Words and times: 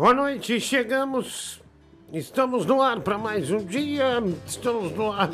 Boa 0.00 0.14
noite, 0.14 0.58
chegamos. 0.58 1.60
Estamos 2.10 2.64
no 2.64 2.80
ar 2.80 3.00
para 3.00 3.18
mais 3.18 3.50
um 3.50 3.58
dia. 3.58 4.22
Estamos 4.46 4.92
no 4.92 5.12
ar 5.12 5.30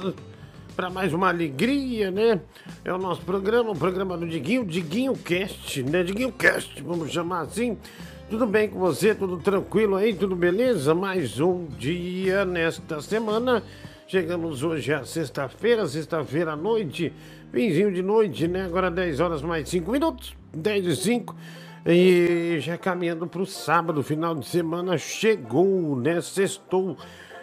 para 0.75 0.91
mais 0.91 1.15
uma 1.15 1.29
alegria, 1.29 2.11
né? 2.11 2.41
É 2.85 2.93
o 2.93 2.99
nosso 2.99 3.23
programa, 3.23 3.71
o 3.71 3.77
programa 3.77 4.19
do 4.19 4.27
Diguinho, 4.27 4.67
Diguinho 4.67 5.13
Cast, 5.19 5.85
né? 5.85 6.03
Diguinho 6.03 6.33
Cast, 6.33 6.83
vamos 6.83 7.13
chamar 7.13 7.43
assim. 7.43 7.79
Tudo 8.29 8.45
bem 8.45 8.69
com 8.69 8.81
você? 8.81 9.15
Tudo 9.15 9.39
tranquilo 9.39 9.95
aí? 9.95 10.13
Tudo 10.13 10.35
beleza? 10.35 10.97
Mais 10.97 11.39
um 11.39 11.67
dia 11.67 12.45
nesta 12.45 13.01
semana. 13.01 13.63
Chegamos 14.09 14.65
hoje 14.65 14.93
à 14.93 15.05
sexta-feira, 15.05 15.87
sexta-feira 15.87 16.55
à 16.55 16.57
noite, 16.57 17.13
finzinho 17.53 17.93
de 17.93 18.03
noite, 18.03 18.49
né? 18.49 18.65
Agora 18.65 18.91
10 18.91 19.21
horas 19.21 19.43
mais 19.43 19.69
5 19.69 19.93
minutos, 19.93 20.35
10 20.53 20.87
e 20.87 20.97
5. 20.97 21.37
E 21.89 22.59
já 22.59 22.77
caminhando 22.77 23.29
para 23.29 23.41
o 23.41 23.47
sábado, 23.47 24.03
final 24.03 24.35
de 24.35 24.45
semana, 24.45 24.99
chegou, 24.99 25.95
né? 25.95 26.21
Sextou, 26.21 26.97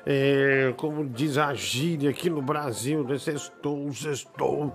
é, 0.06 0.74
como 0.76 1.08
diz 1.08 1.38
a 1.38 1.54
gíria 1.54 2.10
aqui 2.10 2.30
no 2.30 2.42
Brasil, 2.42 3.06
né? 3.06 3.18
Sextou, 3.18 3.90
sextou 3.94 4.74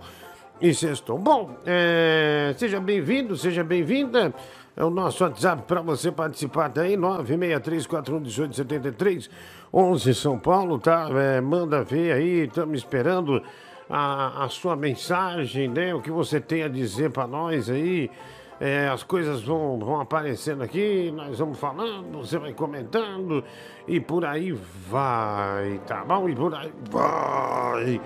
e 0.59 0.73
sextou. 0.73 1.19
Bom, 1.19 1.55
é, 1.67 2.51
seja 2.57 2.79
bem-vindo, 2.79 3.37
seja 3.37 3.63
bem-vinda. 3.63 4.33
É 4.75 4.83
o 4.83 4.89
nosso 4.89 5.23
WhatsApp 5.23 5.61
para 5.67 5.81
você 5.81 6.11
participar 6.11 6.69
daí, 6.69 6.97
963-411873, 6.97 9.29
11 9.71 10.15
São 10.15 10.39
Paulo, 10.39 10.79
tá? 10.79 11.09
É, 11.11 11.39
manda 11.41 11.83
ver 11.83 12.13
aí, 12.13 12.47
estamos 12.47 12.79
esperando 12.79 13.39
a, 13.87 14.45
a 14.45 14.49
sua 14.49 14.75
mensagem, 14.75 15.67
né? 15.67 15.93
O 15.93 16.01
que 16.01 16.09
você 16.09 16.39
tem 16.39 16.63
a 16.63 16.67
dizer 16.67 17.11
para 17.11 17.27
nós 17.27 17.69
aí. 17.69 18.09
É, 18.59 18.89
as 18.89 19.03
coisas 19.03 19.41
vão, 19.41 19.79
vão 19.79 20.01
aparecendo 20.01 20.63
aqui, 20.63 21.11
nós 21.11 21.39
vamos 21.39 21.57
falando, 21.57 22.17
você 22.17 22.37
vai 22.37 22.53
comentando 22.53 23.41
e 23.87 24.01
por 24.01 24.25
aí 24.25 24.51
vai, 24.51 25.79
tá 25.87 26.03
bom? 26.03 26.27
E 26.27 26.35
por 26.35 26.53
aí 26.53 26.73
vai. 26.91 28.01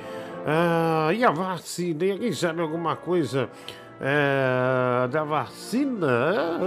Ah, 0.45 1.09
e 1.11 1.23
a 1.23 1.31
vacina? 1.31 2.05
E 2.05 2.11
alguém 2.11 2.31
sabe 2.33 2.61
alguma 2.61 2.95
coisa 2.95 3.49
é, 3.99 5.07
da 5.07 5.23
vacina? 5.23 6.59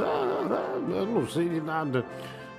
Eu 0.89 1.07
não 1.07 1.27
sei 1.29 1.49
de 1.49 1.61
nada. 1.61 2.05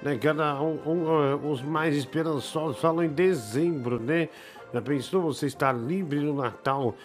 Né? 0.02 0.18
Cada 0.18 0.62
um, 0.62 0.80
um, 0.86 1.52
os 1.52 1.62
mais 1.62 1.96
esperançosos 1.96 2.80
falam 2.80 3.04
em 3.04 3.10
dezembro, 3.10 4.00
né? 4.00 4.30
Já 4.74 4.82
pensou 4.82 5.22
você 5.22 5.48
estar 5.48 5.74
livre 5.74 6.20
no 6.20 6.36
Natal? 6.36 6.96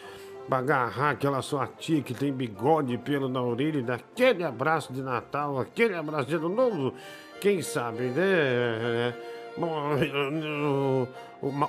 Pra 0.53 0.59
agarrar 0.59 1.11
aquela 1.13 1.41
sua 1.41 1.67
tia 1.67 2.03
que 2.03 2.13
tem 2.13 2.31
bigode 2.31 2.93
e 2.93 2.99
pelo 2.99 3.27
na 3.27 3.43
orelha 3.43 3.79
e 3.79 3.83
dar 3.83 3.95
aquele 3.95 4.45
abraço 4.45 4.93
de 4.93 5.01
Natal, 5.01 5.59
aquele 5.59 5.95
abraço 5.95 6.29
de 6.29 6.35
Ano 6.35 6.51
Novo, 6.51 6.93
quem 7.41 7.63
sabe, 7.63 8.03
né? 8.09 9.15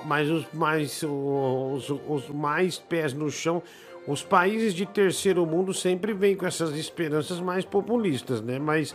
Mas 0.04 0.28
os 0.28 0.46
mais, 0.52 1.02
os, 1.02 1.88
os 2.06 2.28
mais 2.28 2.78
pés 2.78 3.14
no 3.14 3.30
chão, 3.30 3.62
os 4.06 4.22
países 4.22 4.74
de 4.74 4.84
terceiro 4.84 5.46
mundo 5.46 5.72
sempre 5.72 6.12
vêm 6.12 6.36
com 6.36 6.44
essas 6.44 6.76
esperanças 6.76 7.40
mais 7.40 7.64
populistas, 7.64 8.42
né? 8.42 8.58
Mas 8.58 8.94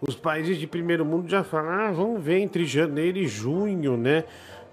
os 0.00 0.14
países 0.14 0.56
de 0.56 0.66
primeiro 0.66 1.04
mundo 1.04 1.28
já 1.28 1.44
falam, 1.44 1.72
ah, 1.72 1.92
vamos 1.92 2.22
ver 2.22 2.38
entre 2.38 2.64
janeiro 2.64 3.18
e 3.18 3.26
junho, 3.26 3.98
né? 3.98 4.24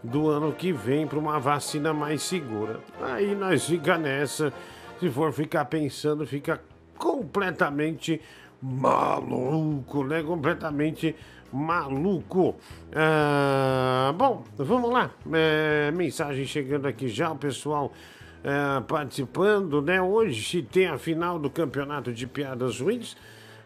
Do 0.03 0.29
ano 0.29 0.51
que 0.51 0.73
vem 0.73 1.07
para 1.07 1.17
uma 1.17 1.39
vacina 1.39 1.93
mais 1.93 2.21
segura. 2.21 2.79
Aí 3.01 3.33
nós 3.33 3.65
fica 3.65 3.97
nessa, 3.97 4.51
se 4.99 5.09
for 5.09 5.31
ficar 5.31 5.65
pensando, 5.65 6.27
fica 6.27 6.61
completamente 6.97 8.21
maluco, 8.61 10.03
né? 10.03 10.21
Completamente 10.21 11.15
maluco. 11.51 12.55
Ah, 12.93 14.13
bom, 14.17 14.43
vamos 14.57 14.91
lá. 14.91 15.11
É, 15.31 15.91
mensagem 15.91 16.45
chegando 16.45 16.87
aqui 16.87 17.07
já, 17.07 17.31
o 17.31 17.37
pessoal 17.37 17.93
é, 18.43 18.81
participando, 18.81 19.81
né? 19.81 20.01
Hoje 20.01 20.61
tem 20.63 20.87
a 20.87 20.97
final 20.97 21.39
do 21.39 21.49
campeonato 21.49 22.11
de 22.11 22.27
piadas 22.27 22.79
ruins, 22.79 23.15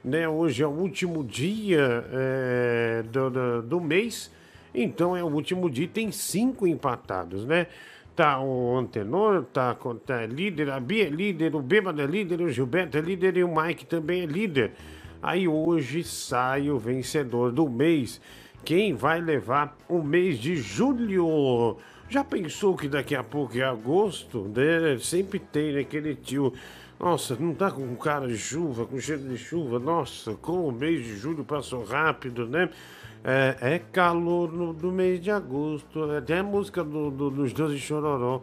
né? 0.04 0.28
Hoje 0.30 0.62
é 0.62 0.68
o 0.68 0.72
último 0.72 1.24
dia 1.24 2.06
é, 2.12 3.04
do, 3.12 3.30
do, 3.30 3.62
do 3.64 3.82
mês. 3.82 4.32
Então 4.74 5.16
é 5.16 5.24
o 5.24 5.28
último 5.28 5.70
dia 5.70 5.88
tem 5.88 6.12
cinco 6.12 6.68
empatados, 6.68 7.46
né? 7.46 7.68
Tá 8.16 8.40
o 8.40 8.78
Antenor, 8.78 9.44
tá, 9.46 9.76
tá 10.06 10.26
líder, 10.26 10.72
a 10.72 10.80
Bia 10.80 11.06
é 11.06 11.10
líder, 11.10 11.56
o 11.56 11.62
Bêbado 11.62 12.02
é 12.02 12.06
líder, 12.06 12.42
o 12.42 12.50
Gilberto 12.50 12.98
é 12.98 13.02
líder 13.02 13.38
e 13.38 13.44
o 13.44 13.56
Mike 13.56 13.86
também 13.86 14.24
é 14.24 14.26
líder. 14.26 14.72
Aí 15.22 15.48
hoje 15.48 16.04
sai 16.04 16.70
o 16.70 16.78
vencedor 16.78 17.52
do 17.52 17.70
mês. 17.70 18.20
Quem 18.64 18.94
vai 18.94 19.22
levar 19.22 19.78
o 19.88 20.02
mês 20.02 20.40
de 20.40 20.56
julho? 20.56 21.78
Já 22.10 22.24
pensou 22.24 22.76
que 22.76 22.88
daqui 22.88 23.16
a 23.16 23.24
pouco 23.24 23.58
é 23.58 23.64
agosto? 23.64 24.52
Né? 24.56 24.98
Sempre 25.00 25.40
tem 25.40 25.74
né, 25.74 25.82
aquele 25.82 26.16
tio. 26.16 26.54
Nossa, 27.00 27.36
não 27.36 27.54
tá 27.54 27.70
com 27.70 27.96
cara 27.96 28.28
de 28.28 28.38
chuva, 28.38 28.86
com 28.86 29.00
cheiro 29.00 29.24
de 29.24 29.38
chuva. 29.38 29.78
Nossa, 29.78 30.34
como 30.36 30.68
o 30.68 30.72
mês 30.72 31.06
de 31.06 31.16
julho 31.16 31.44
passou 31.44 31.84
rápido, 31.84 32.48
né? 32.48 32.70
É, 33.30 33.74
é 33.74 33.80
calor 33.80 34.54
no, 34.54 34.72
do 34.72 34.90
mês 34.90 35.20
de 35.20 35.30
agosto. 35.30 36.10
É, 36.14 36.22
tem 36.22 36.38
a 36.38 36.44
música 36.44 36.82
do, 36.82 37.12
do, 37.12 37.30
dos 37.30 37.52
Doze 37.52 37.78
Chororó. 37.78 38.42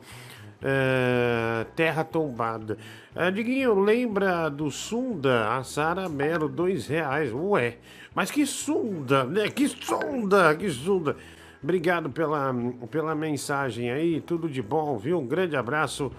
É, 0.63 1.65
terra 1.75 2.05
tombada. 2.05 2.77
É, 3.15 3.31
Diguinho, 3.31 3.81
lembra 3.81 4.51
do 4.51 4.71
Sunda? 4.71 5.57
A 5.57 5.65
Sara 5.65 6.07
Melo, 6.07 6.51
dois 6.51 6.87
reais. 6.87 7.33
Ué, 7.33 7.79
mas 8.15 8.31
que 8.31 8.45
Sunda, 8.45 9.25
né? 9.25 9.49
Que 9.49 9.67
Sunda, 9.69 10.55
que 10.55 10.69
Sunda. 10.69 11.17
Obrigado 11.63 12.11
pela, 12.11 12.55
pela 12.91 13.15
mensagem 13.15 13.91
aí, 13.91 14.21
tudo 14.21 14.51
de 14.51 14.61
bom, 14.61 14.99
viu? 14.99 15.19
Um 15.19 15.27
grande 15.27 15.57
abraço 15.57 16.13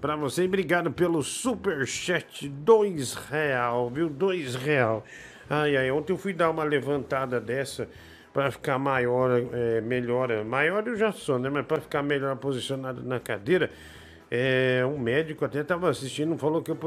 para 0.00 0.16
você 0.16 0.44
obrigado 0.44 0.90
pelo 0.90 1.22
super 1.22 1.86
chat, 1.86 2.48
dois 2.48 3.14
real, 3.14 3.88
viu? 3.90 4.08
Dois 4.08 4.56
real. 4.56 5.04
Ai, 5.48 5.76
ai, 5.76 5.90
ontem 5.92 6.12
eu 6.12 6.18
fui 6.18 6.32
dar 6.32 6.50
uma 6.50 6.64
levantada 6.64 7.40
dessa 7.40 7.88
para 8.38 8.52
ficar 8.52 8.78
maior, 8.78 9.32
é, 9.52 9.80
melhor. 9.80 10.44
Maior 10.44 10.86
eu 10.86 10.96
já 10.96 11.10
sou, 11.10 11.40
né? 11.40 11.50
Mas 11.50 11.66
para 11.66 11.80
ficar 11.80 12.04
melhor 12.04 12.36
posicionado 12.36 13.02
na 13.02 13.18
cadeira, 13.18 13.68
é, 14.30 14.84
um 14.86 14.96
médico 14.96 15.44
até 15.44 15.58
estava 15.58 15.90
assistindo, 15.90 16.38
falou 16.38 16.62
que 16.62 16.70
eu, 16.70 16.78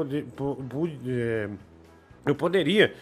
é, 1.06 1.50
eu 2.24 2.34
poderia 2.34 2.94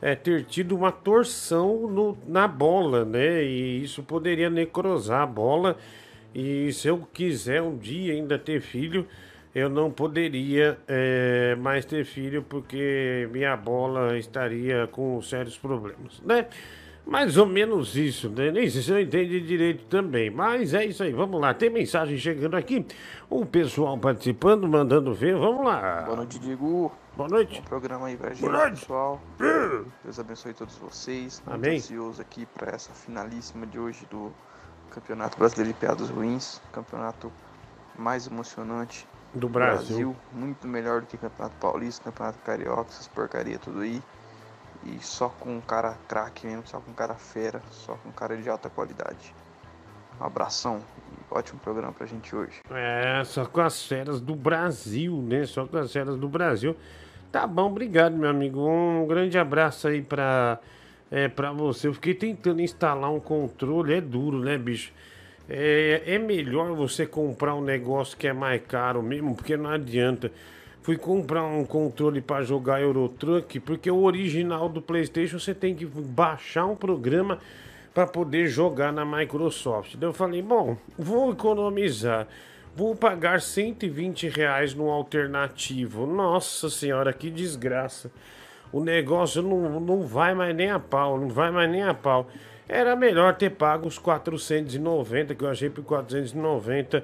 é, 0.00 0.14
ter 0.14 0.44
tido 0.44 0.76
uma 0.76 0.92
torção 0.92 1.88
no, 1.88 2.16
na 2.28 2.46
bola, 2.46 3.04
né? 3.04 3.42
E 3.42 3.82
isso 3.82 4.04
poderia 4.04 4.48
necrosar 4.48 5.22
a 5.22 5.26
bola. 5.26 5.76
E 6.32 6.72
se 6.72 6.86
eu 6.86 6.98
quiser 7.12 7.60
um 7.60 7.76
dia 7.76 8.12
ainda 8.12 8.38
ter 8.38 8.60
filho, 8.60 9.04
eu 9.52 9.68
não 9.68 9.90
poderia 9.90 10.78
é, 10.86 11.56
mais 11.56 11.84
ter 11.84 12.04
filho 12.04 12.40
porque 12.40 13.28
minha 13.32 13.56
bola 13.56 14.16
estaria 14.16 14.86
com 14.86 15.20
sérios 15.20 15.58
problemas, 15.58 16.22
né? 16.24 16.46
Mais 17.06 17.36
ou 17.36 17.46
menos 17.46 17.94
isso, 17.94 18.28
né? 18.28 18.50
Nem 18.50 18.68
sei 18.68 18.82
se 18.82 18.90
eu 18.90 19.00
entendi 19.00 19.40
direito 19.40 19.84
também, 19.84 20.28
mas 20.28 20.74
é 20.74 20.84
isso 20.86 21.04
aí, 21.04 21.12
vamos 21.12 21.40
lá. 21.40 21.54
Tem 21.54 21.70
mensagem 21.70 22.18
chegando 22.18 22.56
aqui, 22.56 22.84
o 23.30 23.46
pessoal 23.46 23.96
participando, 23.96 24.66
mandando 24.66 25.14
ver, 25.14 25.36
vamos 25.36 25.64
lá. 25.64 26.02
Boa 26.02 26.16
noite, 26.16 26.38
Diego. 26.40 26.90
Boa 27.16 27.28
noite. 27.28 27.62
Programa 27.62 28.08
aí 28.08 28.16
pra 28.16 28.30
gente, 28.30 28.40
Boa 28.40 28.52
noite. 28.52 28.80
pessoal. 28.80 29.20
Deus 30.02 30.18
abençoe 30.18 30.52
todos 30.52 30.76
vocês. 30.78 31.40
Muito 31.46 31.64
Amém. 31.64 31.76
ansioso 31.78 32.20
aqui 32.20 32.44
para 32.44 32.72
essa 32.74 32.90
finalíssima 32.92 33.66
de 33.66 33.78
hoje 33.78 34.04
do 34.10 34.32
Campeonato 34.90 35.38
Brasileiro 35.38 35.72
de 35.72 35.78
Piadas 35.78 36.10
Ruins, 36.10 36.60
campeonato 36.72 37.32
mais 37.96 38.26
emocionante 38.26 39.06
Do 39.32 39.48
Brasil. 39.48 40.14
muito 40.32 40.66
melhor 40.66 41.02
do 41.02 41.06
que 41.06 41.16
Campeonato 41.16 41.54
Paulista, 41.60 42.02
Campeonato 42.10 42.38
Carioca, 42.40 42.90
essas 42.90 43.06
porcaria 43.06 43.58
tudo 43.60 43.80
aí. 43.80 44.02
E 44.86 45.02
só 45.02 45.28
com 45.28 45.56
um 45.56 45.60
cara 45.60 45.96
craque 46.06 46.46
mesmo, 46.46 46.66
só 46.66 46.78
com 46.78 46.90
um 46.90 46.94
cara 46.94 47.14
fera, 47.14 47.60
só 47.70 47.94
com 47.94 48.08
um 48.08 48.12
cara 48.12 48.36
de 48.36 48.48
alta 48.48 48.70
qualidade. 48.70 49.34
Um 50.20 50.24
abração 50.24 50.80
e 51.10 51.34
ótimo 51.34 51.58
programa 51.58 51.92
pra 51.92 52.06
gente 52.06 52.34
hoje. 52.34 52.60
É, 52.70 53.22
só 53.24 53.44
com 53.44 53.60
as 53.60 53.84
feras 53.84 54.20
do 54.20 54.34
Brasil, 54.34 55.20
né? 55.22 55.44
Só 55.44 55.66
com 55.66 55.76
as 55.76 55.92
feras 55.92 56.16
do 56.16 56.28
Brasil. 56.28 56.76
Tá 57.32 57.46
bom, 57.46 57.66
obrigado, 57.66 58.16
meu 58.16 58.30
amigo. 58.30 58.60
Um 58.60 59.06
grande 59.06 59.36
abraço 59.36 59.88
aí 59.88 60.00
pra, 60.00 60.58
é, 61.10 61.26
pra 61.28 61.52
você. 61.52 61.88
Eu 61.88 61.94
fiquei 61.94 62.14
tentando 62.14 62.62
instalar 62.62 63.12
um 63.12 63.20
controle, 63.20 63.94
é 63.94 64.00
duro, 64.00 64.38
né, 64.38 64.56
bicho? 64.56 64.92
É, 65.48 66.02
é 66.06 66.18
melhor 66.18 66.74
você 66.74 67.06
comprar 67.06 67.54
um 67.54 67.60
negócio 67.60 68.16
que 68.16 68.26
é 68.26 68.32
mais 68.32 68.62
caro 68.66 69.02
mesmo, 69.02 69.34
porque 69.34 69.56
não 69.56 69.70
adianta. 69.70 70.30
Fui 70.86 70.96
comprar 70.96 71.42
um 71.42 71.64
controle 71.64 72.20
para 72.20 72.44
jogar 72.44 72.80
Euro 72.80 73.08
Truck, 73.08 73.58
porque 73.58 73.90
o 73.90 74.04
original 74.04 74.68
do 74.68 74.80
PlayStation 74.80 75.36
você 75.36 75.52
tem 75.52 75.74
que 75.74 75.84
baixar 75.84 76.64
um 76.64 76.76
programa 76.76 77.40
para 77.92 78.06
poder 78.06 78.46
jogar 78.46 78.92
na 78.92 79.04
Microsoft. 79.04 79.96
Daí 79.96 80.08
eu 80.08 80.12
falei, 80.12 80.40
bom, 80.42 80.76
vou 80.96 81.32
economizar. 81.32 82.28
Vou 82.76 82.94
pagar 82.94 83.40
120 83.40 84.28
reais 84.28 84.74
no 84.74 84.88
alternativo. 84.88 86.06
Nossa 86.06 86.70
senhora, 86.70 87.12
que 87.12 87.32
desgraça. 87.32 88.08
O 88.70 88.78
negócio 88.78 89.42
não, 89.42 89.80
não 89.80 90.02
vai 90.06 90.34
mais 90.34 90.54
nem 90.54 90.70
a 90.70 90.78
pau, 90.78 91.18
não 91.18 91.28
vai 91.28 91.50
mais 91.50 91.68
nem 91.68 91.82
a 91.82 91.94
pau. 91.94 92.28
era 92.68 92.94
melhor 92.94 93.34
ter 93.34 93.50
pago 93.50 93.88
os 93.88 93.98
490, 93.98 95.34
que 95.34 95.42
eu 95.42 95.48
achei 95.48 95.68
por 95.68 95.82
490 95.82 97.02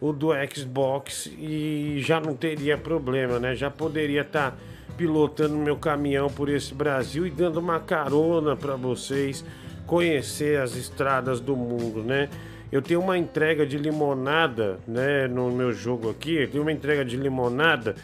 o 0.00 0.12
do 0.12 0.28
Xbox 0.54 1.26
e 1.26 2.00
já 2.00 2.20
não 2.20 2.34
teria 2.34 2.76
problema, 2.78 3.38
né? 3.38 3.54
Já 3.54 3.70
poderia 3.70 4.22
estar 4.22 4.52
tá 4.52 4.56
pilotando 4.96 5.56
meu 5.56 5.76
caminhão 5.76 6.28
por 6.28 6.48
esse 6.48 6.74
Brasil 6.74 7.26
e 7.26 7.30
dando 7.30 7.58
uma 7.58 7.80
carona 7.80 8.56
para 8.56 8.76
vocês 8.76 9.44
conhecer 9.86 10.60
as 10.60 10.76
estradas 10.76 11.40
do 11.40 11.56
mundo, 11.56 12.02
né? 12.02 12.28
Eu 12.70 12.82
tenho 12.82 13.00
uma 13.00 13.16
entrega 13.16 13.66
de 13.66 13.78
limonada, 13.78 14.78
né, 14.86 15.26
no 15.26 15.50
meu 15.50 15.72
jogo 15.72 16.10
aqui. 16.10 16.34
Eu 16.34 16.50
tenho 16.50 16.62
uma 16.62 16.72
entrega 16.72 17.02
de 17.02 17.16
limonada. 17.16 17.96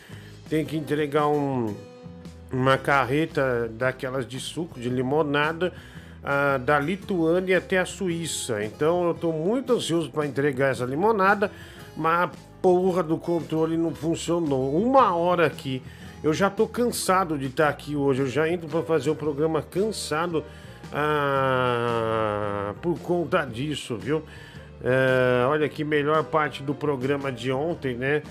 Tenho 0.49 0.65
que 0.65 0.75
entregar 0.75 1.27
um, 1.27 1.75
uma 2.51 2.79
carreta 2.79 3.69
daquelas 3.75 4.27
de 4.27 4.41
suco 4.41 4.81
de 4.81 4.89
limonada 4.89 5.71
ah, 6.23 6.57
da 6.57 6.79
Lituânia 6.79 7.59
até 7.59 7.79
a 7.79 7.85
Suíça. 7.85 8.65
Então 8.65 9.05
eu 9.05 9.11
estou 9.11 9.33
muito 9.33 9.75
ansioso 9.75 10.11
para 10.11 10.27
entregar 10.27 10.71
essa 10.71 10.87
limonada, 10.87 11.51
mas 11.97 12.25
a 12.25 12.31
porra 12.61 13.03
do 13.03 13.19
controle 13.19 13.77
não 13.77 13.95
funcionou. 13.95 14.75
Uma 14.77 15.15
hora 15.15 15.47
aqui. 15.47 15.83
Eu 16.23 16.33
já 16.33 16.49
estou 16.49 16.67
cansado 16.67 17.37
de 17.37 17.47
estar 17.47 17.69
aqui 17.69 17.95
hoje. 17.95 18.23
Eu 18.23 18.27
já 18.27 18.49
entro 18.49 18.69
para 18.69 18.83
fazer 18.83 19.11
o 19.11 19.15
programa 19.15 19.61
cansado 19.61 20.43
ah, 20.93 22.75
por 22.81 22.99
conta 23.01 23.45
disso, 23.45 23.97
viu? 23.97 24.23
É, 24.83 25.47
olha 25.47 25.69
que 25.69 25.83
melhor 25.83 26.23
parte 26.25 26.63
do 26.63 26.75
programa 26.75 27.33
de 27.33 27.51
ontem, 27.51 27.97
né? 27.97 28.23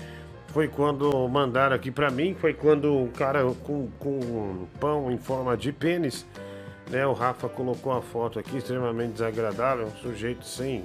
Foi 0.48 0.68
quando 0.68 1.28
mandaram 1.28 1.74
aqui 1.74 1.90
para 1.90 2.10
mim, 2.10 2.34
foi 2.38 2.54
quando 2.54 2.94
o 2.94 3.08
cara 3.08 3.44
com, 3.64 3.88
com 3.98 4.66
pão 4.78 5.10
em 5.10 5.18
forma 5.18 5.56
de 5.56 5.72
pênis, 5.72 6.24
né? 6.88 7.04
O 7.06 7.12
Rafa 7.12 7.48
colocou 7.48 7.92
a 7.92 8.00
foto 8.00 8.38
aqui, 8.38 8.58
extremamente 8.58 9.14
desagradável, 9.14 9.86
um 9.86 9.96
sujeito 9.96 10.46
sem, 10.46 10.84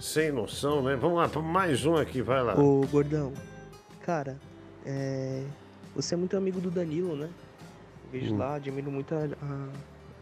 sem 0.00 0.30
noção, 0.32 0.82
né? 0.82 0.96
Vamos 0.96 1.18
lá, 1.18 1.42
mais 1.42 1.84
um 1.84 1.96
aqui, 1.96 2.22
vai 2.22 2.42
lá. 2.42 2.58
Ô, 2.58 2.86
gordão, 2.86 3.32
cara, 4.00 4.36
é... 4.84 5.44
você 5.94 6.14
é 6.14 6.16
muito 6.16 6.36
amigo 6.36 6.60
do 6.60 6.70
Danilo, 6.70 7.16
né? 7.16 7.28
Vejo 8.12 8.34
hum. 8.34 8.38
lá, 8.38 8.54
admiro 8.54 8.90
muito 8.90 9.14
a, 9.14 9.18
a, 9.18 9.68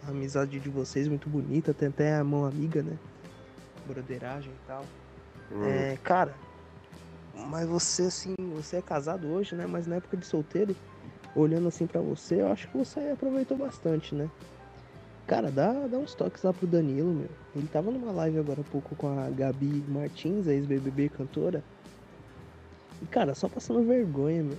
a 0.08 0.10
amizade 0.10 0.58
de 0.58 0.68
vocês, 0.68 1.06
muito 1.08 1.28
bonita, 1.28 1.72
tem 1.72 1.88
até 1.88 2.16
a 2.16 2.24
mão 2.24 2.44
amiga, 2.44 2.82
né? 2.82 2.96
broderagem 3.86 4.50
e 4.52 4.66
tal. 4.66 4.84
Hum. 5.52 5.64
É, 5.64 5.96
cara, 6.02 6.34
mas 7.34 7.66
você 7.68 8.02
assim, 8.02 8.34
você 8.54 8.76
é 8.76 8.82
casado 8.82 9.28
hoje, 9.28 9.54
né? 9.54 9.66
Mas 9.66 9.86
na 9.86 9.96
época 9.96 10.16
de 10.16 10.26
solteiro, 10.26 10.74
olhando 11.34 11.68
assim 11.68 11.86
para 11.86 12.00
você, 12.00 12.40
eu 12.40 12.50
acho 12.50 12.68
que 12.68 12.76
você 12.76 13.00
aproveitou 13.10 13.56
bastante, 13.56 14.14
né? 14.14 14.28
Cara, 15.26 15.50
dá, 15.50 15.72
dá 15.88 15.98
uns 15.98 16.14
toques 16.14 16.42
lá 16.42 16.52
pro 16.52 16.66
Danilo, 16.66 17.12
meu. 17.12 17.28
Ele 17.54 17.66
tava 17.66 17.90
numa 17.90 18.12
live 18.12 18.38
agora 18.38 18.60
há 18.60 18.64
pouco 18.64 18.94
com 18.94 19.08
a 19.18 19.28
Gabi 19.28 19.84
Martins, 19.88 20.46
a 20.46 20.52
ex-BBB 20.52 21.08
cantora. 21.08 21.64
E, 23.02 23.06
cara, 23.06 23.34
só 23.34 23.48
passando 23.48 23.82
vergonha, 23.82 24.44
meu. 24.44 24.58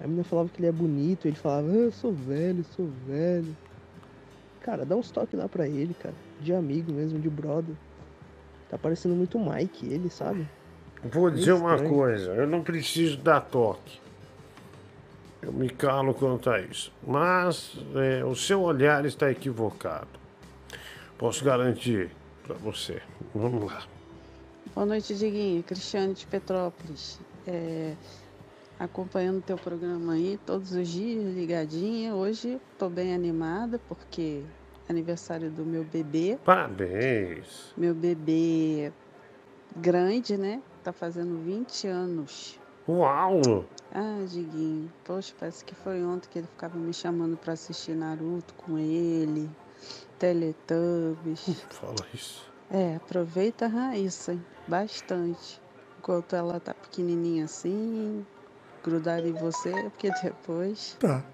A 0.00 0.04
menina 0.04 0.24
falava 0.24 0.48
que 0.48 0.60
ele 0.60 0.66
é 0.66 0.72
bonito, 0.72 1.28
ele 1.28 1.36
falava, 1.36 1.68
ah, 1.68 1.74
eu 1.74 1.92
sou 1.92 2.12
velho, 2.12 2.64
sou 2.64 2.88
velho. 3.06 3.56
Cara, 4.60 4.84
dá 4.84 4.96
uns 4.96 5.10
toques 5.10 5.38
lá 5.38 5.48
pra 5.48 5.68
ele, 5.68 5.94
cara. 5.94 6.14
De 6.40 6.52
amigo 6.52 6.92
mesmo, 6.92 7.20
de 7.20 7.30
brother. 7.30 7.74
Tá 8.68 8.76
parecendo 8.76 9.14
muito 9.14 9.38
Mike, 9.38 9.86
ele, 9.86 10.10
sabe? 10.10 10.48
Vou 11.04 11.30
dizer 11.30 11.52
uma 11.52 11.78
coisa, 11.78 12.32
eu 12.32 12.46
não 12.46 12.62
preciso 12.62 13.18
dar 13.18 13.40
toque. 13.42 14.00
Eu 15.44 15.52
me 15.52 15.68
calo 15.68 16.14
quanto 16.14 16.48
a 16.48 16.58
isso. 16.58 16.90
Mas 17.06 17.76
é, 17.96 18.24
o 18.24 18.34
seu 18.34 18.62
olhar 18.62 19.04
está 19.04 19.30
equivocado. 19.30 20.08
Posso 21.18 21.44
garantir 21.44 22.10
para 22.42 22.54
você. 22.54 23.02
Vamos 23.34 23.70
lá. 23.70 23.82
Boa 24.74 24.86
noite, 24.86 25.14
Diguinho. 25.14 25.62
Cristiane 25.62 26.14
de 26.14 26.26
Petrópolis. 26.26 27.20
É, 27.46 27.94
acompanhando 28.78 29.38
o 29.38 29.42
teu 29.42 29.58
programa 29.58 30.14
aí 30.14 30.40
todos 30.46 30.72
os 30.72 30.88
dias, 30.88 31.34
ligadinha. 31.34 32.14
Hoje 32.14 32.58
estou 32.72 32.88
bem 32.88 33.14
animada 33.14 33.78
porque 33.86 34.42
aniversário 34.88 35.50
do 35.50 35.62
meu 35.62 35.84
bebê. 35.84 36.38
Parabéns! 36.42 37.74
Meu 37.76 37.94
bebê 37.94 38.90
grande, 39.76 40.38
né? 40.38 40.62
Tá 40.82 40.90
fazendo 40.90 41.36
20 41.44 41.86
anos. 41.86 42.58
Uau! 42.88 43.64
Ah, 43.96 44.24
Diguinho, 44.26 44.92
poxa, 45.04 45.32
parece 45.38 45.64
que 45.64 45.72
foi 45.72 46.02
ontem 46.04 46.28
que 46.28 46.40
ele 46.40 46.48
ficava 46.48 46.76
me 46.76 46.92
chamando 46.92 47.36
para 47.36 47.52
assistir 47.52 47.94
Naruto 47.94 48.52
com 48.54 48.76
ele, 48.76 49.48
Teletubbies. 50.18 51.62
Fala 51.70 52.04
isso. 52.12 52.44
É, 52.68 52.96
aproveita 52.96 53.66
a 53.66 53.68
Raíssa, 53.68 54.36
bastante. 54.66 55.62
Enquanto 56.00 56.34
ela 56.34 56.58
tá 56.58 56.74
pequenininha 56.74 57.44
assim, 57.44 58.26
grudada 58.82 59.28
em 59.28 59.32
você, 59.32 59.70
porque 59.90 60.10
depois. 60.20 60.96
Tá. 60.98 61.24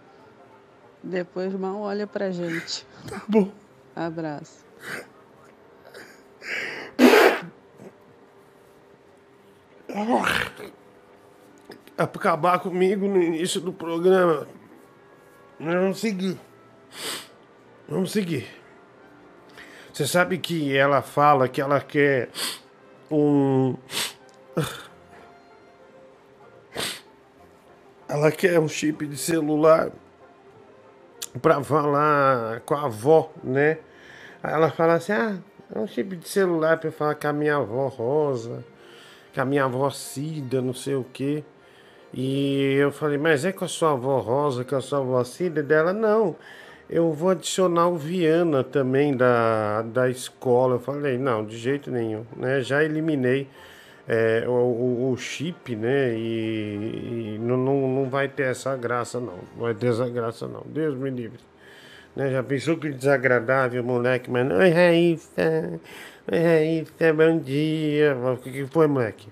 Depois 1.02 1.54
mal 1.54 1.78
olha 1.80 2.06
pra 2.06 2.30
gente. 2.30 2.86
Tá 3.08 3.22
bom. 3.26 3.50
Abraço. 3.96 4.66
Acabar 12.00 12.58
comigo 12.60 13.06
no 13.06 13.22
início 13.22 13.60
do 13.60 13.74
programa. 13.74 14.48
Vamos 15.60 16.00
seguir. 16.00 16.40
Vamos 17.86 18.10
seguir. 18.10 18.48
Você 19.92 20.06
sabe 20.06 20.38
que 20.38 20.74
ela 20.74 21.02
fala 21.02 21.46
que 21.46 21.60
ela 21.60 21.78
quer 21.78 22.30
um. 23.10 23.76
Ela 28.08 28.32
quer 28.32 28.58
um 28.58 28.66
chip 28.66 29.06
de 29.06 29.18
celular 29.18 29.92
para 31.42 31.62
falar 31.62 32.60
com 32.60 32.74
a 32.74 32.86
avó, 32.86 33.30
né? 33.44 33.76
Aí 34.42 34.54
ela 34.54 34.70
fala 34.70 34.94
assim: 34.94 35.12
ah, 35.12 35.38
é 35.74 35.78
um 35.78 35.86
chip 35.86 36.16
de 36.16 36.26
celular 36.26 36.78
para 36.78 36.90
falar 36.90 37.14
com 37.14 37.28
a 37.28 37.32
minha 37.34 37.56
avó 37.56 37.88
Rosa, 37.88 38.64
com 39.34 39.40
a 39.42 39.44
minha 39.44 39.64
avó 39.64 39.90
Cida, 39.90 40.62
não 40.62 40.72
sei 40.72 40.94
o 40.94 41.04
quê. 41.04 41.44
E 42.12 42.74
eu 42.74 42.90
falei: 42.90 43.18
mas 43.18 43.44
é 43.44 43.52
com 43.52 43.64
a 43.64 43.68
sua 43.68 43.92
avó 43.92 44.18
Rosa, 44.18 44.64
com 44.64 44.76
a 44.76 44.80
sua 44.80 44.98
avó 44.98 45.22
Cida? 45.24 45.62
Dela, 45.62 45.92
não. 45.92 46.36
Eu 46.88 47.12
vou 47.12 47.30
adicionar 47.30 47.88
o 47.88 47.96
Viana 47.96 48.64
também 48.64 49.16
da, 49.16 49.82
da 49.82 50.08
escola. 50.10 50.76
Eu 50.76 50.80
falei: 50.80 51.18
não, 51.18 51.44
de 51.44 51.56
jeito 51.56 51.90
nenhum, 51.90 52.24
né? 52.36 52.60
Já 52.60 52.82
eliminei. 52.82 53.48
É, 54.08 54.44
o, 54.48 55.12
o, 55.12 55.16
chip, 55.16 55.76
né? 55.76 56.12
E, 56.18 57.36
e, 57.36 57.38
não, 57.38 57.56
não, 57.56 57.88
não 57.88 58.10
vai 58.10 58.28
ter 58.28 58.44
essa 58.44 58.76
graça, 58.76 59.20
não. 59.20 59.38
Não 59.54 59.62
vai 59.62 59.74
ter 59.74 59.86
essa 59.86 60.08
graça, 60.08 60.48
não. 60.48 60.62
Deus 60.66 60.96
me 60.96 61.10
livre. 61.10 61.38
Né? 62.16 62.32
Já 62.32 62.42
pensou 62.42 62.76
que 62.76 62.90
desagradável, 62.90 63.84
moleque, 63.84 64.28
mas. 64.28 64.50
Oi, 64.50 64.70
Raíssa. 64.70 65.80
Oi, 66.32 66.38
Raíssa, 66.38 67.12
bom 67.12 67.38
dia. 67.38 68.16
O 68.16 68.36
que 68.38 68.66
foi, 68.66 68.88
moleque? 68.88 69.28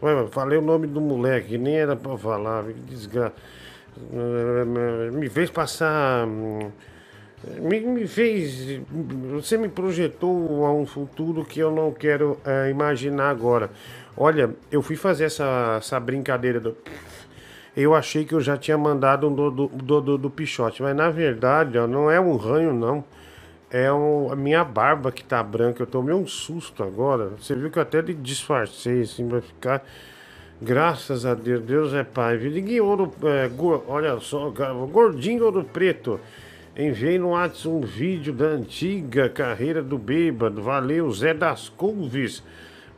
Foi, 0.00 0.26
falei 0.28 0.58
o 0.58 0.62
nome 0.62 0.86
do 0.86 1.00
moleque, 1.00 1.56
nem 1.56 1.76
era 1.76 1.96
pra 1.96 2.16
falar. 2.16 2.64
Que 2.64 2.80
desgraça. 2.80 3.34
Me 5.12 5.28
fez 5.28 5.50
passar. 5.50 6.26
Me, 6.26 7.80
me, 7.80 8.06
fez. 8.06 8.80
Você 9.32 9.56
me 9.56 9.68
projetou 9.68 10.66
a 10.66 10.72
um 10.72 10.84
futuro 10.84 11.44
que 11.44 11.60
eu 11.60 11.70
não 11.70 11.92
quero 11.92 12.38
é, 12.44 12.70
imaginar 12.70 13.30
agora. 13.30 13.70
Olha, 14.16 14.50
eu 14.70 14.82
fui 14.82 14.96
fazer 14.96 15.24
essa, 15.24 15.76
essa 15.78 16.00
brincadeira 16.00 16.60
do. 16.60 16.76
Eu 17.76 17.94
achei 17.94 18.24
que 18.24 18.34
eu 18.34 18.40
já 18.40 18.56
tinha 18.56 18.76
mandado 18.76 19.28
um 19.28 19.34
do, 19.34 19.50
do, 19.50 19.66
do, 19.68 20.00
do, 20.00 20.18
do 20.18 20.30
Pichote, 20.30 20.82
mas 20.82 20.96
na 20.96 21.10
verdade 21.10 21.76
ó, 21.76 21.86
não 21.86 22.10
é 22.10 22.18
um 22.18 22.34
ranho, 22.36 22.72
não. 22.72 23.04
É 23.70 23.88
a 23.88 24.36
minha 24.36 24.62
barba 24.62 25.10
que 25.10 25.24
tá 25.24 25.42
branca. 25.42 25.82
Eu 25.82 25.86
tomei 25.86 26.14
um 26.14 26.26
susto 26.26 26.82
agora. 26.82 27.30
Você 27.38 27.54
viu 27.54 27.70
que 27.70 27.78
eu 27.78 27.82
até 27.82 28.00
disfarcei 28.00 29.02
assim 29.02 29.28
pra 29.28 29.40
ficar. 29.40 29.84
Graças 30.62 31.26
a 31.26 31.34
Deus, 31.34 31.62
Deus 31.62 31.94
é 31.94 32.04
pai. 32.04 32.36
Liguei 32.36 32.80
ouro. 32.80 33.12
É, 33.24 33.48
go, 33.48 33.82
olha 33.88 34.18
só, 34.20 34.52
gordinho 34.90 35.44
ouro 35.44 35.64
preto. 35.64 36.20
Enviei 36.76 37.18
no 37.18 37.30
WhatsApp 37.30 37.68
um 37.68 37.80
vídeo 37.80 38.32
da 38.32 38.46
antiga 38.46 39.28
carreira 39.28 39.82
do 39.82 39.98
bêbado. 39.98 40.62
Valeu, 40.62 41.10
Zé 41.10 41.34
das 41.34 41.68
Couves. 41.68 42.42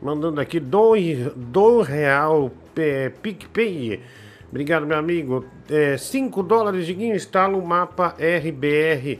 Mandando 0.01 0.39
aqui 0.39 0.59
dois, 0.59 1.31
dois 1.35 1.87
real 1.87 2.51
é, 2.75 3.09
PicPay. 3.09 4.01
Obrigado, 4.49 4.85
meu 4.85 4.97
amigo. 4.97 5.45
É, 5.69 5.97
5 5.97 6.43
dólares 6.43 6.85
de 6.85 6.93
instala 7.05 7.57
o 7.57 7.65
mapa 7.65 8.15
RBR 8.17 9.19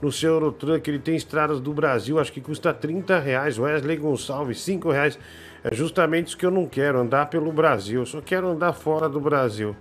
no 0.00 0.10
seu 0.12 0.34
Eurotruck. 0.34 0.88
Ele 0.88 0.98
tem 0.98 1.16
estradas 1.16 1.60
do 1.60 1.72
Brasil, 1.72 2.18
acho 2.18 2.32
que 2.32 2.40
custa 2.40 2.72
30 2.72 3.18
reais. 3.18 3.58
Wesley 3.58 3.96
Gonçalves, 3.96 4.60
5 4.60 4.90
reais. 4.90 5.18
É 5.62 5.74
justamente 5.74 6.28
isso 6.28 6.38
que 6.38 6.46
eu 6.46 6.50
não 6.50 6.66
quero, 6.66 6.98
andar 7.00 7.26
pelo 7.26 7.52
Brasil. 7.52 8.00
Eu 8.00 8.06
só 8.06 8.20
quero 8.20 8.48
andar 8.48 8.72
fora 8.72 9.08
do 9.08 9.20
Brasil. 9.20 9.74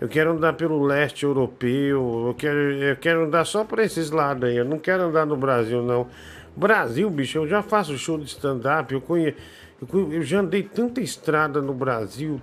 Eu 0.00 0.08
quero 0.08 0.32
andar 0.32 0.52
pelo 0.54 0.84
leste 0.84 1.24
europeu, 1.24 2.26
eu 2.26 2.34
quero, 2.36 2.58
eu 2.58 2.96
quero 2.96 3.24
andar 3.24 3.44
só 3.44 3.64
por 3.64 3.78
esses 3.78 4.10
lados 4.10 4.48
aí. 4.48 4.56
Eu 4.56 4.64
não 4.64 4.78
quero 4.78 5.04
andar 5.04 5.24
no 5.24 5.36
Brasil, 5.36 5.82
não. 5.82 6.08
Brasil, 6.56 7.08
bicho, 7.10 7.38
eu 7.38 7.48
já 7.48 7.62
faço 7.62 7.96
show 7.96 8.18
de 8.18 8.26
stand-up, 8.26 8.92
eu 8.92 9.00
conheço. 9.00 9.36
Eu 9.92 10.22
já 10.22 10.40
andei 10.40 10.62
tanta 10.62 11.00
estrada 11.00 11.60
no 11.60 11.74
Brasil, 11.74 12.40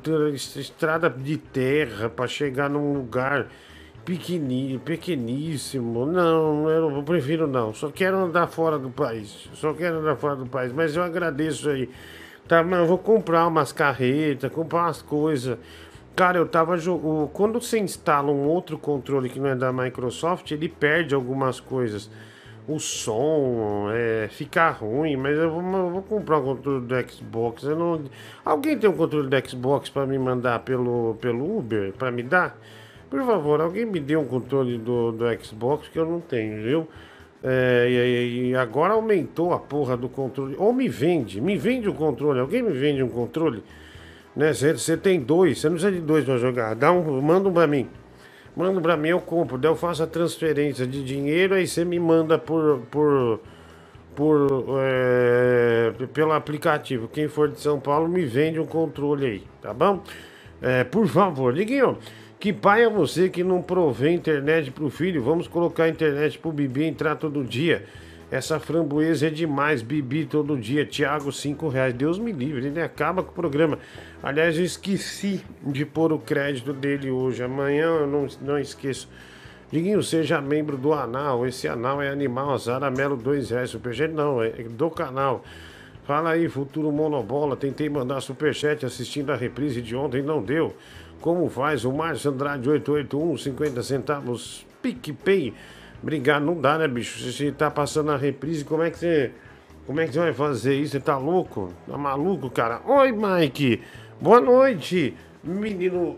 estrada 0.55 1.09
de 1.09 1.37
terra 1.37 2.09
para 2.09 2.27
chegar 2.27 2.69
num 2.69 2.93
lugar 2.93 3.47
pequeni, 4.05 4.79
pequeníssimo. 4.83 6.05
Não, 6.05 6.69
eu 6.69 7.03
prefiro 7.03 7.47
não. 7.47 7.73
Só 7.73 7.89
quero 7.89 8.17
andar 8.17 8.47
fora 8.47 8.77
do 8.77 8.89
país. 8.89 9.49
Só 9.53 9.73
quero 9.73 9.99
andar 9.99 10.15
fora 10.15 10.35
do 10.35 10.45
país. 10.45 10.71
Mas 10.73 10.95
eu 10.95 11.03
agradeço 11.03 11.69
aí. 11.69 11.89
Tá, 12.47 12.63
mas 12.63 12.79
eu 12.79 12.85
vou 12.85 12.97
comprar 12.97 13.47
umas 13.47 13.71
carretas, 13.71 14.51
comprar 14.51 14.83
umas 14.83 15.01
coisas. 15.01 15.57
Cara, 16.15 16.37
eu 16.37 16.47
tava 16.47 16.77
jogando. 16.77 17.29
Quando 17.29 17.61
você 17.61 17.79
instala 17.79 18.31
um 18.31 18.45
outro 18.47 18.77
controle 18.77 19.29
que 19.29 19.39
não 19.39 19.47
é 19.47 19.55
da 19.55 19.71
Microsoft, 19.71 20.51
ele 20.51 20.67
perde 20.67 21.15
algumas 21.15 21.59
coisas. 21.59 22.09
O 22.67 22.79
som 22.79 23.87
é, 23.91 24.27
fica 24.29 24.69
ruim, 24.69 25.15
mas 25.15 25.37
eu 25.37 25.49
vou, 25.49 25.61
eu 25.61 25.89
vou 25.89 26.01
comprar 26.03 26.39
um 26.39 26.43
controle 26.43 26.85
do 26.85 27.11
Xbox. 27.11 27.63
Não... 27.63 28.03
Alguém 28.45 28.77
tem 28.77 28.89
um 28.89 28.93
controle 28.93 29.29
do 29.29 29.49
Xbox 29.49 29.89
para 29.89 30.05
me 30.05 30.19
mandar 30.19 30.59
pelo, 30.59 31.15
pelo 31.21 31.57
Uber? 31.57 31.93
para 31.93 32.11
me 32.11 32.21
dar? 32.21 32.57
Por 33.11 33.25
favor, 33.25 33.59
alguém 33.59 33.85
me 33.85 33.99
dê 33.99 34.15
um 34.15 34.23
controle 34.23 34.77
do, 34.77 35.11
do 35.11 35.25
Xbox 35.43 35.89
que 35.89 35.99
eu 35.99 36.05
não 36.05 36.21
tenho, 36.21 36.63
viu? 36.63 36.87
É, 37.43 37.87
e, 37.89 38.51
e, 38.51 38.55
agora 38.55 38.93
aumentou 38.93 39.51
a 39.51 39.59
porra 39.59 39.97
do 39.97 40.07
controle. 40.07 40.55
Ou 40.57 40.71
me 40.71 40.87
vende, 40.87 41.41
me 41.41 41.57
vende 41.57 41.89
o 41.89 41.91
um 41.91 41.95
controle. 41.95 42.39
Alguém 42.39 42.61
me 42.61 42.71
vende 42.71 43.03
um 43.03 43.09
controle? 43.09 43.63
Né? 44.33 44.53
Você 44.53 44.95
tem 44.95 45.19
dois, 45.19 45.59
você 45.59 45.67
não 45.67 45.75
precisa 45.75 45.91
de 45.91 45.99
dois 45.99 46.23
para 46.23 46.37
jogar. 46.37 46.73
Dá 46.73 46.93
um, 46.93 47.21
manda 47.21 47.49
um 47.49 47.53
para 47.53 47.67
mim. 47.67 47.89
Manda 48.55 48.79
para 48.79 48.95
mim, 48.95 49.09
eu 49.09 49.19
compro. 49.19 49.57
Daí 49.57 49.69
eu 49.69 49.75
faço 49.75 50.01
a 50.03 50.07
transferência 50.07 50.87
de 50.87 51.03
dinheiro, 51.03 51.53
aí 51.53 51.67
você 51.67 51.83
me 51.83 51.99
manda 51.99 52.39
por. 52.39 52.79
por 52.89 53.41
por 54.13 54.49
é, 54.81 55.93
pelo 56.13 56.33
aplicativo. 56.33 57.07
Quem 57.07 57.29
for 57.29 57.49
de 57.49 57.61
São 57.61 57.79
Paulo 57.79 58.09
me 58.09 58.25
vende 58.25 58.59
um 58.59 58.65
controle 58.65 59.25
aí, 59.25 59.43
tá 59.61 59.73
bom? 59.73 60.03
É, 60.61 60.83
por 60.83 61.07
favor, 61.07 61.53
Liguinho. 61.53 61.97
Que 62.41 62.51
pai 62.51 62.85
é 62.85 62.89
você 62.89 63.29
que 63.29 63.43
não 63.43 63.61
provê 63.61 64.09
internet 64.09 64.71
pro 64.71 64.89
filho? 64.89 65.21
Vamos 65.21 65.47
colocar 65.47 65.87
internet 65.87 66.39
pro 66.39 66.51
Bibi 66.51 66.85
entrar 66.85 67.15
todo 67.15 67.43
dia. 67.43 67.85
Essa 68.31 68.59
framboesa 68.59 69.27
é 69.27 69.29
demais, 69.29 69.83
Bibi 69.83 70.25
todo 70.25 70.57
dia. 70.57 70.83
Tiago, 70.83 71.31
cinco 71.31 71.67
reais. 71.67 71.93
Deus 71.93 72.17
me 72.17 72.31
livre, 72.31 72.65
ele 72.65 72.81
acaba 72.81 73.21
com 73.21 73.29
o 73.29 73.35
programa. 73.35 73.77
Aliás, 74.23 74.57
eu 74.57 74.65
esqueci 74.65 75.45
de 75.61 75.85
pôr 75.85 76.11
o 76.11 76.17
crédito 76.17 76.73
dele 76.73 77.11
hoje. 77.11 77.43
Amanhã 77.43 77.85
eu 77.85 78.07
não, 78.07 78.25
não 78.41 78.57
esqueço. 78.57 79.07
Diguinho, 79.71 80.01
seja 80.01 80.41
membro 80.41 80.77
do 80.77 80.93
anal. 80.93 81.45
Esse 81.45 81.67
anal 81.67 82.01
é 82.01 82.09
animal. 82.09 82.57
Zaramelo, 82.57 83.15
dois 83.15 83.51
reais. 83.51 83.69
Superchat 83.69 84.11
não, 84.11 84.41
é 84.41 84.49
do 84.49 84.89
canal. 84.89 85.43
Fala 86.05 86.31
aí, 86.31 86.49
futuro 86.49 86.91
monobola. 86.91 87.55
Tentei 87.55 87.87
mandar 87.87 88.19
superchat 88.19 88.83
assistindo 88.83 89.31
a 89.31 89.35
reprise 89.35 89.79
de 89.79 89.95
ontem, 89.95 90.23
não 90.23 90.41
deu. 90.41 90.75
Como 91.21 91.47
faz 91.49 91.85
o 91.85 91.91
Márcio 91.91 92.31
Andrade 92.31 92.67
881, 92.67 93.37
50 93.37 93.83
centavos, 93.83 94.65
PicPay. 94.81 95.53
Obrigado, 96.01 96.43
não 96.43 96.59
dá, 96.59 96.79
né, 96.79 96.87
bicho? 96.87 97.31
Você 97.31 97.51
tá 97.51 97.69
passando 97.69 98.11
a 98.11 98.17
reprise, 98.17 98.65
como 98.65 98.81
é 98.81 98.89
que 98.89 98.97
você. 98.97 99.31
Como 99.85 99.99
é 99.99 100.07
que 100.07 100.13
você 100.13 100.19
vai 100.19 100.33
fazer 100.33 100.75
isso? 100.75 100.93
Você 100.93 100.99
tá 100.99 101.17
louco? 101.17 101.71
Tá 101.87 101.95
maluco, 101.95 102.49
cara? 102.49 102.81
Oi, 102.87 103.11
Mike! 103.11 103.81
Boa 104.19 104.41
noite, 104.41 105.15
menino. 105.43 106.17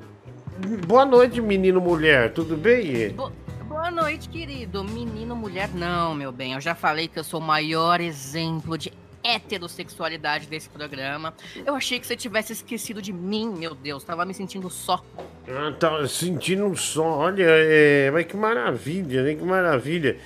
Boa 0.88 1.06
noite, 1.06 1.42
menino 1.42 1.82
mulher, 1.82 2.32
tudo 2.32 2.56
bem? 2.56 3.10
Bo 3.10 3.32
Boa 3.68 3.90
noite, 3.90 4.30
querido. 4.30 4.84
Menino, 4.84 5.36
mulher, 5.36 5.68
não, 5.74 6.14
meu 6.14 6.32
bem. 6.32 6.54
Eu 6.54 6.62
já 6.62 6.76
falei 6.76 7.08
que 7.08 7.18
eu 7.18 7.24
sou 7.24 7.40
o 7.40 7.44
maior 7.44 8.00
exemplo 8.00 8.78
de 8.78 8.94
heterossexualidade 9.24 10.48
desse 10.48 10.70
programa. 10.70 11.34
Eu 11.66 11.76
achei 11.76 12.00
que 12.00 12.06
você 12.06 12.16
tivesse 12.16 12.54
esquecido 12.54 13.02
de 13.02 13.14
mim, 13.14 13.50
meu 13.58 13.74
Deus. 13.74 14.04
Tava 14.04 14.26
me 14.26 14.34
sentindo 14.34 14.70
só. 14.70 15.04
Ah, 15.48 15.74
tava 15.80 16.08
sentindo 16.08 16.76
só. 16.76 17.20
Olha, 17.20 17.46
é... 17.48 18.12
mas 18.12 18.26
que 18.26 18.36
maravilha, 18.36 19.24
né? 19.24 19.36
Que 19.36 19.44
maravilha. 19.44 20.18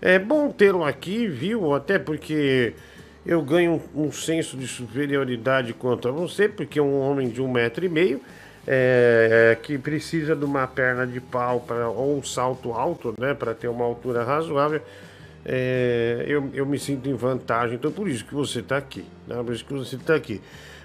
É 0.00 0.18
bom 0.18 0.50
tê-lo 0.50 0.84
aqui, 0.84 1.26
viu? 1.26 1.74
Até 1.74 1.98
porque 1.98 2.74
eu 3.24 3.42
ganho 3.42 3.82
um, 3.94 4.12
senso 4.12 4.56
de 4.56 4.66
superioridade 4.66 5.72
quanto 5.72 6.08
a 6.08 6.12
você, 6.12 6.48
porque 6.48 6.80
um 6.80 7.00
homem 7.00 7.28
de 7.28 7.42
um 7.42 7.50
metro 7.50 7.84
e 7.84 7.88
meio. 7.88 8.20
É, 8.68 9.52
é, 9.52 9.54
que 9.54 9.78
precisa 9.78 10.34
de 10.34 10.44
uma 10.44 10.66
perna 10.66 11.06
de 11.06 11.20
pau 11.20 11.60
pra, 11.60 11.88
ou 11.88 12.18
um 12.18 12.22
salto 12.24 12.72
alto, 12.72 13.14
né, 13.16 13.32
para 13.32 13.54
ter 13.54 13.68
uma 13.68 13.84
altura 13.84 14.24
razoável 14.24 14.82
é, 15.48 16.24
eu, 16.26 16.50
eu 16.52 16.66
me 16.66 16.76
sinto 16.76 17.08
em 17.08 17.14
vantagem. 17.14 17.76
Então, 17.76 17.92
por 17.92 18.08
isso 18.08 18.24
que 18.24 18.34
você 18.34 18.58
está 18.58 18.76
aqui. 18.76 19.04
Né? 19.28 19.40
Por 19.42 19.54
isso 19.54 19.64
que 19.64 19.72
você 19.72 19.94
está 19.94 20.16
aqui. 20.16 20.40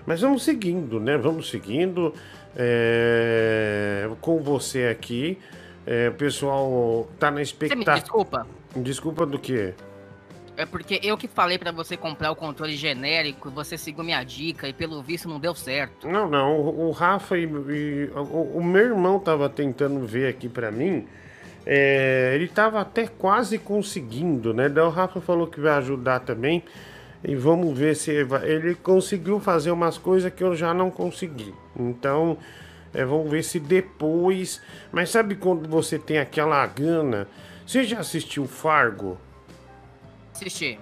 Mas 0.05 0.21
vamos 0.21 0.43
seguindo, 0.43 0.99
né? 0.99 1.17
Vamos 1.17 1.49
seguindo 1.49 2.13
é, 2.55 4.07
com 4.21 4.39
você 4.39 4.85
aqui. 4.85 5.39
É, 5.85 6.09
o 6.09 6.13
pessoal 6.13 7.09
tá 7.19 7.31
na 7.31 7.41
expectativa. 7.41 7.95
desculpa. 7.95 8.47
Desculpa 8.75 9.25
do 9.25 9.39
quê? 9.39 9.73
É 10.55 10.65
porque 10.65 10.99
eu 11.01 11.17
que 11.17 11.27
falei 11.27 11.57
para 11.57 11.71
você 11.71 11.97
comprar 11.97 12.29
o 12.29 12.35
controle 12.35 12.75
genérico, 12.75 13.49
você 13.49 13.77
seguiu 13.77 14.03
minha 14.03 14.23
dica 14.23 14.67
e 14.67 14.73
pelo 14.73 15.01
visto 15.01 15.27
não 15.27 15.39
deu 15.39 15.55
certo. 15.55 16.07
Não, 16.07 16.29
não. 16.29 16.59
O, 16.59 16.87
o 16.87 16.91
Rafa 16.91 17.35
e, 17.35 17.45
e 17.45 18.11
o, 18.13 18.57
o, 18.57 18.63
meu 18.63 18.83
irmão 18.83 19.19
tava 19.19 19.49
tentando 19.49 20.05
ver 20.05 20.27
aqui 20.27 20.47
para 20.47 20.71
mim. 20.71 21.07
É, 21.65 22.31
ele 22.33 22.45
estava 22.45 22.81
até 22.81 23.07
quase 23.07 23.57
conseguindo, 23.57 24.53
né? 24.53 24.67
Daí 24.67 24.83
o 24.83 24.89
Rafa 24.89 25.21
falou 25.21 25.47
que 25.47 25.59
vai 25.59 25.73
ajudar 25.73 26.21
também. 26.21 26.63
E 27.23 27.35
vamos 27.35 27.77
ver 27.77 27.95
se 27.95 28.11
ele, 28.11 28.23
vai... 28.23 28.49
ele 28.49 28.75
conseguiu 28.75 29.39
fazer 29.39 29.71
umas 29.71 29.97
coisas 29.97 30.33
que 30.33 30.43
eu 30.43 30.55
já 30.55 30.73
não 30.73 30.89
consegui. 30.89 31.53
Então, 31.77 32.37
é, 32.93 33.05
vamos 33.05 33.29
ver 33.29 33.43
se 33.43 33.59
depois. 33.59 34.61
Mas 34.91 35.09
sabe 35.09 35.35
quando 35.35 35.69
você 35.69 35.99
tem 35.99 36.17
aquela 36.17 36.65
gana? 36.65 37.27
Você 37.65 37.83
já 37.83 37.99
assistiu 37.99 38.47
Fargo? 38.47 39.17
Assisti. 40.33 40.79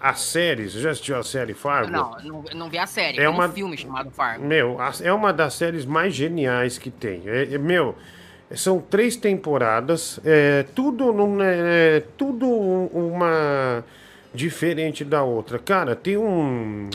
A 0.00 0.14
série, 0.14 0.68
você 0.68 0.80
já 0.80 0.90
assistiu 0.90 1.16
a 1.16 1.22
série 1.22 1.54
Fargo? 1.54 1.92
Não, 1.92 2.16
não, 2.24 2.44
não 2.54 2.68
vi 2.68 2.78
a 2.78 2.86
série. 2.86 3.20
É 3.20 3.28
uma... 3.28 3.46
um 3.46 3.52
filme 3.52 3.76
chamado 3.76 4.10
Fargo. 4.10 4.44
Meu, 4.44 4.78
é 5.00 5.12
uma 5.12 5.32
das 5.32 5.54
séries 5.54 5.84
mais 5.84 6.12
geniais 6.14 6.78
que 6.78 6.90
tem. 6.90 7.22
É, 7.26 7.54
é, 7.54 7.58
meu, 7.58 7.94
são 8.54 8.80
três 8.80 9.16
temporadas, 9.16 10.20
é, 10.24 10.64
tudo, 10.74 11.12
num, 11.12 11.38
é, 11.40 12.02
tudo 12.16 12.46
uma 12.46 13.84
diferente 14.34 15.04
da 15.04 15.22
outra. 15.22 15.58
Cara, 15.58 15.94
tem 15.94 16.16
um. 16.16 16.90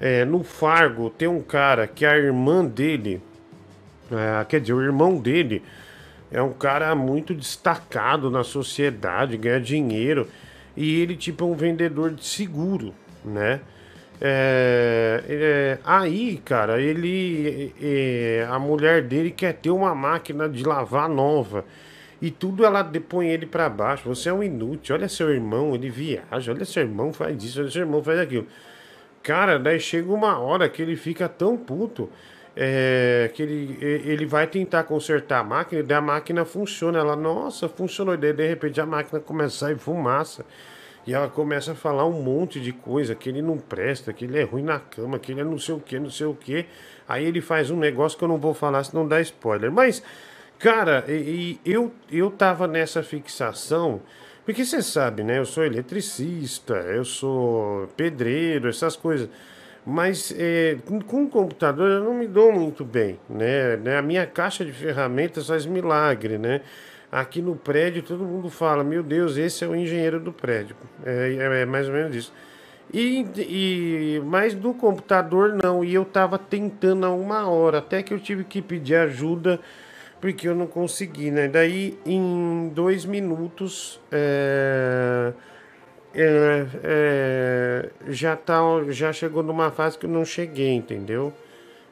É, 0.00 0.24
no 0.24 0.42
Fargo 0.42 1.08
tem 1.08 1.28
um 1.28 1.40
cara 1.40 1.86
que 1.86 2.04
a 2.04 2.16
irmã 2.16 2.64
dele, 2.64 3.22
é, 4.10 4.44
quer 4.44 4.60
dizer, 4.60 4.72
o 4.72 4.82
irmão 4.82 5.18
dele, 5.18 5.62
é 6.30 6.42
um 6.42 6.52
cara 6.52 6.94
muito 6.94 7.34
destacado 7.34 8.30
na 8.30 8.42
sociedade, 8.42 9.36
ganha 9.36 9.60
dinheiro. 9.60 10.28
E 10.76 11.00
ele, 11.00 11.16
tipo, 11.16 11.44
é 11.44 11.46
um 11.46 11.54
vendedor 11.54 12.10
de 12.10 12.24
seguro, 12.24 12.92
né? 13.24 13.60
É, 14.26 15.22
é, 15.28 15.78
aí, 15.84 16.40
cara, 16.42 16.80
ele. 16.80 17.74
É, 17.78 18.46
a 18.48 18.58
mulher 18.58 19.02
dele 19.02 19.30
quer 19.30 19.52
ter 19.52 19.68
uma 19.68 19.94
máquina 19.94 20.48
de 20.48 20.64
lavar 20.64 21.10
nova. 21.10 21.62
E 22.22 22.30
tudo 22.30 22.64
ela 22.64 22.80
depõe 22.80 23.28
ele 23.28 23.44
para 23.44 23.68
baixo. 23.68 24.08
Você 24.08 24.30
é 24.30 24.32
um 24.32 24.42
inútil. 24.42 24.94
Olha 24.96 25.10
seu 25.10 25.28
irmão, 25.30 25.74
ele 25.74 25.90
viaja. 25.90 26.52
Olha 26.52 26.64
seu 26.64 26.82
irmão 26.82 27.12
faz 27.12 27.44
isso, 27.44 27.60
olha 27.60 27.70
seu 27.70 27.82
irmão 27.82 28.02
faz 28.02 28.18
aquilo. 28.18 28.46
Cara, 29.22 29.58
daí 29.58 29.78
chega 29.78 30.10
uma 30.10 30.38
hora 30.38 30.70
que 30.70 30.80
ele 30.80 30.96
fica 30.96 31.28
tão 31.28 31.54
puto 31.58 32.08
é, 32.56 33.30
que 33.34 33.42
ele, 33.42 33.78
ele 33.82 34.24
vai 34.24 34.46
tentar 34.46 34.84
consertar 34.84 35.40
a 35.40 35.44
máquina 35.44 35.80
e 35.80 35.84
daí 35.84 35.98
a 35.98 36.00
máquina 36.00 36.46
funciona. 36.46 36.98
Ela, 36.98 37.14
nossa, 37.14 37.68
funcionou. 37.68 38.14
E 38.14 38.16
daí 38.16 38.32
de 38.32 38.48
repente 38.48 38.80
a 38.80 38.86
máquina 38.86 39.20
começa 39.20 39.66
a 39.66 39.68
sair 39.68 39.78
fumaça. 39.78 40.46
E 41.06 41.12
ela 41.12 41.28
começa 41.28 41.72
a 41.72 41.74
falar 41.74 42.06
um 42.06 42.22
monte 42.22 42.60
de 42.60 42.72
coisa, 42.72 43.14
que 43.14 43.28
ele 43.28 43.42
não 43.42 43.58
presta, 43.58 44.12
que 44.12 44.24
ele 44.24 44.38
é 44.38 44.42
ruim 44.42 44.62
na 44.62 44.78
cama, 44.78 45.18
que 45.18 45.32
ele 45.32 45.42
é 45.42 45.44
não 45.44 45.58
sei 45.58 45.74
o 45.74 45.80
que, 45.80 45.98
não 45.98 46.10
sei 46.10 46.26
o 46.26 46.34
que. 46.34 46.66
Aí 47.06 47.24
ele 47.24 47.40
faz 47.40 47.70
um 47.70 47.76
negócio 47.76 48.16
que 48.16 48.24
eu 48.24 48.28
não 48.28 48.38
vou 48.38 48.54
falar 48.54 48.82
se 48.84 48.94
não 48.94 49.06
dá 49.06 49.20
spoiler. 49.20 49.70
Mas, 49.70 50.02
cara, 50.58 51.04
e, 51.06 51.60
e 51.64 51.72
eu, 51.72 51.92
eu 52.10 52.30
tava 52.30 52.66
nessa 52.66 53.02
fixação, 53.02 54.00
porque 54.46 54.64
você 54.64 54.82
sabe, 54.82 55.22
né? 55.22 55.38
Eu 55.38 55.44
sou 55.44 55.64
eletricista, 55.64 56.74
eu 56.74 57.04
sou 57.04 57.86
pedreiro, 57.96 58.68
essas 58.68 58.96
coisas. 58.96 59.28
Mas 59.86 60.34
é, 60.36 60.78
com, 60.86 61.24
o 61.24 61.28
computador 61.28 61.90
eu 61.90 62.04
não 62.04 62.14
me 62.14 62.26
dou 62.26 62.50
muito 62.50 62.84
bem, 62.84 63.18
né? 63.28 63.78
A 63.98 64.00
minha 64.00 64.26
caixa 64.26 64.64
de 64.64 64.72
ferramentas 64.72 65.46
faz 65.46 65.66
milagre, 65.66 66.38
né? 66.38 66.62
Aqui 67.14 67.40
no 67.40 67.54
prédio 67.54 68.02
todo 68.02 68.24
mundo 68.24 68.50
fala: 68.50 68.82
Meu 68.82 69.00
Deus, 69.00 69.36
esse 69.36 69.64
é 69.64 69.68
o 69.68 69.76
engenheiro 69.76 70.18
do 70.18 70.32
prédio. 70.32 70.74
É, 71.06 71.36
é, 71.38 71.60
é 71.60 71.64
mais 71.64 71.86
ou 71.86 71.94
menos 71.94 72.16
isso. 72.16 72.32
E, 72.92 73.24
e, 73.36 74.22
mas 74.24 74.52
do 74.52 74.74
computador 74.74 75.52
não. 75.62 75.84
E 75.84 75.94
eu 75.94 76.04
tava 76.04 76.36
tentando 76.38 77.06
há 77.06 77.10
uma 77.10 77.48
hora, 77.48 77.78
até 77.78 78.02
que 78.02 78.12
eu 78.12 78.18
tive 78.18 78.42
que 78.42 78.60
pedir 78.60 78.96
ajuda 78.96 79.60
porque 80.20 80.48
eu 80.48 80.56
não 80.56 80.66
consegui, 80.66 81.30
né? 81.30 81.46
Daí 81.46 81.96
em 82.04 82.72
dois 82.74 83.04
minutos 83.04 84.00
é, 84.10 85.32
é, 86.14 86.66
é, 86.82 87.90
já, 88.08 88.34
tá, 88.34 88.58
já 88.88 89.12
chegou 89.12 89.42
numa 89.44 89.70
fase 89.70 89.96
que 89.96 90.06
eu 90.06 90.10
não 90.10 90.24
cheguei, 90.24 90.72
entendeu? 90.72 91.32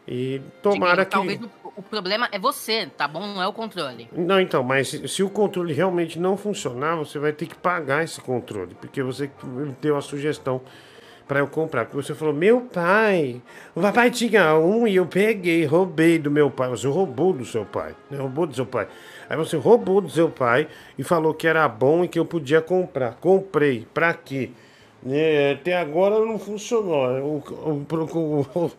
E 0.09 0.41
tomara 0.63 1.05
que. 1.05 1.13
Talvez 1.13 1.39
o 1.77 1.83
problema 1.83 2.29
é 2.33 2.39
você, 2.39 2.87
tá 2.87 3.09
bom? 3.09 3.27
Não 3.27 3.43
é 3.43 3.47
o 3.47 3.53
controle. 3.53 4.09
Não, 4.13 4.41
então, 4.41 4.63
mas 4.63 4.89
se, 4.89 5.09
se 5.09 5.23
o 5.23 5.31
controle 5.31 5.73
realmente 5.73 6.19
não 6.19 6.37
funcionar, 6.37 6.97
você 6.97 7.19
vai 7.19 7.33
ter 7.33 7.47
que 7.47 7.55
pagar 7.55 8.05
esse 8.05 8.21
controle, 8.21 8.75
porque 8.81 9.03
você 9.03 9.31
deu 9.81 9.97
a 9.97 10.03
sugestão 10.03 10.61
para 11.27 11.41
eu 11.41 11.47
comprar. 11.47 11.87
Porque 11.87 11.97
você 11.97 12.15
falou, 12.15 12.35
meu 12.35 12.61
pai, 12.61 13.41
o 13.75 13.81
papai 13.81 14.11
tinha 14.11 14.55
um 14.59 14.87
e 14.87 14.97
eu 14.97 15.07
peguei, 15.07 15.65
roubei 15.65 16.19
do 16.19 16.31
meu 16.31 16.51
pai. 16.51 16.69
Você 16.69 16.87
roubou 16.87 17.33
do 17.33 17.45
seu 17.45 17.65
pai, 17.65 17.95
né? 18.11 18.19
Roubou 18.19 18.47
do 18.47 18.55
seu 18.55 18.67
pai. 18.67 18.87
Aí 19.31 19.37
você 19.37 19.57
roubou 19.57 20.01
do 20.01 20.11
seu 20.11 20.29
pai 20.29 20.69
e 20.99 21.03
falou 21.03 21.33
que 21.33 21.47
era 21.47 21.67
bom 21.69 22.05
e 22.05 22.09
que 22.09 22.19
eu 22.19 22.27
podia 22.27 22.61
comprar. 22.61 23.15
Comprei. 23.15 23.87
Pra 23.95 24.13
quê? 24.13 24.51
É, 25.09 25.57
até 25.59 25.77
agora 25.77 26.19
não 26.21 26.39
funcionou. 26.39 27.07
O, 27.21 27.39
o, 27.39 28.47
o, 28.55 28.73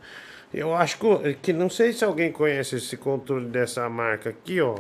eu 0.54 0.74
acho 0.76 0.98
que, 1.00 1.34
que 1.42 1.54
não 1.54 1.70
sei 1.70 1.92
se 1.94 2.04
alguém 2.06 2.32
conhece 2.32 2.76
esse 2.76 2.96
controle 2.98 3.48
dessa 3.48 3.88
marca 3.90 4.30
aqui, 4.30 4.62
ó. 4.62 4.76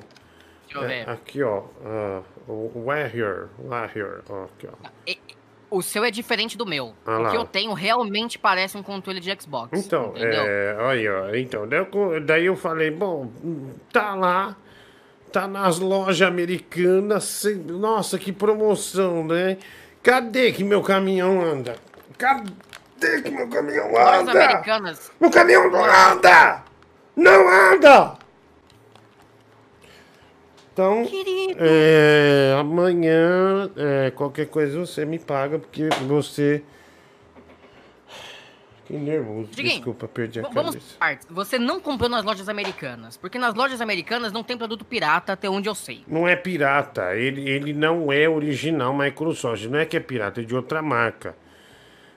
Deixa 0.65 0.77
eu 0.77 0.81
ver. 0.87 1.07
É, 1.07 1.09
aqui, 1.09 1.41
ó. 1.43 1.59
Uh, 1.59 2.23
o 2.47 2.83
Warrior. 2.85 3.49
Warrior. 3.59 4.21
Ó, 4.29 4.43
aqui, 4.45 4.67
ó. 4.67 4.87
E- 5.07 5.17
O 5.69 5.81
seu 5.81 6.03
é 6.03 6.11
diferente 6.11 6.55
do 6.55 6.65
meu. 6.67 6.93
Ah 7.05 7.19
o 7.19 7.31
que 7.31 7.37
eu 7.37 7.45
tenho 7.45 7.73
realmente 7.73 8.37
parece 8.37 8.77
um 8.77 8.83
controle 8.83 9.19
de 9.19 9.35
Xbox. 9.41 9.69
Então, 9.77 10.09
entendeu? 10.15 10.43
é, 10.45 10.77
olha, 10.79 11.23
ó, 11.23 11.35
então, 11.35 11.67
daí 11.67 11.79
eu, 11.79 12.21
daí 12.21 12.45
eu 12.45 12.55
falei, 12.55 12.91
bom, 12.91 13.31
tá 13.91 14.13
lá, 14.13 14.55
tá 15.31 15.47
nas 15.47 15.79
lojas 15.79 16.21
americanas, 16.27 17.43
nossa, 17.65 18.19
que 18.19 18.31
promoção, 18.31 19.25
né? 19.25 19.57
Cadê 20.03 20.51
que 20.51 20.63
meu 20.63 20.83
caminhão 20.83 21.41
anda? 21.41 21.75
Cadê 22.19 22.51
que 23.21 23.29
meu 23.29 23.47
caminhão 23.49 23.97
anda? 23.97 24.61
Meu 25.19 25.31
caminhão 25.31 25.69
não 25.69 25.83
anda! 25.85 26.63
Não 27.15 27.47
anda! 27.47 28.17
Então, 30.73 31.07
é, 31.59 32.55
amanhã, 32.59 33.69
é, 33.77 34.09
qualquer 34.09 34.47
coisa 34.47 34.79
você 34.79 35.05
me 35.05 35.19
paga, 35.19 35.59
porque 35.59 35.87
você. 36.07 36.63
Que 38.85 38.93
nervoso, 38.93 39.49
Diguinho, 39.51 39.75
desculpa, 39.75 40.07
perdi 40.07 40.39
a 40.39 40.41
Vamos 40.41 40.75
cabeça. 40.75 40.97
partes. 40.99 41.27
Você 41.29 41.59
não 41.59 41.79
comprou 41.79 42.09
nas 42.09 42.25
lojas 42.25 42.49
americanas. 42.49 43.15
Porque 43.15 43.37
nas 43.37 43.53
lojas 43.53 43.81
americanas 43.81 44.31
não 44.31 44.43
tem 44.43 44.57
produto 44.57 44.83
pirata, 44.83 45.33
até 45.33 45.47
onde 45.47 45.69
eu 45.69 45.75
sei. 45.75 46.03
Não 46.07 46.27
é 46.27 46.35
pirata, 46.35 47.15
ele, 47.15 47.47
ele 47.47 47.71
não 47.71 48.11
é 48.11 48.27
original 48.27 48.93
Microsoft, 48.93 49.65
não 49.65 49.79
é 49.79 49.85
que 49.85 49.95
é 49.95 49.99
pirata, 49.99 50.41
é 50.41 50.43
de 50.43 50.55
outra 50.55 50.81
marca. 50.81 51.35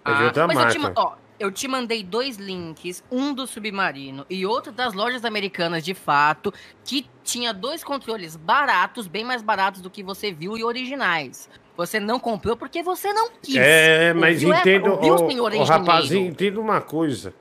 É 0.06 0.12
Ah, 0.14 0.25
outra 0.25 0.46
mas 0.46 0.58
eu 0.58 0.68
te, 0.68 0.78
marca. 0.78 1.00
ó, 1.00 1.12
eu 1.38 1.50
te 1.50 1.68
mandei 1.68 2.02
dois 2.02 2.36
links, 2.36 3.02
um 3.10 3.34
do 3.34 3.46
Submarino 3.46 4.25
e 4.30 4.46
outro 4.46 4.72
das 4.72 4.94
lojas 4.94 5.25
americanas 5.25 5.84
de 5.84 5.94
fato, 5.94 6.52
que 6.84 7.06
tinha 7.25 7.52
dois 7.52 7.82
controles 7.84 8.36
baratos, 8.36 9.06
bem 9.06 9.25
mais 9.25 9.42
baratos 9.42 9.80
do 9.80 9.90
que 9.90 10.02
você 10.02 10.32
viu 10.32 10.56
e 10.56 10.64
originais. 10.64 11.48
Você 11.76 12.00
não 12.00 12.18
comprou 12.18 12.56
porque 12.56 12.82
você 12.82 13.12
não 13.12 13.28
quis. 13.42 13.56
É, 13.56 14.12
O 14.14 14.18
mas 14.20 14.42
é- 14.42 14.46
entendo, 14.46 14.94
o 14.94 14.96
Bill, 14.96 15.14
ô, 15.14 15.18
senhor 15.30 15.52
ô, 15.54 15.62
rapaz, 15.64 16.06
engenheiro. 16.06 16.32
entenda 16.32 16.60
uma 16.60 16.80
coisa. 16.80 17.34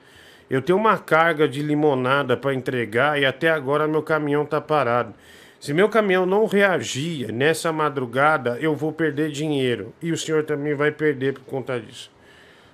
Eu 0.50 0.60
tenho 0.62 0.78
uma 0.78 0.98
carga 0.98 1.48
de 1.48 1.62
limonada 1.62 2.36
para 2.36 2.52
entregar 2.54 3.20
e 3.20 3.24
até 3.24 3.50
agora 3.50 3.88
meu 3.88 4.02
caminhão 4.02 4.44
tá 4.44 4.60
parado. 4.60 5.14
Se 5.58 5.72
meu 5.72 5.88
caminhão 5.88 6.26
não 6.26 6.44
reagir 6.46 7.32
nessa 7.32 7.72
madrugada, 7.72 8.58
eu 8.60 8.76
vou 8.76 8.92
perder 8.92 9.30
dinheiro. 9.32 9.92
E 10.02 10.12
o 10.12 10.16
senhor 10.18 10.44
também 10.44 10.74
vai 10.74 10.92
perder 10.92 11.32
por 11.32 11.44
conta 11.44 11.80
disso. 11.80 12.10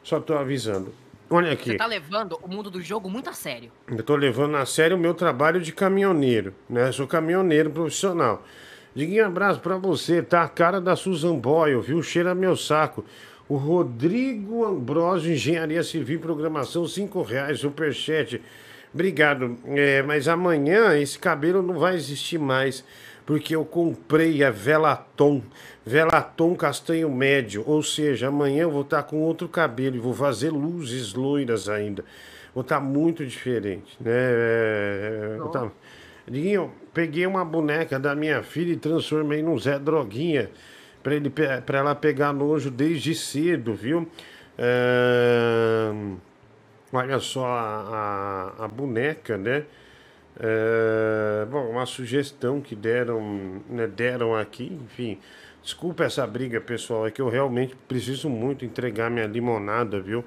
Só 0.02 0.20
tô 0.20 0.34
avisando. 0.34 0.92
Olha 1.30 1.52
aqui. 1.52 1.70
Você 1.70 1.76
tá 1.76 1.86
levando 1.86 2.38
o 2.42 2.48
mundo 2.48 2.70
do 2.70 2.82
jogo 2.82 3.08
muito 3.08 3.30
a 3.30 3.32
sério. 3.32 3.70
Eu 3.88 4.02
tô 4.02 4.16
levando 4.16 4.56
a 4.56 4.66
sério 4.66 4.96
o 4.96 5.00
meu 5.00 5.14
trabalho 5.14 5.60
de 5.60 5.72
caminhoneiro, 5.72 6.54
né? 6.68 6.92
Sou 6.92 7.06
caminhoneiro 7.06 7.70
profissional. 7.70 8.44
Diguinho, 8.94 9.24
abraço 9.24 9.60
pra 9.60 9.78
você, 9.78 10.20
tá? 10.20 10.42
A 10.42 10.48
cara 10.48 10.78
da 10.78 10.94
Susan 10.94 11.34
Boyle, 11.36 11.80
viu? 11.80 12.02
Cheira 12.02 12.34
meu 12.34 12.54
saco. 12.54 13.02
O 13.48 13.56
Rodrigo 13.56 14.64
Ambrosio, 14.64 15.32
Engenharia 15.32 15.82
Civil 15.82 16.20
Programação, 16.20 16.86
cinco 16.86 17.22
reais, 17.22 17.60
superchat. 17.60 18.40
Obrigado. 18.92 19.58
É, 19.66 20.02
mas 20.02 20.28
amanhã 20.28 20.96
esse 20.98 21.18
cabelo 21.18 21.62
não 21.62 21.78
vai 21.78 21.94
existir 21.94 22.38
mais, 22.38 22.84
porque 23.32 23.56
eu 23.56 23.64
comprei 23.64 24.44
a 24.44 24.50
Velaton. 24.50 25.40
Velaton 25.86 26.54
castanho 26.54 27.10
médio. 27.10 27.64
Ou 27.66 27.82
seja, 27.82 28.28
amanhã 28.28 28.64
eu 28.64 28.70
vou 28.70 28.82
estar 28.82 29.02
com 29.04 29.22
outro 29.22 29.48
cabelo 29.48 29.96
e 29.96 29.98
vou 29.98 30.12
fazer 30.12 30.50
luzes 30.50 31.14
loiras 31.14 31.66
ainda. 31.66 32.04
Vou 32.54 32.60
estar 32.60 32.78
muito 32.78 33.24
diferente, 33.24 33.96
né? 33.98 34.12
É, 34.12 35.38
Diguinho, 36.28 36.72
peguei 36.92 37.26
uma 37.26 37.42
boneca 37.42 37.98
da 37.98 38.14
minha 38.14 38.42
filha 38.42 38.74
e 38.74 38.76
transformei 38.76 39.42
num 39.42 39.58
Zé 39.58 39.78
Droguinha. 39.78 40.50
Pra, 41.02 41.14
ele, 41.14 41.30
pra 41.30 41.78
ela 41.78 41.94
pegar 41.94 42.34
nojo 42.34 42.70
desde 42.70 43.14
cedo, 43.14 43.72
viu? 43.72 44.06
É, 44.58 45.90
Olha 46.92 47.18
só 47.18 47.46
a, 47.46 48.52
a, 48.58 48.64
a 48.66 48.68
boneca, 48.68 49.38
né? 49.38 49.64
É, 50.44 51.46
bom, 51.46 51.70
uma 51.70 51.86
sugestão 51.86 52.60
que 52.60 52.74
deram, 52.74 53.62
né, 53.70 53.86
deram 53.86 54.34
aqui, 54.34 54.76
enfim. 54.84 55.18
Desculpa 55.62 56.02
essa 56.02 56.26
briga, 56.26 56.60
pessoal, 56.60 57.06
é 57.06 57.12
que 57.12 57.22
eu 57.22 57.28
realmente 57.28 57.76
preciso 57.86 58.28
muito 58.28 58.64
entregar 58.64 59.08
minha 59.08 59.26
limonada, 59.26 60.00
viu? 60.00 60.24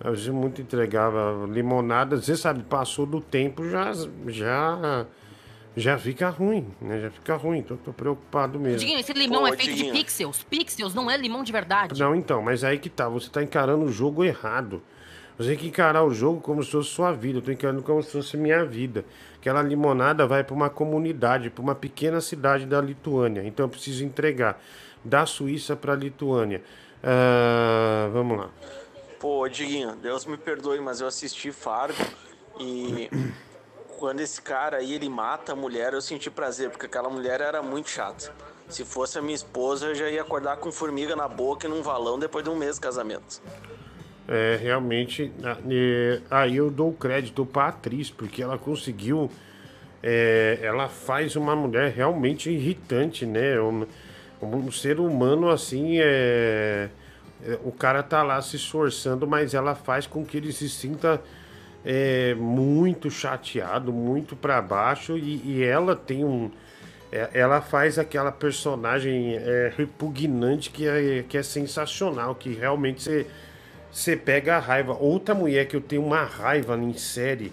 Eu 0.00 0.10
preciso 0.10 0.32
muito 0.34 0.60
entregar 0.60 1.12
a 1.12 1.46
limonada. 1.46 2.16
Você 2.16 2.36
sabe, 2.36 2.64
passou 2.64 3.06
do 3.06 3.20
tempo, 3.20 3.70
já, 3.70 3.92
já, 4.26 5.06
já 5.76 5.96
fica 5.96 6.28
ruim, 6.28 6.66
né? 6.80 7.00
Já 7.02 7.10
fica 7.10 7.36
ruim, 7.36 7.58
então 7.58 7.76
tô 7.76 7.92
preocupado 7.92 8.58
mesmo. 8.58 8.78
Diguinho, 8.78 8.98
esse 8.98 9.12
limão 9.12 9.44
Ô, 9.44 9.46
é 9.46 9.56
feito 9.56 9.70
Diguinho. 9.76 9.92
de 9.94 9.98
pixels. 10.00 10.42
Pixels 10.42 10.92
não 10.92 11.08
é 11.08 11.16
limão 11.16 11.44
de 11.44 11.52
verdade. 11.52 12.00
Não, 12.00 12.16
então, 12.16 12.42
mas 12.42 12.64
aí 12.64 12.80
que 12.80 12.90
tá, 12.90 13.08
você 13.08 13.30
tá 13.30 13.44
encarando 13.44 13.84
o 13.84 13.92
jogo 13.92 14.24
errado. 14.24 14.82
Você 15.38 15.50
tem 15.50 15.58
que 15.58 15.68
encarar 15.68 16.02
o 16.02 16.12
jogo 16.14 16.40
como 16.40 16.62
se 16.62 16.70
fosse 16.70 16.90
sua 16.90 17.12
vida, 17.12 17.38
eu 17.38 17.42
tô 17.42 17.52
encarando 17.52 17.82
como 17.82 18.02
se 18.02 18.10
fosse 18.10 18.36
minha 18.36 18.64
vida. 18.64 19.04
Aquela 19.46 19.62
limonada 19.62 20.26
vai 20.26 20.42
para 20.42 20.56
uma 20.56 20.68
comunidade, 20.68 21.50
para 21.50 21.62
uma 21.62 21.74
pequena 21.76 22.20
cidade 22.20 22.66
da 22.66 22.80
Lituânia. 22.80 23.44
Então 23.44 23.66
eu 23.66 23.70
preciso 23.70 24.04
entregar 24.04 24.60
da 25.04 25.24
Suíça 25.24 25.76
para 25.76 25.92
a 25.92 25.96
Lituânia. 25.96 26.64
Ah, 27.00 28.10
vamos 28.12 28.38
lá. 28.38 28.50
Pô, 29.20 29.48
Diguinho, 29.48 29.94
Deus 29.94 30.26
me 30.26 30.36
perdoe, 30.36 30.80
mas 30.80 31.00
eu 31.00 31.06
assisti 31.06 31.52
Fargo 31.52 31.94
e 32.58 33.08
quando 34.00 34.18
esse 34.18 34.42
cara 34.42 34.78
aí 34.78 34.92
ele 34.92 35.08
mata 35.08 35.52
a 35.52 35.54
mulher, 35.54 35.92
eu 35.92 36.00
senti 36.00 36.28
prazer, 36.28 36.70
porque 36.70 36.86
aquela 36.86 37.08
mulher 37.08 37.40
era 37.40 37.62
muito 37.62 37.88
chata. 37.88 38.34
Se 38.68 38.84
fosse 38.84 39.16
a 39.16 39.22
minha 39.22 39.36
esposa, 39.36 39.86
eu 39.86 39.94
já 39.94 40.10
ia 40.10 40.22
acordar 40.22 40.56
com 40.56 40.72
formiga 40.72 41.14
na 41.14 41.28
boca 41.28 41.68
e 41.68 41.70
num 41.70 41.82
valão 41.82 42.18
depois 42.18 42.42
de 42.42 42.50
um 42.50 42.56
mês 42.56 42.74
de 42.74 42.80
casamento. 42.80 43.40
É, 44.28 44.58
realmente, 44.60 45.30
a- 45.44 45.56
é, 45.70 46.20
aí 46.30 46.56
eu 46.56 46.70
dou 46.70 46.92
crédito 46.92 47.46
pra 47.46 47.68
atriz, 47.68 48.10
porque 48.10 48.42
ela 48.42 48.58
conseguiu. 48.58 49.30
é, 50.02 50.58
ela 50.62 50.88
faz 50.88 51.36
uma 51.36 51.56
mulher 51.56 51.92
realmente 51.92 52.50
irritante, 52.50 53.26
né? 53.26 53.60
Um, 53.60 53.86
um 54.42 54.70
ser 54.70 55.00
humano 55.00 55.48
assim 55.50 55.98
é, 56.00 56.88
é, 57.44 57.58
O 57.64 57.72
cara 57.72 58.02
tá 58.02 58.22
lá 58.22 58.40
se 58.42 58.56
esforçando, 58.56 59.26
mas 59.26 59.54
ela 59.54 59.74
faz 59.74 60.06
com 60.06 60.24
que 60.24 60.36
ele 60.36 60.52
se 60.52 60.68
sinta 60.68 61.20
é, 61.84 62.34
muito 62.34 63.10
chateado, 63.10 63.92
muito 63.92 64.36
pra 64.36 64.60
baixo, 64.62 65.16
e, 65.18 65.40
e 65.44 65.64
ela 65.64 65.96
tem 65.96 66.24
um. 66.24 66.50
é, 67.12 67.30
Ela 67.34 67.60
faz 67.60 67.98
aquela 67.98 68.32
personagem 68.32 69.36
é, 69.36 69.72
repugnante 69.76 70.70
que 70.70 70.86
é, 70.86 71.24
que 71.28 71.38
é 71.38 71.42
sensacional, 71.42 72.34
que 72.34 72.50
realmente 72.52 73.02
você. 73.02 73.26
Você 73.96 74.14
pega 74.14 74.56
a 74.56 74.58
raiva. 74.58 74.92
Outra 74.92 75.34
mulher 75.34 75.64
que 75.66 75.74
eu 75.74 75.80
tenho 75.80 76.04
uma 76.04 76.22
raiva 76.22 76.76
em 76.76 76.92
série, 76.92 77.50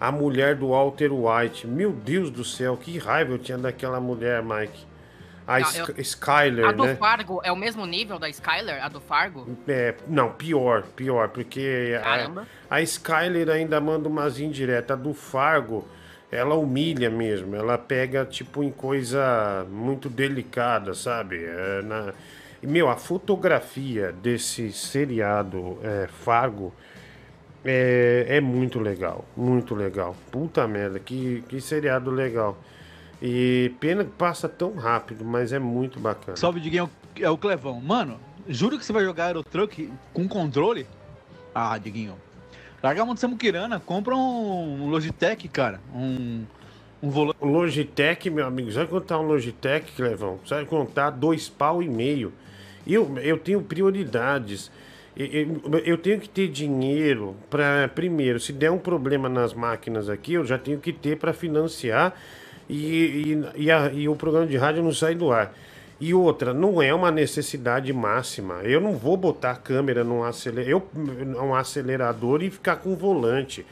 a 0.00 0.10
mulher 0.10 0.56
do 0.56 0.70
Walter 0.70 1.10
White. 1.12 1.64
Meu 1.64 1.92
Deus 1.92 2.28
do 2.28 2.42
céu, 2.44 2.76
que 2.76 2.98
raiva 2.98 3.34
eu 3.34 3.38
tinha 3.38 3.56
daquela 3.56 4.00
mulher, 4.00 4.42
Mike. 4.42 4.84
A 5.46 5.60
Não, 5.60 5.66
Sk- 5.68 5.90
eu- 5.96 6.00
Skyler, 6.02 6.66
A 6.66 6.72
do 6.72 6.84
né? 6.86 6.96
Fargo 6.96 7.40
é 7.44 7.52
o 7.52 7.56
mesmo 7.56 7.86
nível 7.86 8.18
da 8.18 8.28
Skyler? 8.28 8.84
A 8.84 8.88
do 8.88 9.00
Fargo? 9.00 9.46
É, 9.68 9.94
não, 10.08 10.32
pior, 10.32 10.82
pior, 10.96 11.28
porque 11.28 11.96
Caramba. 12.02 12.48
a, 12.68 12.74
a 12.74 12.82
Skyler 12.82 13.48
ainda 13.48 13.80
manda 13.80 14.08
umas 14.08 14.40
indiretas. 14.40 14.98
A 14.98 15.00
do 15.00 15.14
Fargo, 15.14 15.86
ela 16.32 16.56
humilha 16.56 17.08
mesmo. 17.08 17.54
Ela 17.54 17.78
pega, 17.78 18.24
tipo, 18.24 18.64
em 18.64 18.72
coisa 18.72 19.64
muito 19.70 20.08
delicada, 20.08 20.94
sabe? 20.94 21.44
É, 21.44 21.82
na... 21.82 22.12
E, 22.62 22.66
meu, 22.66 22.88
a 22.88 22.96
fotografia 22.96 24.12
desse 24.12 24.72
seriado 24.72 25.78
é, 25.82 26.06
Fargo 26.06 26.72
é, 27.64 28.26
é 28.28 28.40
muito 28.40 28.78
legal. 28.78 29.24
Muito 29.36 29.74
legal. 29.74 30.16
Puta 30.30 30.66
merda, 30.66 30.98
que, 30.98 31.42
que 31.48 31.60
seriado 31.60 32.10
legal. 32.10 32.56
E 33.20 33.72
pena 33.80 34.04
que 34.04 34.10
passa 34.10 34.48
tão 34.48 34.74
rápido, 34.74 35.24
mas 35.24 35.52
é 35.52 35.58
muito 35.58 35.98
bacana. 35.98 36.36
Salve, 36.36 36.60
Diguinho, 36.60 36.90
é 37.18 37.30
o 37.30 37.36
Clevão. 37.36 37.80
Mano, 37.80 38.20
juro 38.46 38.78
que 38.78 38.84
você 38.84 38.92
vai 38.92 39.04
jogar 39.04 39.26
Aerotruck 39.26 39.90
com 40.12 40.28
controle? 40.28 40.86
Ah, 41.54 41.76
Diguinho. 41.78 42.14
Larga 42.82 43.02
a 43.02 43.04
mão 43.04 43.14
de 43.14 43.20
Samukirana, 43.20 43.80
compra 43.80 44.14
um 44.14 44.88
Logitech, 44.90 45.48
cara. 45.48 45.80
Um, 45.94 46.44
um 47.02 47.10
volante. 47.10 47.38
Logitech, 47.42 48.28
meu 48.30 48.46
amigo, 48.46 48.70
sabe 48.70 48.88
contar 48.88 49.18
um 49.18 49.26
Logitech, 49.26 49.92
Clevão? 49.92 50.38
Sabe 50.46 50.66
contar 50.66 51.10
dois 51.10 51.48
pau 51.48 51.82
e 51.82 51.88
meio. 51.88 52.32
Eu, 52.86 53.18
eu 53.18 53.38
tenho 53.38 53.60
prioridades. 53.62 54.70
Eu, 55.16 55.80
eu 55.84 55.98
tenho 55.98 56.20
que 56.20 56.28
ter 56.28 56.48
dinheiro 56.48 57.34
para, 57.48 57.88
primeiro, 57.94 58.38
se 58.38 58.52
der 58.52 58.70
um 58.70 58.78
problema 58.78 59.28
nas 59.28 59.54
máquinas 59.54 60.10
aqui, 60.10 60.34
eu 60.34 60.44
já 60.44 60.58
tenho 60.58 60.78
que 60.78 60.92
ter 60.92 61.16
para 61.16 61.32
financiar 61.32 62.14
e, 62.68 63.42
e, 63.56 63.64
e, 63.64 63.70
a, 63.70 63.90
e 63.92 64.08
o 64.08 64.14
programa 64.14 64.46
de 64.46 64.56
rádio 64.56 64.82
não 64.82 64.92
sai 64.92 65.14
do 65.14 65.32
ar. 65.32 65.54
E 65.98 66.12
outra, 66.12 66.52
não 66.52 66.82
é 66.82 66.92
uma 66.92 67.10
necessidade 67.10 67.90
máxima. 67.92 68.56
Eu 68.56 68.80
não 68.80 68.92
vou 68.92 69.16
botar 69.16 69.52
a 69.52 69.56
câmera 69.56 70.04
num 70.04 70.22
acelerador, 70.22 70.70
eu, 70.70 71.42
um 71.42 71.54
acelerador 71.54 72.42
e 72.42 72.50
ficar 72.50 72.76
com 72.76 72.94
volante. 72.94 73.64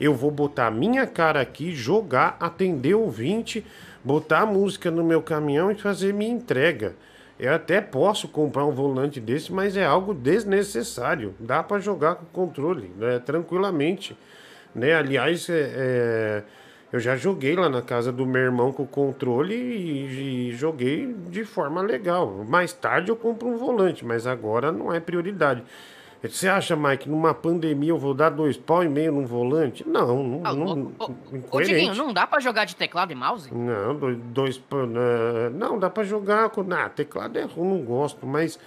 Eu 0.00 0.14
vou 0.14 0.30
botar 0.30 0.68
a 0.68 0.70
minha 0.70 1.06
cara 1.06 1.40
aqui, 1.40 1.74
jogar, 1.74 2.36
atender 2.38 2.94
o 2.94 3.00
ouvinte, 3.00 3.66
botar 4.04 4.40
a 4.40 4.46
música 4.46 4.90
no 4.90 5.02
meu 5.02 5.20
caminhão 5.20 5.72
e 5.72 5.74
fazer 5.74 6.14
minha 6.14 6.30
entrega. 6.30 6.94
Eu 7.42 7.52
até 7.54 7.80
posso 7.80 8.28
comprar 8.28 8.64
um 8.64 8.70
volante 8.70 9.20
desse, 9.20 9.52
mas 9.52 9.76
é 9.76 9.84
algo 9.84 10.14
desnecessário. 10.14 11.34
Dá 11.40 11.60
para 11.60 11.80
jogar 11.80 12.14
com 12.14 12.24
controle, 12.26 12.92
né, 12.96 13.18
tranquilamente. 13.18 14.16
Né? 14.72 14.94
Aliás, 14.94 15.48
é, 15.50 15.72
é 15.74 16.42
eu 16.92 17.00
já 17.00 17.16
joguei 17.16 17.56
lá 17.56 17.68
na 17.68 17.82
casa 17.82 18.12
do 18.12 18.24
meu 18.24 18.42
irmão 18.42 18.70
com 18.70 18.86
controle 18.86 19.56
e, 19.56 20.50
e, 20.50 20.52
joguei 20.52 21.12
de 21.30 21.42
forma 21.42 21.82
legal. 21.82 22.44
Mais 22.46 22.72
tarde 22.72 23.08
eu 23.08 23.16
compro 23.16 23.48
um 23.48 23.56
volante, 23.56 24.04
mas 24.04 24.24
agora 24.24 24.70
não 24.70 24.92
é 24.92 25.00
prioridade. 25.00 25.64
Você 26.22 26.48
acha, 26.48 26.76
Mike, 26.76 27.08
numa 27.08 27.34
pandemia 27.34 27.90
eu 27.90 27.98
vou 27.98 28.14
dar 28.14 28.30
dois 28.30 28.56
pau 28.56 28.84
e 28.84 28.88
meio 28.88 29.10
num 29.12 29.26
volante? 29.26 29.86
Não, 29.86 30.22
não. 30.22 30.40
Ah, 30.44 30.52
não 30.52 30.92
ô, 30.98 31.10
ô, 31.50 31.60
Diguinho, 31.60 31.94
não 31.94 32.12
dá 32.12 32.26
para 32.26 32.40
jogar 32.40 32.64
de 32.64 32.76
teclado 32.76 33.10
e 33.12 33.14
mouse? 33.14 33.52
Não, 33.52 33.96
dois, 33.96 34.16
dois 34.16 34.62
não, 35.52 35.78
dá 35.78 35.90
para 35.90 36.04
jogar 36.04 36.50
com. 36.50 36.64
Ah, 36.72 36.88
teclado 36.88 37.38
é 37.38 37.42
ruim, 37.42 37.68
não 37.68 37.84
gosto, 37.84 38.24
mas 38.26 38.58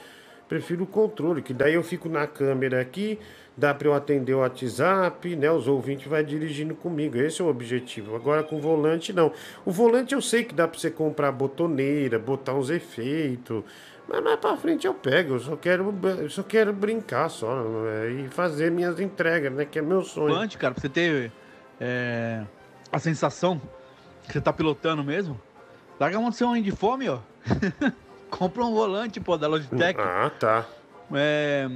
prefiro 0.50 0.84
o 0.84 0.88
controle, 0.88 1.42
que 1.42 1.54
daí 1.54 1.76
eu 1.76 1.84
fico 1.84 2.10
na 2.10 2.28
câmera 2.28 2.82
aqui 2.82 3.20
dá 3.58 3.74
para 3.74 3.88
eu 3.88 3.94
atender 3.94 4.34
o 4.34 4.40
WhatsApp, 4.40 5.36
né? 5.36 5.50
Os 5.52 5.68
ouvintes 5.68 6.08
vai 6.08 6.24
dirigindo 6.24 6.76
comigo. 6.76 7.18
Esse 7.18 7.42
é 7.42 7.46
o 7.46 7.48
objetivo. 7.48 8.16
Agora 8.16 8.44
com 8.44 8.58
o 8.58 8.62
volante 8.62 9.14
não. 9.14 9.32
O 9.64 9.72
volante 9.72 10.14
eu 10.14 10.22
sei 10.22 10.44
que 10.44 10.54
dá 10.54 10.68
para 10.68 10.80
você 10.80 10.92
comprar 10.92 11.32
botoneira, 11.32 12.20
botar 12.20 12.54
uns 12.54 12.70
efeitos. 12.70 13.64
Mas 14.08 14.24
mais 14.24 14.40
para 14.40 14.56
frente 14.58 14.86
eu 14.86 14.94
pego. 14.94 15.36
Eu 15.36 15.40
só 15.40 15.56
quero, 15.56 15.94
eu 16.20 16.30
só 16.30 16.44
quero 16.44 16.72
brincar 16.74 17.30
só 17.30 17.64
é, 17.88 18.12
e 18.12 18.30
fazer 18.30 18.72
minhas 18.72 19.00
entregas, 19.00 19.52
né? 19.52 19.66
Que 19.66 19.80
é 19.80 19.82
meu 19.82 20.04
sonho. 20.04 20.30
Volante, 20.30 20.58
cara, 20.58 20.74
pra 20.74 20.82
você 20.82 20.90
ter 20.90 21.32
é, 21.80 22.44
a 22.92 23.00
sensação 23.00 23.62
que 24.24 24.34
você 24.34 24.42
tá 24.42 24.54
pilotando 24.54 25.04
mesmo. 25.04 25.40
Larga 26.00 26.18
a 26.18 26.22
mão 26.22 26.30
do 26.30 26.36
seu 26.36 26.54
de 26.62 26.72
fome, 26.72 27.10
ó. 27.10 27.20
Compra 28.30 28.66
um 28.66 28.74
volante, 28.74 29.20
pô, 29.20 29.38
da 29.38 29.48
Logitech. 29.48 30.00
Ah, 30.00 30.30
tá. 30.30 30.66
É, 31.14 31.68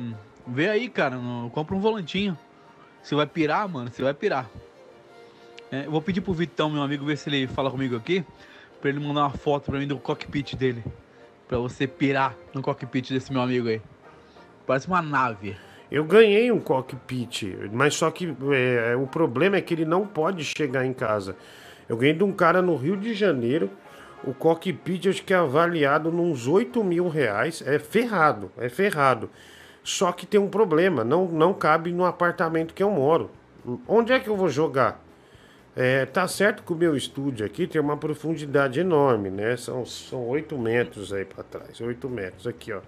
Vê 0.52 0.68
aí, 0.68 0.90
cara, 0.90 1.16
no, 1.16 1.50
compra 1.52 1.76
um 1.76 1.80
volantinho. 1.80 2.38
Você 3.04 3.14
vai 3.14 3.28
pirar, 3.28 3.70
mano, 3.70 3.92
você 3.92 4.02
vai 4.02 4.14
pirar. 4.16 4.50
É, 5.72 5.86
eu 5.86 5.92
vou 5.92 6.02
pedir 6.02 6.22
pro 6.22 6.34
Vitão, 6.34 6.72
meu 6.72 6.82
amigo, 6.82 7.06
ver 7.06 7.18
se 7.18 7.30
ele 7.30 7.46
fala 7.48 7.70
comigo 7.70 7.96
aqui, 7.96 8.26
pra 8.82 8.90
ele 8.90 9.00
mandar 9.00 9.22
uma 9.22 9.30
foto 9.30 9.70
pra 9.70 9.80
mim 9.80 9.88
do 9.88 10.00
cockpit 10.00 10.56
dele. 10.56 10.84
Pra 11.50 11.58
você 11.58 11.88
pirar 11.88 12.36
no 12.54 12.62
cockpit 12.62 13.10
desse 13.10 13.34
meu 13.34 13.42
amigo 13.42 13.68
aí. 13.68 13.82
Parece 14.68 14.88
uma 14.88 15.02
nave. 15.02 15.58
Eu 15.92 16.04
ganhei 16.04 16.52
um 16.52 16.60
cockpit, 16.60 17.44
mas 17.74 17.96
só 17.96 18.12
que 18.12 18.32
é, 18.54 18.96
o 18.96 19.08
problema 19.08 19.58
é 19.58 19.62
que 19.62 19.74
ele 19.74 19.84
não 19.84 20.06
pode 20.06 20.44
chegar 20.44 20.86
em 20.86 20.94
casa. 20.94 21.36
Eu 21.90 21.98
ganhei 21.98 22.14
de 22.14 22.24
um 22.24 22.32
cara 22.32 22.62
no 22.62 22.76
Rio 22.76 22.96
de 22.96 23.16
Janeiro. 23.16 23.72
O 24.24 24.32
cockpit 24.32 25.08
acho 25.08 25.24
que 25.24 25.34
é 25.34 25.38
avaliado 25.38 26.12
nos 26.12 26.46
8 26.48 26.84
mil 26.84 27.10
reais. 27.10 27.64
É 27.66 27.80
ferrado, 27.80 28.52
é 28.56 28.70
ferrado. 28.70 29.28
Só 29.84 30.12
que 30.12 30.28
tem 30.28 30.40
um 30.40 30.50
problema, 30.50 31.04
não, 31.04 31.26
não 31.28 31.52
cabe 31.52 31.92
no 31.92 32.06
apartamento 32.06 32.76
que 32.76 32.84
eu 32.84 32.92
moro. 32.92 33.32
Onde 33.88 34.14
é 34.14 34.20
que 34.20 34.30
eu 34.30 34.38
vou 34.38 34.50
jogar? 34.50 35.04
É, 35.76 36.06
tá 36.06 36.28
certo 36.28 36.64
que 36.64 36.74
o 36.74 36.76
meu 36.76 36.96
estúdio 36.96 37.46
aqui 37.46 37.68
tem 37.68 37.80
uma 37.80 37.96
profundidade 37.96 38.80
enorme, 38.80 39.30
né? 39.30 39.56
São, 39.56 39.86
são 39.86 40.28
8 40.28 40.58
metros 40.58 41.14
aí 41.14 41.24
para 41.24 41.44
trás. 41.44 41.80
8 41.80 42.10
metros 42.10 42.48
aqui, 42.48 42.74
ó. 42.74 42.82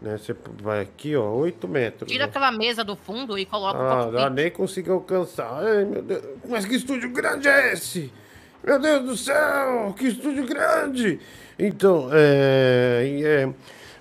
Né? 0.00 0.16
Você 0.16 0.34
vai 0.62 0.80
aqui, 0.80 1.16
ó, 1.16 1.28
8 1.30 1.66
metros. 1.66 2.10
Tira 2.10 2.24
né? 2.24 2.30
aquela 2.30 2.52
mesa 2.52 2.84
do 2.84 2.94
fundo 2.94 3.38
e 3.38 3.44
coloca 3.44 3.78
ah, 3.78 4.26
Ah, 4.26 4.30
nem 4.30 4.50
consigo 4.50 4.92
alcançar. 4.92 5.50
Ai, 5.62 5.84
meu 5.84 6.02
Deus. 6.02 6.22
Mas 6.48 6.64
que 6.64 6.76
estúdio 6.76 7.10
grande 7.10 7.48
é 7.48 7.72
esse? 7.72 8.12
Meu 8.62 8.78
Deus 8.78 9.04
do 9.04 9.16
céu, 9.16 9.94
que 9.96 10.08
estúdio 10.08 10.46
grande! 10.46 11.18
Então, 11.58 12.10
é, 12.12 13.20
é 13.24 13.48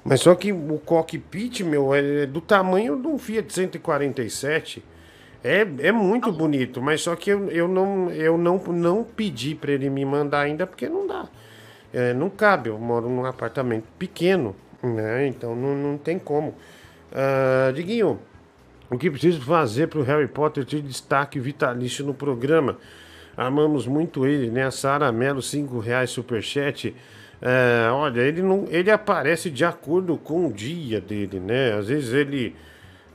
mas 0.04 0.22
só 0.22 0.34
que 0.36 0.52
o 0.52 0.80
cockpit, 0.80 1.62
meu, 1.62 1.94
é 1.94 2.26
do 2.26 2.42
tamanho 2.42 3.00
de 3.00 3.08
um 3.08 3.18
Fiat 3.18 3.54
147. 3.54 4.84
É, 5.44 5.66
é 5.80 5.92
muito 5.92 6.32
bonito, 6.32 6.82
mas 6.82 7.02
só 7.02 7.16
que 7.16 7.30
eu, 7.30 7.50
eu, 7.50 7.68
não, 7.68 8.10
eu 8.12 8.38
não, 8.38 8.58
não 8.58 9.04
pedi 9.04 9.56
para 9.56 9.72
ele 9.72 9.90
me 9.90 10.04
mandar 10.04 10.42
ainda 10.42 10.68
porque 10.68 10.90
não 10.90 11.08
dá. 11.08 11.28
É, 11.94 12.14
não 12.14 12.30
cabe, 12.30 12.70
eu 12.70 12.78
moro 12.78 13.10
num 13.10 13.26
apartamento 13.26 13.86
pequeno, 13.98 14.56
né? 14.84 15.28
Então 15.28 15.56
não, 15.56 15.76
não 15.76 15.98
tem 15.98 16.20
como. 16.20 16.50
Uh, 17.12 17.74
Diguinho, 17.74 18.20
o 18.90 18.98
que 18.98 19.10
preciso 19.10 19.42
fazer 19.42 19.88
para 19.88 20.00
o 20.00 20.04
Harry 20.04 20.28
Potter 20.28 20.66
ter 20.66 20.82
destaque 20.82 21.40
vitalício 21.40 22.06
no 22.06 22.14
programa? 22.14 22.78
Amamos 23.38 23.88
muito 23.88 24.28
ele, 24.28 24.52
né? 24.52 24.66
A 24.66 24.72
Sara 24.72 25.12
Melo, 25.12 25.42
5 25.42 25.80
reais 25.80 26.10
superchat. 26.10 26.94
É, 27.42 27.90
olha, 27.92 28.20
ele 28.22 28.42
não, 28.42 28.66
ele 28.70 28.92
aparece 28.92 29.50
de 29.50 29.64
acordo 29.64 30.18
com 30.18 30.48
o 30.48 30.52
dia 30.52 31.00
dele, 31.00 31.40
né? 31.40 31.74
Às 31.74 31.88
vezes 31.88 32.14
ele 32.14 32.56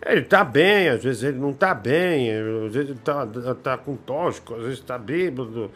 ele 0.06 0.22
tá 0.22 0.44
bem, 0.44 0.88
às 0.88 1.02
vezes 1.02 1.22
ele 1.22 1.38
não 1.38 1.52
tá 1.52 1.74
bem, 1.74 2.30
às 2.30 2.72
vezes 2.74 2.90
ele 2.90 2.98
tá, 2.98 3.26
tá 3.62 3.78
com 3.78 3.96
tóxico, 3.96 4.54
às 4.54 4.62
vezes 4.62 4.80
tá 4.80 4.98
bêbado. 4.98 5.70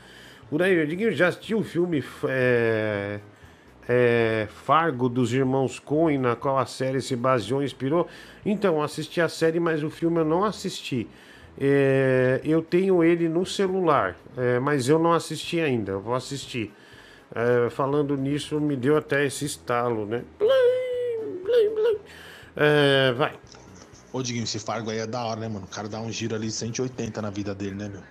Por 0.51 0.62
aí, 0.62 0.75
eu 1.03 1.12
já 1.12 1.29
assisti 1.29 1.55
o 1.55 1.62
filme 1.62 2.03
é, 2.27 3.21
é, 3.88 4.47
Fargo 4.64 5.09
dos 5.09 5.33
irmãos 5.33 5.79
Coen, 5.79 6.19
na 6.19 6.37
qual 6.37 6.59
a 6.59 6.67
série 6.67 7.01
se 7.01 7.17
baseou 7.17 7.62
e 7.62 7.64
inspirou. 7.64 8.07
Então, 8.45 8.83
assisti 8.83 9.21
a 9.21 9.29
série, 9.29 9.61
mas 9.61 9.83
o 9.83 9.91
filme 9.91 10.19
eu 10.19 10.25
não 10.25 10.45
assisti. 10.45 11.07
É, 11.61 12.41
eu 12.45 12.62
tenho 12.62 13.03
ele 13.03 13.29
no 13.29 13.45
celular, 13.45 14.17
é, 14.37 14.59
mas 14.61 14.88
eu 14.88 14.99
não 14.99 15.12
assisti 15.12 15.61
ainda, 15.61 15.93
eu 15.93 16.01
vou 16.01 16.14
assistir. 16.14 16.73
É, 17.35 17.69
falando 17.69 18.17
nisso, 18.17 18.61
me 18.61 18.77
deu 18.77 18.97
até 18.97 19.27
esse 19.27 19.45
estalo, 19.45 20.07
né? 20.07 20.23
Blim, 20.38 21.43
blim, 21.45 21.75
blim. 21.75 21.99
É, 22.57 23.12
vai. 23.12 23.33
Ô, 24.12 24.23
Diguinho, 24.23 24.44
esse 24.44 24.59
Fargo 24.59 24.90
aí 24.90 24.99
é 24.99 25.07
da 25.07 25.23
hora, 25.23 25.40
né, 25.40 25.49
mano? 25.49 25.66
O 25.66 25.68
cara 25.68 25.88
dá 25.88 26.01
um 26.01 26.11
giro 26.11 26.35
ali 26.35 26.51
180 26.51 27.21
na 27.21 27.31
vida 27.31 27.55
dele, 27.55 27.75
né, 27.75 27.88
meu? 27.88 28.03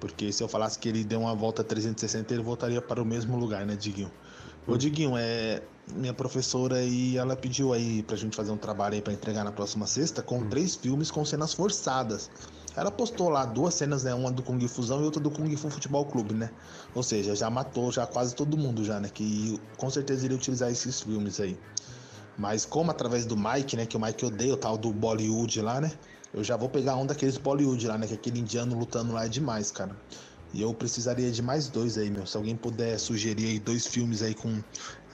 Porque 0.00 0.32
se 0.32 0.42
eu 0.42 0.48
falasse 0.48 0.78
que 0.78 0.88
ele 0.88 1.04
deu 1.04 1.20
uma 1.20 1.34
volta 1.34 1.62
360, 1.62 2.32
ele 2.32 2.42
voltaria 2.42 2.80
para 2.80 3.02
o 3.02 3.04
mesmo 3.04 3.36
lugar, 3.36 3.66
né, 3.66 3.76
Diguinho? 3.76 4.10
Ô. 4.66 4.76
Diguinho, 4.76 5.16
é. 5.16 5.62
Minha 5.94 6.14
professora 6.14 6.76
aí, 6.76 7.18
ela 7.18 7.36
pediu 7.36 7.74
aí 7.74 8.02
pra 8.02 8.16
gente 8.16 8.34
fazer 8.34 8.50
um 8.50 8.56
trabalho 8.56 8.94
aí 8.94 9.02
pra 9.02 9.12
entregar 9.12 9.44
na 9.44 9.52
próxima 9.52 9.86
sexta 9.86 10.22
com 10.22 10.38
hum. 10.38 10.48
três 10.48 10.74
filmes 10.74 11.10
com 11.10 11.22
cenas 11.26 11.52
forçadas. 11.52 12.30
Ela 12.74 12.90
postou 12.90 13.28
lá 13.28 13.44
duas 13.44 13.74
cenas, 13.74 14.02
né? 14.02 14.14
Uma 14.14 14.32
do 14.32 14.42
Kung 14.42 14.66
Fusão 14.66 15.02
e 15.02 15.04
outra 15.04 15.22
do 15.22 15.30
Kung 15.30 15.54
Fu 15.56 15.68
Futebol 15.68 16.06
Clube, 16.06 16.34
né? 16.34 16.50
Ou 16.94 17.02
seja, 17.02 17.36
já 17.36 17.50
matou 17.50 17.92
já 17.92 18.06
quase 18.06 18.34
todo 18.34 18.56
mundo 18.56 18.82
já, 18.82 18.98
né? 18.98 19.10
Que 19.12 19.60
com 19.76 19.90
certeza 19.90 20.24
iria 20.24 20.36
utilizar 20.36 20.70
esses 20.70 21.00
filmes 21.00 21.38
aí. 21.38 21.58
Mas 22.36 22.64
como 22.64 22.90
através 22.90 23.24
do 23.24 23.36
Mike, 23.36 23.76
né? 23.76 23.86
Que 23.86 23.96
o 23.96 24.00
Mike 24.00 24.24
odeia 24.24 24.54
o 24.54 24.56
tal 24.56 24.76
do 24.76 24.92
Bollywood 24.92 25.60
lá, 25.60 25.80
né? 25.80 25.92
Eu 26.32 26.42
já 26.42 26.56
vou 26.56 26.68
pegar 26.68 26.96
um 26.96 27.06
daqueles 27.06 27.36
Bollywood 27.36 27.86
lá, 27.86 27.96
né? 27.96 28.06
Que 28.06 28.14
aquele 28.14 28.40
indiano 28.40 28.76
lutando 28.76 29.12
lá 29.12 29.26
é 29.26 29.28
demais, 29.28 29.70
cara. 29.70 29.96
E 30.52 30.62
eu 30.62 30.72
precisaria 30.72 31.30
de 31.30 31.42
mais 31.42 31.68
dois 31.68 31.98
aí, 31.98 32.10
meu. 32.10 32.26
Se 32.26 32.36
alguém 32.36 32.56
puder 32.56 32.98
sugerir 32.98 33.46
aí 33.46 33.58
dois 33.58 33.86
filmes 33.86 34.22
aí 34.22 34.34
com 34.34 34.62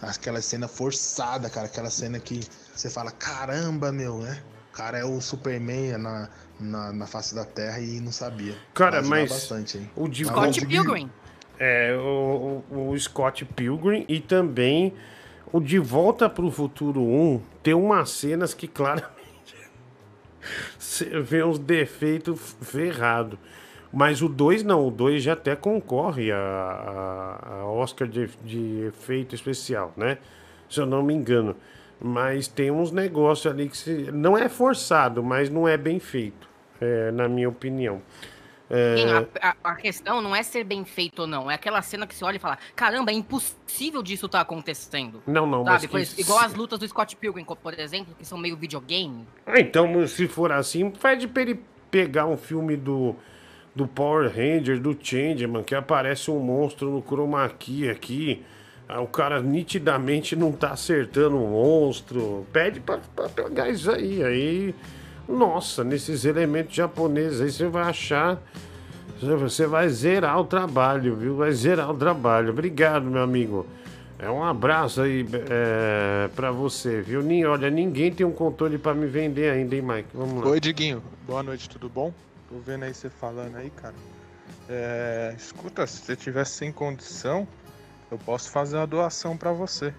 aquela 0.00 0.40
cena 0.40 0.68
forçada, 0.68 1.48
cara. 1.48 1.66
Aquela 1.66 1.90
cena 1.90 2.18
que 2.18 2.40
você 2.74 2.88
fala, 2.88 3.11
caramba, 3.11 3.92
meu, 3.92 4.18
né? 4.18 4.42
O 4.70 4.76
cara 4.76 4.98
é 4.98 5.04
o 5.04 5.20
Superman 5.20 5.98
na, 5.98 6.28
na, 6.61 6.92
na 6.92 7.06
face 7.06 7.35
da 7.35 7.44
Terra 7.44 7.80
e 7.80 8.00
não 8.00 8.12
sabia. 8.12 8.56
Cara, 8.74 9.02
mas 9.02 9.30
bastante, 9.30 9.90
o 9.96 10.09
de 10.09 10.24
Scott 10.24 10.64
Pilgrim. 10.66 11.11
É, 11.59 11.94
o, 11.96 12.64
o, 12.70 12.90
o, 12.90 12.98
Scott 12.98 13.44
Pilgrim 13.44 14.06
e 14.09 14.20
também 14.20 14.94
o 15.52 15.60
De 15.60 15.78
Volta 15.78 16.28
para 16.28 16.44
o 16.44 16.50
Futuro 16.50 17.00
1 17.00 17.40
tem 17.62 17.74
umas 17.74 18.10
cenas 18.10 18.54
que 18.54 18.68
claramente 18.68 19.10
você 20.78 21.20
vê 21.20 21.42
uns 21.42 21.58
defeitos 21.58 22.56
ferrados. 22.62 23.38
Mas 23.92 24.22
o 24.22 24.28
2 24.28 24.62
não, 24.62 24.86
o 24.86 24.90
2 24.90 25.22
já 25.22 25.32
até 25.32 25.56
concorre 25.56 26.30
a, 26.30 26.38
a, 26.38 27.54
a 27.54 27.64
Oscar 27.66 28.06
de, 28.06 28.28
de 28.44 28.86
efeito 28.86 29.34
especial, 29.34 29.92
né? 29.96 30.18
Se 30.68 30.80
eu 30.80 30.86
não 30.86 31.02
me 31.02 31.12
engano. 31.12 31.56
Mas 32.00 32.46
tem 32.46 32.70
uns 32.70 32.92
negócios 32.92 33.52
ali 33.52 33.68
que 33.68 33.76
se, 33.76 34.10
não 34.12 34.38
é 34.38 34.48
forçado, 34.48 35.22
mas 35.22 35.50
não 35.50 35.66
é 35.66 35.76
bem 35.76 35.98
feito, 35.98 36.48
é, 36.80 37.10
na 37.10 37.28
minha 37.28 37.48
opinião. 37.48 38.00
É, 38.70 39.26
a, 39.42 39.48
a- 39.50 39.56
a 39.72 39.74
questão 39.74 40.22
não 40.22 40.35
é 40.35 40.42
ser 40.44 40.62
bem 40.62 40.85
feito 40.85 41.22
ou 41.22 41.26
não. 41.26 41.50
É 41.50 41.54
aquela 41.54 41.83
cena 41.83 42.06
que 42.06 42.14
você 42.14 42.24
olha 42.24 42.37
e 42.37 42.38
fala: 42.38 42.56
caramba, 42.76 43.11
é 43.11 43.14
impossível 43.14 44.02
disso 44.02 44.26
estar 44.26 44.40
acontecendo. 44.40 45.20
Não, 45.26 45.44
não, 45.46 45.64
Sabe? 45.64 45.88
mas 45.92 46.14
que 46.14 46.20
igual 46.20 46.38
as 46.38 46.54
lutas 46.54 46.78
do 46.78 46.87
Scott 46.87 47.16
Pilgrim, 47.16 47.44
por 47.44 47.78
exemplo, 47.78 48.14
que 48.16 48.24
são 48.24 48.38
meio 48.38 48.56
videogame. 48.56 49.26
Ah, 49.44 49.59
então, 49.59 50.06
se 50.06 50.28
for 50.28 50.52
assim, 50.52 50.88
pede 50.90 51.26
pra 51.26 51.42
ele 51.42 51.61
pegar 51.90 52.26
um 52.26 52.37
filme 52.37 52.76
do, 52.76 53.16
do 53.74 53.88
Power 53.88 54.28
Ranger, 54.30 54.78
do 54.80 54.96
Changeman, 55.00 55.64
que 55.64 55.74
aparece 55.74 56.30
um 56.30 56.38
monstro 56.38 56.90
no 56.90 57.02
chroma 57.02 57.48
key 57.48 57.90
aqui. 57.90 58.44
Ah, 58.88 59.00
o 59.00 59.06
cara 59.06 59.40
nitidamente 59.40 60.35
não 60.37 60.52
tá 60.52 60.70
acertando 60.70 61.37
o 61.37 61.48
monstro. 61.48 62.46
Pede 62.52 62.78
pra, 62.80 62.98
pra 63.16 63.28
pegar 63.28 63.68
isso 63.68 63.90
aí. 63.90 64.22
Aí, 64.22 64.74
nossa, 65.31 65.85
nesses 65.85 66.25
elementos 66.25 66.75
japoneses 66.75 67.40
aí 67.40 67.51
você 67.51 67.69
vai 67.69 67.85
achar. 67.85 68.40
Você 69.21 69.66
vai 69.66 69.88
zerar 69.88 70.40
o 70.40 70.45
trabalho, 70.45 71.14
viu? 71.14 71.37
Vai 71.37 71.53
zerar 71.53 71.90
o 71.90 71.95
trabalho. 71.95 72.51
Obrigado, 72.51 73.05
meu 73.05 73.23
amigo. 73.23 73.66
É 74.19 74.31
um 74.31 74.43
abraço 74.43 75.01
aí 75.03 75.27
é, 75.51 76.29
pra 76.35 76.51
você, 76.51 77.01
viu? 77.01 77.23
Nem, 77.23 77.47
olha, 77.47 77.71
ninguém 77.71 78.12
tem 78.12 78.25
um 78.27 78.33
controle 78.33 78.77
pra 78.77 78.95
me 78.95 79.07
vender 79.07 79.51
ainda, 79.51 79.75
hein, 79.75 79.83
Mike? 79.83 80.09
Vamos 80.12 80.43
lá. 80.43 80.51
Oi, 80.51 80.61
Diguinho. 80.61 81.03
Boa 81.27 81.43
noite, 81.43 81.69
tudo 81.69 81.88
bom? 81.88 82.12
Tô 82.49 82.59
vendo 82.59 82.85
aí 82.85 82.93
você 82.93 83.09
falando 83.09 83.57
aí, 83.57 83.71
cara. 83.71 83.95
É, 84.69 85.35
escuta, 85.38 85.87
se 85.87 85.99
você 85.99 86.16
tiver 86.16 86.45
sem 86.45 86.71
condição, 86.71 87.47
eu 88.11 88.19
posso 88.19 88.51
fazer 88.51 88.77
uma 88.77 88.87
doação 88.87 89.37
pra 89.37 89.53
você. 89.53 89.93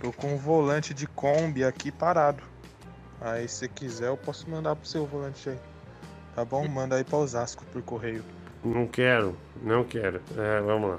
Tô 0.00 0.12
com 0.12 0.34
um 0.34 0.38
volante 0.38 0.92
de 0.92 1.06
Kombi 1.06 1.64
aqui 1.64 1.90
parado. 1.90 2.42
Aí, 3.24 3.48
se 3.48 3.68
quiser, 3.68 4.08
eu 4.08 4.16
posso 4.16 4.50
mandar 4.50 4.74
pro 4.74 4.86
seu 4.86 5.06
volante 5.06 5.48
aí. 5.48 5.58
Tá 6.34 6.44
bom? 6.44 6.66
Manda 6.66 6.96
aí 6.96 7.04
pra 7.04 7.18
Osasco 7.18 7.64
por 7.72 7.80
correio. 7.82 8.24
Não 8.64 8.86
quero, 8.86 9.36
não 9.62 9.84
quero. 9.84 10.20
É, 10.36 10.60
vamos 10.60 10.90
lá. 10.90 10.98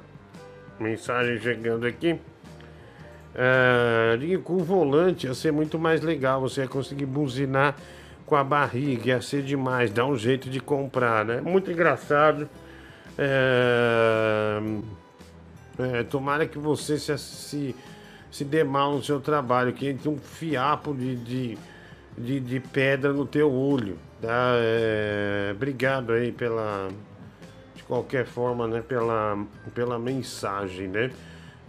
Mensagem 0.79 1.39
chegando 1.39 1.86
aqui. 1.86 2.19
É, 3.36 4.15
com 4.43 4.53
o 4.53 4.63
volante 4.63 5.27
ia 5.27 5.33
ser 5.33 5.51
muito 5.51 5.77
mais 5.79 6.01
legal. 6.01 6.39
Você 6.41 6.62
ia 6.62 6.67
conseguir 6.67 7.05
buzinar 7.05 7.75
com 8.25 8.36
a 8.36 8.43
barriga, 8.43 9.09
ia 9.09 9.21
ser 9.21 9.41
demais. 9.43 9.91
Dá 9.91 10.05
um 10.05 10.15
jeito 10.15 10.49
de 10.49 10.59
comprar, 10.59 11.25
né? 11.25 11.41
Muito 11.41 11.71
engraçado. 11.71 12.47
É, 13.17 14.59
é, 15.79 16.03
tomara 16.03 16.45
que 16.45 16.57
você 16.57 16.97
se, 16.97 17.17
se, 17.17 17.75
se 18.31 18.45
dê 18.45 18.63
mal 18.63 18.93
no 18.93 19.03
seu 19.03 19.19
trabalho, 19.19 19.73
que 19.73 19.88
entre 19.88 20.09
um 20.09 20.17
fiapo 20.17 20.93
de, 20.93 21.15
de, 21.15 21.57
de, 22.17 22.39
de 22.39 22.60
pedra 22.60 23.12
no 23.13 23.26
teu 23.26 23.52
olho. 23.52 23.97
Tá? 24.21 24.54
É, 24.58 25.52
obrigado 25.54 26.13
aí 26.13 26.32
pela 26.32 26.89
de 27.76 27.84
qualquer 27.84 28.26
forma, 28.26 28.67
né, 28.67 28.82
pela, 28.82 29.45
pela 29.73 29.99
mensagem, 29.99 30.88
né? 30.88 31.12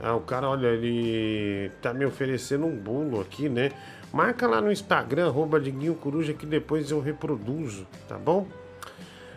Ah, 0.01 0.15
o 0.15 0.21
cara, 0.21 0.49
olha, 0.49 0.69
ele 0.69 1.71
tá 1.81 1.93
me 1.93 2.05
oferecendo 2.05 2.67
um 2.67 2.77
bolo 2.77 3.21
aqui, 3.21 3.49
né? 3.49 3.73
Marca 4.13 4.47
lá 4.47 4.61
no 4.61 4.71
Instagram, 4.71 5.27
arroba 5.27 5.59
Diguinho 5.59 5.95
Coruja, 5.95 6.33
que 6.33 6.47
depois 6.47 6.91
eu 6.91 7.01
reproduzo, 7.01 7.87
tá 8.09 8.17
bom? 8.17 8.47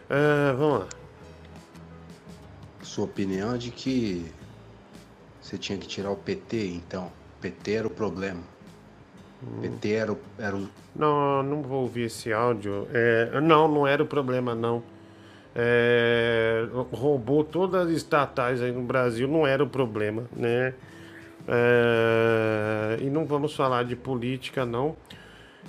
Ah, 0.09 0.53
vamos 0.57 0.79
lá. 0.79 0.87
Sua 2.81 3.05
opinião 3.05 3.55
é 3.55 3.57
de 3.57 3.71
que 3.71 4.25
você 5.41 5.57
tinha 5.57 5.77
que 5.77 5.87
tirar 5.87 6.11
o 6.11 6.15
PT, 6.15 6.67
então. 6.67 7.11
PT 7.41 7.71
era 7.73 7.87
o 7.87 7.91
problema. 7.91 8.41
PT 9.61 9.91
era 9.91 10.11
o, 10.11 10.17
era 10.37 10.55
o 10.55 10.67
Não, 10.95 11.43
não 11.43 11.61
vou 11.61 11.81
ouvir 11.81 12.03
esse 12.03 12.33
áudio. 12.33 12.87
É, 12.93 13.39
não, 13.41 13.67
não 13.67 13.87
era 13.87 14.01
o 14.01 14.05
problema, 14.07 14.55
não. 14.55 14.83
É, 15.55 16.67
roubou 16.91 17.43
todas 17.43 17.87
as 17.87 17.93
estatais 17.93 18.61
aí 18.61 18.71
no 18.71 18.83
Brasil, 18.83 19.27
não 19.27 19.45
era 19.45 19.63
o 19.63 19.67
problema, 19.67 20.25
né? 20.35 20.73
É, 21.47 22.97
e 23.01 23.09
não 23.09 23.25
vamos 23.25 23.55
falar 23.55 23.83
de 23.83 23.95
política, 23.95 24.65
não. 24.65 24.95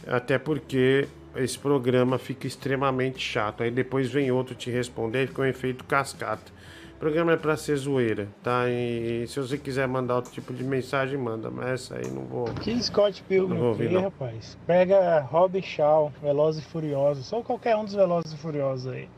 Até 0.06 0.38
porque 0.38 1.08
esse 1.36 1.58
programa 1.58 2.18
fica 2.18 2.46
extremamente 2.46 3.20
chato. 3.20 3.62
Aí 3.62 3.70
depois 3.70 4.10
vem 4.10 4.30
outro 4.30 4.54
te 4.54 4.70
responder 4.70 5.24
e 5.24 5.26
fica 5.28 5.42
um 5.42 5.46
efeito 5.46 5.84
cascata. 5.84 6.57
O 6.98 7.00
programa 7.00 7.30
é 7.30 7.36
pra 7.36 7.56
ser 7.56 7.76
zoeira, 7.76 8.26
tá? 8.42 8.68
E 8.68 9.24
se 9.28 9.38
você 9.38 9.56
quiser 9.56 9.86
mandar 9.86 10.16
outro 10.16 10.32
tipo 10.32 10.52
de 10.52 10.64
mensagem, 10.64 11.16
manda. 11.16 11.48
Mas 11.48 11.68
essa 11.68 11.94
aí 11.94 12.10
não 12.10 12.24
vou. 12.24 12.46
Que 12.46 12.82
Scott 12.82 13.22
Não 13.22 13.28
Pilgrim 13.28 13.56
vou 13.56 13.70
aqui, 13.72 13.82
ouvir, 13.84 13.94
não. 13.94 14.02
rapaz. 14.02 14.58
Pega 14.66 15.20
Rob 15.20 15.62
Shaw, 15.62 16.12
Velozes 16.20 16.64
e 16.64 16.66
Furiosos, 16.66 17.24
só 17.24 17.40
qualquer 17.40 17.76
um 17.76 17.84
dos 17.84 17.94
Velozes 17.94 18.32
e 18.32 18.36
Furiosos 18.36 18.92
aí. 18.92 19.08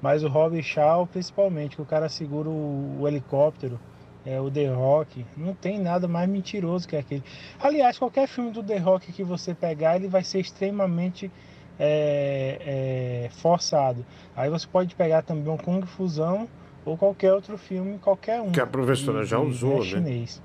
Mas 0.00 0.24
o 0.24 0.28
Rob 0.28 0.62
Shaw, 0.62 1.06
principalmente, 1.06 1.76
que 1.76 1.82
o 1.82 1.84
cara 1.84 2.08
segura 2.08 2.48
o, 2.48 2.96
o 2.98 3.06
helicóptero, 3.06 3.78
é, 4.24 4.40
o 4.40 4.50
The 4.50 4.68
Rock, 4.68 5.26
não 5.36 5.52
tem 5.52 5.78
nada 5.78 6.08
mais 6.08 6.30
mentiroso 6.30 6.88
que 6.88 6.96
aquele. 6.96 7.22
Aliás, 7.60 7.98
qualquer 7.98 8.26
filme 8.26 8.52
do 8.52 8.62
The 8.62 8.78
Rock 8.78 9.12
que 9.12 9.22
você 9.22 9.52
pegar, 9.52 9.96
ele 9.96 10.08
vai 10.08 10.24
ser 10.24 10.40
extremamente 10.40 11.30
é, 11.78 13.26
é, 13.26 13.28
forçado. 13.32 14.02
Aí 14.34 14.48
você 14.48 14.66
pode 14.66 14.94
pegar 14.94 15.20
também 15.20 15.52
um 15.52 15.58
Kung 15.58 15.82
Fusão 15.84 16.48
ou 16.88 16.96
qualquer 16.96 17.32
outro 17.32 17.58
filme, 17.58 17.98
qualquer 17.98 18.40
um. 18.40 18.50
Que 18.50 18.60
a 18.60 18.66
professora 18.66 19.24
já 19.24 19.38
usou, 19.38 19.80
né? 19.80 19.84
chinês. 19.84 20.42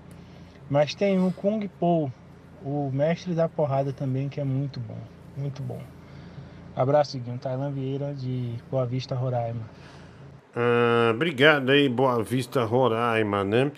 Mas 0.70 0.94
tem 0.94 1.20
o 1.20 1.32
Kung 1.32 1.66
Po, 1.80 2.12
o 2.64 2.90
mestre 2.92 3.34
da 3.34 3.48
porrada 3.48 3.94
também, 3.94 4.28
que 4.28 4.40
é 4.40 4.44
muito 4.44 4.80
bom. 4.80 4.98
Muito 5.38 5.62
bom. 5.62 5.82
Abraço, 6.76 7.18
Guilherme. 7.18 7.40
Tailan 7.40 7.72
Vieira, 7.72 8.14
de 8.14 8.56
Boa 8.70 8.86
Vista, 8.86 9.16
Roraima. 9.16 9.62
Ah, 10.56 11.12
obrigado 11.14 11.72
aí, 11.72 11.88
Boa 11.88 12.22
Vista, 12.22 12.64
Roraima, 12.64 13.44
né? 13.44 13.72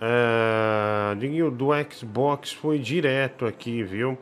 Ah, 0.00 1.14
Diguinho, 1.18 1.50
do 1.50 1.68
Xbox 1.90 2.52
foi 2.52 2.78
direto 2.78 3.46
aqui, 3.46 3.82
viu? 3.82 4.18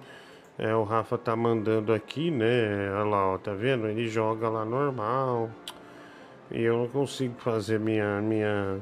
É, 0.58 0.74
o 0.74 0.84
Rafa 0.84 1.18
tá 1.18 1.36
mandando 1.36 1.92
aqui, 1.92 2.30
né? 2.30 2.90
Olha 2.92 3.04
lá, 3.04 3.34
ó, 3.34 3.38
tá 3.38 3.52
vendo? 3.52 3.86
Ele 3.86 4.08
joga 4.08 4.48
lá 4.48 4.64
normal. 4.64 5.50
E 6.50 6.62
eu 6.62 6.76
não 6.78 6.88
consigo 6.88 7.34
fazer 7.40 7.78
minha, 7.80 8.20
minha, 8.20 8.80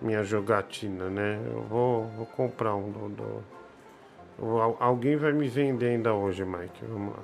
minha 0.00 0.22
jogatina, 0.22 1.08
né? 1.08 1.40
Eu 1.46 1.62
vou, 1.62 2.04
vou 2.08 2.26
comprar 2.26 2.74
um 2.74 2.90
do, 2.90 3.08
do- 3.08 3.44
Al- 4.60 4.76
Alguém 4.80 5.16
vai 5.16 5.32
me 5.32 5.48
vender 5.48 5.90
ainda 5.90 6.12
hoje, 6.14 6.44
Mike. 6.44 6.84
Vamos 6.84 7.14
lá. 7.16 7.22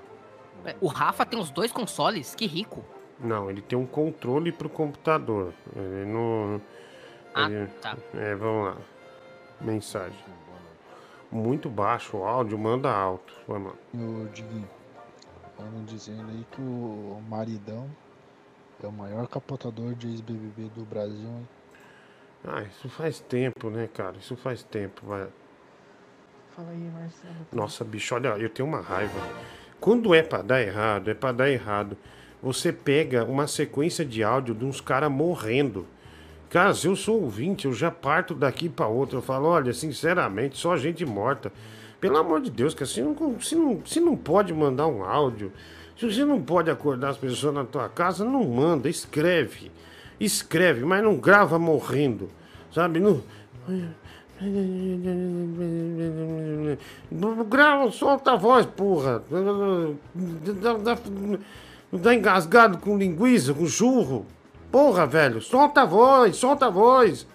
É, 0.71 0.77
O 0.81 0.87
Rafa 0.87 1.25
tem 1.27 1.39
os 1.39 1.51
dois 1.51 1.73
consoles? 1.73 2.35
Que 2.35 2.47
rico. 2.47 2.85
Não, 3.21 3.51
ele 3.51 3.61
tem 3.61 3.77
um 3.79 3.87
controle 3.87 4.53
pro 4.53 4.69
computador. 4.69 5.53
Ele 5.75 6.05
não. 6.11 6.61
Ah, 7.35 7.51
ele- 7.51 7.67
tá. 7.83 7.97
É, 8.15 8.35
vamos 8.35 8.67
lá. 8.67 8.77
Mensagem. 9.61 10.19
Muito 11.31 11.69
baixo 11.69 12.17
o 12.19 12.25
áudio, 12.25 12.57
manda 12.59 12.91
alto. 12.91 13.35
Vamos 13.47 13.73
lá. 13.73 13.79
Ô 13.95 14.25
Diguinho, 14.33 14.69
estavam 15.51 15.85
dizendo 15.85 16.31
aí 16.31 16.47
que 16.53 16.61
o 16.61 17.21
maridão 17.29 17.87
é 18.83 18.87
o 18.87 18.93
maior 18.93 19.27
capotador 19.27 19.95
de 19.95 20.09
ex-BBB 20.09 20.71
do 20.75 20.85
Brasil, 20.85 21.29
hein? 21.29 21.49
Ah, 22.45 22.63
isso 22.63 22.89
faz 22.89 23.21
tempo, 23.21 23.69
né, 23.71 23.89
cara? 23.93 24.17
Isso 24.19 24.37
faz 24.37 24.63
tempo, 24.63 25.05
vai. 25.05 25.27
Fala 26.55 26.71
aí, 26.71 26.91
Marcelo. 26.93 27.35
Nossa, 27.53 27.85
bicho, 27.85 28.15
olha, 28.15 28.29
eu 28.29 28.49
tenho 28.49 28.69
uma 28.69 28.81
raiva. 28.81 29.19
Quando 29.81 30.15
é 30.15 30.23
pra 30.23 30.43
dar 30.43 30.61
errado, 30.61 31.11
é 31.11 31.15
pra 31.15 31.33
dar 31.33 31.51
errado. 31.51 31.97
Você 32.43 32.73
pega 32.73 33.25
uma 33.25 33.47
sequência 33.47 34.05
de 34.05 34.23
áudio 34.23 34.55
de 34.55 34.65
uns 34.65 34.81
caras 34.81 35.11
morrendo. 35.11 35.87
Cara, 36.49 36.73
se 36.73 36.87
eu 36.87 36.97
sou 36.97 37.23
ouvinte, 37.23 37.67
eu 37.67 37.73
já 37.73 37.91
parto 37.91 38.35
daqui 38.35 38.69
pra 38.69 38.87
outra. 38.87 39.19
Eu 39.19 39.23
falo, 39.23 39.49
olha, 39.49 39.73
sinceramente, 39.73 40.57
só 40.57 40.77
gente 40.77 41.05
morta. 41.05 41.53
Pelo 42.01 42.17
amor 42.17 42.41
de 42.41 42.51
Deus, 42.51 42.75
cara, 42.75 42.87
se 42.87 43.03
não, 43.03 43.41
se 43.41 43.55
não, 43.57 43.85
se 43.85 44.01
não 44.01 44.17
pode 44.17 44.55
mandar 44.55 44.87
um 44.87 45.05
áudio, 45.05 45.53
se 45.99 46.07
você 46.07 46.25
não 46.25 46.41
pode 46.41 46.71
acordar 46.71 47.11
as 47.11 47.17
pessoas 47.17 47.53
na 47.53 47.65
tua 47.65 47.89
casa, 47.89 48.25
não 48.25 48.45
manda, 48.45 48.89
escreve. 48.89 49.73
Escreve, 50.21 50.85
mas 50.85 51.03
não 51.03 51.17
grava 51.17 51.59
morrendo. 51.59 52.31
Sabe? 52.73 53.01
Não. 53.01 53.21
Grava, 57.49 57.91
solta 57.91 58.33
a 58.33 58.37
voz, 58.37 58.65
porra. 58.65 59.25
Dá, 60.63 60.97
dá 61.93 62.15
engasgado 62.15 62.79
com 62.79 62.97
linguiça, 62.97 63.53
com 63.53 63.67
churro. 63.67 64.25
Porra, 64.71 65.05
velho, 65.05 65.41
solta 65.41 65.83
a 65.83 65.85
voz, 65.85 66.37
solta 66.37 66.67
a 66.67 66.71
voz. 66.71 67.27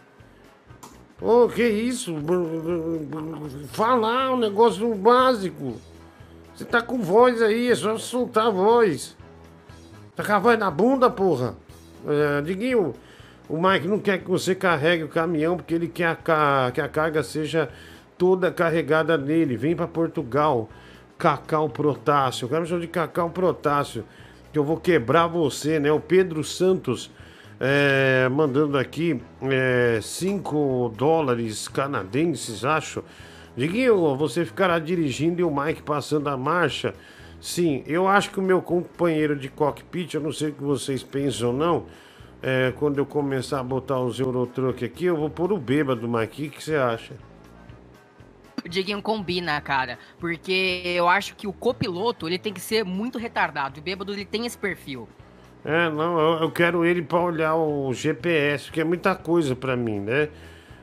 Pô, 1.17 1.49
que 1.49 1.67
isso? 1.67 2.15
Falar 3.73 4.31
um 4.31 4.37
negócio 4.37 4.93
básico. 4.95 5.75
Você 6.55 6.65
tá 6.65 6.81
com 6.81 6.99
voz 6.99 7.41
aí, 7.41 7.71
é 7.71 7.75
só 7.75 7.97
soltar 7.97 8.47
a 8.47 8.49
voz. 8.49 9.17
Tá 10.15 10.23
com 10.23 10.33
a 10.33 10.39
voz 10.39 10.59
na 10.59 10.69
bunda, 10.69 11.09
porra. 11.09 11.55
É, 12.07 12.41
Diguinho, 12.41 12.93
o 13.49 13.61
Mike 13.61 13.87
não 13.87 13.99
quer 13.99 14.19
que 14.19 14.29
você 14.29 14.53
carregue 14.53 15.03
o 15.03 15.07
caminhão 15.07 15.57
porque 15.57 15.73
ele 15.73 15.87
quer 15.87 16.17
a 16.27 16.71
que 16.71 16.81
a 16.81 16.87
carga 16.87 17.23
seja 17.23 17.69
toda 18.17 18.51
carregada 18.51 19.17
nele. 19.17 19.57
Vem 19.57 19.75
pra 19.75 19.87
Portugal. 19.87 20.69
Cacau 21.17 21.69
Protássio. 21.69 22.47
O 22.47 22.49
cara 22.49 22.61
me 22.61 22.67
chama 22.67 22.81
de 22.81 22.87
Cacau 22.87 23.29
Protássio. 23.29 24.03
Que 24.51 24.59
eu 24.59 24.63
vou 24.63 24.77
quebrar 24.77 25.27
você, 25.27 25.79
né? 25.79 25.91
O 25.91 25.99
Pedro 25.99 26.43
Santos 26.43 27.09
é, 27.59 28.27
mandando 28.29 28.77
aqui 28.77 29.21
5 30.01 30.93
dólares 30.97 31.67
canadenses, 31.67 32.65
acho. 32.65 33.03
Diguinho, 33.55 34.15
você 34.15 34.43
ficará 34.43 34.79
dirigindo 34.79 35.39
e 35.39 35.43
o 35.43 35.55
Mike 35.55 35.83
passando 35.83 36.27
a 36.27 36.35
marcha. 36.35 36.93
Sim, 37.39 37.83
eu 37.85 38.07
acho 38.07 38.31
que 38.31 38.39
o 38.39 38.41
meu 38.41 38.61
companheiro 38.61 39.35
de 39.35 39.49
cockpit, 39.49 40.13
eu 40.13 40.21
não 40.21 40.31
sei 40.31 40.49
o 40.49 40.53
que 40.53 40.63
vocês 40.63 41.03
pensam 41.03 41.49
ou 41.49 41.53
não, 41.53 41.85
é, 42.41 42.73
quando 42.77 42.97
eu 42.97 43.05
começar 43.05 43.59
a 43.59 43.63
botar 43.63 43.99
os 43.99 44.19
Eurotruck 44.19 44.83
aqui, 44.83 45.05
eu 45.05 45.15
vou 45.15 45.29
pôr 45.29 45.51
o 45.51 45.57
bêbado, 45.57 46.07
Mike. 46.07 46.47
O 46.47 46.49
que 46.51 46.63
você 46.63 46.75
acha? 46.75 47.13
O 48.65 48.69
Diguinho 48.69 49.01
combina, 49.01 49.59
cara, 49.59 49.99
porque 50.19 50.81
eu 50.85 51.07
acho 51.07 51.35
que 51.35 51.45
o 51.45 51.53
copiloto 51.53 52.27
ele 52.27 52.39
tem 52.39 52.53
que 52.53 52.61
ser 52.61 52.83
muito 52.83 53.17
retardado. 53.17 53.79
O 53.79 53.83
bêbado 53.83 54.13
ele 54.13 54.25
tem 54.25 54.45
esse 54.45 54.57
perfil. 54.57 55.07
É, 55.65 55.89
não, 55.89 56.19
eu, 56.19 56.43
eu 56.43 56.51
quero 56.51 56.85
ele 56.85 57.01
pra 57.01 57.19
olhar 57.19 57.55
o 57.55 57.93
GPS, 57.93 58.71
que 58.71 58.81
é 58.81 58.83
muita 58.83 59.15
coisa 59.15 59.55
pra 59.55 59.75
mim, 59.75 59.99
né? 59.99 60.29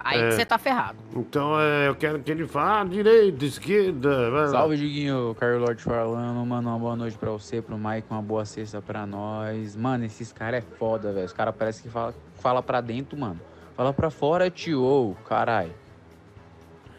Aí 0.03 0.19
É. 0.21 0.31
você 0.31 0.47
tá 0.47 0.57
ferrado. 0.59 0.97
Então 1.15 1.61
é, 1.61 1.89
eu 1.89 1.95
quero 1.95 2.19
que 2.21 2.31
ele 2.31 2.47
fale 2.47 2.91
ah, 2.91 2.93
direita, 2.93 3.45
esquerda. 3.45 4.31
vai. 4.31 4.49
Salve, 4.49 4.77
Diguinho. 4.77 5.37
Carlos 5.39 5.61
Lorde 5.61 5.83
falando. 5.83 6.45
Mano, 6.47 6.71
uma 6.71 6.79
boa 6.79 6.97
noite 6.97 7.19
pra 7.19 7.31
você, 7.31 7.61
pro 7.61 7.77
Mike, 7.77 8.07
uma 8.11 8.23
boa 8.23 8.45
sexta 8.45 8.81
pra 8.81 9.07
nós. 9.07 9.77
Mano, 9.77 10.05
esses 10.07 10.33
caras 10.33 10.65
é 10.65 10.77
foda, 10.79 11.13
velho. 11.13 11.27
Os 11.27 11.33
caras 11.33 11.55
parecem 11.55 11.83
que 11.83 11.89
fala, 11.91 12.15
fala 12.37 12.63
pra 12.63 12.81
dentro, 12.81 13.19
mano. 13.19 13.39
Fala 13.77 13.93
pra 13.93 14.11
fora, 14.11 14.51
tio. 14.51 14.83
Ô, 14.83 15.15
caralho. 15.29 15.73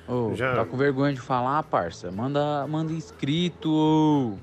Ô, 0.08 0.34
Já- 0.36 0.56
tá 0.56 0.66
com 0.66 0.78
vergonha 0.78 1.14
de 1.14 1.22
falar, 1.22 1.64
parça? 1.64 2.12
Manda, 2.12 2.66
manda 2.68 2.92
inscrito. 2.94 3.70
ô. 3.72 4.38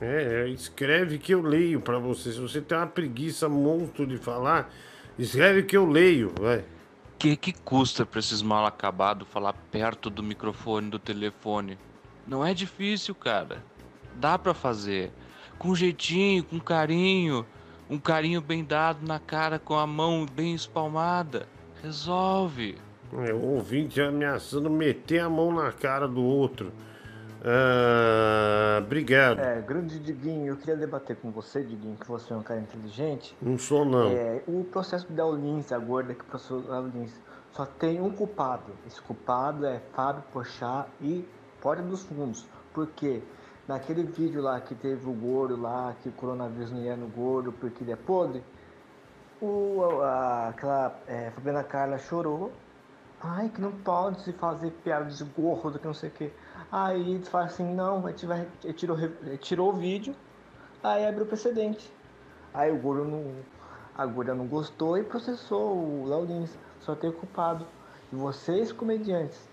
É, 0.00 0.44
é, 0.44 0.48
escreve 0.48 1.18
que 1.18 1.34
eu 1.34 1.42
leio 1.42 1.80
pra 1.80 1.98
você. 1.98 2.32
Se 2.32 2.40
você 2.40 2.60
tem 2.60 2.78
uma 2.78 2.86
preguiça 2.86 3.48
monstro 3.48 4.06
de 4.06 4.16
falar, 4.16 4.70
escreve 5.18 5.64
que 5.64 5.76
eu 5.76 5.84
leio, 5.86 6.32
vai. 6.40 6.64
Que 7.18 7.36
que 7.36 7.52
custa 7.52 8.06
pra 8.06 8.20
esses 8.20 8.40
mal 8.40 8.64
acabados 8.64 9.26
falar 9.28 9.52
perto 9.52 10.08
do 10.08 10.22
microfone 10.22 10.88
do 10.88 10.98
telefone? 10.98 11.76
Não 12.24 12.46
é 12.46 12.54
difícil, 12.54 13.14
cara. 13.14 13.64
Dá 14.14 14.38
pra 14.38 14.54
fazer. 14.54 15.10
Com 15.58 15.74
jeitinho, 15.74 16.44
com 16.44 16.60
carinho. 16.60 17.44
Um 17.90 17.98
carinho 17.98 18.40
bem 18.40 18.62
dado 18.62 19.04
na 19.04 19.18
cara 19.18 19.58
com 19.58 19.74
a 19.74 19.86
mão 19.86 20.26
bem 20.26 20.54
espalmada. 20.54 21.48
Resolve. 21.82 22.78
É, 23.26 23.32
o 23.32 23.54
ouvinte 23.54 24.00
ameaçando 24.00 24.70
meter 24.70 25.20
a 25.20 25.28
mão 25.28 25.52
na 25.52 25.72
cara 25.72 26.06
do 26.06 26.22
outro. 26.22 26.72
Ah, 27.44 28.78
obrigado. 28.82 29.40
É, 29.40 29.60
grande 29.60 29.98
Diguinho, 29.98 30.46
eu 30.46 30.56
queria 30.56 30.76
debater 30.76 31.16
com 31.16 31.30
você, 31.30 31.62
Diguinho, 31.62 31.96
que 31.96 32.06
você 32.06 32.32
é 32.32 32.36
um 32.36 32.42
cara 32.42 32.60
inteligente. 32.60 33.36
Não 33.40 33.58
sou, 33.58 33.84
não. 33.84 34.08
É, 34.08 34.42
o 34.46 34.64
processo 34.64 35.10
da 35.12 35.24
Olins, 35.24 35.72
a 35.72 35.78
gorda 35.78 36.14
que 36.14 36.24
processou 36.24 36.72
a 36.72 36.80
Olins, 36.80 37.12
só 37.52 37.64
tem 37.64 38.00
um 38.00 38.10
culpado. 38.10 38.72
Esse 38.86 39.00
culpado 39.00 39.66
é 39.66 39.80
Fábio 39.92 40.22
Pochá 40.32 40.86
e 41.00 41.26
Porta 41.60 41.82
dos 41.82 42.02
Fundos. 42.04 42.46
Por 42.72 42.86
quê? 42.88 43.22
Naquele 43.66 44.02
vídeo 44.02 44.40
lá 44.40 44.60
que 44.60 44.74
teve 44.74 45.08
o 45.08 45.12
gordo 45.12 45.60
lá, 45.60 45.94
que 46.02 46.08
o 46.08 46.12
coronavírus 46.12 46.70
não 46.70 46.80
ia 46.80 46.96
no 46.96 47.06
gordo 47.08 47.52
porque 47.52 47.84
ele 47.84 47.92
é 47.92 47.96
podre, 47.96 48.42
o, 49.40 49.82
a, 50.02 50.48
aquela 50.48 50.98
é, 51.06 51.30
Fabiana 51.30 51.62
Carla 51.62 51.98
chorou. 51.98 52.52
Ai, 53.20 53.48
que 53.48 53.60
não 53.60 53.72
pode 53.72 54.22
se 54.22 54.32
fazer 54.32 54.70
piada 54.84 55.06
de 55.06 55.24
gordo, 55.24 55.78
que 55.78 55.86
não 55.86 55.94
sei 55.94 56.08
o 56.08 56.12
quê. 56.12 56.32
Aí 56.70 57.14
eles 57.14 57.28
falam 57.28 57.46
assim, 57.46 57.74
não, 57.74 58.02
vai, 58.02 58.14
ele 58.64 58.72
tirou, 58.74 58.96
tirou 59.40 59.70
o 59.70 59.72
vídeo, 59.72 60.14
aí 60.82 61.06
abriu 61.06 61.24
o 61.24 61.28
precedente. 61.28 61.90
Aí 62.52 62.70
o 62.70 62.78
gordo 62.78 63.04
não, 63.04 63.32
a 63.96 64.06
gorda 64.06 64.34
não 64.34 64.46
gostou 64.46 64.98
e 64.98 65.02
processou 65.02 65.76
o 65.76 66.06
Léo 66.08 66.24
Lins. 66.24 66.56
Só 66.80 66.94
tem 66.94 67.10
culpado. 67.10 67.66
E 68.12 68.16
vocês, 68.16 68.72
comediantes, 68.72 69.48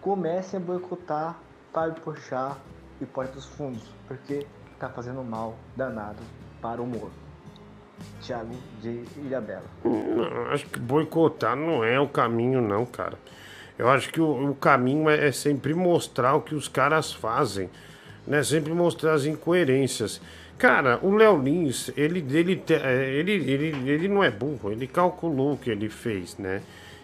comecem 0.00 0.58
a 0.58 0.62
boicotar 0.62 1.38
Fábio 1.72 2.00
Pochá 2.02 2.56
e 3.00 3.06
Porta 3.06 3.32
dos 3.32 3.46
Fundos, 3.46 3.88
porque 4.08 4.46
tá 4.78 4.88
fazendo 4.88 5.22
mal 5.22 5.54
danado 5.76 6.22
para 6.60 6.80
o 6.80 6.84
humor. 6.84 7.10
Thiago 8.20 8.54
de 8.80 9.04
Ilhabela. 9.16 9.64
Não, 9.84 10.46
acho 10.50 10.66
que 10.66 10.78
boicotar 10.78 11.56
não 11.56 11.84
é 11.84 11.98
o 12.00 12.08
caminho, 12.08 12.60
não, 12.60 12.84
cara. 12.84 13.18
Eu 13.78 13.88
acho 13.88 14.10
que 14.12 14.20
o, 14.20 14.50
o 14.50 14.54
caminho 14.54 15.08
é, 15.08 15.28
é 15.28 15.32
sempre 15.32 15.74
mostrar 15.74 16.34
o 16.34 16.40
que 16.40 16.54
os 16.54 16.68
caras 16.68 17.12
fazem, 17.12 17.68
né? 18.26 18.42
Sempre 18.42 18.72
mostrar 18.72 19.14
as 19.14 19.24
incoerências. 19.24 20.20
Cara, 20.56 21.00
o 21.02 21.14
Léo 21.14 21.42
Lins, 21.42 21.90
ele, 21.96 22.24
ele, 22.30 22.62
é, 22.70 23.10
ele, 23.10 23.32
ele, 23.32 23.90
ele 23.90 24.08
não 24.08 24.22
é 24.22 24.30
burro, 24.30 24.70
ele 24.70 24.86
calculou 24.86 25.54
o 25.54 25.56
que 25.56 25.70
ele 25.70 25.88
fez, 25.88 26.38
né? 26.38 26.62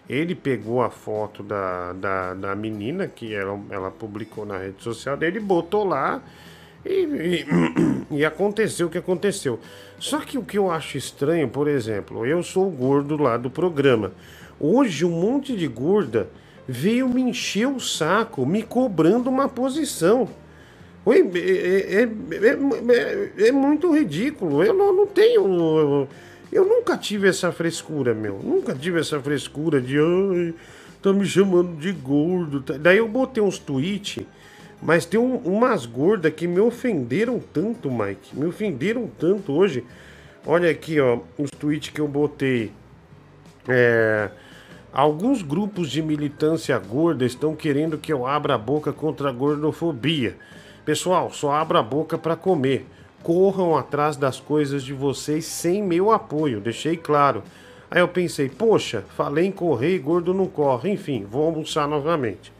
Ele 0.09 0.33
pegou 0.33 0.81
a 0.81 0.89
foto 0.89 1.43
da, 1.43 1.93
da, 1.93 2.33
da 2.33 2.55
menina 2.55 3.07
que 3.07 3.33
ela, 3.33 3.59
ela 3.69 3.91
publicou 3.91 4.45
na 4.45 4.57
rede 4.57 4.81
social 4.81 5.15
dele, 5.15 5.39
botou 5.39 5.85
lá 5.85 6.21
e, 6.85 7.03
e, 7.03 7.45
e 8.19 8.25
aconteceu 8.25 8.87
o 8.87 8.89
que 8.89 8.97
aconteceu. 8.97 9.59
Só 9.99 10.19
que 10.19 10.37
o 10.37 10.43
que 10.43 10.57
eu 10.57 10.71
acho 10.71 10.97
estranho, 10.97 11.47
por 11.47 11.67
exemplo, 11.67 12.25
eu 12.25 12.41
sou 12.41 12.67
o 12.67 12.71
gordo 12.71 13.17
lá 13.17 13.37
do 13.37 13.49
programa. 13.49 14.13
Hoje 14.59 15.05
um 15.05 15.11
monte 15.11 15.55
de 15.55 15.67
gorda 15.67 16.27
veio 16.71 17.09
me 17.09 17.21
encher 17.21 17.67
o 17.67 17.79
saco, 17.79 18.45
me 18.45 18.63
cobrando 18.63 19.29
uma 19.29 19.49
posição. 19.49 20.27
Oi, 21.05 21.29
é, 21.35 21.39
é- 21.39 22.03
é- 22.03 23.41
é- 23.43 23.47
é 23.47 23.51
muito 23.51 23.91
ridículo. 23.93 24.63
Eu 24.63 24.73
não, 24.73 24.95
não 24.95 25.07
tenho. 25.07 25.43
Eu, 25.45 26.07
eu 26.51 26.65
nunca 26.65 26.95
tive 26.97 27.27
essa 27.27 27.51
frescura, 27.51 28.13
meu. 28.13 28.39
Nunca 28.43 28.73
tive 28.73 28.99
essa 28.99 29.19
frescura 29.19 29.81
de. 29.81 29.97
Ai, 29.99 30.53
tá 31.01 31.11
me 31.11 31.25
chamando 31.25 31.75
de 31.79 31.91
gordo. 31.91 32.61
tá?" 32.61 32.75
Daí 32.77 32.99
eu 32.99 33.07
botei 33.07 33.41
uns 33.43 33.57
tweets, 33.57 34.23
mas 34.81 35.05
tem 35.05 35.19
um- 35.19 35.37
umas 35.37 35.85
gordas 35.85 36.31
que 36.33 36.47
me 36.47 36.59
ofenderam 36.59 37.39
tanto, 37.51 37.89
Mike. 37.91 38.33
Me 38.37 38.45
ofenderam 38.45 39.09
tanto 39.19 39.51
hoje. 39.53 39.83
Olha 40.45 40.69
aqui, 40.69 40.99
ó, 40.99 41.19
os 41.37 41.49
tweets 41.51 41.89
que 41.89 41.99
eu 41.99 42.07
botei. 42.07 42.71
É. 43.67 44.29
Alguns 44.93 45.41
grupos 45.41 45.89
de 45.89 46.01
militância 46.01 46.77
gorda 46.77 47.25
estão 47.25 47.55
querendo 47.55 47.97
que 47.97 48.11
eu 48.11 48.27
abra 48.27 48.55
a 48.55 48.57
boca 48.57 48.91
contra 48.91 49.29
a 49.29 49.31
gordofobia. 49.31 50.35
Pessoal, 50.83 51.31
só 51.31 51.53
abra 51.53 51.79
a 51.79 51.83
boca 51.83 52.17
para 52.17 52.35
comer. 52.35 52.85
Corram 53.23 53.77
atrás 53.77 54.17
das 54.17 54.39
coisas 54.39 54.83
de 54.83 54.91
vocês 54.91 55.45
sem 55.45 55.81
meu 55.81 56.11
apoio, 56.11 56.59
deixei 56.59 56.97
claro. 56.97 57.41
Aí 57.89 58.01
eu 58.01 58.07
pensei, 58.07 58.49
poxa, 58.49 59.05
falei 59.15 59.45
em 59.45 59.51
correr 59.51 59.95
e 59.95 59.99
gordo 59.99 60.33
não 60.33 60.47
corre. 60.47 60.91
Enfim, 60.91 61.25
vou 61.29 61.45
almoçar 61.45 61.87
novamente. 61.87 62.51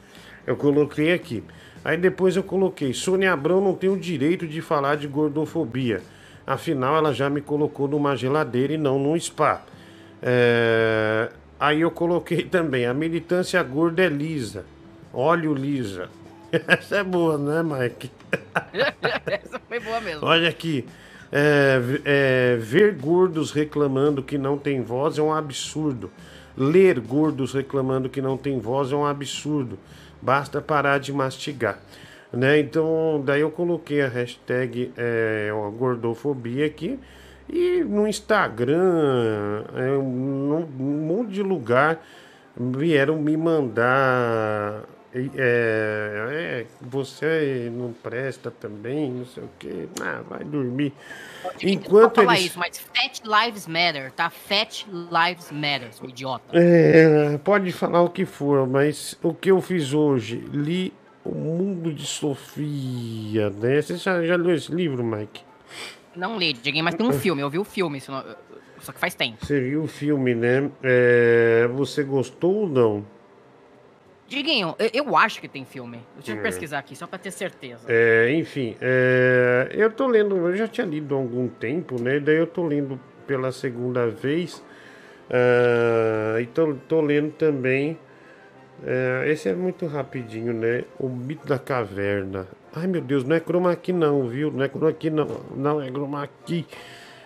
Eu 0.47 0.55
coloquei 0.55 1.11
aqui. 1.11 1.43
Aí 1.83 1.97
depois 1.97 2.37
eu 2.37 2.43
coloquei, 2.43 2.93
Sônia 2.93 3.33
Abrão 3.33 3.59
não 3.59 3.73
tem 3.73 3.89
o 3.89 3.97
direito 3.97 4.47
de 4.47 4.61
falar 4.61 4.95
de 4.95 5.07
gordofobia. 5.07 6.01
Afinal, 6.47 6.95
ela 6.95 7.13
já 7.13 7.29
me 7.29 7.41
colocou 7.41 7.87
numa 7.87 8.15
geladeira 8.15 8.73
e 8.73 8.77
não 8.77 8.99
num 8.99 9.19
spa. 9.19 9.63
É, 10.21 11.31
Aí 11.61 11.81
eu 11.81 11.91
coloquei 11.91 12.41
também, 12.41 12.87
a 12.87 12.93
militância 12.93 13.61
gorda 13.61 14.01
é 14.01 14.09
lisa. 14.09 14.65
Óleo 15.13 15.53
lisa. 15.53 16.09
Essa 16.51 16.97
é 16.97 17.03
boa, 17.03 17.37
né, 17.37 17.61
Mike? 17.61 18.09
Essa 19.29 19.61
foi 19.69 19.79
boa 19.79 20.01
mesmo. 20.01 20.25
Olha 20.25 20.49
aqui. 20.49 20.83
é, 21.31 21.79
é, 22.03 22.57
ver 22.59 22.95
gordos 22.95 23.51
reclamando 23.51 24.23
que 24.23 24.39
não 24.39 24.57
tem 24.57 24.81
voz 24.81 25.19
é 25.19 25.21
um 25.21 25.31
absurdo. 25.31 26.09
Ler 26.57 26.99
gordos 26.99 27.53
reclamando 27.53 28.09
que 28.09 28.23
não 28.23 28.37
tem 28.37 28.59
voz 28.59 28.91
é 28.91 28.95
um 28.95 29.05
absurdo. 29.05 29.77
Basta 30.19 30.63
parar 30.63 30.99
de 30.99 31.13
mastigar. 31.13 31.79
Né? 32.33 32.57
Então, 32.59 33.21
daí 33.23 33.41
eu 33.41 33.51
coloquei 33.51 34.01
a 34.01 34.07
hashtag 34.07 34.91
é, 34.97 35.51
gordofobia 35.77 36.65
aqui. 36.65 36.99
E 37.51 37.83
no 37.83 38.07
Instagram, 38.07 39.65
é, 39.75 39.87
num, 39.87 40.65
num 40.65 41.05
monte 41.05 41.31
de 41.33 41.43
lugar, 41.43 42.01
vieram 42.55 43.17
me 43.17 43.35
mandar. 43.35 44.83
É, 45.13 45.27
é, 45.35 46.65
você 46.79 47.69
não 47.75 47.91
presta 47.91 48.49
também, 48.49 49.11
não 49.11 49.25
sei 49.25 49.43
o 49.43 49.49
quê. 49.59 49.89
Ah, 50.01 50.21
vai 50.29 50.45
dormir. 50.45 50.93
Enquanto 51.61 52.21
eles. 52.21 52.45
isso, 52.45 52.57
mas 52.57 52.79
Fat 52.79 53.21
Lives 53.25 53.67
Matter, 53.67 54.13
tá? 54.13 54.29
Fat 54.29 54.85
Lives 54.87 55.51
Matter, 55.51 55.93
seu 55.93 56.07
idiota. 56.07 56.45
É, 56.53 57.37
pode 57.39 57.73
falar 57.73 58.01
o 58.01 58.09
que 58.09 58.23
for, 58.23 58.65
mas 58.65 59.17
o 59.21 59.33
que 59.33 59.51
eu 59.51 59.59
fiz 59.59 59.93
hoje, 59.93 60.37
li 60.53 60.93
O 61.25 61.35
Mundo 61.35 61.93
de 61.93 62.05
Sofia, 62.05 63.49
né? 63.49 63.81
Você 63.81 63.97
já, 63.97 64.23
já 64.23 64.37
leu 64.37 64.55
esse 64.55 64.73
livro, 64.73 65.03
Mike? 65.03 65.50
Não 66.15 66.37
li, 66.37 66.53
Diguinho, 66.53 66.83
mas 66.83 66.95
tem 66.95 67.05
um 67.05 67.13
filme, 67.13 67.41
eu 67.41 67.49
vi 67.49 67.57
o 67.59 67.63
filme, 67.63 67.99
só 68.01 68.91
que 68.91 68.99
faz 68.99 69.15
tempo. 69.15 69.45
Você 69.45 69.59
viu 69.61 69.83
o 69.83 69.87
filme, 69.87 70.35
né? 70.35 70.69
É, 70.83 71.67
você 71.73 72.03
gostou 72.03 72.55
ou 72.55 72.69
não? 72.69 73.05
Diguinho, 74.27 74.75
eu, 74.93 75.17
acho 75.17 75.41
que 75.41 75.47
tem 75.47 75.65
filme. 75.65 75.99
Deixa 76.15 76.31
eu 76.31 76.37
É. 76.37 76.41
pesquisar 76.41 76.79
aqui, 76.79 76.95
só 76.95 77.05
pra 77.05 77.19
ter 77.19 77.31
certeza. 77.31 77.85
É, 77.87 78.31
enfim, 78.33 78.77
é, 78.79 79.69
eu 79.73 79.91
tô 79.91 80.07
lendo, 80.07 80.35
eu 80.37 80.55
já 80.55 80.67
tinha 80.69 80.87
lido 80.87 81.13
há 81.15 81.17
algum 81.17 81.47
tempo, 81.49 82.01
né? 82.01 82.19
Daí 82.19 82.37
eu 82.37 82.47
tô 82.47 82.65
lendo 82.65 82.99
pela 83.27 83.51
segunda 83.51 84.07
vez. 84.07 84.63
ah, 85.29 86.39
e 86.41 86.45
tô, 86.47 86.73
tô 86.87 87.01
lendo 87.01 87.31
também. 87.33 87.97
é, 88.85 89.25
esse 89.27 89.47
é 89.49 89.53
muito 89.53 89.85
rapidinho, 89.85 90.53
né? 90.53 90.83
O 90.99 91.07
mito 91.09 91.45
da 91.47 91.59
caverna. 91.59 92.47
Ai 92.73 92.87
meu 92.87 93.01
Deus, 93.01 93.23
não 93.23 93.35
é 93.35 93.39
chroma 93.39 93.75
key 93.75 93.91
não, 93.93 94.27
viu? 94.27 94.51
Não 94.51 94.63
é 94.63 94.69
chroma 94.69 94.93
key 94.93 95.09
não. 95.09 95.27
Não 95.55 95.81
é 95.81 95.89
chroma 95.91 96.27
key. 96.45 96.65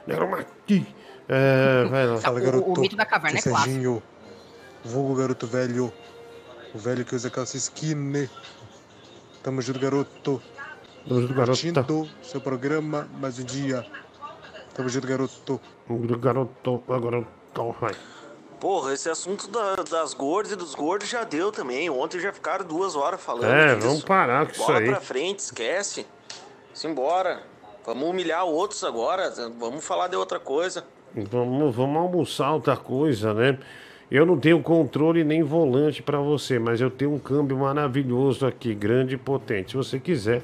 Não 0.08 0.14
é 0.14 0.18
chroma 0.18 0.46
key. 0.66 0.86
É, 1.28 1.86
vai 1.90 2.06
lá. 2.08 2.18
Fala, 2.18 2.40
o- 2.40 2.44
garoto. 2.44 2.72
o 2.72 2.80
mito 2.82 2.96
da 2.96 3.06
caverna 3.06 3.40
Aqui 3.40 3.48
é 3.48 3.52
clássico. 3.52 3.70
Serginho, 3.72 4.04
vulgo 4.84 5.16
garoto 5.16 5.46
velho. 5.48 5.92
O 6.74 6.78
velho 6.78 7.06
que 7.06 7.16
usa 7.16 7.30
calça 7.30 7.58
skinny. 7.58 8.30
Tamo 9.44 9.62
junto, 9.62 9.80
garoto. 9.80 10.42
Tamo 11.08 11.22
junto, 11.22 11.34
garoto. 11.34 11.62
Curtindo 11.62 12.10
seu 12.24 12.42
programa 12.42 13.08
mais 13.20 13.40
um 13.40 13.44
dia. 13.44 13.86
Tamo 14.74 14.90
junto, 14.90 15.08
garoto. 15.08 15.62
Garoto, 16.20 16.84
garoto, 16.88 17.76
vai. 17.80 17.94
Porra, 18.60 18.94
esse 18.94 19.10
assunto 19.10 19.48
da- 19.50 19.76
das 19.90 20.14
gordas 20.14 20.52
e 20.52 20.56
dos 20.56 20.74
gordos 20.74 21.10
já 21.10 21.24
deu 21.24 21.52
também. 21.52 21.90
Ontem 21.90 22.20
já 22.20 22.32
ficaram 22.34 22.66
duas 22.66 22.96
horas 22.96 23.22
falando. 23.22 23.52
É, 23.54 23.76
disso. 23.76 23.88
vamos 23.88 24.04
parar 24.04 24.46
com 24.46 24.52
isso 24.54 24.66
Bola 24.66 24.80
aí. 24.80 24.86
pra 24.88 25.02
frente, 25.02 25.40
esquece. 25.40 26.06
Simbora. 26.74 27.42
Vamos 27.86 28.10
humilhar 28.10 28.46
outros 28.46 28.84
agora. 28.84 29.32
Vamos 29.60 29.86
falar 29.86 30.08
de 30.08 30.16
outra 30.16 30.40
coisa. 30.40 30.84
Vamos, 31.14 31.76
vamos 31.76 31.98
almoçar 32.02 32.52
outra 32.54 32.76
coisa, 32.76 33.34
né? 33.34 33.58
Eu 34.10 34.26
não 34.26 34.38
tenho 34.40 34.62
controle 34.62 35.24
nem 35.24 35.44
volante 35.44 36.02
pra 36.02 36.20
você, 36.20 36.58
mas 36.60 36.80
eu 36.82 36.90
tenho 36.92 37.14
um 37.14 37.20
câmbio 37.20 37.58
maravilhoso 37.58 38.46
aqui, 38.46 38.74
grande 38.74 39.16
e 39.16 39.18
potente. 39.18 39.72
Se 39.72 39.78
você 39.78 40.00
quiser, 40.00 40.42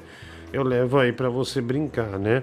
eu 0.52 0.62
levo 0.62 0.98
aí 0.98 1.12
pra 1.12 1.28
você 1.28 1.60
brincar, 1.60 2.18
né? 2.18 2.42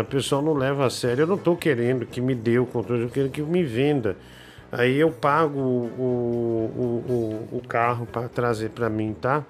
O 0.00 0.04
pessoal 0.06 0.40
não 0.42 0.54
leva 0.54 0.86
a 0.86 0.90
sério. 0.90 1.22
Eu 1.22 1.26
não 1.26 1.38
tô 1.38 1.54
querendo 1.56 2.06
que 2.06 2.20
me 2.20 2.34
dê 2.34 2.58
o 2.58 2.66
controle, 2.66 3.02
eu 3.04 3.10
quero 3.10 3.28
que 3.28 3.42
me 3.42 3.62
venda. 3.62 4.16
Aí 4.70 4.96
eu 4.96 5.10
pago 5.10 5.58
o, 5.58 5.86
o, 5.98 7.52
o, 7.52 7.58
o 7.58 7.62
carro 7.66 8.06
pra 8.06 8.28
trazer 8.28 8.70
pra 8.70 8.90
mim, 8.90 9.14
tá? 9.18 9.44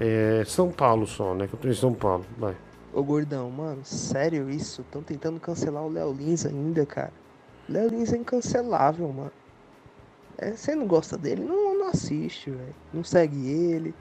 É 0.00 0.42
São 0.46 0.70
Paulo 0.70 1.06
só, 1.06 1.34
né? 1.34 1.46
Que 1.46 1.54
eu 1.54 1.58
tô 1.58 1.68
em 1.68 1.74
São 1.74 1.94
Paulo. 1.94 2.24
Vai. 2.36 2.56
Ô 2.92 3.02
gordão, 3.02 3.50
mano, 3.50 3.84
sério 3.84 4.50
isso? 4.50 4.80
Estão 4.80 5.02
tentando 5.02 5.38
cancelar 5.38 5.84
o 5.84 5.90
Léo 5.90 6.12
Lins 6.12 6.44
ainda, 6.46 6.84
cara. 6.84 7.12
Léo 7.68 7.88
Lins 7.88 8.12
é 8.12 8.16
incancelável, 8.16 9.08
mano. 9.12 9.32
É, 10.38 10.52
você 10.52 10.74
não 10.74 10.86
gosta 10.86 11.18
dele? 11.18 11.44
Não, 11.44 11.78
não 11.78 11.88
assiste, 11.88 12.50
velho. 12.50 12.74
Não 12.92 13.04
segue 13.04 13.48
ele. 13.48 13.94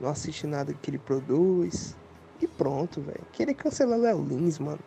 Não 0.00 0.08
assiste 0.08 0.46
nada 0.46 0.72
que 0.72 0.90
ele 0.90 0.98
produz. 0.98 1.96
E 2.40 2.46
pronto, 2.46 3.00
velho. 3.00 3.20
Querer 3.32 3.54
cancelar 3.54 3.98
Léo 3.98 4.22
Lins, 4.22 4.58
mano. 4.58 4.78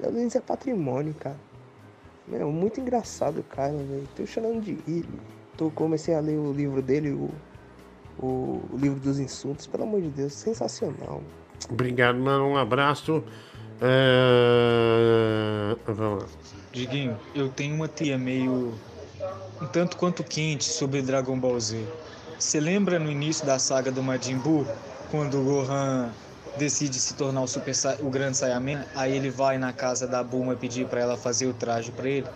Léo 0.00 0.12
Lins 0.12 0.36
é 0.36 0.40
patrimônio, 0.40 1.14
cara. 1.14 1.36
Meu, 2.26 2.50
muito 2.50 2.80
engraçado 2.80 3.40
o 3.40 3.42
cara, 3.42 3.72
velho. 3.72 4.08
Tô 4.16 4.26
chorando 4.26 4.60
de 4.62 4.72
rir. 4.86 5.04
Tô, 5.56 5.70
comecei 5.70 6.14
a 6.14 6.20
ler 6.20 6.38
o 6.38 6.52
livro 6.52 6.80
dele, 6.80 7.10
o, 7.12 7.30
o, 8.18 8.62
o 8.72 8.76
livro 8.76 8.98
dos 8.98 9.18
insultos. 9.18 9.66
Pelo 9.66 9.84
amor 9.84 10.00
de 10.00 10.08
Deus, 10.08 10.32
sensacional. 10.32 11.22
Obrigado, 11.70 12.18
mano. 12.18 12.46
Um 12.48 12.56
abraço. 12.56 13.22
É... 13.80 15.76
Vamos 15.86 16.22
lá. 16.22 16.28
Diguinho, 16.72 17.16
eu 17.34 17.48
tenho 17.50 17.74
uma 17.74 17.86
teia 17.86 18.18
meio 18.18 18.74
um 19.60 19.66
tanto 19.66 19.96
quanto 19.96 20.24
quente 20.24 20.64
sobre 20.64 21.02
Dragon 21.02 21.38
Ball 21.38 21.58
Z. 21.60 21.84
Você 22.38 22.58
lembra 22.58 22.98
no 22.98 23.10
início 23.10 23.46
da 23.46 23.58
saga 23.58 23.92
do 23.92 24.02
Majin 24.02 24.38
Buu, 24.38 24.66
quando 25.10 25.40
o 25.40 25.44
Gohan 25.44 26.10
decide 26.54 27.00
se 27.00 27.14
tornar 27.14 27.42
o 27.42 27.48
Super 27.48 27.74
o 28.00 28.10
Grande 28.10 28.36
Saiyaman, 28.38 28.86
aí 28.94 29.14
ele 29.14 29.30
vai 29.30 29.58
na 29.58 29.72
casa 29.72 30.06
da 30.08 30.22
Bulma 30.24 30.56
pedir 30.56 30.88
para 30.88 31.00
ela 31.00 31.16
fazer 31.18 31.46
o 31.46 31.54
traje 31.54 31.92
para 31.92 32.08
ele. 32.08 32.32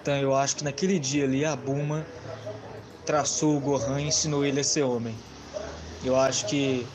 Então 0.00 0.16
eu 0.18 0.34
acho 0.34 0.56
que 0.56 0.64
naquele 0.64 0.98
dia 0.98 1.24
ali 1.24 1.44
a 1.44 1.56
Bulma 1.56 2.08
traçou 3.04 3.56
o 3.56 3.60
Gohan 3.60 4.00
e 4.02 4.06
ensinou 4.08 4.44
ele 4.44 4.60
a 4.60 4.64
ser 4.64 4.82
homem. 4.82 5.24
Eu 6.02 6.16
acho 6.16 6.46
que 6.46 6.94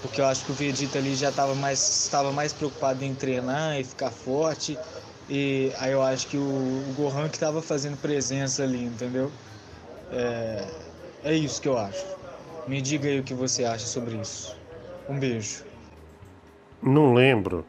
porque 0.00 0.20
eu 0.20 0.26
acho 0.26 0.44
que 0.44 0.52
o 0.52 0.54
Vegeta 0.54 0.98
ali 0.98 1.14
já 1.14 1.30
estava 1.30 1.54
mais 1.54 1.80
estava 2.04 2.32
mais 2.32 2.52
preocupado 2.52 3.04
em 3.04 3.14
treinar 3.16 3.78
e 3.80 3.84
ficar 3.84 4.10
forte 4.12 4.80
e 5.28 5.72
aí 5.78 5.92
eu 5.92 6.02
acho 6.02 6.28
que 6.28 6.38
o, 6.38 6.90
o 6.90 6.92
Gohan 6.94 7.28
que 7.30 7.36
estava 7.36 7.62
fazendo 7.62 7.98
presença 7.98 8.62
ali, 8.64 8.82
entendeu? 8.84 9.38
É, 10.10 10.92
é 11.22 11.34
isso 11.34 11.60
que 11.60 11.68
eu 11.68 11.78
acho. 11.78 12.18
Me 12.66 12.80
diga 12.82 13.08
aí 13.08 13.20
o 13.20 13.24
que 13.24 13.34
você 13.34 13.64
acha 13.64 13.86
sobre 13.86 14.18
isso. 14.20 14.60
Um 15.08 15.18
beijo. 15.18 15.66
Não 16.82 17.14
lembro. 17.14 17.64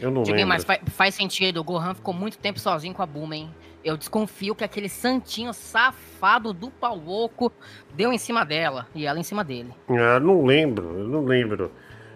Eu 0.00 0.10
não 0.10 0.22
Diguinho, 0.22 0.46
lembro. 0.46 0.48
mas 0.48 0.64
fa- 0.64 0.80
faz 0.86 1.14
sentido. 1.14 1.60
O 1.60 1.64
Gohan 1.64 1.94
ficou 1.94 2.14
muito 2.14 2.38
tempo 2.38 2.58
sozinho 2.58 2.94
com 2.94 3.02
a 3.02 3.06
Bulma, 3.06 3.36
hein? 3.36 3.50
Eu 3.84 3.96
desconfio 3.96 4.54
que 4.54 4.64
aquele 4.64 4.88
santinho 4.88 5.52
safado 5.52 6.52
do 6.52 6.70
pau 6.70 6.96
louco 6.96 7.52
deu 7.94 8.12
em 8.12 8.18
cima 8.18 8.44
dela 8.44 8.86
e 8.94 9.06
ela 9.06 9.18
em 9.18 9.22
cima 9.22 9.42
dele. 9.44 9.70
Ah, 9.88 10.20
não 10.20 10.44
lembro, 10.44 10.98
eu 10.98 11.08
não 11.08 11.24
lembro. 11.24 11.70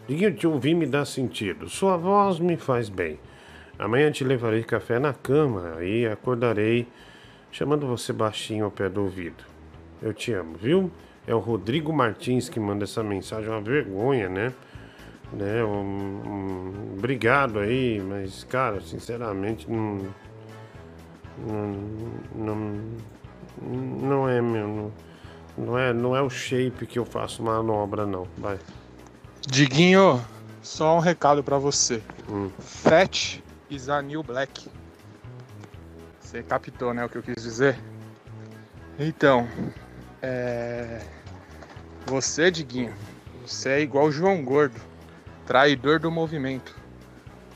Diguinho, 0.07 0.35
te 0.35 0.47
ouvir 0.47 0.74
me 0.74 0.87
dá 0.87 1.05
sentido. 1.05 1.68
Sua 1.68 1.97
voz 1.97 2.39
me 2.39 2.57
faz 2.57 2.89
bem. 2.89 3.18
Amanhã 3.78 4.11
te 4.11 4.22
levarei 4.24 4.62
café 4.62 4.99
na 4.99 5.12
cama 5.12 5.82
e 5.82 6.07
acordarei 6.07 6.87
chamando 7.51 7.87
você 7.87 8.12
baixinho 8.12 8.66
ao 8.66 8.70
pé 8.70 8.89
do 8.89 9.03
ouvido. 9.03 9.43
Eu 10.03 10.12
te 10.12 10.32
amo, 10.32 10.57
viu? 10.57 10.91
É 11.26 11.35
o 11.35 11.39
Rodrigo 11.39 11.93
Martins 11.93 12.49
que 12.49 12.61
manda 12.61 12.85
essa 12.85 13.03
mensagem, 13.03 13.49
uma 13.49 13.61
vergonha, 13.61 14.28
né? 14.28 14.53
Né? 15.35 15.64
Um, 15.64 16.22
um- 16.26 16.95
obrigado 16.97 17.59
aí, 17.59 18.01
mas, 18.01 18.45
cara, 18.45 18.80
sinceramente, 18.80 19.70
não. 19.70 20.07
Não, 21.47 21.72
não, 22.35 22.80
não 23.61 24.28
é 24.28 24.41
meu. 24.41 24.68
Não, 24.68 24.93
não 25.57 25.78
é, 25.78 25.93
não 25.93 26.16
é 26.16 26.22
o 26.22 26.30
shape 26.30 26.87
que 26.87 26.99
eu 26.99 27.05
faço 27.05 27.43
manobra, 27.43 28.07
não. 28.07 28.26
Vai. 28.39 28.59
Diguinho, 29.47 30.24
só 30.62 30.97
um 30.97 31.01
recado 31.01 31.43
pra 31.43 31.59
você. 31.59 32.03
Hum. 32.28 32.51
Fat 32.59 33.41
is 33.70 33.89
a 33.89 34.01
new 34.01 34.22
black. 34.22 34.68
Você 36.20 36.43
captou, 36.43 36.95
né, 36.95 37.05
o 37.05 37.09
que 37.09 37.18
eu 37.18 37.22
quis 37.22 37.43
dizer? 37.43 37.78
Então, 38.99 39.47
é... 40.22 41.01
Você, 42.07 42.51
Diguinho, 42.51 42.93
você 43.47 43.70
é 43.70 43.80
igual 43.80 44.07
o 44.07 44.12
João 44.12 44.43
Gordo. 44.45 44.80
Traidor 45.47 45.99
do 46.01 46.11
movimento. 46.11 46.74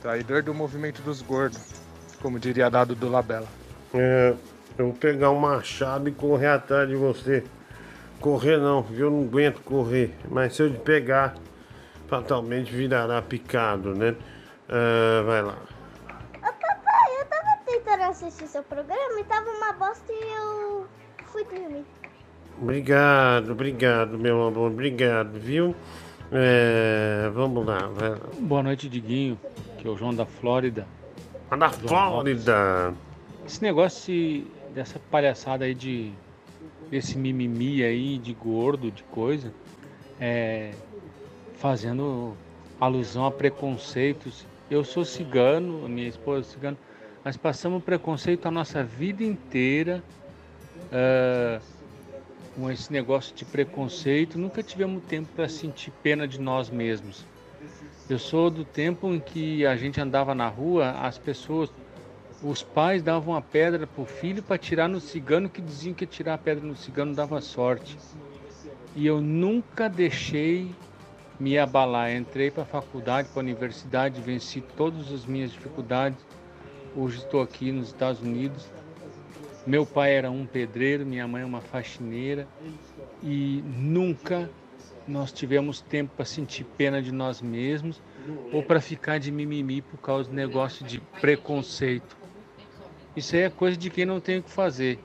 Traidor 0.03 0.43
do 0.43 0.53
movimento 0.53 1.01
dos 1.03 1.23
gordos. 1.23 1.83
Como 2.21 2.39
diria 2.39 2.71
Dado 2.71 2.95
do 2.95 3.09
Labela. 3.09 3.47
É, 3.95 4.35
eu 4.77 4.87
vou 4.87 4.95
pegar 4.95 5.31
um 5.31 5.39
machado 5.39 6.09
e 6.09 6.13
correr 6.13 6.49
atrás 6.49 6.89
de 6.89 6.97
você. 6.97 7.45
Correr 8.21 8.59
não, 8.59 8.83
viu? 8.83 9.07
eu 9.07 9.11
não 9.11 9.23
aguento 9.23 9.61
correr. 9.63 10.15
Mas 10.29 10.55
se 10.55 10.63
eu 10.63 10.73
te 10.73 10.79
pegar, 10.79 11.35
fatalmente 12.09 12.73
virará 12.75 13.23
picado, 13.23 13.95
né? 13.95 14.15
Ah, 14.69 15.23
vai 15.25 15.43
lá. 15.43 15.57
Ô 16.37 16.41
papai, 16.41 17.21
eu 17.21 17.27
tava 17.27 17.59
tentando 17.65 18.03
assistir 18.03 18.47
seu 18.49 18.63
programa 18.63 19.21
e 19.21 19.25
tava 19.25 19.49
uma 19.51 19.73
bosta 19.73 20.13
e 20.13 20.37
eu 20.37 20.87
fui 21.27 21.45
dormir. 21.45 21.87
Obrigado, 22.61 23.53
obrigado, 23.53 24.19
meu 24.19 24.47
amor, 24.47 24.73
obrigado, 24.73 25.39
viu? 25.39 25.75
É, 26.33 27.31
vamos 27.33 27.65
lá. 27.65 27.91
Boa 28.41 28.63
noite, 28.63 28.89
Diguinho, 28.89 29.39
que 29.79 29.87
é 29.87 29.91
o 29.91 29.97
João 29.97 30.15
da 30.15 30.27
Flórida. 30.27 30.87
Ah, 31.51 31.57
da 31.57 31.69
João 31.69 32.11
Flórida. 32.11 32.95
Esse 33.47 33.63
negócio 33.63 34.13
de- 34.13 34.45
dessa 34.75 34.99
palhaçada 35.11 35.65
aí 35.65 35.75
de. 35.75 36.13
desse 36.91 37.17
mimimi 37.19 37.83
aí 37.83 38.19
de 38.19 38.33
gordo, 38.35 38.91
de 38.91 39.03
coisa, 39.05 39.53
é. 40.21 40.73
fazendo 41.57 42.35
alusão 42.81 43.27
a 43.27 43.31
preconceitos. 43.31 44.47
Eu 44.71 44.85
sou 44.85 45.05
cigano, 45.05 45.85
a 45.85 45.89
minha 45.89 46.09
esposa 46.09 46.47
é 46.47 46.51
cigana, 46.53 46.77
nós 47.25 47.37
passamos 47.37 47.83
preconceito 47.83 48.47
a 48.47 48.51
nossa 48.51 48.85
vida 48.85 49.25
inteira. 49.25 50.03
ah, 50.93 51.61
com 52.59 52.69
esse 52.69 52.93
negócio 52.93 53.35
de 53.37 53.45
preconceito, 53.45 54.37
nunca 54.37 54.65
tivemos 54.65 55.05
tempo 55.05 55.29
para 55.37 55.49
sentir 55.49 55.93
pena 56.03 56.27
de 56.27 56.41
nós 56.41 56.69
mesmos. 56.69 57.25
Eu 58.11 58.19
sou 58.19 58.51
do 58.51 58.65
tempo 58.65 59.15
em 59.15 59.21
que 59.21 59.65
a 59.65 59.77
gente 59.77 60.01
andava 60.01 60.35
na 60.35 60.49
rua, 60.49 60.91
as 60.91 61.17
pessoas, 61.17 61.71
os 62.43 62.61
pais 62.63 63.01
davam 63.01 63.35
uma 63.35 63.43
pedra 63.43 63.87
pro 63.87 64.05
filho 64.05 64.43
para 64.43 64.59
tirar 64.59 64.89
no 64.89 64.99
cigano, 64.99 65.49
que 65.49 65.63
diziam 65.63 65.95
que 65.95 66.05
tirar 66.05 66.35
a 66.35 66.39
pedra 66.39 66.67
no 66.67 66.77
cigano 66.77 67.15
dava 67.15 67.41
sorte. 67.41 67.97
E 68.97 69.07
eu 69.07 69.21
nunca 69.21 69.89
deixei 69.89 70.75
me 71.39 71.57
abalar. 71.57 72.13
Entrei 72.13 72.51
para 72.51 72.65
a 72.65 72.67
faculdade, 72.67 73.29
para 73.29 73.41
a 73.41 73.45
universidade, 73.45 74.21
venci 74.21 74.61
todas 74.77 75.13
as 75.13 75.25
minhas 75.25 75.53
dificuldades. 75.53 76.19
Hoje 76.97 77.19
estou 77.19 77.41
aqui 77.41 77.71
nos 77.71 77.89
Estados 77.89 78.21
Unidos 78.21 78.67
Meu 79.69 79.85
pai 79.85 80.15
era 80.15 80.31
um 80.31 80.47
pedreiro, 80.47 81.05
minha 81.05 81.29
mãe 81.29 81.45
uma 81.45 81.61
faxineira 81.61 82.49
e 83.23 83.63
nunca 83.67 84.49
nós 85.07 85.31
tivemos 85.31 85.83
tempo 85.83 86.11
para 86.17 86.25
sentir 86.25 86.65
pena 86.65 87.03
de 87.03 87.13
nós 87.13 87.43
mesmos 87.43 88.01
ou 88.51 88.63
para 88.63 88.81
ficar 88.81 89.19
de 89.19 89.31
mimimi 89.31 89.83
por 89.83 89.99
causa 89.99 90.31
do 90.31 90.35
negócio 90.35 90.87
de 90.87 90.99
preconceito. 91.21 92.17
Isso 93.15 93.37
aí 93.37 93.43
é 93.43 93.51
coisa 93.51 93.77
de 93.77 93.91
quem 93.91 94.07
não 94.07 94.21
tem 94.21 94.39
o 94.39 94.43
que 94.43 94.51
fazer. 94.51 94.99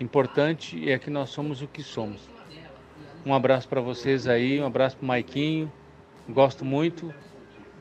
Importante 0.00 0.90
é 0.90 0.98
que 0.98 1.08
nós 1.08 1.30
somos 1.30 1.62
o 1.62 1.68
que 1.68 1.84
somos. 1.84 2.28
Um 3.24 3.32
abraço 3.32 3.68
para 3.68 3.80
vocês 3.80 4.26
aí, 4.26 4.60
um 4.60 4.66
abraço 4.66 4.96
pro 4.96 5.06
Maiquinho. 5.06 5.72
Gosto 6.28 6.64
muito. 6.64 7.14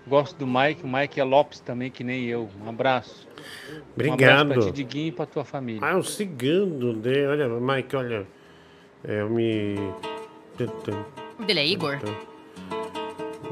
Gosto 0.06 0.38
do 0.38 0.46
Mike. 0.46 0.84
O 0.84 0.88
Mike 0.88 1.20
é 1.20 1.24
Lopes 1.24 1.60
também, 1.60 1.90
que 1.90 2.04
nem 2.04 2.26
eu. 2.26 2.48
Um 2.64 2.70
abraço. 2.70 3.33
Um 3.44 3.76
abraço 3.78 3.92
Obrigado. 3.94 4.54
pra 4.54 4.62
ti, 4.64 4.72
Diguinho, 4.72 5.08
e 5.08 5.12
pra 5.12 5.26
tua 5.26 5.44
família. 5.44 5.82
Ah, 5.84 5.92
é 5.92 5.96
um 5.96 6.04
cigano 6.04 6.94
dele. 6.94 7.28
Olha, 7.28 7.48
Mike, 7.48 7.96
olha. 7.96 8.28
É, 9.04 9.22
eu 9.22 9.30
me. 9.30 9.76
O 11.40 11.44
dele 11.46 11.60
é 11.60 11.68
Igor? 11.68 12.00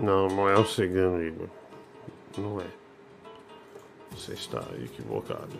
Não, 0.01 0.27
não 0.27 0.49
é 0.49 0.57
o 0.57 0.65
cigano, 0.65 1.21
Igor. 1.21 1.47
Não 2.37 2.59
é. 2.61 2.65
Você 4.11 4.33
está 4.33 4.63
equivocado. 4.83 5.57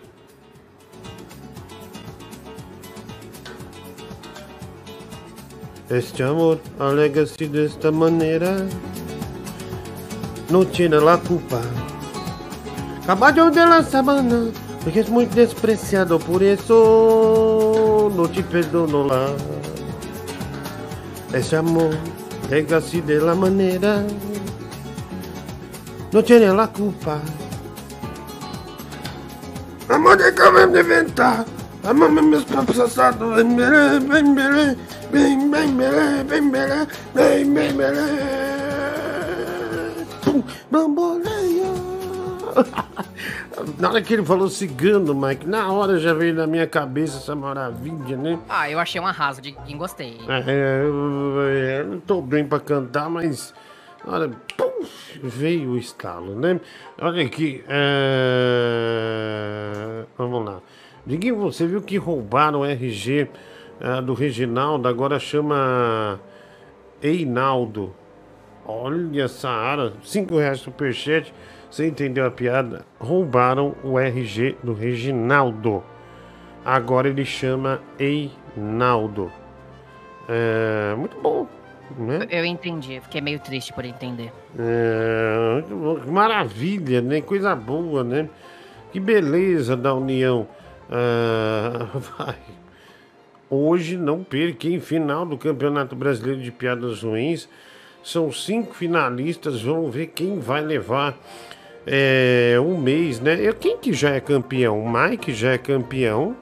Este 5.89 6.23
amor 6.23 6.59
alega-se 6.79 7.47
desta 7.47 7.91
maneira. 7.91 8.65
No 10.49 10.65
tiene 10.65 10.99
la 10.99 11.17
culpa. 11.17 11.61
Caballo 13.05 13.49
de 13.49 13.65
la 13.65 13.83
sabana, 13.83 14.51
porque 14.83 14.99
es 14.99 15.09
muy 15.09 15.25
despreciado, 15.25 16.19
por 16.19 16.43
eso 16.43 18.11
no 18.15 18.29
te 18.29 18.43
perdono 18.43 19.07
la. 19.07 19.29
Ese 21.33 21.55
amor 21.55 21.91
alega-se 22.47 23.01
de 23.01 23.19
la 23.19 23.33
manera. 23.33 24.03
No 26.11 26.23
tiene 26.23 26.53
la 26.53 26.67
culpa. 26.67 27.19
Amor 29.89 30.17
de 30.17 30.33
cabelo 30.33 30.71
de 30.73 30.81
inventar. 30.81 31.45
Amor 31.83 32.11
meus 32.11 32.43
papos 32.43 32.77
assados. 32.79 33.35
Bem, 33.35 33.55
belê, 33.55 33.99
bem. 33.99 34.35
Bem, 35.11 35.49
bem, 35.49 35.75
belê, 35.75 36.23
bem, 36.23 36.51
belê. 36.51 36.85
Bem, 37.15 37.53
bem. 37.53 37.75
Pum, 40.23 40.43
Bamboleia. 40.69 41.50
Na 43.77 43.89
hora 43.89 44.01
que 44.01 44.13
ele 44.13 44.23
falou 44.25 44.49
cigano, 44.49 45.13
Mike, 45.13 45.45
na 45.47 45.71
hora 45.71 45.99
já 45.99 46.13
veio 46.13 46.33
na 46.33 46.47
minha 46.47 46.65
cabeça 46.65 47.17
essa 47.17 47.35
maravilha, 47.35 48.17
né? 48.17 48.39
Ah, 48.49 48.69
eu 48.69 48.79
achei 48.79 48.99
um 48.99 49.05
arraso, 49.05 49.41
Diguinho, 49.41 49.77
gostei. 49.77 50.17
É, 50.27 50.81
eu, 50.83 51.39
eu 51.79 51.87
não 51.87 51.99
tô 51.99 52.21
bem 52.21 52.45
pra 52.45 52.59
cantar, 52.59 53.09
mas. 53.09 53.53
Olha, 54.05 54.31
pum, 54.57 54.85
veio 55.21 55.71
o 55.71 55.77
estalo, 55.77 56.33
né? 56.35 56.59
Olha 56.99 57.23
aqui. 57.23 57.63
é, 58.71 60.05
Vamos 60.17 60.43
lá. 60.45 60.59
Diguinho, 61.05 61.37
você 61.37 61.67
viu 61.67 61.81
que 61.81 61.97
roubaram 61.97 62.61
o 62.61 62.65
RG 62.65 63.29
ah, 63.79 64.01
do 64.01 64.13
Reginaldo, 64.13 64.87
agora 64.87 65.19
chama 65.19 66.19
Einaldo. 67.01 67.93
Olha, 68.65 69.27
Saara, 69.27 69.93
5 70.03 70.37
reais 70.37 70.59
superchat. 70.59 71.33
Você 71.71 71.87
entendeu 71.87 72.25
a 72.25 72.31
piada? 72.31 72.85
Roubaram 72.99 73.73
o 73.81 73.97
RG 73.97 74.57
do 74.61 74.73
Reginaldo. 74.73 75.81
Agora 76.65 77.07
ele 77.07 77.23
chama 77.23 77.81
Einaldo. 77.97 79.31
É, 80.27 80.93
muito 80.97 81.17
bom, 81.21 81.47
né? 81.97 82.27
Eu 82.29 82.43
entendi, 82.43 82.99
fiquei 82.99 83.21
meio 83.21 83.39
triste 83.39 83.71
por 83.71 83.85
entender. 83.85 84.33
É, 84.59 85.63
maravilha, 86.11 87.01
né? 87.01 87.21
Coisa 87.21 87.55
boa, 87.55 88.03
né? 88.03 88.29
Que 88.91 88.99
beleza 88.99 89.77
da 89.77 89.93
união. 89.93 90.49
Ah, 90.89 91.87
vai. 92.17 92.35
Hoje 93.49 93.95
não 93.95 94.25
perca, 94.25 94.67
em 94.67 94.81
final 94.81 95.25
do 95.25 95.37
Campeonato 95.37 95.95
Brasileiro 95.95 96.41
de 96.41 96.51
Piadas 96.51 97.01
Ruins. 97.01 97.47
São 98.03 98.29
cinco 98.31 98.73
finalistas, 98.73 99.61
vamos 99.61 99.93
ver 99.93 100.07
quem 100.07 100.39
vai 100.39 100.61
levar 100.61 101.17
é, 101.85 102.55
um 102.59 102.77
mês, 102.77 103.19
né? 103.19 103.37
Eu- 103.39 103.53
Quem 103.55 103.77
que 103.77 103.93
já 103.93 104.11
é 104.11 104.19
campeão? 104.19 104.83
O 104.83 104.91
Mike 104.91 105.33
já 105.33 105.51
é 105.53 105.57
campeão. 105.57 106.35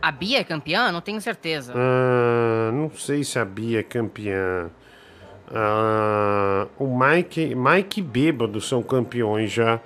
A 0.00 0.12
Bia 0.12 0.38
é 0.40 0.44
campeã? 0.44 0.92
Não 0.92 1.00
tenho 1.00 1.20
certeza. 1.20 1.72
Ah, 1.76 2.70
não 2.72 2.90
sei 2.90 3.24
se 3.24 3.38
a 3.38 3.44
Bia 3.44 3.80
é 3.80 3.82
campeã. 3.82 4.70
Ah, 5.52 6.66
o 6.78 6.86
Mike, 6.86 7.54
Mike 7.54 8.00
e 8.00 8.02
Bêbado 8.02 8.60
são 8.60 8.82
campeões, 8.82 9.50
já, 9.50 9.80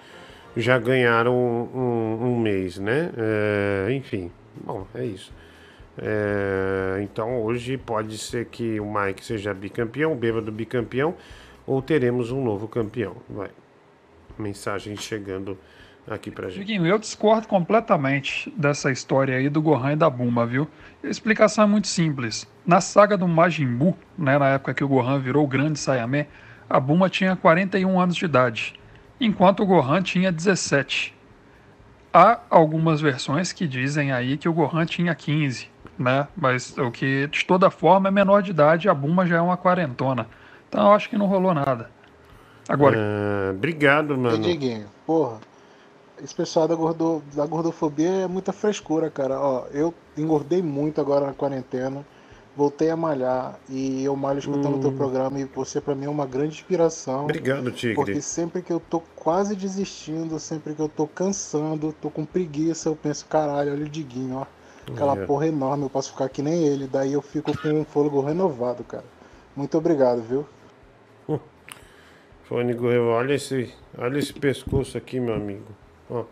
já 0.57 0.77
ganharam 0.79 1.33
um, 1.35 1.79
um- 1.79 2.27
um 2.33 2.39
mês, 2.41 2.79
né? 2.79 3.11
É, 3.17 3.93
enfim, 3.93 4.31
bom, 4.65 4.87
é 4.95 5.05
isso. 5.05 5.33
É, 5.99 7.01
então 7.03 7.43
hoje 7.43 7.77
pode 7.77 8.17
ser 8.19 8.47
que 8.47 8.81
o 8.81 8.93
Mike 8.93 9.25
seja 9.25 9.53
bicampeão, 9.55 10.13
o 10.13 10.17
Bêbado 10.17 10.51
bicampeão, 10.51 11.15
ou 11.67 11.81
teremos 11.81 12.33
um 12.33 12.43
novo 12.43 12.67
campeão. 12.67 13.15
Vai. 13.31 13.51
Mensagem 14.39 14.97
chegando 14.97 15.59
aqui 16.09 16.31
pra 16.31 16.49
gente. 16.49 16.59
Diguinho, 16.59 16.87
eu 16.87 16.99
discordo 16.99 17.47
completamente 17.47 18.53
dessa 18.57 18.91
história 18.91 19.37
aí 19.37 19.49
do 19.49 19.63
Gohan 19.63 19.93
e 19.93 19.97
da 19.97 20.11
Bulma, 20.11 20.47
viu? 20.47 20.69
A 21.03 21.07
explicação 21.07 21.65
é 21.65 21.67
muito 21.67 21.89
simples. 21.89 22.47
Na 22.67 22.81
saga 22.81 23.17
do 23.17 23.29
Majin 23.29 23.67
Buu, 23.67 23.97
né, 24.17 24.39
na 24.39 24.49
época 24.51 24.75
que 24.75 24.85
o 24.85 24.89
Gohan 24.89 25.19
virou 25.19 25.45
o 25.45 25.49
grande 25.49 25.79
Saiyaman, 25.79 26.27
a 26.69 26.81
Bulma 26.81 27.09
tinha 27.09 27.37
41 27.37 28.01
anos 28.01 28.17
de 28.17 28.25
idade, 28.25 28.75
enquanto 29.21 29.63
o 29.63 29.67
Gohan 29.67 30.03
tinha 30.03 30.33
17. 30.33 31.15
Há 32.13 32.41
algumas 32.51 33.01
versões 33.01 33.53
que 33.53 33.67
dizem 33.67 34.13
aí 34.13 34.37
que 34.37 34.49
o 34.49 34.53
Gohan 34.53 34.85
tinha 34.85 35.15
15, 35.15 35.69
né? 35.99 36.29
Mas 36.37 36.77
o 36.77 36.91
que 36.91 37.27
de 37.29 37.45
toda 37.45 37.71
forma 37.71 38.09
é 38.09 38.11
menor 38.11 38.43
de 38.43 38.51
idade, 38.51 38.89
a 38.89 38.95
Bulma 38.95 39.27
já 39.27 39.37
é 39.37 39.41
uma 39.41 39.57
quarentona. 39.57 40.27
Então 40.69 40.87
eu 40.87 40.93
acho 40.93 41.09
que 41.09 41.17
não 41.17 41.27
rolou 41.27 41.55
nada. 41.55 41.91
Agora, 42.69 42.97
Ah, 42.99 43.51
obrigado, 43.51 44.17
mano. 44.17 44.43
Diguinho, 44.43 44.87
porra, 45.07 45.39
esse 46.23 46.35
pessoal 46.35 46.69
da, 46.69 46.75
gordo, 46.75 47.23
da 47.35 47.45
gordofobia 47.47 48.09
é 48.09 48.27
muita 48.27 48.53
frescura, 48.53 49.11
cara. 49.11 49.41
Ó, 49.41 49.67
eu 49.73 49.93
engordei 50.17 50.63
muito 50.63 51.01
agora 51.01 51.27
na 51.27 51.33
quarentena, 51.33 52.05
voltei 52.57 52.91
a 52.91 52.97
malhar 52.97 53.59
e 53.69 54.05
eu 54.05 54.15
malho 54.15 54.39
escutando 54.39 54.77
o 54.77 54.79
teu 54.79 54.91
Hum. 54.91 54.97
programa 54.97 55.41
e 55.41 55.45
você 55.45 55.81
pra 55.81 55.95
mim 55.95 56.07
é 56.07 56.09
uma 56.09 56.27
grande 56.27 56.55
inspiração. 56.55 57.25
Obrigado, 57.25 57.71
Tigre. 57.73 57.95
Porque 57.97 58.21
sempre 58.21 58.63
que 58.63 58.73
eu 58.73 58.81
tô 58.81 59.01
quase 59.17 59.57
desistindo, 59.57 60.39
sempre 60.39 60.75
que 60.75 60.81
eu 60.81 60.89
tô 60.89 61.07
cansando, 61.07 61.93
tô 62.01 62.11
com 62.11 62.25
preguiça, 62.25 62.89
eu 62.89 62.97
penso, 62.97 63.27
caralho, 63.27 63.73
olha 63.73 63.85
o 63.85 63.89
Diguinho, 63.89 64.37
ó. 64.37 64.47
Aquela 64.93 65.17
É. 65.17 65.27
porra 65.27 65.47
enorme, 65.47 65.85
eu 65.85 65.91
posso 65.91 66.11
ficar 66.13 66.29
que 66.29 66.43
nem 66.43 66.65
ele. 66.65 66.87
Daí 66.87 67.13
eu 67.13 67.23
fico 67.23 67.57
com 67.59 67.81
um 67.81 67.85
fôlego 67.85 68.21
renovado, 68.21 68.83
cara. 68.85 69.05
Muito 69.57 69.77
obrigado, 69.79 70.21
viu? 70.23 70.45
Fone 72.45 72.75
Gorreu, 72.75 73.07
olha 73.07 73.35
esse, 73.35 73.73
olha 73.97 74.19
esse 74.19 74.33
pescoço 74.33 74.99
aqui, 74.99 75.19
meu 75.21 75.35
amigo. 75.35 75.67
Ó, 76.11 76.25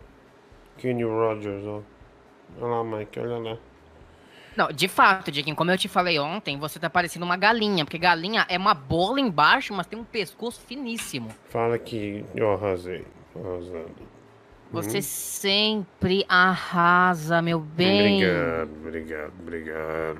Kenny 0.77 1.03
Rogers, 1.03 1.65
ó. 1.65 1.81
Olha 2.59 2.67
lá, 2.75 2.83
Mike, 2.83 3.19
olha 3.19 3.37
lá. 3.37 3.57
Não, 4.57 4.67
de 4.67 4.89
fato, 4.89 5.31
Diguinho, 5.31 5.55
como 5.55 5.71
eu 5.71 5.77
te 5.77 5.87
falei 5.87 6.19
ontem, 6.19 6.57
você 6.59 6.77
tá 6.77 6.89
parecendo 6.89 7.23
uma 7.25 7.37
galinha, 7.37 7.85
porque 7.85 7.97
galinha 7.97 8.45
é 8.49 8.57
uma 8.57 8.73
bola 8.73 9.19
embaixo, 9.21 9.73
mas 9.73 9.87
tem 9.87 9.97
um 9.97 10.03
pescoço 10.03 10.59
finíssimo. 10.61 11.29
Fala 11.49 11.79
que 11.79 12.25
eu 12.35 12.51
arrasei. 12.51 13.05
Arrasando. 13.33 14.11
Você 14.73 14.97
Hum. 14.97 15.01
sempre 15.01 16.25
arrasa, 16.27 17.41
meu 17.41 17.59
bem. 17.59 18.17
Obrigado, 18.25 18.69
obrigado, 18.81 19.33
obrigado. 19.39 20.19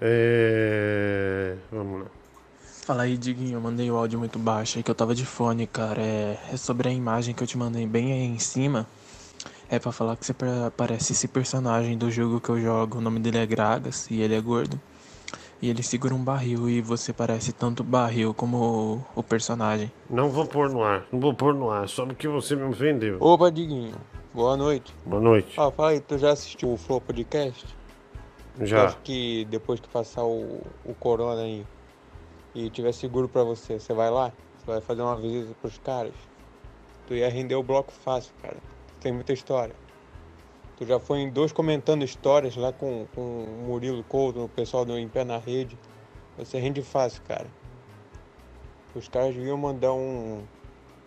É... 0.00 1.56
Vamos 1.72 2.02
lá. 2.02 2.06
Fala 2.84 3.04
aí, 3.04 3.16
Diguinho, 3.16 3.54
eu 3.56 3.60
mandei 3.62 3.90
o 3.90 3.96
áudio 3.96 4.18
muito 4.18 4.38
baixo 4.38 4.76
aí 4.78 4.82
que 4.82 4.90
eu 4.90 4.94
tava 4.94 5.14
de 5.14 5.24
fone, 5.24 5.66
cara. 5.66 6.02
É, 6.02 6.38
é 6.52 6.56
sobre 6.56 6.88
a 6.88 6.92
imagem 6.92 7.34
que 7.34 7.42
eu 7.42 7.46
te 7.46 7.56
mandei 7.56 7.86
bem 7.86 8.12
aí 8.12 8.24
em 8.26 8.38
cima. 8.38 8.86
É 9.70 9.78
pra 9.78 9.90
falar 9.90 10.16
que 10.16 10.26
você 10.26 10.34
pa- 10.34 10.70
parece 10.76 11.12
esse 11.12 11.26
personagem 11.26 11.96
do 11.96 12.10
jogo 12.10 12.40
que 12.40 12.50
eu 12.50 12.60
jogo. 12.60 12.98
O 12.98 13.00
nome 13.00 13.20
dele 13.20 13.38
é 13.38 13.46
Gragas 13.46 14.06
e 14.10 14.20
ele 14.20 14.34
é 14.34 14.40
gordo. 14.40 14.78
E 15.62 15.70
ele 15.70 15.82
segura 15.82 16.14
um 16.14 16.22
barril 16.22 16.68
e 16.68 16.82
você 16.82 17.10
parece 17.10 17.54
tanto 17.54 17.80
o 17.80 17.84
barril 17.84 18.34
como 18.34 18.58
o, 19.16 19.20
o 19.20 19.22
personagem. 19.22 19.90
Não 20.10 20.28
vou 20.28 20.44
pôr 20.46 20.68
no 20.68 20.82
ar, 20.84 21.06
não 21.10 21.18
vou 21.18 21.32
pôr 21.32 21.54
no 21.54 21.70
ar, 21.70 21.88
só 21.88 22.04
porque 22.04 22.28
você 22.28 22.54
me 22.54 22.64
ofendeu. 22.64 23.16
Opa, 23.18 23.50
Diguinho. 23.50 23.94
Boa 24.34 24.58
noite. 24.58 24.92
Boa 25.06 25.22
noite. 25.22 25.58
Ah, 25.58 25.70
fala 25.70 25.90
aí, 25.90 26.00
tu 26.00 26.18
já 26.18 26.32
assistiu 26.32 26.70
o 26.74 26.76
Flow 26.76 27.00
Podcast? 27.00 27.64
Já. 28.60 28.84
Acho 28.84 28.98
que 29.02 29.46
depois 29.46 29.80
que 29.80 29.88
passar 29.88 30.22
o, 30.24 30.60
o 30.84 30.92
corona 31.00 31.40
aí 31.40 31.64
e 32.54 32.70
tiver 32.70 32.92
seguro 32.92 33.28
pra 33.28 33.42
você, 33.42 33.78
você 33.78 33.92
vai 33.92 34.10
lá? 34.10 34.32
Você 34.58 34.66
vai 34.66 34.80
fazer 34.80 35.02
uma 35.02 35.16
visita 35.16 35.54
pros 35.60 35.78
caras? 35.78 36.14
Tu 37.06 37.14
ia 37.14 37.28
render 37.28 37.54
o 37.54 37.62
bloco 37.62 37.92
fácil, 37.92 38.32
cara. 38.40 38.56
Tem 39.00 39.12
muita 39.12 39.32
história. 39.32 39.74
Tu 40.76 40.86
já 40.86 40.98
foi 40.98 41.18
em 41.18 41.30
dois 41.30 41.52
comentando 41.52 42.02
histórias 42.02 42.56
lá 42.56 42.72
com, 42.72 43.06
com 43.14 43.20
o 43.20 43.64
Murilo 43.66 44.02
Couto, 44.04 44.44
o 44.44 44.48
pessoal 44.48 44.84
do 44.84 44.98
Em 44.98 45.08
Pé 45.08 45.24
na 45.24 45.38
Rede. 45.38 45.78
Você 46.38 46.58
rende 46.58 46.82
fácil, 46.82 47.22
cara. 47.22 47.46
Os 48.94 49.08
caras 49.08 49.34
deviam 49.34 49.56
mandar 49.56 49.92
um. 49.92 50.42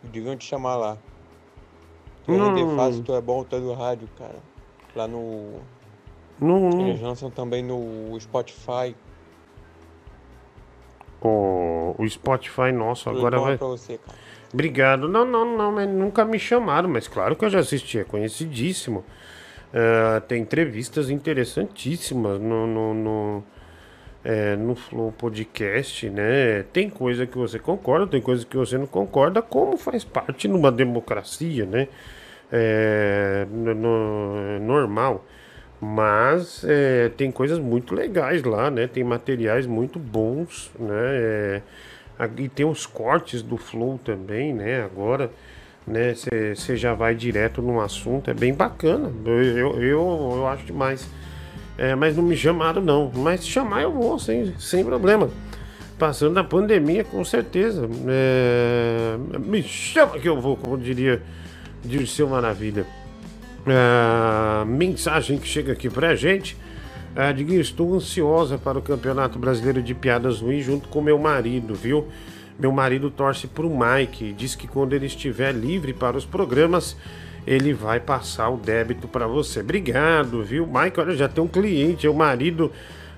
Deviam 0.03 0.35
te 0.37 0.45
chamar 0.45 0.75
lá. 0.75 0.97
Tu 2.25 2.33
ia 2.33 2.43
render 2.43 2.75
fácil, 2.75 3.03
tu 3.03 3.13
é 3.13 3.21
bom, 3.21 3.43
tu 3.43 3.55
é 3.55 3.59
do 3.59 3.73
rádio, 3.73 4.07
cara. 4.17 4.39
Lá 4.95 5.07
no. 5.07 5.59
Não, 6.39 6.69
não. 6.69 6.87
Eles 6.87 7.01
lançam 7.01 7.31
também 7.31 7.63
no 7.63 8.17
Spotify. 8.19 8.95
O, 11.21 11.95
o 11.97 12.07
Spotify 12.09 12.71
nosso 12.71 13.09
agora 13.09 13.39
vai. 13.39 13.57
pra 13.57 13.67
você, 13.67 13.97
cara. 13.97 14.17
Obrigado. 14.53 15.09
Não, 15.09 15.25
não, 15.25 15.57
não, 15.57 15.71
mas 15.71 15.89
nunca 15.89 16.23
me 16.23 16.39
chamaram, 16.39 16.87
mas 16.89 17.07
claro 17.07 17.35
que 17.35 17.43
eu 17.43 17.49
já 17.49 17.59
assisti, 17.59 17.99
é 17.99 18.03
conhecidíssimo. 18.03 19.03
Ah, 19.73 20.21
tem 20.21 20.41
entrevistas 20.41 21.09
interessantíssimas 21.09 22.39
no, 22.39 22.65
no, 22.65 22.93
no, 22.93 23.43
é, 24.23 24.55
no 24.55 24.75
Flow 24.75 25.11
Podcast, 25.11 26.09
né? 26.09 26.63
Tem 26.71 26.89
coisa 26.89 27.25
que 27.27 27.37
você 27.37 27.59
concorda, 27.59 28.07
tem 28.07 28.21
coisa 28.21 28.45
que 28.45 28.55
você 28.55 28.77
não 28.77 28.87
concorda, 28.87 29.41
como 29.41 29.75
faz 29.77 30.03
parte 30.05 30.47
numa 30.47 30.71
democracia, 30.71 31.65
né? 31.65 31.87
É, 32.51 33.45
no- 33.51 33.75
no- 33.75 34.37
é 34.55 34.59
normal. 34.59 35.25
Mas 35.79 36.63
é, 36.67 37.09
tem 37.15 37.31
coisas 37.31 37.59
muito 37.59 37.93
legais 37.93 38.41
lá, 38.43 38.71
né? 38.71 38.87
Tem 38.87 39.03
materiais 39.03 39.67
muito 39.67 39.99
bons, 39.99 40.71
né? 40.79 40.89
É, 40.91 41.61
a- 42.17 42.27
e 42.37 42.49
tem 42.49 42.65
os 42.65 42.85
cortes 42.85 43.43
do 43.43 43.57
Flow 43.57 43.99
também, 44.03 44.53
né? 44.53 44.83
Agora, 44.83 45.29
né? 45.85 46.13
Você 46.15 46.75
já 46.75 46.93
vai 46.95 47.13
direto 47.13 47.61
no 47.61 47.79
assunto, 47.79 48.29
é 48.31 48.33
bem 48.33 48.53
bacana. 48.53 49.11
Eu, 49.25 49.41
eu, 49.43 49.81
eu, 49.83 50.33
eu 50.37 50.47
acho 50.47 50.65
demais. 50.65 51.07
É, 51.77 51.93
mas 51.93 52.17
não 52.17 52.23
me 52.23 52.35
chamaram, 52.35 52.81
não. 52.81 53.11
Mas 53.13 53.41
se 53.41 53.47
chamar, 53.47 53.83
eu 53.83 53.91
vou, 53.91 54.17
sem, 54.17 54.53
sem 54.57 54.83
problema. 54.83 55.29
Passando 55.99 56.33
da 56.33 56.43
pandemia, 56.43 57.03
com 57.03 57.23
certeza. 57.23 57.87
É, 58.07 59.15
me 59.39 59.61
chama 59.61 60.17
que 60.17 60.27
eu 60.27 60.41
vou, 60.41 60.57
como 60.57 60.75
diria 60.75 61.21
Dirceu 61.85 62.27
Maravilha. 62.27 62.85
Ah, 63.69 64.63
mensagem 64.65 65.37
que 65.37 65.47
chega 65.47 65.73
aqui 65.73 65.89
pra 65.89 66.15
gente. 66.15 66.55
Ah, 67.15 67.31
Diguinho, 67.31 67.59
estou 67.59 67.95
ansiosa 67.95 68.57
para 68.57 68.77
o 68.77 68.81
Campeonato 68.81 69.37
Brasileiro 69.37 69.81
de 69.81 69.93
Piadas 69.93 70.39
Ruins 70.39 70.63
junto 70.63 70.87
com 70.87 71.01
meu 71.01 71.17
marido, 71.17 71.75
viu? 71.75 72.07
Meu 72.57 72.71
marido 72.71 73.09
torce 73.09 73.47
pro 73.47 73.69
Mike. 73.69 74.33
Diz 74.33 74.55
que 74.55 74.67
quando 74.67 74.93
ele 74.93 75.05
estiver 75.05 75.51
livre 75.53 75.93
para 75.93 76.15
os 76.15 76.25
programas, 76.25 76.95
ele 77.45 77.73
vai 77.73 77.99
passar 77.99 78.49
o 78.49 78.57
débito 78.57 79.07
para 79.07 79.27
você. 79.27 79.59
Obrigado, 79.59 80.43
viu? 80.43 80.65
Mike, 80.65 80.99
olha, 80.99 81.15
já 81.15 81.27
tem 81.27 81.43
um 81.43 81.47
cliente, 81.47 82.07
é 82.07 82.09
o 82.09 82.13
marido 82.13 82.71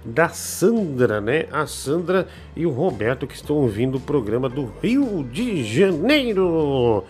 da 0.03 0.29
Sandra, 0.29 1.21
né? 1.21 1.45
A 1.51 1.67
Sandra 1.67 2.27
e 2.55 2.65
o 2.65 2.71
Roberto 2.71 3.27
que 3.27 3.35
estão 3.35 3.57
ouvindo 3.57 3.97
o 3.97 4.01
programa 4.01 4.49
do 4.49 4.71
Rio 4.81 5.23
de 5.23 5.63
Janeiro. 5.63 7.03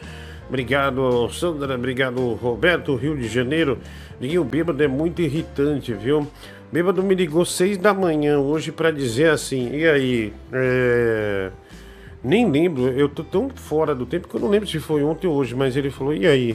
Obrigado, 0.50 1.30
Sandra. 1.30 1.76
Obrigado, 1.76 2.34
Roberto, 2.34 2.96
Rio 2.96 3.16
de 3.16 3.28
Janeiro. 3.28 3.78
Ninguém, 4.20 4.44
bêbado 4.44 4.84
é 4.84 4.88
muito 4.88 5.22
irritante, 5.22 5.94
viu? 5.94 6.28
Bêbado 6.72 7.04
me 7.04 7.14
ligou 7.14 7.46
seis 7.46 7.78
da 7.78 7.94
manhã 7.94 8.40
hoje 8.40 8.72
pra 8.72 8.92
dizer 8.92 9.30
assim, 9.30 9.76
e 9.76 9.88
aí, 9.88 10.34
é... 10.52 11.52
Nem 12.24 12.50
lembro, 12.52 12.90
eu 12.90 13.08
tô 13.08 13.24
tão 13.24 13.50
fora 13.50 13.96
do 13.96 14.06
tempo 14.06 14.28
que 14.28 14.36
eu 14.36 14.42
não 14.42 14.50
lembro 14.50 14.68
se 14.68 14.80
foi 14.80 15.04
ontem 15.04 15.26
ou 15.26 15.36
hoje, 15.36 15.56
mas 15.56 15.78
ele 15.78 15.90
falou, 15.90 16.14
e 16.14 16.28
aí, 16.28 16.52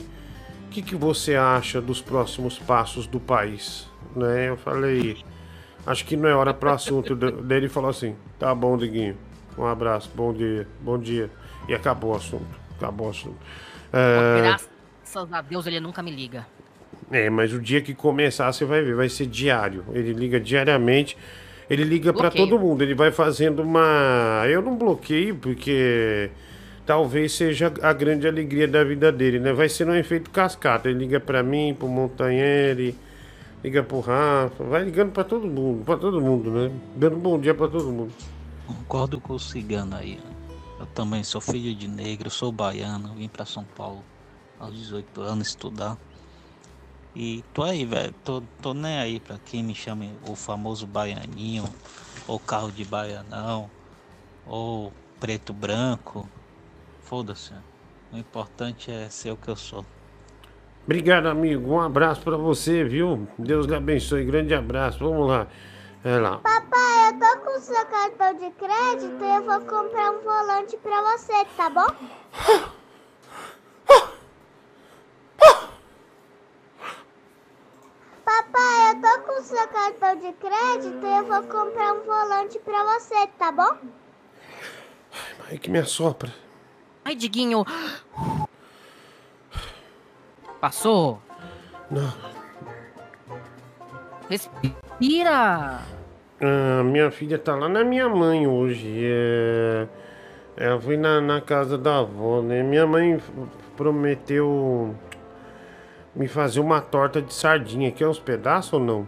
o 0.66 0.70
que, 0.70 0.82
que 0.82 0.94
você 0.94 1.36
acha 1.36 1.80
dos 1.80 2.02
próximos 2.02 2.58
passos 2.58 3.06
do 3.06 3.18
país? 3.18 3.88
Né? 4.14 4.50
Eu 4.50 4.56
falei, 4.56 5.16
acho 5.86 6.04
que 6.04 6.16
não 6.16 6.28
é 6.28 6.34
hora 6.34 6.52
para 6.52 6.74
assunto. 6.74 7.16
Daí 7.16 7.58
ele 7.58 7.68
falou 7.68 7.90
assim, 7.90 8.14
tá 8.38 8.54
bom, 8.54 8.76
Diguinho, 8.76 9.16
um 9.56 9.64
abraço, 9.64 10.10
bom 10.14 10.32
dia, 10.32 10.68
bom 10.80 10.98
dia. 10.98 11.30
E 11.68 11.74
acabou 11.74 12.12
o 12.12 12.16
assunto, 12.16 12.46
acabou 12.76 13.06
o 13.06 13.10
assunto. 13.10 13.38
É, 13.94 14.40
Graças 14.40 15.32
a 15.32 15.40
Deus 15.42 15.66
ele 15.66 15.78
nunca 15.80 16.02
me 16.02 16.10
liga. 16.10 16.46
é, 17.10 17.30
mas 17.30 17.52
o 17.52 17.60
dia 17.60 17.80
que 17.80 17.94
começar 17.94 18.52
você 18.52 18.64
vai 18.64 18.82
ver, 18.82 18.94
vai 18.94 19.08
ser 19.08 19.26
diário. 19.26 19.84
Ele 19.92 20.12
liga 20.12 20.40
diariamente. 20.40 21.16
Ele 21.70 21.84
liga 21.84 22.12
pra 22.12 22.22
Bloqueio. 22.28 22.48
todo 22.48 22.60
mundo. 22.60 22.82
Ele 22.82 22.94
vai 22.94 23.10
fazendo 23.10 23.62
uma. 23.62 24.44
Eu 24.48 24.60
não 24.60 24.76
bloqueio 24.76 25.36
porque 25.36 26.30
talvez 26.84 27.32
seja 27.32 27.72
a 27.80 27.92
grande 27.94 28.28
alegria 28.28 28.68
da 28.68 28.84
vida 28.84 29.10
dele, 29.10 29.38
né? 29.38 29.52
Vai 29.52 29.68
ser 29.70 29.88
um 29.88 29.94
efeito 29.94 30.30
cascata. 30.30 30.90
Ele 30.90 30.98
liga 30.98 31.18
pra 31.20 31.42
mim, 31.42 31.74
pro 31.78 31.88
Montanheri, 31.88 32.94
liga 33.62 33.82
pro 33.82 34.00
Rafa, 34.00 34.62
vai 34.64 34.84
ligando 34.84 35.12
pra 35.12 35.24
todo 35.24 35.46
mundo, 35.46 35.84
pra 35.86 35.96
todo 35.96 36.20
mundo, 36.20 36.50
né? 36.50 36.70
Dando 36.96 37.16
bom 37.16 37.38
dia 37.40 37.54
pra 37.54 37.66
todo 37.68 37.90
mundo. 37.90 38.12
Concordo 38.66 39.18
com 39.18 39.32
o 39.32 39.38
cigano 39.40 39.96
aí. 39.96 40.18
Né? 40.84 40.86
Eu 40.86 40.86
também 40.86 41.24
sou 41.24 41.40
filho 41.40 41.74
de 41.74 41.88
negro, 41.88 42.30
sou 42.30 42.52
baiano, 42.52 43.14
vim 43.14 43.28
pra 43.28 43.46
São 43.46 43.64
Paulo 43.64 44.04
aos 44.58 44.74
18 44.74 45.20
anos 45.22 45.48
estudar. 45.48 45.96
E 47.16 47.42
tô 47.54 47.62
aí, 47.62 47.84
velho. 47.84 48.14
Tô, 48.24 48.42
tô 48.60 48.74
nem 48.74 48.98
aí 48.98 49.20
pra 49.20 49.38
quem 49.38 49.62
me 49.62 49.74
chame 49.74 50.12
o 50.28 50.34
famoso 50.34 50.86
baianinho, 50.86 51.64
ou 52.26 52.38
carro 52.38 52.70
de 52.70 52.84
baianão, 52.84 53.70
ou 54.46 54.92
preto 55.18 55.52
branco. 55.52 56.28
Foda-se. 57.02 57.52
O 58.12 58.16
importante 58.16 58.90
é 58.90 59.08
ser 59.08 59.30
o 59.30 59.36
que 59.36 59.48
eu 59.48 59.56
sou. 59.56 59.84
Obrigado, 60.84 61.26
amigo. 61.26 61.72
Um 61.72 61.80
abraço 61.80 62.20
pra 62.20 62.36
você, 62.36 62.84
viu? 62.84 63.26
Deus 63.38 63.66
lhe 63.66 63.74
abençoe. 63.74 64.24
Grande 64.24 64.54
abraço. 64.54 64.98
Vamos 64.98 65.28
lá. 65.28 65.46
É 66.04 66.18
lá. 66.18 66.36
Papai, 66.36 67.08
eu 67.08 67.18
tô 67.18 67.40
com 67.40 67.56
o 67.56 67.60
seu 67.60 67.86
cartão 67.86 68.34
de 68.34 68.50
crédito 68.50 69.24
e 69.24 69.36
eu 69.36 69.42
vou 69.42 69.60
comprar 69.62 70.10
um 70.10 70.20
volante 70.20 70.76
pra 70.76 71.00
você, 71.00 71.46
tá 71.56 71.70
bom? 71.70 71.86
Papai, 78.22 78.90
eu 78.90 79.00
tô 79.00 79.22
com 79.22 79.40
o 79.40 79.42
seu 79.44 79.68
cartão 79.68 80.16
de 80.16 80.32
crédito 80.34 81.06
e 81.06 81.18
eu 81.18 81.24
vou 81.24 81.42
comprar 81.44 81.94
um 81.94 82.02
volante 82.02 82.58
pra 82.58 82.84
você, 82.84 83.26
tá 83.38 83.50
bom? 83.50 83.78
Ai, 85.48 85.56
que 85.56 85.70
me 85.70 85.78
assopra. 85.78 86.30
Ai, 87.02 87.14
Diguinho. 87.14 87.64
Passou? 90.60 91.18
Não. 91.90 92.12
Respira. 94.28 95.93
Ah, 96.40 96.82
minha 96.84 97.10
filha 97.10 97.38
tá 97.38 97.54
lá 97.54 97.68
na 97.68 97.84
minha 97.84 98.08
mãe 98.08 98.46
hoje. 98.46 99.00
É... 99.02 99.86
Ela 100.56 100.80
foi 100.80 100.96
na, 100.96 101.20
na 101.20 101.40
casa 101.40 101.76
da 101.76 101.98
avó, 101.98 102.40
né? 102.40 102.62
Minha 102.62 102.86
mãe 102.86 103.20
prometeu 103.76 104.94
me 106.14 106.28
fazer 106.28 106.60
uma 106.60 106.80
torta 106.80 107.20
de 107.20 107.34
sardinha. 107.34 107.90
Quer 107.90 108.06
uns 108.06 108.20
pedaços 108.20 108.72
ou 108.72 108.80
não? 108.80 109.06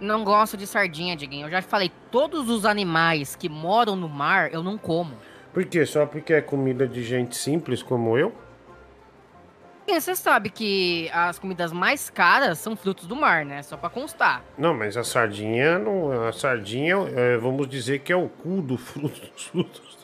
Não 0.00 0.24
gosto 0.24 0.56
de 0.56 0.66
sardinha, 0.66 1.16
Diguinho. 1.16 1.46
Eu 1.46 1.50
já 1.50 1.62
falei, 1.62 1.90
todos 2.10 2.48
os 2.48 2.64
animais 2.64 3.36
que 3.36 3.48
moram 3.48 3.96
no 3.96 4.08
mar 4.08 4.52
eu 4.52 4.62
não 4.62 4.78
como. 4.78 5.14
Por 5.52 5.64
quê? 5.64 5.84
Só 5.84 6.06
porque 6.06 6.32
é 6.32 6.40
comida 6.40 6.86
de 6.86 7.02
gente 7.02 7.36
simples 7.36 7.82
como 7.82 8.16
eu? 8.16 8.32
Você 9.86 10.14
sabe 10.16 10.48
que 10.50 11.10
as 11.12 11.38
comidas 11.38 11.72
mais 11.72 12.08
caras 12.08 12.58
são 12.58 12.74
frutos 12.76 13.06
do 13.06 13.14
mar, 13.16 13.44
né? 13.44 13.62
Só 13.62 13.76
pra 13.76 13.90
constar. 13.90 14.42
Não, 14.56 14.72
mas 14.74 14.96
a 14.96 15.04
sardinha 15.04 15.78
não. 15.78 16.26
A 16.28 16.32
sardinha, 16.32 16.96
é, 17.14 17.36
vamos 17.36 17.68
dizer 17.68 17.98
que 18.00 18.12
é 18.12 18.16
o 18.16 18.28
cu 18.28 18.62
do 18.62 18.78
fruto 18.78 19.20
dos 19.32 19.46
frutos. 19.46 19.98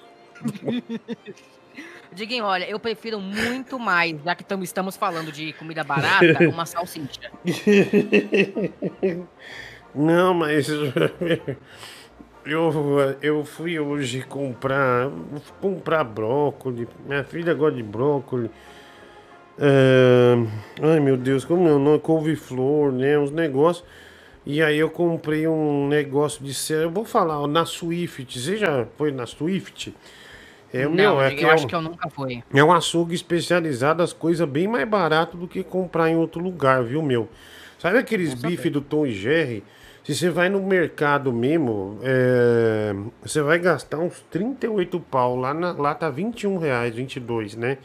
Diguinho, 2.12 2.45
olha, 2.45 2.68
eu 2.68 2.79
prefiro 2.81 3.20
muito 3.20 3.79
mais, 3.79 4.16
já 4.24 4.35
que 4.35 4.43
tamo- 4.45 4.64
estamos 4.64 4.97
falando 4.97 5.31
de 5.31 5.53
comida 5.55 5.85
barata, 5.85 6.49
uma 6.49 6.64
salsicha. 6.66 7.31
Não, 9.95 10.35
mas 10.35 10.68
eu, 12.45 12.72
eu 13.22 13.45
fui 13.45 13.79
hoje 13.79 14.22
comprar 14.22 15.11
comprar 15.61 16.05
brócolis. 16.05 16.89
Minha 17.07 17.24
filha 17.24 17.55
gosta 17.55 17.76
de 17.76 17.83
brócolis. 17.83 18.51
É, 19.61 20.35
ai 20.83 21.01
meu 21.01 21.17
Deus, 21.17 21.45
como 21.45 21.67
é 21.69 21.73
o 21.73 21.79
nome? 21.79 21.99
Couve-flor, 21.99 22.93
né? 22.93 23.19
Uns 23.19 23.31
negócios. 23.31 23.85
E 24.47 24.63
aí 24.63 24.79
eu 24.79 24.89
comprei 24.89 25.47
um 25.47 25.89
negócio 25.89 26.43
de 26.45 26.55
cera. 26.55 26.83
Eu 26.83 26.91
vou 26.91 27.05
falar, 27.05 27.41
ó, 27.41 27.47
na 27.47 27.65
Swift. 27.67 28.39
Você 28.41 28.57
já 28.57 28.87
foi 28.97 29.11
na 29.13 29.27
Swift? 29.27 29.95
É 30.73 30.85
Não, 30.85 30.91
meu, 30.93 31.21
é 31.21 31.33
eu 31.35 31.49
é 31.49 31.53
acho 31.53 31.65
um- 31.65 31.69
que 31.69 31.75
eu 31.75 31.81
nunca 31.83 32.09
fui. 32.11 32.43
é 32.53 32.63
um 32.65 32.73
açougue 32.73 33.15
especializado, 33.15 34.03
as 34.03 34.13
coisas 34.13 34.47
bem 34.49 34.69
mais 34.69 34.87
barato 34.89 35.37
do 35.37 35.49
que 35.49 35.63
comprar 35.65 36.11
em 36.11 36.17
outro 36.17 36.43
lugar, 36.43 36.83
viu, 36.85 37.03
meu? 37.03 37.29
Sabe 37.79 37.99
aqueles 37.99 38.35
bifes 38.35 38.71
do 38.73 38.81
Tom 38.81 39.07
e 39.07 39.13
Jerry? 39.13 39.65
Se 40.05 40.15
você 40.15 40.31
vai 40.31 40.49
no 40.49 40.63
mercado 40.63 41.33
mesmo, 41.33 41.99
é, 42.03 42.95
você 43.23 43.41
vai 43.43 43.59
gastar 43.59 43.99
uns 43.99 44.21
38 44.31 44.99
pau. 45.01 45.37
Lá, 45.37 45.53
na, 45.53 45.73
lá 45.73 45.95
tá 45.95 46.09
21 46.11 46.57
reais, 46.59 46.95
22, 46.95 47.55
né? 47.55 47.79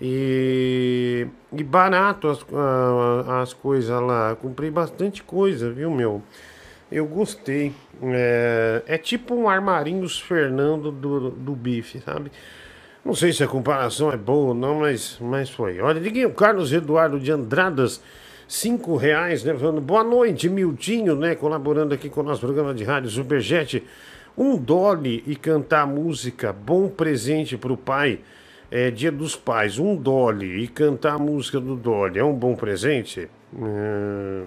E, 0.00 1.26
e 1.52 1.62
barato 1.62 2.28
as, 2.28 2.44
as 3.42 3.52
coisas 3.52 4.00
lá. 4.00 4.34
Comprei 4.36 4.70
bastante 4.70 5.22
coisa, 5.22 5.70
viu, 5.70 5.90
meu? 5.90 6.22
Eu 6.90 7.06
gostei. 7.06 7.72
É, 8.02 8.82
é 8.86 8.98
tipo 8.98 9.34
um 9.34 9.48
armarinhos 9.48 10.18
Fernando 10.18 10.90
do, 10.90 11.30
do 11.30 11.54
bife, 11.54 12.00
sabe? 12.00 12.32
Não 13.04 13.14
sei 13.14 13.32
se 13.32 13.42
a 13.42 13.48
comparação 13.48 14.10
é 14.12 14.16
boa 14.16 14.48
ou 14.48 14.54
não, 14.54 14.80
mas, 14.80 15.18
mas 15.20 15.48
foi. 15.48 15.80
Olha, 15.80 16.00
Diguinho, 16.00 16.32
Carlos 16.32 16.72
Eduardo 16.72 17.18
de 17.18 17.30
Andradas, 17.30 18.02
cinco 18.48 18.96
reais, 18.96 19.44
né? 19.44 19.54
Falando, 19.54 19.80
boa 19.80 20.04
noite, 20.04 20.48
Miltinho, 20.48 21.14
né? 21.14 21.34
Colaborando 21.34 21.94
aqui 21.94 22.08
com 22.08 22.20
o 22.20 22.24
nosso 22.24 22.40
programa 22.40 22.74
de 22.74 22.84
rádio 22.84 23.10
Superjet. 23.10 23.82
Um 24.36 24.56
dolly 24.56 25.22
e 25.26 25.36
cantar 25.36 25.86
música, 25.86 26.52
bom 26.52 26.88
presente 26.88 27.56
pro 27.56 27.76
pai. 27.76 28.20
É 28.70 28.90
dia 28.90 29.10
dos 29.10 29.34
pais, 29.34 29.78
um 29.78 29.96
dolly 29.96 30.62
e 30.62 30.68
cantar 30.68 31.14
a 31.14 31.18
música 31.18 31.58
do 31.58 31.74
dolly 31.74 32.18
é 32.20 32.24
um 32.24 32.32
bom 32.32 32.54
presente? 32.54 33.28
É... 33.60 34.42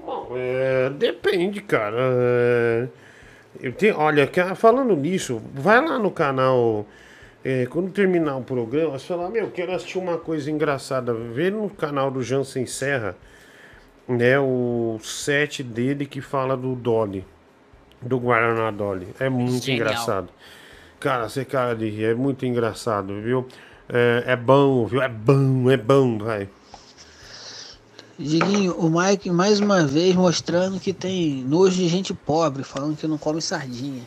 Bom, 0.00 0.32
é, 0.34 0.88
depende, 0.88 1.60
cara. 1.60 1.96
É, 2.00 2.88
eu 3.60 3.72
tenho, 3.72 3.98
olha, 3.98 4.26
falando 4.56 4.96
nisso, 4.96 5.42
vai 5.52 5.84
lá 5.86 5.98
no 5.98 6.10
canal. 6.10 6.86
é, 7.44 7.66
quando 7.66 7.90
terminar 7.90 8.36
o 8.38 8.42
programa, 8.42 8.98
você 8.98 9.06
fala, 9.06 9.28
meu, 9.28 9.50
quero 9.50 9.72
assistir 9.72 9.98
uma 9.98 10.16
coisa 10.16 10.50
engraçada. 10.50 11.12
Vê 11.12 11.50
no 11.50 11.68
canal 11.68 12.10
do 12.10 12.22
Jansen 12.22 12.64
Serra, 12.64 13.14
né, 14.08 14.38
o 14.40 14.98
set 15.02 15.62
dele 15.62 16.06
que 16.06 16.22
fala 16.22 16.56
do 16.56 16.74
Dolly, 16.74 17.26
do 18.00 18.18
Guaraná 18.18 18.70
Dolly. 18.70 19.08
É 19.20 19.28
muito 19.28 19.64
Genial. 19.64 19.88
engraçado. 19.88 20.28
Cara, 21.00 21.28
você 21.28 21.44
cara 21.44 21.74
de 21.74 21.88
rir, 21.88 22.04
é 22.06 22.14
muito 22.14 22.44
engraçado, 22.44 23.20
viu? 23.22 23.46
É, 23.88 24.24
é 24.26 24.36
bom, 24.36 24.86
viu? 24.86 25.00
É 25.00 25.08
bom, 25.08 25.70
é 25.70 25.76
bom, 25.76 26.18
vai. 26.18 26.48
Diguinho, 28.18 28.74
o 28.74 28.90
Mike 28.90 29.30
mais 29.30 29.60
uma 29.60 29.86
vez 29.86 30.16
mostrando 30.16 30.80
que 30.80 30.92
tem 30.92 31.44
nojo 31.44 31.76
de 31.76 31.88
gente 31.88 32.12
pobre, 32.12 32.64
falando 32.64 32.96
que 32.96 33.06
não 33.06 33.16
come 33.16 33.40
sardinha. 33.40 34.02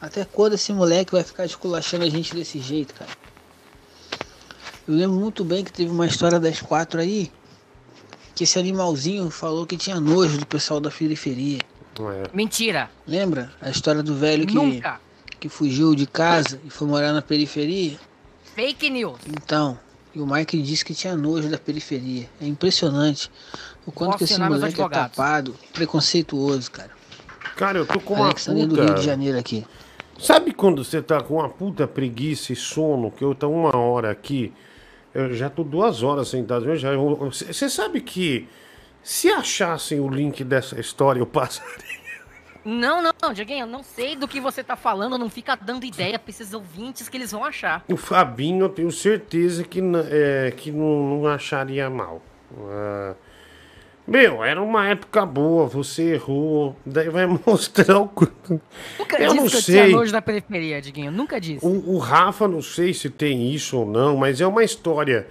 Até 0.00 0.24
quando 0.24 0.54
esse 0.54 0.72
moleque 0.72 1.12
vai 1.12 1.22
ficar 1.22 1.44
esculachando 1.44 2.04
a 2.04 2.08
gente 2.08 2.34
desse 2.34 2.58
jeito, 2.58 2.94
cara? 2.94 3.10
Eu 4.88 4.94
lembro 4.94 5.20
muito 5.20 5.44
bem 5.44 5.62
que 5.62 5.70
teve 5.70 5.90
uma 5.90 6.06
história 6.06 6.40
das 6.40 6.62
quatro 6.62 6.98
aí, 6.98 7.30
que 8.34 8.44
esse 8.44 8.58
animalzinho 8.58 9.30
falou 9.30 9.66
que 9.66 9.76
tinha 9.76 10.00
nojo 10.00 10.38
do 10.38 10.46
pessoal 10.46 10.80
da 10.80 10.90
periferia. 10.90 11.60
Mentira. 12.32 12.90
Lembra 13.06 13.52
a 13.60 13.68
história 13.68 14.02
do 14.02 14.14
velho 14.14 14.46
que, 14.46 14.54
Nunca. 14.54 14.98
Que 15.40 15.48
fugiu 15.48 15.94
de 15.94 16.06
casa 16.06 16.60
e 16.64 16.70
foi 16.70 16.86
morar 16.86 17.12
na 17.12 17.22
periferia? 17.22 17.98
Fake 18.54 18.90
news. 18.90 19.18
Então, 19.26 19.78
e 20.14 20.20
o 20.20 20.26
Mike 20.26 20.60
disse 20.60 20.84
que 20.84 20.94
tinha 20.94 21.16
nojo 21.16 21.48
da 21.48 21.56
periferia. 21.56 22.28
É 22.40 22.46
impressionante 22.46 23.30
o 23.86 23.90
quanto 23.90 24.12
Posso 24.12 24.18
que 24.18 24.32
esse 24.32 24.40
moleque 24.40 24.80
é 24.80 24.88
tapado, 24.88 25.56
preconceituoso, 25.72 26.70
cara. 26.70 26.90
Cara, 27.56 27.78
eu 27.78 27.86
tô 27.86 27.98
com 28.00 28.14
uma 28.14 28.26
Alexandre 28.26 28.66
do 28.66 28.74
puta... 28.74 28.84
Rio 28.84 28.94
de 28.94 29.02
Janeiro 29.02 29.38
aqui. 29.38 29.66
Sabe 30.18 30.52
quando 30.52 30.84
você 30.84 31.00
tá 31.00 31.22
com 31.22 31.36
uma 31.36 31.48
puta 31.48 31.88
preguiça 31.88 32.52
e 32.52 32.56
sono, 32.56 33.10
que 33.10 33.24
eu 33.24 33.34
tô 33.34 33.48
uma 33.48 33.74
hora 33.74 34.10
aqui, 34.10 34.52
eu 35.14 35.34
já 35.34 35.48
tô 35.48 35.64
duas 35.64 36.02
horas 36.02 36.28
sentado, 36.28 36.68
eu 36.68 36.76
já... 36.76 36.90
Você 36.94 37.70
sabe 37.70 38.02
que 38.02 38.46
se 39.02 39.30
achassem 39.30 39.98
o 39.98 40.08
link 40.08 40.44
dessa 40.44 40.78
história, 40.78 41.20
eu 41.20 41.26
passaria... 41.26 41.99
Não, 42.64 43.02
não, 43.02 43.12
não, 43.22 43.32
Dieguinho, 43.32 43.60
eu 43.64 43.66
não 43.66 43.82
sei 43.82 44.14
do 44.16 44.28
que 44.28 44.40
você 44.40 44.62
tá 44.62 44.76
falando, 44.76 45.16
não 45.16 45.30
fica 45.30 45.56
dando 45.56 45.84
ideia 45.84 46.18
pra 46.18 46.30
esses 46.30 46.52
ouvintes 46.52 47.08
que 47.08 47.16
eles 47.16 47.32
vão 47.32 47.44
achar. 47.44 47.84
O 47.88 47.96
Fabinho, 47.96 48.64
eu 48.66 48.68
tenho 48.68 48.90
certeza 48.90 49.64
que, 49.64 49.80
é, 50.10 50.52
que 50.56 50.70
não, 50.70 51.20
não 51.20 51.26
acharia 51.26 51.88
mal. 51.88 52.20
Ah, 52.68 53.14
meu, 54.06 54.42
era 54.42 54.60
uma 54.60 54.88
época 54.88 55.24
boa, 55.24 55.66
você 55.66 56.14
errou, 56.14 56.74
daí 56.84 57.08
vai 57.08 57.26
mostrar 57.46 57.98
o 57.98 58.08
quanto... 58.08 58.60
Nunca 58.98 59.16
Eu 59.22 59.28
disse 59.30 59.36
não 59.36 59.46
que 59.48 59.56
eu 59.56 59.60
sei. 59.62 59.82
tinha 59.84 59.96
nojo 59.96 60.12
da 60.12 60.20
periferia, 60.20 60.82
Diguinho, 60.82 61.12
nunca 61.12 61.40
disse. 61.40 61.64
O, 61.64 61.94
o 61.94 61.98
Rafa, 61.98 62.46
não 62.48 62.60
sei 62.60 62.92
se 62.92 63.08
tem 63.08 63.52
isso 63.54 63.78
ou 63.78 63.86
não, 63.86 64.16
mas 64.16 64.40
é 64.40 64.46
uma 64.46 64.64
história. 64.64 65.26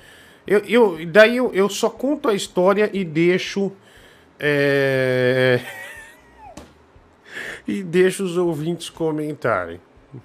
Eu, 0.47 0.59
eu, 0.65 1.05
daí 1.05 1.37
eu, 1.37 1.53
eu 1.53 1.69
só 1.69 1.89
conto 1.89 2.27
a 2.29 2.33
história 2.33 2.89
e 2.93 3.03
deixo. 3.03 3.71
é, 4.39 5.59
e 7.67 7.83
deixo 7.83 8.23
os 8.23 8.37
ouvintes 8.37 8.89
comentarem. 8.89 9.79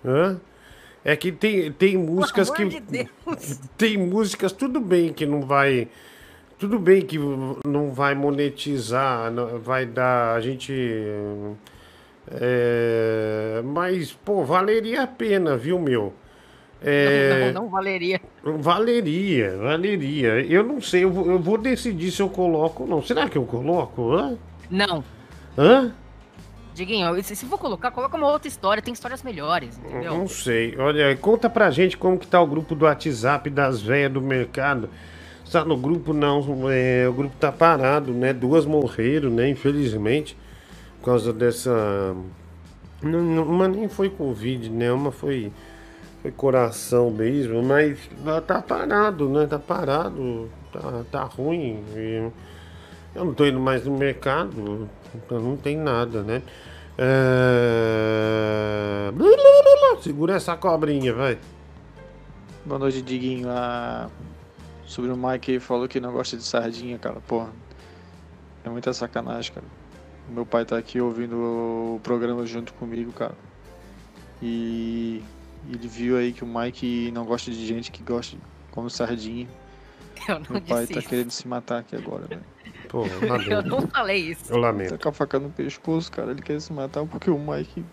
Hã? 0.05 0.41
É 1.05 1.15
que 1.15 1.31
tem, 1.31 1.71
tem 1.71 1.97
músicas 1.99 2.49
que. 2.51 2.65
de 2.65 2.81
Deus. 2.81 3.09
Tem 3.77 3.97
músicas, 3.99 4.53
tudo 4.53 4.81
bem 4.81 5.13
que 5.13 5.27
não 5.27 5.43
vai. 5.43 5.89
Tudo 6.59 6.79
bem 6.79 7.03
que 7.03 7.19
não 7.67 7.91
vai 7.93 8.15
monetizar, 8.15 9.31
não- 9.31 9.59
vai 9.59 9.85
dar. 9.85 10.35
A 10.37 10.41
gente. 10.41 10.73
é, 12.31 13.61
mas, 13.65 14.13
pô, 14.13 14.45
valeria 14.45 15.03
a 15.03 15.07
pena, 15.07 15.57
viu, 15.57 15.79
meu? 15.79 16.13
É, 16.83 17.51
Não, 17.53 17.63
não 17.63 17.69
valeria. 17.71 18.21
Valeria, 18.43 19.57
valeria. 19.57 20.41
Eu 20.41 20.63
não 20.63 20.81
sei, 20.83 21.05
eu 21.05 21.11
vou, 21.11 21.27
eu 21.31 21.39
vou 21.39 21.57
decidir 21.57 22.11
se 22.11 22.21
eu 22.21 22.29
coloco 22.29 22.83
ou 22.83 22.89
não. 22.89 23.03
Será 23.03 23.29
que 23.29 23.39
eu 23.39 23.45
coloco? 23.45 24.13
Hã? 24.13 24.37
Não. 24.71 25.03
Hã? 25.57 25.93
Diguinho, 26.75 27.23
se, 27.23 27.37
for 27.47 27.57
colocar, 27.57 27.93
coloca 27.93 28.17
uma 28.17 28.29
outra 28.29 28.49
história, 28.49 28.83
tem 28.83 28.93
histórias 28.93 29.23
melhores, 29.23 29.79
entendeu? 29.79 30.19
Não 30.19 30.27
sei. 30.27 30.77
Olha, 30.77 31.17
conta 31.17 31.49
pra 31.49 31.71
gente 31.71 31.97
como 31.97 32.19
que 32.19 32.27
tá 32.27 32.41
o 32.41 32.47
grupo 32.47 32.75
do 32.75 32.85
WhatsApp 32.85 33.49
das 33.49 33.81
velhas 33.81 34.13
do 34.13 34.21
mercado. 34.21 34.91
Está 35.45 35.65
no 35.65 35.77
grupo 35.77 36.13
não, 36.13 36.69
é, 36.69 37.09
o 37.09 37.13
grupo 37.13 37.37
tá 37.39 37.53
parado, 37.53 38.13
né? 38.13 38.33
Duas 38.33 38.67
morreram, 38.67 39.31
né? 39.31 39.49
Infelizmente, 39.49 40.37
por 40.99 41.05
causa 41.05 41.33
dessa. 41.33 42.13
Não, 43.01 43.23
não, 43.23 43.45
uma 43.45 43.69
nem 43.69 43.89
foi 43.89 44.11
Covid, 44.11 44.69
né? 44.69 44.91
Uma 44.91 45.13
foi, 45.13 45.53
foi 46.23 46.33
coração 46.33 47.09
mesmo, 47.09 47.63
mas 47.63 47.99
tá 48.49 48.61
parado, 48.61 49.29
né? 49.29 49.47
Tá 49.47 49.61
parado, 49.61 50.51
tá, 50.73 51.05
tá 51.09 51.23
ruim. 51.23 51.85
eu 53.15 53.25
não 53.25 53.33
tô 53.33 53.47
indo 53.47 53.61
mais 53.61 53.85
no 53.85 53.97
mercado, 53.97 54.89
então 55.15 55.41
não 55.41 55.57
tem 55.57 55.77
nada, 55.77 56.23
né? 56.23 56.43
É... 56.97 59.11
Segura 60.01 60.35
essa 60.35 60.57
cobrinha, 60.57 61.13
vai. 61.13 61.39
Boa 62.65 62.79
noite, 62.79 63.03
Diguinho. 63.03 63.49
Ah, 63.51 64.09
sobre 64.87 65.11
o 65.11 65.17
Mike 65.17 65.53
aí, 65.53 65.61
falou 65.61 65.89
que 65.89 66.01
não 66.01 66.13
gosta 66.13 66.37
de 66.37 66.43
sardinha, 66.43 66.99
cara. 66.99 67.21
Porra, 67.27 67.51
é 68.65 68.69
muita 68.69 68.93
sacanagem, 68.93 69.53
cara. 69.53 69.67
Meu 70.29 70.47
pai 70.47 70.65
tá 70.65 70.79
aqui 70.79 71.01
ouvindo 71.01 71.37
o 71.37 72.01
programa 72.03 72.47
junto 72.47 72.73
comigo, 72.75 73.13
cara. 73.13 73.35
E 74.41 75.23
ele 75.69 75.89
viu 75.89 76.17
aí 76.17 76.33
que 76.33 76.45
o 76.45 76.47
Mike 76.47 77.11
não 77.13 77.25
gosta 77.25 77.51
de 77.51 77.67
gente 77.67 77.91
que 77.91 78.03
gosta 78.03 78.37
como 78.71 78.91
sardinha. 78.91 79.49
Eu 80.29 80.41
não 80.41 80.47
Meu 80.51 80.63
pai 80.63 80.83
disse 80.83 80.95
tá 80.95 81.01
isso. 81.01 81.09
querendo 81.09 81.31
se 81.31 81.47
matar 81.47 81.81
aqui 81.81 81.97
agora, 81.97 82.27
velho. 82.27 82.45
Pô, 82.95 83.05
Eu 83.51 83.61
não 83.67 83.89
falei 83.89 84.31
isso. 84.31 84.53
Eu 84.53 84.57
lamento. 84.59 84.91
Tá 84.91 84.99
com 84.99 85.09
a 85.09 85.13
faca 85.13 85.41
no 85.41 85.51
pescoço, 85.51 86.13
cara. 86.13 86.31
Ele 86.31 86.41
quer 86.41 86.61
se 86.61 86.73
matar 86.73 87.05
porque 87.05 87.29
o 87.29 87.37
Mike. 87.37 87.85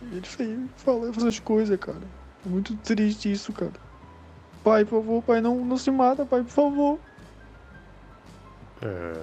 Ele 0.00 0.20
fez, 0.22 0.60
fala 0.76 1.10
essas 1.10 1.40
coisas, 1.40 1.76
cara. 1.80 1.98
É 2.46 2.48
muito 2.48 2.76
triste 2.76 3.32
isso, 3.32 3.52
cara. 3.52 3.72
Pai, 4.62 4.84
por 4.84 5.00
favor, 5.02 5.22
pai, 5.24 5.40
não, 5.40 5.64
não 5.64 5.76
se 5.76 5.90
mata, 5.90 6.24
pai, 6.24 6.42
por 6.44 6.50
favor. 6.50 6.98
É... 8.80 9.22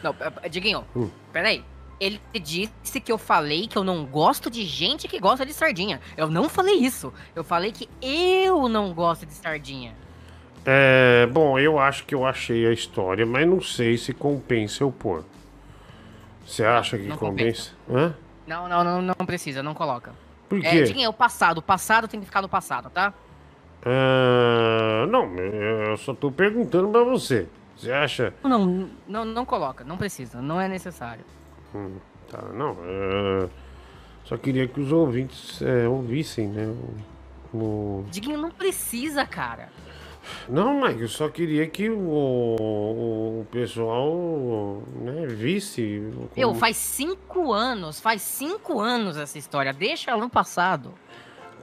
Não, 0.00 0.14
é, 0.20 0.32
é, 0.42 0.48
Diguinho, 0.48 0.84
Hum. 0.94 1.10
peraí. 1.32 1.64
Ele 1.98 2.20
disse 2.40 3.00
que 3.04 3.10
eu 3.10 3.18
falei 3.18 3.66
que 3.66 3.76
eu 3.76 3.82
não 3.84 4.06
gosto 4.06 4.48
de 4.48 4.64
gente 4.64 5.06
que 5.08 5.18
gosta 5.18 5.44
de 5.44 5.52
sardinha. 5.52 6.00
Eu 6.16 6.30
não 6.30 6.48
falei 6.48 6.76
isso. 6.76 7.12
Eu 7.34 7.42
falei 7.42 7.72
que 7.72 7.88
eu 8.00 8.68
não 8.68 8.94
gosto 8.94 9.26
de 9.26 9.34
sardinha. 9.34 9.94
É, 10.64 11.26
bom, 11.26 11.58
eu 11.58 11.78
acho 11.78 12.04
que 12.04 12.14
eu 12.14 12.24
achei 12.26 12.66
a 12.66 12.72
história, 12.72 13.24
mas 13.24 13.46
não 13.48 13.60
sei 13.60 13.96
se 13.96 14.12
compensa 14.12 14.82
eu 14.84 14.92
pôr. 14.92 15.24
Você 16.46 16.64
acha 16.64 16.98
que 16.98 17.04
Não 17.06 17.16
compensa? 17.16 17.70
Hã? 17.88 18.14
Não, 18.46 18.68
não, 18.68 18.84
não, 18.84 19.02
não 19.02 19.26
precisa, 19.26 19.62
não 19.62 19.74
coloca. 19.74 20.12
Por 20.48 20.58
É, 20.58 20.70
quê? 20.70 20.82
Diguinho, 20.82 21.06
é 21.06 21.08
o 21.08 21.12
passado. 21.12 21.58
O 21.58 21.62
passado 21.62 22.08
tem 22.08 22.18
que 22.20 22.26
ficar 22.26 22.42
no 22.42 22.48
passado, 22.48 22.90
tá? 22.90 23.14
Ah, 23.84 25.06
não, 25.08 25.34
eu 25.36 25.96
só 25.96 26.12
tô 26.12 26.30
perguntando 26.30 26.88
pra 26.88 27.02
você. 27.04 27.46
Você 27.76 27.90
acha? 27.92 28.34
Não, 28.42 28.90
não, 29.08 29.24
não 29.24 29.44
coloca. 29.46 29.84
Não 29.84 29.96
precisa. 29.96 30.42
Não 30.42 30.60
é 30.60 30.68
necessário. 30.68 31.24
Hum, 31.74 31.92
tá, 32.28 32.42
não. 32.52 32.76
é, 32.84 33.48
Só 34.24 34.36
queria 34.36 34.66
que 34.68 34.80
os 34.80 34.92
ouvintes 34.92 35.62
é, 35.62 35.88
ouvissem, 35.88 36.48
né? 36.48 36.74
O- 37.54 38.04
Diguinho, 38.10 38.38
não 38.38 38.50
precisa, 38.50 39.24
cara. 39.24 39.68
Não, 40.48 40.80
Mike, 40.80 41.02
eu 41.02 41.08
só 41.08 41.28
queria 41.28 41.66
que 41.66 41.88
o, 41.88 41.96
o 43.40 43.46
pessoal 43.50 44.82
né, 44.96 45.26
visse. 45.26 45.82
Meu, 46.36 46.48
como- 46.48 46.60
faz 46.60 46.76
cinco 46.76 47.52
anos, 47.52 48.00
faz 48.00 48.22
cinco 48.22 48.80
anos 48.80 49.16
essa 49.16 49.38
história. 49.38 49.72
Deixa 49.72 50.10
ela 50.10 50.20
no 50.20 50.30
passado. 50.30 50.92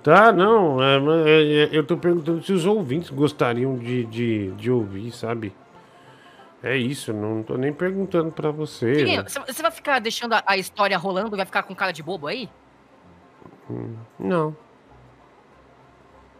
Tá, 0.04 0.32
não, 0.32 0.82
é, 0.82 0.96
é, 1.28 1.64
é, 1.64 1.70
eu 1.72 1.84
tô 1.86 1.98
perguntando 1.98 2.42
se 2.42 2.54
os 2.54 2.66
ouvintes 2.66 3.10
gostariam 3.10 3.78
de, 3.78 4.06
de, 4.06 4.52
de 4.52 4.72
ouvir, 4.72 5.12
sabe? 5.12 5.54
É 6.64 6.76
isso, 6.78 7.12
não 7.14 7.44
tô 7.44 7.58
nem 7.58 7.74
perguntando 7.74 8.32
pra 8.32 8.50
você. 8.50 9.04
Né? 9.04 9.24
você 9.24 9.62
vai 9.62 9.72
ficar 9.72 10.00
deixando 10.00 10.34
a, 10.34 10.44
a 10.46 10.58
história 10.58 10.98
rolando 10.98 11.36
e 11.36 11.38
vai 11.38 11.46
ficar 11.46 11.64
com 11.64 11.76
cara 11.76 11.92
de 11.92 12.02
bobo 12.02 12.26
aí? 12.28 12.50
Hum, 13.70 13.96
Não. 14.18 14.56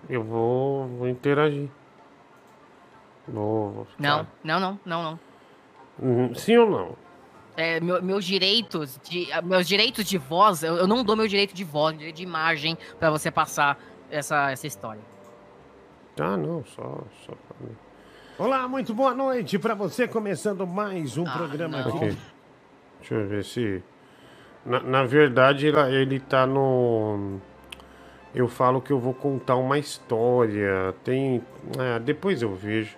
Eu 0.10 0.24
vou, 0.24 0.88
vou 0.88 1.08
interagir. 1.10 1.70
Ficar- 3.28 3.88
Não, 4.00 4.28
não, 4.44 4.60
não, 4.60 4.80
não, 4.86 5.04
não. 5.04 5.20
Hum, 6.02 6.34
Sim 6.36 6.58
ou 6.58 6.70
não? 6.70 6.96
É, 7.56 7.80
meu- 7.80 8.02
meus 8.04 8.24
direitos 8.24 9.00
de 9.04 9.32
ah, 9.34 9.42
meus 9.42 9.68
direitos 9.68 10.06
de 10.06 10.18
voz, 10.18 10.62
eu, 10.64 10.76
eu 10.76 10.88
não 10.88 11.04
dou 11.04 11.16
meu 11.16 11.28
direito 11.28 11.56
de 11.56 11.64
voz, 11.64 11.98
direito 11.98 12.18
de 12.18 12.24
imagem 12.24 12.78
pra 13.00 13.10
você 13.10 13.32
passar 13.32 13.80
essa, 14.12 14.52
essa 14.52 14.68
história. 14.68 15.02
Tá, 16.16 16.38
não, 16.38 16.64
só, 16.66 17.02
só 17.26 17.34
pra 17.34 17.68
mim. 17.68 17.76
Olá, 18.38 18.68
muito 18.68 18.94
boa 18.94 19.14
noite 19.16 19.58
pra 19.58 19.74
você, 19.74 20.08
começando 20.08 20.68
mais 20.68 21.18
um 21.18 21.24
programa 21.24 21.82
não. 21.82 21.98
aqui. 21.98 22.18
Deixa 23.00 23.16
eu 23.16 23.28
ver 23.28 23.44
se. 23.44 23.84
Na, 24.64 24.80
na 24.82 25.04
verdade, 25.04 25.66
ele, 25.68 25.80
ele 25.96 26.20
tá 26.20 26.46
no. 26.46 27.40
Eu 28.36 28.48
falo 28.48 28.80
que 28.82 28.92
eu 28.92 29.00
vou 29.00 29.14
contar 29.16 29.56
uma 29.56 29.80
história. 29.80 30.94
Tem. 31.04 31.44
Ah, 31.80 31.98
depois 31.98 32.44
eu 32.44 32.54
vejo. 32.54 32.96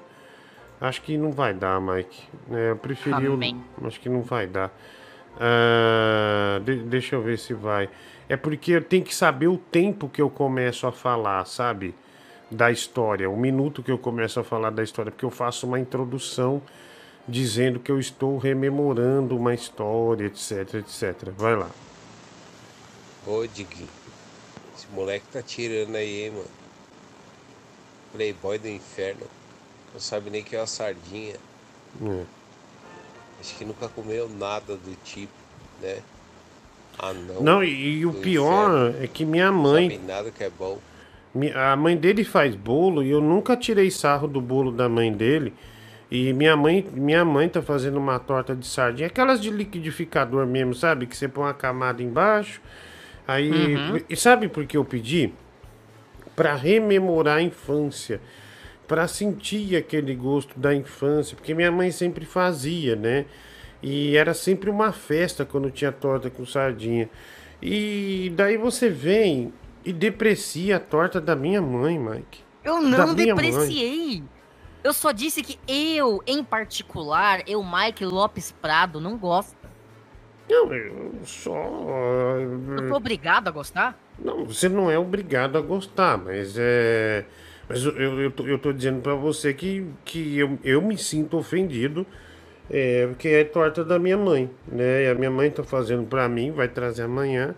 Acho 0.82 1.02
que 1.02 1.18
não 1.18 1.32
vai 1.32 1.54
dar, 1.54 1.80
Mike. 1.82 2.24
É, 2.52 2.72
eu 2.72 2.78
preferi. 2.78 3.28
o-. 3.28 3.86
Acho 3.86 4.00
que 4.00 4.08
não 4.10 4.22
vai 4.22 4.48
dar. 4.48 4.72
Ah, 5.40 6.60
de- 6.64 6.84
deixa 6.84 7.16
eu 7.16 7.22
ver 7.22 7.38
se 7.38 7.54
vai. 7.54 7.90
É 8.28 8.38
porque 8.38 8.72
eu 8.72 8.84
tenho 8.84 9.04
que 9.04 9.14
saber 9.16 9.48
o 9.48 9.58
tempo 9.58 10.08
que 10.08 10.22
eu 10.22 10.30
começo 10.30 10.86
a 10.88 10.92
falar, 10.92 11.44
sabe? 11.46 11.96
Da 12.52 12.72
história. 12.72 13.30
O 13.30 13.38
minuto 13.38 13.82
que 13.84 13.92
eu 13.92 13.98
começo 13.98 14.40
a 14.40 14.44
falar 14.44 14.70
da 14.70 14.84
história. 14.84 15.12
Porque 15.12 15.26
eu 15.26 15.32
faço 15.32 15.66
uma 15.68 15.80
introdução 15.80 16.62
dizendo 17.28 17.80
que 17.80 17.92
eu 17.92 18.00
estou 18.00 18.38
rememorando 18.38 19.36
uma 19.36 19.54
história, 19.54 20.26
etc, 20.26 20.76
etc. 20.76 21.30
Vai 21.38 21.56
lá. 21.56 21.70
Ô, 23.28 23.46
Diguinho, 23.46 23.88
esse 24.76 24.88
moleque 24.94 25.26
tá 25.32 25.42
tirando 25.42 25.96
aí, 25.96 26.24
hein, 26.26 26.32
mano. 26.32 26.46
Playboy 28.14 28.58
do 28.58 28.68
inferno. 28.68 29.28
Não 29.94 30.00
sabe 30.00 30.30
nem 30.30 30.44
que 30.44 30.56
é 30.56 30.60
uma 30.60 30.68
sardinha. 30.68 31.36
É. 32.04 32.24
Acho 33.40 33.56
que 33.58 33.66
nunca 33.66 33.88
comeu 33.88 34.30
nada 34.30 34.76
do 34.76 34.96
tipo, 35.04 35.32
né? 35.82 35.98
Ah, 36.98 37.14
não. 37.14 37.42
Não, 37.42 37.64
e, 37.64 38.00
e 38.00 38.06
o 38.06 38.14
pior 38.14 38.70
inferno. 38.90 39.04
é 39.04 39.08
que 39.08 39.26
minha 39.26 39.52
Não 39.52 39.62
mãe. 39.62 39.90
sabe 39.90 40.04
nada 40.06 40.32
que 40.32 40.44
é 40.44 40.50
bom. 40.50 40.78
A 41.56 41.76
mãe 41.76 41.96
dele 41.96 42.24
faz 42.24 42.56
bolo 42.56 43.04
e 43.04 43.10
eu 43.12 43.22
nunca 43.22 43.56
tirei 43.56 43.90
sarro 43.92 44.28
do 44.28 44.42
bolo 44.42 44.72
da 44.72 44.90
mãe 44.90 45.12
dele. 45.14 45.54
E 46.12 46.34
minha 46.34 46.58
mãe, 46.58 46.86
minha 46.92 47.24
mãe 47.24 47.48
tá 47.48 47.62
fazendo 47.62 47.98
uma 47.98 48.18
torta 48.20 48.56
de 48.56 48.66
sardinha, 48.66 49.08
aquelas 49.08 49.40
de 49.40 49.52
liquidificador 49.52 50.46
mesmo, 50.48 50.74
sabe? 50.74 51.06
Que 51.06 51.16
você 51.16 51.28
põe 51.28 51.44
uma 51.46 51.54
camada 51.54 52.02
embaixo. 52.02 52.60
Aí, 53.28 53.76
Uhum. 53.76 54.02
e 54.10 54.16
sabe 54.16 54.48
por 54.50 54.66
que 54.66 54.76
eu 54.76 54.84
pedi? 54.84 55.32
Pra 56.36 56.56
rememorar 56.56 57.38
a 57.38 57.42
infância, 57.44 58.20
Pra 58.90 59.08
sentir 59.08 59.78
aquele 59.78 60.16
gosto 60.16 60.60
da 60.60 60.74
infância, 60.74 61.38
porque 61.38 61.54
minha 61.54 61.72
mãe 61.72 61.92
sempre 61.92 62.26
fazia, 62.26 62.96
né? 62.96 63.26
E 63.84 64.18
era 64.18 64.34
sempre 64.34 64.70
uma 64.70 64.92
festa 64.92 65.46
quando 65.46 65.70
tinha 65.70 65.92
torta 65.92 66.30
com 66.30 66.44
sardinha. 66.46 67.08
E 67.62 68.34
daí 68.36 68.58
você 68.58 68.90
vem 68.90 69.54
e 69.86 69.94
deprecia 69.94 70.78
a 70.78 70.80
torta 70.80 71.22
da 71.22 71.36
minha 71.36 71.62
mãe, 71.62 72.00
Mike. 72.00 72.42
Eu 72.64 72.82
não 72.82 73.14
minha 73.14 73.36
mãe. 73.36 73.46
depreciei. 73.52 74.24
Eu 74.84 74.92
só 74.92 75.12
disse 75.12 75.44
que 75.44 75.60
eu, 75.68 76.24
em 76.26 76.44
particular, 76.44 77.44
eu, 77.48 77.64
Mike 77.64 78.04
Lopes 78.06 78.52
Prado, 78.52 79.00
não 79.00 79.18
gosto. 79.18 79.56
Não, 80.50 80.74
eu 80.74 81.14
só. 81.26 81.54
Eu 81.54 82.88
tô 82.90 82.96
obrigado 82.96 83.50
a 83.50 83.52
gostar? 83.52 84.00
Não, 84.18 84.46
você 84.46 84.68
não 84.68 84.90
é 84.90 84.98
obrigado 84.98 85.58
a 85.58 85.62
gostar, 85.62 86.18
mas 86.18 86.56
é. 86.58 87.24
Mas 87.70 87.86
eu, 87.86 87.92
eu, 87.96 88.20
eu, 88.22 88.32
tô, 88.32 88.48
eu 88.48 88.58
tô 88.58 88.74
dizendo 88.74 89.00
pra 89.02 89.14
você 89.14 89.54
que, 89.54 89.86
que 90.04 90.38
eu, 90.38 90.58
eu 90.64 90.82
me 90.82 90.98
sinto 90.98 91.38
ofendido, 91.38 92.06
é, 92.70 93.06
porque 93.08 93.28
é 93.28 93.44
torta 93.44 93.86
da 93.86 94.00
minha 94.00 94.18
mãe, 94.18 94.50
né? 94.68 95.04
E 95.06 95.08
a 95.10 95.14
minha 95.16 95.30
mãe 95.30 95.52
tá 95.52 95.64
fazendo 95.64 96.04
pra 96.08 96.28
mim, 96.28 96.52
vai 96.52 96.68
trazer 96.68 97.04
amanhã, 97.04 97.54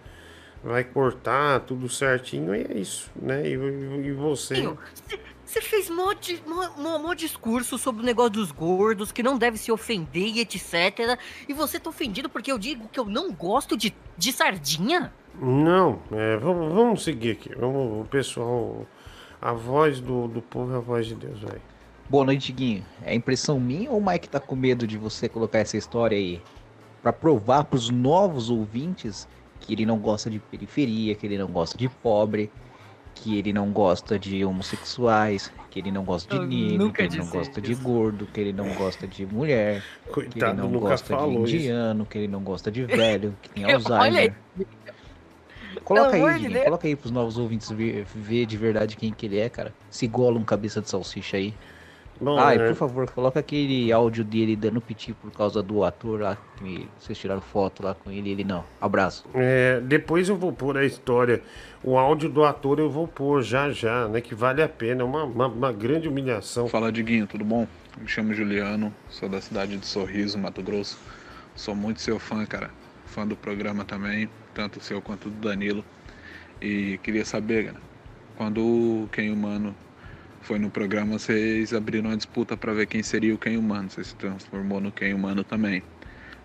vai 0.62 0.84
cortar 0.84 1.62
tudo 1.62 1.88
certinho, 1.88 2.54
e 2.54 2.62
é 2.62 2.78
isso, 2.78 3.10
né? 3.16 3.48
E, 3.48 3.54
e- 3.54 4.12
você. 4.12 4.56
Sim, 4.56 4.78
Você 5.46 5.62
fez 5.62 5.90
mó, 5.90 6.14
di- 6.14 6.42
mó- 6.46 6.98
mó 7.00 7.14
discurso 7.14 7.78
sobre 7.78 8.02
o 8.04 8.06
negócio 8.06 8.32
dos 8.32 8.52
gordos, 8.52 9.12
que 9.12 9.22
não 9.24 9.38
deve 9.38 9.58
se 9.58 9.72
ofender 9.72 10.28
e 10.28 10.40
etc. 10.40 11.18
E 11.48 11.54
você 11.54 11.78
tá 11.80 11.90
ofendido 11.90 12.30
porque 12.30 12.52
eu 12.52 12.58
digo 12.58 12.88
que 12.90 13.00
eu 13.00 13.06
não 13.06 13.32
gosto 13.34 13.76
de, 13.78 13.94
de 14.18 14.32
sardinha? 14.32 15.12
Não, 15.42 16.02
é, 16.12 16.38
vamos, 16.38 16.74
vamos 16.74 17.04
seguir 17.04 17.32
aqui. 17.32 17.54
Vamos, 17.56 18.06
o 18.06 18.10
pessoal. 18.10 18.86
A 19.42 19.54
voz 19.54 20.00
do, 20.00 20.28
do 20.28 20.42
povo 20.42 20.74
é 20.74 20.78
a 20.78 20.80
voz 20.80 21.08
de 21.08 21.16
Deus, 21.16 21.40
vai. 21.42 21.58
Boa 22.10 22.26
noite, 22.26 22.52
Guinho. 22.52 22.86
É 23.04 23.16
impressão 23.16 23.60
minha 23.60 23.90
ou 23.90 23.98
o 23.98 24.06
Mike 24.06 24.30
tá 24.30 24.40
com 24.40 24.56
medo 24.56 24.86
de 24.86 24.98
você 24.98 25.28
colocar 25.28 25.60
essa 25.60 25.78
história 25.78 26.18
aí? 26.18 26.42
Pra 27.02 27.12
provar 27.12 27.64
pros 27.64 27.90
novos 27.90 28.50
ouvintes 28.50 29.28
que 29.60 29.74
ele 29.74 29.86
não 29.86 29.98
gosta 29.98 30.30
de 30.30 30.38
periferia, 30.40 31.16
que 31.16 31.26
ele 31.26 31.38
não 31.38 31.48
gosta 31.48 31.78
de 31.78 31.90
pobre, 31.90 32.52
que 33.16 33.38
ele 33.38 33.52
não 33.52 33.72
gosta 33.72 34.20
de 34.20 34.44
homossexuais, 34.46 35.52
que 35.70 35.80
ele 35.80 35.92
não 35.92 36.04
gosta 36.04 36.38
de 36.40 36.46
negro, 36.46 36.92
que 36.92 37.02
ele 37.02 37.18
não 37.18 37.28
gosta 37.28 37.62
de 37.62 37.76
gordo, 37.76 38.28
que 38.28 38.42
ele 38.42 38.54
não 38.54 38.74
gosta 38.76 39.08
de 39.08 39.26
mulher, 39.26 39.82
que 40.14 40.20
ele 40.20 40.30
Coitado, 40.30 40.62
não 40.62 40.80
gosta 40.80 41.14
de 41.16 41.20
falou 41.20 41.46
isso. 41.46 41.56
indiano, 41.56 42.06
que 42.06 42.18
ele 42.18 42.28
não 42.28 42.42
gosta 42.44 42.72
de 42.72 42.84
velho, 42.86 43.36
que 43.42 43.50
tem 43.50 43.66
Olha 43.66 43.76
Alzheimer. 43.76 44.36
aí. 44.60 44.68
Coloca 45.84 46.12
Pelo 46.12 46.26
aí, 46.28 46.40
de 46.40 46.50
Deus. 46.50 46.66
coloca 46.66 46.88
aí 46.88 46.96
pros 46.96 47.12
novos 47.12 47.38
ouvintes 47.38 47.70
ver, 47.72 48.06
ver 48.14 48.46
de 48.46 48.58
verdade 48.58 48.96
quem 48.98 49.12
que 49.12 49.26
ele 49.26 49.40
é, 49.40 49.50
cara. 49.50 49.74
Esse 49.92 50.08
Gollum 50.08 50.44
cabeça 50.44 50.82
de 50.82 50.90
salsicha 50.90 51.38
aí. 51.38 51.54
Bom, 52.20 52.38
ah, 52.38 52.54
e 52.56 52.60
é- 52.60 52.68
por 52.68 52.76
favor, 52.76 53.10
coloca 53.10 53.40
aquele 53.40 53.92
áudio 53.92 54.24
dele 54.24 54.56
dando 54.56 54.80
piti 54.80 55.12
por 55.12 55.32
causa 55.32 55.64
do 55.64 55.84
ator 55.84 56.22
lá, 56.22 56.38
que 56.58 56.88
vocês 57.00 57.18
tiraram 57.18 57.42
foto 57.42 57.84
lá 57.84 57.96
com 57.96 58.12
ele 58.12 58.30
e 58.30 58.32
ele 58.32 58.44
não. 58.44 58.64
Abraço. 58.80 59.26
É, 59.34 59.80
depois 59.80 60.30
eu 60.30 60.36
vou 60.36 60.54
pôr 60.54 60.78
a 60.78 60.86
história. 60.86 61.42
O 61.84 61.98
áudio 61.98 62.30
do 62.30 62.44
ator 62.44 62.78
eu 62.78 62.92
vou 62.92 63.08
pôr 63.08 63.42
já 63.42 63.72
já, 63.72 64.08
né? 64.08 64.22
Que 64.22 64.36
vale 64.36 64.62
a 64.62 64.70
pena. 64.70 65.02
É 65.02 65.04
uma, 65.04 65.24
uma, 65.24 65.48
uma 65.48 65.72
grande 65.74 66.08
humilhação. 66.08 66.68
Fala 66.68 66.92
Diguinho, 66.92 67.26
tudo 67.26 67.44
bom? 67.44 67.68
Me 68.00 68.08
chamo 68.08 68.36
Juliano, 68.36 68.94
sou 69.10 69.28
da 69.28 69.42
cidade 69.42 69.76
de 69.76 69.86
Sorriso, 69.88 70.38
Mato 70.38 70.62
Grosso. 70.62 71.00
Sou 71.56 71.74
muito 71.74 72.02
seu 72.02 72.20
fã, 72.20 72.46
cara. 72.46 72.70
Fã 73.08 73.26
do 73.26 73.36
programa 73.36 73.84
também, 73.84 74.30
tanto 74.54 74.80
o 74.80 74.82
seu 74.82 75.02
quanto 75.02 75.30
do 75.30 75.48
Danilo. 75.48 75.84
E 76.62 77.00
queria 77.04 77.26
saber, 77.26 77.74
quando 78.38 78.62
o 78.62 79.10
Quem 79.12 79.32
Humano 79.32 79.76
foi 80.42 80.60
no 80.60 80.70
programa, 80.70 81.18
vocês 81.18 81.74
abriram 81.74 82.10
uma 82.10 82.18
disputa 82.18 82.56
pra 82.58 82.74
ver 82.74 82.86
quem 82.88 83.04
seria 83.04 83.34
o 83.34 83.38
Quem 83.38 83.58
Humano. 83.58 83.90
Você 83.90 84.04
se 84.04 84.16
transformou 84.16 84.80
no 84.80 84.92
Quem 84.92 85.14
Humano 85.14 85.44
também. 85.44 85.84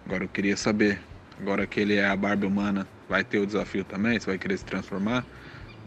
Agora 0.05 0.25
eu 0.25 0.29
queria 0.29 0.57
saber, 0.57 1.01
agora 1.41 1.67
que 1.67 1.81
ele 1.81 1.97
é 1.97 2.07
a 2.07 2.17
Barbie 2.17 2.47
humana, 2.47 2.87
vai 3.09 3.25
ter 3.25 3.39
o 3.39 3.47
desafio 3.47 3.85
também? 3.85 4.21
Você 4.21 4.27
vai 4.27 4.39
querer 4.39 4.57
se 4.57 4.65
transformar? 4.65 5.27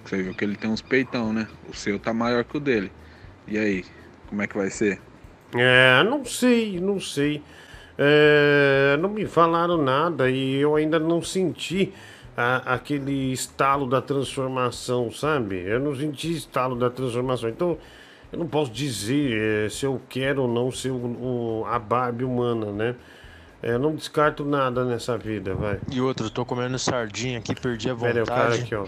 Você 0.04 0.22
viu 0.22 0.34
que 0.34 0.44
ele 0.44 0.56
tem 0.56 0.70
uns 0.70 0.82
peitão, 0.82 1.32
né? 1.32 1.48
O 1.70 1.74
seu 1.74 2.00
tá 2.00 2.14
maior 2.14 2.44
que 2.44 2.58
o 2.58 2.60
dele. 2.60 2.92
E 3.48 3.58
aí, 3.58 3.86
como 4.28 4.42
é 4.42 4.48
que 4.48 4.58
vai 4.58 4.70
ser? 4.70 5.00
É, 5.56 6.04
não 6.04 6.24
sei, 6.26 6.80
não 6.80 7.00
sei. 7.00 7.42
É, 8.02 8.96
não 8.98 9.10
me 9.10 9.26
falaram 9.26 9.76
nada 9.78 10.30
e 10.30 10.56
eu 10.56 10.74
ainda 10.78 10.98
não 10.98 11.22
senti 11.22 11.92
a- 12.38 12.76
aquele 12.76 13.34
estalo 13.34 13.86
da 13.86 14.02
transformação, 14.02 15.12
sabe? 15.12 15.58
Eu 15.66 15.82
não 15.82 15.94
senti 15.94 16.32
estalo 16.34 16.78
da 16.78 16.90
transformação. 16.90 17.50
Então, 17.50 17.78
eu 18.32 18.40
não 18.40 18.48
posso 18.48 18.72
dizer 18.72 19.66
é, 19.66 19.70
se 19.70 19.86
eu 19.86 20.00
quero 20.08 20.44
ou 20.44 20.48
não 20.48 20.72
ser 20.72 20.92
o, 20.92 20.96
o- 20.96 21.66
a 21.68 21.78
Barbie 21.78 22.24
humana, 22.24 22.72
né? 22.72 22.96
É, 23.62 23.72
eu 23.74 23.80
não 23.80 23.94
descarto 23.94 24.46
nada 24.46 24.86
nessa 24.86 25.18
vida, 25.18 25.54
vai. 25.54 25.82
E 25.92 26.00
outro, 26.00 26.30
tô 26.30 26.46
comendo 26.46 26.80
sardinha 26.80 27.40
aqui, 27.40 27.54
perdi 27.54 27.90
a 27.90 27.96
Pera 27.96 28.20
vontade. 28.20 28.62
aqui, 28.62 28.76
ó. 28.76 28.86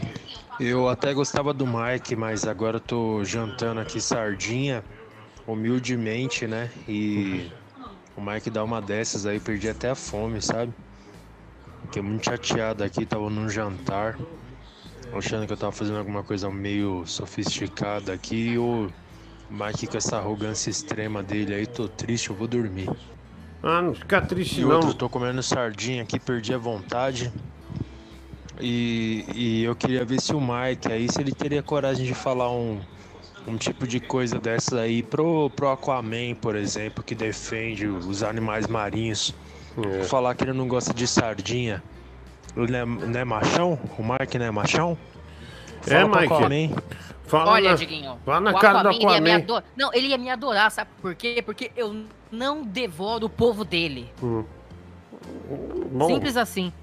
Eu 0.57 0.87
até 0.87 1.13
gostava 1.13 1.53
do 1.53 1.67
Mike, 1.67 2.15
mas 2.15 2.47
agora 2.47 2.77
eu 2.77 2.79
tô 2.79 3.21
jantando 3.25 3.81
aqui 3.81 3.99
sardinha, 3.99 4.81
humildemente, 5.45 6.47
né? 6.47 6.69
E 6.87 7.47
o 8.15 8.21
Mike 8.21 8.49
dá 8.49 8.63
uma 8.63 8.81
dessas 8.81 9.25
aí, 9.25 9.39
perdi 9.39 9.69
até 9.69 9.89
a 9.89 9.95
fome, 9.95 10.41
sabe? 10.41 10.73
Fiquei 11.83 12.01
muito 12.01 12.25
chateado 12.25 12.83
aqui, 12.83 13.05
tava 13.05 13.29
num 13.29 13.49
jantar, 13.49 14.17
achando 15.13 15.45
que 15.45 15.53
eu 15.53 15.57
tava 15.57 15.71
fazendo 15.71 15.97
alguma 15.99 16.23
coisa 16.23 16.49
meio 16.49 17.05
sofisticada 17.05 18.13
aqui, 18.13 18.51
e 18.51 18.57
o 18.57 18.91
Mike 19.49 19.87
com 19.87 19.97
essa 19.97 20.17
arrogância 20.17 20.69
extrema 20.69 21.21
dele 21.21 21.53
aí, 21.53 21.67
tô 21.67 21.87
triste, 21.87 22.29
eu 22.29 22.35
vou 22.35 22.47
dormir. 22.47 22.89
Ah, 23.63 23.81
não 23.81 23.93
fica 23.93 24.21
triste 24.21 24.61
E 24.61 24.65
não. 24.65 24.75
outro, 24.75 24.93
tô 24.93 25.09
comendo 25.09 25.41
sardinha 25.43 26.03
aqui, 26.03 26.19
perdi 26.19 26.53
a 26.53 26.57
vontade. 26.57 27.31
E, 28.59 29.25
e 29.33 29.63
eu 29.63 29.75
queria 29.75 30.05
ver 30.05 30.21
se 30.21 30.33
o 30.33 30.39
Mike 30.41 30.91
aí, 30.91 31.11
se 31.11 31.19
ele 31.21 31.31
teria 31.33 31.63
coragem 31.63 32.05
de 32.05 32.13
falar 32.13 32.51
um, 32.51 32.79
um 33.47 33.57
tipo 33.57 33.87
de 33.87 33.99
coisa 33.99 34.39
dessa 34.39 34.81
aí 34.81 35.01
pro, 35.03 35.49
pro 35.51 35.69
Aquaman, 35.69 36.35
por 36.39 36.55
exemplo, 36.55 37.03
que 37.03 37.15
defende 37.15 37.87
os 37.87 38.23
animais 38.23 38.67
marinhos. 38.67 39.33
É. 39.99 40.03
Falar 40.03 40.35
que 40.35 40.43
ele 40.43 40.53
não 40.53 40.67
gosta 40.67 40.93
de 40.93 41.07
sardinha. 41.07 41.81
Ele 42.55 42.71
não 42.71 42.79
é, 42.79 42.85
não 42.85 43.19
é 43.19 43.25
machão? 43.25 43.79
O 43.97 44.03
Mike 44.03 44.37
não 44.37 44.45
é 44.45 44.51
machão? 44.51 44.97
É, 45.87 45.91
Fala 45.91 46.09
pro 46.09 46.19
Mike. 46.21 46.33
Aquaman. 46.33 46.83
Fala 47.25 47.51
Olha, 47.51 47.69
na, 47.69 47.75
Diguinho. 47.77 48.19
fala 48.25 48.41
na 48.41 48.51
o 48.51 48.59
cara 48.59 48.83
do 48.83 48.89
Aquaman, 48.89 48.95
ele 48.97 49.03
ia 49.15 49.21
me 49.21 49.29
Aquaman. 49.31 49.43
adorar. 49.43 49.63
Não, 49.77 49.93
ele 49.93 50.07
ia 50.07 50.17
me 50.17 50.29
adorar, 50.29 50.69
sabe 50.71 50.89
por 51.01 51.15
quê? 51.15 51.41
Porque 51.45 51.71
eu 51.77 52.03
não 52.29 52.63
devoro 52.63 53.25
o 53.27 53.29
povo 53.29 53.63
dele. 53.63 54.11
Hum. 54.21 54.43
Bom, 55.91 56.07
Simples 56.07 56.35
assim. 56.35 56.73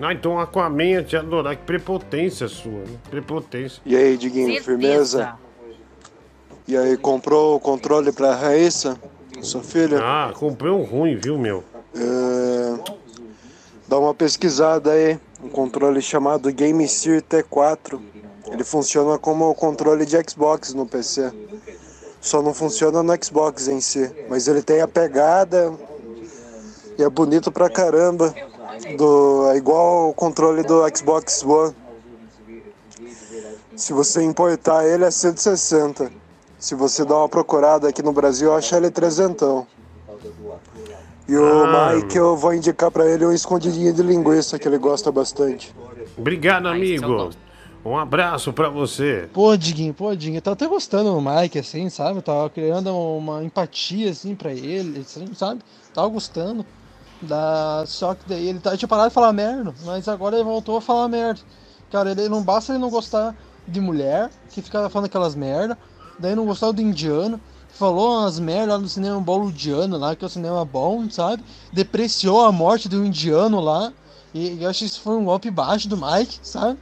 Ah, 0.00 0.12
então 0.12 0.36
o 0.36 0.38
Aquaman 0.38 0.84
ia 0.84 1.02
te 1.02 1.16
adorar. 1.16 1.56
Que 1.56 1.64
prepotência 1.64 2.46
sua, 2.48 2.70
né? 2.70 2.96
Prepotência. 3.10 3.82
E 3.84 3.96
aí, 3.96 4.16
Diguinho, 4.16 4.46
Certeza. 4.46 4.64
firmeza? 4.64 5.34
E 6.66 6.76
aí, 6.76 6.96
comprou 6.96 7.56
o 7.56 7.60
controle 7.60 8.12
pra 8.12 8.34
Raíssa, 8.34 8.98
sua 9.42 9.62
filha? 9.62 9.98
Ah, 10.00 10.32
comprei 10.34 10.70
um 10.70 10.82
ruim, 10.82 11.16
viu, 11.16 11.38
meu? 11.38 11.64
É, 11.94 13.02
Dá 13.92 13.98
uma 13.98 14.14
pesquisada 14.14 14.92
aí. 14.92 15.20
Um 15.44 15.50
controle 15.50 16.00
chamado 16.00 16.50
Game 16.50 16.88
Seer 16.88 17.20
T4. 17.20 18.00
Ele 18.50 18.64
funciona 18.64 19.18
como 19.18 19.50
o 19.50 19.54
controle 19.54 20.06
de 20.06 20.16
Xbox 20.26 20.72
no 20.72 20.86
PC. 20.86 21.30
Só 22.18 22.40
não 22.40 22.54
funciona 22.54 23.02
no 23.02 23.12
Xbox 23.22 23.68
em 23.68 23.82
si. 23.82 24.10
Mas 24.30 24.48
ele 24.48 24.62
tem 24.62 24.80
a 24.80 24.88
pegada 24.88 25.74
e 26.96 27.02
é 27.02 27.10
bonito 27.10 27.52
pra 27.52 27.68
caramba. 27.68 28.34
Do, 28.96 29.50
é 29.50 29.58
igual 29.58 30.08
o 30.08 30.14
controle 30.14 30.62
do 30.62 30.80
Xbox 30.96 31.44
One. 31.44 31.74
Se 33.76 33.92
você 33.92 34.22
importar 34.22 34.86
ele 34.86 35.04
é 35.04 35.10
160. 35.10 36.10
Se 36.62 36.76
você 36.76 37.04
dar 37.04 37.16
uma 37.16 37.28
procurada 37.28 37.88
aqui 37.88 38.04
no 38.04 38.12
Brasil, 38.12 38.54
acha 38.54 38.76
ele 38.76 38.88
trezentão. 38.88 39.66
E 41.28 41.36
o 41.36 41.64
Ah. 41.64 41.92
Mike, 41.96 42.16
eu 42.16 42.36
vou 42.36 42.54
indicar 42.54 42.88
pra 42.88 43.04
ele 43.04 43.26
um 43.26 43.32
escondidinho 43.32 43.92
de 43.92 44.00
linguiça 44.00 44.56
que 44.60 44.68
ele 44.68 44.78
gosta 44.78 45.10
bastante. 45.10 45.74
Obrigado, 46.16 46.68
amigo. 46.68 47.30
Um 47.84 47.98
abraço 47.98 48.52
pra 48.52 48.68
você. 48.68 49.28
Pô, 49.32 49.56
Diguinho, 49.56 49.92
pô, 49.92 50.14
Diguinho, 50.14 50.36
eu 50.38 50.42
tava 50.42 50.54
até 50.54 50.68
gostando 50.68 51.12
do 51.12 51.20
Mike, 51.20 51.58
assim, 51.58 51.90
sabe? 51.90 52.18
Eu 52.18 52.22
tava 52.22 52.48
criando 52.48 52.96
uma 52.96 53.42
empatia, 53.42 54.12
assim, 54.12 54.36
pra 54.36 54.52
ele, 54.52 55.00
assim, 55.00 55.34
sabe? 55.34 55.62
Tava 55.92 56.06
gostando. 56.06 56.64
Da... 57.20 57.82
Só 57.88 58.14
que 58.14 58.20
daí 58.28 58.50
ele 58.50 58.60
tá, 58.60 58.76
tinha 58.76 58.86
parado 58.88 59.08
de 59.08 59.14
falar 59.14 59.32
merda, 59.32 59.74
mas 59.84 60.06
agora 60.06 60.36
ele 60.36 60.44
voltou 60.44 60.76
a 60.76 60.80
falar 60.80 61.08
merda. 61.08 61.40
Cara, 61.90 62.12
ele 62.12 62.28
não 62.28 62.40
basta 62.40 62.70
ele 62.72 62.78
não 62.80 62.88
gostar 62.88 63.34
de 63.66 63.80
mulher, 63.80 64.30
que 64.50 64.62
ficava 64.62 64.88
falando 64.88 65.06
aquelas 65.06 65.34
merda, 65.34 65.76
daí 66.22 66.34
não 66.34 66.46
gostava 66.46 66.72
do 66.72 66.80
indiano, 66.80 67.40
falou 67.68 68.20
umas 68.20 68.38
merda 68.38 68.74
lá 68.74 68.78
no 68.78 68.88
cinema 68.88 69.20
boludiano 69.20 69.98
lá, 69.98 70.14
que 70.14 70.24
é 70.24 70.26
o 70.26 70.30
cinema 70.30 70.64
bom, 70.64 71.10
sabe? 71.10 71.44
Depreciou 71.72 72.44
a 72.44 72.52
morte 72.52 72.88
do 72.88 73.04
indiano 73.04 73.60
lá, 73.60 73.92
e 74.32 74.62
eu 74.62 74.70
acho 74.70 74.78
que 74.78 74.84
isso 74.86 75.00
foi 75.00 75.16
um 75.16 75.24
golpe 75.24 75.50
baixo 75.50 75.88
do 75.88 75.96
Mike, 75.96 76.38
sabe? 76.42 76.78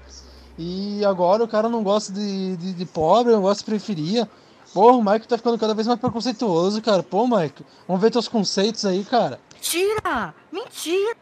E 0.58 1.02
agora 1.04 1.42
o 1.42 1.48
cara 1.48 1.68
não 1.68 1.82
gosta 1.82 2.12
de, 2.12 2.56
de, 2.56 2.74
de 2.74 2.84
pobre, 2.84 3.32
não 3.32 3.40
gosta 3.40 3.60
de 3.60 3.64
periferia. 3.64 4.28
Porra, 4.74 4.96
o 4.96 5.02
Mike 5.02 5.26
tá 5.26 5.36
ficando 5.36 5.58
cada 5.58 5.74
vez 5.74 5.86
mais 5.86 5.98
preconceituoso, 5.98 6.80
cara. 6.82 7.02
Pô, 7.02 7.26
Mike, 7.26 7.64
vamos 7.88 8.00
ver 8.00 8.10
teus 8.10 8.28
conceitos 8.28 8.84
aí, 8.84 9.02
cara. 9.04 9.40
Mentira! 9.54 10.34
Mentira! 10.52 11.16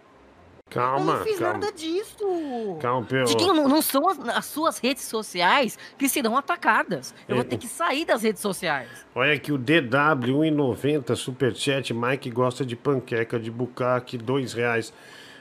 Eu 0.70 0.82
Calma, 0.82 1.16
não 1.18 1.24
fiz 1.24 1.38
calma. 1.38 1.52
nada 1.58 1.72
disso! 1.72 2.78
Calma, 2.80 3.06
Pedro. 3.06 3.24
Diguinho, 3.26 3.54
não, 3.54 3.68
não 3.68 3.82
são 3.82 4.08
as, 4.08 4.18
as 4.28 4.44
suas 4.46 4.78
redes 4.78 5.04
sociais 5.04 5.78
que 5.96 6.08
serão 6.08 6.36
atacadas. 6.36 7.14
Eu 7.28 7.36
vou 7.36 7.44
É. 7.44 7.48
ter 7.48 7.56
que 7.58 7.66
sair 7.66 8.04
das 8.04 8.22
redes 8.22 8.42
sociais. 8.42 8.88
Olha 9.14 9.32
aqui 9.32 9.50
o 9.52 9.58
DW 9.58 10.42
1,90 10.42 11.14
Superchat. 11.16 11.92
Mike 11.94 12.30
gosta 12.30 12.64
de 12.64 12.76
panqueca 12.76 13.38
de 13.38 13.50
bucaque, 13.50 14.18
dois 14.18 14.52
reais. 14.52 14.92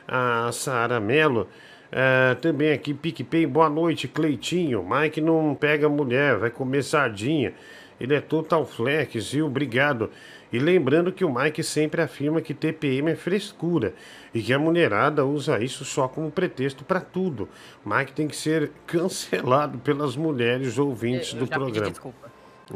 A 0.08 0.50
Sara 0.54 1.00
Melo. 1.00 1.48
é, 1.92 2.36
também 2.36 2.72
aqui, 2.74 2.94
PicPay, 2.94 3.46
boa 3.46 3.70
noite, 3.70 4.08
Cleitinho. 4.08 4.86
Mike 4.88 5.22
não 5.22 5.56
pega 5.56 5.88
mulher, 5.88 6.38
vai 6.38 6.50
comer 6.50 6.84
sardinha. 6.84 7.54
Ele 8.00 8.14
é 8.14 8.22
total 8.22 8.66
flex, 8.66 9.32
viu? 9.32 9.48
Obrigado. 9.48 10.12
E 10.52 10.60
lembrando 10.60 11.12
que 11.12 11.26
o 11.26 11.34
Mike 11.34 11.62
sempre 11.62 12.02
afirma 12.02 12.40
que 12.42 12.54
TPM 12.54 13.12
é 13.12 13.16
frescura 13.16 13.94
e 14.34 14.42
que 14.42 14.54
a 14.54 14.60
mulherada 14.60 15.26
usa 15.26 15.62
isso 15.62 15.84
só 15.84 16.08
como 16.08 16.32
pretexto 16.32 16.86
para 16.86 17.02
tudo. 17.02 17.50
Mike 17.86 18.14
tem 18.14 18.28
que 18.28 18.36
ser 18.36 18.72
cancelado 18.86 19.78
pelas 19.80 20.16
mulheres 20.16 20.78
ouvintes 20.78 21.34
Eu 21.34 21.40
do 21.40 21.46
já 21.48 21.60
pedi 21.60 21.72
programa. 21.74 22.14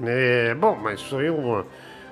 É, 0.06 0.54
bom, 0.56 0.76
mas 0.76 1.02
foi 1.02 1.30
uma. 1.30 1.66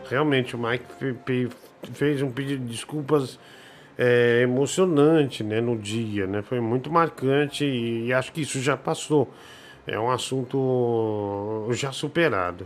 Realmente 0.10 0.56
o 0.56 0.60
Mike 0.60 0.86
fe- 0.98 1.16
fe- 1.26 1.50
fez 1.94 2.22
um 2.22 2.32
pedido 2.32 2.64
de 2.64 2.72
desculpas 2.72 3.38
é, 3.98 4.40
emocionante 4.42 5.44
né, 5.44 5.60
no 5.62 5.78
dia, 5.78 6.26
né? 6.26 6.42
Foi 6.42 6.60
muito 6.62 6.90
marcante 6.92 7.66
e 7.66 8.12
acho 8.14 8.32
que 8.32 8.42
isso 8.42 8.62
já 8.62 8.76
passou. 8.78 9.30
É 9.86 10.00
um 10.00 10.10
assunto 10.10 11.68
já 11.72 11.92
superado. 11.92 12.66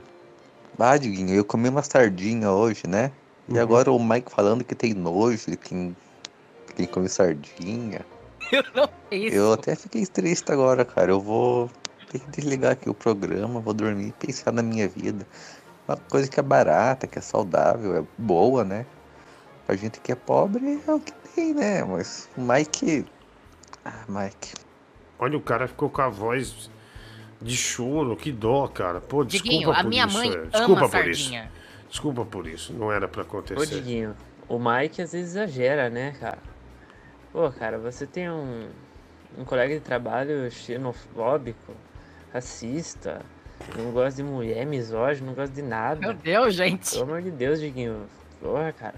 Ah, 0.80 0.98
Diguinho, 0.98 1.34
eu 1.36 1.46
comi 1.46 1.70
uma 1.70 1.84
sardinha 1.84 2.52
hoje, 2.52 2.84
né? 2.88 3.12
E 3.48 3.54
Uhum. 3.54 3.62
agora 3.62 3.92
o 3.92 4.04
Mike 4.04 4.32
falando 4.32 4.64
que 4.64 4.76
tem 4.76 4.94
nojo 4.94 5.52
de 5.52 5.58
quem, 5.58 5.96
quem 6.76 6.86
come 6.86 7.08
sardinha. 7.10 8.06
Eu 8.52 8.64
não 8.76 8.90
fiz. 9.10 9.34
Eu 9.34 9.54
até 9.54 9.76
fiquei 9.76 10.06
triste 10.06 10.52
agora, 10.52 10.84
cara. 10.86 11.12
Eu 11.12 11.20
vou 11.20 11.70
ter 12.12 12.20
que 12.20 12.30
desligar 12.30 12.74
aqui 12.74 12.90
o 12.90 12.94
programa, 12.94 13.60
vou 13.60 13.74
dormir 13.74 14.08
e 14.10 14.12
pensar 14.12 14.52
na 14.52 14.62
minha 14.62 14.88
vida. 14.88 15.26
Uma 15.88 15.98
coisa 15.98 16.30
que 16.30 16.40
é 16.40 16.44
barata, 16.44 17.08
que 17.08 17.18
é 17.18 17.22
saudável, 17.22 17.96
é 17.96 18.04
boa, 18.18 18.64
né? 18.64 18.86
Pra 19.66 19.76
gente 19.76 20.00
que 20.02 20.12
é 20.12 20.16
pobre 20.16 20.82
é 20.88 20.92
o 20.92 21.00
que 21.00 21.14
tem, 21.34 21.54
né? 21.54 21.84
Mas 21.84 22.30
o 22.38 22.42
Mike. 22.42 23.06
Ah, 23.84 24.04
Mike. 24.08 24.54
Olha, 25.18 25.38
o 25.38 25.42
cara 25.42 25.68
ficou 25.68 25.90
com 25.90 26.02
a 26.02 26.10
voz 26.10 26.70
de 27.44 27.56
choro, 27.58 28.16
que 28.16 28.32
dó, 28.32 28.68
cara. 28.68 29.00
Pô, 29.02 29.24
desculpa 29.24 29.52
Diguinho, 29.52 29.72
a 29.72 29.76
por 29.76 29.90
minha 29.90 30.06
isso. 30.06 30.18
mãe 30.18 30.30
é. 30.30 30.34
ama 30.36 30.48
Desculpa 30.48 30.90
por 30.90 31.08
isso. 31.08 31.22
sardinha. 31.24 31.52
Desculpa 31.90 32.26
por 32.26 32.48
isso, 32.48 32.74
não 32.74 32.92
era 32.92 33.08
pra 33.08 33.22
Ô, 33.22 33.26
acontecer. 33.26 33.76
Diguinho, 33.76 34.16
o 34.48 34.58
Mike 34.58 35.02
às 35.02 35.12
vezes 35.12 35.32
exagera, 35.36 35.90
né, 35.90 36.16
cara? 36.20 36.40
Pô, 37.32 37.52
cara, 37.52 37.78
você 37.78 38.06
tem 38.08 38.30
um, 38.30 38.68
um 39.38 39.44
colega 39.46 39.74
de 39.76 39.80
trabalho 39.82 40.50
xenofóbico, 40.52 41.74
racista, 42.34 43.22
não 43.78 43.92
gosta 43.92 44.22
de 44.22 44.24
mulher, 44.28 44.66
misógino, 44.66 45.28
não 45.28 45.34
gosta 45.34 45.54
de 45.54 45.62
nada. 45.62 46.00
Meu 46.00 46.14
Deus, 46.14 46.54
gente. 46.56 46.90
Pelo 46.92 47.04
amor 47.04 47.22
de 47.22 47.32
Deus, 47.32 47.60
Diguinho. 47.60 48.08
Porra, 48.42 48.72
cara. 48.74 48.96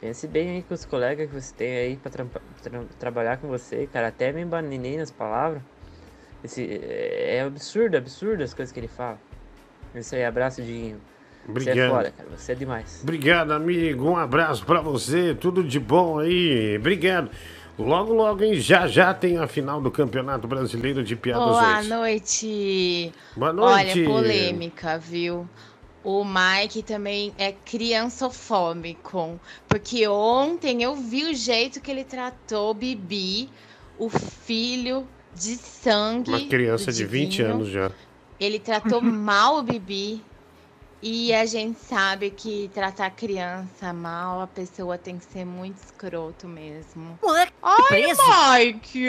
Pense 0.00 0.26
bem 0.26 0.50
aí 0.50 0.62
com 0.62 0.72
os 0.72 0.84
colegas 0.86 1.28
que 1.28 1.34
você 1.38 1.54
tem 1.54 1.76
aí 1.76 1.96
pra 1.96 2.10
trampa- 2.10 2.40
tra- 2.62 2.84
trabalhar 2.98 3.36
com 3.36 3.48
você, 3.48 3.86
cara. 3.92 4.08
Até 4.08 4.32
me 4.32 4.40
embaninei 4.40 4.96
nas 4.96 5.10
palavras. 5.10 5.60
Esse, 6.42 6.64
é 6.64 7.36
é 7.36 7.42
absurdo, 7.42 7.96
absurdo 7.96 8.42
as 8.42 8.54
coisas 8.54 8.72
que 8.72 8.80
ele 8.80 8.88
fala. 8.88 9.18
Isso 9.94 10.14
aí, 10.14 10.24
abraço, 10.24 10.62
Diguinho. 10.62 11.00
Você 11.46 11.70
é 11.70 11.72
Obrigado. 11.72 11.90
foda, 11.90 12.10
cara. 12.10 12.28
Você 12.36 12.52
é 12.52 12.54
demais. 12.54 13.00
Obrigado, 13.02 13.50
amigo. 13.52 14.08
Um 14.08 14.16
abraço 14.16 14.64
pra 14.64 14.80
você. 14.80 15.34
Tudo 15.34 15.64
de 15.64 15.80
bom 15.80 16.18
aí. 16.18 16.76
Obrigado. 16.78 17.30
Logo, 17.78 18.12
logo, 18.12 18.44
hein? 18.44 18.54
Já 18.56 18.86
já 18.86 19.12
tem 19.14 19.38
a 19.38 19.46
final 19.46 19.80
do 19.80 19.90
Campeonato 19.90 20.46
Brasileiro 20.46 21.02
de 21.02 21.16
Piadas 21.16 21.44
Boa 21.44 21.78
hoje. 21.78 21.88
noite. 21.88 23.12
Boa 23.34 23.52
noite. 23.52 24.00
Olha, 24.00 24.04
polêmica, 24.04 24.98
viu? 24.98 25.48
O 26.04 26.24
Mike 26.24 26.82
também 26.82 27.32
é 27.38 27.52
criançofóbico. 27.52 29.40
Porque 29.66 30.06
ontem 30.06 30.82
eu 30.82 30.94
vi 30.94 31.24
o 31.24 31.34
jeito 31.34 31.80
que 31.80 31.90
ele 31.90 32.04
tratou 32.04 32.70
o 32.70 32.74
Bibi, 32.74 33.48
o 33.98 34.08
filho 34.10 35.06
de 35.34 35.56
sangue. 35.56 36.30
Uma 36.30 36.48
criança 36.48 36.92
de 36.92 37.04
20 37.04 37.30
Diguinho. 37.30 37.54
anos 37.54 37.68
já. 37.68 37.90
Ele 38.38 38.58
tratou 38.58 39.00
mal 39.02 39.58
o 39.58 39.62
Bibi. 39.62 40.22
E 41.02 41.32
a 41.32 41.46
gente 41.46 41.78
sabe 41.80 42.30
que 42.30 42.70
tratar 42.74 43.08
criança 43.10 43.90
mal, 43.90 44.42
a 44.42 44.46
pessoa 44.46 44.98
tem 44.98 45.16
que 45.16 45.24
ser 45.24 45.46
muito 45.46 45.78
escroto 45.78 46.46
mesmo. 46.46 47.18
Moleque, 47.22 47.54
Ai. 47.62 48.74
Mike! 48.74 49.08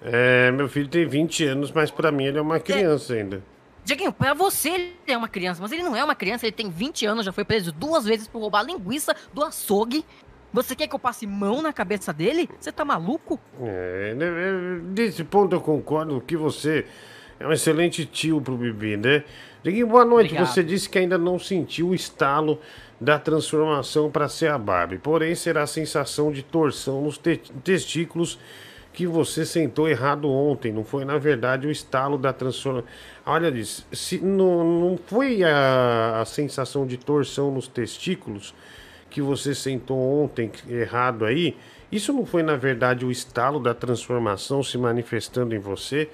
É, 0.00 0.50
meu 0.52 0.68
filho 0.70 0.88
tem 0.88 1.06
20 1.06 1.44
anos, 1.44 1.70
mas 1.70 1.90
pra 1.90 2.10
mim 2.10 2.24
ele 2.24 2.38
é 2.38 2.40
uma 2.40 2.58
criança 2.58 3.12
ainda. 3.12 3.42
Diguinho, 3.84 4.12
pra 4.12 4.34
você 4.34 4.70
ele 4.70 4.94
é 5.06 5.16
uma 5.16 5.28
criança, 5.28 5.60
mas 5.62 5.70
ele 5.70 5.82
não 5.82 5.94
é 5.94 6.02
uma 6.02 6.14
criança, 6.14 6.46
ele 6.46 6.52
tem 6.56 6.68
20 6.70 7.06
anos, 7.06 7.24
já 7.24 7.32
foi 7.32 7.44
preso 7.44 7.70
duas 7.72 8.04
vezes 8.04 8.26
por 8.26 8.40
roubar 8.40 8.62
linguiça 8.62 9.14
do 9.32 9.44
açougue. 9.44 10.04
Você 10.52 10.74
quer 10.74 10.86
que 10.86 10.94
eu 10.94 10.98
passe 10.98 11.26
mão 11.26 11.60
na 11.60 11.72
cabeça 11.72 12.12
dele? 12.12 12.48
Você 12.58 12.72
tá 12.72 12.84
maluco? 12.84 13.38
É, 13.60 14.14
né, 14.14 14.26
é, 15.08 15.24
ponto 15.24 15.54
eu 15.54 15.60
concordo 15.60 16.20
que 16.20 16.36
você 16.36 16.86
é 17.38 17.46
um 17.46 17.52
excelente 17.52 18.06
tio 18.06 18.40
pro 18.40 18.56
Bibi, 18.56 18.96
né? 18.96 19.24
Diguinho, 19.62 19.86
boa 19.86 20.04
noite. 20.04 20.28
Obrigado. 20.28 20.46
Você 20.46 20.62
disse 20.62 20.88
que 20.88 20.98
ainda 20.98 21.18
não 21.18 21.38
sentiu 21.38 21.88
o 21.88 21.94
estalo 21.94 22.58
da 23.00 23.18
transformação 23.18 24.10
para 24.10 24.28
ser 24.28 24.50
a 24.50 24.56
Barbie, 24.56 24.98
porém 24.98 25.34
será 25.34 25.62
a 25.64 25.66
sensação 25.66 26.32
de 26.32 26.42
torção 26.42 27.02
nos 27.02 27.18
te- 27.18 27.42
testículos 27.62 28.38
que 28.92 29.06
você 29.06 29.44
sentou 29.44 29.86
errado 29.86 30.30
ontem. 30.30 30.72
Não 30.72 30.82
foi, 30.82 31.04
na 31.04 31.18
verdade, 31.18 31.66
o 31.66 31.70
estalo 31.70 32.16
da 32.16 32.32
transformação. 32.32 32.88
Olha, 33.26 33.52
diz, 33.52 33.84
se 33.92 34.18
não, 34.18 34.64
não 34.64 34.98
foi 35.06 35.44
a, 35.44 36.20
a 36.22 36.24
sensação 36.24 36.86
de 36.86 36.96
torção 36.96 37.50
nos 37.50 37.68
testículos 37.68 38.54
que 39.16 39.22
você 39.22 39.54
sentou 39.54 39.96
ontem 39.96 40.52
errado 40.68 41.24
aí. 41.24 41.56
Isso 41.90 42.12
não 42.12 42.26
foi, 42.26 42.42
na 42.42 42.54
verdade, 42.54 43.02
o 43.02 43.10
estalo 43.10 43.58
da 43.58 43.72
transformação 43.72 44.62
se 44.62 44.76
manifestando 44.76 45.54
em 45.54 45.58
você? 45.58 46.10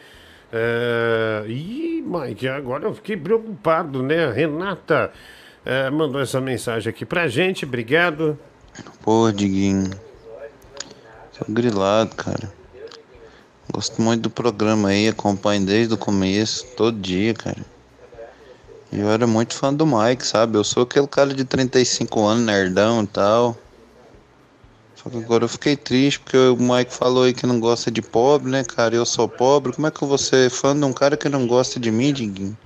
É... 0.53 1.45
Ih, 1.49 2.01
Mike, 2.07 2.47
agora 2.47 2.85
eu 2.85 2.95
fiquei 2.95 3.17
preocupado, 3.17 4.05
né? 4.05 4.27
A 4.27 4.31
Renata 4.31 5.11
é, 5.67 5.91
mandou 5.91 6.21
essa 6.21 6.41
mensagem 6.41 6.89
aqui 6.89 7.05
pra 7.05 7.27
gente, 7.27 7.65
obrigado. 7.65 8.39
Pô, 9.03 9.33
Diguinho. 9.33 9.91
Tô 11.37 11.53
grilado, 11.53 12.15
cara. 12.15 12.53
Gosto 13.73 14.01
muito 14.01 14.23
do 14.23 14.31
programa 14.31 14.91
aí, 14.91 15.09
acompanho 15.09 15.67
desde 15.67 15.93
o 15.93 15.99
começo, 15.99 16.65
todo 16.77 16.97
dia, 16.97 17.35
cara. 17.35 17.72
E 18.93 19.01
eu 19.01 19.11
era 19.11 19.27
muito 19.27 19.55
fã 19.55 19.73
do 19.73 19.87
Mike, 19.87 20.27
sabe? 20.27 20.59
Eu 20.59 20.65
sou 20.65 20.83
aquele 20.83 21.07
cara 21.07 21.33
de 21.33 21.45
35 21.45 22.25
anos, 22.25 22.45
nerdão 22.45 23.03
e 23.03 23.07
tal. 23.07 23.57
Só 24.95 25.09
que 25.09 25.17
agora 25.17 25.45
eu 25.45 25.49
fiquei 25.49 25.75
triste 25.77 26.21
porque 26.21 26.37
o 26.37 26.57
Mike 26.57 26.93
falou 26.93 27.25
aí 27.25 27.33
que 27.33 27.47
não 27.47 27.59
gosta 27.59 27.91
de 27.91 28.03
pobre, 28.03 28.51
né, 28.51 28.63
cara? 28.63 28.95
Eu 28.95 29.07
sou 29.07 29.27
pobre. 29.27 29.73
Como 29.73 29.87
é 29.87 29.91
que 29.91 30.03
eu 30.03 30.07
vou 30.07 30.19
ser 30.19 30.51
fã 30.51 30.79
de 30.79 30.85
um 30.85 30.93
cara 30.93 31.17
que 31.17 31.29
não 31.29 31.47
gosta 31.47 31.81
de 31.81 31.91
mim, 31.91 32.13
Diguinho? 32.13 32.57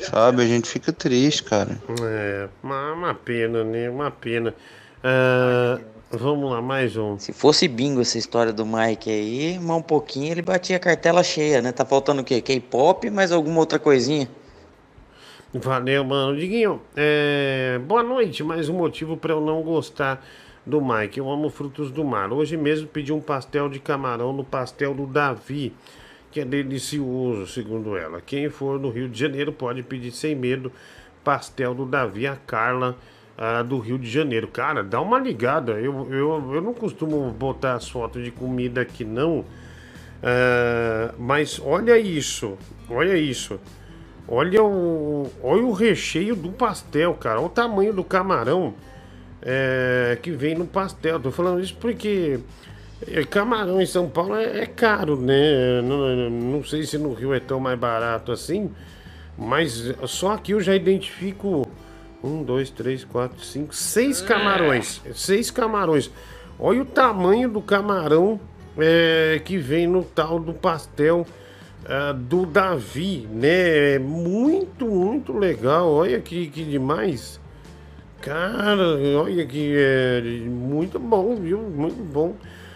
Sabe? 0.00 0.42
A 0.42 0.46
gente 0.46 0.68
fica 0.68 0.92
triste, 0.92 1.42
cara. 1.42 1.76
É, 2.02 2.48
uma, 2.62 2.92
uma 2.92 3.14
pena, 3.14 3.64
né? 3.64 3.90
Uma 3.90 4.10
pena. 4.12 4.54
Ah, 5.02 5.80
vamos 6.10 6.50
lá, 6.50 6.62
mais 6.62 6.96
um. 6.96 7.18
Se 7.18 7.32
fosse 7.32 7.66
bingo 7.66 8.00
essa 8.00 8.16
história 8.16 8.52
do 8.52 8.64
Mike 8.64 9.10
aí, 9.10 9.58
mais 9.58 9.80
um 9.80 9.82
pouquinho 9.82 10.30
ele 10.30 10.42
batia 10.42 10.76
a 10.76 10.80
cartela 10.80 11.24
cheia, 11.24 11.60
né? 11.60 11.72
Tá 11.72 11.84
faltando 11.84 12.22
o 12.22 12.24
quê? 12.24 12.40
K-pop, 12.40 13.10
mais 13.10 13.32
alguma 13.32 13.58
outra 13.58 13.78
coisinha? 13.78 14.28
Valeu, 15.54 16.04
mano. 16.04 16.36
Diguinho, 16.36 16.82
é... 16.96 17.80
boa 17.86 18.02
noite. 18.02 18.42
Mais 18.42 18.68
um 18.68 18.74
motivo 18.74 19.16
para 19.16 19.32
eu 19.32 19.40
não 19.40 19.62
gostar 19.62 20.24
do 20.66 20.80
Mike. 20.80 21.18
Eu 21.18 21.30
amo 21.30 21.48
frutos 21.48 21.90
do 21.92 22.04
mar. 22.04 22.32
Hoje 22.32 22.56
mesmo 22.56 22.88
pedi 22.88 23.12
um 23.12 23.20
pastel 23.20 23.68
de 23.68 23.78
camarão 23.78 24.32
no 24.32 24.42
pastel 24.42 24.92
do 24.92 25.06
Davi, 25.06 25.72
que 26.32 26.40
é 26.40 26.44
delicioso, 26.44 27.46
segundo 27.46 27.96
ela. 27.96 28.20
Quem 28.20 28.50
for 28.50 28.78
no 28.80 28.90
Rio 28.90 29.08
de 29.08 29.18
Janeiro 29.18 29.52
pode 29.52 29.84
pedir 29.84 30.10
sem 30.10 30.34
medo 30.34 30.72
pastel 31.22 31.74
do 31.74 31.86
Davi, 31.86 32.26
a 32.26 32.34
Carla 32.34 32.96
do 33.68 33.78
Rio 33.78 33.98
de 33.98 34.10
Janeiro. 34.10 34.48
Cara, 34.48 34.82
dá 34.82 35.00
uma 35.00 35.18
ligada. 35.18 35.72
Eu, 35.72 36.12
eu, 36.12 36.54
eu 36.54 36.60
não 36.60 36.74
costumo 36.74 37.30
botar 37.30 37.74
as 37.74 37.88
fotos 37.88 38.24
de 38.24 38.32
comida 38.32 38.80
aqui, 38.80 39.04
não. 39.04 39.44
Ah, 40.22 41.14
mas 41.18 41.60
olha 41.64 41.96
isso. 41.96 42.58
Olha 42.90 43.16
isso. 43.16 43.60
Olha 44.28 44.62
o, 44.62 45.30
olha 45.42 45.64
o 45.64 45.72
recheio 45.72 46.34
do 46.34 46.50
pastel, 46.50 47.14
cara. 47.14 47.38
Olha 47.38 47.46
o 47.46 47.50
tamanho 47.50 47.92
do 47.92 48.02
camarão 48.02 48.74
é, 49.40 50.18
que 50.20 50.32
vem 50.32 50.54
no 50.54 50.66
pastel. 50.66 51.20
Tô 51.20 51.30
falando 51.30 51.60
isso 51.60 51.76
porque 51.76 52.40
é, 53.06 53.24
camarão 53.24 53.80
em 53.80 53.86
São 53.86 54.08
Paulo 54.08 54.34
é, 54.34 54.60
é 54.60 54.66
caro, 54.66 55.16
né? 55.16 55.80
Não, 55.82 56.30
não, 56.30 56.64
sei 56.64 56.82
se 56.82 56.98
no 56.98 57.12
Rio 57.12 57.32
é 57.32 57.40
tão 57.40 57.60
mais 57.60 57.78
barato 57.78 58.32
assim, 58.32 58.70
mas 59.38 59.94
só 60.06 60.32
aqui 60.32 60.52
eu 60.52 60.60
já 60.60 60.74
identifico 60.74 61.66
um, 62.22 62.42
dois, 62.42 62.68
três, 62.68 63.04
quatro, 63.04 63.44
cinco, 63.44 63.74
seis 63.74 64.20
camarões. 64.20 65.00
Seis 65.14 65.52
camarões. 65.52 66.10
Olha 66.58 66.82
o 66.82 66.84
tamanho 66.84 67.48
do 67.48 67.60
camarão 67.60 68.40
é, 68.76 69.40
que 69.44 69.56
vem 69.56 69.86
no 69.86 70.02
tal 70.02 70.40
do 70.40 70.52
pastel 70.52 71.24
ah, 71.88 72.12
do 72.12 72.44
Davi, 72.44 73.28
né? 73.30 73.98
Muito, 73.98 74.86
muito 74.86 75.32
legal. 75.36 75.88
Olha 75.88 76.20
que, 76.20 76.48
que 76.48 76.64
demais. 76.64 77.40
Cara, 78.20 78.98
olha 79.16 79.46
que 79.46 79.74
é 79.76 80.20
muito 80.48 80.98
bom, 80.98 81.36
viu? 81.36 81.60
Muito 81.60 82.02
bom. 82.02 82.34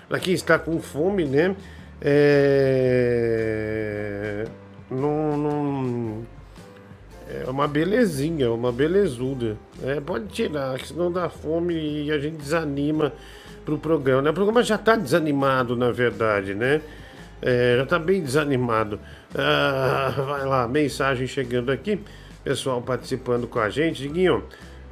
Pra 0.09 0.21
quem 0.21 0.33
está 0.33 0.57
com 0.59 0.79
fome, 0.81 1.25
né? 1.25 1.57
É. 2.01 2.81
Não, 4.91 5.37
não... 5.37 6.23
É 7.29 7.51
uma 7.51 7.67
belezinha, 7.67 8.51
uma 8.53 8.73
belezuda. 8.73 9.57
É, 9.85 10.01
pode 10.01 10.27
tirar, 10.27 10.79
que 10.79 10.87
senão 10.89 11.11
dá 11.13 11.29
fome 11.29 11.75
e 12.05 12.11
a 12.13 12.19
gente 12.19 12.37
desanima 12.37 13.13
pro 13.65 13.79
programa. 13.79 14.23
Né? 14.23 14.31
O 14.31 14.35
programa 14.35 14.63
já 14.63 14.79
tá 14.79 14.97
desanimado, 14.97 15.77
na 15.77 15.93
verdade, 15.93 16.55
né? 16.55 16.81
É, 17.43 17.77
já 17.79 17.87
tá 17.87 17.99
bem 17.99 18.23
desanimado. 18.23 19.01
Ah, 19.35 20.13
vai 20.17 20.45
lá, 20.45 20.69
mensagem 20.69 21.27
chegando 21.27 21.71
aqui. 21.71 22.01
Pessoal 22.45 22.81
participando 22.83 23.47
com 23.47 23.59
a 23.59 23.71
gente. 23.71 24.03
Diguinho, 24.03 24.45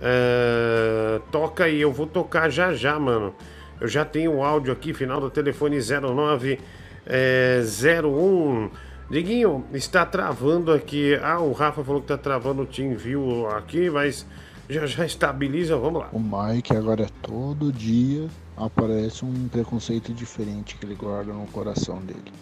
ah, 0.03 1.20
toca 1.30 1.64
aí, 1.64 1.80
eu 1.80 1.92
vou 1.92 2.07
tocar 2.07 2.49
já 2.51 2.72
já, 2.72 2.99
mano. 2.99 3.34
Eu 3.80 3.86
já 3.86 4.05
tenho 4.05 4.34
o 4.36 4.42
áudio 4.42 4.72
aqui, 4.72 4.92
final 4.92 5.20
do 5.20 5.30
telefone 5.30 5.78
0901. 5.78 6.59
É, 7.07 7.62
01. 8.05 8.70
Diguinho, 9.11 9.64
está 9.72 10.05
travando 10.05 10.72
aqui. 10.72 11.14
Ah, 11.22 11.40
o 11.40 11.53
Rafa 11.53 11.82
falou 11.82 12.01
que 12.01 12.09
tá 12.09 12.18
travando 12.18 12.62
o 12.62 12.66
Team 12.66 12.96
View 12.96 13.49
aqui, 13.49 13.88
mas 13.88 14.26
já 14.68 14.84
já 14.86 15.07
estabiliza. 15.07 15.76
Vamos 15.76 16.03
lá. 16.03 16.09
O 16.12 16.18
Mike 16.18 16.76
agora 16.76 17.05
é 17.05 17.09
todo 17.22 17.72
dia 17.72 18.28
aparece 18.59 19.24
um 19.24 19.48
preconceito 19.48 20.12
diferente 20.12 20.76
que 20.76 20.84
ele 20.84 20.94
guarda 20.94 21.32
no 21.32 21.46
coração 21.46 22.00
dele. 22.00 22.32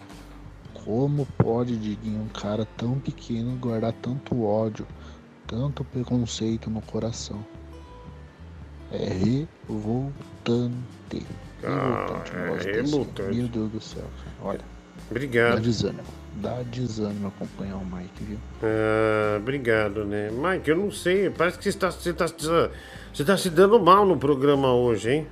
Como 0.85 1.27
pode, 1.39 1.77
Diguinho, 1.77 2.23
um 2.23 2.29
cara 2.29 2.67
tão 2.77 2.99
pequeno 2.99 3.57
guardar 3.57 3.93
tanto 3.95 4.45
ódio, 4.45 4.87
tanto 5.47 5.85
preconceito 5.85 6.71
no 6.71 6.81
coração? 6.83 7.45
É 8.93 9.09
revoltante. 9.69 10.73
Revoltante 11.61 12.33
Ah, 12.33 12.39
negócio 12.45 12.71
é 12.71 12.73
revoltante. 12.73 13.37
Meu 13.37 13.49
Deus 13.49 13.73
do 13.73 13.81
céu, 13.81 14.05
cara. 14.25 14.37
Olha. 14.43 14.77
Obrigado. 15.11 15.55
Dá 15.55 15.61
desânimo. 15.61 16.05
Dá 16.37 16.63
desânimo 16.71 17.29
acompanhar 17.29 17.77
o 17.77 17.85
Mike, 17.85 18.23
viu? 18.25 18.39
Ah, 18.63 19.39
obrigado, 19.39 20.05
né? 20.05 20.31
Mike, 20.31 20.71
eu 20.71 20.77
não 20.77 20.91
sei. 20.91 21.31
Parece 21.31 21.59
que 21.59 21.65
você 21.65 21.71
está, 21.71 21.91
você, 21.91 22.11
está, 22.11 22.27
você 22.27 22.71
está 23.13 23.37
se 23.37 23.51
dando 23.51 23.81
mal 23.81 24.07
no 24.07 24.17
programa 24.17 24.73
hoje, 24.73 25.11
hein? 25.11 25.27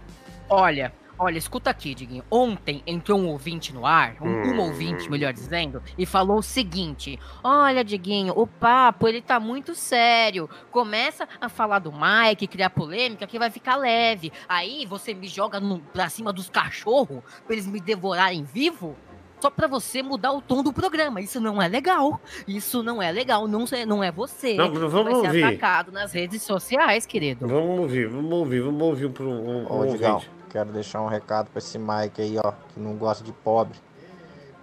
Olha, 0.48 0.92
olha, 1.18 1.38
escuta 1.38 1.70
aqui, 1.70 1.94
Diguinho. 1.94 2.22
Ontem 2.30 2.82
entrou 2.86 3.18
um 3.18 3.28
ouvinte 3.28 3.72
no 3.74 3.86
ar, 3.86 4.16
um, 4.20 4.28
um 4.54 4.60
ouvinte, 4.60 5.10
melhor 5.10 5.32
dizendo, 5.32 5.82
e 5.96 6.04
falou 6.06 6.38
o 6.38 6.42
seguinte: 6.42 7.18
Olha, 7.42 7.82
Diguinho, 7.84 8.34
o 8.36 8.46
papo 8.46 9.08
ele 9.08 9.22
tá 9.22 9.40
muito 9.40 9.74
sério. 9.74 10.48
Começa 10.70 11.26
a 11.40 11.48
falar 11.48 11.78
do 11.78 11.92
Mike, 11.92 12.46
criar 12.46 12.70
polêmica, 12.70 13.26
que 13.26 13.38
vai 13.38 13.50
ficar 13.50 13.76
leve. 13.76 14.32
Aí 14.48 14.84
você 14.86 15.14
me 15.14 15.26
joga 15.26 15.58
no, 15.60 15.78
pra 15.80 16.08
cima 16.08 16.32
dos 16.32 16.48
cachorros 16.50 17.22
pra 17.46 17.54
eles 17.54 17.66
me 17.66 17.80
devorarem 17.80 18.44
vivo. 18.44 18.96
Só 19.40 19.50
pra 19.50 19.66
você 19.66 20.02
mudar 20.02 20.32
o 20.32 20.40
tom 20.40 20.62
do 20.62 20.72
programa. 20.72 21.20
Isso 21.20 21.38
não 21.38 21.60
é 21.60 21.68
legal. 21.68 22.18
Isso 22.48 22.82
não 22.82 23.02
é 23.02 23.12
legal. 23.12 23.46
Não, 23.46 23.66
é- 23.72 23.84
não 23.84 24.02
é 24.02 24.10
você. 24.10 24.54
Não, 24.54 24.72
vamos 24.72 24.92
vai 24.92 25.14
ser 25.20 25.26
ouvir. 25.26 25.44
atacado 25.44 25.92
nas 25.92 26.12
redes 26.12 26.42
sociais, 26.42 27.04
querido. 27.04 27.46
Vamos 27.46 27.78
ouvir, 27.80 28.08
vamos 28.08 28.32
ouvir, 28.32 28.60
vamos 28.62 28.80
ouvir 28.82 29.10
pro 29.10 29.28
um, 29.28 29.64
um 29.64 29.70
ouvinte. 29.70 30.30
Quero 30.54 30.70
deixar 30.70 31.00
um 31.00 31.08
recado 31.08 31.50
pra 31.50 31.58
esse 31.58 31.76
Mike 31.76 32.22
aí, 32.22 32.38
ó, 32.38 32.52
que 32.68 32.78
não 32.78 32.94
gosta 32.94 33.24
de 33.24 33.32
pobre. 33.32 33.76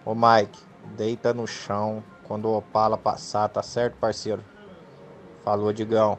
Ô, 0.06 0.16
Mike, 0.16 0.58
deita 0.96 1.34
no 1.34 1.46
chão 1.46 2.02
quando 2.24 2.46
o 2.46 2.58
Opala 2.58 2.98
passar, 2.98 3.50
tá 3.50 3.62
certo, 3.62 3.98
parceiro? 3.98 4.42
Falou, 5.44 5.74
Digão. 5.74 6.18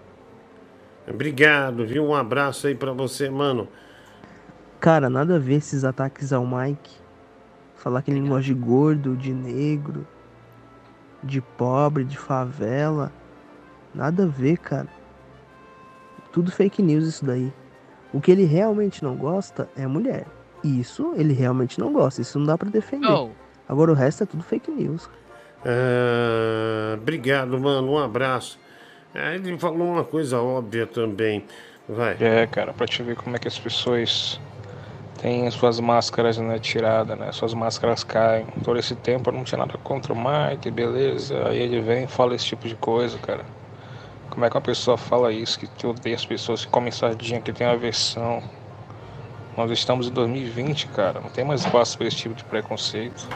Obrigado, 1.08 1.86
viu? 1.86 2.04
Um 2.04 2.14
abraço 2.14 2.66
aí 2.66 2.74
pra 2.74 2.92
você, 2.92 3.30
mano. 3.30 3.66
Cara, 4.78 5.08
nada 5.08 5.36
a 5.36 5.38
ver 5.38 5.54
esses 5.54 5.84
ataques 5.84 6.34
ao 6.34 6.46
Mike. 6.46 6.94
Falar 7.74 8.02
que 8.02 8.10
ele 8.10 8.20
não 8.20 8.28
gosta 8.28 8.44
de 8.44 8.54
gordo, 8.54 9.16
de 9.16 9.32
negro, 9.32 10.06
de 11.24 11.40
pobre, 11.40 12.04
de 12.04 12.18
favela. 12.18 13.10
Nada 13.94 14.24
a 14.24 14.26
ver, 14.26 14.58
cara. 14.58 14.88
Tudo 16.30 16.52
fake 16.52 16.82
news 16.82 17.06
isso 17.06 17.24
daí. 17.24 17.50
O 18.12 18.20
que 18.20 18.30
ele 18.30 18.44
realmente 18.44 19.02
não 19.02 19.16
gosta 19.16 19.68
é 19.76 19.86
mulher. 19.86 20.26
Isso 20.62 21.12
ele 21.16 21.32
realmente 21.32 21.78
não 21.80 21.92
gosta. 21.92 22.20
Isso 22.20 22.38
não 22.38 22.46
dá 22.46 22.58
pra 22.58 22.68
defender. 22.68 23.10
Oh. 23.10 23.30
Agora 23.68 23.90
o 23.90 23.94
resto 23.94 24.22
é 24.22 24.26
tudo 24.26 24.42
fake 24.42 24.70
news. 24.70 25.08
Ah, 25.64 26.94
obrigado, 26.94 27.58
mano. 27.58 27.92
Um 27.92 27.98
abraço. 27.98 28.58
Ah, 29.14 29.34
ele 29.34 29.58
falou 29.58 29.88
uma 29.88 30.04
coisa 30.04 30.40
óbvia 30.40 30.86
também. 30.86 31.44
Vai. 31.88 32.16
É, 32.20 32.46
cara, 32.46 32.72
pra 32.72 32.86
te 32.86 33.02
ver 33.02 33.16
como 33.16 33.36
é 33.36 33.38
que 33.38 33.48
as 33.48 33.58
pessoas 33.58 34.40
têm 35.20 35.50
suas 35.50 35.80
máscaras 35.80 36.38
né, 36.38 36.58
tiradas, 36.58 37.18
né? 37.18 37.30
Suas 37.32 37.54
máscaras 37.54 38.04
caem. 38.04 38.46
Todo 38.64 38.78
esse 38.78 38.94
tempo 38.94 39.30
eu 39.30 39.34
não 39.34 39.44
tinha 39.44 39.58
nada 39.58 39.76
contra 39.78 40.12
o 40.12 40.16
Mike, 40.16 40.70
beleza. 40.70 41.48
Aí 41.48 41.60
ele 41.60 41.80
vem 41.80 42.04
e 42.04 42.08
fala 42.08 42.34
esse 42.34 42.46
tipo 42.46 42.68
de 42.68 42.74
coisa, 42.76 43.18
cara. 43.18 43.44
Como 44.32 44.46
é 44.46 44.48
que 44.48 44.56
uma 44.56 44.62
pessoa 44.62 44.96
fala 44.96 45.30
isso, 45.30 45.58
que, 45.58 45.66
que 45.66 45.86
odeia 45.86 46.16
as 46.16 46.24
pessoas, 46.24 46.64
que 46.64 46.70
comem 46.70 46.90
sardinha, 46.90 47.38
que 47.38 47.52
tem 47.52 47.66
aversão? 47.66 48.42
Nós 49.54 49.70
estamos 49.70 50.08
em 50.08 50.10
2020, 50.10 50.86
cara. 50.88 51.20
Não 51.20 51.28
tem 51.28 51.44
mais 51.44 51.60
espaço 51.60 51.98
para 51.98 52.06
esse 52.06 52.16
tipo 52.16 52.34
de 52.34 52.42
preconceito. 52.42 53.28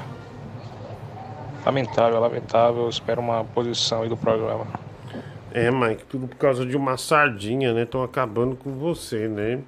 Lamentável, 1.67 2.19
lamentável. 2.19 2.85
Eu 2.85 2.89
espero 2.89 3.21
uma 3.21 3.45
posição 3.45 4.05
aí 4.05 4.09
do 4.09 4.17
programa. 4.17 4.67
É, 5.53 5.71
Mike, 5.71 6.05
tudo 6.07 6.27
por 6.29 6.37
causa 6.37 6.65
de 6.65 6.75
uma 6.75 6.97
sardinha, 6.97 7.75
né? 7.75 7.83
Estão 7.83 8.03
acabando 8.03 8.57
com 8.57 8.73
você, 8.73 9.29
né? 9.29 9.61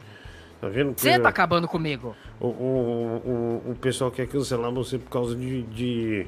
Tá 0.63 0.69
vendo? 0.69 0.99
Você 0.99 1.19
tá 1.19 1.29
acabando 1.29 1.69
comigo. 1.69 2.17
O, 2.41 2.47
o, 2.47 3.63
o, 3.67 3.71
o 3.73 3.77
pessoal 3.79 4.11
quer 4.11 4.27
cancelar 4.27 4.73
você 4.73 4.97
por 4.97 5.11
causa 5.11 5.37
de, 5.37 5.61
de, 5.65 6.27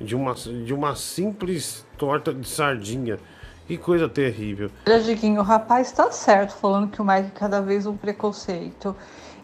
de, 0.00 0.14
uma, 0.14 0.34
de 0.34 0.72
uma 0.72 0.94
simples 0.94 1.84
torta 1.98 2.32
de 2.32 2.46
sardinha. 2.46 3.18
Que 3.66 3.76
coisa 3.76 4.08
terrível. 4.08 4.70
Olha, 4.86 5.00
Diguinho, 5.00 5.40
o 5.40 5.44
rapaz 5.44 5.90
tá 5.90 6.10
certo 6.12 6.54
falando 6.54 6.88
que 6.88 7.02
o 7.02 7.04
Mike 7.04 7.32
é 7.34 7.38
cada 7.38 7.60
vez 7.60 7.84
um 7.84 7.96
preconceito. 7.96 8.94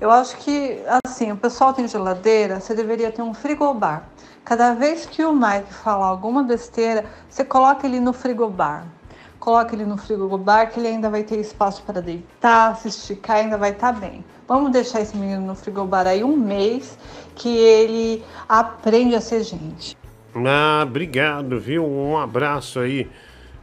Eu 0.01 0.13
acho 0.13 0.37
que, 0.37 0.81
assim, 1.05 1.33
o 1.33 1.37
pessoal 1.37 1.73
tem 1.73 1.89
geladeira, 1.89 2.61
você 2.61 2.73
deveria 2.73 3.11
ter 3.11 3.23
um 3.23 3.35
frigobar. 3.35 4.09
Cada 4.45 4.75
vez 4.75 5.07
que 5.07 5.25
o 5.25 5.33
Mike 5.33 5.73
falar 5.73 6.07
alguma 6.07 6.45
besteira, 6.45 7.05
você 7.29 7.45
coloca 7.45 7.85
ele 7.85 7.99
no 7.99 8.13
frigobar. 8.13 8.87
Coloca 9.41 9.75
ele 9.75 9.85
no 9.85 9.97
frigobar 9.97 10.71
que 10.71 10.79
ele 10.79 10.87
ainda 10.87 11.11
vai 11.11 11.25
ter 11.25 11.41
espaço 11.41 11.83
para 11.83 12.01
deitar, 12.01 12.77
se 12.77 12.89
esticar, 12.89 13.39
ainda 13.39 13.59
vai 13.59 13.71
estar 13.71 13.93
bem. 13.93 14.25
Vamos 14.47 14.71
deixar 14.71 15.01
esse 15.01 15.17
menino 15.17 15.45
no 15.45 15.57
frigobar 15.57 16.07
aí 16.07 16.23
um 16.23 16.37
mês 16.37 16.97
que 17.35 17.49
ele 17.49 18.25
aprende 18.49 19.17
a 19.17 19.21
ser 19.21 19.43
gente. 19.43 19.97
Ah, 20.35 20.85
obrigado, 20.85 21.59
viu? 21.59 21.85
Um 21.85 22.17
abraço 22.17 22.79
aí 22.79 23.11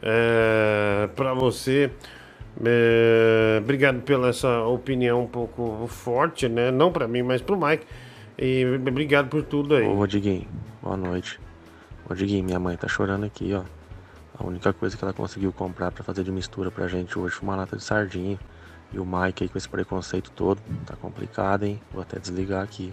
é, 0.02 1.10
para 1.16 1.34
você. 1.34 1.92
É, 2.64 3.60
obrigado 3.62 4.02
pela 4.02 4.30
essa 4.30 4.64
opinião 4.64 5.24
um 5.24 5.28
pouco 5.28 5.88
forte, 5.88 6.50
né? 6.50 6.72
Não 6.72 6.92
para 6.92 7.08
mim, 7.08 7.24
mas 7.24 7.42
pro 7.42 7.58
Mike. 7.58 7.86
E 8.38 8.66
obrigado 8.66 9.30
por 9.30 9.44
tudo 9.44 9.76
aí. 9.76 9.86
Ô, 9.86 9.96
Rodriguinho, 9.96 10.48
boa 10.82 10.98
noite. 10.98 11.40
Rodriguinho, 12.08 12.44
minha 12.44 12.60
mãe 12.60 12.76
tá 12.76 12.88
chorando 12.88 13.26
aqui, 13.26 13.54
ó. 13.54 13.64
A 14.38 14.46
única 14.46 14.72
coisa 14.72 14.96
que 14.96 15.04
ela 15.04 15.14
conseguiu 15.14 15.52
comprar 15.52 15.92
para 15.92 16.04
fazer 16.04 16.24
de 16.24 16.32
mistura 16.32 16.72
pra 16.72 16.88
gente 16.88 17.20
hoje 17.20 17.36
foi 17.36 17.48
uma 17.48 17.58
lata 17.58 17.76
de 17.76 17.84
sardinha. 17.84 18.40
E 18.92 19.00
o 19.00 19.06
Mike 19.06 19.44
aí 19.44 19.50
com 19.50 19.58
esse 19.58 19.70
preconceito 19.70 20.32
todo, 20.32 20.60
tá 20.86 20.96
complicado, 20.96 21.64
hein? 21.64 21.80
Vou 21.92 22.02
até 22.02 22.18
desligar 22.18 22.64
aqui. 22.64 22.92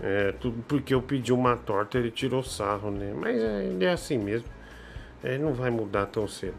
É, 0.00 0.32
tudo 0.32 0.62
porque 0.66 0.94
eu 0.94 1.02
pedi 1.02 1.32
uma 1.32 1.56
torta, 1.56 1.98
ele 1.98 2.10
tirou 2.10 2.42
sarro, 2.42 2.90
né? 2.90 3.12
Mas 3.14 3.36
é, 3.36 3.64
ele 3.66 3.84
é 3.84 3.92
assim 3.92 4.18
mesmo. 4.18 4.48
Ele 5.24 5.38
não 5.38 5.54
vai 5.54 5.70
mudar 5.70 6.04
tão 6.06 6.28
cedo. 6.28 6.54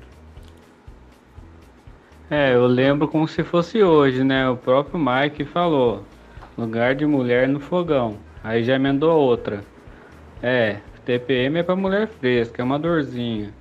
É, 2.30 2.56
eu 2.56 2.66
lembro 2.66 3.08
como 3.08 3.28
se 3.28 3.44
fosse 3.44 3.84
hoje, 3.84 4.24
né? 4.24 4.50
O 4.50 4.58
próprio 4.58 5.00
Mike 5.00 5.46
falou: 5.46 6.04
lugar 6.58 6.96
de 6.96 7.06
mulher 7.06 7.48
no 7.48 7.60
fogão. 7.60 8.18
Aí 8.44 8.64
já 8.64 8.76
emendou 8.76 9.16
outra. 9.16 9.64
É, 10.42 10.80
TPM 11.06 11.60
é 11.60 11.64
pra 11.64 11.76
mulher 11.76 12.08
fresca, 12.08 12.64
é 12.64 12.66
uma 12.66 12.80
dorzinha. 12.80 13.54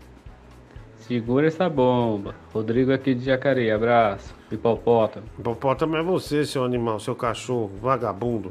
Segura 0.96 1.46
essa 1.46 1.68
bomba. 1.68 2.34
Rodrigo 2.54 2.90
aqui 2.90 3.14
de 3.14 3.26
Jacareí, 3.26 3.70
abraço. 3.70 4.34
Hipopótamo. 4.54 5.26
Hipopótamo 5.38 5.96
é 5.96 6.02
você, 6.02 6.44
seu 6.44 6.64
animal, 6.64 6.98
seu 7.00 7.14
cachorro, 7.14 7.70
vagabundo. 7.80 8.50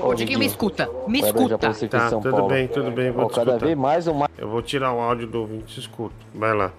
Ô, 0.00 0.14
Diguinho, 0.14 0.38
me 0.38 0.46
escuta, 0.46 0.88
me 1.06 1.20
já 1.20 1.26
escuta. 1.28 1.54
em 1.84 1.88
Tá, 1.88 2.08
São 2.08 2.20
tudo 2.20 2.32
Paulo. 2.32 2.48
bem, 2.48 2.68
tudo 2.68 2.90
bem, 2.90 3.10
vou 3.10 3.24
Ó, 3.24 3.28
te 3.28 3.34
cada 3.34 3.50
escutar. 3.52 3.66
vez 3.66 3.78
mais 3.78 4.06
o 4.06 4.14
Mike. 4.14 4.30
Eu 4.38 4.48
vou 4.48 4.62
tirar 4.62 4.92
o 4.92 5.00
áudio 5.00 5.26
do 5.26 5.40
ouvinte, 5.40 5.74
te 5.74 5.80
escuto. 5.80 6.14
Vai 6.34 6.54
lá. 6.54 6.72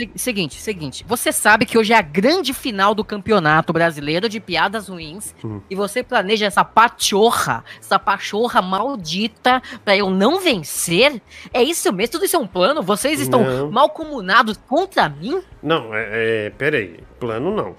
Se- 0.00 0.10
Seguinte, 0.16 0.54
seguinte. 0.60 1.04
Você 1.06 1.30
sabe 1.30 1.66
que 1.66 1.76
hoje 1.76 1.92
é 1.92 1.96
a 1.96 2.00
grande 2.02 2.54
final 2.54 2.94
do 2.94 3.04
campeonato 3.04 3.70
brasileiro 3.72 4.28
de 4.30 4.40
piadas 4.40 4.88
ruins. 4.88 5.34
Hum. 5.44 5.60
E 5.68 5.74
você 5.74 6.02
planeja 6.02 6.46
essa 6.46 6.64
pachorra, 6.64 7.62
essa 7.78 7.98
pachorra 7.98 8.62
maldita 8.62 9.62
pra 9.84 9.94
eu 9.96 10.08
não 10.10 10.40
vencer? 10.40 11.20
É 11.52 11.62
isso 11.62 11.92
mesmo? 11.92 12.12
Tudo 12.12 12.24
isso 12.24 12.36
é 12.36 12.38
um 12.38 12.46
plano? 12.46 12.82
Vocês 12.82 13.20
estão 13.20 13.44
Não. 13.44 13.70
malcomunados 13.70 14.56
contra 14.66 15.06
mim? 15.08 15.42
Não, 15.62 15.94
é, 15.94 16.46
é 16.46 16.50
peraí, 16.50 17.00
plano 17.18 17.54
não. 17.54 17.76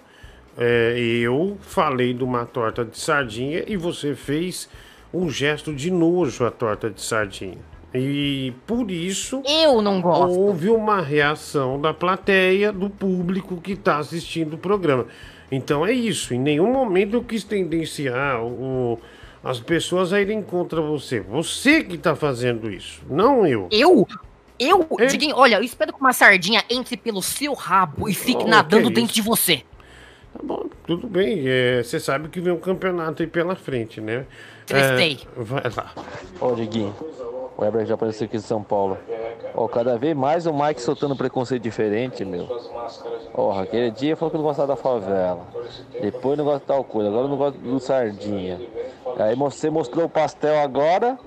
É, 0.58 0.96
eu 1.00 1.58
falei 1.62 2.14
de 2.14 2.24
uma 2.24 2.46
torta 2.46 2.86
de 2.86 3.00
sardinha 3.00 3.64
e 3.68 3.76
você 3.78 4.14
fez 4.14 4.70
um 5.14 5.30
gesto 5.30 5.74
de 5.74 5.90
nojo 5.90 6.46
à 6.46 6.52
torta 6.52 6.90
de 6.90 7.02
sardinha. 7.02 7.58
E 7.94 8.54
por 8.66 8.90
isso. 8.90 9.42
Eu 9.46 9.82
não 9.82 10.02
gosto. 10.02 10.40
Houve 10.40 10.70
uma 10.70 11.02
reação 11.02 11.80
da 11.80 11.94
plateia, 11.94 12.72
do 12.72 12.90
público 12.90 13.58
que 13.58 13.74
está 13.74 13.98
assistindo 13.98 14.54
o 14.54 14.58
programa. 14.58 15.06
Então 15.52 15.86
é 15.86 15.92
isso. 15.92 16.34
Em 16.34 16.40
nenhum 16.40 16.72
momento 16.72 17.16
eu 17.18 17.24
quis 17.24 17.44
tendenciar 17.44 18.42
o- 18.42 18.98
as 19.44 19.60
pessoas 19.60 20.14
a 20.14 20.22
irem 20.22 20.42
contra 20.42 20.80
você. 20.82 21.20
Você 21.20 21.84
que 21.84 21.96
está 21.96 22.16
fazendo 22.16 22.72
isso, 22.72 23.02
não 23.10 23.46
eu. 23.46 23.68
Eu? 23.72 24.08
Eu? 24.58 24.88
Diguinho, 25.10 25.36
olha, 25.36 25.56
eu 25.56 25.64
espero 25.64 25.92
que 25.92 26.00
uma 26.00 26.14
sardinha 26.14 26.64
entre 26.70 26.96
pelo 26.96 27.22
seu 27.22 27.54
rabo 27.54 28.08
e 28.08 28.14
fique 28.14 28.44
Oh, 28.44 28.48
nadando 28.48 28.88
que 28.90 28.94
dentro 28.94 29.12
isso. 29.12 29.16
de 29.16 29.22
você. 29.24 29.64
Tá 30.34 30.40
bom, 30.44 30.66
tudo 30.86 31.08
bem. 31.08 31.42
é, 31.46 31.82
Você 31.84 32.00
sabe 32.00 32.30
que 32.30 32.40
vem 32.40 32.54
um 32.54 32.60
campeonato 32.60 33.22
aí 33.24 33.28
pela 33.28 33.56
frente, 33.56 34.00
né? 34.00 34.26
Testei. 34.68 35.20
É, 35.38 35.44
vai 35.44 35.64
lá. 35.76 35.92
Ô, 36.40 36.54
Diguinho, 36.54 36.96
o 37.58 37.62
Weber 37.62 37.86
já 37.86 37.96
apareceu 37.96 38.26
aqui 38.26 38.38
em 38.38 38.42
São 38.42 38.64
Paulo. 38.64 38.98
Ó, 39.54 39.68
cada 39.68 39.98
vez 39.98 40.16
mais 40.16 40.46
o 40.46 40.54
Mike 40.54 40.82
soltando 40.82 41.16
preconceito 41.16 41.62
diferente, 41.62 42.24
meu. 42.24 42.48
Ó, 43.34 43.52
aquele 43.60 43.92
dia 43.92 44.16
falou 44.16 44.32
que 44.32 44.38
não 44.38 44.44
gostava 44.44 44.70
da 44.70 44.76
favela. 44.76 45.46
Depois 46.02 46.38
não 46.38 46.46
gosta 46.46 46.60
de 46.60 46.66
tal 46.66 46.84
coisa, 46.84 47.10
agora 47.10 47.28
não 47.28 47.38
gosta 47.38 47.58
do 47.60 47.80
sardinha. 47.80 48.60
Aí 49.18 49.36
você 49.36 49.70
mostrou 49.70 50.06
o 50.06 50.10
pastel 50.10 50.60
agora 50.60 51.20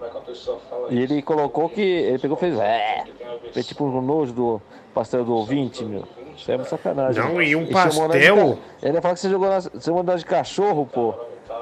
e 0.91 1.01
ele 1.01 1.23
colocou 1.23 1.69
que. 1.69 1.81
Ele 1.81 2.19
pegou 2.19 2.37
e 2.37 2.41
fez. 2.41 2.59
É, 2.59 3.05
fez 3.53 3.67
tipo 3.67 3.85
um 3.85 4.01
nojo 4.01 4.33
do 4.33 4.63
pastel 4.95 5.25
do 5.25 5.35
ouvinte, 5.35 5.85
meu. 5.85 6.05
Isso 6.37 6.51
é 6.51 6.57
uma 6.57 6.65
sacanagem. 6.65 7.23
Não, 7.23 7.41
e 7.41 7.55
um 7.55 7.61
Ele 7.61 7.67
de 7.67 7.73
pastel? 7.73 8.11
Ele 8.13 8.59
ainda 8.83 9.01
falou 9.01 9.15
que 9.15 9.21
você 9.21 9.31
jogou 9.31 9.49
nós, 9.49 9.69
você 9.73 9.91
nós 9.91 10.21
de 10.21 10.27
cachorro, 10.27 10.89
pô. 10.93 11.15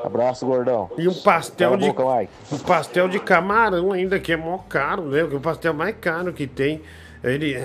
Abraço, 0.04 0.44
gordão. 0.44 0.90
E 0.98 1.06
um 1.06 1.14
pastel 1.14 1.76
de. 1.76 1.86
boca. 1.86 2.28
Um 2.50 2.58
pastel 2.58 3.08
de 3.08 3.20
camarão 3.20 3.92
ainda, 3.92 4.18
que 4.18 4.32
é 4.32 4.36
mó 4.36 4.58
caro, 4.58 5.02
né? 5.02 5.26
Que 5.26 5.34
é 5.34 5.36
o 5.36 5.40
pastel 5.40 5.72
mais 5.74 5.94
caro 6.00 6.32
que 6.32 6.46
tem. 6.46 6.82
Ele. 7.22 7.56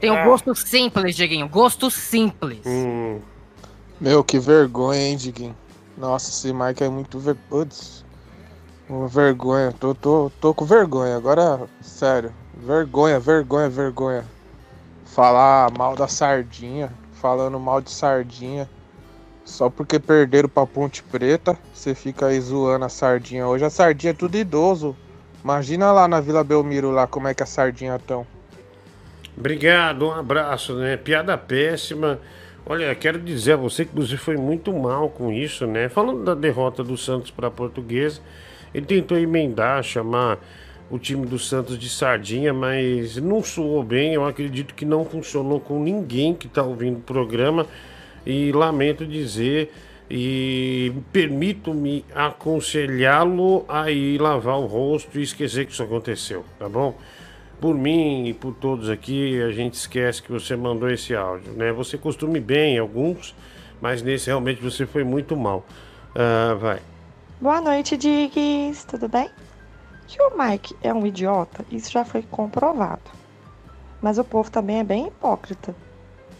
Tem 0.00 0.10
um 0.10 0.24
gosto 0.24 0.54
simples, 0.54 1.14
Diguinho. 1.14 1.48
Gosto 1.48 1.90
simples. 1.90 2.60
Hum. 2.66 3.20
Meu, 4.00 4.24
que 4.24 4.38
vergonha, 4.38 5.00
hein, 5.00 5.16
Diguinho? 5.16 5.56
Nossa, 5.96 6.30
esse 6.30 6.52
Mike 6.52 6.82
é 6.82 6.88
muito 6.88 7.18
ver... 7.18 7.36
Putz. 7.48 8.04
Uma 8.88 9.06
vergonha. 9.06 9.72
Tô, 9.72 9.94
tô, 9.94 10.30
tô 10.40 10.52
com 10.52 10.64
vergonha. 10.64 11.16
Agora, 11.16 11.60
sério. 11.80 12.32
Vergonha, 12.54 13.20
vergonha, 13.20 13.68
vergonha. 13.68 14.24
Falar 15.04 15.70
mal 15.76 15.94
da 15.94 16.08
sardinha. 16.08 16.92
Falando 17.12 17.58
mal 17.60 17.80
de 17.80 17.90
sardinha. 17.90 18.68
Só 19.44 19.68
porque 19.68 19.98
perderam 19.98 20.48
pra 20.48 20.66
Ponte 20.66 21.02
Preta, 21.02 21.56
você 21.72 21.94
fica 21.94 22.26
aí 22.26 22.40
zoando 22.40 22.86
a 22.86 22.88
sardinha. 22.88 23.46
Hoje 23.46 23.64
a 23.64 23.70
sardinha 23.70 24.12
é 24.12 24.14
tudo 24.14 24.36
idoso. 24.38 24.96
Imagina 25.42 25.92
lá 25.92 26.08
na 26.08 26.20
Vila 26.20 26.42
Belmiro 26.42 26.90
lá 26.90 27.06
como 27.06 27.28
é 27.28 27.34
que 27.34 27.42
a 27.42 27.46
sardinha 27.46 27.98
tão. 27.98 28.26
Obrigado, 29.36 30.06
um 30.06 30.12
abraço, 30.12 30.74
né? 30.76 30.96
Piada 30.96 31.36
péssima. 31.36 32.18
Olha, 32.64 32.94
quero 32.94 33.18
dizer 33.18 33.52
a 33.52 33.56
você 33.56 33.84
que 33.84 33.94
você 33.94 34.16
foi 34.16 34.38
muito 34.38 34.72
mal 34.72 35.10
com 35.10 35.30
isso, 35.30 35.66
né? 35.66 35.90
Falando 35.90 36.24
da 36.24 36.34
derrota 36.34 36.82
do 36.82 36.96
Santos 36.96 37.30
para 37.30 37.48
a 37.48 37.50
Portuguesa, 37.50 38.22
ele 38.72 38.86
tentou 38.86 39.18
emendar, 39.18 39.82
chamar 39.82 40.38
o 40.90 40.98
time 40.98 41.26
do 41.26 41.38
Santos 41.38 41.78
de 41.78 41.90
sardinha, 41.90 42.54
mas 42.54 43.18
não 43.18 43.42
soou 43.42 43.82
bem. 43.82 44.14
Eu 44.14 44.24
acredito 44.24 44.74
que 44.74 44.86
não 44.86 45.04
funcionou 45.04 45.60
com 45.60 45.78
ninguém 45.82 46.34
que 46.34 46.46
está 46.46 46.62
ouvindo 46.62 46.96
o 46.96 47.02
programa 47.02 47.66
e 48.26 48.52
lamento 48.52 49.06
dizer 49.06 49.72
e 50.10 50.92
permito-me 51.12 52.04
aconselhá-lo 52.14 53.64
a 53.68 53.90
ir 53.90 54.20
lavar 54.20 54.58
o 54.58 54.66
rosto 54.66 55.18
e 55.18 55.22
esquecer 55.22 55.66
que 55.66 55.72
isso 55.72 55.82
aconteceu, 55.82 56.44
tá 56.58 56.68
bom? 56.68 56.96
Por 57.60 57.74
mim 57.74 58.26
e 58.26 58.34
por 58.34 58.54
todos 58.54 58.90
aqui, 58.90 59.40
a 59.40 59.50
gente 59.50 59.74
esquece 59.74 60.22
que 60.22 60.30
você 60.30 60.54
mandou 60.54 60.90
esse 60.90 61.14
áudio, 61.14 61.52
né? 61.52 61.72
Você 61.72 61.96
costume 61.96 62.38
bem 62.38 62.76
em 62.76 62.78
alguns, 62.78 63.34
mas 63.80 64.02
nesse 64.02 64.26
realmente 64.26 64.62
você 64.62 64.84
foi 64.84 65.04
muito 65.04 65.36
mal. 65.36 65.64
Ah, 66.14 66.54
vai. 66.54 66.80
Boa 67.40 67.60
noite, 67.60 67.96
Diggs. 67.96 68.86
Tudo 68.86 69.08
bem? 69.08 69.30
Que 70.06 70.22
o 70.22 70.36
Mike 70.36 70.76
é 70.82 70.92
um 70.92 71.06
idiota, 71.06 71.64
isso 71.70 71.90
já 71.90 72.04
foi 72.04 72.22
comprovado. 72.22 73.10
Mas 74.02 74.18
o 74.18 74.24
povo 74.24 74.50
também 74.50 74.80
é 74.80 74.84
bem 74.84 75.06
hipócrita. 75.06 75.74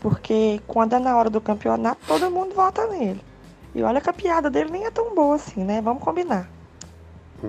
Porque 0.04 0.60
quando 0.66 0.92
é 0.92 0.98
na 0.98 1.16
hora 1.16 1.30
do 1.30 1.40
campeonato, 1.40 1.98
todo 2.06 2.30
mundo 2.30 2.54
vota 2.54 2.86
nele. 2.88 3.22
E 3.74 3.82
olha 3.82 4.02
que 4.02 4.10
a 4.10 4.12
piada 4.12 4.50
dele 4.50 4.68
nem 4.70 4.84
é 4.84 4.90
tão 4.90 5.14
boa 5.14 5.36
assim, 5.36 5.64
né? 5.64 5.80
Vamos 5.80 6.02
combinar. 6.02 6.46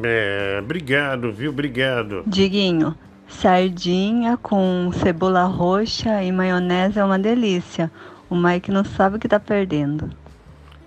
É, 0.01 0.61
obrigado, 0.63 1.33
viu? 1.33 1.51
Obrigado. 1.51 2.23
Diguinho, 2.25 2.95
sardinha 3.27 4.37
com 4.37 4.89
cebola 5.03 5.43
roxa 5.43 6.23
e 6.23 6.31
maionese 6.31 6.97
é 6.97 7.03
uma 7.03 7.19
delícia. 7.19 7.91
O 8.29 8.35
Mike 8.37 8.71
não 8.71 8.85
sabe 8.85 9.17
o 9.17 9.19
que 9.19 9.27
tá 9.27 9.37
perdendo. 9.37 10.09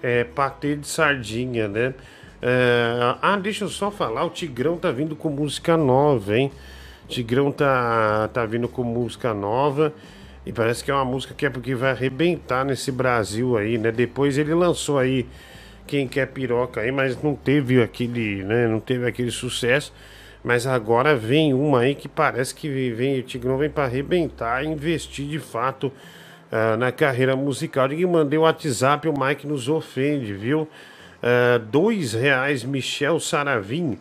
é, 0.03 0.25
patê 0.25 0.75
de 0.75 0.89
sardinha, 0.89 1.69
né? 1.69 1.93
É, 2.41 3.15
ah, 3.21 3.37
deixa 3.37 3.67
eu 3.67 3.69
só 3.69 3.91
falar, 3.91 4.25
o 4.25 4.31
Tigrão 4.31 4.79
tá 4.79 4.91
vindo 4.91 5.15
com 5.15 5.29
música 5.29 5.77
nova, 5.77 6.35
hein? 6.35 6.51
Tigrão 7.09 7.53
tá, 7.53 8.31
tá 8.33 8.47
vindo 8.47 8.69
com 8.69 8.83
música 8.83 9.35
nova 9.35 9.93
e 10.49 10.53
parece 10.53 10.83
que 10.83 10.91
é 10.91 10.95
uma 10.95 11.05
música 11.05 11.35
que 11.35 11.45
é 11.45 11.51
porque 11.51 11.75
vai 11.75 11.91
arrebentar 11.91 12.65
nesse 12.65 12.91
Brasil 12.91 13.55
aí, 13.59 13.77
né? 13.77 13.93
Depois 13.93 14.39
ele 14.39 14.55
lançou 14.55 14.97
aí 14.97 15.27
Quem 15.87 16.09
Quer 16.09 16.29
Piroca 16.29 16.81
aí, 16.81 16.91
mas 16.91 17.23
não 17.23 17.35
teve 17.35 17.83
aquele, 17.83 18.43
né? 18.45 18.67
Não 18.67 18.81
teve 18.81 19.07
aquele 19.07 19.31
sucesso. 19.31 19.93
Mas 20.43 20.67
agora 20.67 21.15
vem 21.15 21.53
uma 21.53 21.81
aí 21.81 21.95
que 21.95 22.09
parece 22.09 22.55
que 22.55 22.91
vem, 22.93 23.19
o 23.19 23.23
Tigrão 23.23 23.59
vem 23.59 23.69
para 23.69 23.85
arrebentar 23.85 24.65
e 24.65 24.69
investir 24.69 25.27
de 25.27 25.39
fato 25.39 25.93
ah, 26.51 26.79
na 26.79 26.91
carreira 26.91 27.37
musical. 27.37 27.87
Ninguém 27.87 28.07
mandei 28.07 28.39
o 28.39 28.43
WhatsApp, 28.43 29.07
o 29.07 29.13
Mike 29.13 29.47
nos 29.47 29.69
ofende, 29.69 30.33
viu? 30.33 30.63
Uh, 30.63 31.59
dois 31.71 32.15
reais, 32.15 32.65
Michel 32.65 33.21
Saravim. 33.21 33.99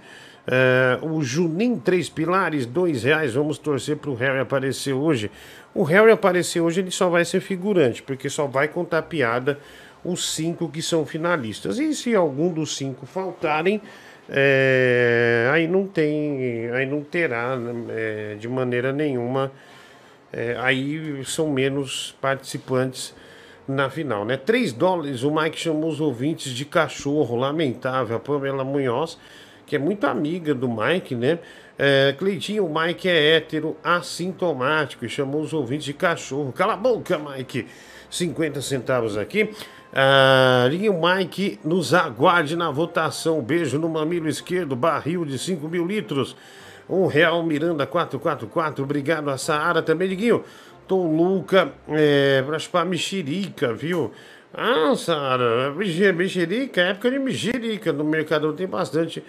Uh, 0.48 1.06
o 1.12 1.22
Junim 1.22 1.78
Três 1.78 2.08
Pilares, 2.08 2.66
dois 2.66 3.04
reais. 3.04 3.34
Vamos 3.34 3.58
torcer 3.58 3.98
para 3.98 4.10
o 4.10 4.16
Harry 4.16 4.40
aparecer 4.40 4.94
hoje. 4.94 5.30
O 5.78 5.84
Harry 5.84 6.10
aparecer 6.12 6.60
hoje, 6.60 6.82
ele 6.82 6.90
só 6.90 7.08
vai 7.08 7.24
ser 7.24 7.40
figurante, 7.40 8.02
porque 8.02 8.32
só 8.32 8.48
vai 8.48 8.68
contar 8.68 9.04
piada 9.04 9.60
os 10.04 10.34
cinco 10.34 10.68
que 10.70 10.82
são 10.82 11.06
finalistas. 11.06 11.78
E 11.78 11.94
se 11.94 12.16
algum 12.16 12.52
dos 12.52 12.76
cinco 12.76 13.06
faltarem, 13.06 13.80
é, 14.28 15.48
aí 15.54 15.68
não 15.68 15.86
tem, 15.86 16.72
aí 16.72 16.88
não 16.88 17.04
terá 17.04 17.56
é, 17.90 18.36
de 18.40 18.48
maneira 18.48 18.92
nenhuma. 18.92 19.52
É, 20.34 20.56
aí 20.58 21.24
são 21.24 21.48
menos 21.52 22.18
participantes 22.20 23.14
na 23.68 23.88
final, 23.88 24.26
né? 24.26 24.36
3 24.36 24.74
dólares, 24.74 25.22
o 25.22 25.30
Mike 25.30 25.60
chamou 25.60 25.92
os 25.92 26.02
ouvintes 26.02 26.54
de 26.54 26.66
cachorro, 26.66 27.36
lamentável. 27.36 28.18
A 28.18 28.20
Pamela 28.20 28.64
Munhoz, 28.64 29.20
que 29.68 29.76
é 29.76 29.80
muito 29.80 30.08
amiga 30.08 30.56
do 30.56 30.68
Mike, 30.68 31.14
né? 31.14 31.38
É, 31.80 32.14
Cleitinho, 32.18 32.68
Mike 32.68 33.08
é 33.08 33.36
hétero 33.36 33.78
assintomático 33.84 35.06
e 35.06 35.10
chamou 35.10 35.42
os 35.42 35.54
ouvintes 35.54 35.86
de 35.86 35.94
cachorro. 35.94 36.52
Cala 36.52 36.74
a 36.74 36.78
boca, 36.78 37.18
Mike. 37.20 37.68
50 38.10 38.62
centavos 38.62 39.18
aqui. 39.18 39.50
Ah, 39.94 40.68
e 40.72 40.90
o 40.90 40.94
Mike 41.02 41.60
nos 41.64 41.94
aguarde 41.94 42.56
na 42.56 42.72
votação. 42.72 43.42
Beijo 43.42 43.78
no 43.78 43.90
mamilo 43.90 44.28
esquerdo, 44.28 44.76
barril 44.76 45.24
de 45.26 45.38
5 45.38 45.68
mil 45.68 45.86
litros. 45.86 46.36
Um 46.90 47.06
real 47.06 47.44
Miranda 47.44 47.86
444. 47.86 48.84
Obrigado 48.84 49.30
a 49.30 49.38
Saara 49.38 49.82
também, 49.82 50.08
Diguinho. 50.10 50.44
Tom 50.88 51.16
Luca, 51.16 51.74
é, 51.90 52.42
pra 52.44 52.58
chupar 52.58 52.86
mexerica, 52.86 53.74
viu? 53.74 54.12
Ah, 54.54 54.94
mexe- 55.76 56.12
mexerica, 56.14 56.80
é 56.82 56.90
época 56.92 57.12
de 57.12 57.20
mexerica. 57.20 57.92
No 57.92 58.06
mercado 58.06 58.54
tem 58.54 58.66
bastante 58.66 59.22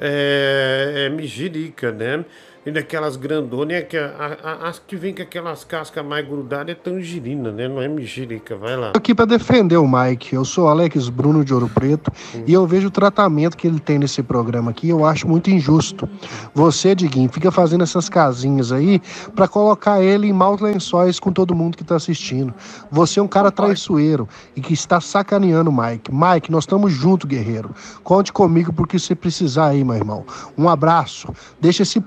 é, 0.00 1.06
é, 1.06 1.08
mexerica, 1.08 1.92
né? 1.92 2.24
E 2.64 2.70
daquelas 2.70 3.16
grandonas, 3.16 3.82
que, 3.88 3.96
a- 3.96 4.38
a- 4.40 4.68
as 4.68 4.78
que 4.78 4.94
vem 4.94 5.12
com 5.12 5.20
aquelas 5.20 5.64
cascas 5.64 6.04
mais 6.06 6.24
grudadas 6.24 6.68
é 6.70 6.74
tangerina, 6.78 7.50
né? 7.50 7.66
Não 7.66 7.82
é 7.82 7.88
mexerica, 7.88 8.54
vai 8.54 8.76
lá. 8.76 8.92
Aqui 8.94 9.12
para 9.12 9.24
defender 9.24 9.76
o 9.78 9.88
Mike. 9.88 10.36
Eu 10.36 10.44
sou 10.44 10.68
Alex 10.68 11.08
Bruno 11.08 11.44
de 11.44 11.52
Ouro 11.52 11.68
Preto 11.68 12.12
e 12.46 12.52
eu 12.52 12.64
vejo 12.64 12.86
o 12.86 12.90
tratamento 12.90 13.56
que 13.56 13.66
ele 13.66 13.80
tem 13.80 13.98
nesse 13.98 14.22
programa 14.22 14.70
aqui, 14.70 14.88
eu 14.88 15.04
acho 15.04 15.26
muito 15.26 15.50
injusto. 15.50 16.08
Você, 16.54 16.94
Diguinho, 16.94 17.28
fica 17.32 17.50
fazendo 17.50 17.82
essas 17.82 18.08
casinhas 18.08 18.70
aí 18.70 19.02
para 19.34 19.48
colocar 19.48 20.00
ele 20.00 20.28
em 20.28 20.32
maus 20.32 20.60
lençóis 20.60 21.18
com 21.18 21.32
todo 21.32 21.56
mundo 21.56 21.76
que 21.76 21.82
tá 21.82 21.96
assistindo. 21.96 22.54
Você 22.92 23.18
é 23.18 23.22
um 23.24 23.28
cara 23.28 23.50
traiçoeiro 23.50 24.28
e 24.54 24.60
que 24.60 24.72
está 24.72 25.00
sacaneando 25.00 25.68
o 25.68 25.72
Mike. 25.76 26.12
Mike, 26.14 26.52
nós 26.52 26.62
estamos 26.62 26.92
juntos, 26.92 27.28
guerreiro. 27.28 27.74
Conte 28.04 28.32
comigo 28.32 28.72
porque 28.72 29.00
você 29.00 29.16
precisar 29.16 29.68
aí, 29.70 29.82
meu 29.82 29.96
irmão. 29.96 30.24
Um 30.56 30.68
abraço. 30.68 31.26
Deixa 31.60 31.82
esse 31.82 32.00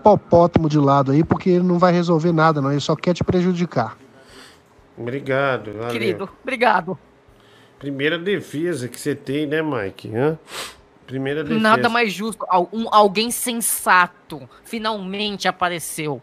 hipopótamo 0.46 0.70
de 0.70 0.78
lado 0.80 1.12
aí 1.12 1.24
porque 1.24 1.50
ele 1.50 1.64
não 1.64 1.78
vai 1.80 1.92
resolver 1.92 2.32
nada, 2.32 2.62
não. 2.62 2.72
Ele 2.72 2.80
só 2.80 2.96
quer 2.96 3.14
te 3.14 3.24
prejudicar. 3.24 3.98
Obrigado, 4.98 5.74
valeu. 5.74 5.90
Querido, 5.92 6.30
obrigado. 6.42 6.98
Primeira 7.78 8.18
defesa 8.18 8.88
que 8.88 9.00
você 9.00 9.14
tem, 9.14 9.46
né, 9.46 9.62
Mike? 9.62 10.16
Hã? 10.16 10.38
Primeira 11.06 11.44
defesa. 11.44 11.60
Nada 11.62 11.90
mais 11.90 12.14
justo. 12.14 12.46
Um- 12.72 12.88
alguém 12.92 13.30
sensato 13.30 14.48
finalmente 14.64 15.48
apareceu. 15.48 16.22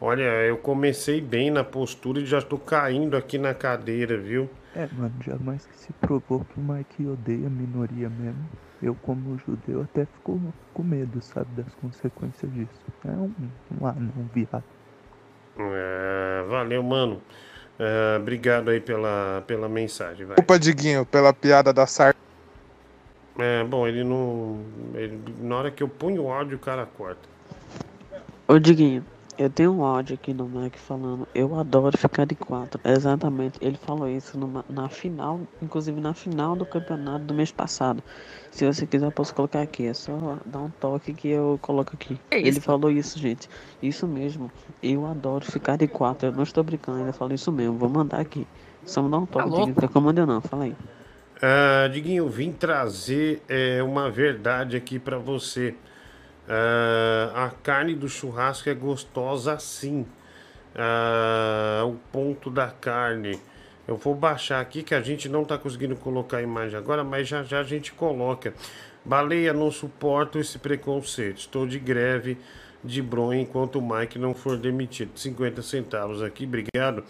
Olha, 0.00 0.22
eu 0.22 0.56
comecei 0.56 1.20
bem 1.20 1.50
na 1.50 1.62
postura 1.62 2.20
e 2.20 2.26
já 2.26 2.38
estou 2.38 2.58
caindo 2.58 3.16
aqui 3.16 3.38
na 3.38 3.54
cadeira, 3.54 4.16
viu? 4.18 4.48
É, 4.74 4.88
mano, 4.92 5.12
jamais 5.24 5.66
que 5.66 5.76
se 5.78 5.92
provou 6.00 6.40
que 6.44 6.58
o 6.58 6.62
Mike 6.62 7.06
odeia 7.06 7.46
a 7.46 7.50
minoria 7.50 8.08
mesmo. 8.08 8.48
Eu, 8.82 8.96
como 9.02 9.38
judeu, 9.46 9.82
até 9.82 10.04
fico 10.06 10.40
com 10.74 10.82
medo, 10.82 11.22
sabe, 11.22 11.46
das 11.56 11.72
consequências 11.80 12.52
disso. 12.52 12.70
É 13.04 13.10
um, 13.10 13.32
um 13.80 13.86
anão 13.86 14.28
viado. 14.34 14.64
É, 15.58 16.44
valeu, 16.48 16.82
mano. 16.82 17.20
É, 17.78 18.16
obrigado 18.18 18.68
aí 18.70 18.80
pela, 18.80 19.42
pela 19.46 19.68
mensagem, 19.68 20.26
vai. 20.26 20.36
Desculpa, 20.36 20.58
Diguinho, 20.58 21.06
pela 21.06 21.32
piada 21.32 21.72
da 21.72 21.86
sar. 21.86 22.14
É, 23.38 23.64
bom, 23.64 23.86
ele 23.86 24.04
não. 24.04 24.60
ele- 24.94 25.22
na 25.40 25.56
hora 25.56 25.70
que 25.70 25.82
eu 25.82 25.88
ponho 25.88 26.24
o 26.24 26.32
áudio, 26.32 26.56
o 26.56 26.60
cara 26.60 26.84
corta. 26.84 27.28
Ô 28.46 28.58
Diguinho, 28.58 29.04
eu 29.38 29.48
tenho 29.48 29.72
um 29.72 29.82
áudio 29.84 30.14
aqui 30.14 30.34
no 30.34 30.46
Mac 30.46 30.76
falando, 30.76 31.26
eu 31.34 31.58
adoro 31.58 31.96
ficar 31.96 32.26
de 32.26 32.34
quatro. 32.34 32.78
Exatamente, 32.84 33.58
ele 33.62 33.78
falou 33.78 34.06
isso 34.08 34.38
numa- 34.38 34.64
na 34.68 34.88
final, 34.88 35.40
inclusive 35.62 35.98
na 36.00 36.12
final 36.12 36.54
do 36.54 36.66
campeonato 36.66 37.24
do 37.24 37.32
mês 37.32 37.50
passado. 37.50 38.02
Se 38.52 38.66
você 38.66 38.86
quiser, 38.86 39.06
eu 39.06 39.10
posso 39.10 39.34
colocar 39.34 39.62
aqui, 39.62 39.86
é 39.86 39.94
só 39.94 40.38
dar 40.44 40.58
um 40.58 40.68
toque 40.68 41.14
que 41.14 41.28
eu 41.28 41.58
coloco 41.62 41.92
aqui. 41.94 42.20
É 42.30 42.38
ele 42.38 42.60
falou 42.60 42.90
isso, 42.90 43.18
gente. 43.18 43.48
Isso 43.82 44.06
mesmo, 44.06 44.52
eu 44.82 45.06
adoro 45.06 45.44
ficar 45.44 45.76
de 45.76 45.88
quatro, 45.88 46.28
eu 46.28 46.32
não 46.32 46.42
estou 46.42 46.62
brincando, 46.62 47.00
ele 47.00 47.12
falou 47.12 47.34
isso 47.34 47.50
mesmo, 47.50 47.78
vou 47.78 47.88
mandar 47.88 48.20
aqui. 48.20 48.46
Só 48.84 49.02
me 49.02 49.10
dá 49.10 49.16
um 49.16 49.24
toque, 49.24 49.46
Diguinho, 49.46 49.66
louco? 49.66 49.80
não 49.80 49.88
comando 49.88 50.18
eu 50.18 50.26
não, 50.26 50.40
fala 50.42 50.64
aí. 50.64 50.76
Ah, 51.40 51.88
Diguinho, 51.88 52.24
eu 52.24 52.28
vim 52.28 52.52
trazer 52.52 53.42
é, 53.48 53.82
uma 53.82 54.10
verdade 54.10 54.76
aqui 54.76 54.98
pra 54.98 55.16
você. 55.16 55.74
Ah, 56.46 57.46
a 57.46 57.50
carne 57.62 57.94
do 57.94 58.08
churrasco 58.08 58.68
é 58.68 58.74
gostosa 58.74 59.58
sim. 59.58 60.04
Ah, 60.74 61.84
o 61.86 61.94
ponto 62.12 62.50
da 62.50 62.68
carne. 62.68 63.40
Eu 63.86 63.96
vou 63.96 64.14
baixar 64.14 64.60
aqui 64.60 64.82
que 64.82 64.94
a 64.94 65.00
gente 65.00 65.28
não 65.28 65.44
tá 65.44 65.58
conseguindo 65.58 65.96
colocar 65.96 66.36
a 66.38 66.42
imagem 66.42 66.78
agora, 66.78 67.02
mas 67.02 67.26
já 67.28 67.42
já 67.42 67.60
a 67.60 67.64
gente 67.64 67.92
coloca. 67.92 68.54
Baleia, 69.04 69.52
não 69.52 69.70
suporto 69.70 70.38
esse 70.38 70.58
preconceito. 70.58 71.38
Estou 71.38 71.66
de 71.66 71.78
greve 71.78 72.38
de 72.84 73.02
bronha 73.02 73.40
enquanto 73.40 73.80
o 73.80 73.82
Mike 73.82 74.18
não 74.18 74.34
for 74.34 74.56
demitido. 74.56 75.10
50 75.16 75.60
centavos 75.62 76.22
aqui, 76.22 76.44
obrigado. 76.44 77.02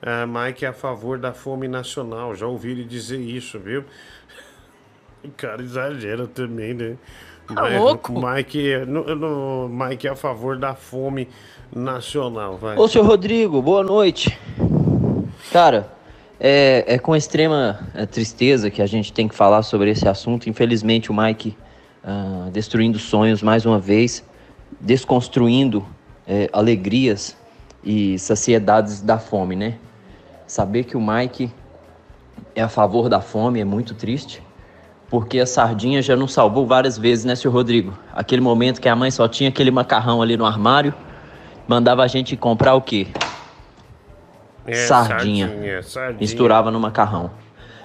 Ah, 0.00 0.24
Mike 0.26 0.64
é 0.64 0.68
a 0.68 0.72
favor 0.72 1.18
da 1.18 1.32
fome 1.32 1.66
nacional. 1.68 2.34
Já 2.36 2.46
ouvi 2.46 2.70
ele 2.70 2.84
dizer 2.84 3.18
isso, 3.20 3.58
viu? 3.58 3.84
O 5.24 5.30
cara 5.36 5.60
exagera 5.62 6.26
também, 6.28 6.72
né? 6.74 6.96
Tá 7.48 7.54
Mas 7.62 7.80
louco? 7.80 8.12
o 8.12 8.32
Mike, 8.32 8.70
é- 8.72 8.84
no, 8.86 9.14
no- 9.16 9.68
Mike 9.68 10.06
é 10.06 10.10
a 10.10 10.16
favor 10.16 10.56
da 10.56 10.74
fome 10.76 11.28
nacional, 11.74 12.56
vai. 12.56 12.76
Ô, 12.78 12.86
senhor 12.86 13.04
Rodrigo, 13.04 13.60
boa 13.60 13.82
noite. 13.82 14.38
Cara, 15.52 15.92
é, 16.40 16.84
é 16.86 16.98
com 16.98 17.14
extrema 17.14 17.78
é, 17.94 18.06
tristeza 18.06 18.70
que 18.70 18.80
a 18.80 18.86
gente 18.86 19.12
tem 19.12 19.28
que 19.28 19.34
falar 19.34 19.62
sobre 19.62 19.90
esse 19.90 20.08
assunto. 20.08 20.48
Infelizmente, 20.48 21.10
o 21.10 21.14
Mike 21.14 21.56
ah, 22.02 22.48
destruindo 22.50 22.98
sonhos 22.98 23.42
mais 23.42 23.66
uma 23.66 23.78
vez, 23.78 24.24
desconstruindo 24.80 25.84
é, 26.26 26.48
alegrias 26.50 27.36
e 27.84 28.18
saciedades 28.18 29.02
da 29.02 29.18
fome, 29.18 29.54
né? 29.54 29.76
Saber 30.46 30.84
que 30.84 30.96
o 30.96 31.00
Mike 31.00 31.52
é 32.54 32.62
a 32.62 32.68
favor 32.68 33.10
da 33.10 33.20
fome 33.20 33.60
é 33.60 33.64
muito 33.64 33.94
triste, 33.94 34.42
porque 35.10 35.38
a 35.40 35.46
sardinha 35.46 36.00
já 36.00 36.16
nos 36.16 36.32
salvou 36.32 36.66
várias 36.66 36.96
vezes, 36.96 37.24
né, 37.24 37.34
senhor 37.36 37.52
Rodrigo? 37.52 37.92
Aquele 38.14 38.40
momento 38.40 38.80
que 38.80 38.88
a 38.88 38.96
mãe 38.96 39.10
só 39.10 39.28
tinha 39.28 39.50
aquele 39.50 39.70
macarrão 39.70 40.22
ali 40.22 40.36
no 40.36 40.46
armário, 40.46 40.94
mandava 41.68 42.02
a 42.02 42.06
gente 42.06 42.36
comprar 42.36 42.74
o 42.74 42.80
quê? 42.80 43.08
É, 44.66 44.74
sardinha. 44.86 45.48
sardinha, 45.48 45.82
sardinha. 45.82 46.20
Misturava 46.20 46.70
no 46.70 46.78
macarrão. 46.78 47.30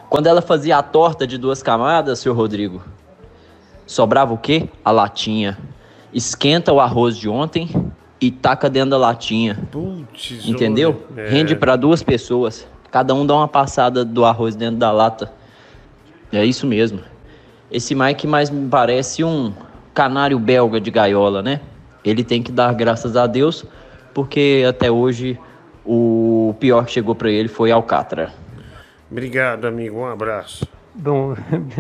Quando 0.10 0.28
ela 0.28 0.42
fazia 0.42 0.78
a 0.78 0.84
torta 0.84 1.26
de 1.26 1.38
duas 1.38 1.64
camadas, 1.64 2.20
senhor 2.20 2.36
Rodrigo, 2.36 2.82
sobrava 3.86 4.34
o 4.34 4.38
quê? 4.38 4.70
A 4.84 4.92
latinha. 4.92 5.58
Esquenta 6.14 6.72
o 6.72 6.80
arroz 6.80 7.18
de 7.18 7.28
ontem 7.28 7.70
e 8.22 8.32
taca 8.32 8.70
dentro 8.70 8.92
da 8.92 8.98
latinha. 8.98 9.68
Putz, 9.72 10.48
Entendeu? 10.48 11.06
é. 11.18 11.28
Rende 11.28 11.56
para 11.56 11.76
duas 11.76 12.02
pessoas. 12.02 12.68
Cada 12.92 13.14
um 13.14 13.26
dá 13.26 13.36
uma 13.36 13.48
passada 13.48 14.06
do 14.06 14.24
arroz 14.24 14.56
dentro 14.56 14.78
da 14.78 14.92
lata. 14.92 15.34
É 16.32 16.46
isso 16.46 16.66
mesmo. 16.66 17.02
Esse 17.70 17.94
Mike 17.94 18.26
mais 18.28 18.50
me 18.50 18.70
parece 18.70 19.24
um 19.24 19.52
canário 19.94 20.40
belga 20.40 20.80
de 20.80 20.92
gaiola, 20.92 21.42
né? 21.42 21.60
Ele 22.04 22.24
tem 22.24 22.42
que 22.42 22.52
dar 22.52 22.74
graças 22.74 23.18
a 23.18 23.26
Deus, 23.28 23.66
porque 24.14 24.64
até 24.68 24.90
hoje 24.92 25.40
o 25.86 26.56
pior 26.60 26.86
que 26.86 26.92
chegou 26.92 27.16
para 27.16 27.30
ele 27.30 27.48
foi 27.48 27.72
Alcatra. 27.72 28.34
Obrigado, 29.10 29.66
amigo. 29.66 30.00
Um 30.00 30.06
abraço. 30.06 30.68
Bom, 30.94 31.36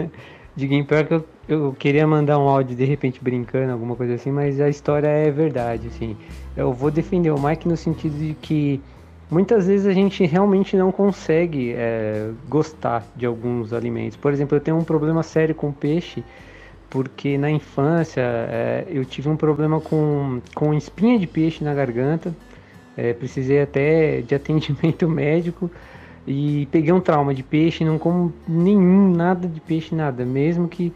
Diguinho, 0.55 0.85
pior 0.85 1.05
que 1.05 1.13
eu, 1.13 1.25
eu 1.49 1.75
queria 1.77 2.07
mandar 2.07 2.39
um 2.39 2.47
áudio 2.47 2.75
de 2.75 2.85
repente 2.85 3.19
brincando, 3.21 3.73
alguma 3.73 3.95
coisa 3.95 4.13
assim, 4.13 4.31
mas 4.31 4.61
a 4.61 4.69
história 4.69 5.07
é 5.07 5.29
verdade, 5.29 5.87
assim. 5.87 6.15
Eu 6.55 6.71
vou 6.71 6.89
defender 6.89 7.31
o 7.31 7.39
Mike 7.39 7.67
no 7.67 7.75
sentido 7.75 8.17
de 8.17 8.33
que 8.35 8.81
muitas 9.29 9.67
vezes 9.67 9.85
a 9.85 9.91
gente 9.91 10.25
realmente 10.25 10.77
não 10.77 10.91
consegue 10.91 11.73
é, 11.75 12.29
gostar 12.47 13.05
de 13.15 13.25
alguns 13.25 13.73
alimentos. 13.73 14.15
Por 14.15 14.31
exemplo, 14.31 14.55
eu 14.55 14.61
tenho 14.61 14.77
um 14.77 14.83
problema 14.83 15.23
sério 15.23 15.53
com 15.53 15.71
peixe, 15.71 16.23
porque 16.89 17.37
na 17.37 17.51
infância 17.51 18.21
é, 18.21 18.85
eu 18.89 19.03
tive 19.03 19.27
um 19.27 19.35
problema 19.35 19.81
com, 19.81 20.39
com 20.53 20.73
espinha 20.73 21.19
de 21.19 21.27
peixe 21.27 21.63
na 21.63 21.73
garganta, 21.73 22.33
é, 22.97 23.13
precisei 23.13 23.61
até 23.61 24.21
de 24.21 24.35
atendimento 24.35 25.07
médico 25.09 25.69
e 26.27 26.67
peguei 26.71 26.91
um 26.91 26.99
trauma 26.99 27.33
de 27.33 27.43
peixe, 27.43 27.83
não 27.83 27.99
como 27.99 28.33
nenhum, 28.47 29.11
nada 29.11 29.47
de 29.47 29.59
peixe, 29.59 29.93
nada, 29.93 30.25
mesmo 30.25 30.67
que 30.67 30.91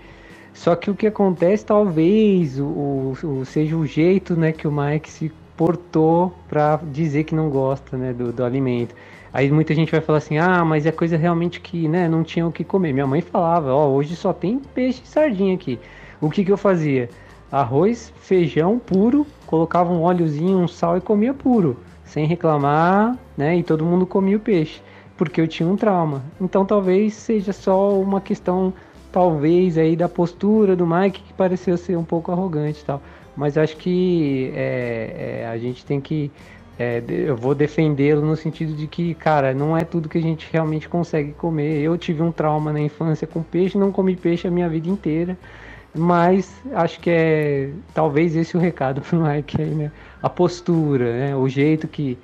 só 0.53 0.75
que 0.75 0.89
o 0.89 0.95
que 0.95 1.07
acontece 1.07 1.65
talvez 1.65 2.59
o, 2.59 2.65
o, 2.65 3.43
seja 3.45 3.77
o 3.77 3.85
jeito 3.85 4.35
né, 4.35 4.51
que 4.51 4.67
o 4.67 4.71
Mike 4.71 5.09
se 5.09 5.31
portou 5.55 6.33
para 6.47 6.79
dizer 6.91 7.23
que 7.23 7.35
não 7.35 7.49
gosta 7.49 7.95
né, 7.95 8.13
do, 8.13 8.31
do 8.31 8.43
alimento. 8.43 8.95
Aí 9.31 9.51
muita 9.51 9.75
gente 9.75 9.91
vai 9.91 10.01
falar 10.01 10.17
assim, 10.17 10.37
ah, 10.37 10.65
mas 10.65 10.85
é 10.85 10.91
coisa 10.91 11.15
realmente 11.15 11.61
que 11.61 11.87
né, 11.87 12.09
não 12.09 12.23
tinha 12.23 12.47
o 12.47 12.51
que 12.51 12.63
comer. 12.63 12.91
Minha 12.91 13.05
mãe 13.05 13.21
falava, 13.21 13.73
ó, 13.73 13.87
oh, 13.87 13.93
hoje 13.93 14.15
só 14.15 14.33
tem 14.33 14.59
peixe 14.59 15.01
e 15.03 15.07
sardinha 15.07 15.53
aqui. 15.53 15.79
O 16.19 16.29
que, 16.29 16.43
que 16.43 16.51
eu 16.51 16.57
fazia? 16.57 17.09
Arroz, 17.51 18.11
feijão 18.17 18.79
puro, 18.79 19.25
colocava 19.45 19.91
um 19.91 20.01
óleozinho, 20.01 20.57
um 20.57 20.67
sal 20.67 20.97
e 20.97 21.01
comia 21.01 21.33
puro, 21.33 21.77
sem 22.09 22.25
reclamar, 22.25 23.17
né? 23.37 23.55
E 23.57 23.63
todo 23.63 23.85
mundo 23.85 24.05
comia 24.05 24.37
o 24.37 24.39
peixe, 24.39 24.81
porque 25.15 25.39
eu 25.39 25.47
tinha 25.47 25.67
um 25.69 25.75
trauma. 25.75 26.23
Então 26.41 26.65
talvez 26.65 27.13
seja 27.13 27.53
só 27.53 27.93
uma 27.99 28.19
questão, 28.19 28.73
talvez 29.11 29.77
aí 29.77 29.95
da 29.95 30.09
postura 30.09 30.75
do 30.75 30.85
Mike 30.85 31.21
que 31.21 31.33
pareceu 31.33 31.77
ser 31.77 31.97
um 31.97 32.03
pouco 32.03 32.31
arrogante 32.31 32.81
e 32.81 32.85
tal. 32.85 33.01
Mas 33.35 33.57
acho 33.57 33.77
que 33.77 34.51
é, 34.55 35.41
é, 35.43 35.47
a 35.47 35.57
gente 35.57 35.85
tem 35.85 36.01
que 36.01 36.31
é, 36.79 37.03
eu 37.09 37.35
vou 37.35 37.53
defendê-lo 37.53 38.25
no 38.25 38.37
sentido 38.37 38.73
de 38.73 38.87
que, 38.87 39.13
cara, 39.13 39.53
não 39.53 39.77
é 39.77 39.83
tudo 39.83 40.07
que 40.07 40.17
a 40.17 40.21
gente 40.21 40.47
realmente 40.51 40.87
consegue 40.87 41.33
comer. 41.33 41.81
Eu 41.81 41.97
tive 41.97 42.23
um 42.23 42.31
trauma 42.31 42.71
na 42.71 42.79
infância 42.79 43.27
com 43.27 43.43
peixe, 43.43 43.77
não 43.77 43.91
comi 43.91 44.15
peixe 44.15 44.47
a 44.47 44.51
minha 44.51 44.69
vida 44.69 44.87
inteira. 44.87 45.37
Mas 45.95 46.53
acho 46.73 46.99
que 46.99 47.09
é 47.09 47.71
talvez 47.93 48.35
esse 48.35 48.55
o 48.55 48.59
recado 48.59 49.01
para 49.01 49.17
o 49.17 49.23
Mike 49.27 49.61
aí, 49.61 49.69
né? 49.69 49.91
A 50.21 50.29
postura, 50.29 51.17
né? 51.17 51.35
O 51.35 51.49
jeito 51.49 51.87
que, 51.87 52.17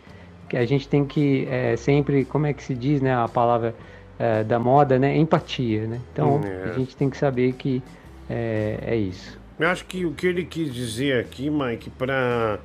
que 0.47 0.57
a 0.57 0.65
gente 0.65 0.87
tem 0.87 1.05
que 1.05 1.47
é, 1.49 1.75
sempre, 1.75 2.25
como 2.25 2.45
é 2.45 2.53
que 2.53 2.63
se 2.63 2.75
diz, 2.75 3.01
né? 3.01 3.15
A 3.15 3.27
palavra 3.27 3.75
é, 4.19 4.43
da 4.43 4.59
moda, 4.59 4.99
né? 4.99 5.17
Empatia, 5.17 5.87
né? 5.87 5.99
Então 6.13 6.41
é. 6.43 6.69
a 6.69 6.73
gente 6.73 6.95
tem 6.95 7.09
que 7.09 7.17
saber 7.17 7.53
que 7.53 7.81
é, 8.29 8.79
é 8.81 8.95
isso. 8.95 9.39
Eu 9.59 9.69
acho 9.69 9.85
que 9.85 10.05
o 10.05 10.11
que 10.11 10.27
ele 10.27 10.45
quis 10.45 10.73
dizer 10.73 11.19
aqui, 11.19 11.49
Mike, 11.49 11.89
para 11.89 12.59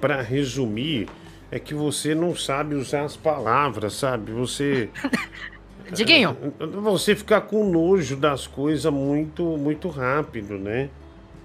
para 0.00 0.22
resumir, 0.22 1.08
é 1.50 1.58
que 1.58 1.74
você 1.74 2.14
não 2.14 2.34
sabe 2.34 2.74
usar 2.74 3.02
as 3.02 3.16
palavras, 3.16 3.94
sabe? 3.94 4.32
Você. 4.32 4.88
Diguinho! 5.92 6.36
Você 6.82 7.14
ficar 7.14 7.42
com 7.42 7.70
nojo 7.70 8.16
das 8.16 8.46
coisas 8.46 8.92
muito, 8.92 9.42
muito 9.42 9.88
rápido, 9.88 10.58
né? 10.58 10.90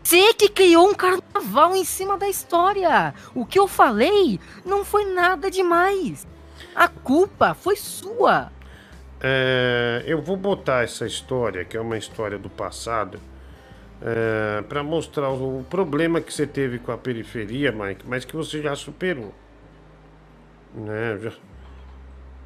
Você 0.04 0.34
que 0.34 0.50
criou 0.50 0.90
um 0.90 0.94
carnaval 0.94 1.76
em 1.76 1.86
cima 1.86 2.18
da 2.18 2.28
história. 2.28 3.14
O 3.34 3.46
que 3.46 3.58
eu 3.58 3.68
falei 3.68 4.40
não 4.66 4.84
foi 4.84 5.06
nada 5.06 5.50
demais. 5.50 6.28
A 6.76 6.88
culpa 6.88 7.54
foi 7.54 7.78
sua. 7.78 8.52
É, 9.22 10.04
eu 10.06 10.22
vou 10.22 10.36
botar 10.36 10.84
essa 10.84 11.06
história, 11.06 11.64
que 11.64 11.78
é 11.78 11.80
uma 11.80 11.98
história 11.98 12.38
do 12.38 12.50
passado, 12.50 13.20
é, 14.02 14.62
para 14.64 14.84
mostrar 14.84 15.30
o, 15.30 15.60
o 15.60 15.64
problema 15.64 16.20
que 16.20 16.34
você 16.34 16.46
teve 16.46 16.78
com 16.78 16.92
a 16.92 16.98
periferia, 16.98 17.72
Mike, 17.72 18.04
mas 18.06 18.26
que 18.26 18.36
você 18.36 18.62
já 18.62 18.76
superou. 18.76 19.34
Né? 20.76 21.18
Já... 21.22 21.32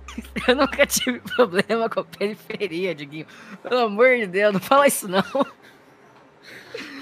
Eu 0.47 0.55
nunca 0.55 0.85
tive 0.85 1.19
problema 1.19 1.89
com 1.89 1.99
a 1.99 2.03
periferia, 2.03 2.95
Diguinho. 2.95 3.25
Pelo 3.63 3.81
amor 3.81 4.15
de 4.17 4.27
Deus, 4.27 4.53
não 4.53 4.59
fala 4.59 4.87
isso 4.87 5.07
não. 5.07 5.23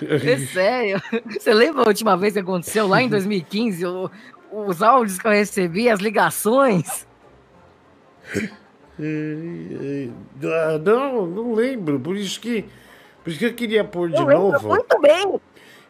É 0.02 0.38
sério. 0.38 1.02
Você 1.27 1.53
lembra 1.53 1.84
a 1.84 1.88
última 1.88 2.18
vez 2.18 2.34
que 2.34 2.40
aconteceu 2.40 2.88
lá 2.88 3.02
em 3.02 3.10
2015? 3.10 3.86
O, 3.86 4.11
os 4.52 4.82
áudios 4.82 5.19
que 5.19 5.27
eu 5.27 5.32
recebi, 5.32 5.90
as 5.90 5.99
ligações? 5.99 7.07
Não, 8.98 11.27
não 11.27 11.53
lembro. 11.53 11.99
Por 11.99 12.15
isso 12.15 12.40
que, 12.40 12.64
por 13.22 13.30
isso 13.30 13.40
que 13.40 13.45
eu 13.45 13.53
queria 13.53 13.84
pôr 13.84 14.10
de 14.10 14.15
eu 14.15 14.26
novo. 14.26 14.69
Muito 14.69 15.02
bem. 15.02 15.38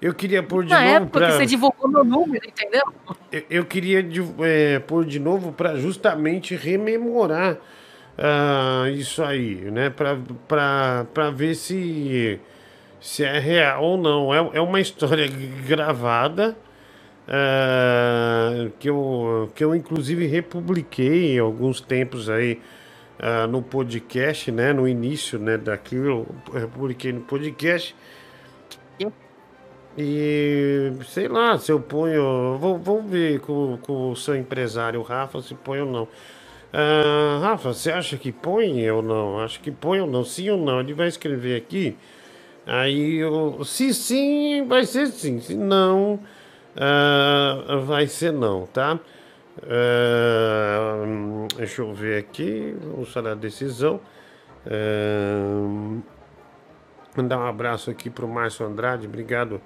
Eu 0.05 0.13
queria 0.13 0.43
pôr 0.43 0.63
de 0.63 0.69
Na 0.69 0.81
novo 0.81 0.91
época 0.97 1.19
pra... 1.19 1.27
que 1.29 1.33
você 1.33 1.45
divulgou 1.47 1.89
meu 1.89 2.03
número, 2.03 2.47
entendeu? 2.47 2.83
Eu, 3.31 3.43
eu 3.49 3.65
queria 3.65 4.07
é, 4.43 4.77
pôr 4.77 5.03
de 5.03 5.19
novo 5.19 5.51
para 5.51 5.77
justamente 5.77 6.55
rememorar 6.55 7.57
ah, 8.15 8.83
isso 8.93 9.23
aí, 9.23 9.55
né? 9.71 9.89
Para 9.89 11.31
ver 11.33 11.55
se, 11.55 12.39
se 13.01 13.23
é 13.23 13.39
real 13.39 13.83
ou 13.83 13.97
não. 13.97 14.31
É, 14.31 14.57
é 14.57 14.61
uma 14.61 14.79
história 14.79 15.25
gravada 15.67 16.55
ah, 17.27 18.69
que, 18.77 18.87
eu, 18.87 19.51
que 19.55 19.63
eu 19.63 19.73
inclusive 19.73 20.27
republiquei 20.27 21.39
alguns 21.39 21.81
tempos 21.81 22.29
aí 22.29 22.61
ah, 23.17 23.47
no 23.47 23.59
podcast, 23.59 24.51
né? 24.51 24.71
No 24.71 24.87
início 24.87 25.39
né, 25.39 25.57
daquilo, 25.57 26.27
eu 26.53 26.59
republiquei 26.59 27.11
no 27.11 27.21
podcast. 27.21 27.95
E 29.97 30.91
sei 31.05 31.27
lá, 31.27 31.57
se 31.57 31.71
eu 31.71 31.79
ponho. 31.79 32.57
Vou, 32.57 32.77
vamos 32.77 33.09
ver 33.09 33.39
com, 33.39 33.77
com 33.81 34.11
o 34.11 34.15
seu 34.15 34.35
empresário, 34.35 34.99
o 34.99 35.03
Rafa, 35.03 35.41
se 35.41 35.55
põe 35.55 35.79
ou 35.81 35.91
não. 35.91 36.07
Ah, 36.73 37.39
Rafa, 37.41 37.73
você 37.73 37.91
acha 37.91 38.17
que 38.17 38.31
põe 38.31 38.89
ou 38.91 39.01
não? 39.01 39.39
Acho 39.39 39.59
que 39.61 39.71
põe 39.71 40.01
ou 40.01 40.07
não, 40.07 40.23
sim 40.25 40.49
ou 40.49 40.57
não. 40.57 40.81
Ele 40.81 40.93
vai 40.93 41.07
escrever 41.07 41.55
aqui. 41.57 41.97
Aí, 42.65 43.17
eu, 43.17 43.63
se 43.63 43.93
sim, 43.93 44.65
vai 44.67 44.85
ser 44.85 45.07
sim. 45.07 45.39
Se 45.39 45.55
não, 45.55 46.19
ah, 46.75 47.81
vai 47.85 48.07
ser 48.07 48.33
não, 48.33 48.65
tá? 48.67 48.99
Ah, 49.63 51.03
deixa 51.57 51.81
eu 51.81 51.93
ver 51.93 52.19
aqui. 52.19 52.75
Vamos 52.81 53.11
falar 53.13 53.31
a 53.31 53.35
decisão. 53.35 54.01
Mandar 57.15 57.39
um 57.39 57.47
abraço 57.47 57.89
aqui 57.89 58.09
pro 58.09 58.27
Márcio 58.27 58.65
Andrade, 58.65 59.07
obrigado. 59.07 59.61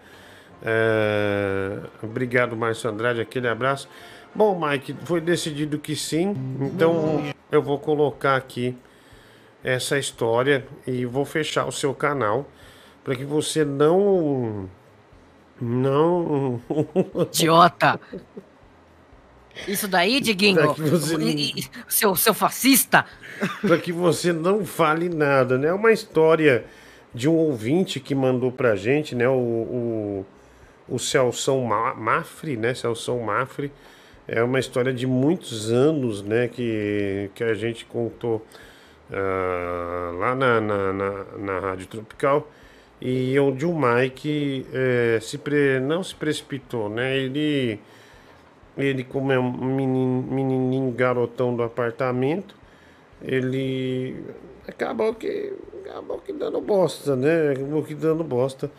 É, 0.64 1.80
Obrigado, 2.04 2.56
Márcio 2.56 2.90
Andrade, 2.90 3.22
aquele 3.22 3.48
abraço. 3.48 3.88
Bom, 4.34 4.60
Mike, 4.60 4.96
foi 5.06 5.20
decidido 5.22 5.80
que 5.80 5.96
sim, 5.96 6.36
então 6.62 7.24
eu 7.52 7.62
vou 7.64 7.80
colocar 7.80 8.36
aqui 8.36 8.78
essa 9.64 9.98
história 9.98 10.66
e 10.86 11.06
vou 11.06 11.26
fechar 11.26 11.66
o 11.66 11.72
seu 11.72 11.94
canal 11.94 12.48
para 13.04 13.16
que 13.16 13.26
você 13.26 13.66
não. 13.66 14.70
Não. 15.60 16.62
Idiota! 17.34 18.00
Isso 19.68 19.88
daí, 19.88 20.22
Diguinho, 20.22 20.62
não- 20.62 20.76
seu, 21.88 22.16
seu 22.16 22.34
fascista, 22.34 23.06
para 23.62 23.78
que 23.78 23.92
você 23.92 24.32
não 24.32 24.64
fale 24.64 25.10
nada, 25.10 25.58
né? 25.58 25.68
É 25.68 25.74
uma 25.74 25.92
história 25.92 26.64
de 27.14 27.28
um 27.28 27.34
ouvinte 27.36 28.00
que 28.00 28.16
mandou 28.16 28.52
pra 28.52 28.76
gente, 28.76 29.16
né? 29.16 29.28
O, 29.28 29.34
o, 29.34 30.26
o 30.90 31.00
Celção 31.00 31.62
Ma- 31.64 31.94
Mafre, 31.96 32.58
né? 32.58 32.74
Celção 32.74 33.20
Mafre. 33.20 33.72
É 34.28 34.44
uma 34.44 34.60
história 34.60 34.94
de 34.94 35.08
muitos 35.08 35.72
anos, 35.72 36.22
né? 36.22 36.48
Que, 36.48 37.30
que 37.36 37.44
a 37.44 37.54
gente 37.54 37.86
contou 37.86 38.46
ah, 39.12 40.12
lá 40.18 40.36
na, 40.36 40.62
na, 40.62 40.94
na, 40.94 41.12
na 41.38 41.60
Rádio 41.60 41.88
Tropical. 41.88 42.48
E 43.02 43.40
onde 43.40 43.66
o 43.66 43.74
Mike 43.74 44.66
eh, 44.74 45.20
se 45.22 45.38
pre- 45.38 45.80
não 45.80 46.04
se 46.04 46.14
precipitou, 46.14 46.90
né? 46.90 47.16
Ele, 47.18 47.80
ele 48.78 49.04
como 49.06 49.32
é 49.32 49.40
um 49.40 49.52
menininho 49.72 50.92
garotão 50.92 51.56
do 51.56 51.64
apartamento, 51.64 52.56
ele 53.22 54.16
acabou 54.68 55.14
que 55.14 55.54
acabou 55.86 56.20
que 56.20 56.34
dando 56.34 56.62
bosta, 56.62 57.16
né? 57.16 57.52
Acabou 57.52 57.84
que 57.84 57.96
dando 57.96 58.24
bosta. 58.24 58.70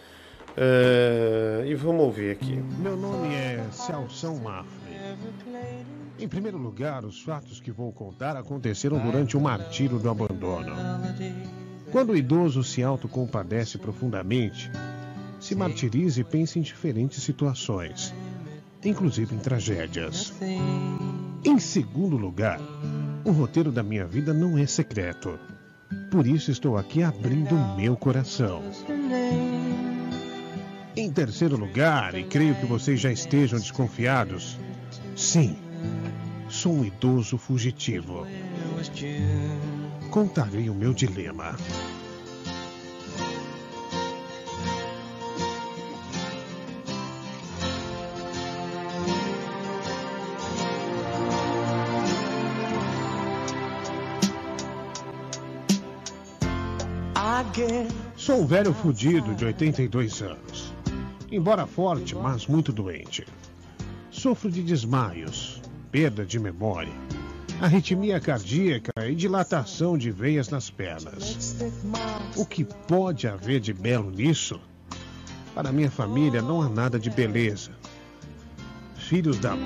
É, 0.56 1.64
e 1.66 1.74
vamos 1.74 2.02
ouvir 2.02 2.32
aqui. 2.32 2.62
Meu 2.78 2.96
nome 2.96 3.34
é 3.34 3.64
Celção 3.72 4.36
Mafre. 4.38 4.70
Em 6.18 6.28
primeiro 6.28 6.58
lugar, 6.58 7.04
os 7.04 7.22
fatos 7.22 7.60
que 7.60 7.70
vou 7.70 7.90
contar 7.92 8.36
aconteceram 8.36 8.98
durante 8.98 9.36
o 9.36 9.40
martírio 9.40 9.98
do 9.98 10.10
abandono. 10.10 10.74
Quando 11.90 12.10
o 12.10 12.16
idoso 12.16 12.62
se 12.62 12.82
autocompadece 12.82 13.78
profundamente, 13.78 14.70
se 15.40 15.54
martiriza 15.54 16.20
e 16.20 16.24
pensa 16.24 16.58
em 16.58 16.62
diferentes 16.62 17.22
situações, 17.22 18.14
inclusive 18.84 19.34
em 19.34 19.38
tragédias. 19.38 20.32
Em 21.42 21.58
segundo 21.58 22.16
lugar, 22.16 22.60
o 23.24 23.30
roteiro 23.30 23.72
da 23.72 23.82
minha 23.82 24.06
vida 24.06 24.34
não 24.34 24.58
é 24.58 24.66
secreto. 24.66 25.38
por 26.10 26.26
isso 26.26 26.50
estou 26.50 26.76
aqui 26.76 27.02
abrindo 27.02 27.54
o 27.54 27.76
meu 27.76 27.96
coração. 27.96 28.62
Em 30.96 31.10
terceiro 31.10 31.56
lugar, 31.56 32.14
e 32.14 32.24
creio 32.24 32.54
que 32.56 32.66
vocês 32.66 33.00
já 33.00 33.12
estejam 33.12 33.58
desconfiados, 33.58 34.58
sim, 35.16 35.56
sou 36.48 36.74
um 36.74 36.84
idoso 36.84 37.38
fugitivo. 37.38 38.26
Contarei 40.10 40.68
o 40.68 40.74
meu 40.74 40.92
dilema. 40.92 41.56
Sou 58.16 58.42
um 58.42 58.46
velho 58.46 58.72
fudido 58.72 59.34
de 59.34 59.44
82 59.44 60.22
anos. 60.22 60.69
Embora 61.30 61.64
forte, 61.66 62.14
mas 62.16 62.46
muito 62.46 62.72
doente. 62.72 63.24
Sofro 64.10 64.50
de 64.50 64.62
desmaios, 64.62 65.62
perda 65.92 66.26
de 66.26 66.40
memória, 66.40 66.92
arritmia 67.60 68.18
cardíaca 68.18 68.90
e 69.06 69.14
dilatação 69.14 69.96
de 69.96 70.10
veias 70.10 70.48
nas 70.48 70.70
pernas. 70.70 71.56
O 72.36 72.44
que 72.44 72.64
pode 72.64 73.28
haver 73.28 73.60
de 73.60 73.72
belo 73.72 74.10
nisso? 74.10 74.60
Para 75.54 75.70
minha 75.70 75.90
família 75.90 76.42
não 76.42 76.60
há 76.62 76.68
nada 76.68 76.98
de 76.98 77.10
beleza. 77.10 77.70
Filhos 78.96 79.38
da. 79.38 79.56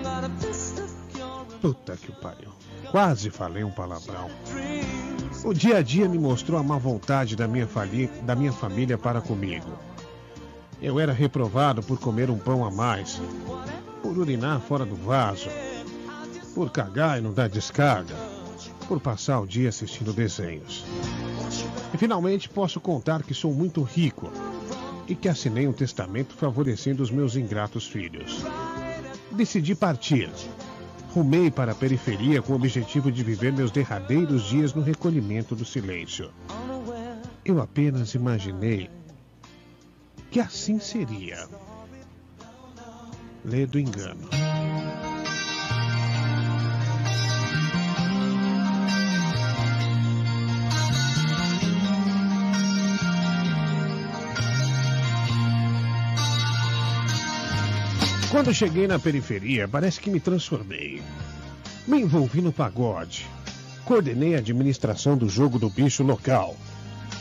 Puta 1.62 1.96
que 1.96 2.12
pariu. 2.12 2.50
Quase 2.90 3.30
falei 3.30 3.64
um 3.64 3.70
palavrão. 3.70 4.28
O 5.42 5.54
dia 5.54 5.78
a 5.78 5.82
dia 5.82 6.08
me 6.08 6.18
mostrou 6.18 6.60
a 6.60 6.62
má 6.62 6.76
vontade 6.76 7.36
da 7.36 7.48
minha, 7.48 7.66
fali... 7.66 8.06
da 8.22 8.34
minha 8.34 8.52
família 8.52 8.98
para 8.98 9.20
comigo. 9.20 9.93
Eu 10.84 11.00
era 11.00 11.14
reprovado 11.14 11.82
por 11.82 11.98
comer 11.98 12.28
um 12.28 12.36
pão 12.36 12.62
a 12.62 12.70
mais, 12.70 13.18
por 14.02 14.18
urinar 14.18 14.60
fora 14.60 14.84
do 14.84 14.94
vaso, 14.94 15.48
por 16.54 16.70
cagar 16.70 17.18
e 17.18 17.22
não 17.22 17.32
dar 17.32 17.48
descarga, 17.48 18.14
por 18.86 19.00
passar 19.00 19.40
o 19.40 19.46
dia 19.46 19.70
assistindo 19.70 20.12
desenhos. 20.12 20.84
E 21.94 21.96
finalmente 21.96 22.50
posso 22.50 22.78
contar 22.80 23.22
que 23.22 23.32
sou 23.32 23.54
muito 23.54 23.82
rico 23.82 24.30
e 25.08 25.14
que 25.14 25.26
assinei 25.26 25.66
um 25.66 25.72
testamento 25.72 26.34
favorecendo 26.34 27.02
os 27.02 27.10
meus 27.10 27.34
ingratos 27.34 27.86
filhos. 27.86 28.44
Decidi 29.32 29.74
partir. 29.74 30.28
Rumei 31.14 31.50
para 31.50 31.72
a 31.72 31.74
periferia 31.74 32.42
com 32.42 32.52
o 32.52 32.56
objetivo 32.56 33.10
de 33.10 33.24
viver 33.24 33.54
meus 33.54 33.70
derradeiros 33.70 34.44
dias 34.44 34.74
no 34.74 34.82
recolhimento 34.82 35.56
do 35.56 35.64
silêncio. 35.64 36.30
Eu 37.42 37.58
apenas 37.62 38.14
imaginei 38.14 38.90
que 40.34 40.40
assim 40.40 40.80
seria. 40.80 41.48
Lê 43.44 43.66
do 43.66 43.78
engano. 43.78 44.28
Quando 58.32 58.52
cheguei 58.52 58.88
na 58.88 58.98
periferia, 58.98 59.68
parece 59.68 60.00
que 60.00 60.10
me 60.10 60.18
transformei. 60.18 61.00
Me 61.86 62.00
envolvi 62.00 62.42
no 62.42 62.52
pagode. 62.52 63.24
Coordenei 63.84 64.34
a 64.34 64.38
administração 64.38 65.16
do 65.16 65.28
jogo 65.28 65.60
do 65.60 65.70
bicho 65.70 66.02
local. 66.02 66.56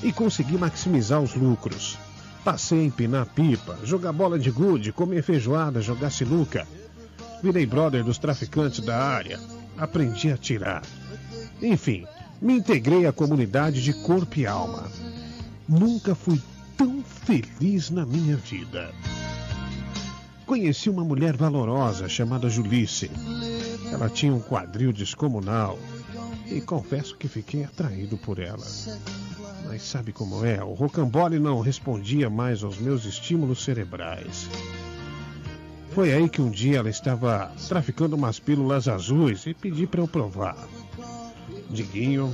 E 0.01 0.11
consegui 0.11 0.57
maximizar 0.57 1.21
os 1.21 1.35
lucros. 1.35 1.99
Passei 2.43 2.81
a 2.81 2.83
empinar 2.83 3.25
pipa, 3.27 3.77
jogar 3.83 4.11
bola 4.11 4.37
de 4.37 4.51
gude, 4.51 4.91
comer 4.91 5.23
feijoada, 5.23 5.81
jogar 5.81 6.09
sinuca. 6.09 6.67
Virei 7.41 7.65
brother 7.65 8.03
dos 8.03 8.17
traficantes 8.17 8.81
da 8.81 8.97
área. 8.97 9.39
Aprendi 9.77 10.29
a 10.29 10.37
tirar. 10.37 10.83
Enfim, 11.61 12.05
me 12.41 12.53
integrei 12.53 13.05
à 13.05 13.13
comunidade 13.13 13.81
de 13.81 13.93
corpo 13.93 14.39
e 14.39 14.45
alma. 14.45 14.83
Nunca 15.67 16.13
fui 16.13 16.41
tão 16.77 17.01
feliz 17.03 17.89
na 17.89 18.05
minha 18.05 18.35
vida. 18.35 18.91
Conheci 20.45 20.89
uma 20.89 21.05
mulher 21.05 21.37
valorosa 21.37 22.09
chamada 22.09 22.49
Julice. 22.49 23.09
Ela 23.89 24.09
tinha 24.09 24.33
um 24.33 24.41
quadril 24.41 24.91
descomunal 24.91 25.79
e 26.45 26.59
confesso 26.59 27.15
que 27.15 27.29
fiquei 27.29 27.63
atraído 27.63 28.17
por 28.17 28.39
ela. 28.39 28.65
Mas 29.73 29.81
sabe 29.81 30.13
como 30.13 30.45
é? 30.45 30.63
O 30.63 30.73
rocambole 30.73 31.39
não 31.39 31.59
respondia 31.59 32.29
mais 32.29 32.63
aos 32.63 32.77
meus 32.77 33.05
estímulos 33.05 33.63
cerebrais. 33.63 34.47
Foi 35.95 36.13
aí 36.13 36.29
que 36.29 36.43
um 36.43 36.51
dia 36.51 36.77
ela 36.77 36.91
estava 36.91 37.51
traficando 37.67 38.15
umas 38.15 38.39
pílulas 38.39 38.87
azuis 38.87 39.47
e 39.47 39.53
pedi 39.55 39.87
para 39.87 40.01
eu 40.01 40.07
provar. 40.07 40.55
Diguinho, 41.71 42.31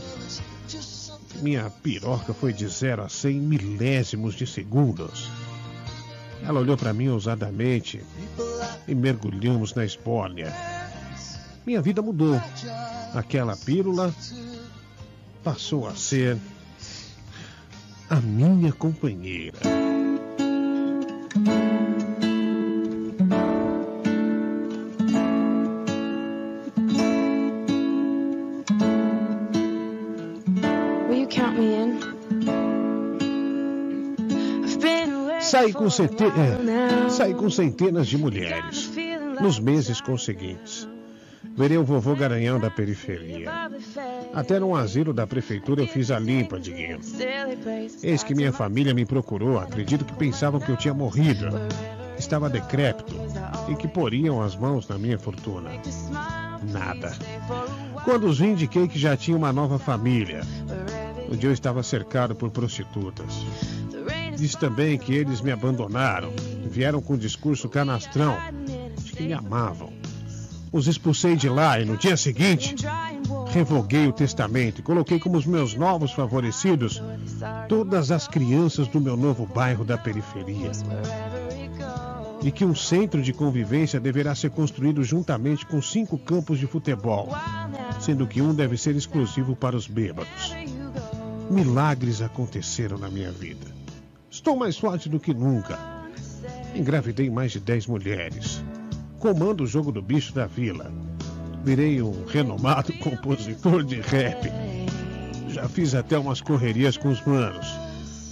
minha 1.42 1.70
piroca 1.70 2.34
foi 2.34 2.52
de 2.52 2.68
0 2.68 3.04
a 3.04 3.08
100 3.08 3.40
milésimos 3.40 4.36
de 4.36 4.46
segundos. 4.46 5.30
Ela 6.44 6.60
olhou 6.60 6.76
para 6.76 6.92
mim 6.92 7.08
ousadamente 7.08 8.04
e 8.86 8.94
mergulhamos 8.94 9.74
na 9.74 9.86
espólia. 9.86 10.54
Minha 11.66 11.82
vida 11.82 12.02
mudou. 12.02 12.36
Aquela 13.14 13.56
pílula 13.56 14.14
passou 15.42 15.88
a 15.88 15.96
ser 15.96 16.38
a 18.10 18.16
minha 18.22 18.74
companheira. 18.74 19.60
Will 31.08 31.20
you 31.20 31.28
count 31.28 31.60
me 31.60 31.76
in? 31.76 32.00
Saí 35.40 35.74
com, 35.74 35.90
cente... 35.90 36.24
é, 36.24 37.10
saí 37.10 37.34
com 37.34 37.50
centenas 37.50 38.08
de 38.08 38.18
mulheres 38.18 38.92
nos 39.42 39.60
meses 39.60 40.02
conseguintes. 40.02 40.88
Verei 41.56 41.78
o 41.78 41.84
vovô 41.84 42.16
Garanhão 42.16 42.60
da 42.60 42.70
periferia. 42.70 43.70
Até 44.34 44.60
num 44.60 44.76
asilo 44.76 45.14
da 45.14 45.26
prefeitura 45.26 45.82
eu 45.82 45.88
fiz 45.88 46.12
a 46.12 46.20
limpa, 46.20 46.60
Diguinho. 46.60 47.00
Eis 48.04 48.24
que 48.24 48.36
minha 48.36 48.54
família 48.54 48.94
me 48.94 49.06
procurou, 49.06 49.60
acredito 49.60 50.06
que 50.06 50.14
pensavam 50.14 50.60
que 50.60 50.70
eu 50.70 50.78
tinha 50.78 50.94
morrido. 50.94 51.48
Estava 52.18 52.50
decrépito 52.50 53.16
e 53.70 53.76
que 53.76 53.88
poriam 53.88 54.42
as 54.42 54.56
mãos 54.56 54.88
na 54.88 54.98
minha 54.98 55.18
fortuna. 55.18 55.72
Nada. 56.72 57.14
Quando 58.04 58.28
os 58.28 58.40
vi, 58.40 58.48
indiquei 58.48 58.88
que 58.88 59.00
já 59.00 59.16
tinha 59.16 59.38
uma 59.38 59.54
nova 59.54 59.80
família. 59.80 60.42
Dia 61.38 61.50
eu 61.50 61.54
estava 61.54 61.82
cercado 61.84 62.36
por 62.36 62.50
prostitutas. 62.50 63.46
Disse 64.36 64.58
também 64.58 64.98
que 64.98 65.14
eles 65.14 65.42
me 65.42 65.52
abandonaram, 65.52 66.34
vieram 66.66 67.02
com 67.02 67.14
um 67.14 67.18
discurso 67.18 67.70
canastrão 67.70 68.38
de 68.98 69.12
que 69.12 69.24
me 69.24 69.34
amavam. 69.34 69.94
Os 70.72 70.88
expulsei 70.88 71.36
de 71.36 71.50
lá 71.50 71.80
e 71.80 71.86
no 71.86 71.98
dia 71.98 72.18
seguinte 72.18 72.76
revoguei 73.50 74.08
o 74.08 74.14
testamento 74.14 74.80
e 74.80 74.84
coloquei 74.84 75.20
como 75.20 75.38
os 75.38 75.46
meus 75.46 75.74
novos 75.76 76.12
favorecidos 76.12 77.02
todas 77.68 78.12
as 78.12 78.28
crianças 78.28 78.88
do 78.88 79.02
meu 79.02 79.18
novo 79.18 79.46
bairro 79.46 79.84
da 79.84 79.98
periferia. 79.98 80.72
E 82.42 82.52
que 82.52 82.64
um 82.64 82.76
centro 82.76 83.22
de 83.22 83.34
convivência 83.34 84.00
deverá 84.00 84.34
ser 84.34 84.52
construído 84.52 85.04
juntamente 85.04 85.66
com 85.66 85.82
cinco 85.82 86.18
campos 86.18 86.58
de 86.58 86.68
futebol, 86.68 87.30
sendo 88.00 88.26
que 88.28 88.42
um 88.42 88.54
deve 88.54 88.78
ser 88.78 88.96
exclusivo 88.96 89.56
para 89.56 89.76
os 89.76 89.88
bêbados. 89.88 90.56
Milagres 91.50 92.22
aconteceram 92.22 92.98
na 92.98 93.10
minha 93.10 93.32
vida. 93.32 93.66
Estou 94.30 94.56
mais 94.56 94.78
forte 94.78 95.10
do 95.10 95.20
que 95.20 95.34
nunca. 95.34 95.78
Engravidei 96.76 97.30
mais 97.30 97.52
de 97.52 97.60
10 97.60 97.88
mulheres. 97.88 98.64
Comando 99.18 99.64
o 99.64 99.68
jogo 99.68 99.92
do 99.92 100.02
bicho 100.02 100.34
da 100.34 100.46
vila. 100.46 101.09
Virei 101.64 102.02
um 102.02 102.26
renomado 102.26 102.94
compositor 103.00 103.84
de 103.84 104.00
rap. 104.02 104.50
Já 105.50 105.68
fiz 105.68 105.96
até 105.96 106.18
umas 106.18 106.42
correrias 106.42 106.98
com 106.98 107.10
os 107.10 107.22
manos. 107.26 107.68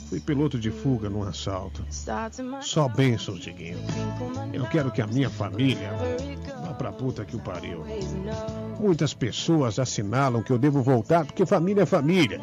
Fui 0.10 0.22
piloto 0.22 0.58
de 0.58 0.72
fuga 0.72 1.10
num 1.10 1.24
assalto. 1.24 1.86
Só 2.62 2.88
bênçãos, 2.88 3.41
Diguinho. 3.41 3.78
Eu 4.54 4.66
quero 4.66 4.90
que 4.90 5.02
a 5.02 5.08
minha 5.08 5.30
família 5.30 5.91
vá 6.62 6.74
pra 6.74 6.94
puta 6.94 7.26
que 7.26 7.36
o 7.36 7.40
pariu. 7.40 7.84
Muitas 8.80 9.14
pessoas 9.14 9.80
assinalam 9.80 10.41
que 10.41 10.52
eu 10.52 10.58
devo 10.58 10.82
voltar 10.82 11.26
porque 11.26 11.45
família 11.45 11.82
é 11.82 11.86
família. 11.86 12.40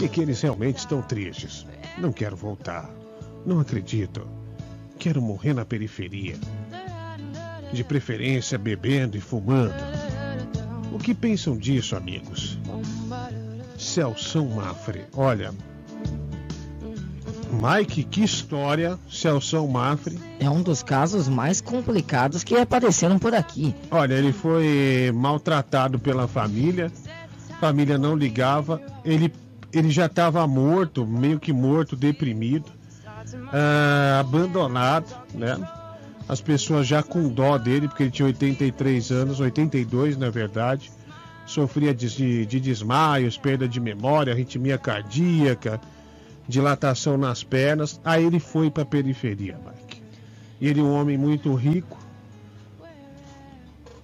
E 0.00 0.08
que 0.08 0.20
eles 0.20 0.40
realmente 0.40 0.78
estão 0.78 1.02
tristes. 1.02 1.66
Não 1.98 2.12
quero 2.12 2.36
voltar. 2.36 2.88
Não 3.44 3.58
acredito. 3.58 4.26
Quero 4.96 5.20
morrer 5.20 5.54
na 5.54 5.64
periferia. 5.64 6.36
De 7.72 7.82
preferência 7.82 8.56
bebendo 8.56 9.16
e 9.16 9.20
fumando. 9.20 9.74
O 10.92 10.98
que 10.98 11.14
pensam 11.14 11.56
disso, 11.56 11.96
amigos? 11.96 12.58
Celção 13.78 14.46
Mafre. 14.48 15.04
Olha, 15.16 15.52
Mike, 17.52 18.04
que 18.04 18.22
história, 18.22 18.98
Celção 19.10 19.66
Mafre. 19.68 20.18
É 20.40 20.48
um 20.48 20.62
dos 20.62 20.82
casos 20.82 21.28
mais 21.28 21.60
complicados 21.60 22.42
que 22.42 22.56
apareceram 22.56 23.18
por 23.18 23.34
aqui. 23.34 23.74
Olha, 23.90 24.14
ele 24.14 24.32
foi 24.32 25.12
maltratado 25.14 25.98
pela 25.98 26.26
família, 26.26 26.90
a 27.50 27.54
família 27.54 27.98
não 27.98 28.16
ligava, 28.16 28.80
ele, 29.04 29.32
ele 29.72 29.90
já 29.90 30.06
estava 30.06 30.46
morto, 30.46 31.06
meio 31.06 31.38
que 31.38 31.52
morto, 31.52 31.94
deprimido, 31.94 32.70
ah, 33.52 34.20
abandonado, 34.20 35.14
né? 35.34 35.56
As 36.28 36.40
pessoas 36.40 36.86
já 36.86 37.02
com 37.02 37.28
dó 37.28 37.58
dele, 37.58 37.88
porque 37.88 38.04
ele 38.04 38.10
tinha 38.10 38.26
83 38.26 39.10
anos, 39.10 39.40
82 39.40 40.16
na 40.16 40.30
verdade, 40.30 40.90
sofria 41.46 41.94
de, 41.94 42.46
de 42.46 42.60
desmaios, 42.60 43.36
perda 43.36 43.68
de 43.68 43.80
memória, 43.80 44.32
arritmia 44.32 44.78
cardíaca, 44.78 45.80
dilatação 46.48 47.16
nas 47.16 47.42
pernas. 47.42 48.00
Aí 48.04 48.24
ele 48.24 48.40
foi 48.40 48.70
para 48.70 48.82
a 48.82 48.86
periferia, 48.86 49.58
Mike. 49.64 50.02
E 50.60 50.68
ele, 50.68 50.80
um 50.80 50.92
homem 50.92 51.18
muito 51.18 51.52
rico, 51.54 51.98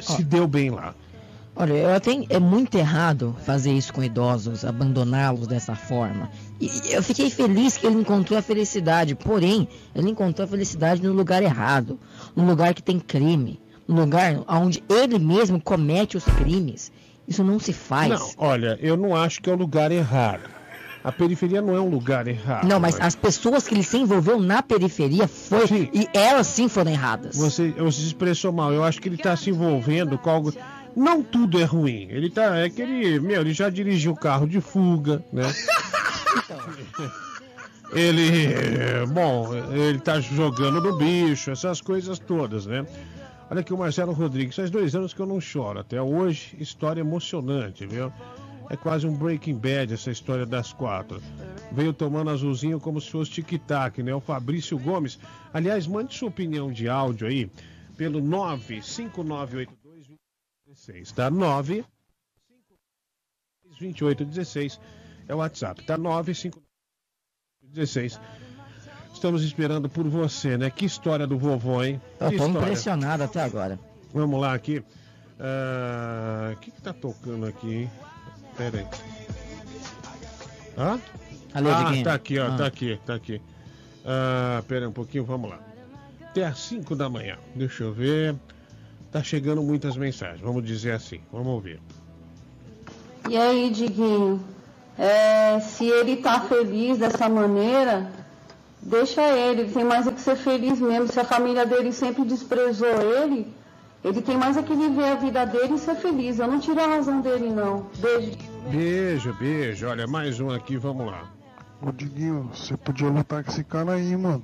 se 0.01 0.23
deu 0.23 0.47
bem 0.47 0.71
lá. 0.71 0.95
Olha, 1.55 1.73
eu 1.73 1.95
até 1.95 2.13
é 2.29 2.39
muito 2.39 2.77
errado 2.79 3.35
fazer 3.45 3.73
isso 3.73 3.93
com 3.93 4.03
idosos, 4.03 4.65
abandoná-los 4.65 5.49
dessa 5.49 5.75
forma. 5.75 6.31
E 6.61 6.93
eu 6.93 7.03
fiquei 7.03 7.31
feliz 7.31 7.77
que 7.77 7.87
ele 7.87 8.01
encontrou 8.01 8.39
a 8.39 8.43
felicidade, 8.43 9.15
porém, 9.15 9.69
ele 9.95 10.11
encontrou 10.11 10.45
a 10.45 10.49
felicidade 10.49 11.03
no 11.03 11.13
lugar 11.13 11.43
errado, 11.43 11.99
no 12.35 12.45
lugar 12.45 12.75
que 12.75 12.83
tem 12.83 12.99
crime, 12.99 13.61
no 13.87 14.01
lugar 14.01 14.43
onde 14.49 14.83
ele 14.89 15.19
mesmo 15.19 15.61
comete 15.61 16.17
os 16.17 16.25
crimes. 16.25 16.91
Isso 17.29 17.45
não 17.45 17.61
se 17.61 17.73
faz. 17.73 18.09
Não, 18.09 18.31
olha, 18.39 18.79
eu 18.81 18.97
não 18.97 19.15
acho 19.15 19.41
que 19.41 19.49
é 19.49 19.53
o 19.53 19.57
lugar 19.57 19.93
errado. 19.93 20.59
A 21.05 21.13
periferia 21.13 21.63
não 21.63 21.77
é 21.77 21.81
um 21.81 21.89
lugar 21.89 22.27
errado. 22.27 22.67
Não, 22.67 22.81
mas 22.81 22.95
Mike. 22.95 23.07
as 23.07 23.15
pessoas 23.15 23.69
que 23.69 23.75
ele 23.75 23.85
se 23.85 23.97
envolveu 23.97 24.41
na 24.41 24.63
periferia 24.63 25.29
foi 25.29 25.91
e 25.93 26.09
elas 26.13 26.47
sim 26.49 26.69
foram 26.69 26.91
erradas. 26.91 27.37
Você, 27.37 27.71
você 27.71 28.01
se 28.01 28.07
expressou 28.09 28.53
mal. 28.53 28.73
Eu 28.73 28.83
acho 28.83 29.01
que 29.01 29.09
ele 29.09 29.15
está 29.15 29.37
se 29.37 29.51
envolvendo 29.51 30.19
com 30.19 30.29
algo. 30.29 30.53
Não 30.97 31.23
tudo 31.23 31.61
é 31.61 31.65
ruim. 31.65 32.09
Ele 32.11 32.29
tá. 32.29 32.57
É 32.57 32.69
que 32.69 32.83
ele. 32.83 33.21
Meu, 33.21 33.41
ele 33.41 33.53
já 33.53 33.71
dirigiu 33.71 34.15
carro 34.15 34.47
de 34.47 34.61
fuga, 34.61 35.23
né? 35.33 35.45
Ele. 37.93 38.53
é, 38.53 39.07
Bom, 39.07 39.55
ele 39.73 39.99
tá 39.99 40.21
jogando 40.21 40.81
no 40.81 40.97
bicho, 40.97 41.51
essas 41.51 41.81
coisas 41.81 42.19
todas, 42.19 42.67
né? 42.67 42.87
Olha 43.51 43.61
aqui 43.61 43.73
o 43.73 43.79
Marcelo 43.79 44.13
Rodrigues. 44.13 44.57
Faz 44.57 44.71
dois 44.71 44.95
anos 44.95 45.15
que 45.15 45.21
eu 45.21 45.27
não 45.27 45.41
choro. 45.41 45.81
Até 45.81 46.01
hoje, 46.01 46.55
história 46.61 47.01
emocionante, 47.01 47.87
viu? 47.87 48.13
É 48.69 48.77
quase 48.77 49.07
um 49.07 49.15
Breaking 49.15 49.57
Bad 49.57 49.95
essa 49.95 50.11
história 50.11 50.45
das 50.45 50.75
quatro. 50.75 51.23
Veio 51.73 51.95
tomando 51.95 52.29
azulzinho 52.29 52.79
como 52.79 53.01
se 53.01 53.11
fosse 53.11 53.31
tic-tac, 53.31 54.03
né? 54.03 54.15
O 54.15 54.21
Fabrício 54.21 54.79
Gomes. 54.79 55.19
Aliás, 55.55 55.87
mande 55.87 56.15
sua 56.15 56.29
opinião 56.29 56.71
de 56.71 56.89
áudio 56.89 57.27
aí 57.27 57.51
pelo 57.97 58.21
95982 58.21 59.79
tá? 61.15 61.31
9 61.31 61.85
2816 63.81 64.79
é 65.29 65.35
o 65.35 65.39
WhatsApp, 65.39 65.83
tá? 65.85 65.97
95916. 65.99 68.21
Estamos 69.13 69.43
esperando 69.43 69.89
por 69.89 70.09
você, 70.09 70.57
né? 70.57 70.71
Que 70.71 70.85
história 70.87 71.27
do 71.27 71.39
vovô, 71.39 71.83
hein? 71.83 72.01
Eu 72.21 72.37
tô 72.37 72.47
impressionado 72.49 73.23
até 73.23 73.43
agora. 73.43 73.79
Vamos 74.15 74.41
lá 74.41 74.55
aqui. 74.55 74.83
Ah, 75.39 76.53
O 76.55 76.57
que 76.61 76.71
que 76.71 76.81
tá 76.83 76.93
tocando 76.93 77.47
aqui, 77.47 77.75
hein? 77.75 77.91
Pera 78.57 78.79
aí. 78.79 78.87
Hã? 80.77 81.01
Alô, 81.55 81.71
ah, 81.71 81.85
Diguinho. 81.85 82.05
tá 82.05 82.15
aqui, 82.15 82.39
ó, 82.39 82.47
Ah. 82.47 82.57
tá 82.57 82.67
aqui, 82.67 83.01
tá 83.05 83.15
aqui. 83.15 83.43
Ah, 84.05 84.63
pera 84.69 84.85
aí 84.85 84.89
um 84.89 84.93
pouquinho, 84.93 85.25
vamos 85.25 85.51
lá. 85.51 85.59
Até 86.23 86.45
às 86.47 86.59
5 86.61 86.95
da 86.95 87.09
manhã. 87.09 87.37
Deixa 87.55 87.85
eu 87.85 87.93
ver. 87.93 88.37
Tá 89.11 89.23
chegando 89.23 89.63
muitas 89.63 89.97
mensagens, 89.97 90.41
vamos 90.41 90.65
dizer 90.65 90.93
assim. 90.93 91.21
Vamos 91.33 91.49
ouvir. 91.49 91.81
E 93.29 93.37
aí, 93.37 93.71
Diguinho, 93.71 94.43
é, 94.99 95.61
se 95.61 95.87
ele 95.87 96.17
tá 96.17 96.41
feliz 96.41 96.99
dessa 96.99 97.29
maneira, 97.29 98.11
deixa 98.83 99.23
ele, 99.23 99.63
ele 99.63 99.73
tem 99.73 99.85
mais 99.85 100.07
é 100.09 100.11
que 100.11 100.21
ser 100.21 100.37
feliz 100.37 100.81
mesmo. 100.81 101.07
Se 101.07 101.21
a 101.21 101.25
família 101.25 101.65
dele 101.65 101.93
sempre 101.93 102.25
desprezou 102.25 102.89
ele, 102.89 103.47
ele 104.05 104.21
tem 104.21 104.37
mais 104.37 104.57
é 104.57 104.63
que 104.63 104.75
viver 104.75 105.05
a 105.05 105.15
vida 105.15 105.45
dele 105.47 105.75
e 105.75 105.79
ser 105.79 105.95
feliz. 105.95 106.41
Eu 106.41 106.49
não 106.49 106.59
tiro 106.59 106.81
a 106.81 106.87
razão 106.87 107.21
dele, 107.21 107.49
não. 107.49 107.87
Beijo. 107.99 108.33
Beijo, 108.71 109.33
beijo. 109.35 109.87
Olha, 109.87 110.07
mais 110.07 110.41
um 110.41 110.51
aqui, 110.51 110.77
vamos 110.77 111.07
lá. 111.07 111.31
Ô 111.81 111.93
Diguinho, 111.93 112.51
você 112.53 112.77
podia 112.77 113.09
lutar 113.09 113.45
com 113.45 113.51
esse 113.53 113.63
cara 113.63 113.93
aí, 113.93 114.17
mano. 114.17 114.43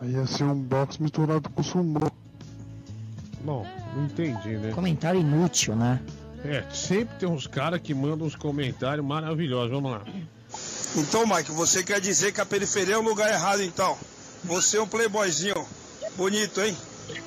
Aí 0.00 0.12
ia 0.12 0.26
ser 0.26 0.44
um 0.44 0.54
box 0.54 0.98
misturado 1.02 1.50
com 1.50 1.62
sumô. 1.62 2.10
Bom, 3.44 3.66
não 3.96 4.04
entendi, 4.04 4.50
né? 4.58 4.70
Comentário 4.72 5.20
inútil, 5.20 5.74
né? 5.74 6.00
É, 6.44 6.64
sempre 6.72 7.16
tem 7.18 7.28
uns 7.28 7.46
caras 7.46 7.80
que 7.80 7.94
mandam 7.94 8.26
uns 8.26 8.34
comentários 8.34 9.04
maravilhosos. 9.06 9.70
Vamos 9.70 9.92
lá. 9.92 10.02
Então, 10.96 11.26
Mike, 11.26 11.50
você 11.52 11.82
quer 11.82 12.00
dizer 12.00 12.32
que 12.32 12.40
a 12.40 12.46
periferia 12.46 12.94
é 12.94 12.98
o 12.98 13.02
lugar 13.02 13.30
errado, 13.30 13.62
então? 13.62 13.96
Você 14.44 14.76
é 14.76 14.82
um 14.82 14.86
playboyzinho. 14.86 15.64
Bonito, 16.16 16.60
hein? 16.60 16.76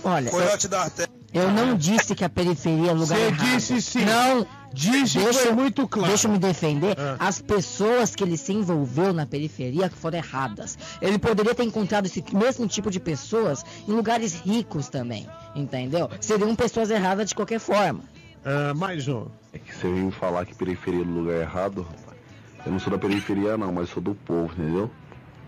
Olha, 0.03 0.29
Coiote 0.29 0.67
da 0.67 0.81
Arte. 0.83 1.07
Eu 1.33 1.51
não 1.51 1.75
disse 1.75 2.15
que 2.15 2.23
a 2.23 2.29
periferia 2.29 2.91
é 2.91 2.93
o 2.93 2.95
lugar 2.95 3.17
Você 3.17 3.25
errado. 3.25 3.45
disse 3.45 3.81
sim. 3.81 4.05
Não. 4.05 4.47
Disse, 4.71 5.17
deixa, 5.17 5.39
foi 5.39 5.51
muito 5.53 5.87
claro. 5.87 6.09
Deixa 6.09 6.27
eu 6.27 6.31
me 6.31 6.37
defender. 6.37 6.97
Ah. 6.99 7.15
As 7.19 7.41
pessoas 7.41 8.13
que 8.13 8.23
ele 8.23 8.37
se 8.37 8.51
envolveu 8.53 9.13
na 9.13 9.25
periferia 9.25 9.89
que 9.89 9.97
foram 9.97 10.17
erradas. 10.17 10.77
Ele 11.01 11.17
poderia 11.17 11.55
ter 11.55 11.63
encontrado 11.63 12.05
esse 12.05 12.23
mesmo 12.33 12.67
tipo 12.67 12.91
de 12.91 12.99
pessoas 12.99 13.63
em 13.87 13.91
lugares 13.91 14.33
ricos 14.33 14.87
também. 14.89 15.27
Entendeu? 15.55 16.09
Seriam 16.21 16.53
pessoas 16.55 16.89
erradas 16.89 17.29
de 17.29 17.35
qualquer 17.35 17.59
forma. 17.59 18.01
Ah, 18.45 18.73
mais 18.75 19.07
um. 19.07 19.27
É 19.53 19.57
que 19.59 19.73
você 19.75 19.89
veio 19.91 20.11
falar 20.11 20.45
que 20.45 20.53
periferia 20.53 21.01
é 21.01 21.03
o 21.03 21.09
lugar 21.09 21.41
errado, 21.41 21.81
rapaz. 21.81 22.17
Eu 22.65 22.71
não 22.71 22.79
sou 22.79 22.91
da 22.91 22.97
periferia 22.99 23.57
não, 23.57 23.71
mas 23.71 23.89
sou 23.89 24.01
do 24.01 24.15
povo, 24.15 24.53
entendeu? 24.53 24.89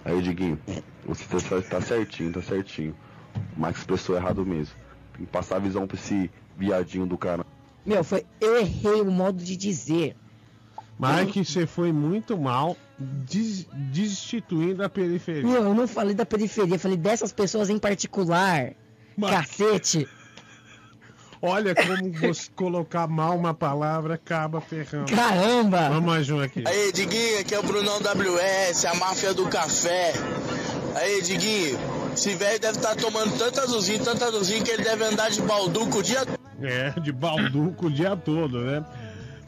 Aí, 0.06 0.22
Diguinho, 0.22 0.60
você 1.06 1.26
tá, 1.26 1.61
tá 1.61 1.82
certinho, 1.82 2.32
tá 2.32 2.41
certinho. 2.41 2.95
O 3.56 3.60
Max 3.60 3.80
expressou 3.80 4.15
errado 4.15 4.45
mesmo. 4.45 4.74
Tem 5.15 5.26
que 5.26 5.32
passar 5.32 5.57
a 5.57 5.60
visão 5.60 5.86
pra 5.88 5.98
esse 5.98 6.30
viadinho 6.57 7.06
do 7.06 7.18
cara. 7.18 7.45
Meu, 7.86 8.03
foi. 8.03 8.26
Eu 8.40 8.57
errei 8.57 9.02
o 9.02 9.11
modo 9.11 9.44
de 9.44 9.56
dizer. 9.57 10.15
Mike, 10.99 11.44
você 11.45 11.68
foi 11.68 11.91
muito 11.91 12.38
mal 12.38 12.76
des- 12.98 13.68
destituindo 13.91 14.84
a 14.84 14.90
periferia. 14.90 15.44
Meu, 15.44 15.64
eu 15.64 15.74
não 15.74 15.88
falei 15.88 16.15
da 16.15 16.26
periferia, 16.26 16.76
eu 16.76 16.80
falei 16.80 16.98
dessas 16.98 17.32
pessoas 17.32 17.69
em 17.69 17.78
particular. 17.78 18.74
Cacete. 19.19 20.07
Olha 21.42 21.76
como 21.76 22.12
você 22.14 22.50
colocar 22.56 23.08
mal 23.08 23.36
uma 23.36 23.54
palavra 23.54 24.16
acaba 24.16 24.60
ferrando. 24.60 25.12
Caramba! 25.14 25.90
Vamos 25.90 26.04
mais 26.06 26.30
um 26.30 26.40
aqui. 26.42 26.64
Aí, 26.66 26.92
Diguinho, 26.92 27.40
aqui 27.40 27.54
é 27.54 27.60
o 27.60 27.64
Brunão 27.64 28.00
WS, 28.00 28.86
a 28.86 28.96
máfia 28.96 29.34
do 29.34 29.48
café. 29.48 30.14
Aí, 30.96 31.22
Diguinho, 31.22 31.78
esse 32.14 32.34
velho 32.36 32.60
deve 32.60 32.78
estar 32.78 32.96
tomando 32.96 33.38
tanto 33.38 33.60
azulzinho, 33.62 34.04
tanto 34.04 34.24
azulzinho 34.24 34.64
que 34.64 34.72
ele 34.72 34.84
deve 34.84 35.04
andar 35.04 35.30
de 35.30 35.42
balduco 35.42 36.00
o 36.00 36.04
dia 36.04 36.26
É, 36.62 37.00
de 37.00 37.12
balduco 37.12 37.88
o 37.88 37.92
dia 37.92 38.16
todo, 38.18 38.62
né? 38.62 38.84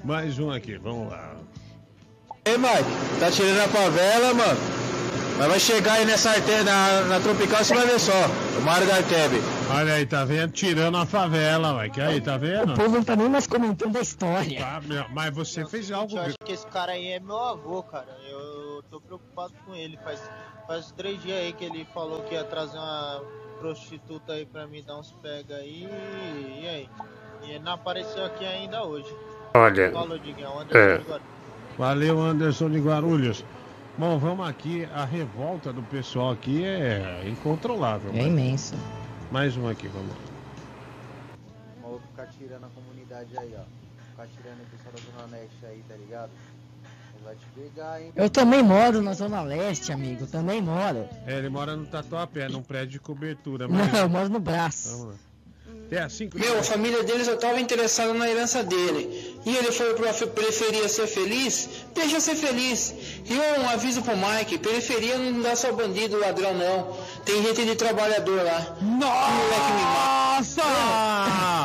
Mais 0.04 0.38
um 0.38 0.52
aqui, 0.52 0.78
vamos 0.78 1.10
lá. 1.10 1.34
Ei, 2.46 2.58
Mike, 2.58 3.20
tá 3.20 3.32
tirando 3.32 3.60
a 3.62 3.68
favela, 3.68 4.34
mano? 4.34 4.79
Mas 5.40 5.48
vai 5.48 5.60
chegar 5.62 5.94
aí 5.94 6.06
nessa 6.06 6.32
artéria, 6.32 6.66
na, 6.66 7.02
na 7.06 7.20
Tropical, 7.22 7.64
você 7.64 7.74
vai 7.74 7.88
ver 7.88 7.98
só. 7.98 8.12
O 8.58 8.62
Mário 8.62 8.86
da 8.86 8.96
Arteb. 8.96 9.42
Olha 9.74 9.94
aí, 9.94 10.06
tá 10.06 10.26
vendo? 10.26 10.52
Tirando 10.52 10.98
a 10.98 11.06
favela, 11.06 11.82
Mike. 11.82 12.02
Aí, 12.02 12.20
tá 12.20 12.36
vendo? 12.36 12.74
O 12.74 12.76
povo 12.76 12.96
não 12.96 13.04
tá 13.06 13.16
nem 13.16 13.30
mais 13.30 13.48
comentando 13.48 13.98
a 13.98 14.02
história. 14.02 14.60
Tá, 14.60 14.82
meu, 14.86 15.06
mas 15.12 15.34
você 15.34 15.66
fez 15.66 15.90
algo. 15.94 16.18
Eu 16.18 16.24
acho 16.24 16.36
que 16.44 16.52
esse 16.52 16.68
cara 16.68 16.92
aí 16.92 17.14
é 17.14 17.22
meu 17.22 17.38
avô, 17.38 17.82
cara. 17.84 18.10
Eu 18.30 18.84
tô 18.92 19.00
preocupado 19.00 19.54
com 19.66 19.74
ele. 19.74 19.98
Faz, 20.04 20.22
faz 20.68 20.92
três 20.92 21.22
dias 21.22 21.40
aí 21.40 21.54
que 21.54 21.64
ele 21.64 21.88
falou 21.94 22.22
que 22.24 22.34
ia 22.34 22.44
trazer 22.44 22.78
uma 22.78 23.24
prostituta 23.62 24.34
aí 24.34 24.46
pra 24.46 24.68
me 24.68 24.82
dar 24.82 25.00
uns 25.00 25.14
pega 25.22 25.56
aí. 25.56 25.88
E 26.62 26.68
aí? 26.68 26.90
E 27.44 27.52
ele 27.52 27.60
não 27.60 27.72
apareceu 27.72 28.26
aqui 28.26 28.44
ainda 28.46 28.84
hoje. 28.84 29.08
Olha, 29.54 29.90
Falou, 29.94 30.20
Diguinho. 30.20 30.60
Anderson 30.60 30.78
é. 30.78 30.98
de 30.98 31.04
Guarulhos. 31.06 31.28
Valeu, 31.78 32.22
Anderson 32.22 32.70
de 32.70 32.80
Guarulhos. 32.82 33.46
Bom, 34.00 34.18
vamos 34.18 34.48
aqui. 34.48 34.86
A 34.94 35.04
revolta 35.04 35.74
do 35.74 35.84
pessoal 35.84 36.32
aqui 36.32 36.64
é 36.64 37.28
incontrolável. 37.28 38.12
É 38.12 38.18
mas- 38.20 38.28
imensa. 38.28 38.76
Mais 39.30 39.58
um 39.58 39.68
aqui, 39.68 39.90
vamos 39.90 40.08
lá. 40.10 40.16
Eu 41.84 41.90
vou 41.90 42.00
ficar 42.00 42.28
tirando 42.28 42.64
a 42.64 42.70
comunidade 42.70 43.38
aí, 43.38 43.54
ó. 43.58 43.64
Ficar 44.12 44.28
tirando 44.28 44.62
o 44.62 44.66
pessoal 44.72 44.94
da 44.94 45.22
Zona 45.28 45.38
Leste 45.38 45.66
aí, 45.66 45.84
tá 45.86 45.96
ligado? 45.96 46.30
Ele 47.14 47.24
vai 47.26 47.36
te 47.36 47.46
pegar, 47.54 48.02
hein? 48.02 48.14
Eu 48.16 48.30
também 48.30 48.64
moro 48.64 49.02
na 49.02 49.12
Zona 49.14 49.42
Leste, 49.42 49.92
amigo. 49.92 50.26
Também 50.28 50.62
moro. 50.62 51.06
É, 51.28 51.38
ele 51.38 51.50
mora 51.50 51.76
no 51.76 51.86
Tatuapé, 51.86 52.48
num 52.48 52.64
prédio 52.64 52.92
de 52.94 53.00
cobertura. 53.02 53.68
Não, 53.68 53.76
mas- 53.76 53.94
eu 53.94 54.08
moro 54.08 54.30
no 54.30 54.40
braço. 54.40 54.92
Vamos 54.92 55.08
lá. 55.08 55.29
Às 55.98 56.14
5 56.14 56.38
Meu, 56.38 56.60
a 56.60 56.64
família 56.64 57.04
dele 57.04 57.26
só 57.26 57.36
tava 57.36 57.60
interessada 57.60 58.14
na 58.14 58.30
herança 58.30 58.64
dele. 58.64 59.40
e 59.46 59.56
ele 59.56 59.72
foi 59.72 59.94
pra 59.96 60.14
periferia 60.14 60.88
ser 60.88 61.08
feliz, 61.08 61.70
deixa 61.96 62.20
ser 62.20 62.36
feliz. 62.36 62.94
E 63.26 63.60
um 63.60 63.70
aviso 63.70 64.02
pro 64.02 64.14
Mike, 64.16 64.60
periferia 64.60 65.18
não 65.18 65.42
dá 65.42 65.56
só 65.56 65.72
bandido, 65.72 66.20
ladrão 66.20 66.54
não. 66.54 66.96
Tem 67.26 67.42
gente 67.42 67.66
de 67.66 67.76
trabalhador 67.76 68.44
lá. 68.44 68.78
Nossa! 68.82 70.62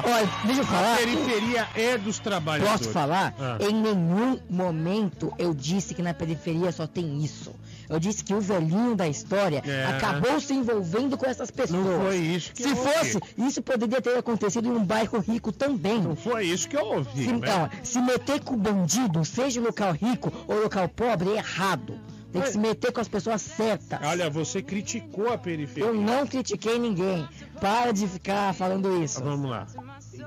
Olha, 0.05 0.31
deixa 0.45 0.61
eu 0.63 0.67
falar. 0.67 0.95
A 0.95 0.97
periferia 0.97 1.69
é 1.75 1.99
dos 1.99 2.19
trabalhadores. 2.19 2.79
Posso 2.79 2.91
falar? 2.93 3.35
Ah. 3.39 3.59
Em 3.61 3.75
nenhum 3.75 4.39
momento 4.49 5.33
eu 5.39 5.55
disse 5.55 5.95
que 5.95 6.03
na 6.03 6.15
periferia 6.15 6.73
só 6.73 6.87
tem 6.87 7.23
isso. 7.23 7.55
Eu 7.89 7.99
disse 8.01 8.25
que 8.25 8.35
o 8.35 8.41
velhinho 8.41 8.95
da 8.97 9.07
história 9.09 9.63
É. 9.67 9.87
acabou 9.87 10.41
se 10.41 10.55
envolvendo 10.55 11.17
com 11.17 11.27
essas 11.27 11.51
pessoas. 11.51 11.85
Não 11.85 12.01
foi 12.01 12.17
isso 12.17 12.53
que 12.53 12.63
Se 12.63 12.69
eu 12.71 12.77
ouvi. 12.77 12.91
fosse, 12.91 13.21
isso 13.39 13.63
poderia 13.63 14.01
ter 14.01 14.17
acontecido 14.17 14.69
em 14.69 14.73
um 14.73 14.85
bairro 14.85 15.19
rico 15.21 15.53
também. 15.53 16.01
Não 16.03 16.17
foi 16.17 16.47
isso 16.47 16.69
que 16.69 16.77
eu 16.77 16.85
ouvi. 16.85 17.25
Se, 17.25 17.33
né? 17.33 17.39
então, 17.39 17.71
se 17.83 18.01
meter 18.01 18.41
com 18.41 18.57
bandido, 18.57 19.25
seja 19.25 19.61
local 19.61 19.93
rico 19.93 20.33
ou 20.47 20.63
local 20.63 20.89
pobre, 20.89 21.31
é 21.31 21.37
errado. 21.37 21.99
Tem 22.33 22.43
que 22.43 22.51
se 22.51 22.59
meter 22.59 22.91
com 22.91 23.01
as 23.01 23.07
pessoas 23.07 23.41
certas. 23.43 24.01
Olha, 24.03 24.29
você 24.29 24.61
criticou 24.61 25.33
a 25.33 25.39
periferia. 25.39 25.89
Eu 25.89 25.95
não 25.95 26.27
critiquei 26.27 26.81
ninguém. 26.81 27.29
Para 27.61 27.93
de 27.93 28.09
ficar 28.09 28.53
falando 28.53 29.01
isso. 29.05 29.23
Vamos 29.23 29.49
lá. 29.49 29.67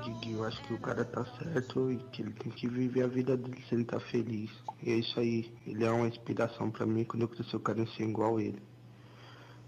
Diguinho, 0.08 0.38
eu 0.38 0.44
acho 0.44 0.62
que 0.62 0.74
o 0.74 0.78
cara 0.78 1.04
tá 1.04 1.24
certo 1.42 1.92
e 1.92 1.96
que 2.10 2.22
ele 2.22 2.32
tem 2.32 2.50
que 2.50 2.68
viver 2.68 3.02
a 3.02 3.06
vida 3.06 3.36
dele 3.36 3.62
se 3.68 3.74
ele 3.74 3.84
tá 3.84 4.00
feliz. 4.00 4.50
E 4.82 4.90
é 4.90 4.94
isso 4.96 5.18
aí. 5.20 5.52
Ele 5.66 5.84
é 5.84 5.90
uma 5.90 6.08
inspiração 6.08 6.70
pra 6.70 6.86
mim. 6.86 7.04
Quando 7.04 7.22
eu 7.22 7.28
crescer, 7.28 7.56
eu 7.56 7.60
quero 7.60 7.86
ser 7.92 8.04
igual 8.04 8.40
ele. 8.40 8.62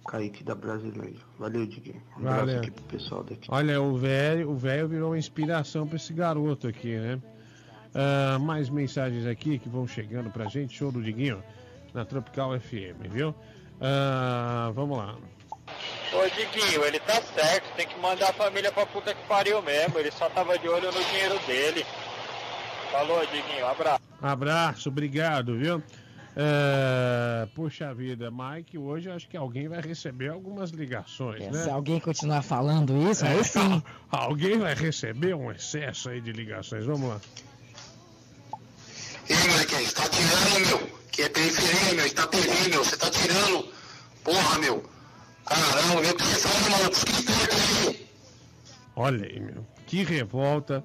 Kaique 0.07 0.43
da 0.43 0.55
Brasilândia. 0.55 1.21
Valeu, 1.39 1.67
Diguinho. 1.67 2.03
Um 2.17 2.21
abraço 2.21 2.47
Valeu. 2.47 2.59
aqui 2.59 2.71
pro 2.71 2.85
pessoal 2.85 3.23
daqui. 3.23 3.49
Olha, 3.51 3.81
o 3.81 3.97
velho, 3.97 4.51
o 4.51 4.57
velho 4.57 4.89
virou 4.89 5.11
uma 5.11 5.19
inspiração 5.19 5.87
pra 5.87 5.97
esse 5.97 6.13
garoto 6.13 6.67
aqui, 6.67 6.97
né? 6.97 7.21
Ah, 7.95 8.39
mais 8.39 8.71
mensagens 8.71 9.27
aqui 9.27 9.59
que 9.59 9.69
vão 9.69 9.87
chegando 9.87 10.31
pra 10.31 10.47
gente. 10.47 10.77
Show 10.77 10.91
do 10.91 11.03
Diguinho 11.03 11.43
na 11.93 12.05
Tropical 12.05 12.59
FM, 12.59 13.11
viu? 13.11 13.35
Ah, 13.81 14.73
vamos 14.75 14.97
lá. 14.97 15.17
Ô 16.13 16.29
Diguinho, 16.29 16.85
ele 16.85 16.99
tá 17.01 17.23
certo, 17.23 17.73
tem 17.77 17.87
que 17.87 17.99
mandar 18.01 18.31
a 18.31 18.33
família 18.33 18.73
pra 18.73 18.85
puta 18.85 19.15
que 19.15 19.23
pariu 19.29 19.63
mesmo. 19.63 19.99
Ele 19.99 20.11
só 20.11 20.29
tava 20.29 20.59
de 20.59 20.69
olho 20.69 20.91
no 20.91 21.05
dinheiro 21.05 21.39
dele. 21.47 21.87
Falou, 22.91 23.25
Diguinho, 23.27 23.67
abraço. 23.67 24.03
Abraço, 24.21 24.89
obrigado, 24.89 25.57
viu? 25.57 25.83
É, 26.37 27.47
puxa 27.55 27.93
vida, 27.93 28.31
Mike, 28.31 28.79
hoje 28.79 29.09
eu 29.09 29.15
acho 29.15 29.29
que 29.29 29.37
alguém 29.37 29.69
vai 29.69 29.81
receber 29.81 30.29
algumas 30.29 30.71
ligações, 30.71 31.41
né? 31.49 31.65
Se 31.65 31.71
alguém 31.71 31.99
continuar 31.99 32.43
falando 32.43 32.97
isso, 33.11 33.25
aí 33.27 33.45
sim. 33.45 33.83
Alguém 34.11 34.59
vai 34.59 34.75
receber 34.75 35.35
um 35.35 35.51
excesso 35.51 36.09
aí 36.09 36.21
de 36.21 36.33
ligações. 36.33 36.85
Vamos 36.85 37.09
lá. 37.09 37.21
Ei, 39.29 39.37
moleque, 39.49 39.75
você 39.75 39.95
tá 39.95 40.09
tirando, 40.09 40.67
meu. 40.67 41.01
Que 41.11 41.23
é 41.23 41.29
periferia, 41.29 41.95
meu. 41.95 42.07
Itapevi, 42.07 42.71
meu. 42.71 42.85
Você 42.85 42.97
tá 42.97 43.11
tirando. 43.11 43.69
Porra, 44.25 44.59
meu. 44.59 44.85
Caramba, 45.51 46.01
que 46.01 46.23
aí. 47.91 48.07
Olha 48.95 49.27
aí, 49.27 49.41
meu. 49.41 49.67
Que 49.87 50.05
revolta. 50.05 50.85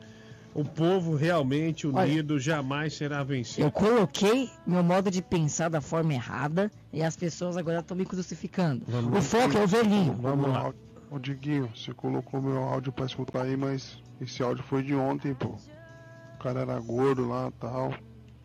O 0.56 0.64
povo 0.64 1.16
realmente 1.16 1.86
unido 1.86 2.40
jamais 2.40 2.94
será 2.96 3.24
vencido. 3.24 3.68
Eu 3.68 3.72
coloquei 3.72 4.50
meu 4.66 4.82
modo 4.82 5.12
de 5.12 5.22
pensar 5.22 5.70
da 5.70 5.82
forma 5.82 6.14
errada 6.14 6.72
e 6.94 7.04
as 7.04 7.16
pessoas 7.16 7.58
agora 7.58 7.80
estão 7.80 7.96
me 7.96 8.06
crucificando. 8.06 8.86
o 9.16 9.22
foco 9.22 9.58
é 9.58 9.64
o 9.64 9.68
velhinho. 9.68 10.14
Vamos 10.14 10.50
lá. 10.50 10.74
Ô 11.12 11.20
Diguinho, 11.20 11.70
você 11.76 11.94
colocou 11.94 12.42
meu 12.42 12.64
áudio 12.64 12.92
pra 12.92 13.06
escutar 13.06 13.44
aí, 13.44 13.56
mas 13.56 14.02
esse 14.20 14.42
áudio 14.42 14.64
foi 14.64 14.82
de 14.82 14.96
ontem, 14.96 15.34
pô. 15.36 15.58
O 16.36 16.38
cara 16.42 16.62
era 16.62 16.80
gordo 16.80 17.28
lá 17.28 17.50
e 17.50 17.60
tal. 17.60 17.94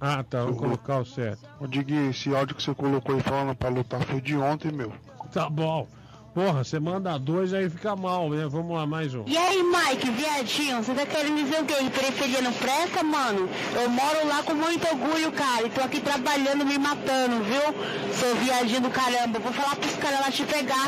Ah, 0.01 0.25
tá, 0.25 0.45
vou 0.45 0.57
colocar 0.57 0.99
o 0.99 1.05
certo. 1.05 1.49
Ô 1.61 1.67
Diguinho, 1.67 2.11
esse 2.11 2.35
áudio 2.35 2.57
que 2.57 2.63
você 2.63 2.75
colocou 2.75 3.15
aí 3.15 3.23
falando 3.23 3.55
pra 3.55 3.69
lutar 3.69 4.03
foi 4.03 4.21
de 4.21 4.37
ontem, 4.37 4.73
meu. 4.73 4.93
Tá 5.33 5.49
bom. 5.49 5.87
Porra, 6.33 6.63
você 6.63 6.79
manda 6.79 7.19
dois 7.19 7.53
aí 7.53 7.69
fica 7.69 7.97
mal, 7.97 8.31
né? 8.31 8.47
Vamos 8.49 8.77
lá, 8.77 8.87
mais 8.87 9.13
um. 9.15 9.25
E 9.27 9.37
aí, 9.37 9.63
Mike, 9.65 10.11
viadinho, 10.11 10.77
você 10.83 10.95
tá 10.95 11.05
querendo 11.05 11.43
dizer 11.43 11.61
o 11.61 11.65
quê? 11.65 11.75
Que 11.75 11.91
periferia 11.91 12.41
não 12.41 12.53
presta, 12.53 13.03
mano? 13.03 13.49
Eu 13.75 13.91
moro 13.91 14.29
lá 14.29 14.41
com 14.45 14.55
muito 14.55 14.87
orgulho, 14.87 15.33
cara, 15.33 15.67
e 15.67 15.71
tô 15.71 15.81
aqui 15.81 16.01
trabalhando, 16.01 16.65
me 16.65 16.79
matando, 16.79 17.43
viu? 17.43 17.75
Seu 18.13 18.37
viadinho 18.37 18.81
do 18.81 18.91
caramba, 18.91 19.41
vou 19.41 19.53
falar 19.53 19.75
pros 19.75 19.97
caras 19.97 20.21
lá 20.21 20.31
te 20.31 20.45
pegar. 20.45 20.85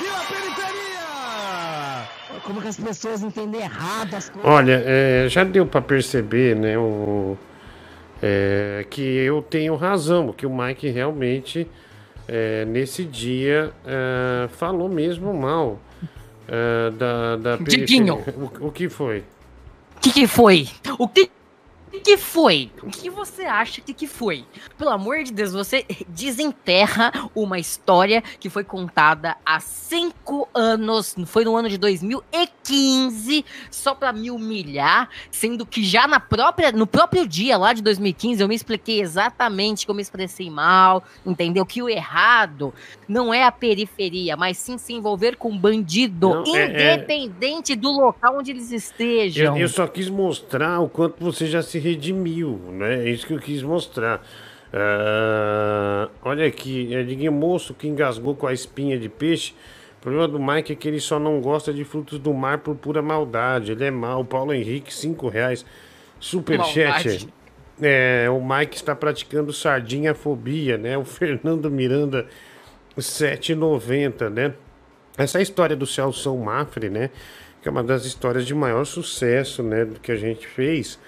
Viva 0.00 0.16
a 0.16 0.24
periferia! 0.26 0.84
Como 2.42 2.60
que 2.60 2.68
as 2.68 2.76
pessoas 2.76 3.22
entendem 3.22 3.60
errado 3.60 4.14
as 4.14 4.28
coisas. 4.28 4.50
Olha, 4.50 4.82
é, 4.84 5.28
já 5.28 5.44
deu 5.44 5.64
pra 5.64 5.80
perceber, 5.80 6.56
né, 6.56 6.76
o, 6.76 7.38
é, 8.20 8.84
que 8.90 9.00
eu 9.00 9.40
tenho 9.42 9.76
razão, 9.76 10.32
que 10.32 10.44
o 10.44 10.50
Mike 10.50 10.88
realmente, 10.90 11.70
é, 12.28 12.64
nesse 12.64 13.04
dia, 13.04 13.72
é, 13.86 14.48
falou 14.48 14.88
mesmo 14.88 15.32
mal 15.34 15.78
é, 16.48 16.90
da, 16.90 17.36
da 17.36 17.58
periferia. 17.58 18.14
O, 18.14 18.68
o 18.68 18.72
que 18.72 18.88
foi? 18.88 19.24
O 19.96 20.00
que, 20.00 20.12
que 20.12 20.26
foi? 20.26 20.68
O 20.98 21.08
que, 21.08 21.30
que 21.94 22.00
que 22.00 22.16
foi? 22.16 22.70
O 22.82 22.88
que 22.90 23.08
você 23.08 23.42
acha 23.42 23.80
que 23.80 23.94
que 23.94 24.06
foi? 24.06 24.44
Pelo 24.76 24.90
amor 24.90 25.22
de 25.22 25.32
Deus, 25.32 25.52
você 25.52 25.84
desenterra 26.08 27.12
uma 27.34 27.58
história 27.58 28.22
que 28.40 28.50
foi 28.50 28.64
contada 28.64 29.36
há 29.44 29.60
cinco 29.60 30.48
anos, 30.54 31.14
foi 31.26 31.44
no 31.44 31.56
ano 31.56 31.68
de 31.68 31.78
2015, 31.78 33.44
só 33.70 33.94
pra 33.94 34.12
me 34.12 34.30
humilhar, 34.30 35.08
sendo 35.30 35.64
que 35.64 35.84
já 35.84 36.06
na 36.08 36.18
própria, 36.20 36.72
no 36.72 36.86
próprio 36.86 37.26
dia 37.26 37.56
lá 37.56 37.72
de 37.72 37.82
2015 37.82 38.42
eu 38.42 38.48
me 38.48 38.54
expliquei 38.54 39.00
exatamente 39.00 39.84
que 39.84 39.90
eu 39.90 39.94
me 39.94 40.02
expressei 40.02 40.50
mal, 40.50 41.02
entendeu? 41.24 41.64
Que 41.64 41.82
o 41.82 41.88
errado 41.88 42.72
não 43.08 43.32
é 43.32 43.44
a 43.44 43.52
periferia, 43.52 44.36
mas 44.36 44.58
sim 44.58 44.78
se 44.78 44.92
envolver 44.92 45.36
com 45.36 45.56
bandido, 45.56 46.30
Não, 46.30 46.56
é- 46.56 46.60
é- 46.64 46.94
independente 46.94 47.74
do 47.74 47.90
local 47.90 48.38
onde 48.38 48.50
eles 48.50 48.70
estejam. 48.72 49.56
Eu, 49.56 49.62
eu 49.62 49.68
só 49.68 49.86
quis 49.86 50.08
mostrar 50.08 50.80
o 50.80 50.88
quanto 50.88 51.22
você 51.22 51.46
já 51.46 51.62
se 51.62 51.78
redimiu, 51.84 52.58
né? 52.72 53.04
É 53.04 53.10
isso 53.10 53.26
que 53.26 53.34
eu 53.34 53.38
quis 53.38 53.62
mostrar. 53.62 54.22
Ah, 54.72 56.08
olha 56.22 56.46
aqui, 56.46 56.92
é 56.94 57.02
Diguinho 57.04 57.30
Moço 57.30 57.74
que 57.74 57.86
engasgou 57.86 58.34
com 58.34 58.46
a 58.46 58.52
espinha 58.52 58.98
de 58.98 59.08
peixe. 59.08 59.54
O 59.98 60.02
problema 60.02 60.26
do 60.26 60.38
Mike 60.38 60.72
é 60.72 60.76
que 60.76 60.88
ele 60.88 61.00
só 61.00 61.18
não 61.18 61.40
gosta 61.40 61.72
de 61.72 61.84
frutos 61.84 62.18
do 62.18 62.34
mar 62.34 62.58
por 62.58 62.74
pura 62.74 63.00
maldade. 63.00 63.72
Ele 63.72 63.84
é 63.84 63.90
mau. 63.90 64.24
Paulo 64.24 64.52
Henrique, 64.52 64.92
5 64.92 65.28
reais. 65.28 65.64
Superchat. 66.18 67.28
É, 67.80 68.28
o 68.28 68.40
Mike 68.44 68.76
está 68.76 68.94
praticando 68.94 69.52
sardinha-fobia, 69.52 70.76
né? 70.76 70.98
O 70.98 71.04
Fernando 71.04 71.70
Miranda, 71.70 72.26
7,90, 72.98 74.28
né? 74.28 74.54
Essa 75.16 75.40
história 75.40 75.74
do 75.76 75.86
Celso 75.86 76.36
Mafre, 76.36 76.90
né? 76.90 77.10
Que 77.62 77.68
é 77.68 77.70
uma 77.70 77.82
das 77.82 78.04
histórias 78.04 78.44
de 78.44 78.54
maior 78.54 78.84
sucesso, 78.84 79.62
né? 79.62 79.84
Do 79.84 80.00
que 80.00 80.12
a 80.12 80.16
gente 80.16 80.46
fez. 80.46 80.98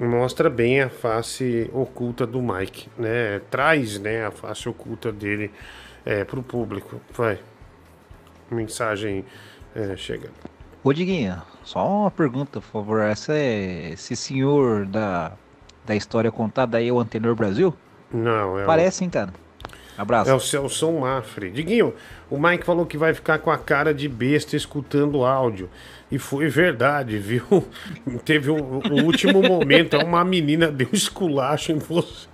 Mostra 0.00 0.48
bem 0.48 0.80
a 0.80 0.88
face 0.88 1.68
oculta 1.74 2.24
do 2.24 2.40
Mike, 2.40 2.88
né? 2.96 3.40
Traz, 3.50 3.98
né? 3.98 4.24
A 4.26 4.30
face 4.30 4.68
oculta 4.68 5.10
dele 5.10 5.50
é, 6.06 6.22
pro 6.24 6.40
público. 6.42 7.00
Vai. 7.12 7.40
Mensagem 8.50 9.24
é, 9.74 9.96
chegando. 9.96 10.34
Ô 10.84 10.92
Diguinha, 10.92 11.42
só 11.64 12.02
uma 12.02 12.10
pergunta, 12.12 12.60
por 12.60 12.68
favor. 12.70 13.00
Essa 13.00 13.32
é 13.34 13.90
esse 13.90 14.14
senhor 14.14 14.86
da, 14.86 15.32
da 15.84 15.96
história 15.96 16.30
contada 16.30 16.78
aí, 16.78 16.88
é 16.88 16.92
o 16.92 17.00
Antenor 17.00 17.34
Brasil? 17.34 17.74
Não, 18.12 18.56
é 18.58 18.62
o- 18.62 18.66
Parece, 18.66 19.02
hein, 19.02 19.10
cara? 19.10 19.32
Abraço. 19.98 20.30
É 20.30 20.34
o 20.34 20.38
Celso 20.38 20.92
Mafre. 20.92 21.50
Diguinho, 21.50 21.92
o 22.30 22.38
Mike 22.38 22.64
falou 22.64 22.86
que 22.86 22.96
vai 22.96 23.12
ficar 23.12 23.40
com 23.40 23.50
a 23.50 23.58
cara 23.58 23.92
de 23.92 24.08
besta 24.08 24.54
escutando 24.54 25.16
o 25.18 25.24
áudio. 25.26 25.68
E 26.10 26.18
foi 26.18 26.48
verdade, 26.48 27.18
viu? 27.18 27.66
Teve 28.24 28.50
um, 28.50 28.80
um 28.90 29.04
último 29.04 29.42
momento, 29.42 29.96
uma 29.98 30.24
menina 30.24 30.68
deu 30.72 30.88
esculacho 30.92 31.72
em 31.72 31.78
você. 31.78 32.26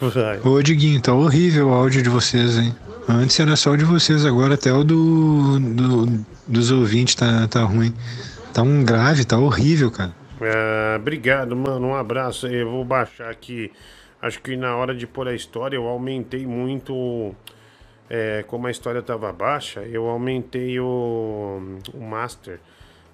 Vai. 0.00 0.40
Ô 0.44 0.62
Diguinho, 0.62 1.00
tá 1.00 1.12
horrível 1.12 1.68
o 1.68 1.74
áudio 1.74 2.02
de 2.02 2.08
vocês, 2.08 2.56
hein? 2.56 2.74
Antes 3.08 3.38
era 3.40 3.56
só 3.56 3.72
o 3.72 3.76
de 3.76 3.84
vocês, 3.84 4.24
agora 4.24 4.54
até 4.54 4.72
o 4.72 4.84
do, 4.84 5.58
do- 5.58 6.26
dos 6.46 6.70
ouvintes 6.70 7.14
tá, 7.14 7.46
tá 7.48 7.62
ruim. 7.64 7.92
Tá 8.54 8.62
um 8.62 8.82
grave, 8.84 9.24
tá 9.24 9.38
horrível, 9.38 9.90
cara. 9.90 10.12
Ah, 10.40 10.96
obrigado, 10.98 11.54
mano. 11.56 11.88
Um 11.88 11.94
abraço. 11.94 12.46
Eu 12.46 12.70
vou 12.70 12.84
baixar 12.84 13.28
aqui. 13.30 13.70
Acho 14.22 14.40
que 14.40 14.56
na 14.56 14.74
hora 14.76 14.94
de 14.94 15.06
pôr 15.06 15.28
a 15.28 15.34
história 15.34 15.76
eu 15.76 15.86
aumentei 15.86 16.46
muito. 16.46 17.34
É, 18.10 18.42
como 18.44 18.66
a 18.66 18.70
história 18.70 19.02
tava 19.02 19.32
baixa, 19.32 19.82
eu 19.82 20.06
aumentei 20.08 20.80
o, 20.80 21.78
o 21.92 22.00
master. 22.00 22.60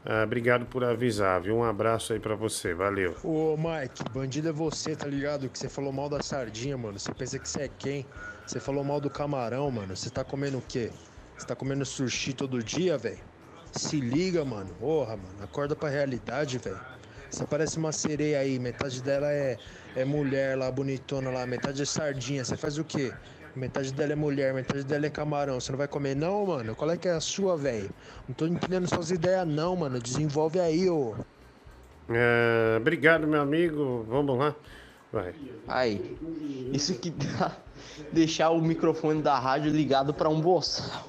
Ah, 0.07 0.23
obrigado 0.23 0.67
por 0.67 0.85
avisar, 0.85 1.41
viu? 1.41 1.57
Um 1.57 1.65
abraço 1.65 2.13
aí 2.13 2.21
pra 2.21 2.35
você. 2.35 2.75
Valeu. 2.75 3.17
Ô, 3.25 3.57
Mike, 3.57 4.05
bandido 4.13 4.51
é 4.51 4.53
você, 4.53 4.95
tá 4.95 5.07
ligado? 5.07 5.49
Que 5.49 5.59
você 5.59 5.69
falou 5.69 5.93
mal 5.93 6.11
da 6.11 6.23
sardinha, 6.23 6.77
mano. 6.77 6.99
Você 6.99 7.13
pensa 7.13 7.39
que 7.39 7.49
você 7.49 7.63
é 7.63 7.71
quem? 7.79 8.07
Você 8.47 8.61
falou 8.61 8.85
mal 8.85 9.01
do 9.01 9.09
camarão, 9.09 9.71
mano. 9.71 9.97
Você 9.97 10.11
tá 10.11 10.23
comendo 10.23 10.59
o 10.59 10.63
quê? 10.63 10.91
Você 11.37 11.47
tá 11.47 11.57
comendo 11.57 11.87
sushi 11.87 12.35
todo 12.35 12.63
dia, 12.63 12.99
velho? 12.99 13.19
Se 13.73 13.99
liga, 13.99 14.45
mano. 14.45 14.71
Porra, 14.79 15.17
mano. 15.17 15.43
Acorda 15.43 15.75
pra 15.75 15.89
realidade, 15.89 16.59
velho. 16.59 16.79
Você 17.31 17.47
parece 17.47 17.79
uma 17.79 17.91
sereia 17.91 18.41
aí, 18.41 18.59
metade 18.59 19.03
dela 19.03 19.33
é, 19.33 19.57
é 19.97 20.05
mulher 20.05 20.57
lá, 20.57 20.71
bonitona 20.71 21.31
lá, 21.31 21.47
metade 21.47 21.83
é 21.83 21.85
sardinha. 21.85 22.45
Você 22.45 22.57
faz 22.57 22.79
o 22.79 22.85
quê? 22.85 23.13
Metade 23.57 23.93
dela 23.93 24.13
é 24.13 24.17
mulher, 24.17 24.53
metade 24.53 24.83
dela 24.83 25.07
é 25.07 25.11
camarão. 25.11 25.61
Você 25.61 25.71
não 25.71 25.79
vai 25.79 25.87
comer, 25.87 26.17
não, 26.17 26.47
mano? 26.47 26.75
Qual 26.75 26.91
é 26.91 26.97
que 26.97 27.07
é 27.07 27.13
a 27.13 27.21
sua, 27.21 27.57
velho? 27.57 27.89
Não 28.29 28.35
tô 28.35 28.47
entendendo 28.47 28.89
suas 28.89 29.11
ideias, 29.11 29.47
não, 29.47 29.77
mano. 29.77 30.01
Desenvolve 30.01 30.59
aí, 30.59 30.91
ô. 30.91 31.15
É, 32.09 32.77
obrigado, 32.79 33.27
meu 33.27 33.41
amigo. 33.41 34.05
Vamos 34.09 34.37
lá. 34.37 34.55
Vai. 35.13 35.33
Aí, 35.69 36.19
isso 36.73 36.95
que 36.95 37.11
dá 37.11 37.57
deixar 38.11 38.51
o 38.51 38.61
microfone 38.61 39.23
da 39.23 39.39
rádio 39.39 39.71
ligado 39.71 40.13
para 40.13 40.29
um 40.29 40.41
boçal. 40.41 41.07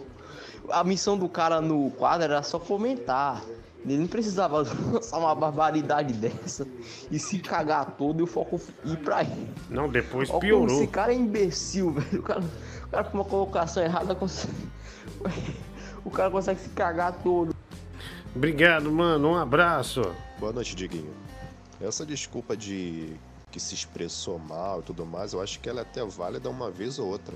A 0.70 0.84
missão 0.84 1.18
do 1.18 1.28
cara 1.28 1.60
no 1.60 1.90
quadro 1.92 2.26
era 2.26 2.44
só 2.44 2.60
comentar. 2.60 3.44
Ele 3.86 3.99
não 3.99 4.07
precisava 4.07 4.57
lançar 4.91 5.18
uma 5.20 5.36
barbaridade 5.36 6.14
dessa 6.14 6.68
e 7.12 7.20
se 7.20 7.40
cagar 7.40 7.91
todo 7.91 8.20
e 8.20 8.24
o 8.24 8.28
foco 8.28 8.60
ir 8.84 8.98
pra 8.98 9.22
ele. 9.22 9.49
Não, 9.70 9.88
depois 9.88 10.30
Olha 10.30 10.40
como 10.40 10.41
piorou. 10.41 10.78
Esse 10.78 10.88
cara 10.88 11.14
é 11.14 11.16
imbecil, 11.16 11.91
velho. 11.91 12.20
O 12.20 12.24
cara, 12.24 12.44
o 12.84 12.88
cara 12.88 13.03
com 13.03 13.18
uma 13.18 13.26
colocação 13.26 13.84
errada 13.84 14.16
consegue. 14.16 14.53
O 16.03 16.12
cara 16.12 16.30
consegue 16.30 16.60
se 16.60 16.70
cagar 16.70 17.14
todo. 17.24 17.56
Obrigado, 18.36 18.91
mano. 18.91 19.30
Um 19.30 19.36
abraço. 19.36 20.03
Boa 20.40 20.53
noite, 20.53 20.76
Diguinho. 20.76 21.12
Essa 21.82 22.06
desculpa 22.06 22.56
de 22.56 23.16
que 23.52 23.60
se 23.60 23.74
expressou 23.74 24.38
mal 24.38 24.82
e 24.82 24.84
tudo 24.84 25.03
mais, 25.03 25.34
eu 25.34 25.41
acho 25.41 25.60
que 25.60 25.68
ela 25.68 25.80
é 25.80 25.82
até 25.82 26.06
válida 26.06 26.48
uma 26.48 26.70
vez 26.70 26.99
ou 26.99 27.07
outra. 27.07 27.36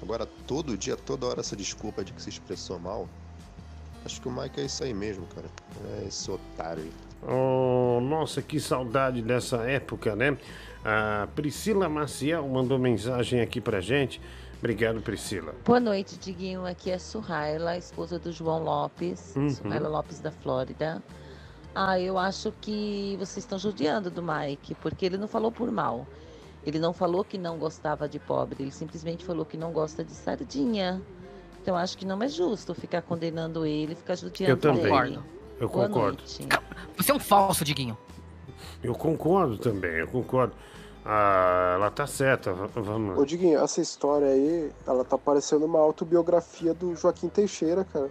Agora, 0.00 0.24
todo 0.46 0.74
dia, 0.74 0.96
toda 0.96 1.26
hora, 1.26 1.40
essa 1.40 1.54
desculpa 1.54 2.02
de 2.02 2.14
que 2.14 2.22
se 2.22 2.30
expressou 2.30 2.78
mal, 2.78 3.06
acho 4.04 4.20
que 4.20 4.28
o 4.28 4.30
Mike 4.30 4.60
é 4.60 4.64
isso 4.64 4.84
aí 4.84 4.94
mesmo, 4.94 5.26
cara. 5.34 5.46
É 6.00 6.06
esse 6.06 6.30
otário 6.30 6.82
aí. 6.82 6.92
Oh, 7.26 8.00
nossa, 8.00 8.40
que 8.40 8.60
saudade 8.60 9.22
dessa 9.22 9.58
época, 9.68 10.14
né? 10.14 10.36
A 10.84 11.26
Priscila 11.34 11.88
Maciel 11.88 12.46
mandou 12.46 12.78
mensagem 12.78 13.40
aqui 13.40 13.60
pra 13.60 13.80
gente. 13.80 14.20
Obrigado, 14.58 15.00
Priscila. 15.00 15.54
Boa 15.64 15.80
noite, 15.80 16.16
Diguinho. 16.16 16.66
Aqui 16.66 16.90
é 16.90 16.98
Suhaila, 16.98 17.76
esposa 17.76 18.18
do 18.18 18.32
João 18.32 18.62
Lopes. 18.62 19.34
Uhum. 19.36 19.50
Suhaila 19.50 19.88
Lopes 19.88 20.20
da 20.20 20.30
Flórida. 20.30 21.02
Ah, 21.74 22.00
eu 22.00 22.18
acho 22.18 22.52
que 22.60 23.14
vocês 23.18 23.38
estão 23.38 23.58
judiando 23.58 24.10
do 24.10 24.22
Mike, 24.22 24.74
porque 24.76 25.06
ele 25.06 25.16
não 25.16 25.28
falou 25.28 25.52
por 25.52 25.70
mal. 25.70 26.06
Ele 26.66 26.78
não 26.78 26.92
falou 26.92 27.24
que 27.24 27.38
não 27.38 27.56
gostava 27.56 28.08
de 28.08 28.18
pobre, 28.18 28.64
ele 28.64 28.72
simplesmente 28.72 29.24
falou 29.24 29.44
que 29.44 29.56
não 29.56 29.72
gosta 29.72 30.04
de 30.04 30.12
sardinha. 30.12 31.00
Então 31.62 31.76
acho 31.76 31.98
que 31.98 32.04
não 32.06 32.22
é 32.22 32.28
justo 32.28 32.74
ficar 32.74 33.02
condenando 33.02 33.66
ele, 33.66 33.94
ficar 33.94 34.14
judiando 34.16 34.52
Eu 34.52 34.56
também. 34.56 34.82
dele. 34.82 34.90
Concordo. 34.90 35.24
Eu 35.60 35.68
Boa 35.68 35.86
concordo. 35.88 36.18
noite. 36.18 36.48
Você 36.96 37.12
é 37.12 37.14
um 37.14 37.18
falso, 37.20 37.64
Diguinho. 37.64 37.96
Eu 38.82 38.94
concordo 38.94 39.58
também, 39.58 39.90
eu 39.96 40.08
concordo. 40.08 40.54
Ah, 41.04 41.72
ela 41.76 41.90
tá 41.90 42.06
certa. 42.06 42.52
Vamos. 42.52 43.18
Ô 43.18 43.24
Diguinho, 43.24 43.58
essa 43.58 43.80
história 43.80 44.28
aí, 44.28 44.70
ela 44.86 45.04
tá 45.04 45.16
parecendo 45.18 45.64
uma 45.66 45.78
autobiografia 45.80 46.72
do 46.74 46.94
Joaquim 46.94 47.28
Teixeira, 47.28 47.84
cara. 47.84 48.10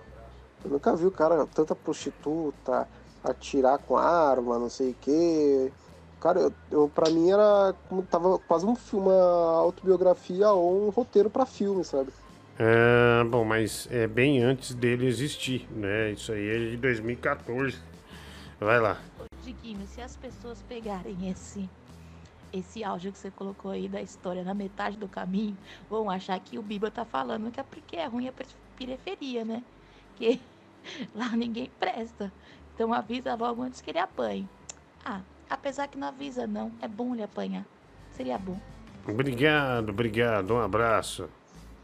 Eu 0.65 0.72
nunca 0.72 0.95
vi 0.95 1.06
o 1.06 1.11
cara, 1.11 1.45
tanta 1.53 1.76
prostituta, 1.76 2.88
atirar 3.24 3.78
com 3.80 3.95
arma, 3.95 4.57
não 4.60 4.69
sei 4.69 4.91
o 4.91 4.95
quê. 4.99 5.72
Cara, 6.19 6.40
eu, 6.40 6.53
eu, 6.72 6.91
pra 6.94 7.10
mim 7.11 7.30
era 7.30 7.76
como 7.88 8.02
tava 8.02 8.40
quase 8.40 8.65
um 8.65 8.76
filme, 8.76 9.07
uma 9.07 9.57
autobiografia 9.60 10.49
ou 10.49 10.88
um 10.88 10.90
roteiro 10.90 11.30
pra 11.30 11.45
filme, 11.45 11.84
sabe? 11.84 12.10
É, 12.60 13.24
bom, 13.24 13.44
mas 13.46 13.88
é 13.92 14.08
bem 14.08 14.42
antes 14.42 14.74
dele 14.74 15.06
existir, 15.06 15.68
né? 15.72 16.12
Isso 16.12 16.32
aí 16.32 16.50
é 16.50 16.58
de 16.72 16.78
2014. 16.78 17.78
Vai 18.60 18.80
lá. 18.80 18.98
Diguinho, 19.44 19.86
se 19.88 20.02
as 20.02 20.16
pessoas 20.16 20.62
pegarem 20.64 21.30
esse 21.30 21.70
esse 22.52 22.82
áudio 22.84 23.12
que 23.12 23.18
você 23.18 23.30
colocou 23.30 23.72
aí 23.72 23.90
da 23.90 24.02
história 24.02 24.42
na 24.44 24.54
metade 24.54 24.98
do 24.98 25.08
caminho, 25.08 25.56
vão 25.90 26.10
achar 26.10 26.40
que 26.40 26.58
o 26.58 26.62
Biba 26.62 26.90
tá 26.90 27.04
falando 27.04 27.52
que 27.52 27.60
é 27.60 27.64
porque 27.64 27.98
é 27.98 28.06
ruim 28.06 28.28
a 28.30 28.32
per- 28.32 28.48
periferia, 28.78 29.44
né? 29.46 29.62
Que 30.16 30.40
lá 31.14 31.30
ninguém 31.36 31.70
presta. 31.80 32.32
Então 32.74 32.94
avisa 32.94 33.36
logo 33.36 33.62
antes 33.62 33.82
que 33.82 33.92
ele 33.92 34.00
apanhe. 34.00 34.48
Ah, 35.06 35.22
apesar 35.50 35.88
que 35.88 35.98
não 35.98 36.08
avisa 36.08 36.48
não, 36.48 36.72
é 36.82 36.88
bom 36.88 37.14
ele 37.14 37.24
apanhar. 37.24 37.66
Seria 38.12 38.38
bom. 38.38 38.60
Obrigado, 39.08 39.90
obrigado. 39.90 40.54
Um 40.54 40.60
abraço. 40.60 41.30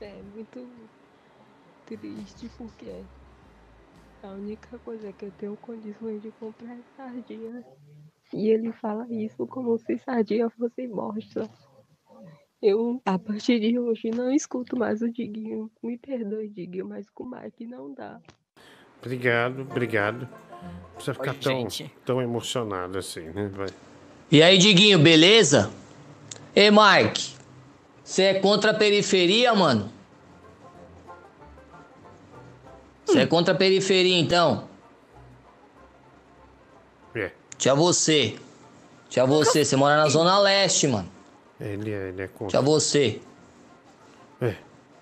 É 0.04 0.22
muito 0.36 0.68
triste 1.86 2.52
porque 2.58 3.04
a 4.22 4.28
única 4.32 4.78
coisa 4.80 5.14
que 5.14 5.26
eu 5.26 5.32
tenho 5.38 5.56
condições 5.58 6.22
de 6.22 6.30
comprar 6.32 6.74
é 6.74 6.80
sardinha. 6.98 7.64
E 8.34 8.50
ele 8.50 8.74
fala 8.74 9.08
isso 9.10 9.48
como 9.48 9.78
se 9.78 9.98
sardinha 10.00 10.50
fosse 10.50 10.88
bosta. 10.88 11.50
Eu, 12.62 13.02
a 13.06 13.18
partir 13.18 13.60
de 13.60 13.80
hoje, 13.80 14.10
não 14.12 14.32
escuto 14.32 14.78
mais 14.78 15.02
o 15.02 15.10
Diguinho. 15.10 15.72
Me 15.82 15.98
perdoe, 15.98 16.50
Diguinho, 16.50 16.88
mas 16.88 17.10
com 17.10 17.24
o 17.24 17.30
Mike 17.30 17.66
não 17.66 17.94
dá. 17.94 18.20
Obrigado, 19.00 19.62
obrigado. 19.62 20.28
Não 20.28 20.96
precisa 20.96 21.14
ficar 21.14 21.32
Oi, 21.32 21.38
tão, 21.40 21.70
gente. 21.70 21.94
tão 22.06 22.22
emocionado 22.22 22.98
assim, 22.98 23.30
né? 23.30 23.50
Vai. 23.54 23.68
E 24.32 24.42
aí, 24.42 24.58
Diguinho, 24.58 25.00
beleza? 25.00 25.72
Ei, 26.56 26.72
Mike, 26.72 27.36
você 28.04 28.24
é 28.24 28.34
contra 28.36 28.72
a 28.72 28.74
periferia, 28.74 29.54
mano? 29.56 29.90
Você 33.06 33.20
é 33.20 33.26
contra 33.26 33.54
a 33.54 33.58
periferia, 33.58 34.18
então? 34.18 34.66
É. 37.16 37.32
Tinha 37.58 37.76
você. 37.76 38.36
Tinha 39.10 39.26
você, 39.26 39.64
você 39.64 39.76
mora 39.76 39.98
na 39.98 40.10
Zona 40.10 40.40
Leste, 40.40 40.88
mano. 40.88 41.10
Ele 41.60 41.92
é, 41.92 42.10
ele 42.10 42.22
é 42.24 42.28
contra. 42.28 42.48
Tinha 42.48 42.62
você. 42.62 43.22
É. 44.42 44.56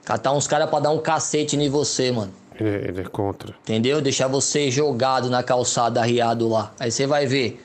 Catar 0.03 0.34
uns 0.34 0.48
caras 0.48 0.69
pra 0.69 0.80
dar 0.80 0.90
um 0.91 0.99
cacete 0.99 1.56
em 1.56 1.69
você, 1.69 2.11
mano. 2.11 2.34
Ele, 2.60 2.69
é- 2.69 2.88
ele 2.90 3.02
é 3.02 3.03
contra. 3.06 3.56
Entendeu? 3.61 4.02
Deixar 4.02 4.28
você 4.28 4.69
jogado 4.69 5.30
na 5.30 5.41
calçada 5.41 6.02
arriado 6.02 6.49
lá. 6.49 6.73
Aí 6.80 6.91
você 6.91 7.07
vai 7.07 7.26
ver. 7.26 7.64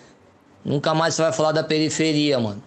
Nunca 0.65 0.95
mais 0.95 1.15
você 1.15 1.23
vai 1.23 1.33
falar 1.33 1.53
da 1.53 1.65
periferia, 1.65 2.39
mano. 2.39 2.63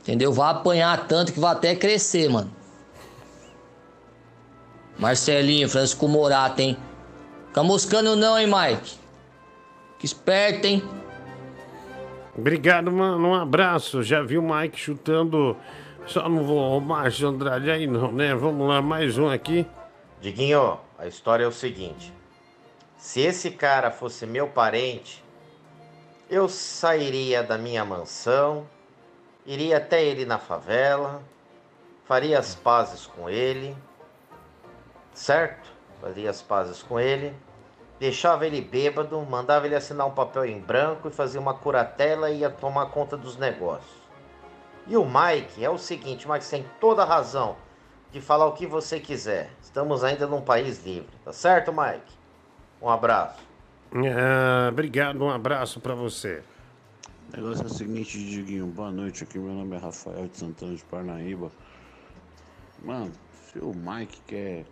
Entendeu? 0.00 0.32
Vai 0.32 0.50
apanhar 0.50 1.06
tanto 1.06 1.32
que 1.32 1.40
vai 1.40 1.52
até 1.52 1.74
crescer, 1.74 2.28
mano. 2.28 2.50
Marcelinho, 4.98 5.68
Francisco 5.68 6.08
Morata, 6.08 6.62
hein? 6.62 6.76
Fica 7.48 7.62
moscando 7.62 8.16
não, 8.16 8.38
hein, 8.38 8.46
Mike? 8.46 8.98
Que 9.98 10.06
esperto, 10.06 10.66
hein? 10.66 10.82
Obrigado, 12.36 12.90
mano. 12.90 13.28
Um 13.28 13.34
abraço. 13.34 14.02
Já 14.02 14.22
vi 14.22 14.38
o 14.38 14.42
Mike 14.42 14.78
chutando. 14.78 15.56
Só 16.06 16.28
não 16.28 16.44
vou 16.44 16.78
o 16.78 16.80
Márcio 16.80 17.28
Andrade 17.28 17.70
aí, 17.70 17.86
não, 17.86 18.10
né? 18.10 18.34
Vamos 18.34 18.68
lá, 18.68 18.80
mais 18.80 19.18
um 19.18 19.28
aqui. 19.28 19.66
Diguinho, 20.20 20.78
a 20.98 21.06
história 21.06 21.44
é 21.44 21.46
o 21.46 21.52
seguinte: 21.52 22.12
se 22.96 23.20
esse 23.20 23.50
cara 23.50 23.90
fosse 23.90 24.26
meu 24.26 24.48
parente, 24.48 25.22
eu 26.28 26.48
sairia 26.48 27.42
da 27.42 27.56
minha 27.56 27.84
mansão, 27.84 28.66
iria 29.52 29.78
até 29.78 30.00
ele 30.04 30.24
na 30.24 30.38
favela, 30.38 31.20
faria 32.04 32.38
as 32.38 32.54
pazes 32.54 33.04
com 33.04 33.28
ele, 33.28 33.76
certo? 35.12 35.68
Faria 36.00 36.30
as 36.30 36.40
pazes 36.40 36.84
com 36.84 37.00
ele, 37.00 37.34
deixava 37.98 38.46
ele 38.46 38.60
bêbado, 38.60 39.20
mandava 39.22 39.66
ele 39.66 39.74
assinar 39.74 40.06
um 40.06 40.12
papel 40.12 40.44
em 40.44 40.60
branco 40.60 41.08
e 41.08 41.10
fazia 41.10 41.40
uma 41.40 41.52
curatela 41.52 42.30
e 42.30 42.38
ia 42.38 42.50
tomar 42.50 42.86
conta 42.86 43.16
dos 43.16 43.36
negócios. 43.36 44.00
E 44.86 44.96
o 44.96 45.04
Mike 45.04 45.64
é 45.64 45.68
o 45.68 45.76
seguinte, 45.76 46.30
Mike 46.30 46.48
tem 46.48 46.64
toda 46.78 47.02
a 47.02 47.04
razão 47.04 47.56
de 48.12 48.20
falar 48.20 48.46
o 48.46 48.52
que 48.52 48.68
você 48.68 49.00
quiser. 49.00 49.50
Estamos 49.60 50.04
ainda 50.04 50.28
num 50.28 50.40
país 50.40 50.84
livre, 50.86 51.10
tá 51.24 51.32
certo, 51.32 51.72
Mike? 51.72 52.14
Um 52.80 52.88
abraço. 52.88 53.40
Ah, 53.92 54.68
obrigado, 54.68 55.20
um 55.24 55.30
abraço 55.30 55.80
pra 55.80 55.96
você. 55.96 56.40
O 57.32 57.36
negócio 57.36 57.62
é 57.62 57.66
o 57.66 57.68
seguinte, 57.68 58.18
Diguinho, 58.18 58.66
boa 58.66 58.90
noite. 58.90 59.22
Aqui 59.22 59.38
meu 59.38 59.54
nome 59.54 59.76
é 59.76 59.78
Rafael 59.78 60.26
de 60.26 60.36
Santana 60.36 60.74
de 60.74 60.82
Parnaíba. 60.86 61.52
Mano, 62.84 63.12
se 63.44 63.60
o 63.60 63.72
Mike 63.72 64.20
quer. 64.26 64.64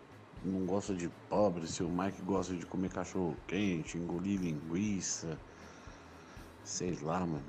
não 0.45 0.67
gosta 0.67 0.93
de 0.93 1.09
pobre, 1.31 1.69
se 1.69 1.85
o 1.85 1.89
Mike 1.89 2.21
gosta 2.23 2.55
de 2.55 2.67
comer 2.67 2.91
cachorro 2.91 3.37
quente, 3.47 3.97
engolir 3.97 4.41
linguiça, 4.41 5.39
sei 6.65 6.99
lá, 7.01 7.21
mano. 7.21 7.45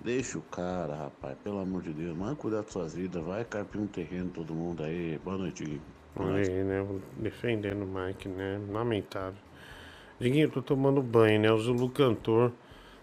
Deixa 0.00 0.38
o 0.38 0.42
cara, 0.42 0.96
rapaz, 0.96 1.38
pelo 1.44 1.60
amor 1.60 1.82
de 1.82 1.92
Deus, 1.92 2.16
manda 2.16 2.34
cuidar 2.34 2.62
das 2.62 2.72
suas 2.72 2.94
vidas, 2.94 3.22
vai 3.22 3.44
carpir 3.44 3.80
um 3.80 3.86
terreno 3.86 4.28
todo 4.30 4.52
mundo 4.52 4.82
aí. 4.82 5.20
Boa 5.24 5.38
noite, 5.38 5.62
Diguinho. 5.62 5.82
Aí, 6.16 6.64
né? 6.64 6.84
Defendendo 7.16 7.84
o 7.84 7.86
Mike, 7.86 8.28
né? 8.28 8.60
Lamentável. 8.68 9.40
Diguinho, 10.18 10.46
eu 10.46 10.50
tô 10.50 10.60
tomando 10.60 11.00
banho, 11.00 11.40
né? 11.40 11.52
O 11.52 11.58
Zulu 11.58 11.88
cantor 11.88 12.52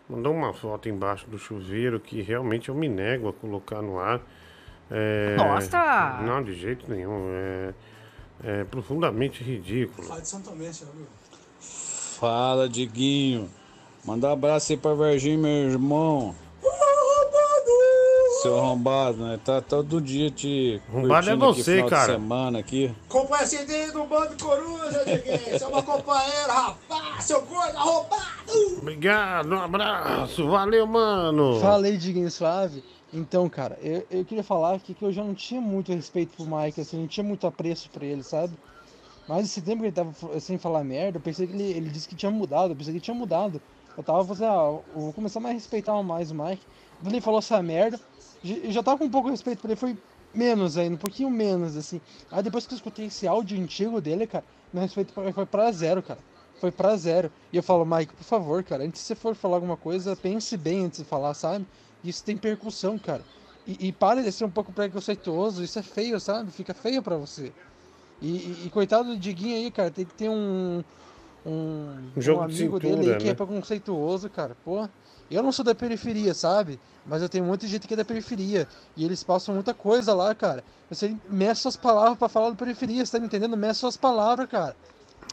mandou 0.10 0.34
uma 0.34 0.52
foto 0.54 0.90
embaixo 0.90 1.30
do 1.30 1.38
chuveiro 1.38 2.00
que 2.00 2.22
realmente 2.22 2.70
eu 2.70 2.76
me 2.76 2.90
nego 2.90 3.30
a 3.30 3.34
colocar 3.34 3.82
no 3.82 4.00
ar. 4.00 4.20
É... 4.90 5.36
Nossa! 5.38 6.22
Não, 6.24 6.44
de 6.44 6.54
jeito 6.54 6.90
nenhum. 6.90 7.30
É, 7.32 7.74
é 8.44 8.64
profundamente 8.64 9.44
ridículo. 9.44 10.08
Fala 10.08 10.22
de 10.22 10.28
São 10.28 10.42
Tomé? 10.42 10.72
Fala, 11.60 12.68
Diguinho. 12.68 13.50
Manda 14.04 14.30
um 14.30 14.32
abraço 14.32 14.72
aí 14.72 14.78
pra 14.78 14.94
Varginha, 14.94 15.38
meu 15.38 15.70
irmão. 15.72 16.36
Seu 18.42 18.58
arrombado, 18.58 19.18
né? 19.26 19.40
Tá 19.44 19.62
todo 19.62 20.00
dia 20.00 20.32
te. 20.32 20.82
Arrombado 20.90 21.30
é 21.30 21.34
aqui 21.34 21.40
você, 21.40 21.84
de 21.84 21.90
cara. 21.90 22.14
semana 22.14 22.60
aqui. 22.60 22.94
Comparecido 23.08 23.94
do 23.94 24.06
Bando 24.06 24.42
Coruja, 24.42 25.04
Diguinho. 25.06 25.60
Você 25.60 25.64
é 25.64 25.68
uma 25.68 25.84
companheira, 25.84 26.54
rapaz, 26.54 27.26
seu 27.26 27.42
gordo 27.46 27.78
arrombado. 27.78 28.78
Obrigado, 28.78 29.52
um 29.52 29.62
abraço, 29.62 30.48
valeu, 30.50 30.88
mano. 30.88 31.60
Falei, 31.60 31.98
Diguinho 31.98 32.32
Suave. 32.32 32.84
Então, 33.12 33.50
cara, 33.50 33.78
eu, 33.82 34.06
eu 34.10 34.24
queria 34.24 34.44
falar 34.44 34.76
aqui 34.76 34.94
que 34.94 35.04
eu 35.04 35.12
já 35.12 35.24
não 35.24 35.34
tinha 35.34 35.60
muito 35.60 35.92
respeito 35.92 36.36
pro 36.36 36.46
Mike, 36.46 36.80
assim, 36.80 36.98
não 36.98 37.08
tinha 37.08 37.24
muito 37.24 37.46
apreço 37.48 37.90
por 37.90 38.04
ele, 38.04 38.24
sabe? 38.24 38.54
Mas 39.28 39.46
esse 39.46 39.62
tempo 39.62 39.80
que 39.80 39.88
ele 39.88 39.92
tava 39.92 40.40
sem 40.40 40.58
falar 40.58 40.84
merda, 40.84 41.18
eu 41.18 41.22
pensei 41.22 41.46
que 41.46 41.54
ele, 41.54 41.72
ele 41.72 41.90
disse 41.90 42.08
que 42.08 42.16
tinha 42.16 42.32
mudado, 42.32 42.72
eu 42.72 42.76
pensei 42.76 42.94
que 42.94 42.98
ele 42.98 43.04
tinha 43.06 43.16
mudado. 43.16 43.62
Eu 43.98 44.04
tava 44.04 44.24
fazendo, 44.24 44.50
ah, 44.50 44.80
eu 44.96 45.02
vou 45.02 45.14
começar 45.14 45.40
a 45.40 45.52
respeitar 45.52 46.02
mais 46.02 46.32
o 46.32 46.36
Mike. 46.36 46.66
Quando 47.02 47.14
ele 47.14 47.22
falou 47.22 47.40
essa 47.40 47.62
merda, 47.62 48.00
já 48.44 48.84
tava 48.84 48.98
com 48.98 49.06
um 49.06 49.10
pouco 49.12 49.28
de 49.28 49.32
respeito 49.34 49.62
por 49.62 49.70
ele, 49.70 49.76
foi 49.80 49.98
menos 50.34 50.78
ainda, 50.78 50.96
um 50.96 50.98
pouquinho 50.98 51.30
menos, 51.30 51.76
assim. 51.76 52.02
Aí 52.30 52.44
depois 52.44 52.66
que 52.68 52.74
eu 52.74 52.76
escutei 52.78 53.06
esse 53.06 53.28
áudio 53.28 53.60
antigo 53.62 54.00
dele, 54.02 54.28
cara, 54.28 54.46
meu 54.72 54.82
respeito 54.84 55.14
ele 55.22 55.34
foi 55.34 55.46
pra 55.46 55.72
zero, 55.72 56.02
cara. 56.04 56.24
Foi 56.60 56.72
pra 56.72 56.96
zero. 56.98 57.32
E 57.52 57.58
eu 57.58 57.64
falo, 57.64 57.86
Mike, 57.86 58.14
por 58.14 58.24
favor, 58.24 58.64
cara, 58.64 58.84
antes 58.84 59.02
de 59.02 59.08
você 59.08 59.16
for 59.16 59.36
falar 59.36 59.56
alguma 59.58 59.78
coisa, 59.78 60.16
pense 60.16 60.56
bem 60.58 60.86
antes 60.86 61.00
de 61.00 61.06
falar, 61.06 61.34
sabe? 61.34 61.68
Isso 62.04 62.24
tem 62.24 62.38
percussão, 62.38 63.00
cara. 63.00 63.26
E, 63.66 63.88
e 63.88 63.92
para 63.94 64.22
de 64.24 64.32
ser 64.32 64.46
um 64.46 64.52
pouco 64.52 64.74
preconceituoso, 64.74 65.64
isso 65.64 65.80
é 65.80 65.84
feio, 65.84 66.20
sabe? 66.20 66.52
Fica 66.52 66.74
feio 66.74 67.02
pra 67.02 67.18
você. 67.18 67.56
E, 68.22 68.64
e- 68.64 68.66
e 68.68 68.70
coitado 68.70 69.10
do 69.10 69.20
Diguinho 69.20 69.56
aí, 69.58 69.72
cara, 69.72 69.92
tem 69.92 70.06
que 70.06 70.14
ter 70.16 70.30
um. 70.30 70.84
Um, 71.46 72.12
Um 72.16 72.22
jogo 72.22 72.42
um 72.42 72.46
de 72.46 72.54
amigo 72.54 72.80
cintura, 72.80 72.80
dele 72.80 73.12
aí 73.12 73.16
que 73.18 73.28
né? 73.28 73.32
é 73.32 73.34
preconceituoso, 73.34 74.30
cara. 74.30 74.56
Pô, 74.56 74.88
eu 75.36 75.44
não 75.44 75.52
sou 75.52 75.64
da 75.64 75.76
periferia, 75.76 76.34
sabe? 76.34 76.80
Mas 77.06 77.22
eu 77.22 77.30
tenho 77.30 77.44
muita 77.44 77.68
gente 77.68 77.88
que 77.88 77.94
é 77.94 77.98
da 77.98 78.06
periferia. 78.06 78.68
E 78.96 79.06
eles 79.06 79.24
passam 79.24 79.54
muita 79.56 79.74
coisa 79.74 80.14
lá, 80.14 80.34
cara. 80.36 80.64
Você 80.90 81.16
mexe 81.30 81.62
suas 81.62 81.76
palavras 81.76 82.18
pra 82.18 82.30
falar 82.30 82.50
da 82.50 82.56
periferia, 82.56 83.06
você 83.06 83.12
tá 83.12 83.20
me 83.20 83.26
entendendo? 83.26 83.56
Mexe 83.56 83.80
suas 83.80 83.98
palavras, 83.98 84.50
cara. 84.50 84.76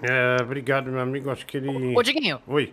É, 0.02 0.36
obrigado, 0.42 0.90
meu 0.90 1.00
amigo. 1.00 1.30
Acho 1.30 1.46
que 1.46 1.56
ele. 1.56 1.96
Ô, 1.96 2.02
Diguinho. 2.02 2.40
Oi. 2.46 2.72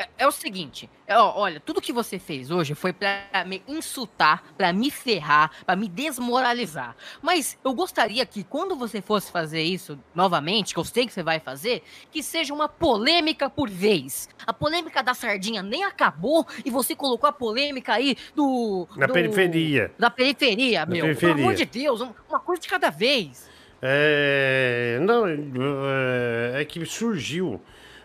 É, 0.00 0.08
é 0.20 0.26
o 0.26 0.32
seguinte, 0.32 0.88
é, 1.06 1.14
ó, 1.18 1.30
olha, 1.36 1.60
tudo 1.60 1.78
que 1.78 1.92
você 1.92 2.18
fez 2.18 2.50
hoje 2.50 2.74
foi 2.74 2.90
pra 2.90 3.20
me 3.46 3.62
insultar, 3.68 4.42
pra 4.56 4.72
me 4.72 4.90
ferrar, 4.90 5.50
pra 5.66 5.76
me 5.76 5.90
desmoralizar. 5.90 6.96
Mas 7.20 7.58
eu 7.62 7.74
gostaria 7.74 8.24
que 8.24 8.42
quando 8.42 8.74
você 8.74 9.02
fosse 9.02 9.30
fazer 9.30 9.60
isso 9.60 9.98
novamente, 10.14 10.72
que 10.72 10.80
eu 10.80 10.84
sei 10.84 11.06
que 11.06 11.12
você 11.12 11.22
vai 11.22 11.38
fazer, 11.38 11.82
que 12.10 12.22
seja 12.22 12.54
uma 12.54 12.66
polêmica 12.66 13.50
por 13.50 13.68
vez. 13.68 14.26
A 14.46 14.54
polêmica 14.54 15.02
da 15.02 15.12
sardinha 15.12 15.62
nem 15.62 15.84
acabou 15.84 16.46
e 16.64 16.70
você 16.70 16.96
colocou 16.96 17.28
a 17.28 17.32
polêmica 17.32 17.92
aí 17.92 18.16
do 18.34 18.88
Na 18.96 19.06
do- 19.06 19.12
periferia. 19.12 19.92
Da 19.98 20.08
periferia, 20.08 20.86
Da 20.86 20.92
meu. 20.92 21.02
periferia. 21.04 21.34
Pelo 21.34 21.46
amor 21.46 21.54
de 21.54 21.66
Deus, 21.66 22.00
um- 22.00 22.14
uma 22.26 22.40
coisa 22.40 22.62
de 22.62 22.68
cada 22.68 22.88
vez. 22.88 23.50
É, 23.82 24.98
não, 25.02 25.26
é, 25.26 26.62
é 26.62 26.64
que 26.64 26.84
surgiu, 26.86 27.60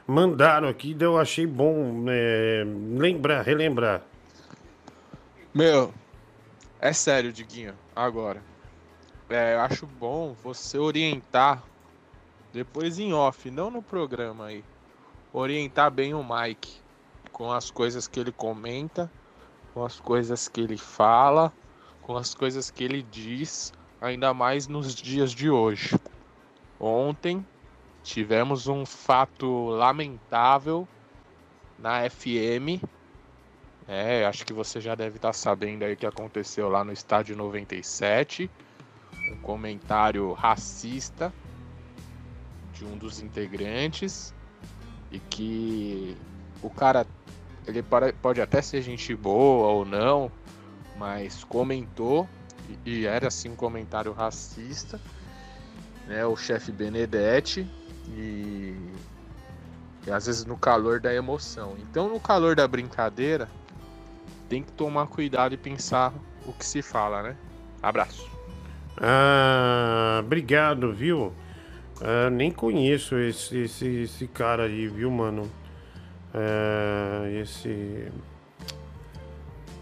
mandaram 0.08 0.68
aqui, 0.68 0.96
eu 1.00 1.18
achei 1.18 1.48
bom 1.48 2.06
é, 2.08 2.64
lembrar, 2.98 3.42
relembrar. 3.42 4.02
Meu, 5.54 5.94
é 6.80 6.94
sério, 6.94 7.32
Diguinho, 7.32 7.74
agora. 7.96 8.42
É, 9.30 9.56
eu 9.56 9.62
acho 9.62 9.88
bom 9.88 10.36
você 10.44 10.78
orientar, 10.78 11.64
depois 12.54 13.00
em 13.00 13.14
off, 13.14 13.50
não 13.50 13.72
no 13.72 13.82
programa 13.82 14.48
aí, 14.48 14.64
orientar 15.34 15.90
bem 15.90 16.14
o 16.14 16.24
Mike 16.24 16.78
com 17.32 17.52
as 17.52 17.72
coisas 17.72 18.08
que 18.08 18.20
ele 18.20 18.32
comenta, 18.32 19.12
com 19.74 19.84
as 19.84 20.00
coisas 20.00 20.48
que 20.48 20.62
ele 20.62 20.78
fala, 20.78 21.52
com 22.02 22.16
as 22.16 22.36
coisas 22.36 22.70
que 22.70 22.84
ele 22.84 23.02
diz, 23.02 23.74
ainda 24.00 24.34
mais 24.34 24.68
nos 24.68 24.94
dias 24.94 25.32
de 25.32 25.50
hoje. 25.50 25.96
Ontem 26.80 27.46
tivemos 28.06 28.68
um 28.68 28.86
fato 28.86 29.66
lamentável 29.70 30.88
na 31.78 32.08
FM. 32.08 32.80
É, 33.88 34.26
acho 34.26 34.46
que 34.46 34.54
você 34.54 34.80
já 34.80 34.94
deve 34.94 35.16
estar 35.16 35.34
sabendo 35.34 35.84
aí 35.84 35.94
o 35.94 35.98
que 35.98 36.06
aconteceu 36.06 36.70
lá 36.70 36.84
no 36.84 36.94
estádio 36.94 37.36
97. 37.36 38.50
Um 39.32 39.38
comentário 39.38 40.32
racista 40.34 41.34
de 42.74 42.86
um 42.86 42.96
dos 42.96 43.20
integrantes 43.20 44.34
e 45.12 45.18
que 45.20 46.16
o 46.62 46.70
cara 46.70 47.08
ele 47.66 47.84
pode 48.22 48.40
até 48.40 48.62
ser 48.62 48.84
gente 48.84 49.16
boa 49.16 49.68
ou 49.68 49.84
não, 49.84 50.32
mas 50.96 51.44
comentou 51.44 52.30
e 52.86 53.08
era 53.08 53.30
assim 53.30 53.50
um 53.50 53.56
comentário 53.56 54.14
racista, 54.14 55.02
né? 56.06 56.24
O 56.26 56.36
chefe 56.36 56.72
Benedetti 56.72 57.68
e, 58.10 58.76
e 60.06 60.12
às 60.12 60.26
vezes 60.26 60.46
no 60.46 60.58
calor 60.58 61.00
da 61.00 61.14
emoção. 61.14 61.76
Então 61.80 62.10
no 62.10 62.20
calor 62.20 62.56
da 62.56 62.68
brincadeira 62.68 63.50
tem 64.50 64.64
que 64.64 64.72
tomar 64.72 65.08
cuidado 65.08 65.54
e 65.54 65.58
pensar 65.58 66.14
o 66.46 66.54
que 66.54 66.66
se 66.66 66.82
fala, 66.82 67.24
né? 67.24 67.38
Abraço. 67.82 68.30
Ah, 68.98 70.22
obrigado, 70.24 70.94
viu? 70.94 71.34
Ah, 72.02 72.30
nem 72.30 72.52
conheço 72.52 73.18
esse, 73.18 73.58
esse, 73.60 73.88
esse 74.04 74.28
cara 74.28 74.64
aí, 74.64 74.88
viu, 74.88 75.10
mano? 75.12 75.50
Ah, 76.34 77.28
esse. 77.42 78.12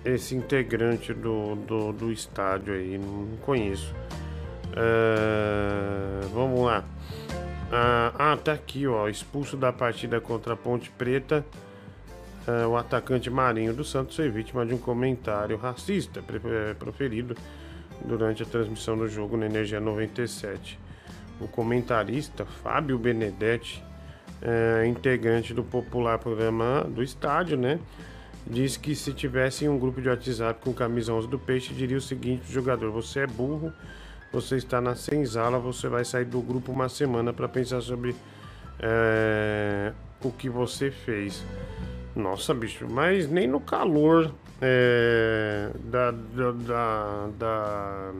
Esse 0.05 0.35
integrante 0.35 1.13
do, 1.13 1.55
do, 1.55 1.93
do 1.93 2.11
estádio 2.11 2.73
aí, 2.73 2.97
não 2.97 3.37
conheço. 3.37 3.93
Ah, 4.75 6.21
vamos 6.33 6.61
lá. 6.65 6.83
Ah, 7.71 8.13
ah, 8.17 8.37
tá 8.37 8.53
aqui, 8.53 8.87
ó. 8.87 9.07
Expulso 9.07 9.57
da 9.57 9.71
partida 9.71 10.19
contra 10.21 10.53
a 10.53 10.57
Ponte 10.57 10.89
Preta. 10.91 11.45
ah, 12.47 12.67
o 12.67 12.77
atacante 12.77 13.29
Marinho 13.29 13.73
do 13.73 13.83
Santos 13.83 14.15
foi 14.15 14.29
vítima 14.29 14.65
de 14.65 14.73
um 14.73 14.77
comentário 14.77 15.57
racista 15.57 16.23
eh, 16.29 16.73
proferido 16.75 17.35
durante 18.05 18.43
a 18.43 18.45
transmissão 18.45 18.97
do 18.97 19.07
jogo 19.07 19.37
na 19.37 19.45
Energia 19.45 19.79
97. 19.79 20.79
O 21.39 21.47
comentarista 21.47 22.45
Fábio 22.45 22.97
Benedetti, 22.97 23.83
eh, 24.41 24.85
integrante 24.87 25.53
do 25.53 25.63
popular 25.63 26.19
programa 26.19 26.83
do 26.83 27.01
estádio, 27.01 27.57
né? 27.57 27.79
Disse 28.45 28.77
que 28.77 28.93
se 28.93 29.13
tivesse 29.13 29.67
um 29.69 29.79
grupo 29.79 30.01
de 30.01 30.09
WhatsApp 30.09 30.59
com 30.63 30.73
camisa 30.73 31.13
11 31.13 31.27
do 31.29 31.39
Peixe, 31.39 31.73
diria 31.73 31.97
o 31.97 32.01
seguinte: 32.01 32.51
jogador, 32.51 32.91
você 32.91 33.21
é 33.21 33.27
burro, 33.27 33.71
você 34.33 34.55
está 34.57 34.81
na 34.81 34.95
senzala, 34.95 35.59
você 35.59 35.87
vai 35.87 36.03
sair 36.03 36.25
do 36.25 36.41
grupo 36.41 36.71
uma 36.71 36.89
semana 36.89 37.31
para 37.31 37.47
pensar 37.47 37.79
sobre 37.81 38.15
eh, 38.79 39.93
o 40.23 40.31
que 40.31 40.49
você 40.49 40.89
fez. 40.89 41.45
Nossa, 42.15 42.53
bicho, 42.53 42.87
mas 42.89 43.29
nem 43.29 43.47
no 43.47 43.59
calor 43.59 44.31
é, 44.61 45.69
da, 45.85 46.11
da, 46.11 46.51
da, 46.51 47.27
da- 47.37 48.11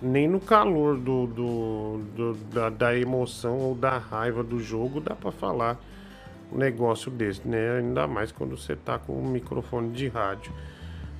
Nem 0.00 0.26
no 0.28 0.40
calor 0.40 0.96
do, 0.96 1.26
do, 1.26 2.00
do- 2.16 2.34
da, 2.52 2.68
da 2.70 2.96
emoção 2.96 3.58
ou 3.58 3.74
da 3.74 3.98
raiva 3.98 4.42
do 4.42 4.58
jogo 4.60 5.00
dá 5.00 5.14
pra 5.14 5.30
falar 5.30 5.78
um 6.52 6.58
negócio 6.58 7.10
desse, 7.10 7.46
né? 7.46 7.78
Ainda 7.78 8.06
mais 8.08 8.32
quando 8.32 8.56
você 8.56 8.74
tá 8.74 8.98
com 8.98 9.12
um 9.14 9.28
microfone 9.28 9.90
de 9.92 10.08
rádio. 10.08 10.52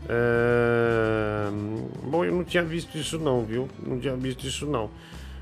É, 0.09 1.49
Bom, 2.05 2.25
eu 2.25 2.33
não 2.33 2.45
tinha 2.45 2.63
visto 2.63 2.97
isso 2.99 3.19
não, 3.19 3.45
viu? 3.45 3.69
Não 3.85 3.99
tinha 3.99 4.15
visto 4.17 4.47
isso 4.47 4.67
não. 4.67 4.91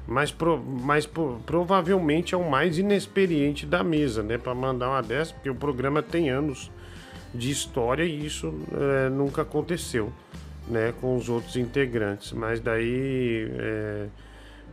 Mas, 0.07 0.31
pro- 0.32 0.59
mas 0.59 1.07
pro- 1.07 1.41
provavelmente 1.47 2.35
é 2.35 2.39
o 2.39 2.49
mais 2.49 2.78
inexperiente 2.78 3.65
da 3.66 3.82
mesa, 3.82 4.23
né? 4.23 4.39
Pra 4.39 4.55
mandar 4.55 4.89
uma 4.89 5.03
dessa, 5.03 5.32
porque 5.35 5.51
o 5.51 5.55
programa 5.55 6.03
tem 6.03 6.31
anos 6.31 6.70
de 7.35 7.51
história 7.51 8.03
e 8.05 8.27
isso 8.27 8.53
é, 8.73 9.09
nunca 9.09 9.43
aconteceu, 9.43 10.12
né? 10.69 10.93
Com 11.01 11.16
os 11.16 11.28
outros 11.28 11.57
integrantes. 11.57 12.32
Mas 12.32 12.61
daí. 12.61 13.49
É... 13.59 14.07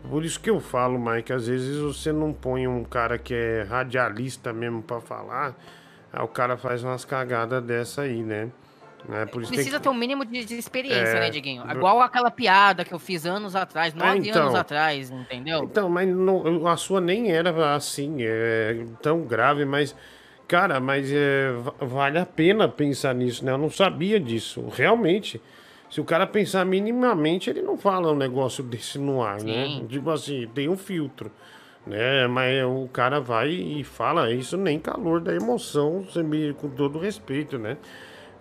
Por 0.10 0.24
isso 0.24 0.40
que 0.40 0.50
eu 0.50 0.60
falo, 0.62 0.98
Mike, 0.98 1.34
às 1.34 1.48
vezes 1.48 1.78
você 1.80 2.12
não 2.14 2.32
põe 2.32 2.66
um 2.68 2.84
cara 2.84 3.18
que 3.18 3.34
é 3.34 3.64
radialista 3.64 4.54
mesmo 4.54 4.82
pra 4.82 5.02
falar, 5.02 5.58
aí 6.14 6.24
o 6.24 6.28
cara 6.28 6.56
faz 6.56 6.82
umas 6.84 7.04
cagadas 7.04 7.62
dessa 7.64 8.04
aí, 8.04 8.24
né? 8.24 8.48
É, 9.10 9.26
Precisa 9.26 9.78
que- 9.78 9.84
ter 9.84 9.90
um 9.90 9.94
mínimo 9.94 10.26
de, 10.26 10.44
de 10.44 10.56
experiência, 10.58 11.18
É, 11.18 11.20
né, 11.22 11.30
Diguinho? 11.30 11.64
Igual 11.72 12.02
aquela 12.02 12.30
piada 12.32 12.84
que 12.84 12.94
eu 12.94 13.00
fiz 13.00 13.26
anos 13.26 13.56
atrás, 13.56 13.94
nove 13.94 14.28
então. 14.30 14.42
anos 14.44 14.56
atrás, 14.56 15.10
entendeu? 15.12 15.64
Então, 15.64 15.88
mas 15.90 16.08
não- 16.10 16.68
a 16.68 16.76
sua 16.76 17.00
nem 17.00 17.32
era 17.32 17.74
assim, 17.76 18.18
é, 18.20 18.86
tão 19.02 19.22
grave, 19.22 19.64
mas, 19.64 19.96
cara, 20.48 20.80
mas 20.80 21.10
é, 21.12 21.52
va- 21.54 21.74
vale 21.80 22.20
a 22.20 22.26
pena 22.26 22.68
pensar 22.68 23.14
nisso, 23.16 23.46
né? 23.46 23.52
Eu 23.52 23.58
não 23.58 23.70
sabia 23.70 24.20
disso, 24.20 24.68
realmente. 24.74 25.42
Se 25.90 26.02
o 26.02 26.04
cara 26.04 26.28
pensar 26.28 26.66
minimamente, 26.66 27.50
ele 27.50 27.62
não 27.62 27.78
fala 27.78 28.12
um 28.12 28.16
negócio 28.16 28.62
desse 28.62 29.00
no 29.00 29.24
ar, 29.24 29.42
né? 29.42 29.68
Sim. 29.68 29.86
Tipo 29.88 30.10
assim, 30.10 30.46
tem 30.54 30.68
um 30.68 30.76
filtro. 30.78 31.32
né? 31.86 32.28
Mas 32.28 32.62
o 32.66 32.90
cara 32.92 33.22
vai 33.22 33.50
e 33.50 33.82
fala 33.86 34.30
isso 34.34 34.58
nem 34.58 34.78
calor 34.78 35.22
da 35.22 35.34
emoção, 35.34 36.06
com 36.60 36.70
todo 36.70 37.00
respeito, 37.00 37.58
né? 37.58 37.78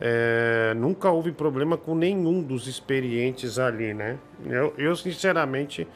É, 0.01 0.75
nunca 0.75 1.11
houve 1.11 1.33
problema 1.33 1.77
com 1.77 1.95
nenhum 1.95 2.43
dos 2.43 2.67
experientes 2.67 3.59
ali, 3.59 3.95
né? 3.95 4.19
Eu, 4.45 4.75
eu 4.77 4.95
sinceramente, 4.95 5.89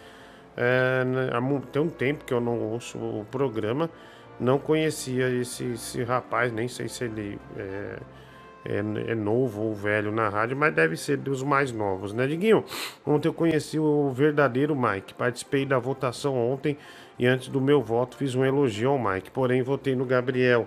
é, 0.56 1.04
né, 1.04 1.62
tem 1.70 1.82
um 1.82 1.88
tempo 1.88 2.24
que 2.24 2.32
eu 2.32 2.40
não 2.40 2.58
ouço 2.58 2.96
o 2.98 3.26
programa, 3.30 3.90
não 4.38 4.58
conhecia 4.58 5.28
esse, 5.28 5.64
esse 5.72 6.02
rapaz, 6.02 6.50
nem 6.50 6.66
sei 6.66 6.88
se 6.88 7.04
ele 7.04 7.38
é, 7.58 7.98
é, 8.64 8.78
é 8.78 9.14
novo 9.14 9.62
ou 9.62 9.74
velho 9.74 10.10
na 10.10 10.30
rádio, 10.30 10.56
mas 10.56 10.74
deve 10.74 10.96
ser 10.96 11.18
dos 11.18 11.42
mais 11.42 11.70
novos, 11.70 12.14
né, 12.14 12.26
Diguinho? 12.26 12.64
Ontem 13.06 13.28
eu 13.28 13.34
conheci 13.34 13.78
o 13.78 14.10
verdadeiro 14.10 14.74
Mike, 14.74 15.12
participei 15.12 15.66
da 15.66 15.78
votação 15.78 16.36
ontem 16.36 16.78
e 17.18 17.26
antes 17.26 17.48
do 17.48 17.60
meu 17.60 17.82
voto 17.82 18.16
fiz 18.16 18.34
um 18.34 18.44
elogio 18.44 18.90
ao 18.90 18.98
Mike, 18.98 19.30
porém 19.30 19.62
votei 19.62 19.94
no 19.94 20.06
Gabriel. 20.06 20.66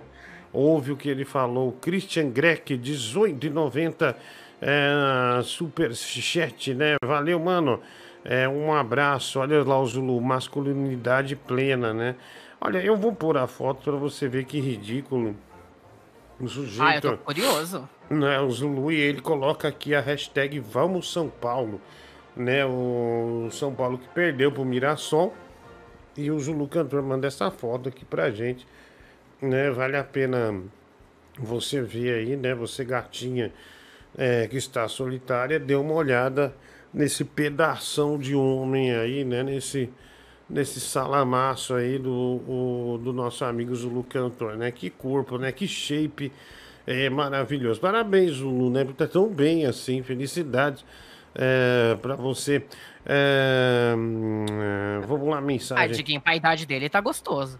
Ouve 0.54 0.92
o 0.92 0.96
que 0.96 1.08
ele 1.08 1.24
falou. 1.24 1.72
Christian 1.72 2.30
Greck, 2.30 2.78
18,90 2.78 4.14
é, 4.62 5.42
super 5.42 5.94
chat, 5.94 6.72
né? 6.72 6.94
Valeu, 7.04 7.38
mano. 7.40 7.80
É, 8.24 8.48
um 8.48 8.72
abraço. 8.72 9.40
Olha 9.40 9.62
lá 9.62 9.78
o 9.78 9.86
Zulu, 9.86 10.18
masculinidade 10.20 11.36
plena, 11.36 11.92
né? 11.92 12.14
Olha, 12.60 12.78
eu 12.78 12.96
vou 12.96 13.12
pôr 13.12 13.36
a 13.36 13.46
foto 13.46 13.82
para 13.82 13.96
você 13.96 14.26
ver 14.26 14.44
que 14.44 14.58
ridículo. 14.60 15.36
O 16.40 16.48
sujeito. 16.48 16.82
Ah, 16.82 16.94
eu 16.96 17.00
tô 17.00 17.16
curioso. 17.18 17.88
Né, 18.08 18.38
o 18.40 18.50
Zulu 18.50 18.92
e 18.92 18.96
ele 18.96 19.20
coloca 19.20 19.68
aqui 19.68 19.94
a 19.94 20.00
hashtag 20.00 20.58
Vamos 20.60 21.10
São 21.12 21.28
Paulo, 21.28 21.80
né? 22.36 22.64
O 22.64 23.48
São 23.50 23.74
Paulo 23.74 23.98
que 23.98 24.08
perdeu 24.08 24.52
pro 24.52 24.64
Mirassol 24.64 25.34
e 26.16 26.30
o 26.30 26.38
Zulu 26.38 26.68
cantor 26.68 27.02
manda 27.02 27.26
essa 27.26 27.50
foto 27.50 27.88
aqui 27.88 28.04
pra 28.04 28.30
gente, 28.30 28.66
né? 29.42 29.70
Vale 29.70 29.96
a 29.96 30.04
pena 30.04 30.54
você 31.38 31.82
ver 31.82 32.14
aí, 32.14 32.36
né? 32.36 32.54
Você 32.54 32.84
gatinha 32.84 33.52
é, 34.16 34.46
que 34.48 34.56
está 34.56 34.88
solitária, 34.88 35.58
dê 35.58 35.74
uma 35.74 35.94
olhada 35.94 36.54
nesse 36.92 37.24
pedação 37.24 38.18
de 38.18 38.34
homem 38.34 38.94
aí, 38.94 39.24
né? 39.24 39.42
Nesse 39.42 39.90
nesse 40.48 40.78
salamaço 40.80 41.74
aí 41.74 41.98
do, 41.98 42.10
o- 42.12 43.00
do 43.02 43.12
nosso 43.12 43.44
amigo 43.46 43.74
Zulu 43.74 44.04
Cantor, 44.04 44.56
né? 44.56 44.70
Que 44.70 44.90
corpo, 44.90 45.38
né? 45.38 45.50
Que 45.52 45.66
shape 45.66 46.30
é 46.86 47.08
maravilhoso. 47.10 47.80
Parabéns, 47.80 48.32
Zulu, 48.32 48.70
né? 48.70 48.84
Tá 48.96 49.06
tão 49.06 49.28
bem 49.28 49.66
assim, 49.66 50.02
felicidades 50.02 50.84
é, 51.34 51.96
para 52.00 52.14
você. 52.14 52.64
É, 53.06 53.94
hum, 53.96 54.44
é, 55.02 55.06
vamos 55.06 55.28
lá, 55.28 55.40
mensagem. 55.40 56.20
Pra 56.22 56.36
idade 56.36 56.66
dele, 56.66 56.84
ele 56.84 56.90
tá 56.90 57.00
gostoso. 57.00 57.58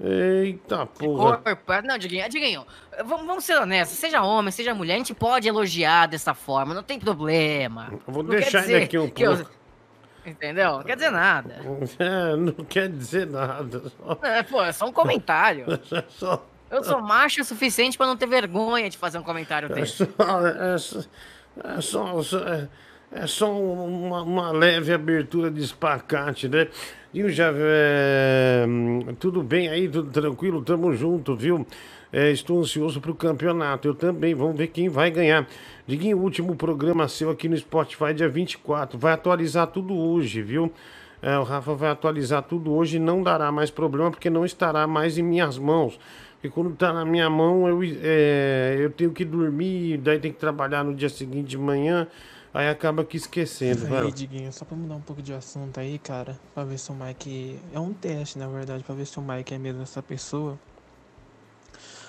Eita 0.00 0.86
porra. 0.86 1.36
Corpo, 1.38 1.72
não, 1.84 1.98
Diguinho, 1.98 2.28
Diguinho, 2.28 2.66
vamos, 3.04 3.26
vamos 3.26 3.44
ser 3.44 3.56
honestos, 3.58 3.98
seja 3.98 4.22
homem, 4.22 4.50
seja 4.50 4.74
mulher, 4.74 4.94
a 4.94 4.98
gente 4.98 5.14
pode 5.14 5.46
elogiar 5.46 6.06
dessa 6.06 6.32
forma, 6.34 6.72
não 6.74 6.82
tem 6.82 6.98
problema. 6.98 7.88
Eu 7.90 8.00
vou 8.12 8.22
Não 8.22 8.30
deixar 8.30 8.68
ele 8.68 8.84
aqui 8.84 8.98
um 8.98 9.08
que 9.10 9.22
eu- 9.22 9.36
pouco. 9.36 9.50
Entendeu? 10.24 10.74
Não 10.78 10.82
quer 10.84 10.94
dizer 10.96 11.10
nada. 11.10 11.56
É, 11.98 12.36
não 12.36 12.52
quer 12.64 12.88
dizer 12.88 13.26
nada. 13.26 13.82
Só, 13.98 14.18
É, 14.22 14.42
pô, 14.42 14.62
é 14.62 14.72
só 14.72 14.86
um 14.86 14.92
comentário. 14.92 15.66
só, 16.08 16.46
Eu 16.70 16.82
sou 16.84 17.00
macho 17.02 17.40
o 17.42 17.44
suficiente 17.44 17.98
pra 17.98 18.06
não 18.06 18.16
ter 18.16 18.26
vergonha 18.26 18.88
de 18.88 18.96
fazer 18.96 19.18
um 19.18 19.22
comentário 19.22 19.70
é 19.70 19.74
desse. 19.74 19.96
só, 20.16 20.46
é 20.46 20.78
só, 20.78 21.00
é 21.64 21.80
só, 21.80 22.22
só- 22.22 22.38
é- 22.48 22.68
é 23.14 23.26
só 23.26 23.52
uma, 23.52 24.22
uma 24.22 24.52
leve 24.52 24.90
abertura 24.94 25.50
de 25.50 25.60
espacate, 25.60 26.48
né? 26.48 26.68
E 27.14 27.22
o 27.22 27.28
já 27.28 27.52
é, 27.54 28.66
tudo 29.20 29.42
bem 29.42 29.68
aí, 29.68 29.86
tudo 29.86 30.10
tranquilo, 30.10 30.62
tamo 30.62 30.94
junto, 30.94 31.36
viu? 31.36 31.66
É, 32.10 32.30
estou 32.30 32.60
ansioso 32.60 33.02
pro 33.02 33.14
campeonato. 33.14 33.86
Eu 33.86 33.94
também, 33.94 34.34
vamos 34.34 34.56
ver 34.56 34.68
quem 34.68 34.88
vai 34.88 35.10
ganhar. 35.10 35.46
Diguinho, 35.86 36.16
o 36.16 36.22
último 36.22 36.56
programa 36.56 37.06
seu 37.08 37.28
aqui 37.28 37.50
no 37.50 37.56
Spotify, 37.56 38.14
dia 38.14 38.30
24. 38.30 38.98
Vai 38.98 39.12
atualizar 39.12 39.66
tudo 39.66 39.94
hoje, 39.94 40.40
viu? 40.40 40.72
É, 41.20 41.38
o 41.38 41.42
Rafa 41.42 41.74
vai 41.74 41.90
atualizar 41.90 42.42
tudo 42.44 42.72
hoje, 42.72 42.98
não 42.98 43.22
dará 43.22 43.52
mais 43.52 43.70
problema, 43.70 44.10
porque 44.10 44.30
não 44.30 44.46
estará 44.46 44.86
mais 44.86 45.18
em 45.18 45.22
minhas 45.22 45.58
mãos. 45.58 46.00
Porque 46.34 46.48
quando 46.48 46.74
tá 46.74 46.94
na 46.94 47.04
minha 47.04 47.28
mão, 47.28 47.68
eu, 47.68 47.80
é, 48.02 48.78
eu 48.80 48.90
tenho 48.90 49.10
que 49.10 49.24
dormir, 49.24 49.98
daí 49.98 50.18
tem 50.18 50.32
que 50.32 50.38
trabalhar 50.38 50.82
no 50.82 50.94
dia 50.94 51.10
seguinte 51.10 51.50
de 51.50 51.58
manhã, 51.58 52.08
aí 52.52 52.68
acaba 52.68 53.04
que 53.04 53.16
esquecendo. 53.16 53.88
lá. 53.90 54.02
Aí, 54.02 54.12
Diguinho, 54.12 54.52
só 54.52 54.64
pra 54.64 54.76
mudar 54.76 54.94
um 54.96 55.00
pouco 55.00 55.22
de 55.22 55.32
assunto 55.32 55.78
aí, 55.78 55.98
cara, 55.98 56.38
pra 56.54 56.64
ver 56.64 56.78
se 56.78 56.90
o 56.90 56.94
Mike. 56.94 57.58
É 57.72 57.80
um 57.80 57.92
teste, 57.92 58.38
na 58.38 58.48
verdade, 58.48 58.84
pra 58.84 58.94
ver 58.94 59.06
se 59.06 59.18
o 59.18 59.22
Mike 59.22 59.54
é 59.54 59.58
mesmo 59.58 59.82
essa 59.82 60.02
pessoa. 60.02 60.58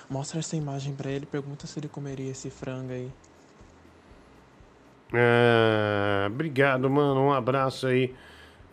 Mostra 0.08 0.38
essa 0.38 0.54
imagem 0.56 0.94
pra 0.94 1.10
ele, 1.10 1.26
pergunta 1.26 1.66
se 1.66 1.78
ele 1.78 1.88
comeria 1.88 2.30
esse 2.30 2.50
frango 2.50 2.92
aí. 2.92 3.10
É, 5.12 6.26
obrigado, 6.26 6.90
mano. 6.90 7.20
Um 7.20 7.32
abraço 7.32 7.86
aí. 7.86 8.14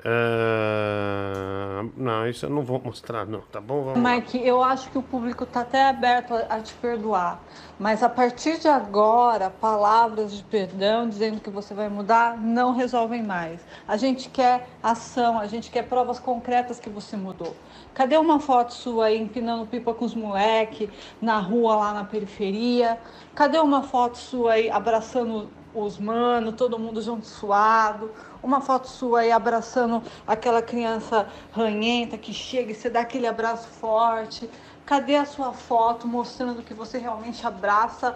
É, 0.03 1.83
não, 1.95 2.27
isso 2.27 2.47
eu 2.47 2.49
não 2.49 2.63
vou 2.63 2.81
mostrar, 2.83 3.25
não, 3.25 3.41
tá 3.41 3.61
bom? 3.61 3.83
Vamos 3.83 4.01
lá. 4.01 4.15
Mike, 4.15 4.39
eu 4.45 4.63
acho 4.63 4.89
que 4.89 4.97
o 4.97 5.03
público 5.03 5.43
está 5.43 5.61
até 5.61 5.89
aberto 5.89 6.33
a, 6.33 6.55
a 6.55 6.59
te 6.59 6.73
perdoar. 6.75 7.39
Mas 7.77 8.01
a 8.01 8.09
partir 8.09 8.59
de 8.59 8.67
agora, 8.67 9.49
palavras 9.49 10.33
de 10.33 10.43
perdão 10.43 11.07
dizendo 11.07 11.39
que 11.39 11.49
você 11.49 11.73
vai 11.73 11.89
mudar 11.89 12.37
não 12.37 12.73
resolvem 12.73 13.23
mais. 13.23 13.61
A 13.87 13.95
gente 13.95 14.29
quer 14.29 14.67
ação, 14.81 15.39
a 15.39 15.45
gente 15.45 15.69
quer 15.69 15.83
provas 15.83 16.19
concretas 16.19 16.79
que 16.79 16.89
você 16.89 17.15
mudou. 17.15 17.55
Cadê 17.93 18.17
uma 18.17 18.39
foto 18.39 18.73
sua 18.73 19.07
aí 19.07 19.21
empinando 19.21 19.65
pipa 19.67 19.93
com 19.93 20.05
os 20.05 20.15
moleque 20.15 20.89
na 21.21 21.39
rua 21.39 21.75
lá 21.75 21.93
na 21.93 22.05
periferia? 22.05 22.97
Cadê 23.35 23.59
uma 23.59 23.83
foto 23.83 24.17
sua 24.17 24.53
aí 24.53 24.69
abraçando 24.69 25.49
os 25.73 25.97
manos, 25.97 26.55
todo 26.55 26.77
mundo 26.77 27.01
junto 27.01 27.25
suado? 27.25 28.11
Uma 28.43 28.59
foto 28.59 28.87
sua 28.87 29.21
aí 29.21 29.31
abraçando 29.31 30.01
aquela 30.25 30.61
criança 30.61 31.27
ranhenta 31.51 32.17
que 32.17 32.33
chega 32.33 32.71
e 32.71 32.75
você 32.75 32.89
dá 32.89 33.01
aquele 33.01 33.27
abraço 33.27 33.67
forte. 33.67 34.49
Cadê 34.85 35.15
a 35.15 35.25
sua 35.25 35.53
foto 35.53 36.07
mostrando 36.07 36.63
que 36.63 36.73
você 36.73 36.97
realmente 36.97 37.45
abraça 37.45 38.15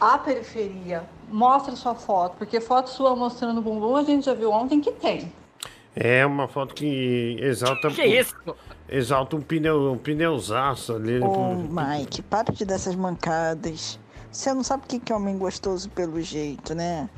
a 0.00 0.18
periferia? 0.18 1.04
Mostra 1.28 1.76
sua 1.76 1.94
foto, 1.94 2.36
porque 2.36 2.60
foto 2.60 2.90
sua 2.90 3.14
mostrando 3.14 3.58
o 3.58 3.62
bumbum 3.62 3.96
a 3.96 4.02
gente 4.02 4.26
já 4.26 4.34
viu 4.34 4.50
ontem 4.50 4.80
que 4.80 4.90
tem. 4.90 5.32
É 5.94 6.24
uma 6.24 6.46
foto 6.46 6.74
que 6.74 7.36
exalta. 7.40 7.90
Que 7.90 8.04
isso? 8.04 8.34
Exalta 8.88 9.36
um 9.36 9.40
pneu, 9.40 9.92
um 9.92 9.98
pneuzaço 9.98 10.94
ali. 10.94 11.20
Ô, 11.20 11.54
Mike, 11.54 12.22
para 12.22 12.52
de 12.52 12.64
dar 12.64 12.74
essas 12.74 12.94
mancadas. 12.94 13.98
Você 14.30 14.52
não 14.54 14.62
sabe 14.62 14.84
o 14.84 14.86
que 14.86 15.00
que 15.00 15.12
é 15.12 15.16
homem 15.16 15.36
gostoso 15.36 15.88
pelo 15.90 16.20
jeito, 16.20 16.74
né? 16.74 17.08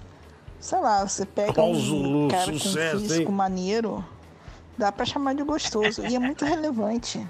Sei 0.63 0.79
lá, 0.79 1.05
você 1.05 1.27
pega 1.27 1.61
um 1.61 1.75
Zulu, 1.75 2.29
cara 2.29 2.53
sucesso, 2.53 2.97
com 2.97 3.03
físico 3.03 3.31
hein? 3.33 3.37
maneiro, 3.37 4.05
dá 4.79 4.93
pra 4.93 5.05
chamar 5.05 5.35
de 5.35 5.43
gostoso. 5.43 6.07
E 6.07 6.15
é 6.15 6.19
muito 6.21 6.45
relevante, 6.47 7.27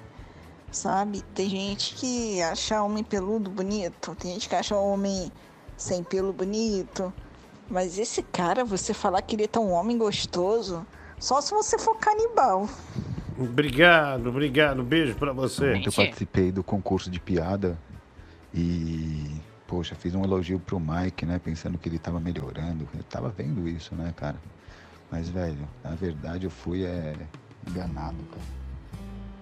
sabe? 0.71 1.23
Tem 1.35 1.49
gente 1.49 1.95
que 1.95 2.43
acha 2.43 2.83
homem 2.83 3.03
peludo 3.03 3.49
bonito, 3.49 4.15
tem 4.17 4.35
gente 4.35 4.51
que 4.51 4.55
acha 4.55 4.77
homem 4.77 5.33
sem 5.79 6.05
pelo 6.05 6.31
bonito. 6.31 7.11
Mas 7.71 7.99
esse 7.99 8.23
cara, 8.23 8.67
você 8.67 8.93
falar 8.93 9.23
que 9.23 9.35
ele 9.35 9.49
é 9.51 9.59
um 9.59 9.73
homem 9.73 9.97
gostoso, 9.97 10.87
só 11.19 11.41
se 11.41 11.53
você 11.53 11.79
for 11.79 11.97
canibal. 11.97 12.69
Obrigado, 13.39 14.27
obrigado. 14.27 14.83
Beijo 14.83 15.15
pra 15.15 15.33
você. 15.33 15.81
Eu 15.83 15.91
participei 15.91 16.53
do 16.53 16.63
concurso 16.63 17.11
de 17.11 17.19
piada 17.19 17.79
e, 18.53 19.41
poxa, 19.73 19.95
fiz 19.95 20.15
um 20.15 20.23
elogio 20.23 20.61
pro 20.61 20.79
Mike, 20.79 21.25
né? 21.25 21.41
Pensando 21.43 21.79
que 21.79 21.89
ele 21.89 21.99
tava 21.99 22.21
melhorando. 22.21 22.87
Eu 22.95 23.03
tava 23.05 23.31
vendo 23.31 23.67
isso, 23.67 23.95
né, 23.95 24.13
cara? 24.15 24.37
Mas, 25.11 25.31
velho, 25.31 25.67
na 25.83 25.95
verdade 25.95 26.45
eu 26.45 26.51
fui 26.51 26.85
é, 26.85 27.15
enganado, 27.67 28.19
cara. 28.31 28.45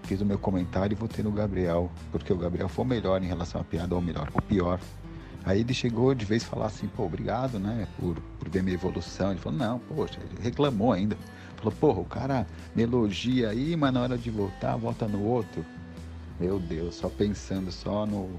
Fiz 0.04 0.20
o 0.20 0.24
meu 0.24 0.38
comentário 0.38 0.94
e 0.94 0.96
votei 0.96 1.24
no 1.24 1.32
Gabriel, 1.32 1.90
porque 2.12 2.32
o 2.32 2.36
Gabriel 2.36 2.68
foi 2.68 2.84
o 2.84 2.88
melhor 2.88 3.20
em 3.20 3.26
relação 3.26 3.60
à 3.60 3.64
piada, 3.64 3.92
ou 3.92 4.00
melhor, 4.00 4.30
o 4.32 4.40
pior. 4.40 4.78
Aí 5.44 5.62
ele 5.62 5.74
chegou 5.74 6.14
de 6.14 6.24
vez 6.24 6.44
falar 6.44 6.66
assim, 6.66 6.86
pô, 6.86 7.06
obrigado, 7.06 7.58
né, 7.58 7.88
por, 7.98 8.14
por 8.38 8.48
ver 8.48 8.62
minha 8.62 8.74
evolução. 8.74 9.32
Ele 9.32 9.40
falou, 9.40 9.58
não, 9.58 9.80
poxa, 9.80 10.20
ele 10.20 10.40
reclamou 10.40 10.92
ainda. 10.92 11.16
Falou, 11.56 11.72
porra, 11.72 12.00
o 12.02 12.04
cara 12.04 12.46
me 12.72 12.84
elogia 12.84 13.48
aí, 13.48 13.74
mas 13.74 13.92
na 13.92 14.02
hora 14.02 14.16
de 14.16 14.30
votar, 14.30 14.78
vota 14.78 15.08
no 15.08 15.24
outro. 15.24 15.66
Meu 16.38 16.60
Deus, 16.60 16.94
só 16.94 17.08
pensando 17.08 17.72
só 17.72 18.06
no, 18.06 18.30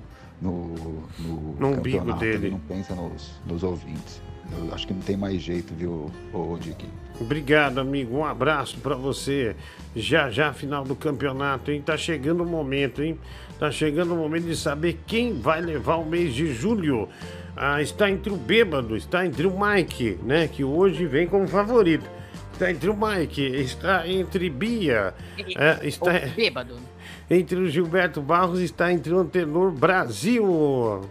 no, 0.42 0.76
no, 1.20 1.56
No 1.60 1.68
umbigo 1.68 2.00
campeonato, 2.00 2.20
dele. 2.20 2.48
Ele 2.48 2.52
não 2.52 2.60
pensa 2.60 2.96
nos, 2.96 3.40
nos 3.46 3.64
ouvintes. 3.64 4.22
Eu 4.58 4.74
acho 4.74 4.86
que 4.86 4.94
não 4.94 5.02
tem 5.02 5.16
mais 5.16 5.42
jeito, 5.42 5.74
viu, 5.74 6.12
ô 6.34 6.58
Dick? 6.60 6.86
Obrigado, 7.20 7.80
amigo. 7.80 8.18
Um 8.18 8.26
abraço 8.26 8.78
pra 8.80 8.96
você. 8.96 9.56
Já 9.96 10.30
já 10.30 10.52
final 10.52 10.84
do 10.84 10.96
campeonato, 10.96 11.72
hein? 11.72 11.82
Tá 11.82 11.96
chegando 11.96 12.44
o 12.44 12.46
momento, 12.46 13.02
hein? 13.02 13.18
Tá 13.60 13.72
chegando 13.72 14.14
o 14.14 14.18
momento 14.18 14.46
de 14.46 14.56
saber 14.56 15.00
quem 15.06 15.40
vai 15.40 15.62
levar 15.62 15.98
o 15.98 16.06
mês 16.06 16.34
de 16.34 16.54
julho. 16.54 17.08
Ah, 17.56 17.82
está 17.82 18.10
entre 18.10 18.34
o 18.34 18.38
bêbado, 18.38 18.96
está 18.98 19.26
entre 19.26 19.46
o 19.46 19.54
Mike, 19.58 20.18
né? 20.24 20.48
Que 20.48 20.64
hoje 20.64 21.06
vem 21.06 21.28
como 21.28 21.48
favorito. 21.48 22.10
Está 22.54 22.72
entre 22.72 22.90
o 22.90 22.96
Mike, 22.96 23.42
está 23.42 24.08
entre 24.08 24.50
Bia, 24.50 25.16
é, 25.38 25.88
está 25.88 26.12
Ô, 26.12 26.36
bêbado. 26.36 26.76
Entre 27.34 27.58
o 27.58 27.70
Gilberto 27.70 28.22
Barros, 28.22 28.60
está 28.60 28.92
entre 28.92 29.14
o 29.14 29.20
Antenor 29.20 29.72
Brasil. 29.72 31.10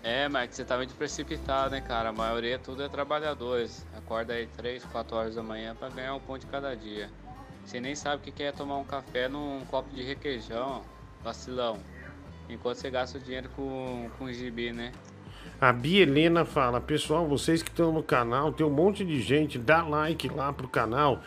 É, 0.00 0.28
Mike, 0.28 0.54
você 0.54 0.64
tá 0.64 0.76
muito 0.76 0.94
precipitado, 0.94 1.72
né, 1.72 1.80
cara? 1.80 2.10
A 2.10 2.12
maioria 2.12 2.56
tudo 2.58 2.84
é 2.84 2.88
trabalhadores. 2.88 3.84
Acorda 3.96 4.34
aí 4.34 4.46
3, 4.56 4.84
4 4.84 5.16
horas 5.16 5.34
da 5.34 5.42
manhã 5.42 5.74
pra 5.74 5.88
ganhar 5.88 6.14
um 6.14 6.20
pão 6.20 6.38
de 6.38 6.46
cada 6.46 6.74
dia. 6.76 7.10
Você 7.64 7.80
nem 7.80 7.94
sabe 7.96 8.28
o 8.28 8.32
que 8.32 8.42
é 8.42 8.52
tomar 8.52 8.78
um 8.78 8.84
café 8.84 9.28
num 9.28 9.60
copo 9.68 9.92
de 9.94 10.02
requeijão, 10.02 10.82
vacilão. 11.22 11.78
Enquanto 12.48 12.76
você 12.76 12.90
gasta 12.90 13.18
o 13.18 13.20
dinheiro 13.20 13.48
com, 13.56 14.08
com 14.18 14.32
gibi, 14.32 14.72
né? 14.72 14.92
A 15.60 15.72
Bia 15.72 16.02
Helena 16.02 16.44
fala, 16.44 16.80
pessoal, 16.80 17.26
vocês 17.26 17.62
que 17.62 17.70
estão 17.70 17.92
no 17.92 18.02
canal, 18.02 18.52
tem 18.52 18.66
um 18.66 18.70
monte 18.70 19.04
de 19.04 19.20
gente, 19.20 19.58
dá 19.58 19.82
like 19.82 20.28
lá 20.28 20.52
pro 20.52 20.68
canal, 20.68 21.20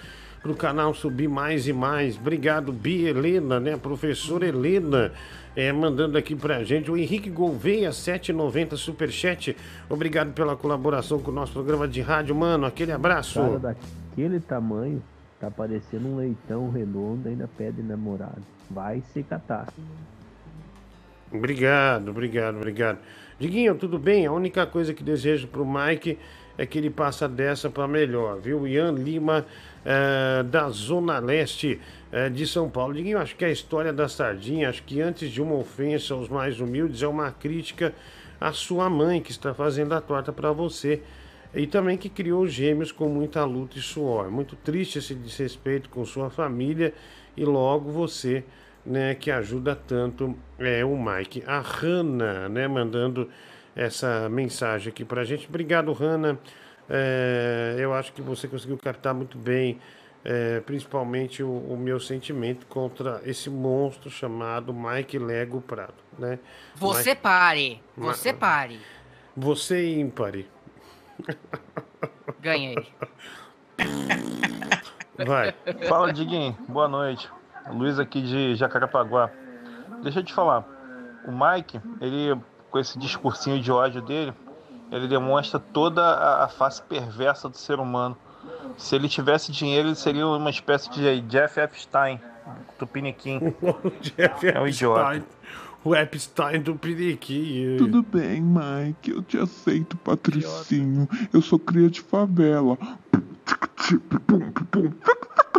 pro 0.45 0.53
canal 0.53 0.93
subir 0.93 1.27
mais 1.27 1.67
e 1.67 1.73
mais. 1.73 2.17
Obrigado, 2.17 2.71
Bia 2.71 3.09
Helena, 3.09 3.59
né? 3.59 3.75
Professora 3.77 4.45
Helena, 4.45 5.11
é, 5.55 5.71
mandando 5.73 6.19
aqui 6.19 6.35
pra 6.35 6.63
gente. 6.63 6.91
O 6.91 6.95
Henrique 6.95 7.31
Gouveia, 7.31 7.91
790 7.91 8.77
Superchat. 8.77 9.57
Obrigado 9.89 10.33
pela 10.33 10.55
colaboração 10.55 11.17
com 11.17 11.31
o 11.31 11.33
nosso 11.33 11.51
programa 11.51 11.87
de 11.87 11.99
rádio, 11.99 12.35
mano. 12.35 12.67
Aquele 12.67 12.91
abraço. 12.91 13.39
Cara 13.39 13.57
daquele 13.57 14.39
tamanho, 14.39 15.01
tá 15.39 15.49
parecendo 15.49 16.09
um 16.09 16.17
leitão 16.17 16.69
redondo, 16.69 17.27
ainda 17.27 17.49
pede 17.57 17.81
namorado. 17.81 18.43
Vai 18.69 19.01
se 19.13 19.23
catar. 19.23 19.73
Obrigado, 21.31 22.09
obrigado, 22.09 22.57
obrigado. 22.57 22.99
Diguinho, 23.39 23.73
tudo 23.73 23.97
bem? 23.97 24.27
A 24.27 24.31
única 24.31 24.67
coisa 24.67 24.93
que 24.93 25.03
desejo 25.03 25.47
pro 25.47 25.65
Mike 25.65 26.19
é 26.55 26.65
que 26.65 26.77
ele 26.77 26.89
passa 26.89 27.27
dessa 27.27 27.69
para 27.69 27.87
melhor, 27.87 28.39
viu? 28.39 28.67
Ian 28.67 28.91
Lima, 28.91 29.45
eh, 29.85 30.43
da 30.43 30.67
Zona 30.69 31.19
Leste 31.19 31.79
eh, 32.11 32.29
de 32.29 32.47
São 32.47 32.69
Paulo. 32.69 32.95
Diguinho, 32.95 33.19
acho 33.19 33.35
que 33.35 33.45
a 33.45 33.51
história 33.51 33.93
da 33.93 34.09
sardinha, 34.09 34.67
acho 34.67 34.81
que 34.81 34.99
antes 34.99 35.29
de 35.29 35.41
uma 35.41 35.53
ofensa 35.55 36.15
aos 36.15 36.27
mais 36.27 36.59
humildes, 36.59 37.03
é 37.03 37.07
uma 37.07 37.29
crítica 37.31 37.93
à 38.41 38.51
sua 38.51 38.89
mãe 38.89 39.21
que 39.21 39.29
está 39.29 39.53
fazendo 39.53 39.93
a 39.93 40.01
torta 40.01 40.33
para 40.33 40.51
você. 40.51 41.01
E 41.53 41.67
também 41.67 41.97
que 41.97 42.09
criou 42.09 42.47
gêmeos 42.47 42.91
com 42.91 43.07
muita 43.07 43.45
luta 43.45 43.77
e 43.77 43.81
suor. 43.81 44.29
Muito 44.29 44.55
triste 44.55 44.97
esse 44.97 45.13
desrespeito 45.13 45.87
com 45.89 46.03
sua 46.03 46.29
família 46.29 46.93
e 47.37 47.45
logo 47.45 47.91
você 47.91 48.43
né, 48.85 49.15
que 49.15 49.31
ajuda 49.31 49.75
tanto 49.75 50.35
é 50.59 50.83
o 50.83 50.97
Mike. 50.97 51.43
A 51.45 51.59
Hanna, 51.59 52.49
né, 52.49 52.67
mandando 52.67 53.29
essa 53.75 54.27
mensagem 54.29 54.89
aqui 54.89 55.05
pra 55.05 55.23
gente. 55.23 55.47
Obrigado, 55.47 55.93
Hanna. 55.93 56.39
É, 56.89 57.75
eu 57.79 57.93
acho 57.93 58.13
que 58.13 58.21
você 58.21 58.47
conseguiu 58.47 58.77
captar 58.77 59.13
muito 59.13 59.37
bem, 59.37 59.79
é, 60.23 60.59
principalmente 60.61 61.41
o, 61.43 61.49
o 61.49 61.77
meu 61.77 61.99
sentimento 61.99 62.65
contra 62.67 63.21
esse 63.25 63.49
monstro 63.49 64.09
chamado 64.09 64.73
Mike 64.73 65.17
Lego 65.17 65.61
Prado, 65.61 65.93
né? 66.17 66.39
Você 66.75 67.09
Mike- 67.11 67.21
pare. 67.21 67.83
Você 67.97 68.31
Ma- 68.31 68.37
pare. 68.39 68.79
Você 69.35 69.95
ímpare. 69.99 70.47
Ganhei. 72.39 72.75
Vai. 75.25 75.53
Fala, 75.87 76.11
Diguinho. 76.11 76.57
Boa 76.67 76.87
noite. 76.87 77.29
Luiz 77.71 77.97
aqui 77.99 78.21
de 78.21 78.55
Jacarepaguá. 78.55 79.29
Deixa 80.03 80.19
eu 80.19 80.23
te 80.23 80.33
falar. 80.33 80.63
O 81.27 81.31
Mike, 81.31 81.79
ele, 82.01 82.39
com 82.69 82.77
esse 82.79 82.99
discursinho 82.99 83.59
de 83.61 83.71
ódio 83.71 84.01
dele, 84.01 84.33
ele 84.91 85.07
demonstra 85.07 85.59
toda 85.59 86.01
a, 86.01 86.45
a 86.45 86.47
face 86.47 86.81
perversa 86.81 87.49
do 87.49 87.57
ser 87.57 87.79
humano. 87.79 88.17
Se 88.77 88.95
ele 88.95 89.09
tivesse 89.09 89.51
dinheiro, 89.51 89.89
ele 89.89 89.95
seria 89.95 90.27
uma 90.27 90.49
espécie 90.49 90.89
de 90.91 91.21
Jeff 91.21 91.59
Epstein, 91.59 92.19
do 92.77 92.85
Piniquim. 92.85 93.53
Jeff 94.01 94.47
É 94.47 94.59
um 94.59 94.67
idiota. 94.67 95.15
Epstein. 95.15 95.35
O 95.83 95.95
Epstein 95.95 96.61
do 96.61 96.75
Piriqui. 96.75 97.75
Tudo 97.77 98.01
bem, 98.01 98.41
Mike, 98.41 99.11
eu 99.11 99.21
te 99.21 99.37
aceito, 99.37 99.95
Patricinho. 99.97 101.07
Eu 101.31 101.43
sou 101.43 101.59
cria 101.59 101.91
de 101.91 102.01
favela. 102.01 102.75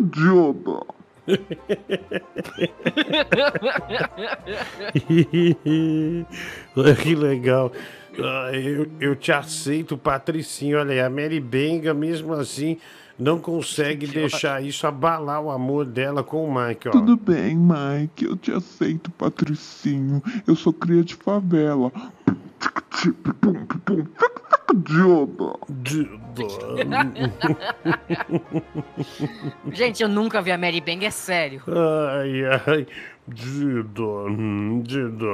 Idiota. 0.01 0.97
Que 7.03 7.15
legal. 7.15 7.73
Ah, 8.23 8.51
Eu, 8.53 8.87
eu 9.01 9.17
te 9.17 9.33
aceito, 9.33 9.97
Patricinho. 9.97 10.79
Olha 10.79 10.93
aí, 10.93 11.01
a 11.01 11.11
Mary 11.11 11.41
Benga, 11.41 11.93
mesmo 11.93 12.33
assim, 12.33 12.79
não 13.19 13.39
consegue 13.39 14.07
deixar 14.07 14.63
isso 14.63 14.87
abalar 14.87 15.41
o 15.43 15.51
amor 15.51 15.85
dela 15.85 16.23
com 16.23 16.47
o 16.49 16.55
Mike, 16.55 16.89
ó. 16.89 16.93
Tudo 16.93 17.17
bem, 17.17 17.57
Mike, 17.57 18.25
eu 18.25 18.37
te 18.37 18.53
aceito, 18.53 19.11
Patricinho. 19.11 20.23
Eu 20.47 20.55
sou 20.57 20.73
cria 20.73 21.03
de 21.03 21.15
favela. 21.15 21.91
Idiota. 24.73 25.59
Gente, 29.73 30.03
eu 30.03 30.09
nunca 30.09 30.43
vi 30.43 30.53
a 30.53 30.59
Mary 30.59 30.81
Bang, 30.81 31.05
é 31.05 31.11
sério. 31.11 31.63
Ai, 31.69 32.45
ai. 32.67 32.87
Dido, 33.29 34.27
hum, 34.29 34.83
Dido. 34.85 35.27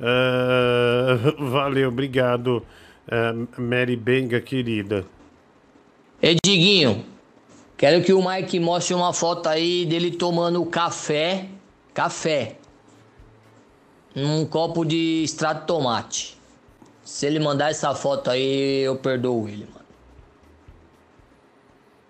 Ah, 0.00 1.16
valeu, 1.38 1.88
obrigado, 1.88 2.64
ah, 3.10 3.32
Mary 3.58 3.96
Benga, 3.96 4.40
querida. 4.40 5.06
Ei, 6.20 6.36
Diguinho, 6.44 7.04
quero 7.76 8.02
que 8.02 8.12
o 8.12 8.26
Mike 8.26 8.58
mostre 8.58 8.94
uma 8.94 9.12
foto 9.12 9.48
aí 9.48 9.84
dele 9.86 10.10
tomando 10.10 10.64
café, 10.66 11.48
café, 11.92 12.56
num 14.14 14.46
copo 14.46 14.84
de 14.84 15.22
extrato 15.22 15.60
de 15.60 15.66
tomate. 15.66 16.36
Se 17.04 17.26
ele 17.26 17.38
mandar 17.38 17.70
essa 17.70 17.94
foto 17.94 18.30
aí, 18.30 18.80
eu 18.80 18.96
perdoo 18.96 19.48
ele, 19.48 19.66
mano. 19.72 19.86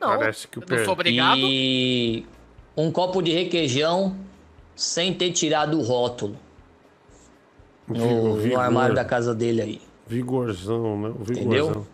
Não, 0.01 0.19
Parece 0.19 0.49
que 0.49 0.59
o 0.59 0.63
eu 0.67 0.77
não 0.77 0.85
sou 0.85 0.93
obrigado. 0.95 1.39
E 1.39 2.25
um 2.77 2.91
copo 2.91 3.21
de 3.21 3.33
requeijão 3.33 4.17
sem 4.75 5.13
ter 5.13 5.33
tirado 5.33 5.79
o 5.79 5.83
rótulo. 5.83 6.39
No, 7.89 8.37
no 8.37 8.61
armário 8.61 8.95
da 8.95 9.05
casa 9.05 9.35
dele 9.35 9.63
aí. 9.63 9.81
Vigorzão, 10.07 11.01
né? 11.01 11.15
Vigorzão. 11.21 11.71
Entendeu? 11.71 11.87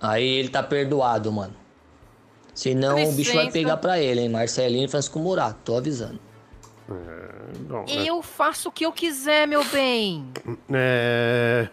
Aí 0.00 0.26
ele 0.26 0.48
tá 0.48 0.62
perdoado, 0.62 1.30
mano. 1.30 1.54
Senão 2.54 3.02
o 3.02 3.12
bicho 3.12 3.34
vai 3.34 3.50
pegar 3.50 3.76
pra 3.76 4.00
ele, 4.00 4.22
hein? 4.22 4.28
Marcelinho 4.28 4.84
e 4.84 4.88
Francisco 4.88 5.18
Murato, 5.18 5.58
tô 5.64 5.76
avisando. 5.76 6.18
É, 6.90 7.58
bom, 7.60 7.80
né? 7.80 8.04
Eu 8.04 8.20
faço 8.22 8.68
o 8.68 8.72
que 8.72 8.84
eu 8.84 8.92
quiser, 8.92 9.46
meu 9.46 9.64
bem. 9.64 10.26
É... 10.72 11.68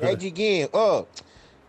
É, 0.00 0.14
Diguinho, 0.14 0.68
ô, 0.72 1.04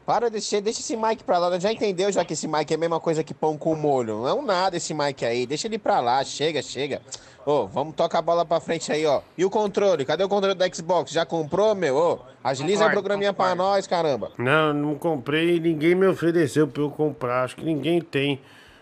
para, 0.05 0.29
deixa, 0.29 0.61
deixa 0.61 0.79
esse 0.79 0.95
Mike 0.95 1.23
pra 1.23 1.37
lá. 1.37 1.59
Já 1.59 1.71
entendeu 1.71 2.11
já 2.11 2.23
que 2.23 2.33
esse 2.33 2.47
Mike 2.47 2.73
é 2.73 2.75
a 2.75 2.79
mesma 2.79 2.99
coisa 2.99 3.23
que 3.23 3.33
pão 3.33 3.57
com 3.57 3.75
molho. 3.75 4.19
Não 4.19 4.27
é 4.27 4.33
um 4.33 4.41
nada 4.41 4.77
esse 4.77 4.93
Mike 4.93 5.25
aí. 5.25 5.45
Deixa 5.45 5.67
ele 5.67 5.77
pra 5.77 5.99
lá, 5.99 6.23
chega, 6.23 6.61
chega. 6.61 7.01
Ô, 7.45 7.67
vamos 7.67 7.95
tocar 7.95 8.19
a 8.19 8.21
bola 8.21 8.43
pra 8.43 8.59
frente 8.59 8.91
aí, 8.91 9.05
ó. 9.05 9.21
E 9.37 9.45
o 9.45 9.49
controle? 9.49 10.03
Cadê 10.03 10.23
o 10.23 10.29
controle 10.29 10.55
da 10.55 10.67
Xbox? 10.67 11.11
Já 11.11 11.25
comprou, 11.25 11.75
meu? 11.75 11.95
Ô, 11.95 12.19
agiliza 12.43 12.79
Concordo, 12.79 12.99
o 12.99 13.01
programinha 13.01 13.33
pra 13.33 13.53
nós, 13.53 13.85
caramba. 13.85 14.31
Não, 14.37 14.73
não 14.73 14.95
comprei, 14.95 15.59
ninguém 15.59 15.93
me 15.93 16.07
ofereceu 16.07 16.67
pra 16.67 16.81
eu 16.81 16.89
comprar. 16.89 17.43
Acho 17.43 17.55
que 17.57 17.63
ninguém 17.63 18.01
tem 18.01 18.41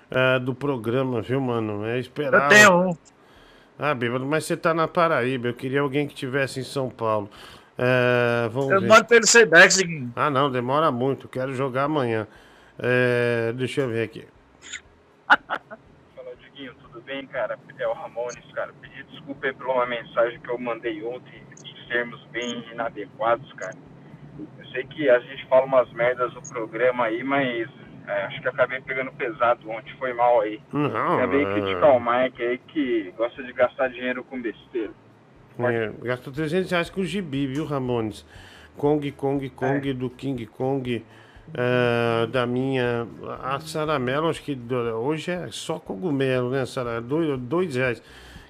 ah, 0.09 0.37
do 0.37 0.53
programa, 0.53 1.21
viu, 1.21 1.41
mano? 1.41 1.85
É 1.85 1.99
esperar. 1.99 2.43
Eu 2.43 2.49
tenho 2.49 2.89
um. 2.89 2.97
Ah, 3.77 3.93
bêbado, 3.93 4.25
mas 4.25 4.45
você 4.45 4.55
tá 4.55 4.73
na 4.73 4.87
Paraíba. 4.87 5.47
Eu 5.47 5.53
queria 5.53 5.81
alguém 5.81 6.07
que 6.07 6.13
tivesse 6.13 6.59
em 6.59 6.63
São 6.63 6.89
Paulo. 6.89 7.29
É, 7.77 8.47
vamos 8.49 8.69
Eu 8.71 8.81
ver. 8.81 8.87
mando 8.87 9.05
pelo 9.05 9.25
Sedex. 9.25 9.79
Ah, 10.15 10.29
não, 10.29 10.51
demora 10.51 10.91
muito. 10.91 11.27
Quero 11.27 11.53
jogar 11.53 11.83
amanhã. 11.83 12.27
É, 12.79 13.51
deixa 13.53 13.81
eu 13.81 13.89
ver 13.89 14.03
aqui. 14.03 14.27
Fala, 15.27 16.35
Diguinho, 16.41 16.73
tudo 16.75 17.01
bem, 17.01 17.25
cara? 17.27 17.57
É 17.79 17.87
o 17.87 17.93
Ramones, 17.93 18.45
cara. 18.53 18.71
Pedi 18.81 19.03
desculpa 19.03 19.47
aí 19.47 19.53
por 19.53 19.67
uma 19.67 19.85
mensagem 19.85 20.39
que 20.39 20.49
eu 20.49 20.57
mandei 20.59 21.03
ontem 21.03 21.41
em 21.65 21.87
termos 21.87 22.23
bem 22.31 22.63
inadequados, 22.71 23.51
cara. 23.53 23.75
Eu 24.59 24.65
sei 24.67 24.83
que 24.85 25.09
a 25.09 25.19
gente 25.19 25.45
fala 25.47 25.65
umas 25.65 25.91
merdas 25.93 26.33
no 26.33 26.41
programa 26.41 27.05
aí, 27.05 27.23
mas 27.23 27.69
é, 28.07 28.23
acho 28.25 28.41
que 28.41 28.47
acabei 28.47 28.81
pegando 28.81 29.11
pesado 29.13 29.69
ontem, 29.69 29.93
foi 29.97 30.13
mal 30.13 30.41
aí. 30.41 30.59
Não, 30.71 31.17
acabei 31.17 31.43
é- 31.45 31.53
criticar 31.53 31.91
o 31.95 31.99
Mike 31.99 32.41
aí 32.43 32.57
que 32.57 33.13
gosta 33.17 33.43
de 33.43 33.53
gastar 33.53 33.89
dinheiro 33.89 34.23
com 34.23 34.41
besteira. 34.41 34.91
É, 35.59 35.91
gastou 36.01 36.33
300 36.33 36.71
reais 36.71 36.89
com 36.89 37.01
o 37.01 37.05
gibi, 37.05 37.47
viu, 37.47 37.65
Ramones? 37.65 38.25
Kong, 38.77 39.11
Kong, 39.11 39.49
Kong, 39.49 39.93
do 39.93 40.09
King 40.09 40.45
Kong, 40.47 41.03
é, 41.53 42.27
da 42.27 42.45
minha. 42.45 43.07
A 43.41 43.59
Saramelo, 43.59 44.29
acho 44.29 44.41
que 44.41 44.57
hoje 44.95 45.31
é 45.31 45.47
só 45.51 45.79
cogumelo, 45.79 46.49
né, 46.49 46.65
Sara? 46.65 46.99
Dois, 46.99 47.39
dois 47.39 47.75
reais. 47.75 48.01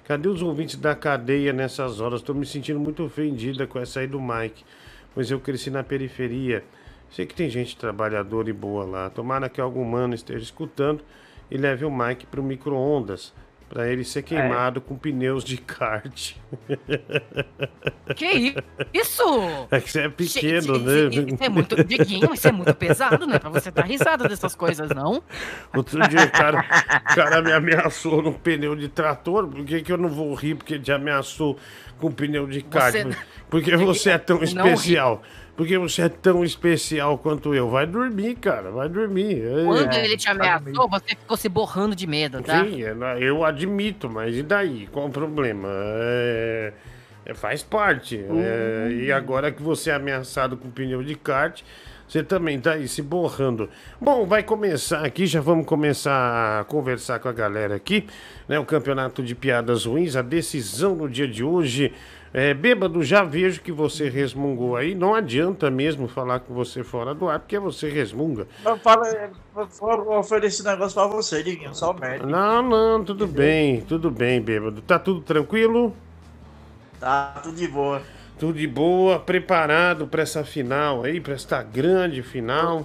Cadê 0.04 0.28
os 0.28 0.42
ouvintes 0.42 0.76
da 0.76 0.94
cadeia 0.94 1.52
nessas 1.52 2.00
horas? 2.00 2.20
Estou 2.20 2.34
me 2.34 2.44
sentindo 2.44 2.78
muito 2.78 3.02
ofendida 3.02 3.66
com 3.66 3.78
essa 3.78 4.00
aí 4.00 4.06
do 4.06 4.20
Mike, 4.20 4.62
pois 5.14 5.30
eu 5.30 5.40
cresci 5.40 5.70
na 5.70 5.82
periferia. 5.82 6.62
Sei 7.10 7.24
que 7.24 7.34
tem 7.34 7.48
gente 7.48 7.76
trabalhadora 7.76 8.50
e 8.50 8.52
boa 8.52 8.84
lá. 8.84 9.08
Tomara 9.08 9.48
que 9.48 9.60
algum 9.60 9.84
mano 9.84 10.14
esteja 10.14 10.42
escutando 10.42 11.02
e 11.50 11.56
leve 11.56 11.84
o 11.84 11.90
Mike 11.90 12.26
pro 12.26 12.42
micro-ondas. 12.42 13.32
Pra 13.68 13.88
ele 13.90 14.04
ser 14.04 14.22
queimado 14.22 14.80
com 14.80 14.94
pneus 14.96 15.42
de 15.42 15.56
kart. 15.56 16.34
Que 18.14 18.56
isso? 18.92 19.22
É 19.70 19.80
que 19.80 19.90
você 19.90 20.00
é 20.02 20.08
pequeno, 20.08 20.74
Gente, 20.76 21.20
né? 21.20 21.34
Isso, 21.34 21.44
é 21.44 21.48
muito. 21.48 21.82
Diguinho, 21.84 22.32
isso 22.32 22.46
é 22.46 22.52
muito 22.52 22.74
pesado, 22.74 23.26
né? 23.26 23.38
Pra 23.38 23.50
você 23.50 23.70
dar 23.70 23.82
risada 23.84 24.28
dessas 24.28 24.54
coisas, 24.54 24.90
não? 24.90 25.22
Outro 25.74 25.98
dia 26.08 26.24
o 26.24 26.30
cara, 26.30 26.64
o 27.10 27.14
cara 27.14 27.42
me 27.42 27.52
ameaçou 27.52 28.22
num 28.22 28.32
pneu 28.32 28.76
de 28.76 28.88
trator. 28.88 29.48
Por 29.48 29.64
que, 29.64 29.82
que 29.82 29.92
eu 29.92 29.98
não 29.98 30.08
vou 30.08 30.34
rir 30.34 30.54
porque 30.54 30.74
ele 30.74 30.82
te 30.84 30.92
ameaçou 30.92 31.58
com 31.98 32.12
pneu 32.12 32.46
de 32.46 32.62
kart? 32.62 32.92
Você- 32.94 33.16
Porque 33.50 33.76
você 33.76 34.10
é 34.10 34.18
tão 34.18 34.38
Não 34.54 34.74
ri. 34.76 34.96
Porque 35.56 35.78
você 35.78 36.02
é 36.02 36.08
tão 36.08 36.44
especial 36.44 37.16
quanto 37.16 37.54
eu. 37.54 37.70
Vai 37.70 37.86
dormir, 37.86 38.34
cara. 38.36 38.70
Vai 38.70 38.88
dormir. 38.88 39.40
É. 39.40 39.64
Quando 39.64 39.94
ele 39.94 40.16
te 40.16 40.28
ameaçou, 40.28 40.88
você 40.88 41.10
ficou 41.10 41.36
se 41.36 41.48
borrando 41.48 41.94
de 41.94 42.06
medo, 42.06 42.42
tá? 42.42 42.64
Sim, 42.64 42.82
é, 42.82 42.94
eu 43.20 43.44
admito, 43.44 44.10
mas 44.10 44.36
e 44.36 44.42
daí? 44.42 44.88
Qual 44.90 45.06
o 45.06 45.10
problema? 45.10 45.68
É, 45.70 46.72
é, 47.26 47.34
faz 47.34 47.62
parte. 47.62 48.16
é, 48.18 48.88
e 48.90 49.12
agora 49.12 49.52
que 49.52 49.62
você 49.62 49.90
é 49.90 49.94
ameaçado 49.94 50.56
com 50.56 50.70
pneu 50.70 51.04
de 51.04 51.14
kart, 51.14 51.62
você 52.08 52.22
também 52.22 52.60
tá 52.60 52.72
aí 52.72 52.88
se 52.88 53.00
borrando. 53.00 53.70
Bom, 54.00 54.26
vai 54.26 54.42
começar 54.42 55.04
aqui, 55.04 55.24
já 55.24 55.40
vamos 55.40 55.66
começar 55.66 56.60
a 56.60 56.64
conversar 56.64 57.20
com 57.20 57.28
a 57.28 57.32
galera 57.32 57.76
aqui, 57.76 58.06
né? 58.48 58.58
O 58.58 58.64
campeonato 58.64 59.22
de 59.22 59.34
piadas 59.34 59.84
ruins, 59.84 60.16
a 60.16 60.22
decisão 60.22 60.96
no 60.96 61.08
dia 61.08 61.28
de 61.28 61.44
hoje. 61.44 61.92
É, 62.36 62.52
bêbado, 62.52 63.00
já 63.04 63.22
vejo 63.22 63.62
que 63.62 63.70
você 63.70 64.08
resmungou 64.08 64.74
aí. 64.74 64.92
Não 64.92 65.14
adianta 65.14 65.70
mesmo 65.70 66.08
falar 66.08 66.40
com 66.40 66.52
você 66.52 66.82
fora 66.82 67.14
do 67.14 67.28
ar, 67.28 67.38
porque 67.38 67.56
você 67.60 67.88
resmunga. 67.88 68.48
Eu 68.64 68.76
falo, 68.78 69.04
eu 69.06 69.68
vou 69.78 70.18
oferecer 70.18 70.64
negócio 70.64 70.94
pra 71.00 71.06
você, 71.06 71.44
Diguinho, 71.44 71.72
só 71.72 71.92
merda. 71.92 72.26
Não, 72.26 72.60
não, 72.60 73.04
tudo 73.04 73.28
bem, 73.28 73.82
tudo 73.82 74.10
bem, 74.10 74.42
bêbado. 74.42 74.82
Tá 74.82 74.98
tudo 74.98 75.20
tranquilo? 75.20 75.94
Tá, 76.98 77.38
tudo 77.40 77.54
de 77.54 77.68
boa. 77.68 78.02
Tudo 78.36 78.58
de 78.58 78.66
boa, 78.66 79.20
preparado 79.20 80.08
pra 80.08 80.22
essa 80.22 80.42
final 80.42 81.04
aí, 81.04 81.20
pra 81.20 81.34
esta 81.34 81.62
grande 81.62 82.20
final. 82.20 82.84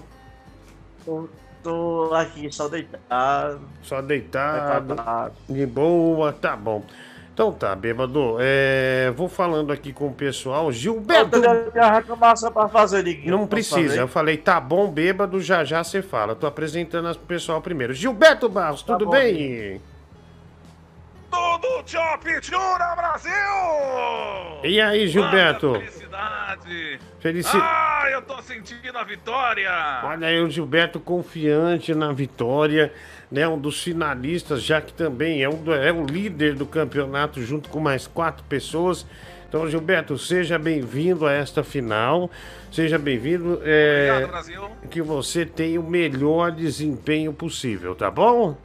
Tô, 1.04 1.28
tô 1.64 2.12
aqui 2.14 2.52
só 2.52 2.68
deitado. 2.68 3.62
Só 3.82 4.00
deitado, 4.00 4.86
Preparado. 4.94 5.34
de 5.50 5.66
boa, 5.66 6.32
tá 6.32 6.56
bom. 6.56 6.84
Então 7.40 7.54
tá, 7.54 7.74
bêbado, 7.74 8.36
é, 8.38 9.14
vou 9.16 9.30
falando 9.30 9.72
aqui 9.72 9.94
com 9.94 10.08
o 10.08 10.14
pessoal. 10.14 10.66
Eu 10.66 10.72
Gilberto, 10.74 11.40
tenho 11.40 11.72
uma 11.74 11.92
reclamação 11.94 12.52
pra 12.52 12.68
fazer, 12.68 13.02
Diguinho. 13.02 13.32
não 13.32 13.48
precisa, 13.48 13.80
fazer? 13.88 14.02
eu 14.02 14.10
falei, 14.10 14.36
tá 14.36 14.60
bom, 14.60 14.92
bêbado, 14.92 15.40
já 15.40 15.64
já 15.64 15.82
você 15.82 16.02
fala. 16.02 16.36
Tô 16.36 16.46
apresentando 16.46 17.10
o 17.10 17.16
pessoal 17.20 17.62
primeiro. 17.62 17.94
Gilberto 17.94 18.50
Barros, 18.50 18.84
Tá 18.84 18.92
tudo 18.92 19.06
bom, 19.06 19.12
bem? 19.12 19.82
Tudo 21.32 21.82
Chop 21.86 22.26
Chura 22.42 22.94
Brasil! 22.98 23.32
E 24.66 24.82
aí, 24.82 25.08
Gilberto? 25.08 25.70
Quanta 25.70 25.80
felicidade! 25.86 27.00
Felici- 27.22 27.58
Ah, 27.58 28.04
eu 28.12 28.22
tô 28.22 28.42
sentindo 28.42 28.98
a 28.98 29.04
vitória! 29.06 29.72
Olha 30.04 30.28
aí 30.28 30.42
o 30.42 30.50
Gilberto 30.50 31.00
confiante 31.00 31.96
na 31.96 32.12
vitória, 32.12 32.92
né? 33.32 33.48
Um 33.48 33.58
dos 33.60 33.82
finalistas, 33.84 34.64
já 34.64 34.82
que 34.82 34.94
também 34.94 35.44
é, 35.44 35.50
um, 35.50 35.62
é 35.74 35.92
o 35.92 36.06
líder 36.06 36.56
do 36.56 36.66
campeonato 36.66 37.42
junto 37.44 37.70
com 37.70 37.80
mais 37.80 38.08
quatro 38.08 38.44
pessoas. 38.46 39.06
Então, 39.48 39.68
Gilberto, 39.68 40.16
seja 40.18 40.60
bem-vindo 40.60 41.26
a 41.26 41.32
esta 41.34 41.64
final. 41.64 42.30
Seja 42.72 43.00
bem-vindo. 43.00 43.60
é, 43.64 44.10
Obrigado, 44.12 44.30
Brasil. 44.32 44.70
que 44.92 45.02
você 45.02 45.44
tenha 45.46 45.80
o 45.80 45.90
melhor 45.90 46.52
desempenho 46.52 47.34
possível, 47.34 47.96
tá 47.96 48.12
bom? 48.12 48.56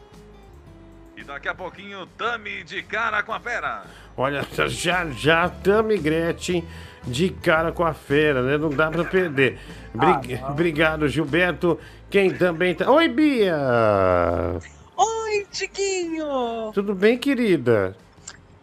E 1.17 1.25
daqui 1.25 1.49
a 1.49 1.55
pouquinho, 1.55 2.05
Tami 2.19 2.63
de 2.65 2.83
cara 2.83 3.23
com 3.23 3.33
a 3.33 3.41
fera. 3.41 3.85
Olha, 4.17 4.45
já 4.69 5.07
já 5.11 5.49
Tami 5.49 5.97
Gretchen 5.97 6.63
de 7.05 7.31
cara 7.31 7.73
com 7.73 7.85
a 7.85 7.95
fera, 7.95 8.43
né? 8.43 8.59
Não 8.59 8.69
dá 8.69 8.91
pra 8.91 9.05
perder. 9.05 9.59
Bri- 9.95 10.39
Obrigado, 10.51 11.09
Gilberto. 11.09 11.79
Quem 12.15 12.31
também 12.33 12.77
tá. 12.77 12.89
Oi, 12.93 13.09
Bia! 13.09 13.57
Oi, 14.97 15.47
Diguinho! 15.51 16.71
Tudo 16.73 16.95
bem, 16.95 17.19
querida? 17.19 17.97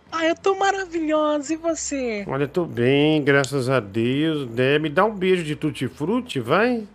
Ah, 0.10 0.26
eu 0.26 0.36
tô 0.38 0.56
maravilhosa, 0.56 1.54
e 1.54 1.58
você? 1.58 2.24
Olha, 2.30 2.48
tô 2.48 2.64
bem, 2.64 3.22
graças 3.22 3.70
a 3.70 3.82
Deus. 3.82 4.50
Né? 4.52 4.80
Me 4.80 4.88
dá 4.88 5.04
um 5.04 5.14
beijo 5.14 5.44
de 5.44 5.58
tutti-frutti, 5.58 6.40
vai? 6.40 6.88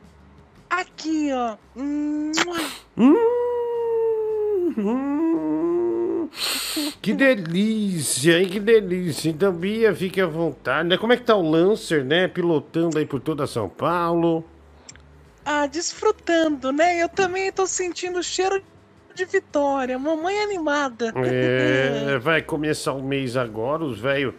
Aqui, 0.70 1.28
ó. 1.30 1.56
Hum, 1.76 2.32
hum. 4.78 6.28
que 7.02 7.12
delícia, 7.12 8.40
hein? 8.40 8.48
Que 8.48 8.60
delícia. 8.60 9.28
Então, 9.28 9.52
Bia, 9.52 9.94
fique 9.94 10.22
à 10.22 10.26
vontade. 10.26 10.88
né? 10.88 10.96
Como 10.96 11.12
é 11.12 11.18
que 11.18 11.24
tá 11.24 11.36
o 11.36 11.50
Lancer, 11.50 12.02
né? 12.02 12.26
Pilotando 12.26 12.96
aí 12.96 13.04
por 13.04 13.20
toda 13.20 13.46
São 13.46 13.68
Paulo. 13.68 14.42
Ah, 15.48 15.66
desfrutando, 15.68 16.72
né? 16.72 17.00
Eu 17.00 17.08
também 17.08 17.52
tô 17.52 17.68
sentindo 17.68 18.18
o 18.18 18.22
cheiro 18.22 18.60
de 19.14 19.24
vitória. 19.24 19.96
Mamãe 19.96 20.36
animada. 20.40 21.12
É, 21.24 22.18
vai 22.20 22.42
começar 22.42 22.92
o 22.94 23.02
mês 23.02 23.36
agora, 23.36 23.84
os 23.84 24.00
velhos. 24.00 24.34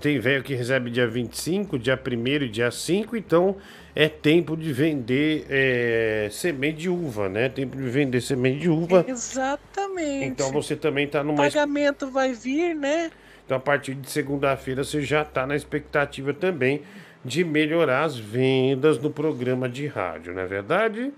Tem 0.00 0.18
velho 0.20 0.42
que 0.44 0.54
recebe 0.54 0.90
dia 0.90 1.08
25, 1.08 1.76
dia 1.78 2.00
1 2.00 2.26
e 2.44 2.48
dia 2.48 2.70
5, 2.70 3.16
então 3.16 3.56
é 3.94 4.08
tempo 4.08 4.56
de 4.56 4.72
vender 4.72 5.46
é, 5.48 6.28
semente 6.32 6.78
de 6.78 6.88
uva, 6.88 7.28
né? 7.28 7.48
Tempo 7.48 7.76
de 7.76 7.88
vender 7.88 8.20
semente 8.20 8.60
de 8.60 8.68
uva. 8.68 9.04
Exatamente. 9.08 10.26
Então 10.26 10.50
você 10.52 10.74
também 10.76 11.06
tá 11.08 11.20
O 11.20 11.24
numa. 11.24 11.36
pagamento 11.44 12.10
vai 12.10 12.32
vir, 12.32 12.74
né? 12.74 13.10
Então 13.44 13.56
a 13.56 13.60
partir 13.60 13.94
de 13.94 14.08
segunda-feira 14.08 14.82
você 14.82 15.00
já 15.02 15.24
tá 15.24 15.46
na 15.46 15.54
expectativa 15.54 16.32
também 16.32 16.82
de 17.24 17.42
melhorar 17.42 18.04
as 18.04 18.18
vendas 18.18 18.98
no 18.98 19.10
programa 19.10 19.68
de 19.68 19.86
rádio, 19.86 20.34
não 20.34 20.42
é 20.42 20.46
verdade? 20.46 21.12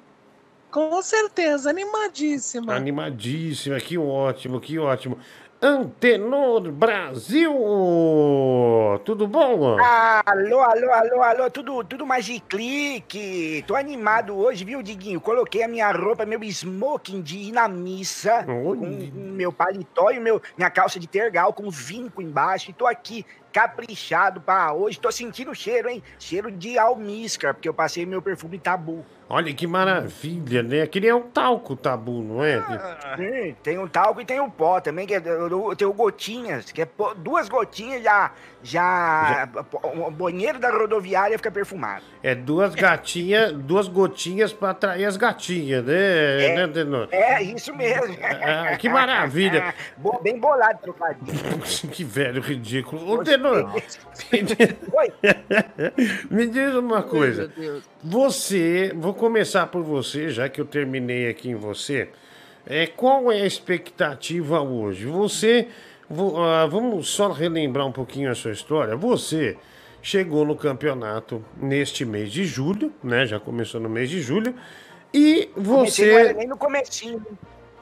Com 0.71 1.01
certeza, 1.03 1.71
animadíssima. 1.71 2.75
Animadíssima, 2.75 3.81
que 3.81 3.99
ótimo, 3.99 4.61
que 4.61 4.79
ótimo. 4.79 5.19
Antenor 5.61 6.71
Brasil! 6.71 7.51
Tudo 9.07 9.27
bom? 9.27 9.79
Alô, 10.27 10.61
alô, 10.61 10.93
alô, 10.93 11.23
alô, 11.23 11.51
tudo, 11.51 11.83
tudo 11.83 12.07
mais 12.07 12.27
de 12.27 12.41
clique. 12.41 13.65
Tô 13.67 13.75
animado 13.75 14.37
hoje, 14.37 14.67
viu, 14.67 14.83
Diguinho? 14.83 15.19
Coloquei 15.19 15.63
a 15.63 15.69
minha 15.69 15.91
roupa, 15.91 16.27
meu 16.27 16.45
smoking 16.45 17.23
de 17.23 17.39
ir 17.39 17.53
na 17.53 17.69
missa, 17.69 18.45
com 18.45 18.77
meu 18.77 19.51
paletó 19.51 20.11
e 20.11 20.21
meu, 20.21 20.43
minha 20.59 20.69
calça 20.69 21.01
de 21.01 21.07
tergal 21.07 21.55
com 21.55 21.71
vinco 21.71 22.21
embaixo. 22.21 22.71
E 22.71 22.75
tô 22.75 22.87
aqui 22.87 23.25
caprichado 23.57 24.39
pra 24.39 24.75
hoje. 24.75 25.01
Tô 25.01 25.11
sentindo 25.11 25.55
cheiro, 25.55 25.89
hein? 25.89 26.03
Cheiro 26.19 26.53
de 26.53 26.79
almíscar, 26.79 27.55
porque 27.55 27.67
eu 27.67 27.73
passei 27.73 28.05
meu 28.05 28.21
perfume 28.21 28.59
tabu. 28.59 29.03
Olha 29.29 29.53
que 29.53 29.67
maravilha, 29.67 30.63
né? 30.63 30.83
Aquele 30.83 31.09
é 31.09 31.15
um 31.15 31.23
talco 31.23 31.75
tabu, 31.75 32.23
não 32.23 32.45
é? 32.45 32.59
Hum, 33.19 33.55
tem 33.61 33.77
um 33.77 33.89
talco 33.89 34.21
e 34.21 34.25
tem 34.25 34.41
um 34.41 34.49
pó 34.49 34.81
também, 34.81 35.05
que 35.05 35.15
é, 35.15 35.19
eu, 35.25 35.49
eu 35.71 35.75
tenho 35.77 35.93
gotinhas, 35.93 36.71
que 36.71 36.83
é 36.83 36.85
pó- 36.85 37.13
duas 37.13 37.49
gotinhas 37.49 38.05
já, 38.05 38.31
já, 38.63 39.49
o 39.83 40.11
banheiro 40.13 40.61
da 40.61 40.71
rodoviária 40.71 41.37
fica 41.37 41.51
perfumado. 41.51 42.05
É 42.23 42.37
duas 42.37 42.77
gatinhas, 42.77 43.53
duas 43.53 43.89
gotinhas 43.89 44.53
pra 44.53 44.71
atrair 44.71 45.05
as 45.05 45.17
gatinhas, 45.17 45.85
né, 45.85 46.55
né, 46.55 46.63
Antenor? 46.63 47.09
É, 47.11 47.43
isso 47.43 47.75
mesmo. 47.75 48.17
Ah, 48.23 48.77
que 48.77 48.89
maravilha. 48.89 49.75
Bo- 49.99 50.21
bem 50.23 50.39
bolado, 50.39 50.79
trocadilho. 50.81 51.37
que 51.91 52.05
velho 52.05 52.41
ridículo. 52.41 53.11
Ô, 53.11 53.25
Tenor, 53.25 53.73
me 56.31 56.47
diz 56.47 56.75
uma 56.75 57.03
coisa. 57.03 57.51
Você, 58.05 58.93
vou 58.95 59.16
começar 59.17 59.67
por 59.67 59.83
você, 59.83 60.29
já 60.31 60.49
que 60.49 60.61
eu 60.61 60.65
terminei 60.65 61.29
aqui 61.29 61.51
em 61.51 61.55
você. 61.55 62.09
É, 62.67 62.87
qual 62.87 63.31
é 63.33 63.43
a 63.43 63.47
expectativa 63.47 64.61
hoje? 64.61 65.07
Você, 65.07 65.69
vo- 66.09 66.37
ah, 66.43 66.67
vamos 66.67 67.09
só 67.09 67.31
relembrar 67.33 67.87
um 67.87 67.93
pouquinho 67.93 68.31
a 68.31 68.35
sua 68.35 68.53
história. 68.53 68.97
Você 68.97 69.57
chegou 70.03 70.45
no 70.45 70.55
campeonato 70.57 71.45
neste 71.61 72.05
mês 72.05 72.31
de 72.31 72.45
julho, 72.45 72.93
né? 73.03 73.25
Já 73.27 73.39
começou 73.41 73.81
no 73.81 73.89
mês 73.89 74.09
de 74.11 74.21
julho. 74.21 74.55
E 75.15 75.49
Comecei, 75.55 76.11
você, 76.13 76.33
nem 76.35 76.47
no 76.49 76.57
comecinho. 76.57 77.25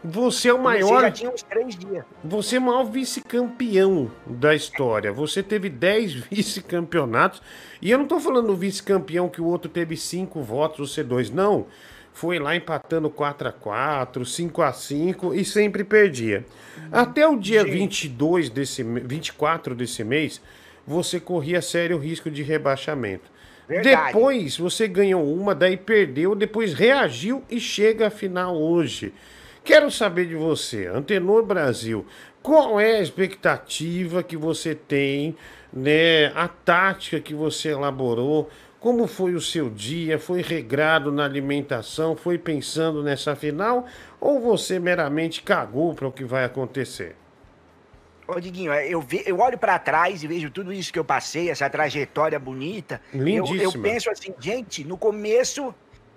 Você 0.05 0.49
é 0.49 0.53
o 0.53 0.59
Comecei, 0.59 0.83
maior. 0.85 1.01
já 1.01 1.11
tinha 1.11 1.31
uns 1.31 1.43
três 1.43 1.75
dias. 1.77 2.05
Você 2.23 2.57
é 2.57 2.59
o 2.59 2.63
maior 2.63 2.85
vice-campeão 2.85 4.11
da 4.27 4.55
história. 4.55 5.11
Você 5.13 5.43
teve 5.43 5.69
10 5.71 6.13
vice-campeonatos. 6.31 7.41
E 7.81 7.91
eu 7.91 7.99
não 7.99 8.07
tô 8.07 8.21
falando 8.21 8.49
do 8.49 8.57
vice-campeão 8.57 9.29
que 9.29 9.41
o 9.41 9.47
outro 9.47 9.71
teve 9.71 9.97
5 9.97 10.43
votos, 10.43 10.93
você 10.93 11.03
dois. 11.03 11.31
Não. 11.31 11.67
Foi 12.13 12.39
lá 12.39 12.55
empatando 12.55 13.11
4x4, 13.11 14.21
5x5 14.25 15.35
e 15.35 15.45
sempre 15.45 15.83
perdia. 15.83 16.45
Até 16.93 17.27
o 17.27 17.37
dia 17.37 17.65
22 17.65 18.51
desse, 18.51 18.85
me- 18.85 19.01
24 19.01 19.75
desse 19.75 20.05
mês, 20.05 20.41
você 20.87 21.19
corria 21.19 21.61
sério 21.61 21.99
risco 21.99 22.31
de 22.31 22.43
rebaixamento. 22.43 23.33
Verdade. 23.67 24.13
Depois 24.13 24.57
você 24.59 24.87
ganhou 24.87 25.27
uma, 25.35 25.55
daí 25.55 25.77
perdeu, 25.77 26.35
depois 26.37 26.75
reagiu 26.75 27.43
e 27.51 27.59
chega 27.59 28.07
à 28.09 28.11
final 28.11 28.55
hoje. 28.57 29.13
Quero 29.65 29.91
saber 29.91 30.27
de 30.27 30.35
você, 30.37 30.87
Antenor 30.87 31.43
Brasil, 31.45 32.07
qual 32.43 32.79
é 32.79 32.99
a 32.99 33.01
expectativa 33.03 34.23
que 34.23 34.37
você 34.37 34.75
tem, 34.75 35.37
né? 35.73 36.27
A 36.35 36.47
tática 36.49 37.19
que 37.19 37.35
você 37.35 37.71
elaborou, 37.71 38.51
como 38.79 39.07
foi 39.07 39.35
o 39.35 39.41
seu 39.41 39.71
dia? 39.71 40.19
Foi 40.19 40.43
regrado 40.43 41.11
na 41.11 41.25
alimentação? 41.25 42.15
Foi 42.15 42.37
pensando 42.39 43.03
nessa 43.03 43.35
final? 43.35 43.87
Ou 44.21 44.39
você 44.41 44.79
meramente 44.79 45.43
cagou 45.43 45.95
para 45.95 46.09
o 46.09 46.13
que 46.13 46.25
vai 46.25 46.45
acontecer? 46.45 47.17
Ô, 48.27 48.41
Diguinho, 48.41 48.73
eu, 48.73 49.01
ve- 49.03 49.23
eu 49.27 49.39
olho 49.39 49.59
pra 49.59 49.79
trás 49.79 50.23
e 50.23 50.27
vejo 50.27 50.51
tudo 50.51 50.73
isso 50.73 50.93
que 50.93 50.99
eu 50.99 51.05
passei, 51.05 51.51
essa 51.51 51.69
trajetória 51.69 52.39
bonita. 52.39 53.01
Eu, 53.31 53.55
eu 53.59 53.75
Lindíssima. 53.75 53.83
penso 53.83 54.11
assim, 54.11 54.35
gente, 54.41 54.83
no 54.85 54.97
começo 54.97 55.75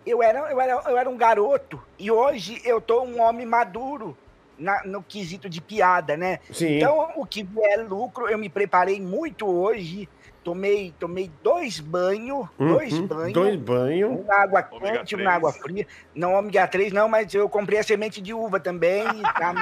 eu 0.10 0.24
era, 0.24 0.40
eu, 0.52 0.60
era, 0.62 0.74
eu 0.88 0.98
era 0.98 1.10
um 1.10 1.18
garoto 1.18 1.82
e 2.00 2.10
hoje 2.12 2.62
eu 2.66 2.80
tô 2.82 3.02
um 3.04 3.22
homem 3.22 3.46
maduro 3.46 4.18
na- 4.58 4.82
no 4.86 5.04
quesito 5.04 5.48
de 5.50 5.62
piada, 5.62 6.16
né? 6.18 6.40
Sim. 6.52 6.78
Então, 6.78 7.12
o 7.16 7.26
que 7.26 7.44
vier 7.44 7.86
lucro, 7.88 8.28
eu 8.28 8.38
me 8.38 8.50
preparei 8.50 9.00
muito 9.00 9.46
hoje. 9.48 10.10
Tomei, 10.44 10.94
tomei 10.98 11.30
dois 11.44 11.80
banhos, 11.80 12.48
dois 12.58 12.94
Uhum, 12.94 13.06
banhos. 13.08 13.34
Dois 13.34 13.56
banhos. 13.58 14.12
Um 14.12 14.24
na 14.24 14.36
água 14.44 14.64
quente, 14.64 15.16
um 15.16 15.20
na 15.24 15.34
água 15.34 15.52
fria. 15.52 15.86
Não 16.16 16.36
ômega 16.36 16.66
3 16.68 16.94
não, 16.94 17.10
mas 17.10 17.34
eu 17.34 17.50
comprei 17.50 17.80
a 17.80 17.84
semente 17.84 18.22
de 18.22 18.34
uva 18.34 18.58
também 18.58 19.06
e 19.10 19.24
tá, 19.24 19.54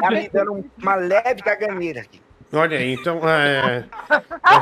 tá 0.00 0.10
me 0.10 0.26
dando 0.30 0.64
uma 0.80 0.94
leve 0.94 1.42
caganeira 1.42 2.00
aqui. 2.00 2.18
Olha 2.50 2.78
aí, 2.78 2.94
então 2.94 3.20
é, 3.28 3.84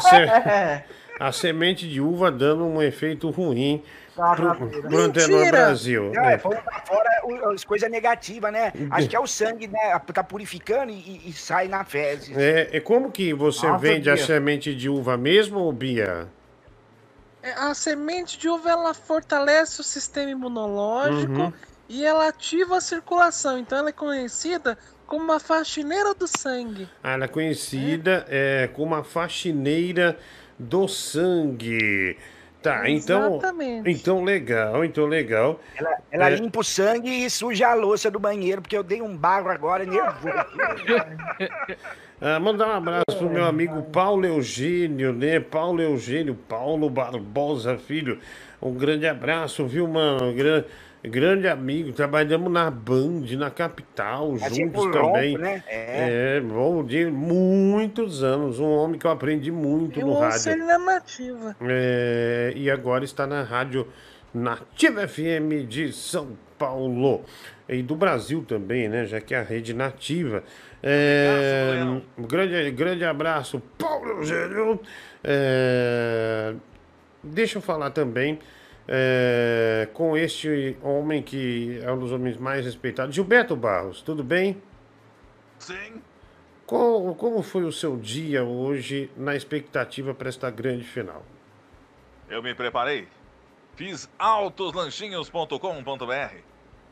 se- 0.01 0.83
a 1.21 1.31
semente 1.33 1.89
de 1.89 2.01
uva 2.01 2.31
dando 2.33 2.65
um 2.65 2.83
efeito 2.83 3.31
ruim 3.31 3.83
pro 4.23 4.99
Antenor 4.99 5.51
Brasil. 5.51 6.13
Não, 6.13 6.25
é, 6.25 6.37
pra 6.37 6.63
fora 6.85 7.09
o- 7.25 7.51
as 7.51 7.65
coisas 7.65 7.91
negativas, 7.91 8.53
né? 8.53 8.73
Acho 8.91 9.09
que 9.09 9.17
é 9.17 9.21
o 9.21 9.27
sangue, 9.27 9.67
né? 9.69 9.99
Tá 10.13 10.25
purificando 10.25 10.91
e, 10.93 11.29
e 11.29 11.33
sai 11.33 11.69
na 11.69 11.85
fezes. 11.85 12.37
É, 12.37 12.69
é 12.77 12.81
como 12.81 13.11
que 13.13 13.33
você 13.33 13.67
Nossa, 13.67 13.79
vende 13.79 14.11
a 14.11 14.15
Bia. 14.15 14.27
semente 14.27 14.75
de 14.75 14.89
uva 14.89 15.17
mesmo, 15.17 15.71
Bia? 15.73 16.27
É, 17.43 17.53
A 17.53 17.73
semente 17.75 18.39
de 18.39 18.49
uva 18.49 18.71
ela 18.71 18.93
fortalece 18.93 19.81
o 19.81 19.85
sistema 19.85 20.31
imunológico 20.31 21.33
Uhum. 21.41 21.53
e 21.89 22.05
ela 22.05 22.29
ativa 22.29 22.77
a 22.79 22.81
circulação. 22.81 23.59
Então 23.59 23.79
ela 23.79 23.91
é 23.91 23.93
conhecida 23.93 24.77
como 25.07 25.25
uma 25.25 25.39
faxineira 25.41 26.13
do 26.15 26.27
sangue. 26.27 26.89
Ah, 27.03 27.13
Ela 27.13 27.25
é 27.25 27.29
conhecida 27.29 28.27
é, 28.29 28.69
como 28.75 28.95
a 28.95 29.03
faxineira 29.05 30.19
do 30.59 30.87
sangue. 30.89 32.19
Tá, 32.63 32.91
então. 32.91 33.37
Exatamente. 33.37 33.89
Então 33.91 34.25
legal, 34.25 34.85
então 34.85 35.07
legal. 35.07 35.61
Ela, 35.77 35.99
ela 36.11 36.31
É, 36.31 36.35
limpa 36.35 36.59
o 36.61 36.65
sangue 36.65 37.09
e 37.25 37.31
suja 37.31 37.69
a 37.69 37.75
louça 37.75 38.11
do 38.11 38.19
banheiro, 38.19 38.61
porque 38.61 38.77
eu 38.77 38.83
dei 38.83 39.01
um 39.01 39.17
barro 39.17 39.49
agora 39.49 39.85
nervoso. 39.85 40.35
Ah, 42.21 42.41
mandar 42.41 42.67
um 42.67 42.73
abraço 42.73 43.17
pro 43.17 43.31
meu 43.31 43.45
amigo 43.45 43.81
Paulo 43.93 44.27
Eugênio, 44.27 45.13
né? 45.13 45.39
Paulo 45.39 45.81
Eugênio, 45.81 46.35
Paulo 46.35 46.91
Barbosa, 46.91 47.79
filho. 47.79 48.19
Um 48.61 48.75
grande 48.75 49.07
abraço, 49.07 49.65
viu, 49.67 49.87
mano? 49.87 50.35
Gran- 50.35 50.65
grande 50.65 50.65
amigo. 51.53 51.93
Trabalhamos 51.93 52.53
na 52.53 52.71
Band, 52.71 53.25
na 53.37 53.51
capital, 53.51 54.37
Fazia 54.37 54.65
juntos 54.65 54.85
rompo, 54.85 54.99
também. 54.99 55.39
né? 55.39 55.63
É. 55.69 56.41
bom, 56.41 56.85
de 56.85 57.07
muitos 57.07 58.23
anos. 58.23 58.59
Um 58.59 58.69
homem 58.71 58.99
que 58.99 59.07
eu 59.07 59.11
aprendi 59.11 59.51
muito 59.51 60.01
Eu 60.01 60.07
no 60.07 60.19
rádio. 60.19 60.53
ele 60.53 60.65
na 60.65 60.79
nativa. 60.79 61.57
É, 61.63 62.53
e 62.57 62.71
agora 62.71 63.05
está 63.05 63.27
na 63.27 63.43
rádio 63.43 63.87
Nativa 64.35 65.07
FM 65.07 65.67
de 65.69 65.93
São 65.93 66.37
Paulo. 66.59 67.25
E 67.69 67.83
do 67.83 67.95
Brasil 67.95 68.43
também, 68.47 68.89
né? 68.89 69.05
Já 69.05 69.21
que 69.21 69.35
é 69.35 69.39
a 69.39 69.43
rede 69.43 69.75
nativa. 69.75 70.43
É, 70.83 71.75
um 72.17 72.23
grande, 72.23 72.71
grande 72.71 73.05
abraço, 73.05 73.61
Paulo 73.79 74.09
Eugênio. 74.11 74.81
É, 75.23 76.55
deixa 77.23 77.59
eu 77.59 77.63
falar 77.63 77.91
também 77.91 78.39
é, 78.89 79.87
com 79.93 80.17
este 80.17 80.79
homem 80.83 81.23
que 81.23 81.79
é 81.83 81.93
um 81.93 81.99
dos 81.99 82.11
homens 82.11 82.39
mais 82.39 82.65
respeitados, 82.65 83.15
Gilberto 83.15 83.55
Barros, 83.55 84.01
tudo 84.01 84.25
bem? 84.25 84.63
Sim. 85.59 86.01
Como, 86.67 87.15
como 87.15 87.43
foi 87.43 87.65
o 87.65 87.73
seu 87.73 87.97
dia 87.97 88.45
hoje 88.45 89.11
na 89.17 89.35
expectativa 89.37 90.13
para 90.15 90.29
esta 90.29 90.51
grande 90.51 90.85
final? 90.85 91.25
Eu 92.29 92.43
me 92.43 92.55
preparei. 92.55 93.09
Fiz 93.77 94.09
altoslanchinhos.com.br. 94.19 96.35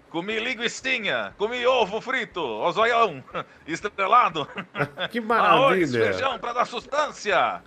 Comi 0.09 0.39
linguiçinha, 0.39 1.35
comi 1.37 1.67
ovo 1.67 2.01
frito, 2.01 2.41
ozoião, 2.41 3.25
estrelado. 3.67 4.47
Que 5.11 5.19
Arroz, 5.19 5.27
maravilha! 5.27 6.13
feijão 6.13 6.39
para 6.39 6.53
dar 6.53 6.65
sustância. 6.65 7.61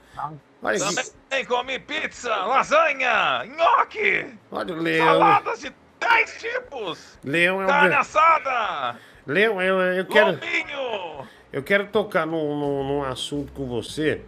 Olha 0.62 0.78
Também 0.80 1.46
comi 1.46 1.80
pizza, 1.80 2.36
lasanha, 2.36 3.46
nhoque. 3.46 4.26
Olha 4.52 4.74
o 4.74 4.78
Leão. 4.78 5.06
Saladas 5.06 5.60
de 5.62 5.74
10 6.00 6.38
tipos. 6.40 7.20
Leão 7.24 7.62
é 7.62 7.66
um. 7.66 7.68
Carne 7.68 7.96
assada. 7.96 8.98
Leão, 9.26 9.62
eu, 9.62 9.80
eu 9.80 10.06
quero. 10.06 10.32
Lombinho. 10.32 11.28
Eu 11.52 11.64
quero 11.64 11.88
tocar 11.88 12.26
num, 12.28 12.60
num, 12.60 12.84
num 12.84 13.04
assunto 13.04 13.52
com 13.54 13.68
você. 13.68 14.22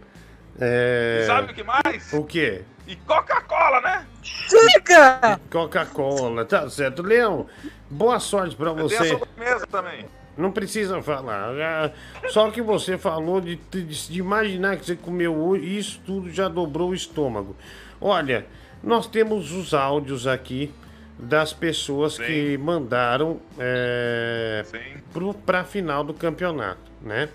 É... 0.58 1.20
E 1.22 1.26
sabe 1.26 1.52
o 1.52 1.54
que 1.54 1.62
mais? 1.62 2.12
O 2.12 2.24
quê? 2.24 2.62
E 2.86 2.96
Coca-Cola, 2.96 3.80
né? 3.80 4.06
Chega! 4.22 5.38
Coca-Cola, 5.50 6.44
tá 6.44 6.68
certo. 6.68 7.02
Leão, 7.02 7.46
boa 7.88 8.18
sorte 8.18 8.56
pra 8.56 8.72
Tem 8.74 8.80
a 8.80 8.82
você. 8.82 9.08
sobremesa 9.08 9.66
também. 9.66 10.06
Não 10.36 10.50
precisa 10.50 11.02
falar. 11.02 11.92
Só 12.28 12.50
que 12.50 12.62
você 12.62 12.96
falou 12.96 13.40
de, 13.40 13.56
de, 13.70 13.84
de 13.84 14.18
imaginar 14.18 14.76
que 14.76 14.86
você 14.86 14.96
comeu 14.96 15.34
hoje, 15.34 15.78
isso 15.78 16.00
tudo 16.04 16.30
já 16.30 16.48
dobrou 16.48 16.90
o 16.90 16.94
estômago. 16.94 17.54
Olha, 18.00 18.46
nós 18.82 19.06
temos 19.06 19.52
os 19.52 19.74
áudios 19.74 20.26
aqui 20.26 20.72
das 21.18 21.52
pessoas 21.52 22.18
que 22.18 22.58
mandaram 22.58 23.40
é, 23.58 24.64
pro, 25.12 25.34
pra 25.34 25.62
final 25.62 26.02
do 26.02 26.12
campeonato, 26.12 26.90
né? 27.00 27.28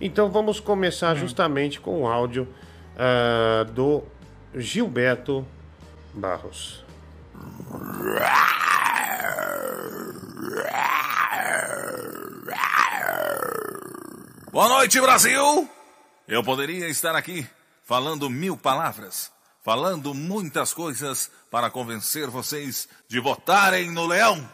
Então 0.00 0.30
vamos 0.30 0.60
começar 0.60 1.14
justamente 1.14 1.80
com 1.80 2.02
o 2.02 2.06
áudio 2.06 2.48
ah, 2.96 3.64
do 3.64 4.02
Gilberto 4.54 5.44
Barros. 6.14 6.84
Boa 14.52 14.68
noite, 14.68 15.00
Brasil! 15.00 15.68
Eu 16.28 16.42
poderia 16.42 16.88
estar 16.88 17.16
aqui 17.16 17.46
falando 17.82 18.28
mil 18.28 18.56
palavras, 18.56 19.30
falando 19.62 20.14
muitas 20.14 20.74
coisas 20.74 21.30
para 21.50 21.70
convencer 21.70 22.28
vocês 22.28 22.88
de 23.08 23.18
votarem 23.18 23.90
no 23.90 24.06
Leão, 24.06 24.48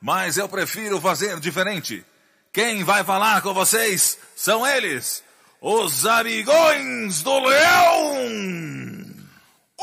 mas 0.00 0.36
eu 0.36 0.48
prefiro 0.48 1.00
fazer 1.00 1.40
diferente. 1.40 2.04
Quem 2.52 2.84
vai 2.84 3.02
falar 3.02 3.42
com 3.42 3.52
vocês 3.52 4.18
são 4.36 4.66
eles, 4.66 5.22
os 5.60 6.06
amigões 6.06 7.22
do 7.22 7.38
Leão! 7.40 9.03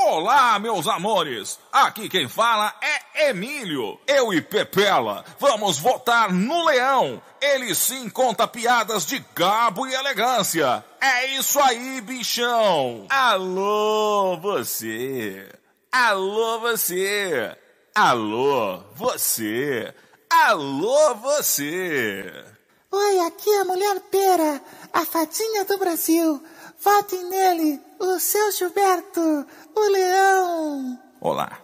Olá, 0.03 0.57
meus 0.57 0.88
amores! 0.88 1.60
Aqui 1.72 2.10
quem 2.10 2.28
fala 2.28 2.73
é 2.82 3.30
Emílio. 3.30 3.99
Eu 4.07 4.34
e 4.34 4.41
Pepela 4.41 5.23
vamos 5.40 5.78
votar 5.78 6.34
no 6.34 6.65
Leão. 6.65 7.22
Ele 7.40 7.73
sim 7.76 8.10
conta 8.10 8.48
piadas 8.48 9.06
de 9.06 9.23
gabo 9.36 9.86
e 9.86 9.94
elegância. 9.94 10.84
É 10.99 11.28
isso 11.38 11.60
aí, 11.60 12.02
bichão! 12.02 13.06
Alô, 13.10 14.38
você! 14.38 15.48
Alô, 15.91 16.60
você! 16.60 17.56
Alô, 17.94 18.80
você! 18.95 19.94
Alô, 20.30 21.14
você! 21.15 22.44
Oi, 22.91 23.19
aqui 23.19 23.49
é 23.49 23.61
a 23.61 23.65
Mulher 23.65 23.99
Pera, 24.11 24.61
a 24.91 25.06
fadinha 25.06 25.64
do 25.64 25.78
Brasil. 25.78 26.44
Votem 26.84 27.24
nele, 27.30 27.80
o 27.99 28.20
seu 28.20 28.52
Gilberto, 28.53 29.48
o 29.76 29.91
leão. 29.91 30.99
Olá, 31.20 31.60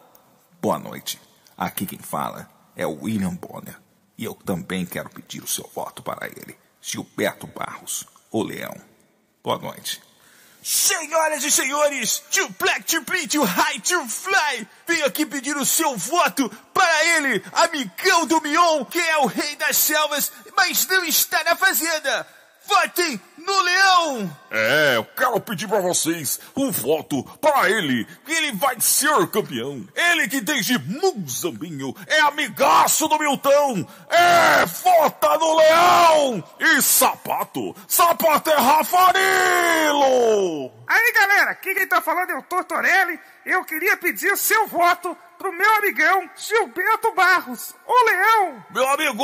boa 0.61 0.77
noite. 0.77 1.19
Aqui 1.57 1.87
quem 1.87 1.97
fala 1.97 2.47
é 2.75 2.85
o 2.85 3.01
William 3.01 3.33
Bonner. 3.33 3.81
E 4.15 4.23
eu 4.23 4.35
também 4.35 4.85
quero 4.85 5.09
pedir 5.09 5.43
o 5.43 5.47
seu 5.47 5.67
voto 5.73 6.03
para 6.03 6.27
ele, 6.27 6.55
Gilberto 6.79 7.47
Barros, 7.47 8.05
o 8.31 8.43
Leão. 8.43 8.75
Boa 9.43 9.57
noite. 9.57 10.03
Senhoras 10.61 11.43
e 11.43 11.49
senhores, 11.49 12.19
too 12.29 12.49
black, 12.59 12.83
too 12.83 13.03
pretty, 13.03 13.39
too 13.39 13.43
high, 13.43 13.79
too 13.79 14.07
fly, 14.07 14.67
venho 14.85 15.05
aqui 15.05 15.25
pedir 15.25 15.57
o 15.57 15.65
seu 15.65 15.97
voto 15.97 16.47
para 16.75 17.05
ele, 17.15 17.43
amigão 17.53 18.27
do 18.27 18.39
Mion, 18.39 18.85
que 18.85 18.99
é 18.99 19.17
o 19.17 19.25
rei 19.25 19.55
das 19.55 19.77
selvas, 19.77 20.31
mas 20.55 20.85
não 20.85 21.03
está 21.05 21.43
na 21.43 21.55
fazenda. 21.55 22.27
Votem 22.67 23.19
no 23.47 23.61
Leão! 23.61 24.37
É, 24.51 24.97
eu 24.97 25.05
quero 25.05 25.39
pedir 25.39 25.67
pra 25.67 25.79
vocês 25.79 26.39
um 26.55 26.69
voto 26.69 27.23
para 27.39 27.69
ele, 27.69 28.05
que 28.25 28.33
ele 28.33 28.51
vai 28.51 28.79
ser 28.79 29.27
campeão. 29.27 29.87
Ele 29.95 30.27
que 30.27 30.41
desde 30.41 30.77
Muzambinho 30.77 31.95
é 32.05 32.19
amigaço 32.19 33.07
do 33.07 33.17
Milton. 33.17 33.87
É, 34.09 34.65
vota 34.65 35.37
no 35.37 35.55
Leão! 35.55 36.43
E 36.59 36.81
sapato, 36.81 37.73
sapato 37.87 38.49
é 38.49 38.55
Rafarilo! 38.55 39.97
Aí, 40.87 41.13
galera, 41.13 41.51
aqui 41.51 41.73
quem 41.73 41.87
tá 41.87 42.01
falando 42.01 42.31
é 42.31 42.37
o 42.37 42.43
Tortorelli. 42.43 43.19
Eu 43.45 43.63
queria 43.63 43.95
pedir 43.95 44.37
seu 44.37 44.67
voto 44.67 45.17
pro 45.37 45.51
meu 45.53 45.75
amigão 45.75 46.29
Gilberto 46.35 47.13
Barros, 47.13 47.75
o 47.85 48.05
Leão. 48.05 48.65
Meu 48.71 48.87
amigo, 48.89 49.23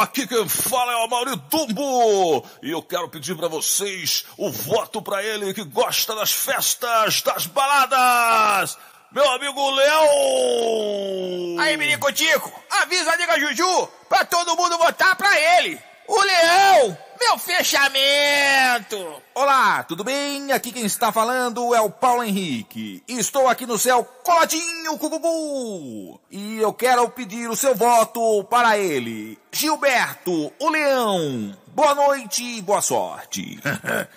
aqui 0.00 0.26
quem 0.26 0.48
fala 0.48 0.92
é 0.92 0.96
o 0.96 1.08
Mauri 1.08 1.36
Dumbo. 1.50 2.46
E 2.62 2.70
eu 2.70 2.82
quero 2.82 3.08
pedir 3.08 3.36
pra 3.36 3.48
vocês 3.48 4.24
o 4.36 4.50
voto 4.50 5.02
pra 5.02 5.22
ele 5.22 5.54
que 5.54 5.64
gosta 5.64 6.14
das 6.14 6.32
festas, 6.32 7.22
das 7.22 7.46
baladas. 7.46 8.78
Meu 9.12 9.30
amigo 9.32 9.70
Leão! 9.70 11.60
Aí, 11.60 11.76
Minico 11.76 12.12
Tico, 12.12 12.52
avisa 12.82 13.12
a 13.12 13.16
Liga 13.16 13.38
Juju 13.38 13.88
pra 14.08 14.24
todo 14.24 14.56
mundo 14.56 14.76
votar 14.78 15.14
pra 15.14 15.38
ele! 15.38 15.80
O 16.08 16.20
Leão! 16.20 16.98
Meu 17.20 17.38
fechamento! 17.38 19.22
Olá, 19.34 19.82
tudo 19.84 20.02
bem? 20.02 20.52
Aqui 20.52 20.72
quem 20.72 20.84
está 20.84 21.12
falando 21.12 21.74
é 21.74 21.80
o 21.80 21.90
Paulo 21.90 22.24
Henrique. 22.24 23.02
Estou 23.06 23.48
aqui 23.48 23.66
no 23.66 23.78
céu 23.78 24.04
coladinho 24.22 24.98
com 24.98 25.06
o 25.06 25.10
Gugu. 25.10 26.20
E 26.30 26.58
eu 26.58 26.72
quero 26.72 27.08
pedir 27.10 27.48
o 27.48 27.56
seu 27.56 27.74
voto 27.74 28.44
para 28.44 28.78
ele. 28.78 29.38
Gilberto, 29.52 30.52
o 30.58 30.68
Leão. 30.68 31.56
Boa 31.68 31.94
noite 31.94 32.42
e 32.42 32.62
boa 32.62 32.82
sorte. 32.82 33.60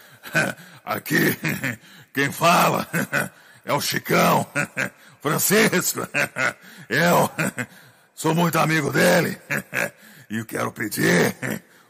Aqui, 0.83 1.37
quem 2.13 2.31
fala 2.31 2.87
é 3.63 3.73
o 3.73 3.81
Chicão, 3.81 4.45
Francisco. 5.21 6.07
Eu 6.89 7.29
sou 8.15 8.33
muito 8.33 8.57
amigo 8.57 8.91
dele 8.91 9.39
e 10.29 10.37
eu 10.37 10.45
quero 10.45 10.71
pedir 10.71 11.35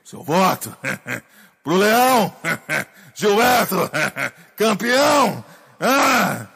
seu 0.07 0.23
voto 0.23 0.73
pro 1.61 1.75
Leão, 1.75 2.33
Gilberto, 3.13 3.75
campeão. 4.55 5.43
Ah! 5.81 6.47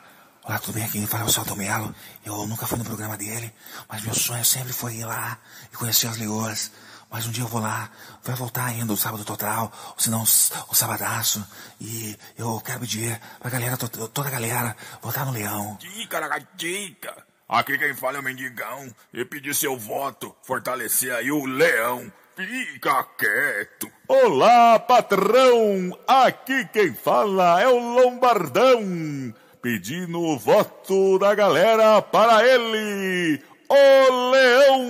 Olá, 0.46 0.58
tudo 0.58 0.76
bem? 0.76 0.86
Aqui 0.86 1.06
fala 1.06 1.26
o 1.26 1.30
Celto 1.30 1.54
Melo. 1.58 1.94
Eu 2.26 2.48
nunca 2.48 2.66
fui 2.66 2.78
no 2.78 2.86
programa 2.86 3.18
dele, 3.18 3.54
mas 3.90 4.02
meu 4.04 4.14
sonho 4.14 4.46
sempre 4.46 4.72
foi 4.72 4.96
ir 4.96 5.06
lá 5.06 5.38
e 5.72 5.76
conhecer 5.76 6.08
as 6.08 6.18
leoas. 6.18 6.72
Mas 7.10 7.28
um 7.28 7.32
dia 7.32 7.44
eu 7.44 7.48
vou 7.50 7.60
lá, 7.60 7.90
vai 8.24 8.38
voltar 8.38 8.68
ainda 8.68 8.94
o 8.94 8.98
sábado 8.98 9.26
total, 9.26 9.70
ou 9.90 9.96
se 10.00 10.10
não 10.10 10.22
o 10.24 10.74
sabadaço. 10.74 11.46
E 11.82 12.18
eu 12.38 12.62
quero 12.62 12.80
pedir 12.80 13.20
pra 13.38 13.50
galera, 13.52 13.76
to- 13.76 14.08
toda 14.08 14.30
a 14.30 14.32
galera, 14.32 14.78
votar 15.02 15.26
no 15.26 15.34
Leão. 15.34 15.78
Dica, 15.82 16.22
dica. 16.56 17.14
Aqui 17.50 17.78
quem 17.78 17.94
fala 17.94 18.16
é 18.16 18.20
o 18.22 18.24
Mendigão. 18.24 18.96
E 19.14 19.26
pedir 19.26 19.54
seu 19.54 19.78
voto, 19.78 20.34
fortalecer 20.42 21.14
aí 21.14 21.30
o 21.34 21.46
Leão. 21.46 22.10
Fica 22.36 23.04
quieto. 23.18 23.92
Olá, 24.08 24.80
patrão! 24.80 25.98
Aqui 26.08 26.66
quem 26.72 26.94
fala 26.94 27.62
é 27.62 27.68
o 27.68 27.78
Lombardão, 27.78 29.34
pedindo 29.62 30.22
o 30.22 30.40
voto 30.40 31.20
da 31.20 31.36
galera 31.36 32.02
para 32.02 32.48
ele, 32.48 33.44
o 33.68 34.32
Leão! 34.32 34.82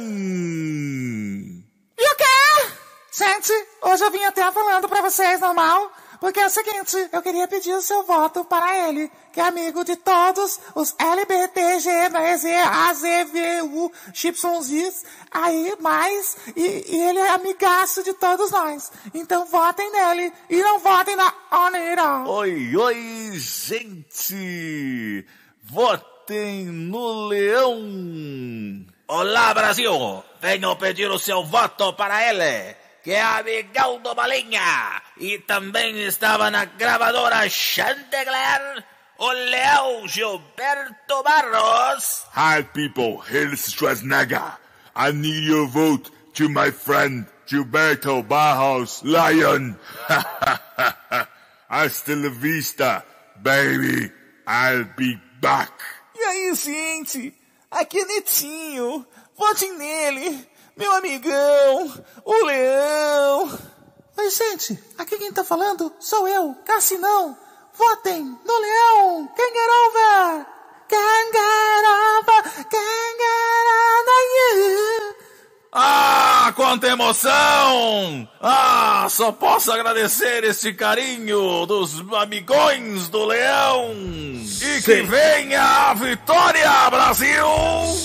E 1.97 2.11
o 2.11 2.15
quê? 2.15 2.73
Gente, 3.11 3.51
hoje 3.81 4.03
eu 4.03 4.11
vim 4.11 4.23
até 4.23 4.51
falando 4.51 4.87
pra 4.87 5.01
vocês, 5.01 5.39
normal? 5.39 5.91
Porque 6.21 6.39
é 6.39 6.45
o 6.45 6.51
seguinte, 6.51 7.09
eu 7.11 7.19
queria 7.19 7.47
pedir 7.47 7.73
o 7.73 7.81
seu 7.81 8.03
voto 8.03 8.45
para 8.45 8.87
ele, 8.87 9.11
que 9.33 9.39
é 9.39 9.43
amigo 9.43 9.83
de 9.83 9.95
todos 9.95 10.59
os 10.75 10.93
LBTG, 10.99 12.09
né, 12.09 12.37
Z, 12.37 12.57
A, 12.57 12.93
Z, 12.93 13.25
V, 13.25 13.61
U, 13.63 13.91
Y, 14.13 14.93
aí, 15.31 15.75
mais, 15.79 16.37
e, 16.55 16.61
e 16.61 17.01
ele 17.09 17.17
é 17.17 17.29
amigaço 17.31 18.03
de 18.03 18.13
todos 18.13 18.51
nós. 18.51 18.91
Então 19.15 19.47
votem 19.47 19.91
nele, 19.91 20.31
e 20.47 20.61
não 20.61 20.77
votem 20.77 21.15
na 21.15 21.33
Onira. 21.51 22.29
Oi, 22.29 22.77
oi, 22.77 23.31
gente! 23.33 25.25
Votem 25.63 26.65
no 26.65 27.29
Leão! 27.29 28.85
Olá, 29.07 29.55
Brasil! 29.55 30.23
Venho 30.39 30.75
pedir 30.75 31.09
o 31.09 31.17
seu 31.17 31.43
voto 31.43 31.91
para 31.93 32.29
ele, 32.29 32.75
que 33.03 33.11
é 33.11 33.21
amigão 33.21 33.99
do 33.99 34.13
Balinha 34.13 35.01
e 35.17 35.39
também 35.39 36.01
estava 36.03 36.51
na 36.51 36.65
gravadora 36.65 37.49
Chanticleer, 37.49 38.83
o 39.17 39.31
Leão 39.31 40.07
Gilberto 40.07 41.23
Barros. 41.23 42.23
Hi, 42.35 42.63
people. 42.63 43.21
Here's 43.27 43.71
Schwarzenegger. 43.73 44.57
I 44.95 45.11
need 45.11 45.47
your 45.47 45.67
vote 45.67 46.11
to 46.35 46.49
my 46.49 46.71
friend 46.71 47.25
Gilberto 47.47 48.21
Barros 48.23 49.01
Lion. 49.03 49.75
Hasta 51.69 52.15
la 52.15 52.29
vista, 52.29 53.03
baby. 53.41 54.11
I'll 54.47 54.85
be 54.97 55.19
back. 55.39 55.71
E 56.15 56.23
aí, 56.23 56.53
gente? 56.53 57.33
Aqui 57.71 57.99
é 57.99 58.05
Netinho. 58.05 59.07
Votem 59.37 59.77
nele. 59.77 60.50
Meu 60.77 60.91
amigão, 60.93 61.93
o 62.23 62.45
Leão. 62.45 63.59
Oi, 64.17 64.29
gente, 64.29 64.81
aqui 64.97 65.17
quem 65.17 65.31
tá 65.31 65.43
falando 65.43 65.91
sou 65.99 66.27
eu, 66.27 66.55
Cassinão. 66.65 67.37
Votem 67.73 68.23
no 68.23 68.57
Leão, 68.57 69.29
Kangarova! 69.35 70.47
Kangarova, 70.87 72.43
Kangarova, 72.69 74.17
you! 74.35 75.20
Ah, 75.73 76.51
quanta 76.53 76.87
emoção! 76.87 78.27
Ah, 78.41 79.07
só 79.09 79.31
posso 79.31 79.71
agradecer 79.71 80.43
esse 80.43 80.73
carinho 80.73 81.65
dos 81.65 82.03
amigões 82.13 83.07
do 83.07 83.23
Leão. 83.25 83.91
E 83.95 84.81
que 84.81 85.01
venha 85.03 85.61
a 85.61 85.93
vitória, 85.93 86.89
Brasil! 86.89 87.45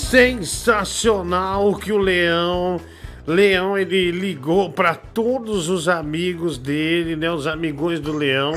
Sensacional 0.09 1.75
que 1.75 1.91
o 1.91 1.97
Leão. 1.97 2.79
Leão, 3.25 3.77
ele 3.77 4.11
ligou 4.11 4.69
para 4.71 4.95
todos 4.95 5.67
os 5.67 5.89
amigos 5.89 6.57
dele, 6.57 7.17
né? 7.17 7.29
Os 7.29 7.45
amigões 7.47 7.99
do 7.99 8.13
Leão. 8.13 8.53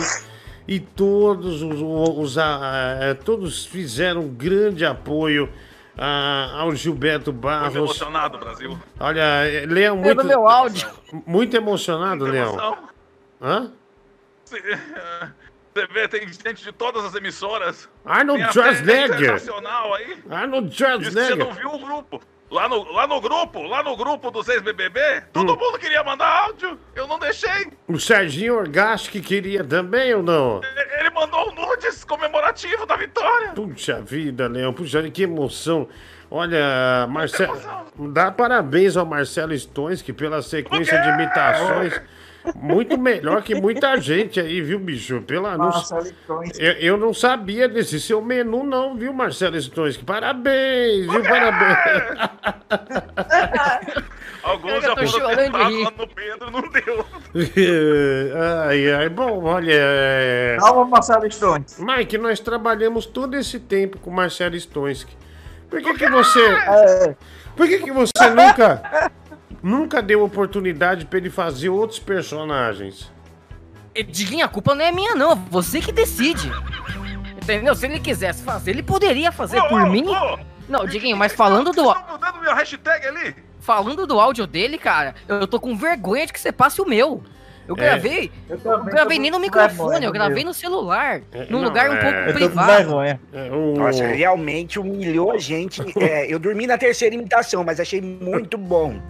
E 0.68 0.78
todos 0.78 1.62
os, 1.62 1.80
os- 1.82 2.38
ah, 2.38 2.98
eh, 3.00 3.14
todos 3.14 3.66
fizeram 3.66 4.20
um 4.20 4.28
grande 4.28 4.84
apoio 4.84 5.48
ah, 6.02 6.60
ao 6.60 6.74
Gilberto 6.74 7.30
Barros. 7.30 7.74
Muito 7.74 7.90
emocionado, 7.90 8.38
Brasil. 8.38 8.78
Olha, 8.98 9.22
Leão, 9.68 9.96
muito. 9.98 10.24
meu 10.24 10.48
áudio. 10.48 10.88
Muito 11.26 11.54
emocionado, 11.54 12.24
Leão. 12.24 12.78
Hã? 13.40 13.70
Você 15.72 15.86
vê, 15.86 16.08
tem 16.08 16.26
gente 16.26 16.64
de 16.64 16.72
todas 16.72 17.04
as 17.04 17.14
emissoras. 17.14 17.88
Arnold 18.04 18.52
Schwarzenegger. 18.52 19.36
aí. 19.94 20.18
Arnold 20.28 20.68
que 20.68 20.76
você 20.76 20.84
Schwarzenegger. 20.84 21.36
não 21.36 21.52
viu 21.52 21.74
o 21.74 21.78
grupo. 21.78 22.20
Lá 22.50 22.68
no, 22.68 22.82
lá 22.92 23.06
no 23.06 23.20
grupo, 23.20 23.62
lá 23.62 23.80
no 23.82 23.96
grupo 23.96 24.30
dos 24.30 24.48
ex-BBB, 24.48 25.00
Hum. 25.00 25.22
todo 25.32 25.56
mundo 25.56 25.78
queria 25.78 26.02
mandar 26.02 26.26
áudio. 26.46 26.78
Eu 26.96 27.06
não 27.06 27.18
deixei. 27.18 27.68
O 27.86 27.98
Serginho 27.98 28.56
Orgasti 28.56 29.10
que 29.10 29.20
queria 29.20 29.62
também 29.62 30.12
ou 30.14 30.22
não? 30.22 30.60
Ele 30.98 31.10
mandou 31.10 31.48
um 31.50 31.54
nudes 31.54 32.02
comemorativo 32.04 32.84
da 32.86 32.96
vitória. 32.96 33.50
Puxa 33.52 34.00
vida, 34.00 34.48
Leão, 34.48 34.72
puxa, 34.72 35.08
que 35.10 35.22
emoção. 35.22 35.88
Olha, 36.28 37.06
Marcelo, 37.08 37.56
dá 38.12 38.30
parabéns 38.30 38.96
ao 38.96 39.04
Marcelo 39.06 39.52
Stonski 39.52 40.12
pela 40.12 40.42
sequência 40.42 41.00
de 41.00 41.08
imitações. 41.08 42.00
Muito 42.56 42.96
melhor 42.98 43.42
que 43.42 43.54
muita 43.54 43.96
gente 44.00 44.40
aí, 44.40 44.60
viu, 44.62 44.78
bicho? 44.78 45.20
Pela, 45.22 45.56
Marcelo 45.58 46.06
eu, 46.58 46.72
eu 46.72 46.96
não 46.96 47.12
sabia 47.12 47.68
desse 47.68 48.00
seu 48.00 48.22
menu, 48.22 48.64
não, 48.64 48.94
viu, 48.96 49.12
Marcelo 49.12 49.56
Stonski? 49.60 50.04
Parabéns, 50.04 51.06
viu? 51.06 51.22
Parabéns. 51.22 51.78
Alguns 54.42 54.82
já 54.82 54.96
foram 54.96 55.52
lá 55.52 55.90
no 55.90 56.08
Pedro, 56.08 56.50
não 56.50 56.62
deu. 56.62 57.04
ai, 58.66 58.90
ai, 58.92 59.08
bom, 59.10 59.44
olha. 59.44 59.70
é- 59.70 60.56
Calma, 60.58 60.84
Marcelo 60.86 61.26
Stonski. 61.30 61.82
Mike, 61.84 62.16
nós 62.16 62.40
trabalhamos 62.40 63.04
todo 63.04 63.36
esse 63.36 63.60
tempo 63.60 63.98
com 63.98 64.10
o 64.10 64.12
Marcelo 64.14 64.56
Stonski. 64.56 65.14
Por 65.68 65.80
que, 65.82 65.94
que 65.94 66.08
você. 66.10 67.16
Por 67.54 67.68
que, 67.68 67.78
que 67.80 67.92
você 67.92 68.30
nunca. 68.30 69.10
Nunca 69.62 70.00
deu 70.02 70.22
oportunidade 70.24 71.04
pra 71.06 71.18
ele 71.18 71.30
fazer 71.30 71.68
outros 71.68 71.98
personagens? 71.98 73.10
E, 73.94 74.02
Diguinho, 74.02 74.44
a 74.44 74.48
culpa 74.48 74.74
não 74.74 74.84
é 74.84 74.92
minha, 74.92 75.14
não. 75.14 75.34
Você 75.50 75.80
que 75.80 75.92
decide. 75.92 76.50
Entendeu? 77.42 77.74
Se 77.74 77.86
ele 77.86 77.98
quisesse 78.00 78.42
fazer, 78.42 78.70
ele 78.70 78.82
poderia 78.82 79.32
fazer 79.32 79.60
por 79.64 79.88
mim. 79.90 80.04
Não, 80.68 80.86
Diguinho, 80.86 81.16
mas 81.16 81.32
falando 81.32 81.72
do. 81.72 81.82
Mudando 81.82 82.40
minha 82.40 82.54
hashtag 82.54 83.06
ali. 83.06 83.34
Falando 83.58 84.06
do 84.06 84.18
áudio 84.18 84.46
dele, 84.46 84.78
cara, 84.78 85.14
eu 85.28 85.46
tô 85.46 85.60
com 85.60 85.76
vergonha 85.76 86.26
de 86.26 86.32
que 86.32 86.40
você 86.40 86.50
passe 86.52 86.80
o 86.80 86.86
meu. 86.88 87.22
Eu 87.68 87.74
É. 87.76 87.80
gravei. 87.80 88.32
Eu 88.48 88.56
Eu 88.56 88.60
também 88.62 88.94
gravei 88.94 89.18
nem 89.18 89.30
no 89.30 89.38
microfone, 89.38 89.90
vergonha, 89.90 90.06
eu 90.08 90.12
gravei 90.12 90.44
no 90.44 90.54
celular. 90.54 91.20
É, 91.30 91.44
num 91.50 91.58
não, 91.60 91.64
lugar 91.64 91.90
um 91.90 91.94
é. 91.94 92.00
pouco 92.00 92.16
Eu 92.16 92.26
tô 92.26 92.32
com 92.32 92.38
privado. 92.46 92.72
vergonha. 92.72 93.20
É, 93.32 93.50
o- 93.52 93.74
Nossa, 93.76 94.06
realmente 94.06 94.78
humilhou 94.78 95.32
a 95.32 95.38
gente. 95.38 95.82
É, 96.00 96.32
eu 96.32 96.38
dormi 96.38 96.66
na 96.66 96.78
terceira 96.78 97.14
imitação, 97.14 97.62
mas 97.62 97.78
achei 97.78 98.00
muito 98.00 98.56
bom. 98.56 99.00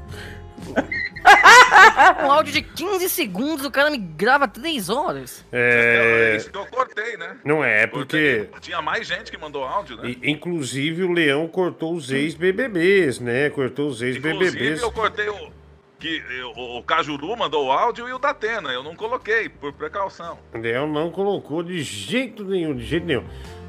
Um 2.25 2.31
áudio 2.31 2.53
de 2.53 2.63
15 2.63 3.09
segundos, 3.09 3.65
o 3.65 3.71
cara 3.71 3.91
me 3.91 3.99
grava 3.99 4.49
3 4.49 4.89
horas. 4.89 5.45
É, 5.53 6.35
Isso 6.37 6.51
que 6.51 6.57
eu 6.59 6.67
cortei, 6.67 7.17
né? 7.17 7.37
não 7.45 7.63
é, 7.65 7.87
porque. 7.87 8.49
Tinha 8.61 8.81
mais 8.81 9.07
gente 9.07 9.31
que 9.31 9.37
mandou 9.39 9.65
áudio, 9.65 9.97
né? 9.97 10.09
i- 10.11 10.31
Inclusive 10.31 11.05
o 11.05 11.13
Leão 11.13 11.47
cortou 11.47 11.95
os 11.95 12.11
ex-BBBs, 12.11 13.21
né? 13.21 13.51
Cortou 13.51 13.89
os 13.89 14.03
Inclusive, 14.03 14.29
ex-BBBs. 14.45 14.83
eu 14.83 14.93
cortei 14.93 15.29
o. 15.29 15.61
Que 15.99 16.23
o, 16.57 16.79
o 16.79 16.83
Cajuru 16.83 17.37
mandou 17.37 17.67
o 17.67 17.71
áudio 17.71 18.09
e 18.09 18.13
o 18.15 18.19
da 18.19 18.31
Atena. 18.31 18.71
Eu 18.71 18.83
não 18.83 18.97
coloquei, 18.97 19.51
por 19.51 19.71
precaução. 19.75 20.39
Leão 20.55 20.87
não 20.91 21.11
colocou 21.11 21.63
de 21.63 21.83
jeito 21.83 22.43
nenhum, 22.43 22.75
de 22.75 22.87
jeito 22.87 23.05
nenhum. 23.05 23.25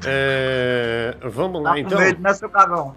É, 0.06 1.14
vamos 1.24 1.62
lá 1.62 1.72
Tá 1.72 1.78
então. 1.80 1.98
medo, 1.98 2.22
né, 2.22 2.32
seu 2.32 2.48
cagão? 2.48 2.94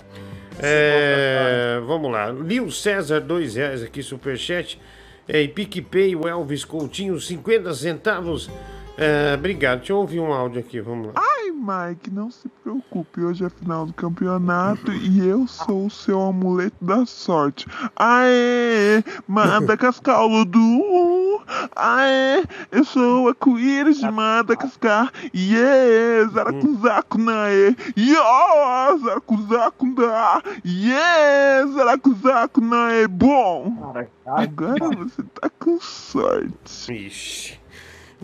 É, 0.59 1.81
vamos 1.85 2.11
lá. 2.11 2.31
Lil 2.31 2.71
César, 2.71 3.19
dois 3.19 3.55
reais 3.55 3.83
aqui, 3.83 4.01
superchat. 4.01 4.79
É, 5.27 5.41
e 5.41 5.47
PicPay, 5.47 6.15
o 6.15 6.27
Elvis 6.27 6.63
Coutinho, 6.63 7.19
50 7.19 7.73
centavos. 7.73 8.49
É, 8.97 9.33
obrigado. 9.33 9.79
Deixa 9.79 9.93
eu 9.93 9.97
ouvir 9.97 10.19
um 10.19 10.31
áudio 10.33 10.59
aqui, 10.59 10.79
vamos 10.79 11.07
lá. 11.07 11.13
Ai, 11.15 11.51
Mike, 11.51 12.09
não 12.09 12.31
se 12.31 12.47
preocupe. 12.63 13.21
Hoje 13.21 13.45
é 13.45 13.49
final 13.49 13.85
do 13.85 13.93
campeonato 13.93 14.91
e 14.91 15.27
eu 15.27 15.47
sou 15.47 15.87
o 15.87 15.89
seu 15.89 16.21
amuleto 16.21 16.77
da 16.79 17.05
sorte. 17.05 17.65
Aê, 17.95 19.03
Madagascar, 19.27 20.25
Ludu. 20.25 21.41
Aê, 21.75 22.43
eu 22.71 22.85
sou 22.85 23.25
o 23.25 23.27
arco-íris 23.27 23.99
de 23.99 24.09
Madagascar. 24.09 25.11
Yeah, 25.35 26.29
Zaracuzaco 26.31 27.17
naê. 27.17 27.75
Yo, 27.97 28.97
Zaracuzaco 29.03 29.95
da. 29.95 30.41
Yeah, 30.65 31.67
Zaracuzaco 31.73 32.61
naê. 32.61 33.07
Bom, 33.07 33.93
agora 34.25 34.89
você 34.97 35.23
tá 35.39 35.49
com 35.59 35.79
sorte. 35.81 36.93
Ixi. 37.07 37.64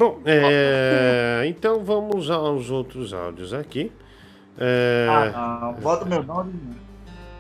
Bom, 0.02 0.20
é, 0.26 1.44
então 1.46 1.84
vamos 1.84 2.30
aos 2.32 2.70
outros 2.72 3.14
áudios 3.14 3.54
aqui. 3.54 3.92
É, 4.58 5.08
Ah, 5.10 5.60
não. 5.62 5.74
Bota 5.74 6.06
meu 6.06 6.24
nome. 6.24 6.54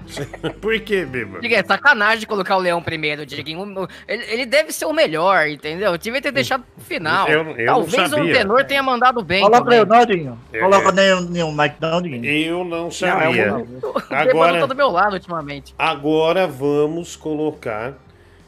Por 0.61 0.79
que, 0.81 1.05
Biba? 1.05 1.39
Diga, 1.39 1.57
é 1.57 1.63
sacanagem 1.63 2.27
colocar 2.27 2.57
o 2.57 2.59
Leão 2.59 2.81
primeiro, 2.81 3.25
Diguinho. 3.25 3.61
O- 3.61 3.87
Ele, 4.07 4.23
ele 4.31 4.45
deve 4.45 4.71
ser 4.71 4.85
o 4.85 4.93
melhor, 4.93 5.47
entendeu? 5.47 5.91
Eu 5.91 5.97
devia 5.97 6.21
ter 6.21 6.31
deixado 6.31 6.63
pro 6.75 6.83
final. 6.83 7.27
Eu- 7.27 7.43
eu 7.51 7.65
não 7.65 7.65
Talvez 7.65 8.11
o 8.13 8.15
tenor 8.25 8.63
tenha 8.65 8.81
mandado 8.83 9.23
bem. 9.23 9.41
Coloca 9.41 9.63
também. 9.63 9.79
eu, 9.79 9.85
não, 9.85 10.05
Dinho. 10.05 10.39
É. 10.51 10.59
Coloca 10.59 10.91
nenhum, 10.91 11.21
nenhum 11.21 11.51
Mike, 11.55 11.75
não, 11.79 12.01
Dinho. 12.01 12.25
Eu 12.25 12.63
não 12.63 12.83
Não, 12.85 12.91
sabia. 12.91 13.41
eu 13.47 13.65
vou- 13.65 13.91
O 13.91 13.97
Agora- 13.97 14.29
Agora... 14.31 14.59
tá 14.61 14.65
do 14.65 14.75
meu 14.75 14.89
lado 14.89 15.13
ultimamente. 15.13 15.73
Agora 15.77 16.47
vamos 16.47 17.15
colocar 17.15 17.93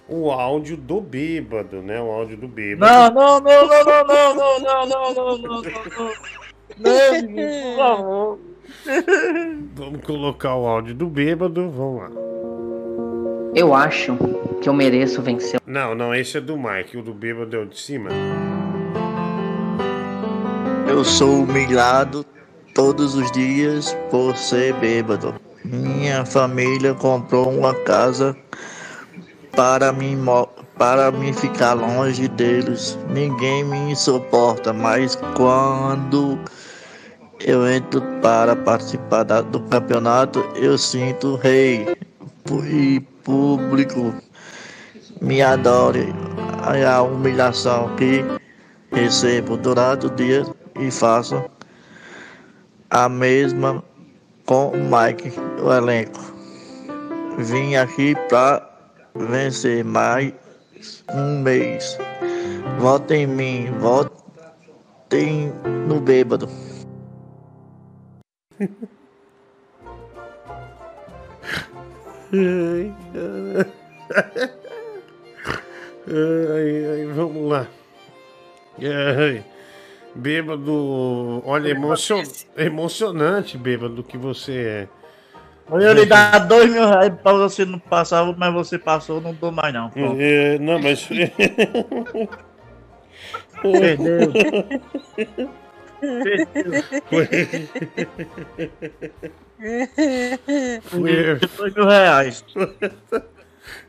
o 0.07 0.31
áudio 0.31 0.77
do 0.77 0.99
bêbado, 0.99 1.81
né? 1.81 2.01
O 2.01 2.11
áudio 2.11 2.37
do 2.37 2.47
bêbado. 2.47 2.91
Não, 2.91 3.39
não, 3.39 3.39
não, 3.39 3.67
não, 3.67 3.83
não, 3.85 4.05
não, 4.05 4.35
não, 4.35 4.59
não, 4.59 4.89
não, 4.89 5.13
não, 5.13 5.37
não, 5.37 5.61
não. 5.61 5.63
Não, 6.77 7.27
Dinho, 7.27 7.35
por 7.35 7.77
favor. 7.77 8.39
Vamos 9.75 10.01
colocar 10.05 10.55
o 10.55 10.67
áudio 10.67 10.95
do 10.95 11.07
bêbado, 11.07 11.69
vamos 11.69 12.01
lá. 12.01 12.09
Eu 13.55 13.73
acho 13.73 14.17
que 14.61 14.67
eu 14.67 14.73
mereço 14.73 15.21
vencer. 15.21 15.61
Não, 15.65 15.93
não, 15.93 16.13
esse 16.13 16.37
é 16.37 16.41
do 16.41 16.57
Mike, 16.57 16.97
o 16.97 17.03
do 17.03 17.13
bêbado 17.13 17.55
é 17.55 17.59
o 17.59 17.65
de 17.65 17.79
cima. 17.79 18.09
Eu 20.87 21.03
sou 21.03 21.43
humilhado 21.43 22.25
todos 22.73 23.15
os 23.15 23.31
dias 23.31 23.95
por 24.09 24.35
ser 24.35 24.73
bêbado. 24.75 25.35
Minha 25.63 26.25
família 26.25 26.93
comprou 26.93 27.49
uma 27.49 27.73
casa 27.73 28.35
para 29.55 29.91
me, 29.91 30.17
para 30.77 31.11
me 31.11 31.31
ficar 31.33 31.73
longe 31.73 32.27
deles. 32.27 32.97
Ninguém 33.09 33.63
me 33.63 33.95
suporta, 33.95 34.73
mas 34.73 35.15
quando 35.35 36.37
eu 37.39 37.67
entro 37.67 38.01
para 38.21 38.55
participar 38.55 39.23
da- 39.23 39.41
do 39.41 39.59
campeonato, 39.61 40.39
eu 40.55 40.77
sinto 40.77 41.35
rei 41.35 41.95
e 42.65 42.99
público 43.23 44.13
me 45.21 45.41
adore. 45.41 46.13
A 46.85 47.01
humilhação 47.01 47.93
que 47.95 48.23
recebo 48.91 49.57
durante 49.57 50.05
o 50.05 50.09
dia 50.11 50.45
e 50.79 50.89
faço 50.89 51.43
a 52.89 53.09
mesma 53.09 53.83
com 54.45 54.69
o 54.69 54.77
Mike, 54.77 55.33
o 55.61 55.73
elenco. 55.73 56.19
Vim 57.37 57.75
aqui 57.75 58.15
para 58.29 58.72
vencer 59.15 59.83
mais 59.83 60.33
um 61.13 61.41
mês. 61.41 61.97
Votem 62.79 63.23
em 63.23 63.27
mim, 63.27 63.71
votem 63.79 65.51
no 65.87 65.99
bêbado. 65.99 66.49
Ai, 72.35 72.93
ai, 76.07 76.85
ai, 76.91 77.05
vamos 77.13 77.49
lá. 77.49 77.67
Ai, 78.79 79.45
bêbado, 80.15 81.43
olha, 81.45 81.69
emocion... 81.69 82.23
emocionante, 82.57 83.57
bêbado, 83.57 84.03
que 84.03 84.17
você 84.17 84.89
Eu 85.69 85.79
ia 85.81 85.93
lhe 85.93 86.05
dar 86.05 86.39
dois 86.39 86.71
mil 86.71 86.87
reais 86.87 87.13
pra 87.21 87.33
você 87.33 87.65
não 87.65 87.79
passar, 87.79 88.25
mas 88.37 88.53
você 88.53 88.77
passou, 88.77 89.21
não 89.21 89.33
dou 89.33 89.51
mais 89.51 89.73
não. 89.73 89.91
é. 90.19 90.59
Não, 90.59 90.79
mas. 90.79 91.07
Perdeu. 93.61 94.31
Foi... 100.83 101.39
Dois 101.57 101.73
mil 101.73 101.87
reais. 101.87 102.43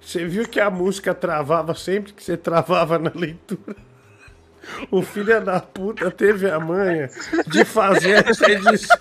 Você 0.00 0.24
viu 0.24 0.48
que 0.48 0.60
a 0.60 0.70
música 0.70 1.12
travava 1.12 1.74
sempre 1.74 2.12
que 2.12 2.22
você 2.22 2.36
travava 2.36 2.98
na 2.98 3.10
leitura? 3.14 3.74
O 4.90 5.02
filho 5.02 5.44
da 5.44 5.60
puta 5.60 6.10
teve 6.10 6.50
a 6.50 6.58
manha 6.58 7.10
de 7.46 7.64
fazer 7.64 8.26
essa 8.28 8.50
edição. 8.50 8.98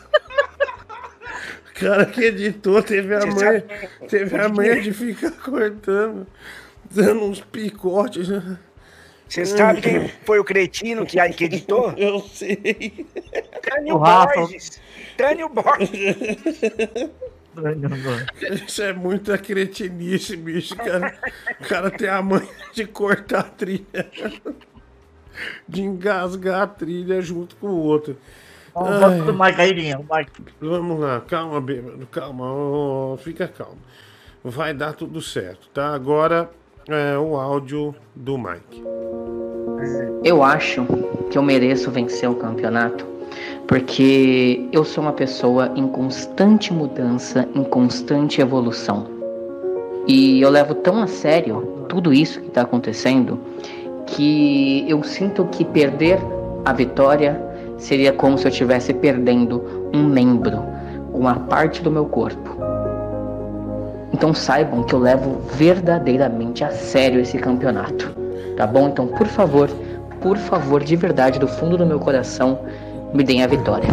O 1.75 1.79
cara 1.79 2.05
que 2.05 2.21
editou 2.21 2.81
teve 2.83 3.15
a 3.15 3.25
manha, 3.25 3.35
sabe- 3.35 3.89
teve 4.07 4.35
a 4.37 4.47
manha 4.49 4.79
de 4.81 4.93
ficar 4.93 5.31
cortando, 5.31 6.27
dando 6.91 7.25
uns 7.25 7.41
picotes. 7.41 8.29
né? 8.29 8.57
Você 9.27 9.45
sabe 9.45 9.81
quem 9.81 10.07
foi 10.25 10.37
o 10.37 10.43
cretino 10.43 11.05
que, 11.05 11.17
que 11.33 11.45
editou? 11.45 11.91
Eu 11.97 12.19
sei. 12.21 13.07
Tânio 13.61 13.95
O 13.95 13.97
Rafa. 13.97 14.35
Borges. 14.41 14.79
Tânio 15.17 15.49
Borges. 15.49 15.89
Isso 18.67 18.81
é 18.83 18.93
muita 18.93 19.37
cretinice, 19.37 20.35
bicho. 20.35 20.75
Cara. 20.75 21.15
O 21.59 21.67
cara 21.67 21.89
tem 21.91 22.09
a 22.09 22.21
manha 22.21 22.47
de 22.73 22.85
cortar 22.85 23.39
a 23.39 23.43
trilha. 23.43 23.85
De 25.67 25.81
engasgar 25.81 26.61
a 26.61 26.67
trilha 26.67 27.19
junto 27.19 27.55
com 27.55 27.65
o 27.65 27.75
outro. 27.79 28.15
Vamos, 28.75 29.27
o 29.99 30.15
Mike. 30.15 30.53
Vamos 30.59 30.99
lá, 30.99 31.21
calma, 31.21 31.61
bêbado, 31.61 32.07
calma, 32.07 32.51
ô, 32.51 33.17
fica 33.17 33.47
calmo. 33.47 33.77
Vai 34.43 34.73
dar 34.73 34.93
tudo 34.93 35.21
certo, 35.21 35.69
tá? 35.73 35.93
Agora 35.93 36.49
é 36.87 37.17
o 37.17 37.35
áudio 37.35 37.95
do 38.15 38.37
Mike. 38.37 38.83
Eu 40.23 40.43
acho 40.43 40.85
que 41.29 41.37
eu 41.37 41.43
mereço 41.43 41.91
vencer 41.91 42.29
o 42.29 42.35
campeonato 42.35 43.05
porque 43.67 44.67
eu 44.71 44.83
sou 44.83 45.03
uma 45.03 45.13
pessoa 45.13 45.71
em 45.75 45.87
constante 45.87 46.73
mudança, 46.73 47.47
em 47.55 47.63
constante 47.63 48.41
evolução. 48.41 49.07
E 50.07 50.41
eu 50.41 50.49
levo 50.49 50.75
tão 50.75 51.01
a 51.01 51.07
sério 51.07 51.85
tudo 51.87 52.13
isso 52.13 52.41
que 52.41 52.47
está 52.47 52.63
acontecendo 52.63 53.39
que 54.05 54.85
eu 54.87 55.01
sinto 55.03 55.45
que 55.45 55.63
perder 55.63 56.19
a 56.65 56.73
vitória 56.73 57.52
seria 57.83 58.13
como 58.13 58.37
se 58.37 58.45
eu 58.47 58.49
estivesse 58.49 58.93
perdendo 58.93 59.89
um 59.93 60.03
membro, 60.03 60.63
uma 61.13 61.35
parte 61.35 61.81
do 61.81 61.91
meu 61.91 62.05
corpo. 62.05 62.57
Então 64.13 64.33
saibam 64.33 64.83
que 64.83 64.93
eu 64.93 64.99
levo 64.99 65.41
verdadeiramente 65.55 66.63
a 66.63 66.71
sério 66.71 67.19
esse 67.19 67.37
campeonato, 67.37 68.15
tá 68.55 68.65
bom? 68.65 68.87
Então, 68.87 69.05
por 69.07 69.27
favor, 69.27 69.69
por 70.21 70.37
favor, 70.37 70.81
de 70.81 70.95
verdade, 70.95 71.37
do 71.39 71.47
fundo 71.47 71.77
do 71.77 71.85
meu 71.85 71.99
coração, 71.99 72.65
me 73.13 73.21
deem 73.21 73.43
a 73.43 73.47
vitória. 73.47 73.89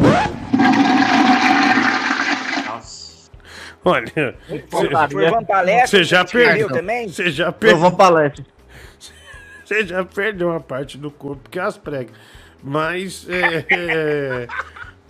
Olha, 3.85 4.35
você 5.87 6.05
já 6.05 6.25
perdeu 6.25 6.69
também? 6.69 7.09
Você 7.09 7.31
já 7.31 7.51
perdeu. 7.51 7.79
Você 9.65 9.87
já 9.87 10.05
perdeu 10.05 10.49
uma 10.49 10.59
parte 10.59 10.99
do 10.99 11.13
corpo, 11.13 11.49
que 11.49 11.57
é 11.57 11.63
as 11.63 11.79
pregas. 11.79 12.13
Mas, 12.63 13.27
é, 13.29 13.65
é, 13.71 14.47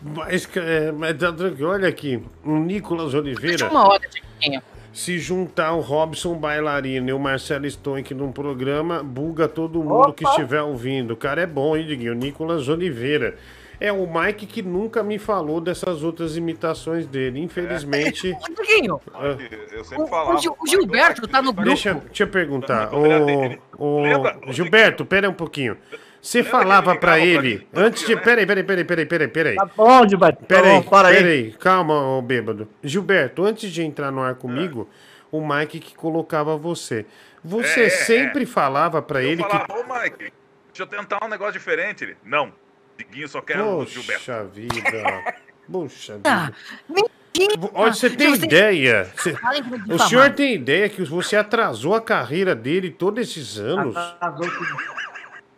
mas, 0.02 0.48
é, 0.56 0.92
mas 0.92 1.16
tá 1.18 1.32
tranquilo. 1.32 1.70
Olha 1.70 1.88
aqui, 1.88 2.22
o 2.44 2.56
Nicolas 2.58 3.14
Oliveira. 3.14 3.68
Uma 3.68 3.88
hora, 3.88 4.02
Tiquinho. 4.08 4.62
Se 4.92 5.18
juntar 5.18 5.72
o 5.72 5.80
Robson 5.80 6.34
Bailarino 6.34 7.08
e 7.10 7.12
o 7.12 7.18
Marcelo 7.18 7.68
Stonk 7.70 8.12
num 8.12 8.32
programa, 8.32 9.02
buga 9.04 9.46
todo 9.46 9.82
mundo 9.82 10.12
que 10.12 10.24
Opa. 10.24 10.32
estiver 10.34 10.62
ouvindo. 10.62 11.12
O 11.12 11.16
cara 11.16 11.42
é 11.42 11.46
bom, 11.46 11.76
hein, 11.76 11.86
Diguinho? 11.86 12.14
Nicolas 12.14 12.68
Oliveira. 12.68 13.36
É 13.78 13.90
o 13.90 14.06
Mike 14.06 14.44
que 14.46 14.62
nunca 14.62 15.02
me 15.02 15.16
falou 15.18 15.58
dessas 15.60 16.02
outras 16.02 16.36
imitações 16.36 17.06
dele. 17.06 17.40
Infelizmente. 17.40 18.36
Diguinho, 18.54 19.00
Ah, 19.14 19.36
Eu 19.72 19.84
sempre 19.84 20.04
o, 20.04 20.06
falava. 20.08 20.34
o 20.34 20.38
Gil- 20.38 20.56
o 20.60 20.66
Gilberto 20.68 21.26
tá 21.28 21.40
no 21.40 21.52
grupo. 21.52 21.68
Deixa, 21.68 21.94
deixa 21.94 22.24
eu 22.24 22.28
perguntar. 22.28 22.90
O, 22.92 24.02
o 24.48 24.52
Gilberto, 24.52 25.04
pera 25.06 25.30
um 25.30 25.34
pouquinho. 25.34 25.76
Você 26.23 26.44
falava 26.44 26.94
pra 26.97 27.18
ele 27.18 27.66
antes 27.74 28.07
de. 28.07 28.15
Peraí, 28.16 28.44
peraí, 28.47 28.62
peraí, 28.65 28.84
peraí, 28.84 29.07
peraí, 29.07 29.28
peraí. 29.28 29.57
Tá 29.57 29.65
bom, 29.65 30.07
Gilberto. 30.08 30.40
Tá 30.40 30.47
Peraí, 30.47 30.81
bom, 30.81 30.82
para 30.82 31.08
aí. 31.08 31.16
peraí, 31.16 31.52
calma, 31.52 31.94
ô 31.94 32.20
bêbado. 32.20 32.68
Gilberto, 32.84 33.44
antes 33.44 33.70
de 33.73 33.82
entrar 33.82 34.10
no 34.10 34.23
ar 34.23 34.34
comigo, 34.34 34.89
o 35.32 35.40
Mike 35.47 35.81
que 35.81 35.94
colocava 35.94 36.57
você. 36.58 37.07
Você 37.42 37.84
É, 37.84 37.86
é, 37.86 37.90
sempre 37.90 38.44
falava 38.44 39.00
pra 39.00 39.23
ele 39.23 39.40
Eu 39.42 39.47
que. 39.47 39.50
falava, 39.50 39.73
ô 39.73 39.82
Mike, 40.02 40.18
deixa 40.18 40.32
eu 40.81 40.86
tentar 40.86 41.24
um 41.24 41.28
negócio 41.28 41.55
diferente. 41.55 42.05
Ele, 42.05 42.16
não, 42.23 42.52
Diguinho 42.99 43.26
só 43.28 43.40
quer 43.40 43.58
o 43.62 43.86
Gilberto. 43.86 44.20
Poxa 44.26 44.44
vida. 44.44 45.34
Puxa 45.73 46.20
Ah, 46.24 46.50
vida. 46.86 47.08
Olha, 47.73 47.92
você 47.94 48.10
tem 48.10 48.36
Você- 48.36 48.44
ideia. 48.44 49.10
Você- 49.16 49.34
O 49.89 49.99
senhor 50.00 50.31
tem 50.34 50.55
ideia 50.55 50.86
que 50.90 51.02
você 51.05 51.36
atrasou 51.36 51.94
a 51.94 52.00
carreira 52.02 52.55
dele 52.55 52.90
todos 52.90 53.26
esses 53.26 53.57
anos? 53.57 53.94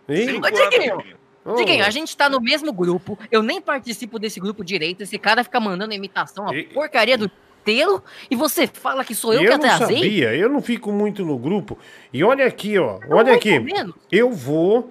Ô, 0.09 0.51
Diguinho. 0.51 1.57
Diguinho, 1.57 1.85
a 1.85 1.91
gente 1.91 2.17
tá 2.17 2.29
no 2.29 2.41
mesmo 2.41 2.73
grupo. 2.73 3.19
Eu 3.31 3.43
nem 3.43 3.61
participo 3.61 4.19
desse 4.19 4.39
grupo 4.39 4.65
direito. 4.65 5.03
Esse 5.03 5.19
cara 5.19 5.43
fica 5.43 5.59
mandando 5.59 5.93
imitação, 5.93 6.47
a 6.49 6.53
porcaria 6.73 7.19
do 7.19 7.31
inteiro. 7.63 8.03
E 8.31 8.37
você 8.37 8.67
fala 8.67 9.05
que 9.05 9.15
sou 9.15 9.33
eu, 9.33 9.43
eu 9.43 9.53
que 9.53 9.59
não 9.59 9.75
atrasei? 9.75 9.97
sabia, 9.97 10.35
eu 10.35 10.49
não 10.49 10.61
fico 10.61 10.93
muito 10.93 11.25
no 11.25 11.39
grupo. 11.39 11.79
E 12.13 12.23
olha 12.23 12.47
aqui, 12.47 12.79
ó, 12.79 12.99
olha 13.09 13.35
aqui. 13.35 13.59
menos. 13.59 13.95
Eu 14.11 14.31
vou, 14.31 14.91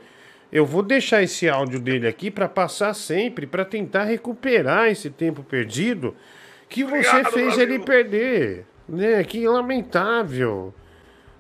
eu 0.52 0.66
vou 0.66 0.82
deixar 0.82 1.22
esse 1.22 1.48
áudio 1.48 1.80
dele 1.80 2.08
aqui 2.08 2.32
pra 2.32 2.48
passar 2.48 2.94
sempre, 2.94 3.46
pra 3.46 3.66
tentar 3.66 4.06
recuperar 4.06 4.88
esse 4.90 5.10
tempo 5.10 5.44
perdido 5.44 6.16
que 6.68 6.84
você 6.84 7.10
Obrigado, 7.10 7.34
fez 7.34 7.58
ele 7.58 7.80
perder, 7.80 8.66
né? 8.88 9.24
Que 9.24 9.46
lamentável. 9.48 10.74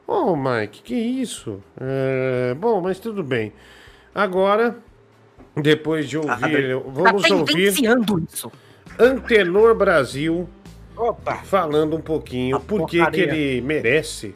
Ô, 0.07 0.35
Mike, 0.35 0.81
que 0.81 0.95
isso? 0.95 1.61
É, 1.79 2.53
bom, 2.53 2.81
mas 2.81 2.99
tudo 2.99 3.23
bem. 3.23 3.53
Agora, 4.13 4.77
depois 5.55 6.09
de 6.09 6.17
ouvir, 6.17 6.75
vamos 6.87 7.27
tá 7.27 7.35
ouvir 7.35 7.69
isso. 7.69 8.51
Antenor 8.99 9.75
Brasil 9.75 10.47
Opa. 10.95 11.35
falando 11.37 11.95
um 11.95 12.01
pouquinho 12.01 12.59
por 12.59 12.87
que 12.87 12.99
ele 12.99 13.61
merece 13.61 14.33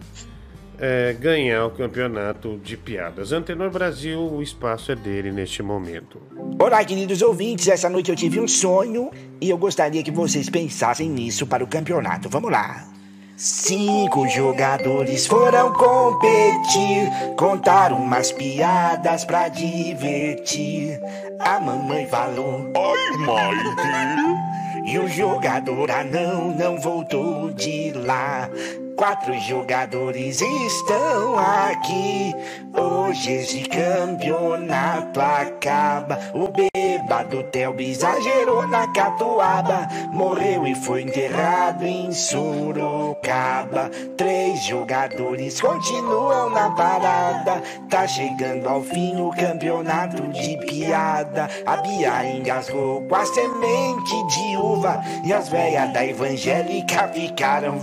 é, 0.80 1.14
ganhar 1.14 1.66
o 1.66 1.72
campeonato 1.72 2.58
de 2.64 2.78
piadas. 2.78 3.32
Antenor 3.32 3.70
Brasil, 3.70 4.20
o 4.20 4.42
espaço 4.42 4.92
é 4.92 4.96
dele 4.96 5.32
neste 5.32 5.62
momento. 5.62 6.22
Olá, 6.60 6.84
queridos 6.84 7.22
ouvintes. 7.22 7.68
Essa 7.68 7.90
noite 7.90 8.10
eu 8.10 8.16
tive 8.16 8.40
um 8.40 8.48
sonho 8.48 9.12
e 9.40 9.50
eu 9.50 9.58
gostaria 9.58 10.04
que 10.04 10.12
vocês 10.12 10.50
pensassem 10.50 11.10
nisso 11.10 11.46
para 11.48 11.64
o 11.64 11.68
campeonato. 11.68 12.30
Vamos 12.30 12.52
lá. 12.52 12.95
Cinco 13.38 14.30
jogadores 14.30 15.28
foram 15.28 15.74
competir, 15.74 17.12
contaram 17.38 17.98
umas 17.98 18.32
piadas 18.32 19.26
pra 19.26 19.50
divertir. 19.50 21.02
A 21.40 21.60
mamãe 21.60 22.08
falou: 22.08 22.72
Oi, 22.74 23.18
Mike. 23.18 24.90
E 24.90 25.00
o 25.00 25.08
jogador 25.10 25.92
anão 25.92 26.56
não 26.56 26.80
voltou 26.80 27.52
de 27.52 27.92
lá. 27.92 28.50
Quatro 28.96 29.38
jogadores 29.40 30.40
estão 30.40 31.38
aqui. 31.38 32.34
Hoje 32.74 33.34
esse 33.34 33.62
campeonato 33.64 35.20
acaba. 35.20 36.18
O 36.34 36.48
bêbado 36.48 37.44
Telby 37.44 37.92
exagerou 37.92 38.66
na 38.68 38.88
catuaba. 38.94 39.88
Morreu 40.14 40.66
e 40.66 40.74
foi 40.76 41.02
enterrado 41.02 41.84
em 41.86 42.14
Sorocaba. 42.14 43.92
Três 44.16 44.64
jogadores 44.64 45.60
continuam 45.60 46.50
na 46.52 46.70
parada. 46.70 47.62
Tá 47.90 48.08
chegando 48.08 48.68
ao 48.70 48.82
fim 48.82 49.20
o 49.20 49.32
campeonato 49.32 50.22
de 50.30 50.58
piada. 50.66 51.50
A 51.66 51.78
Bia 51.78 52.26
engasgou 52.34 53.02
com 53.02 53.16
a 53.16 53.26
semente 53.26 54.28
de 54.28 54.58
uva. 54.58 55.02
E 55.26 55.34
as 55.34 55.50
velhas 55.50 55.92
da 55.92 56.06
evangélica 56.06 57.10
ficaram 57.10 57.78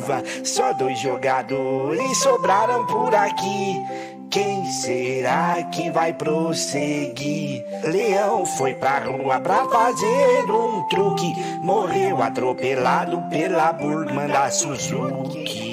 viúva. 0.00 0.22
Só 0.44 0.72
dois 0.72 0.98
jogadores 0.98 2.18
sobraram 2.18 2.86
por 2.86 3.14
aqui. 3.14 3.84
Quem 4.30 4.64
será 4.66 5.62
que 5.72 5.90
vai 5.90 6.12
prosseguir? 6.12 7.64
Leão 7.84 8.46
foi 8.46 8.74
pra 8.74 9.00
rua 9.00 9.40
pra 9.40 9.68
fazer 9.68 10.44
um 10.48 10.86
truque. 10.88 11.34
Morreu 11.60 12.22
atropelado 12.22 13.22
pela 13.28 13.72
Burgman 13.72 14.28
da 14.28 14.48
Suzuki. 14.50 15.69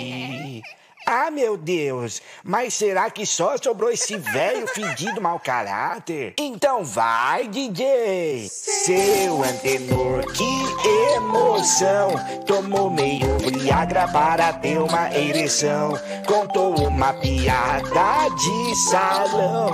Ah, 1.09 1.31
meu 1.31 1.55
Deus! 1.55 2.21
Mas 2.43 2.73
será 2.73 3.09
que 3.09 3.25
só 3.25 3.55
sobrou 3.57 3.89
esse 3.89 4.17
velho 4.17 4.67
fedido 4.67 5.21
mau 5.21 5.39
caráter? 5.39 6.33
Então 6.37 6.83
vai, 6.83 7.47
DJ! 7.47 8.49
Seu 8.49 9.41
antenor, 9.41 10.25
que 10.33 11.15
emoção! 11.15 12.09
Tomou 12.45 12.89
meio 12.89 13.39
Viagra 13.39 14.05
para 14.09 14.51
ter 14.51 14.79
uma 14.79 15.09
ereção. 15.17 15.97
Contou 16.25 16.77
uma 16.77 17.13
piada 17.13 18.27
de 18.35 18.75
salão. 18.89 19.71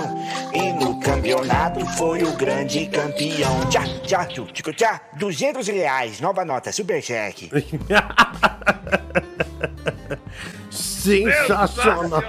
E 0.52 0.72
no 0.72 1.00
campeonato 1.00 1.84
foi 1.96 2.22
o 2.22 2.30
grande 2.36 2.86
campeão. 2.86 3.68
Tchá, 3.70 3.82
tchá, 4.06 4.24
tchico, 4.26 4.72
tchá. 4.72 5.00
200 5.14 5.66
reais, 5.66 6.20
nova 6.20 6.44
nota, 6.44 6.70
super 6.70 7.02
cheque. 7.02 7.50
Sensacional! 10.74 12.22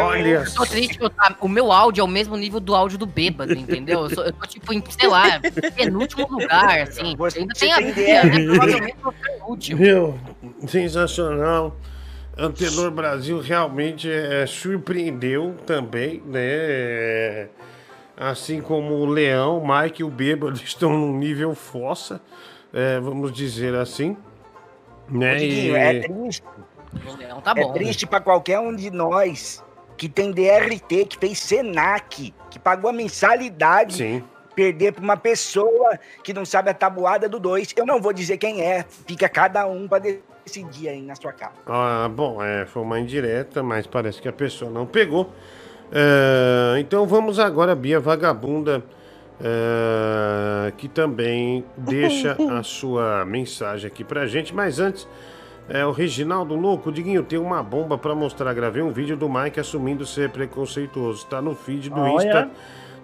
Olha 0.00 0.28
Eu 0.46 0.54
tô 0.54 0.66
triste, 0.66 0.98
eu 1.00 1.08
tá- 1.10 1.34
o 1.40 1.48
meu 1.48 1.72
áudio 1.72 2.02
é 2.02 2.04
o 2.04 2.08
mesmo 2.08 2.36
nível 2.36 2.60
do 2.60 2.74
áudio 2.74 2.98
do 2.98 3.06
bêbado, 3.06 3.52
entendeu? 3.54 4.00
Eu, 4.04 4.10
sou- 4.14 4.24
eu 4.24 4.32
tô 4.32 4.46
tipo 4.46 4.72
em, 4.72 4.82
sei 4.98 5.08
lá, 5.08 5.40
penúltimo 5.74 6.26
lugar, 6.30 6.80
assim. 6.82 7.16
Ainda 7.36 7.54
tem 7.54 7.72
a 7.72 7.80
ideia. 7.80 8.24
né? 8.24 8.44
Provavelmente 8.44 8.96
eu 9.02 9.14
último. 9.46 9.80
Meu, 9.80 10.18
sensacional. 10.66 11.76
Antenor 12.36 12.90
Brasil 12.92 13.40
realmente 13.40 14.08
é, 14.08 14.46
surpreendeu 14.46 15.56
também, 15.66 16.22
né? 16.26 16.40
É, 16.42 17.48
Assim 18.20 18.60
como 18.60 18.94
o 18.94 19.06
Leão, 19.06 19.58
o 19.62 19.66
Mike 19.80 20.02
e 20.02 20.04
o 20.04 20.10
Bêbado 20.10 20.54
estão 20.62 20.90
num 20.92 21.16
nível 21.16 21.54
fossa, 21.54 22.20
é, 22.72 22.98
vamos 23.00 23.32
dizer 23.32 23.74
assim. 23.76 24.16
Né? 25.08 25.42
E- 25.44 25.70
é 25.70 26.00
triste. 26.00 26.42
Não, 27.28 27.40
tá 27.40 27.52
é 27.56 27.62
bom. 27.62 27.72
triste 27.72 28.06
pra 28.06 28.20
qualquer 28.20 28.58
um 28.58 28.74
de 28.74 28.90
nós 28.90 29.62
que 29.96 30.08
tem 30.08 30.30
DRT, 30.30 31.06
que 31.06 31.18
fez 31.18 31.38
Senac, 31.40 32.32
que 32.50 32.58
pagou 32.58 32.90
a 32.90 32.92
mensalidade. 32.92 34.24
Perder 34.54 34.92
pra 34.92 35.04
uma 35.04 35.16
pessoa 35.16 35.98
que 36.24 36.34
não 36.34 36.44
sabe 36.44 36.68
a 36.70 36.74
tabuada 36.74 37.28
do 37.28 37.38
dois. 37.38 37.72
Eu 37.76 37.86
não 37.86 38.00
vou 38.00 38.12
dizer 38.12 38.38
quem 38.38 38.60
é. 38.60 38.84
Fica 39.06 39.28
cada 39.28 39.64
um 39.68 39.86
pra 39.86 40.00
decidir 40.00 40.88
aí 40.88 41.00
na 41.00 41.14
sua 41.14 41.32
casa. 41.32 41.52
Ah, 41.64 42.10
bom, 42.12 42.42
é, 42.42 42.66
foi 42.66 42.82
uma 42.82 42.98
indireta, 42.98 43.62
mas 43.62 43.86
parece 43.86 44.20
que 44.20 44.26
a 44.26 44.32
pessoa 44.32 44.68
não 44.68 44.84
pegou. 44.84 45.32
É, 45.92 46.78
então 46.80 47.06
vamos 47.06 47.38
agora, 47.38 47.72
Bia 47.76 48.00
Vagabunda, 48.00 48.82
é, 49.40 50.72
que 50.72 50.88
também 50.88 51.64
deixa 51.76 52.36
a 52.50 52.62
sua 52.64 53.24
mensagem 53.24 53.86
aqui 53.86 54.02
pra 54.02 54.26
gente. 54.26 54.52
Mas 54.52 54.80
antes, 54.80 55.06
é, 55.68 55.84
o 55.84 55.90
Reginaldo 55.90 56.54
Louco, 56.54 56.90
Diguinho, 56.90 57.22
tem 57.22 57.38
uma 57.38 57.62
bomba 57.62 57.98
pra 57.98 58.14
mostrar. 58.14 58.54
Gravei 58.54 58.82
um 58.82 58.90
vídeo 58.90 59.16
do 59.16 59.28
Mike 59.28 59.60
assumindo 59.60 60.06
ser 60.06 60.30
preconceituoso. 60.30 61.26
Tá 61.26 61.42
no 61.42 61.54
feed 61.54 61.90
do 61.90 62.00
Olha. 62.00 62.14
Insta. 62.14 62.50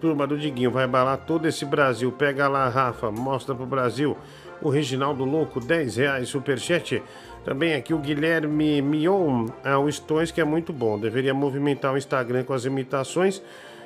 Turma 0.00 0.26
do 0.26 0.36
Diguinho, 0.36 0.70
vai 0.70 0.86
balar 0.86 1.18
todo 1.18 1.46
esse 1.46 1.64
Brasil. 1.64 2.10
Pega 2.12 2.48
lá, 2.48 2.68
Rafa, 2.68 3.10
mostra 3.10 3.54
pro 3.54 3.64
Brasil. 3.64 4.16
O 4.60 4.68
Reginaldo 4.68 5.24
Louco, 5.24 5.60
10 5.60 5.96
reais, 5.96 6.28
superchat. 6.28 7.02
Também 7.44 7.74
aqui 7.74 7.92
o 7.92 7.98
Guilherme 7.98 8.80
Mion, 8.80 9.46
é, 9.62 9.76
o 9.76 9.90
Stones, 9.90 10.30
que 10.30 10.40
é 10.40 10.44
muito 10.44 10.72
bom. 10.72 10.98
Deveria 10.98 11.34
movimentar 11.34 11.92
o 11.92 11.98
Instagram 11.98 12.44
com 12.44 12.54
as 12.54 12.64
imitações 12.64 13.42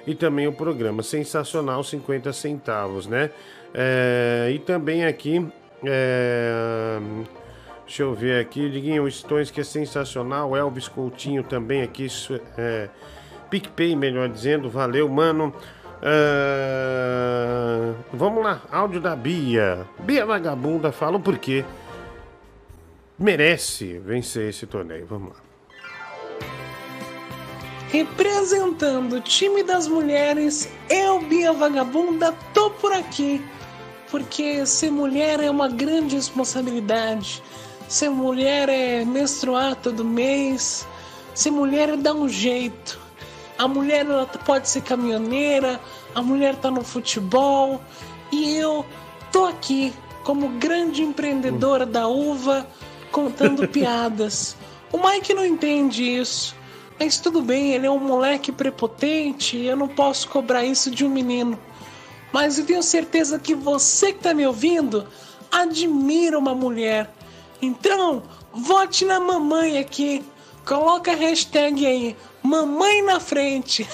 e 0.07 0.15
também 0.15 0.47
o 0.47 0.53
programa. 0.53 1.03
Sensacional, 1.03 1.83
50 1.83 2.33
centavos, 2.33 3.07
né? 3.07 3.31
É, 3.75 4.51
e 4.55 4.59
também 4.61 5.05
aqui, 5.05 5.45
é, 5.85 6.99
deixa 7.89 8.03
eu 8.03 8.15
ver 8.15 8.41
aqui, 8.41 8.69
Diguinho, 8.69 9.05
o 9.05 9.11
Stones, 9.11 9.51
que 9.51 9.63
é 9.63 9.65
sensacional. 9.65 10.55
Elvis 10.55 10.87
Coutinho 10.87 11.43
também 11.43 11.83
aqui, 11.83 12.07
é, 12.57 12.91
PicPay, 13.51 13.97
melhor 13.97 14.29
dizendo. 14.29 14.69
Valeu, 14.69 15.09
mano. 15.09 15.53
Ah, 16.03 17.95
vamos 18.13 18.45
lá, 18.45 18.61
áudio 18.71 19.01
da 19.01 19.17
Bia. 19.17 19.87
Bia 20.01 20.25
Vagabunda 20.25 20.93
fala 20.93 21.17
o 21.17 21.21
porquê 21.21 21.65
merece 23.19 23.99
vencer 23.99 24.51
esse 24.51 24.67
torneio. 24.67 25.07
Vamos 25.07 25.31
lá. 25.31 25.37
Representando 27.91 29.17
o 29.17 29.21
time 29.21 29.63
das 29.63 29.89
mulheres, 29.89 30.69
eu, 30.91 31.21
Bia 31.23 31.53
Vagabunda, 31.53 32.35
tô 32.53 32.71
por 32.71 32.93
aqui. 32.93 33.43
Porque 34.11 34.65
ser 34.67 34.91
mulher 34.91 35.41
é 35.41 35.51
uma 35.51 35.69
grande 35.69 36.15
responsabilidade. 36.17 37.43
Ser 37.89 38.11
mulher 38.11 38.69
é 38.69 39.03
menstruar 39.03 39.75
todo 39.75 40.05
mês. 40.05 40.87
Ser 41.35 41.51
mulher 41.51 41.89
é 41.89 41.97
dar 41.97 42.13
um 42.13 42.29
jeito. 42.29 43.01
A 43.57 43.67
mulher 43.67 44.05
ela 44.05 44.27
pode 44.27 44.69
ser 44.69 44.83
caminhoneira, 44.83 45.81
a 46.15 46.21
mulher 46.21 46.55
tá 46.57 46.71
no 46.71 46.85
futebol. 46.85 47.81
E 48.31 48.55
eu 48.57 48.85
tô 49.33 49.47
aqui 49.47 49.93
como 50.23 50.51
grande 50.51 51.03
empreendedora 51.03 51.87
da 51.87 52.07
uva, 52.07 52.69
contando 53.11 53.67
piadas. 53.69 54.55
O 54.93 54.99
Mike 54.99 55.33
não 55.33 55.47
entende 55.47 56.05
isso. 56.05 56.55
Mas 57.01 57.19
tudo 57.19 57.41
bem, 57.41 57.73
ele 57.73 57.87
é 57.87 57.91
um 57.91 57.99
moleque 57.99 58.53
prepotente 58.53 59.57
e 59.57 59.67
eu 59.67 59.77
não 59.77 59.89
posso 59.89 60.29
cobrar 60.29 60.65
isso 60.65 60.91
de 60.91 61.07
um 61.07 61.09
menino. 61.09 61.59
Mas 62.31 62.59
eu 62.59 62.67
tenho 62.67 62.83
certeza 62.83 63.39
que 63.39 63.55
você 63.55 64.13
que 64.13 64.19
tá 64.19 64.35
me 64.35 64.47
ouvindo 64.47 65.07
admira 65.51 66.39
uma 66.39 66.55
mulher. 66.55 67.11
Então, 67.61 68.23
vote 68.53 69.05
na 69.05 69.19
mamãe 69.19 69.79
aqui. 69.79 70.25
Coloca 70.65 71.13
a 71.13 71.17
hashtag 71.17 71.87
aí, 71.87 72.17
mamãe 72.43 73.03
na 73.03 73.19
frente. 73.19 73.89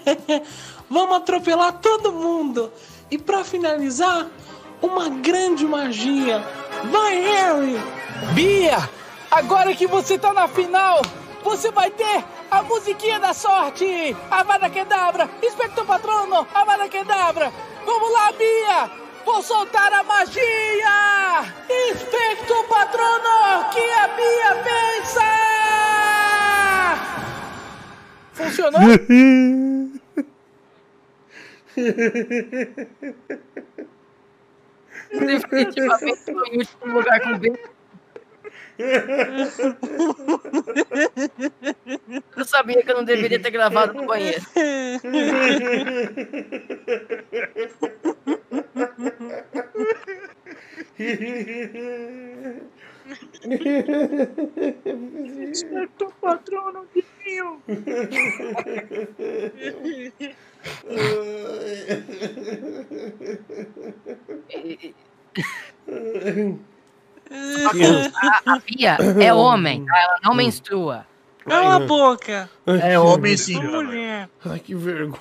Vamos 0.90 1.16
atropelar 1.16 1.80
todo 1.80 2.12
mundo. 2.12 2.72
E 3.10 3.16
para 3.16 3.44
finalizar, 3.44 4.26
uma 4.82 5.08
grande 5.08 5.64
magia. 5.64 6.44
Vai, 6.90 7.20
Harry! 7.20 7.80
Bia, 8.34 8.88
agora 9.30 9.74
que 9.74 9.86
você 9.86 10.18
tá 10.18 10.32
na 10.32 10.48
final, 10.48 11.02
você 11.44 11.70
vai 11.70 11.90
ter 11.90 12.24
a 12.50 12.62
musiquinha 12.62 13.20
da 13.20 13.32
sorte! 13.32 14.16
Avada 14.30 14.68
Kedavra, 14.68 15.30
Espectro 15.42 15.84
Patrono, 15.84 16.46
Avada 16.52 16.88
Kedavra! 16.88 17.52
Vamos 17.84 18.12
lá, 18.12 18.32
Bia! 18.32 19.05
Vou 19.26 19.42
soltar 19.42 19.92
a 19.92 20.02
magia! 20.04 21.42
Espectro 21.90 22.62
Patrono, 22.68 23.68
que 23.72 23.80
a 23.80 24.06
Bia 24.06 24.54
pensa! 24.62 25.24
Funcionou? 28.34 28.82
Definitivamente 35.10 36.24
foi 36.24 36.48
em 36.50 36.58
último 36.58 36.94
lugar 36.94 37.20
com 37.20 37.36
B. 37.36 37.52
Eu 42.36 42.44
sabia 42.44 42.80
que 42.80 42.92
eu 42.92 42.96
não 42.96 43.04
deveria 43.04 43.42
ter 43.42 43.50
gravado 43.50 43.94
no 43.94 44.06
banheiro. 44.06 44.40
Espectro 55.52 56.12
Patrono 56.20 56.86
de 56.94 57.04
mil! 57.24 57.60
A, 68.14 68.54
a 68.54 68.58
Bia 68.60 68.96
é 69.22 69.32
homem, 69.32 69.84
ela 69.88 70.18
não 70.24 70.34
menstrua. 70.34 71.06
Cala 71.44 71.76
a 71.76 71.80
boca! 71.80 72.50
É 72.66 72.98
homem 72.98 73.36
sim. 73.36 73.62
Mulher. 73.62 74.28
Ai, 74.44 74.58
que 74.58 74.74
vergonha. 74.74 75.20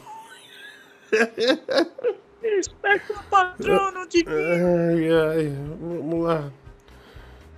Espectro 2.46 3.16
Patrono 3.30 4.08
de 4.08 4.24
mil! 4.24 4.36
Ai, 4.36 5.12
ai, 5.12 5.54
vamos 5.80 6.24
lá. 6.26 6.52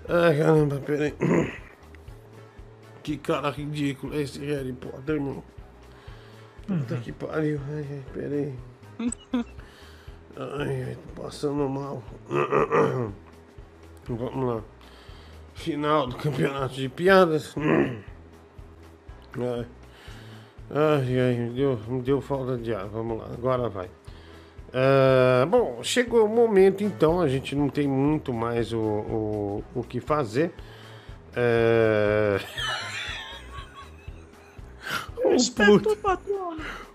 Ai, 0.09 0.37
caramba, 0.37 0.79
peraí. 0.79 1.13
Que 3.03 3.17
cara 3.17 3.49
ridículo 3.51 4.15
é 4.15 4.21
esse 4.21 4.39
Harry 4.45 4.73
Potter, 4.73 5.15
irmão. 5.15 5.43
Puta 6.65 6.97
que 6.97 7.11
pariu. 7.11 7.59
Ai, 7.69 7.85
ai, 7.91 8.03
peraí. 8.13 8.53
Ai, 10.35 10.83
ai, 10.83 10.95
tô 10.95 11.21
passando 11.21 11.67
mal. 11.69 12.03
Vamos 14.07 14.55
lá. 14.55 14.63
Final 15.53 16.07
do 16.07 16.15
campeonato 16.17 16.75
de 16.75 16.87
piadas. 16.87 17.55
Ai, 19.37 19.65
ai, 20.69 21.19
ai 21.19 21.35
me, 21.35 21.49
deu, 21.51 21.77
me 21.87 22.01
deu 22.01 22.21
falta 22.21 22.57
de 22.57 22.73
ar. 22.73 22.87
Vamos 22.87 23.19
lá, 23.19 23.25
agora 23.33 23.69
vai. 23.69 23.89
Ah, 24.73 25.45
bom, 25.47 25.81
chegou 25.81 26.25
o 26.25 26.29
momento 26.29 26.83
então, 26.83 27.21
a 27.21 27.27
gente 27.27 27.55
não 27.55 27.69
tem 27.69 27.87
muito 27.87 28.33
mais 28.33 28.73
o, 28.73 28.79
o, 28.79 29.63
o 29.75 29.83
que 29.83 29.99
fazer. 29.99 30.53
É... 31.35 32.39
um, 35.23 35.37
puta, 35.37 36.19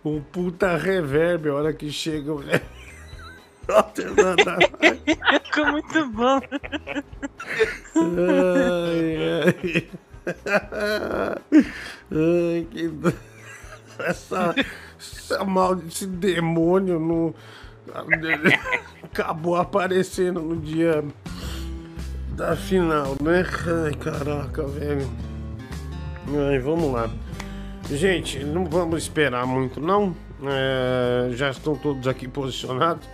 um 0.05 0.21
puta 0.21 0.77
reverb 0.77 1.49
a 1.49 1.55
hora 1.55 1.73
que 1.73 1.91
chega 1.91 2.33
o 2.33 2.37
reverb. 2.37 2.63
Ficou 5.45 5.67
muito 5.71 6.09
bom. 6.11 6.41
Ai, 7.97 9.17
ai. 9.47 9.89
Ai, 12.11 12.67
que. 12.71 12.91
Essa, 13.99 14.55
essa 14.99 15.45
mal 15.45 15.77
desse 15.77 16.07
demônio 16.07 16.99
no. 16.99 17.35
Acabou 19.03 19.57
aparecendo 19.57 20.41
no 20.41 20.57
dia 20.57 21.05
da 22.37 22.57
final, 22.57 23.17
né? 23.21 23.45
Ai, 23.85 23.95
caraca, 23.95 24.67
velho. 24.67 25.11
Ai, 26.49 26.59
vamos 26.59 26.93
lá. 26.93 27.11
Gente, 27.91 28.43
não 28.45 28.65
vamos 28.65 29.03
esperar 29.03 29.47
muito, 29.47 29.81
não. 29.81 30.15
É, 30.45 31.31
já 31.33 31.51
estão 31.51 31.77
todos 31.77 32.09
aqui 32.09 32.27
posicionados. 32.27 33.07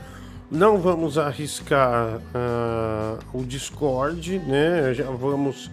Não 0.51 0.79
vamos 0.79 1.19
arriscar 1.19 2.21
ah, 2.35 3.19
o 3.35 3.45
Discord, 3.45 4.39
né? 4.39 4.95
Já 4.95 5.11
vamos 5.11 5.71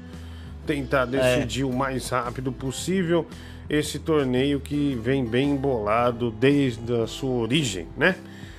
tentar 0.66 1.06
decidir 1.06 1.64
o 1.64 1.72
mais 1.72 2.10
rápido 2.10 2.52
possível 2.52 3.28
esse 3.70 4.00
torneio 4.00 4.60
que 4.60 4.96
vem 4.96 5.26
bem 5.26 5.52
embolado 5.52 6.32
desde 6.32 6.94
a 6.94 7.08
sua 7.08 7.42
origem, 7.42 7.88
né? 7.98 8.16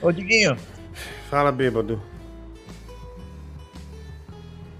Ô, 0.06 0.12
Diguinho, 0.12 0.56
Fala, 1.28 1.50
bêbado. 1.50 2.00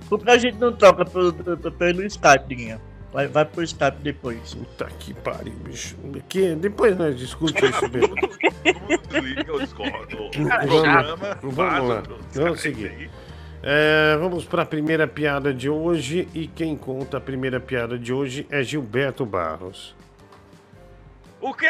por 0.08 0.22
que 0.22 0.30
a 0.30 0.38
gente 0.38 0.56
não 0.56 0.72
troca 0.72 1.04
pelo, 1.04 1.32
pelo, 1.32 1.72
pelo 1.72 2.04
Skype, 2.04 2.46
Diguinho? 2.46 2.80
Vai, 3.12 3.26
vai 3.26 3.44
pro 3.44 3.60
Skype 3.64 3.96
depois. 4.04 4.54
Puta 4.54 4.84
que 5.00 5.12
pariu, 5.12 5.52
bicho. 5.64 5.96
Que, 6.28 6.54
depois 6.54 6.96
nós 6.96 7.18
discutimos 7.18 7.74
isso, 7.74 7.88
bêbado. 7.90 8.14
Desliga 9.10 9.52
o 9.52 9.58
Discord. 9.58 10.14
O 10.14 10.30
Vamos 11.42 11.56
vamos 11.56 11.88
lá. 11.88 12.02
Vamos 12.32 12.60
seguir. 12.60 13.10
É, 13.64 14.16
vamos 14.18 14.44
para 14.44 14.62
a 14.62 14.66
primeira 14.66 15.08
piada 15.08 15.52
de 15.52 15.68
hoje 15.68 16.28
e 16.32 16.46
quem 16.46 16.76
conta 16.76 17.16
a 17.16 17.20
primeira 17.20 17.58
piada 17.58 17.98
de 17.98 18.12
hoje 18.12 18.46
é 18.48 18.62
Gilberto 18.62 19.26
Barros. 19.26 19.92
O 21.40 21.52
quê? 21.52 21.66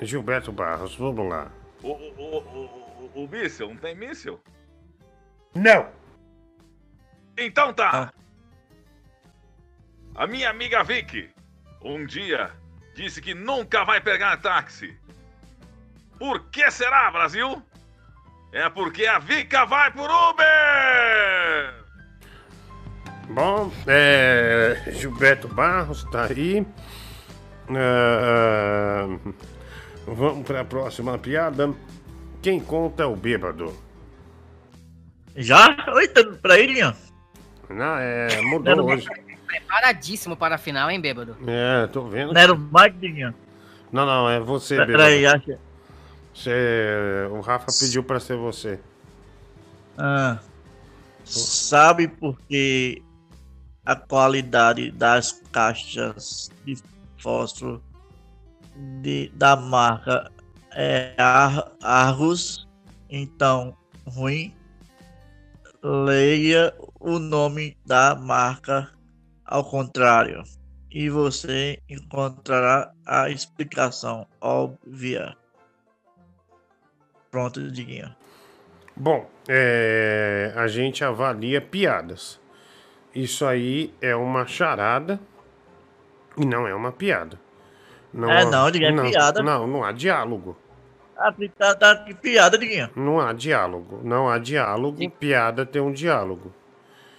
Gilberto 0.00 0.50
Barros, 0.50 0.96
vamos 0.96 1.28
lá. 1.28 1.50
O, 1.84 1.90
o, 1.90 2.38
o, 2.38 3.24
o, 3.24 3.28
míssil, 3.28 3.68
não 3.68 3.76
tem 3.76 3.94
míssil? 3.94 4.40
Não! 5.54 5.90
Então 7.36 7.74
tá! 7.74 8.10
A 10.14 10.26
minha 10.26 10.48
amiga 10.48 10.82
Vicky, 10.82 11.30
um 11.82 12.06
dia, 12.06 12.50
disse 12.94 13.20
que 13.20 13.34
nunca 13.34 13.84
vai 13.84 14.00
pegar 14.00 14.38
táxi. 14.38 14.98
Por 16.18 16.48
que 16.48 16.70
será, 16.70 17.10
Brasil? 17.10 17.62
É 18.50 18.70
porque 18.70 19.04
a 19.04 19.18
Vika 19.18 19.66
vai 19.66 19.92
por 19.92 20.08
Uber! 20.10 21.84
Bom, 23.28 23.70
é, 23.86 24.84
Gilberto 24.92 25.48
Barros 25.48 26.04
tá 26.04 26.24
aí. 26.24 26.66
É, 27.68 29.53
vamos 30.06 30.46
para 30.46 30.60
a 30.60 30.64
próxima 30.64 31.18
piada. 31.18 31.72
Quem 32.42 32.60
conta 32.60 33.02
é 33.02 33.06
o 33.06 33.16
bêbado. 33.16 33.74
Já? 35.36 35.76
Oi, 35.94 36.08
tá 36.08 36.22
pra 36.40 36.58
ele, 36.58 36.82
ó. 36.82 36.92
Não, 37.68 37.98
é, 37.98 38.42
mudou 38.42 38.86
hoje. 38.86 39.06
Preparadíssimo 39.46 40.36
para 40.36 40.56
a 40.56 40.58
final, 40.58 40.90
hein, 40.90 41.00
bêbado? 41.00 41.36
É, 41.46 41.86
tô 41.86 42.02
vendo. 42.06 42.32
Não 42.32 42.40
era 42.40 42.52
o 42.52 42.58
Mike, 42.58 42.98
Diguinho? 42.98 43.34
Não, 43.92 44.04
não, 44.04 44.28
é 44.28 44.40
você, 44.40 44.76
Bêbado. 44.76 44.92
Peraí, 44.92 45.26
acha. 45.26 45.58
Você... 46.34 47.28
O 47.30 47.40
Rafa 47.40 47.66
pediu 47.78 48.02
pra 48.02 48.18
ser 48.18 48.36
você. 48.36 48.80
Ah, 49.96 50.38
sabe 51.24 52.08
por 52.08 52.36
que 52.48 53.00
a 53.86 53.94
qualidade 53.94 54.90
das 54.90 55.40
caixas 55.52 56.50
de 56.64 56.76
fósforo 57.18 57.80
de- 59.00 59.30
da 59.34 59.56
marca 59.56 60.30
é 60.72 61.14
Ar- 61.18 61.72
Argus, 61.82 62.68
então 63.08 63.76
ruim? 64.06 64.54
Leia 65.82 66.74
o 66.98 67.18
nome 67.18 67.76
da 67.84 68.14
marca 68.14 68.90
ao 69.44 69.64
contrário 69.64 70.42
e 70.90 71.10
você 71.10 71.78
encontrará 71.88 72.92
a 73.04 73.28
explicação 73.28 74.26
óbvia. 74.40 75.36
Pronto, 77.30 77.70
Diguinho. 77.70 78.14
Bom, 78.96 79.28
é, 79.48 80.52
a 80.56 80.68
gente 80.68 81.04
avalia 81.04 81.60
piadas. 81.60 82.40
Isso 83.14 83.44
aí 83.44 83.92
é 84.00 84.14
uma 84.14 84.46
charada 84.46 85.20
e 86.38 86.46
não 86.46 86.66
é 86.66 86.74
uma 86.74 86.92
piada. 86.92 87.43
É, 88.16 88.44
não, 88.44 88.68
ninguém 88.68 88.98
é 88.98 89.10
piada. 89.10 89.42
Não, 89.42 89.66
não 89.66 89.82
há 89.84 89.92
diálogo. 89.92 90.56
Ah, 91.16 91.32
tá, 91.56 91.74
tá 91.74 91.96
piada, 92.20 92.58
Diguinho. 92.58 92.90
Não 92.96 93.20
há 93.20 93.32
diálogo. 93.32 94.00
Não 94.02 94.28
há 94.28 94.38
diálogo. 94.38 94.98
Piada 95.10 95.64
tem 95.64 95.80
um 95.80 95.92
diálogo. 95.92 96.52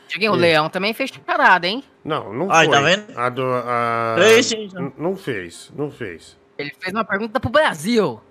Diguinho, 0.07 0.33
o 0.33 0.35
É. 0.35 0.39
Leão 0.39 0.69
também 0.69 0.93
fez 0.93 1.11
parada, 1.11 1.65
hein? 1.67 1.83
Não, 2.03 2.31
não 2.33 2.51
Ai, 2.51 2.65
foi. 2.67 2.75
tá 2.75 2.81
vendo? 2.81 3.17
A 3.19 3.29
do, 3.29 3.43
a... 3.43 4.15
Fez 4.19 4.45
sim, 4.45 4.69
N- 4.75 4.93
Não 4.97 5.15
fez, 5.15 5.71
não 5.75 5.89
fez. 5.89 6.37
Ele 6.57 6.71
fez 6.79 6.93
uma 6.93 7.03
pergunta 7.03 7.39
pro 7.39 7.49
Brasil. 7.49 8.21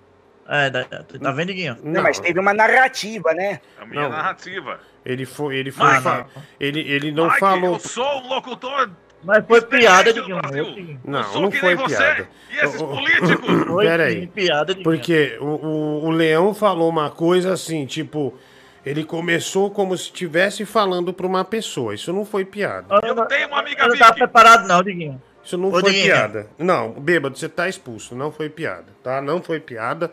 É, 0.47 0.69
tá, 0.69 0.83
tá 1.21 1.31
vendo, 1.31 1.47
Diguinho? 1.47 1.77
Não, 1.83 2.01
mas 2.03 2.19
teve 2.19 2.39
uma 2.39 2.53
narrativa, 2.53 3.33
né? 3.33 3.59
A 3.79 3.85
minha 3.85 4.03
Não. 4.03 4.09
narrativa. 4.09 4.79
Ele 5.03 5.25
foi, 5.25 5.57
ele 5.57 5.71
foi, 5.71 5.85
Ah, 5.87 6.01
fa- 6.01 6.25
ele, 6.59 6.79
ele 6.81 7.11
não 7.11 7.25
Mike, 7.27 7.39
falou. 7.39 7.73
Eu 7.73 7.79
sou 7.79 8.21
um 8.23 8.27
locutor. 8.27 8.89
Mas 9.25 9.45
foi 9.45 9.61
piada. 9.61 10.13
Brasil. 10.13 10.97
Não, 11.03 11.41
não 11.41 11.49
que 11.49 11.57
foi 11.59 11.75
nem 11.75 11.83
você 11.87 11.95
piada. 11.97 12.29
E 12.51 12.57
esses 12.65 12.81
políticos. 12.81 13.63
Foi 13.67 13.85
Pera 13.85 14.09
sim, 14.09 14.17
aí. 14.17 14.27
piada. 14.27 14.75
Porque 14.75 15.37
o, 15.41 15.45
o, 15.45 16.05
o 16.05 16.09
Leão 16.11 16.53
falou 16.53 16.87
uma 16.89 17.09
coisa 17.09 17.51
assim, 17.53 17.85
tipo, 17.85 18.33
ele 18.85 19.03
começou 19.03 19.69
como 19.71 19.97
se 19.97 20.05
estivesse 20.05 20.63
falando 20.65 21.11
pra 21.11 21.25
uma 21.27 21.43
pessoa. 21.43 21.93
Isso 21.95 22.13
não 22.13 22.23
foi 22.23 22.45
piada. 22.45 22.87
Eu 23.03 23.25
tenho 23.25 23.47
uma 23.47 23.59
amiga 23.59 23.83
Eu 23.83 23.89
não 23.89 23.97
tava 23.97 24.13
preparado, 24.13 24.67
não, 24.67 24.81
Diguinho. 24.81 25.21
Isso 25.43 25.57
não 25.57 25.67
Ô, 25.69 25.71
foi 25.79 25.83
Diguinho. 25.83 26.05
piada. 26.05 26.47
Não, 26.57 26.91
bêbado, 26.91 27.37
você 27.37 27.49
tá 27.49 27.67
expulso. 27.67 28.15
Não 28.15 28.31
foi 28.31 28.47
piada, 28.49 28.85
tá? 29.03 29.21
Não 29.21 29.41
foi 29.41 29.59
piada. 29.59 30.11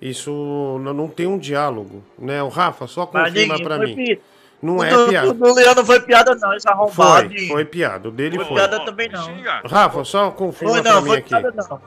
Isso 0.00 0.80
não, 0.82 0.92
não 0.94 1.08
tem 1.08 1.26
um 1.26 1.38
diálogo, 1.38 2.02
né? 2.18 2.42
O 2.42 2.48
Rafa, 2.48 2.86
só 2.86 3.06
confirma 3.06 3.56
foi 3.58 3.86
mim. 3.86 3.94
pi- 3.94 4.20
Não 4.62 4.76
o 4.76 4.84
é 4.84 4.90
do, 4.90 5.08
piada. 5.08 5.28
O 5.28 5.54
Leão 5.54 5.74
não 5.74 5.84
foi 5.84 6.00
piada, 6.00 6.34
não. 6.36 6.54
Isso 6.54 6.68
é 6.68 6.72
arrombado, 6.72 7.28
Foi, 7.28 7.46
foi 7.48 7.64
piada. 7.64 8.08
O 8.08 8.12
dele 8.12 8.36
Foi 8.36 8.44
foi. 8.44 8.54
piada 8.56 8.84
também, 8.84 9.08
não. 9.08 9.26
Rafa, 9.68 10.04
só 10.04 10.30
confirma 10.30 10.74
Foi 10.74 10.82
pra 10.82 10.92
não, 10.92 11.02
mim 11.02 11.08
foi 11.08 11.18
aqui. 11.18 11.28
piada, 11.28 11.52
não. 11.68 11.80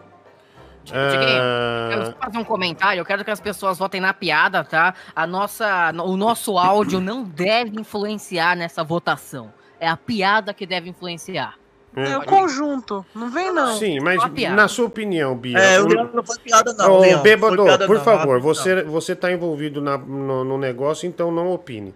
Diguinho, 0.85 1.41
Ah, 1.41 1.89
eu 1.91 1.97
quero 1.99 2.15
fazer 2.21 2.37
um 2.37 2.43
comentário. 2.43 2.99
Eu 2.99 3.05
quero 3.05 3.25
que 3.25 3.31
as 3.31 3.39
pessoas 3.39 3.79
votem 3.79 3.99
na 3.99 4.13
piada, 4.13 4.63
tá? 4.63 4.93
A 5.15 5.25
nossa, 5.25 5.91
o 6.03 6.15
nosso 6.15 6.57
áudio 6.59 6.99
não 6.99 7.23
deve 7.23 7.79
influenciar 7.79 8.55
nessa 8.55 8.83
votação. 8.83 9.51
É 9.79 9.87
a 9.89 9.97
piada 9.97 10.53
que 10.53 10.65
deve 10.65 10.89
influenciar. 10.89 11.55
É 11.95 12.17
o 12.17 12.25
conjunto, 12.25 13.05
não 13.15 13.29
vem 13.31 13.53
não. 13.53 13.77
Sim, 13.77 14.01
mas 14.01 14.19
na 14.53 14.67
sua 14.67 14.85
opinião, 14.85 15.33
Bia. 15.35 15.57
É, 15.57 15.79
o 15.79 15.85
o- 15.85 15.87
Leão 15.87 16.09
não 16.13 16.23
foi 16.23 16.37
piada, 16.39 16.73
não. 16.73 16.99
Ô. 16.99 17.17
Bêbado, 17.19 17.55
por 17.87 17.95
não. 17.95 18.03
favor, 18.03 18.39
você, 18.41 18.83
você 18.83 19.15
tá 19.15 19.31
envolvido 19.31 19.81
na- 19.81 19.97
no, 19.97 20.43
no 20.43 20.57
negócio, 20.57 21.07
então 21.07 21.31
não 21.31 21.51
opine. 21.53 21.95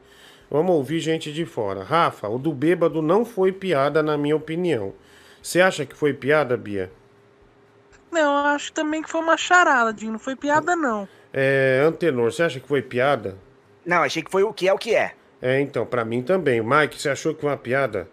Vamos 0.49 0.75
ouvir 0.75 0.99
gente 0.99 1.31
de 1.31 1.45
fora. 1.45 1.83
Rafa, 1.83 2.27
o 2.27 2.39
do 2.39 2.51
bêbado 2.51 3.01
não 3.01 3.23
foi 3.23 3.51
piada, 3.51 4.01
na 4.01 4.17
minha 4.17 4.35
opinião. 4.35 4.93
Você 5.41 5.61
acha 5.61 5.85
que 5.85 5.95
foi 5.95 6.13
piada, 6.13 6.57
Bia? 6.57 6.91
Não, 8.11 8.39
eu 8.39 8.45
acho 8.47 8.73
também 8.73 9.01
que 9.01 9.09
foi 9.09 9.21
uma 9.21 9.37
charada, 9.37 9.93
Dinho. 9.93 10.13
Não 10.13 10.19
foi 10.19 10.35
piada, 10.35 10.75
não. 10.75 11.07
É, 11.31 11.83
Antenor, 11.85 12.31
você 12.31 12.43
acha 12.43 12.59
que 12.59 12.67
foi 12.67 12.81
piada? 12.81 13.37
Não, 13.85 14.01
achei 14.03 14.23
que 14.23 14.31
foi 14.31 14.43
o 14.43 14.51
que 14.51 14.67
é 14.67 14.73
o 14.73 14.77
que 14.77 14.95
é. 14.95 15.13
É, 15.41 15.61
então, 15.61 15.85
pra 15.85 16.03
mim 16.03 16.21
também. 16.21 16.61
Mike, 16.61 16.99
você 16.99 17.09
achou 17.09 17.33
que 17.33 17.41
foi 17.41 17.49
uma 17.51 17.57
piada? 17.57 18.09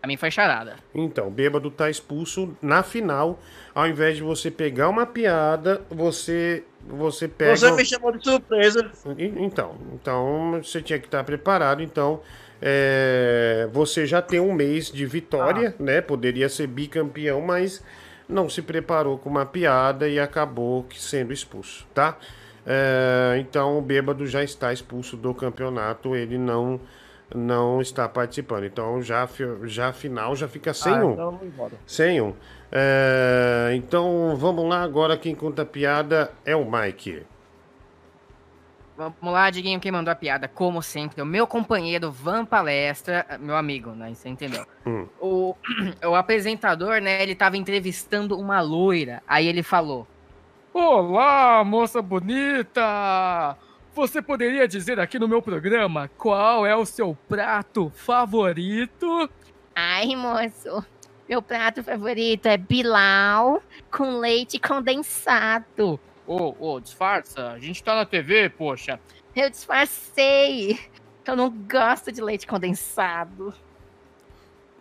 Pra 0.00 0.06
mim 0.06 0.16
foi 0.16 0.30
charada. 0.30 0.76
Então, 0.94 1.26
o 1.26 1.30
bêbado 1.30 1.70
tá 1.70 1.90
expulso 1.90 2.56
na 2.62 2.82
final. 2.82 3.38
Ao 3.74 3.86
invés 3.88 4.16
de 4.16 4.22
você 4.22 4.50
pegar 4.50 4.88
uma 4.88 5.06
piada, 5.06 5.82
você 5.90 6.62
você 6.88 7.28
pega. 7.28 7.56
Você 7.56 7.70
me 7.72 7.84
chamou 7.84 8.12
de 8.16 8.24
surpresa. 8.24 8.90
Então, 9.18 9.76
então 9.94 10.60
você 10.62 10.80
tinha 10.82 10.98
que 10.98 11.06
estar 11.06 11.22
preparado. 11.24 11.82
Então, 11.82 12.20
é, 12.60 13.68
você 13.72 14.06
já 14.06 14.20
tem 14.22 14.40
um 14.40 14.52
mês 14.52 14.90
de 14.90 15.06
vitória, 15.06 15.74
né? 15.78 16.00
Poderia 16.00 16.48
ser 16.48 16.66
bicampeão, 16.66 17.40
mas 17.40 17.82
não 18.28 18.48
se 18.48 18.62
preparou 18.62 19.18
com 19.18 19.28
uma 19.28 19.46
piada 19.46 20.08
e 20.08 20.18
acabou 20.18 20.86
sendo 20.94 21.32
expulso, 21.32 21.86
tá? 21.94 22.16
É, 22.66 23.38
então, 23.38 23.78
o 23.78 23.82
bêbado 23.82 24.26
já 24.26 24.42
está 24.42 24.72
expulso 24.72 25.16
do 25.16 25.32
campeonato. 25.34 26.14
Ele 26.16 26.36
não 26.38 26.80
não 27.34 27.80
está 27.80 28.08
participando. 28.08 28.64
Então, 28.64 29.02
já 29.02 29.28
já 29.64 29.88
a 29.88 29.92
final 29.92 30.34
já 30.34 30.48
fica 30.48 30.72
sem 30.72 30.92
Ah, 30.92 31.04
um. 31.04 31.12
então. 31.12 31.40
Sem 31.86 32.20
um. 32.22 32.34
É, 32.70 33.72
então, 33.74 34.36
vamos 34.36 34.68
lá. 34.68 34.82
Agora 34.82 35.16
quem 35.16 35.34
conta 35.34 35.62
a 35.62 35.66
piada 35.66 36.32
é 36.44 36.54
o 36.54 36.70
Mike. 36.70 37.24
Vamos 38.98 39.32
lá, 39.32 39.48
Diguinho, 39.48 39.78
quem 39.78 39.92
mandou 39.92 40.10
a 40.10 40.16
piada, 40.16 40.48
como 40.48 40.82
sempre, 40.82 41.22
o 41.22 41.24
meu 41.24 41.46
companheiro 41.46 42.10
Van 42.10 42.44
Palestra, 42.44 43.24
meu 43.38 43.56
amigo, 43.56 43.92
né? 43.92 44.12
Você 44.12 44.28
entendeu? 44.28 44.66
Hum. 44.84 45.06
O, 45.20 45.54
o 46.04 46.16
apresentador, 46.16 47.00
né, 47.00 47.22
ele 47.22 47.36
tava 47.36 47.56
entrevistando 47.56 48.36
uma 48.36 48.60
loira. 48.60 49.22
Aí 49.28 49.46
ele 49.46 49.62
falou: 49.62 50.04
Olá, 50.74 51.62
moça 51.62 52.02
bonita! 52.02 53.56
Você 53.94 54.20
poderia 54.20 54.66
dizer 54.66 54.98
aqui 54.98 55.16
no 55.16 55.28
meu 55.28 55.40
programa 55.40 56.10
qual 56.18 56.66
é 56.66 56.74
o 56.74 56.84
seu 56.84 57.16
prato 57.28 57.92
favorito? 57.94 59.30
Ai, 59.76 60.16
moço, 60.16 60.84
meu 61.28 61.42
prato 61.42 61.82
favorito 61.82 62.46
é 62.46 62.56
Bilal 62.56 63.62
com 63.90 64.18
leite 64.18 64.58
condensado. 64.58 66.00
Ô, 66.26 66.54
ô, 66.58 66.80
disfarça, 66.80 67.50
a 67.52 67.58
gente 67.58 67.82
tá 67.82 67.94
na 67.94 68.06
TV, 68.06 68.48
poxa. 68.48 68.98
Eu 69.36 69.50
disfarcei. 69.50 70.78
Eu 71.26 71.36
não 71.36 71.50
gosto 71.50 72.10
de 72.10 72.22
leite 72.22 72.46
condensado. 72.46 73.52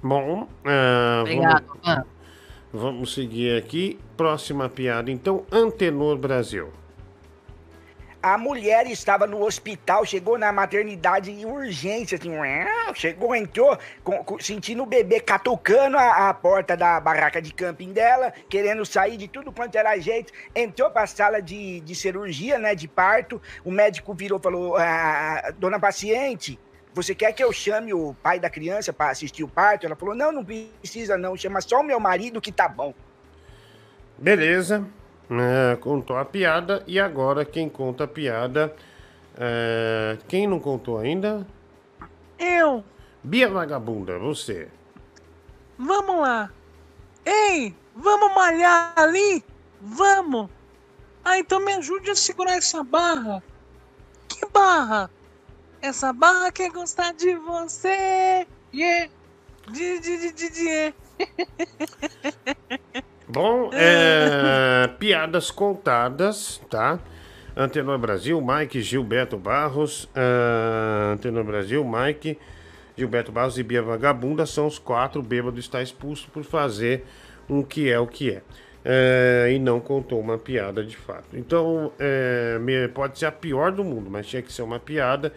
Bom, 0.01 0.48
ah, 0.64 1.19
Obrigado, 1.22 1.66
vamos, 1.84 2.06
vamos 2.72 3.14
seguir 3.14 3.58
aqui. 3.58 4.00
Próxima 4.16 4.69
piada, 4.69 5.11
então, 5.11 5.45
Antenor 5.51 6.17
Brasil. 6.17 6.72
A 8.27 8.38
mulher 8.38 8.85
estava 8.88 9.25
no 9.25 9.41
hospital, 9.41 10.06
chegou 10.06 10.38
na 10.38 10.51
maternidade 10.51 11.31
em 11.31 11.45
urgência, 11.45 12.17
assim, 12.17 12.30
chegou, 12.93 13.33
entrou, 13.33 13.77
com- 14.03 14.22
com- 14.22 14.38
sentindo 14.38 14.83
o 14.83 14.85
bebê 14.85 15.22
catucando 15.22 15.97
a, 15.97 16.27
a 16.27 16.33
porta 16.33 16.75
da 16.75 16.99
barraca 16.99 17.41
de 17.41 17.53
camping 17.53 17.93
dela, 17.93 18.33
querendo 18.49 18.85
sair 18.85 19.15
de 19.15 19.30
tudo 19.30 19.49
quanto 19.49 19.77
era 19.77 19.97
jeito, 19.97 20.33
entrou 20.53 20.91
para 20.91 21.03
a 21.03 21.07
sala 21.07 21.41
de, 21.41 21.80
de 21.80 21.95
cirurgia, 21.95 22.59
né, 22.59 22.75
de 22.75 22.85
parto, 22.85 23.41
o 23.64 23.72
médico 23.72 24.14
virou 24.14 24.39
e 24.39 24.43
falou, 24.43 24.75
ah, 24.75 25.53
dona 25.57 25.80
paciente, 25.80 26.59
você 26.93 27.15
quer 27.15 27.31
que 27.31 27.41
eu 27.41 27.53
chame 27.53 27.93
o 27.93 28.14
pai 28.22 28.41
da 28.41 28.49
criança 28.49 28.91
para 28.91 29.09
assistir 29.09 29.43
o 29.45 29.47
parto? 29.47 29.85
Ela 29.85 29.95
falou, 29.95 30.14
não, 30.14 30.33
não 30.33 30.43
precisa 30.43 31.17
não, 31.17 31.38
chama 31.38 31.61
só 31.61 31.80
o 31.80 31.83
meu 31.83 31.99
marido 31.99 32.41
que 32.41 32.51
tá 32.51 32.67
bom. 32.67 32.93
Beleza. 34.17 34.85
É, 35.30 35.75
contou 35.77 36.17
a 36.17 36.25
piada. 36.25 36.83
E 36.88 36.99
agora 36.99 37.43
quem 37.45 37.69
conta 37.69 38.06
a 38.06 38.07
piada. 38.07 38.75
é, 39.38 40.17
quem 40.27 40.47
não 40.47 40.59
contou 40.59 40.97
ainda? 40.97 41.45
Eu. 42.39 42.83
Bia 43.23 43.49
Vagabunda, 43.49 44.17
você. 44.17 44.69
Vamos 45.77 46.19
lá. 46.22 46.51
Ei, 47.25 47.75
vamos 47.95 48.33
malhar 48.33 48.93
ali? 48.95 49.43
Vamos. 49.81 50.49
Ah, 51.23 51.38
então 51.38 51.59
me 51.59 51.73
ajude 51.73 52.09
a 52.09 52.15
segurar 52.15 52.56
essa 52.56 52.83
barra. 52.83 53.43
Que 54.27 54.45
barra? 54.47 55.09
Essa 55.81 56.14
barra 56.14 56.51
quer 56.51 56.72
gostar 56.72 57.14
de 57.14 57.35
você. 57.35 58.47
Yeah. 58.73 59.11
De, 59.72 59.99
de, 59.99 60.17
de, 60.17 60.31
de, 60.31 60.49
de. 60.49 60.93
Bom, 63.27 63.69
é, 63.73 64.88
piadas 64.99 65.51
contadas, 65.51 66.61
tá? 66.69 66.99
Antenor 67.56 67.97
Brasil, 67.97 68.39
Mike 68.41 68.81
Gilberto 68.81 69.38
Barros. 69.38 70.07
é, 70.15 71.14
Antenor 71.14 71.43
Brasil, 71.43 71.83
Mike 71.83 72.38
Gilberto 72.95 73.31
Barros 73.31 73.57
e 73.57 73.64
Bia 73.64 73.81
Vagabunda 73.81 74.45
são 74.45 74.67
os 74.67 74.77
quatro. 74.80 75.19
O 75.22 75.23
bêbado 75.23 75.59
está 75.59 75.81
expulso 75.81 76.30
por 76.31 76.43
fazer 76.43 77.06
um 77.49 77.64
que 77.64 77.89
é 77.89 77.99
o 77.99 78.07
que 78.07 78.31
é. 78.31 78.41
é, 78.85 79.51
e 79.53 79.59
não 79.59 79.80
contou 79.80 80.19
uma 80.19 80.38
piada 80.38 80.83
de 80.83 80.95
fato. 80.95 81.25
Então, 81.33 81.91
me- 82.61 82.88
pode 82.89 83.17
ser 83.19 83.25
a 83.25 83.31
pior 83.31 83.72
do 83.72 83.83
mundo, 83.83 84.09
mas 84.09 84.27
tinha 84.27 84.41
que 84.41 84.51
ser 84.53 84.61
uma 84.61 84.80
piada 84.80 85.33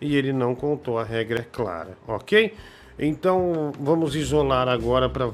e 0.00 0.14
ele 0.16 0.32
não 0.32 0.54
contou, 0.54 0.98
a 0.98 1.04
regra 1.04 1.40
é 1.40 1.44
clara, 1.50 1.96
ok? 2.06 2.54
Então, 2.98 3.72
vamos 3.78 4.16
isolar 4.16 4.68
agora 4.68 5.08
para 5.08 5.26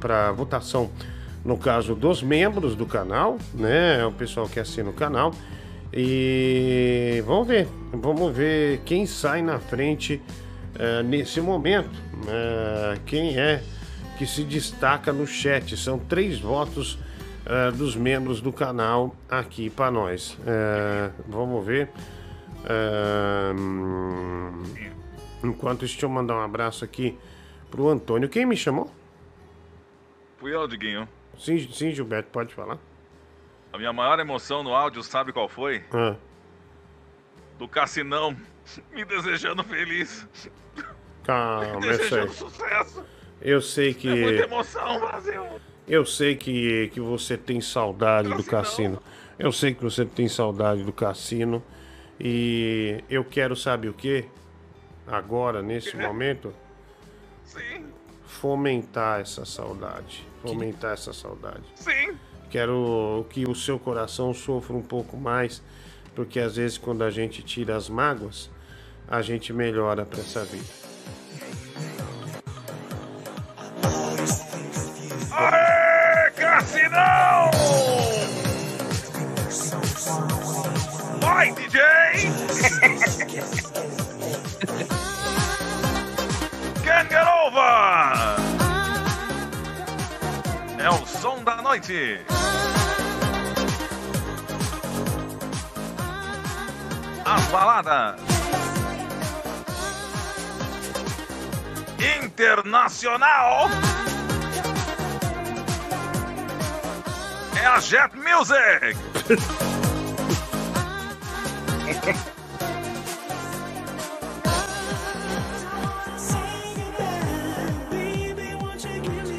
para 0.00 0.32
votação, 0.32 0.90
no 1.44 1.56
caso 1.56 1.94
dos 1.94 2.22
membros 2.22 2.76
do 2.76 2.86
canal, 2.86 3.36
né? 3.54 4.04
O 4.06 4.12
pessoal 4.12 4.48
que 4.48 4.60
assina 4.60 4.90
o 4.90 4.92
canal. 4.92 5.32
E 5.92 7.22
vamos 7.26 7.48
ver, 7.48 7.66
vamos 7.92 8.36
ver 8.36 8.80
quem 8.84 9.06
sai 9.06 9.42
na 9.42 9.58
frente 9.58 10.20
eh, 10.78 11.02
nesse 11.02 11.40
momento. 11.40 11.90
Eh, 12.28 12.98
quem 13.06 13.36
é 13.38 13.62
que 14.16 14.26
se 14.26 14.44
destaca 14.44 15.12
no 15.12 15.26
chat? 15.26 15.76
São 15.76 15.98
três 15.98 16.38
votos 16.38 16.98
eh, 17.44 17.72
dos 17.72 17.96
membros 17.96 18.40
do 18.40 18.52
canal 18.52 19.16
aqui 19.28 19.68
para 19.70 19.90
nós. 19.90 20.38
Vamos 21.26 21.66
ver. 21.66 21.88
Hum, 23.56 24.62
enquanto 25.42 25.84
isso, 25.84 25.94
deixa 25.94 26.06
eu 26.06 26.10
mandar 26.10 26.34
um 26.36 26.40
abraço 26.42 26.84
aqui 26.84 27.16
pro 27.70 27.88
Antônio. 27.88 28.28
Quem 28.28 28.46
me 28.46 28.56
chamou? 28.56 28.90
Fui 30.38 30.54
eu, 30.54 30.66
Diguinho. 30.68 31.08
Sim, 31.38 31.58
sim 31.72 31.90
Gilberto, 31.92 32.30
pode 32.30 32.54
falar. 32.54 32.78
A 33.72 33.78
minha 33.78 33.92
maior 33.92 34.18
emoção 34.18 34.62
no 34.62 34.74
áudio, 34.74 35.02
sabe 35.02 35.32
qual 35.32 35.48
foi? 35.48 35.82
Ah, 35.92 36.16
Do 37.58 37.68
Cassinão 37.68 38.36
me 38.92 39.04
desejando 39.04 39.62
feliz. 39.62 40.26
calma, 41.22 41.78
me 41.80 41.86
eu 41.86 41.92
sei. 41.94 41.98
desejando 41.98 42.32
sucesso. 42.32 43.04
Eu 43.40 43.62
sei 43.62 43.94
que. 43.94 44.08
É 44.08 44.14
muita 44.22 44.44
emoção, 44.44 44.98
Brasil. 45.00 45.44
Eu 45.86 46.04
sei 46.04 46.34
que, 46.36 46.90
que 46.92 47.00
você 47.00 47.36
tem 47.36 47.60
saudade 47.60 48.28
do 48.34 48.42
cassino. 48.44 49.00
Eu 49.38 49.52
sei 49.52 49.72
que 49.74 49.82
você 49.82 50.04
tem 50.04 50.28
saudade 50.28 50.82
do 50.82 50.92
cassino. 50.92 51.62
E 52.20 53.02
eu 53.08 53.24
quero, 53.24 53.54
sabe 53.54 53.88
o 53.88 53.94
que? 53.94 54.24
Agora, 55.10 55.62
nesse 55.62 55.96
momento, 55.98 56.52
Sim, 57.44 57.86
fomentar 58.26 59.20
essa 59.20 59.44
saudade. 59.44 60.26
Fomentar 60.42 60.92
essa 60.92 61.12
saudade. 61.12 61.64
sim. 61.74 62.16
Quero 62.50 63.26
que 63.28 63.44
o 63.46 63.54
seu 63.54 63.78
coração 63.78 64.32
sofra 64.32 64.74
um 64.74 64.80
pouco 64.82 65.18
mais, 65.18 65.62
porque 66.14 66.40
às 66.40 66.56
vezes 66.56 66.78
quando 66.78 67.04
a 67.04 67.10
gente 67.10 67.42
tira 67.42 67.76
as 67.76 67.90
mágoas, 67.90 68.50
a 69.06 69.20
gente 69.20 69.52
melhora 69.52 70.06
para 70.06 70.20
essa 70.20 70.44
vida. 70.46 70.64
Aê, 75.30 76.30
Cassinão! 76.30 77.50
Vai, 81.20 81.52
DJ! 81.52 81.87
Noite. 91.68 92.24
As 97.26 97.44
baladas. 97.48 98.18
Internacional. 102.24 103.68
É 107.60 107.66
a 107.66 107.78
Jet 107.80 108.16
Music. 108.16 108.96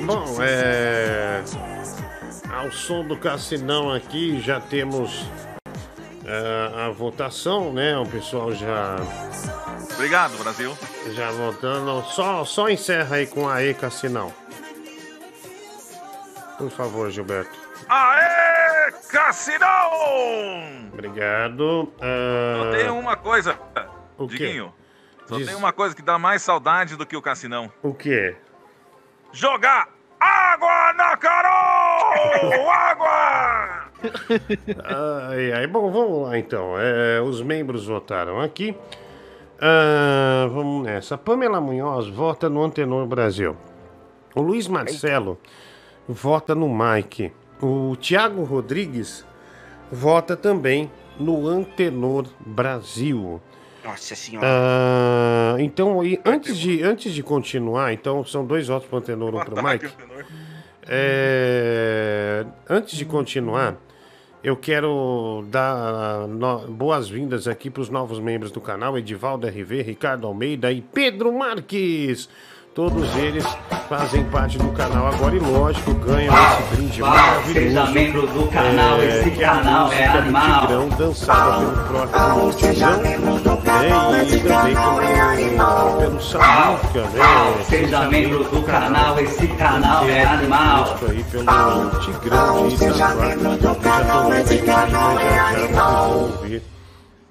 Bom, 0.06 0.41
é. 0.41 0.78
Ao 2.69 2.73
som 2.75 3.03
do 3.03 3.17
Cassinão 3.17 3.91
aqui 3.91 4.39
já 4.39 4.61
temos 4.61 5.25
é, 6.23 6.85
a 6.85 6.89
votação, 6.91 7.73
né? 7.73 7.98
O 7.98 8.06
pessoal 8.06 8.53
já. 8.53 8.98
Obrigado, 9.95 10.38
Brasil. 10.38 10.77
Já 11.15 11.31
votando. 11.31 12.03
Só, 12.11 12.45
só 12.45 12.69
encerra 12.69 13.15
aí 13.15 13.25
com 13.25 13.49
a 13.49 13.64
E 13.64 13.73
Cassinão. 13.73 14.31
Por 16.59 16.69
favor, 16.69 17.09
Gilberto. 17.09 17.49
Aê, 17.89 18.91
Cassinão! 19.09 19.89
Obrigado. 20.93 21.91
Só 21.98 22.06
Ah, 22.06 22.72
tem 22.77 22.89
uma 22.91 23.15
coisa, 23.17 23.57
O 24.15 24.27
quê? 24.27 24.38
Diguinho. 24.38 24.72
Só 25.25 25.38
Diz- 25.38 25.48
tem 25.48 25.56
uma 25.56 25.73
coisa 25.73 25.95
que 25.95 26.03
dá 26.03 26.19
mais 26.19 26.43
saudade 26.43 26.95
do 26.95 27.03
que 27.03 27.17
o 27.17 27.22
Cassinão. 27.22 27.72
O 27.81 27.95
que? 27.95 28.35
Jogar 29.33 29.89
água 30.19 30.93
na 30.93 31.17
Carol! 31.17 32.69
água! 32.69 33.89
Ai, 35.30 35.51
ai, 35.51 35.67
bom, 35.67 35.91
vamos 35.91 36.27
lá 36.27 36.38
então. 36.38 36.75
É, 36.77 37.22
os 37.22 37.41
membros 37.41 37.85
votaram 37.85 38.39
aqui. 38.39 38.75
Ah, 39.61 40.48
vamos 40.51 40.85
nessa. 40.85 41.17
Pamela 41.17 41.59
Munhoz 41.59 42.07
vota 42.07 42.49
no 42.49 42.64
Antenor 42.64 43.06
Brasil. 43.06 43.57
O 44.33 44.41
Luiz 44.41 44.67
Marcelo 44.67 45.38
vota 46.07 46.56
no 46.56 46.69
Mike. 46.69 47.33
O 47.61 47.95
Tiago 47.98 48.43
Rodrigues 48.43 49.25
vota 49.91 50.38
também 50.38 50.89
no 51.19 51.45
Antenor 51.48 52.25
Brasil. 52.39 53.41
Nossa 53.83 54.16
senhora. 54.16 54.48
Ah, 54.48 55.56
então, 55.59 56.03
e 56.03 56.19
antes 56.25 56.58
de, 56.58 56.83
antes 56.83 57.14
de 57.14 57.24
continuar, 57.24 57.93
então 57.93 58.24
são 58.25 58.45
dois 58.45 58.67
votos 58.67 58.88
para 58.88 58.95
o 58.95 58.99
Antenor, 58.99 59.35
um 59.35 59.40
para 59.40 59.59
o 59.59 59.64
Mike. 59.64 59.90
É, 60.88 62.45
antes 62.67 62.98
de 62.98 63.06
continuar, 63.06 63.77
eu 64.43 64.56
quero 64.56 65.45
dar 65.49 66.27
boas-vindas 66.67 67.48
aqui 67.48 67.69
para 67.69 67.82
os 67.82 67.90
novos 67.90 68.19
membros 68.19 68.51
do 68.51 68.61
canal, 68.61 68.98
Edivaldo 68.98 69.48
RV, 69.48 69.82
Ricardo 69.82 70.25
Almeida 70.25 70.72
e 70.72 70.82
Pedro 70.82 71.32
Marques. 71.32 72.30
Todos 72.80 73.14
eles 73.17 73.43
fazem 73.90 74.24
parte 74.24 74.58
do 74.58 74.69
canal 74.69 75.08
agora 75.08 75.35
e, 75.35 75.40
lógico, 75.40 75.93
ganham 75.95 76.33
esse 76.33 76.64
brinde 76.74 77.01
Uau, 77.01 77.11
maravilhoso. 77.11 77.53
seja 77.53 77.85
membro 77.88 78.27
do 78.27 78.48
canal, 78.48 79.03
esse 79.03 79.32
que 79.32 79.43
é 79.43 79.48
canal 79.48 79.91
é 79.91 80.06
animal. 80.06 80.61
Tigrão, 80.61 80.90
dançada 80.98 81.59
pelo 81.59 81.72
próprio 81.83 82.53
Tigrão. 82.53 82.98
né, 83.01 84.25
E 84.32 84.40
também 84.40 84.75
pelo, 85.58 85.98
pelo 85.99 86.22
Samuca, 86.22 87.01
né? 87.01 87.64
Seja 87.66 87.99
membro 88.08 88.43
do 88.45 88.64
canal, 88.64 89.19
esse 89.19 89.48
canal 89.49 90.06
é 90.06 90.24
animal. 90.24 90.98
Aí 91.09 91.24
pelo 91.24 91.90
Tigrão 91.99 92.69
de 92.69 92.75
Itaquá. 92.75 92.93
Já 92.93 93.08
vendo 93.16 93.43
mas 93.43 93.61
já 93.61 94.08
já 94.08 94.24
vocês 94.32 95.72
vão 95.75 96.22
ouvir 96.22 96.64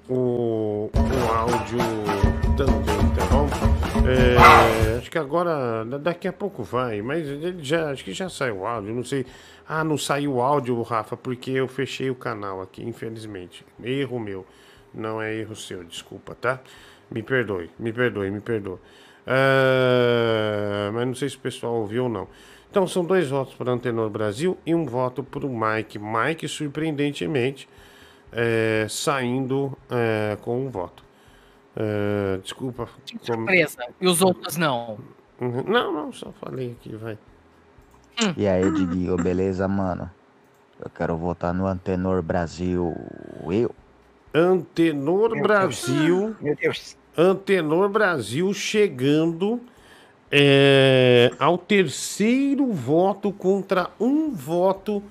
o, 0.09 0.91
o 0.93 1.33
áudio 1.35 1.79
também, 2.55 3.09
tá 3.17 3.25
bom? 3.31 3.48
É, 4.11 4.97
acho 4.97 5.09
que 5.11 5.17
agora, 5.17 5.83
da- 5.85 5.97
daqui 5.97 6.27
a 6.27 6.33
pouco 6.33 6.63
vai, 6.63 7.01
mas 7.01 7.25
já, 7.65 7.91
acho 7.91 8.03
que 8.03 8.13
já 8.13 8.29
saiu 8.29 8.59
o 8.59 8.65
áudio, 8.65 8.93
não 8.93 9.03
sei. 9.03 9.25
Ah, 9.67 9.83
não 9.83 9.97
saiu 9.97 10.35
o 10.35 10.41
áudio, 10.41 10.81
Rafa, 10.81 11.15
porque 11.15 11.51
eu 11.51 11.67
fechei 11.67 12.09
o 12.09 12.15
canal 12.15 12.61
aqui, 12.61 12.83
infelizmente. 12.83 13.65
Erro 13.83 14.19
meu. 14.19 14.45
Não 14.93 15.21
é 15.21 15.35
erro 15.35 15.55
seu, 15.55 15.83
desculpa, 15.83 16.33
tá? 16.33 16.59
Me 17.11 17.21
perdoe, 17.21 17.69
me 17.77 17.93
perdoe, 17.93 18.31
me 18.31 18.39
perdoe. 18.41 18.79
Ah, 19.27 20.89
mas 20.93 21.05
não 21.07 21.13
sei 21.15 21.29
se 21.29 21.37
o 21.37 21.39
pessoal 21.39 21.75
ouviu 21.75 22.03
ou 22.03 22.09
não. 22.09 22.27
Então 22.69 22.85
são 22.87 23.03
dois 23.03 23.27
votos 23.29 23.53
para 23.55 23.71
Antenor 23.71 24.09
Brasil 24.09 24.57
e 24.65 24.73
um 24.75 24.85
voto 24.85 25.23
para 25.23 25.45
o 25.45 25.49
Mike. 25.49 25.97
Mike, 25.99 26.47
surpreendentemente, 26.47 27.67
é, 28.31 28.85
saindo 28.89 29.77
é, 29.89 30.37
com 30.41 30.65
um 30.65 30.69
voto. 30.69 31.03
É, 31.75 32.37
desculpa. 32.43 32.85
com- 32.87 33.25
Surpresa. 33.25 33.85
E 34.01 34.07
os 34.07 34.21
outros 34.21 34.57
não. 34.57 34.97
Não, 35.39 35.93
não, 35.93 36.11
só 36.11 36.31
falei 36.33 36.71
aqui, 36.79 36.95
vai. 36.95 37.17
E 38.35 38.45
aí, 38.47 38.69
Diguinho, 38.71 39.15
beleza, 39.15 39.67
mano? 39.67 40.09
Eu 40.83 40.89
quero 40.93 41.15
votar 41.15 41.53
no 41.53 41.65
Antenor 41.65 42.21
Brasil. 42.21 42.93
Eu. 43.49 43.73
Antenor 44.33 45.31
Meu 45.31 45.43
Brasil. 45.43 46.35
Meu 46.41 46.55
Deus. 46.55 46.97
Antenor 47.17 47.89
Brasil 47.89 48.53
chegando 48.53 49.61
é, 50.31 51.31
ao 51.39 51.57
terceiro 51.57 52.71
voto 52.71 53.31
contra 53.31 53.89
um 53.99 54.31
voto 54.31 55.01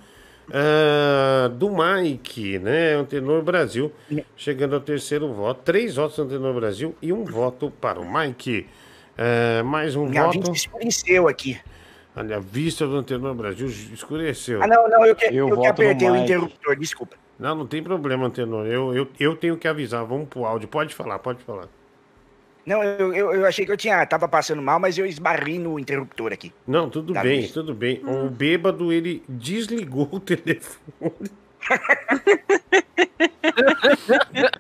é, 0.51 1.49
do 1.49 1.71
Mike, 1.71 2.59
né? 2.59 2.95
Antenor 2.95 3.43
Brasil 3.43 3.93
chegando 4.37 4.75
ao 4.75 4.81
terceiro 4.81 5.33
voto. 5.33 5.63
Três 5.65 5.97
votos 5.97 6.17
do 6.17 6.25
Antenor 6.25 6.55
Brasil 6.55 6.95
e 7.01 7.13
um 7.13 7.25
voto 7.25 7.71
para 7.71 8.01
o 8.01 8.11
Mike. 8.11 8.67
É, 9.17 9.63
mais 9.63 9.97
um 9.97 10.07
Minha 10.07 10.25
voto. 10.25 10.53
venceu 10.81 11.29
aqui. 11.29 11.59
Olha, 12.17 12.37
a 12.37 12.41
vista 12.41 12.87
do 12.87 12.97
Antenor 12.97 13.35
Brasil 13.35 13.67
escureceu. 13.67 14.63
Ah, 14.63 14.67
não, 14.67 14.89
não, 14.89 15.07
eu 15.07 15.15
que, 15.15 15.27
eu 15.27 15.49
que 15.49 15.55
voto 15.55 15.63
no 15.63 15.67
apertei 15.67 16.11
o 16.11 16.17
interruptor, 16.17 16.77
desculpa. 16.77 17.17
Não, 17.39 17.55
não 17.55 17.67
tem 17.67 17.83
problema, 17.83 18.27
Antenor. 18.27 18.67
Eu, 18.67 18.95
eu, 18.95 19.09
eu 19.21 19.37
tenho 19.37 19.57
que 19.57 19.69
avisar. 19.69 20.05
Vamos 20.05 20.29
pro 20.29 20.45
áudio. 20.45 20.67
Pode 20.67 20.95
falar, 20.95 21.19
pode 21.21 21.43
falar. 21.45 21.69
Não, 22.69 22.83
eu, 22.85 23.15
eu, 23.15 23.33
eu 23.35 23.47
achei 23.47 23.65
que 23.65 23.73
eu 23.73 23.77
tinha, 23.77 24.05
tava 24.07 24.29
passando 24.29 24.61
mal, 24.61 24.79
mas 24.79 24.99
eu 24.99 25.07
esbarrei 25.07 25.59
no 25.59 25.79
interruptor 25.79 26.33
aqui. 26.33 26.53
Não, 26.67 26.91
tudo 26.91 27.15
Tá 27.15 27.23
bem, 27.23 27.49
tudo 27.49 27.75
bem. 27.75 28.03
O 28.05 28.29
bêbado, 28.29 28.93
ele 28.93 29.23
desligou 29.29 30.07
o 30.13 30.21
telefone. 30.21 31.31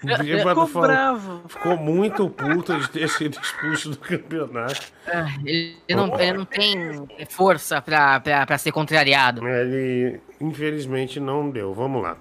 O 0.02 0.22
bêbado 0.24 0.48
Ficou 0.48 0.66
falou- 0.66 0.88
bravo. 0.88 1.42
Ficou 1.48 1.76
muito 1.76 2.28
puto 2.30 2.78
de 2.78 2.90
ter 2.90 3.08
sido 3.08 3.38
expulso 3.40 3.90
do 3.90 3.98
campeonato. 3.98 4.92
Ah, 5.06 5.26
Ele 5.44 5.76
não, 5.90 6.18
ele 6.18 6.32
não 6.38 6.44
tem 6.44 7.06
força 7.28 7.80
pra, 7.80 8.20
pra, 8.20 8.46
pra 8.46 8.58
ser 8.58 8.72
contrariado. 8.72 9.46
Ele, 9.46 10.20
infelizmente, 10.40 11.20
não 11.20 11.50
deu. 11.50 11.72
Vamos 11.74 12.02
lá. 12.02 12.16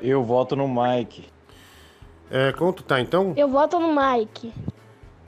Eu 0.00 0.22
voto 0.24 0.56
no 0.56 0.66
Mike. 0.68 1.26
É, 2.30 2.52
quanto 2.52 2.82
tá, 2.82 3.00
então? 3.00 3.32
Eu 3.36 3.48
voto 3.48 3.78
no 3.78 3.94
Mike. 3.94 4.52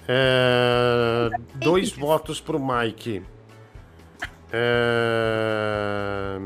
É, 0.08 1.28
dois 1.56 1.92
votos 1.92 2.40
pro 2.40 2.58
Mike. 2.60 3.22
É, 4.52 6.38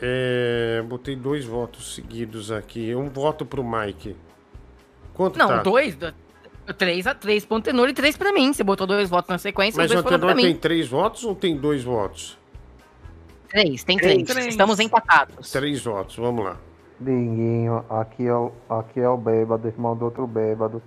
é, 0.00 0.82
botei 0.82 1.14
dois 1.16 1.44
votos 1.44 1.94
seguidos 1.94 2.50
aqui. 2.50 2.94
Um 2.94 3.08
voto 3.08 3.44
pro 3.44 3.62
Mike. 3.64 4.16
Quanto 5.14 5.38
Não, 5.38 5.48
tá? 5.48 5.62
dois. 5.62 5.94
do- 5.94 6.14
Três, 6.76 7.06
a 7.06 7.14
três 7.14 7.44
pro 7.44 7.58
Antenor 7.58 7.88
e 7.88 7.92
três 7.92 8.16
pra 8.16 8.32
mim. 8.32 8.52
Você 8.52 8.64
botou 8.64 8.88
dois 8.88 9.08
votos 9.08 9.28
na 9.30 9.38
sequência, 9.38 9.80
Mas 9.80 9.92
o 9.92 9.98
Antenor 9.98 10.34
mim. 10.34 10.42
tem 10.42 10.56
três 10.56 10.88
votos 10.88 11.22
ou 11.22 11.32
tem 11.32 11.56
dois 11.56 11.84
votos? 11.84 12.36
Três, 13.48 13.84
tem 13.84 13.96
três. 13.96 14.28
Estamos 14.48 14.80
empatados. 14.80 15.52
Três 15.52 15.84
votos, 15.84 16.16
vamos 16.16 16.44
lá. 16.44 16.56
Dinguinho, 16.98 17.84
aqui 17.88 18.26
é, 18.26 18.34
o, 18.34 18.50
aqui 18.68 18.98
é 18.98 19.08
o 19.08 19.16
bêbado, 19.16 19.68
irmão 19.68 19.96
do 19.96 20.06
outro 20.06 20.26
bêbado. 20.26 20.82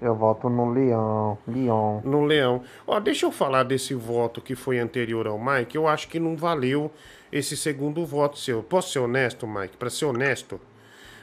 Eu 0.00 0.14
voto 0.14 0.48
no 0.48 0.70
Leão. 0.70 1.38
Leão. 1.48 2.02
No 2.04 2.24
Leão. 2.24 2.62
Ó, 2.86 3.00
deixa 3.00 3.26
eu 3.26 3.32
falar 3.32 3.62
desse 3.62 3.94
voto 3.94 4.40
que 4.40 4.54
foi 4.54 4.78
anterior 4.78 5.26
ao 5.26 5.38
Mike. 5.38 5.76
Eu 5.76 5.88
acho 5.88 6.08
que 6.08 6.20
não 6.20 6.36
valeu 6.36 6.90
esse 7.32 7.56
segundo 7.56 8.04
voto 8.04 8.38
seu. 8.38 8.62
Posso 8.62 8.92
ser 8.92 8.98
honesto, 8.98 9.46
Mike? 9.46 9.76
Pra 9.76 9.88
ser 9.90 10.04
honesto? 10.04 10.60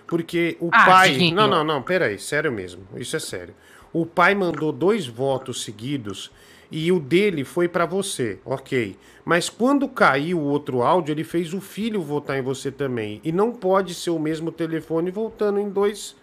Porque 0.08 0.58
o 0.60 0.70
Ah, 0.72 0.86
pai. 0.86 1.12
Diguinho. 1.12 1.36
Não, 1.36 1.48
não, 1.48 1.64
não, 1.64 1.82
peraí, 1.82 2.18
sério 2.18 2.52
mesmo. 2.52 2.84
Isso 2.96 3.16
é 3.16 3.20
sério. 3.20 3.54
O 3.92 4.06
pai 4.06 4.34
mandou 4.34 4.72
dois 4.72 5.06
votos 5.06 5.64
seguidos 5.64 6.32
e 6.72 6.92
o 6.92 7.00
dele 7.00 7.44
foi 7.44 7.68
pra 7.68 7.86
você, 7.86 8.40
ok. 8.44 8.98
Mas 9.24 9.50
quando 9.50 9.88
caiu 9.88 10.40
o 10.40 10.44
outro 10.46 10.82
áudio, 10.82 11.14
ele 11.14 11.24
fez 11.24 11.54
o 11.54 11.62
filho 11.62 12.02
votar 12.02 12.38
em 12.40 12.42
você 12.42 12.72
também. 12.72 13.22
E 13.24 13.32
não 13.32 13.52
pode 13.52 13.94
ser 13.94 14.10
o 14.10 14.18
mesmo 14.18 14.52
telefone 14.52 15.12
voltando 15.12 15.60
em 15.60 15.70
dois, 15.70 16.16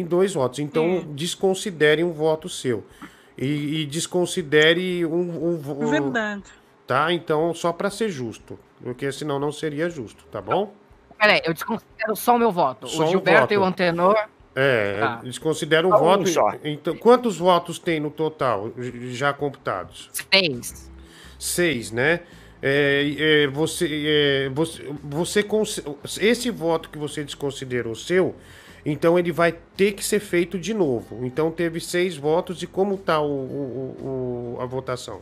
em 0.00 0.04
dois 0.04 0.34
votos. 0.34 0.58
Então, 0.58 1.04
desconsidere 1.14 2.02
um 2.04 2.12
voto 2.12 2.48
seu. 2.48 2.84
E, 3.36 3.82
e 3.82 3.86
desconsidere 3.86 5.04
um, 5.06 5.50
um, 5.52 5.56
vo- 5.56 5.86
Verdade. 5.86 6.42
Tá? 6.86 7.12
Então, 7.12 7.54
só 7.54 7.72
pra 7.72 7.90
ser 7.90 8.10
justo. 8.10 8.58
Porque 8.82 9.10
senão 9.12 9.38
não 9.38 9.52
seria 9.52 9.88
justo, 9.88 10.24
tá 10.30 10.40
bom? 10.40 10.72
Peraí, 11.18 11.40
eu 11.44 11.54
desconsidero 11.54 12.16
só 12.16 12.34
o 12.34 12.38
meu 12.38 12.50
voto. 12.50 12.88
Só 12.88 13.04
o 13.04 13.06
um 13.06 13.10
Gilberto 13.10 13.54
e 13.54 13.56
o 13.56 13.60
voto. 13.60 13.68
Antenor. 13.70 14.16
É, 14.54 14.98
Tá. 15.00 15.20
eles 15.22 15.38
consideram 15.38 15.88
um 15.88 15.94
um 15.94 15.98
voto. 15.98 16.28
só. 16.28 16.52
Então, 16.62 16.94
quantos 16.96 17.38
votos 17.38 17.78
tem 17.78 17.98
no 18.00 18.10
total, 18.10 18.70
já 19.12 19.32
computados? 19.32 20.10
Seis. 20.12 20.90
Seis, 21.38 21.90
né? 21.90 22.20
É, 22.60 23.14
é, 23.18 23.46
você, 23.48 23.88
é, 24.06 24.48
você, 24.50 24.92
você 25.02 25.44
esse 26.20 26.50
voto 26.50 26.90
que 26.90 26.98
você 26.98 27.24
desconsiderou 27.24 27.94
seu, 27.94 28.36
então 28.84 29.18
ele 29.18 29.30
vai 29.32 29.52
ter 29.76 29.92
que 29.92 30.04
ser 30.04 30.20
feito 30.20 30.58
de 30.58 30.74
novo. 30.74 31.24
Então 31.24 31.50
teve 31.50 31.80
seis 31.80 32.16
votos 32.16 32.62
e 32.62 32.66
como 32.66 32.96
tá 32.96 33.20
o, 33.20 33.26
o- 33.26 34.56
o- 34.56 34.60
a 34.60 34.66
votação? 34.66 35.20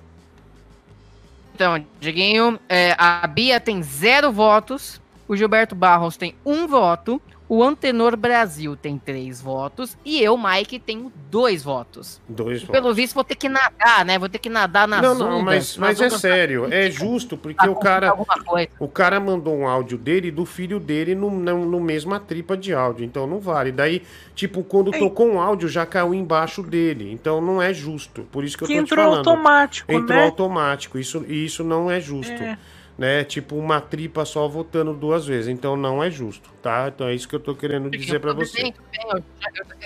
Então, 1.54 1.84
Diguinho, 2.00 2.58
é, 2.68 2.94
a 2.98 3.26
Bia 3.26 3.60
tem 3.60 3.82
zero 3.82 4.32
votos, 4.32 5.00
o 5.28 5.36
Gilberto 5.36 5.74
Barros 5.74 6.16
tem 6.16 6.34
um 6.44 6.66
voto, 6.66 7.20
o 7.52 7.64
Antenor 7.64 8.16
Brasil 8.16 8.76
tem 8.76 8.96
três 8.96 9.40
votos 9.40 9.98
e 10.04 10.22
eu, 10.22 10.38
Mike, 10.38 10.78
tenho 10.78 11.12
dois 11.28 11.64
votos. 11.64 12.20
Dois 12.28 12.58
E 12.62 12.64
votos. 12.64 12.80
pelo 12.80 12.94
visto, 12.94 13.12
vou 13.14 13.24
ter 13.24 13.34
que 13.34 13.48
nadar, 13.48 14.04
né? 14.04 14.20
Vou 14.20 14.28
ter 14.28 14.38
que 14.38 14.48
nadar 14.48 14.86
nas 14.86 15.02
Não, 15.02 15.16
não, 15.16 15.38
ondas, 15.40 15.76
mas, 15.76 15.76
nas 15.76 15.98
mas 15.98 16.00
é 16.00 16.16
sério, 16.16 16.72
é 16.72 16.88
justo, 16.88 17.36
porque 17.36 17.66
o 17.68 17.74
cara. 17.74 18.10
alguma 18.10 18.40
coisa. 18.44 18.68
O 18.78 18.86
cara 18.86 19.18
mandou 19.18 19.52
um 19.56 19.66
áudio 19.66 19.98
dele 19.98 20.28
e 20.28 20.30
do 20.30 20.46
filho 20.46 20.78
dele 20.78 21.16
no, 21.16 21.28
no, 21.28 21.66
no 21.66 21.80
mesma 21.80 22.20
tripa 22.20 22.56
de 22.56 22.72
áudio, 22.72 23.04
então 23.04 23.26
não 23.26 23.40
vale. 23.40 23.72
Daí, 23.72 24.02
tipo, 24.32 24.62
quando 24.62 24.92
tocou 24.92 25.26
um 25.28 25.40
áudio, 25.40 25.68
já 25.68 25.84
caiu 25.84 26.14
embaixo 26.14 26.62
dele. 26.62 27.10
Então 27.12 27.40
não 27.40 27.60
é 27.60 27.74
justo. 27.74 28.22
Por 28.30 28.44
isso 28.44 28.56
que 28.56 28.62
eu 28.62 28.68
Que 28.68 28.74
tô 28.76 28.80
entrou 28.82 29.04
te 29.04 29.08
falando. 29.10 29.28
automático, 29.28 29.92
Entrou 29.92 30.18
né? 30.20 30.24
automático. 30.24 30.98
Isso, 30.98 31.24
e 31.26 31.46
isso 31.46 31.64
não 31.64 31.90
é 31.90 32.00
justo. 32.00 32.30
É. 32.32 32.56
Né? 33.00 33.24
Tipo, 33.24 33.56
uma 33.56 33.80
tripa 33.80 34.26
só 34.26 34.46
votando 34.46 34.92
duas 34.92 35.24
vezes. 35.24 35.48
Então 35.48 35.74
não 35.74 36.04
é 36.04 36.10
justo, 36.10 36.50
tá? 36.60 36.92
Então 36.94 37.08
é 37.08 37.14
isso 37.14 37.26
que 37.26 37.34
eu 37.34 37.40
tô 37.40 37.54
querendo 37.54 37.88
dizer 37.88 38.20
pra 38.20 38.34
Tudo 38.34 38.44
você. 38.44 38.60
bem, 38.60 38.74
eu, 39.10 39.22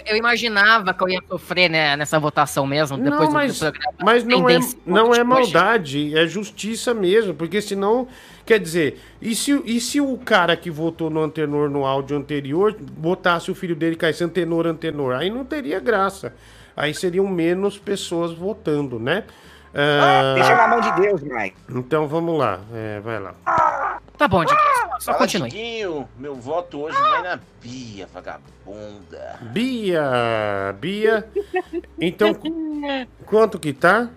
eu- 0.05 0.17
imaginava 0.17 0.93
que 0.93 1.01
eu 1.01 1.09
ia 1.09 1.21
sofrer 1.29 1.71
né, 1.71 1.95
nessa 1.97 2.19
votação 2.19 2.67
mesmo, 2.67 2.99
depois 2.99 3.21
Não, 3.29 3.31
mas, 3.31 3.55
do 3.55 3.61
programa. 3.71 3.95
mas 4.03 4.25
não, 4.25 4.51
é, 4.51 4.59
não 4.85 5.15
é 5.15 5.23
maldade, 5.23 6.19
é 6.19 6.27
justiça 6.27 6.93
mesmo, 6.93 7.35
porque 7.35 7.63
senão, 7.63 8.09
quer 8.45 8.59
dizer, 8.59 8.99
e 9.23 9.33
se, 9.37 9.63
e 9.65 9.81
se 9.81 10.01
o 10.01 10.19
cara 10.19 10.57
que 10.57 10.69
votou 10.69 11.09
no 11.09 11.23
Antenor 11.23 11.71
no 11.71 11.87
áudio 11.87 12.17
anterior 12.17 12.77
botasse 12.81 13.49
o 13.49 13.55
filho 13.55 13.77
dele 13.77 13.95
caísse 13.95 14.25
Antenor, 14.25 14.67
Antenor, 14.67 15.15
aí 15.15 15.31
não 15.31 15.45
teria 15.45 15.79
graça. 15.79 16.35
Aí 16.77 16.93
seriam 16.93 17.29
menos 17.29 17.79
pessoas 17.79 18.33
votando, 18.33 18.99
né? 18.99 19.23
Ah, 19.75 20.35
Deixa 20.35 20.55
na 20.55 20.69
mão 20.69 20.81
de 20.81 20.93
Deus, 20.93 21.21
Mike. 21.23 21.57
Então 21.69 22.07
vamos 22.07 22.39
lá, 22.39 22.61
é, 22.73 23.01
vai 23.01 23.19
lá. 23.19 23.35
Tá 24.17 24.29
bom, 24.29 24.45
Diguinho, 24.45 24.61
só 25.01 25.07
Fala, 25.07 25.19
continue. 25.19 25.51
Diguinho, 25.51 26.09
meu 26.17 26.37
voto 26.37 26.83
hoje 26.83 26.97
vai 26.97 27.23
na 27.23 27.41
Bia, 27.61 28.09
vagabunda. 28.15 29.39
Bia, 29.43 30.77
Bia, 30.79 31.29
então 32.01 32.33
quanto 33.27 33.59
que 33.59 33.73
tá? 33.73 34.09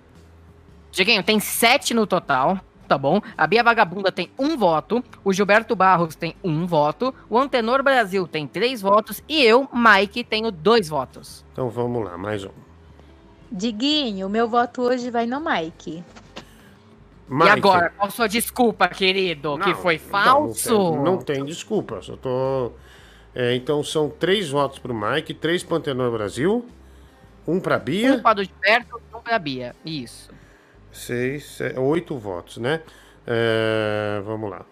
Diguinho, 0.92 1.24
tem 1.24 1.40
sete 1.40 1.94
no 1.96 2.06
total, 2.06 2.60
tá 2.88 2.96
bom? 2.98 3.20
A 3.36 3.48
Bia 3.48 3.64
Vagabunda 3.64 4.12
tem 4.12 4.32
um 4.38 4.56
voto, 4.56 5.04
o 5.24 5.34
Gilberto 5.34 5.76
Barros 5.76 6.16
tem 6.16 6.36
um 6.44 6.68
voto, 6.68 7.14
o 7.30 7.38
Antenor 7.38 7.82
Brasil 7.82 8.28
tem 8.28 8.48
três 8.48 8.82
votos 8.82 9.24
e 9.28 9.44
eu, 9.44 9.68
Mike, 9.74 10.24
tenho 10.24 10.52
dois 10.52 10.88
votos. 10.88 11.44
Então 11.52 11.70
vamos 11.70 12.06
lá, 12.06 12.16
mais 12.18 12.44
um. 12.46 12.67
Diguinho, 13.52 14.30
meu 14.30 14.48
voto 14.48 14.82
hoje 14.82 15.10
vai 15.10 15.26
no 15.26 15.40
Mike. 15.40 16.04
Mike. 17.30 17.46
E 17.48 17.50
agora, 17.50 17.90
qual 17.90 18.10
sua 18.12 18.28
desculpa, 18.28 18.88
querido? 18.88 19.58
que 19.60 19.74
foi 19.76 19.98
falso? 19.98 20.72
Não, 20.74 20.92
tem, 20.94 21.04
não 21.04 21.18
tem 21.18 21.46
desculpa, 21.46 22.02
só 22.02 22.16
tô. 22.16 22.72
É, 23.36 23.54
então 23.56 23.84
são 23.84 24.10
três 24.10 24.50
votos 24.50 24.80
pro 24.80 24.94
Mike, 24.94 25.34
três 25.34 25.64
pro 25.64 25.76
Antenor 25.78 26.12
Brasil, 26.12 26.66
um 27.48 27.60
pra 27.60 27.78
Bia, 27.78 28.14
Um 28.14 28.22
para 28.22 28.40
o 28.40 28.44
Gilberto 28.44 29.00
e 29.12 29.16
um 29.16 29.20
pra 29.22 29.38
Bia. 29.38 29.76
Isso. 29.86 30.30
seis, 30.92 31.46
se- 31.46 31.78
oito 31.78 32.18
votos, 32.18 32.58
né? 32.58 32.82
É, 33.26 34.22
vamos 34.26 34.50
lá. 34.50 34.66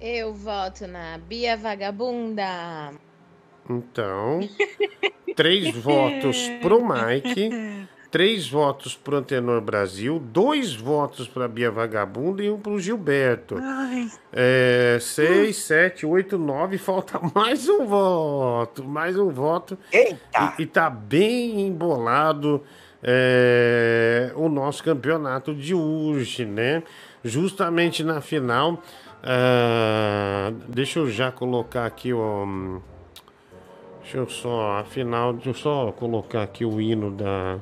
Eu 0.00 0.34
voto 0.34 0.86
na 0.86 1.18
Bia 1.18 1.56
Vagabunda. 1.56 2.90
Então, 3.70 4.40
três 5.36 5.72
votos 5.76 6.48
pro 6.60 6.80
Mike, 6.82 7.50
três 8.12 8.46
votos 8.46 8.94
pro 8.94 9.16
Antenor 9.16 9.62
Brasil, 9.62 10.20
dois 10.20 10.74
votos 10.74 11.26
pra 11.26 11.48
Bia 11.48 11.70
Vagabunda 11.70 12.42
e 12.44 12.50
um 12.50 12.60
pro 12.60 12.78
Gilberto. 12.78 13.56
Ai. 13.56 14.06
É, 14.30 14.98
seis, 15.00 15.56
sete, 15.56 16.04
oito, 16.04 16.36
nove, 16.36 16.76
falta 16.76 17.18
mais 17.34 17.66
um 17.70 17.86
voto, 17.86 18.84
mais 18.84 19.18
um 19.18 19.30
voto. 19.30 19.78
Eita! 19.90 20.54
E, 20.58 20.62
e 20.62 20.66
tá 20.66 20.90
bem 20.90 21.66
embolado 21.66 22.62
é, 23.02 24.30
o 24.36 24.46
nosso 24.50 24.84
campeonato 24.84 25.54
de 25.54 25.74
hoje, 25.74 26.44
né? 26.44 26.82
Justamente 27.24 28.04
na 28.04 28.20
final. 28.20 28.82
ah, 29.22 30.52
deixa 30.68 30.98
eu 30.98 31.10
já 31.10 31.32
colocar 31.32 31.86
aqui 31.86 32.12
o. 32.12 32.82
Deixa 34.02 34.18
eu 34.18 34.28
só, 34.28 34.80
a 34.80 34.84
final, 34.84 35.32
deixa 35.32 35.48
eu 35.48 35.54
só 35.54 35.92
colocar 35.92 36.42
aqui 36.42 36.62
o 36.66 36.78
hino 36.78 37.10
da. 37.10 37.58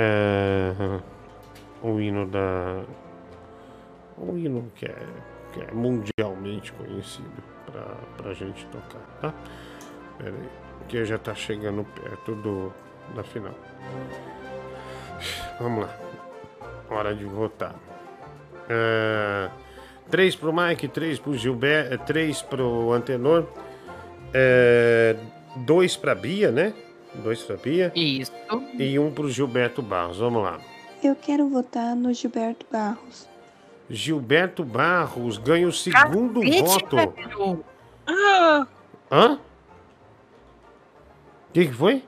É, 0.00 1.00
o 1.82 1.98
hino 1.98 2.24
da. 2.26 2.84
O 4.16 4.38
hino 4.38 4.70
que 4.76 4.86
é, 4.86 5.06
que 5.52 5.60
é 5.60 5.72
mundialmente 5.72 6.72
conhecido 6.72 7.42
pra, 7.66 7.96
pra 8.16 8.32
gente 8.32 8.64
tocar, 8.66 9.00
tá? 9.20 9.34
Pera 10.16 10.30
aí, 10.30 10.48
que 10.86 11.04
já 11.04 11.18
tá 11.18 11.34
chegando 11.34 11.84
perto 11.84 12.34
do, 12.36 12.72
da 13.16 13.24
final. 13.24 13.54
Vamos 15.58 15.84
lá. 15.84 15.96
Hora 16.90 17.12
de 17.12 17.24
votar. 17.24 17.74
É, 18.68 19.50
três 20.08 20.36
pro 20.36 20.52
Mike, 20.52 20.86
três 20.86 21.18
pro 21.18 21.36
Gilberto, 21.36 21.94
é, 21.94 21.96
três 21.96 22.40
pro 22.40 22.92
Antenor, 22.92 23.46
é, 24.32 25.16
dois 25.56 25.96
pra 25.96 26.14
Bia, 26.14 26.52
né? 26.52 26.72
Dois 27.14 27.42
pra 27.42 27.56
Bia. 27.56 27.92
Isso. 27.94 28.32
E 28.78 28.98
um 28.98 29.10
pro 29.12 29.30
Gilberto 29.30 29.82
Barros. 29.82 30.18
Vamos 30.18 30.42
lá. 30.42 30.58
Eu 31.02 31.16
quero 31.16 31.48
votar 31.48 31.94
no 31.96 32.12
Gilberto 32.12 32.66
Barros. 32.70 33.28
Gilberto 33.90 34.64
Barros 34.64 35.38
ganha 35.38 35.66
o 35.66 35.72
segundo 35.72 36.40
Cacete, 36.40 36.62
voto. 36.62 36.96
velho. 36.96 37.64
Ah, 38.06 38.66
Hã? 39.10 39.34
O 39.34 39.38
que, 41.52 41.66
que 41.66 41.72
foi? 41.72 42.04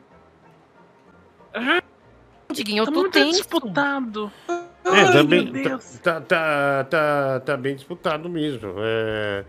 Diguinho, 2.52 2.82
eu 2.82 2.86
tá 2.86 2.92
tô 2.92 3.08
tenso. 3.10 3.38
disputado. 3.38 4.30
É, 4.48 4.54
Ai, 4.84 5.12
também 5.12 5.50
meu 5.50 5.62
Deus. 5.62 5.98
tá, 6.02 6.20
tá, 6.20 6.84
tá, 6.84 7.40
tá 7.40 7.56
bem 7.56 7.74
disputado 7.74 8.28
mesmo. 8.28 8.74
É, 8.78 9.44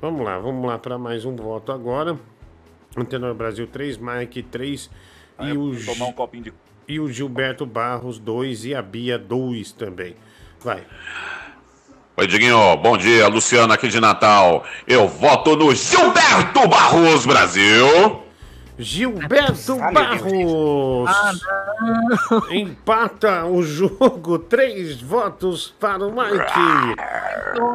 vamos 0.00 0.24
lá, 0.24 0.38
vamos 0.38 0.66
lá 0.66 0.78
para 0.78 0.98
mais 0.98 1.24
um 1.24 1.36
voto 1.36 1.72
agora. 1.72 2.18
Antenor 2.96 3.34
Brasil 3.34 3.66
3, 3.66 3.98
Mike 3.98 4.42
3 4.42 4.90
e 5.40 5.52
o, 5.52 5.72
Tomar 5.84 6.06
um 6.06 6.12
copinho 6.12 6.44
de. 6.44 6.52
e 6.86 7.00
o 7.00 7.10
Gilberto 7.10 7.64
Barros 7.64 8.18
2 8.18 8.66
e 8.66 8.74
a 8.74 8.82
Bia 8.82 9.18
2 9.18 9.72
também. 9.72 10.14
Vai. 10.60 10.84
Oi, 12.16 12.26
Diguinho. 12.26 12.76
Bom 12.76 12.96
dia, 12.98 13.26
Luciano 13.28 13.72
aqui 13.72 13.88
de 13.88 13.98
Natal. 13.98 14.64
Eu 14.86 15.08
voto 15.08 15.56
no 15.56 15.74
Gilberto 15.74 16.68
Barros 16.68 17.24
Brasil. 17.24 18.22
Gilberto 18.78 19.76
Barros 19.76 21.10
empata 22.50 23.44
o 23.44 23.62
jogo. 23.62 24.38
Três 24.38 25.00
votos 25.00 25.74
para 25.78 26.06
o 26.06 26.10
Mike, 26.10 26.96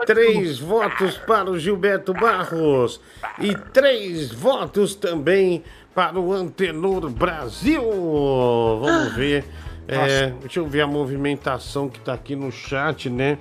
três 0.05 0.59
votos 0.59 1.17
para 1.17 1.49
o 1.49 1.59
Gilberto 1.59 2.13
Barros 2.13 2.99
e 3.39 3.55
três 3.73 4.31
votos 4.31 4.95
também 4.95 5.63
para 5.93 6.19
o 6.19 6.33
Antenor 6.33 7.09
Brasil. 7.09 7.83
Vamos 8.81 9.13
ver. 9.15 9.45
É, 9.87 10.33
deixa 10.41 10.59
eu 10.59 10.67
ver 10.67 10.81
a 10.81 10.87
movimentação 10.87 11.87
que 11.87 11.99
tá 11.99 12.13
aqui 12.13 12.35
no 12.35 12.51
chat, 12.51 13.09
né? 13.09 13.37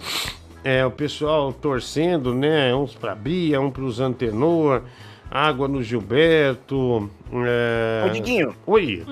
É, 0.62 0.86
o 0.86 0.90
pessoal 0.90 1.52
torcendo, 1.52 2.32
né? 2.34 2.74
Uns 2.74 2.94
para 2.94 3.14
Bia, 3.14 3.60
um 3.60 3.70
para 3.70 3.82
os 3.82 3.98
Antenor. 3.98 4.82
Água 5.30 5.66
no 5.66 5.82
Gilberto. 5.82 7.10
É... 7.32 8.04
Ô, 8.06 8.08
Diguinho. 8.10 8.54
Oi. 8.66 9.04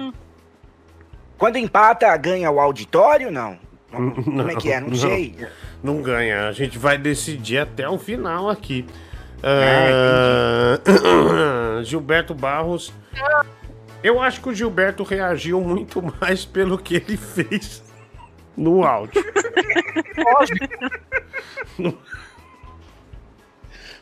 Quando 1.37 1.57
empata, 1.57 2.17
ganha 2.17 2.51
o 2.51 2.61
auditório, 2.61 3.31
não? 3.31 3.59
Como 3.91 4.51
é 4.51 4.55
que 4.57 4.73
é? 4.73 4.81
Não, 4.81 4.95
sei. 4.95 5.37
Não 5.83 6.03
ganha. 6.03 6.49
A 6.49 6.53
gente 6.53 6.79
vai 6.79 6.97
decidir 6.99 7.59
até 7.59 7.89
o 7.89 7.99
final 7.99 8.49
aqui. 8.49 8.87
Ah, 9.43 10.81
Gilberto 11.85 12.35
Barros. 12.35 12.93
Eu 14.03 14.21
acho 14.21 14.41
que 14.41 14.49
o 14.49 14.55
Gilberto 14.55 15.03
reagiu 15.03 15.61
muito 15.61 16.03
mais 16.21 16.45
pelo 16.45 16.79
que 16.79 16.97
ele 16.97 17.17
fez 17.17 17.83
no 18.57 18.85
áudio. 18.85 19.23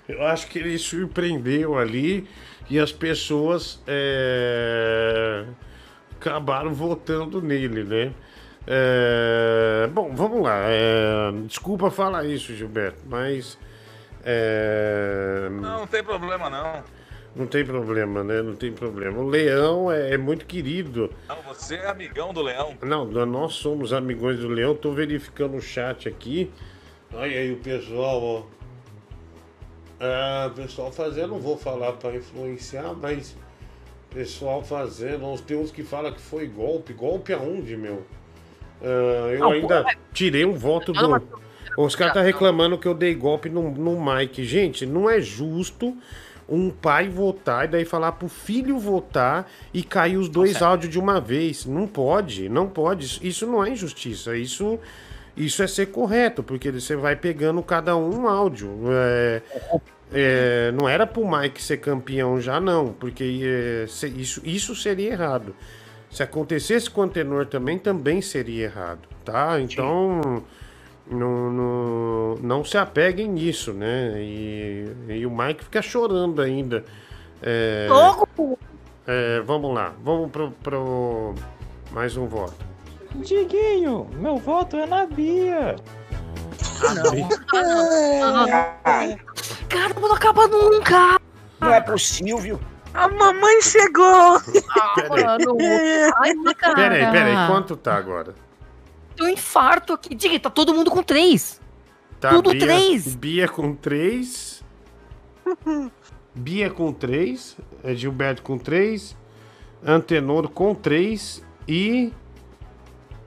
Eu 0.09 0.27
acho 0.27 0.49
que 0.49 0.59
ele 0.59 0.77
surpreendeu 0.79 1.79
ali 1.79 2.29
e 2.73 2.79
as 2.81 2.91
pessoas 2.91 3.83
é, 3.87 5.45
acabaram 6.19 6.73
votando 6.73 7.43
nele, 7.43 7.85
né? 7.85 8.15
É, 8.67 9.91
bom, 9.93 10.15
vamos 10.15 10.41
lá. 10.41 10.57
é, 10.71 11.33
desculpa 11.47 11.91
falar 11.91 12.25
isso, 12.25 12.55
Gilberto, 12.55 13.03
mas. 13.05 13.59
é, 14.25 15.51
Não, 15.51 15.81
não 15.81 15.87
tem 15.87 16.03
problema 16.03 16.49
não. 16.49 16.83
não 17.37 17.47
tem 17.47 17.63
problema, 17.63 18.25
né? 18.25 18.41
Não 18.41 18.57
tem 18.57 18.73
problema. 18.73 19.19
O 19.19 19.29
Leão 19.29 19.93
é, 19.93 20.15
é 20.15 20.17
muito 20.17 20.47
querido. 20.47 21.13
Não, 21.29 21.43
você 21.43 21.75
é 21.75 21.91
amigão 21.91 22.33
do 22.33 22.41
Leão. 22.41 22.75
Não, 22.81 23.05
nós 23.05 23.53
somos 23.53 23.93
amigões 23.93 24.39
do 24.39 24.49
Leão. 24.49 24.75
Tô 24.75 24.93
verificando 24.93 25.59
o 25.59 25.61
chat 25.61 26.09
aqui. 26.09 26.51
Olha 27.13 27.39
aí 27.39 27.53
o 27.53 27.59
pessoal, 27.59 28.23
ó. 28.23 28.62
O 30.47 30.51
pessoal 30.51 30.91
fazendo, 30.91 31.29
não 31.29 31.39
vou 31.39 31.57
falar 31.57 31.93
para 31.93 32.17
influenciar, 32.17 32.93
mas 32.95 33.37
pessoal 34.13 34.63
fazendo, 34.63 35.41
tem 35.43 35.57
uns 35.57 35.71
que 35.71 35.83
falam 35.83 36.13
que 36.13 36.21
foi 36.21 36.47
golpe. 36.47 36.93
Golpe 36.93 37.33
aonde, 37.33 37.77
meu? 37.77 38.03
É, 38.81 39.35
eu 39.35 39.41
Não, 39.41 39.53
ainda 39.53 39.83
pô, 39.83 39.89
é- 39.91 39.97
tirei 40.13 40.45
um 40.45 40.55
voto 40.55 40.93
do. 40.93 41.23
Os 41.79 41.97
caras 41.97 42.13
tá 42.15 42.21
reclamando 42.21 42.77
que 42.77 42.87
eu 42.87 42.95
dei 42.95 43.15
golpe 43.15 43.49
no, 43.49 43.71
no 43.71 43.99
Mike. 44.05 44.45
Gente, 44.45 44.85
não 44.85 45.09
é 45.09 45.21
justo 45.21 45.97
um 46.49 46.69
pai 46.69 47.09
votar 47.09 47.65
e 47.65 47.69
daí 47.69 47.85
falar 47.85 48.13
pro 48.13 48.29
filho 48.29 48.79
votar 48.79 49.51
e 49.73 49.83
cair 49.83 50.19
os 50.19 50.29
dois 50.29 50.61
áudios 50.61 50.93
de 50.93 50.99
uma 50.99 51.19
vez. 51.19 51.65
Não 51.65 51.87
pode, 51.87 52.49
não 52.49 52.69
pode. 52.69 53.27
Isso 53.27 53.47
não 53.47 53.65
é 53.65 53.71
injustiça. 53.71 54.37
Isso, 54.37 54.79
isso 55.37 55.63
é 55.63 55.67
ser 55.67 55.87
correto, 55.87 56.43
porque 56.43 56.71
você 56.71 56.95
vai 56.95 57.17
pegando 57.17 57.63
cada 57.63 57.97
um 57.97 58.29
áudio. 58.29 58.71
É, 58.91 59.43
é, 60.13 60.73
não 60.73 60.89
era 60.89 61.07
pro 61.07 61.27
Mike 61.27 61.63
ser 61.63 61.79
campeão 61.79 62.41
já, 62.41 62.61
não, 62.61 62.93
porque 62.93 63.41
é, 63.43 63.85
isso, 64.17 64.43
isso 64.45 64.75
seria 64.75 65.11
errado. 65.11 65.55
Se 66.11 66.23
acontecesse 66.23 66.91
com 66.91 67.01
o 67.01 67.05
Antenor 67.05 67.47
também, 67.47 67.79
também 67.79 68.21
seria 68.21 68.65
errado, 68.65 69.09
tá? 69.25 69.59
Então, 69.59 70.45
não, 71.11 71.51
não, 71.51 72.35
não 72.37 72.65
se 72.65 72.77
apeguem 72.77 73.29
nisso, 73.29 73.73
né? 73.73 74.15
E, 74.19 74.87
e 75.09 75.27
o 75.27 75.31
Mike 75.31 75.65
fica 75.65 75.81
chorando 75.81 76.43
ainda. 76.43 76.85
É, 77.43 77.89
é, 79.07 79.41
vamos 79.41 79.75
lá, 79.75 79.95
vamos 80.05 80.31
pro, 80.31 80.51
pro 80.63 81.35
mais 81.91 82.17
um 82.19 82.27
voto. 82.27 82.72
Diguinho, 83.17 84.09
meu 84.15 84.37
voto 84.39 84.77
é 84.77 84.87
na 84.87 85.07
Bia. 85.07 85.77
Cara, 89.69 89.95
não 90.01 90.13
acaba 90.13 90.49
nunca! 90.49 91.21
Não 91.61 91.73
é 91.73 91.81
possível. 91.81 92.61
A 92.95 93.09
mamãe 93.09 93.63
chegou! 93.63 94.41
Mano, 95.09 95.57
ai, 96.17 96.55
cara. 96.57 96.75
Peraí, 96.75 97.11
peraí, 97.11 97.47
quanto 97.47 97.77
tá 97.77 97.95
agora? 97.95 98.35
Tem 99.17 99.27
um 99.27 99.31
infarto 99.31 99.93
aqui. 99.93 100.15
Diga, 100.15 100.39
tá 100.41 100.51
todo 100.51 100.75
mundo 100.75 100.91
com 100.91 101.03
três. 101.03 101.61
Tá, 102.21 102.31
Tudo 102.31 102.51
Bia, 102.51 102.61
três. 102.61 103.15
Bia 103.15 103.49
com 103.49 103.75
três. 103.75 104.63
Bia 106.35 106.71
com 106.71 106.93
três. 106.93 107.57
é 107.83 107.95
Gilberto 107.95 108.43
com 108.43 108.59
três. 108.59 109.17
Antenor 109.85 110.49
com 110.49 110.75
três. 110.75 111.43
E. 111.67 112.13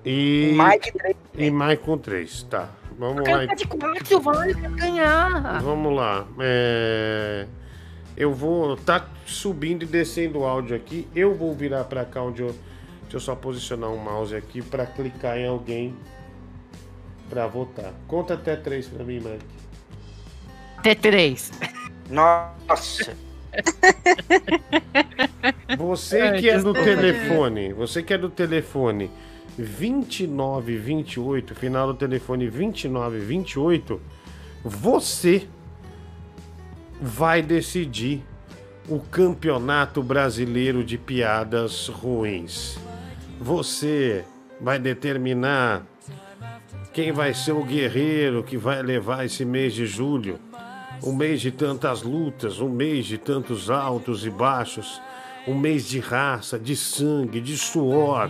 E. 0.06 0.56
Mike 0.56 0.92
três. 0.92 1.16
E 1.36 1.52
Mike 1.52 1.84
com 1.84 1.98
três. 1.98 2.44
Tá. 2.44 2.70
Vamos 2.98 3.28
lá. 3.28 3.48
Tá 3.48 3.54
de 3.56 3.68
quatro, 3.68 4.22
vai 4.22 4.54
ganhar. 4.54 5.62
Vamos 5.62 5.96
lá. 5.96 6.26
É, 6.40 7.48
Eu 8.16 8.34
vou. 8.34 8.78
Tá 8.78 9.06
subindo 9.26 9.84
e 9.84 9.86
descendo 9.86 10.40
o 10.40 10.46
áudio 10.46 10.76
aqui. 10.76 11.08
Eu 11.16 11.34
vou 11.34 11.54
virar 11.54 11.84
pra 11.86 12.06
cá 12.06 12.22
onde 12.22 12.42
eu. 12.42 12.56
Deixa 13.02 13.18
eu 13.18 13.20
só 13.20 13.36
posicionar 13.36 13.92
o 13.92 13.98
mouse 13.98 14.36
aqui 14.36 14.62
pra 14.62 14.86
clicar 14.86 15.38
em 15.38 15.48
alguém 15.48 15.96
pra 17.30 17.48
votar. 17.48 17.94
Conta 18.08 18.34
até 18.36 18.56
três 18.56 18.88
pra 18.88 19.04
mim, 19.04 19.16
Mike. 19.16 19.46
Até 20.78 20.96
três. 20.96 21.52
Nossa. 22.10 23.16
Você 25.78 26.34
que 26.40 26.50
é 26.50 26.60
do 26.60 26.74
telefone, 26.74 27.74
você 27.74 28.04
que 28.04 28.14
é 28.14 28.18
do 28.18 28.30
telefone 28.30 29.10
2928, 29.58 31.56
final 31.56 31.88
do 31.88 31.94
telefone 31.94 32.50
2928, 32.50 34.02
você 34.64 35.48
vai 37.02 37.42
decidir 37.42 38.24
o 38.88 39.00
Campeonato 39.00 40.04
Brasileiro 40.04 40.84
de 40.84 40.98
Piadas 40.98 41.88
Ruins. 41.88 42.78
Você 43.40 44.24
vai 44.60 44.78
determinar 44.80 45.86
quem 46.94 47.12
vai 47.12 47.34
ser 47.34 47.52
o 47.52 47.64
guerreiro 47.64 48.44
que 48.44 48.58
vai 48.58 48.82
levar 48.82 49.26
esse 49.26 49.44
mês 49.44 49.74
de 49.74 49.86
julho. 49.86 50.40
Um 51.04 51.14
mês 51.14 51.42
de 51.42 51.52
tantas 51.52 52.04
lutas, 52.04 52.62
um 52.62 52.70
mês 52.70 53.06
de 53.06 53.18
tantos 53.18 53.70
altos 53.70 54.26
e 54.26 54.30
baixos, 54.30 55.02
um 55.48 55.54
mês 55.54 55.88
de 55.88 56.00
raça, 56.00 56.58
de 56.58 56.76
sangue, 56.76 57.40
de 57.40 57.56
suor, 57.58 58.30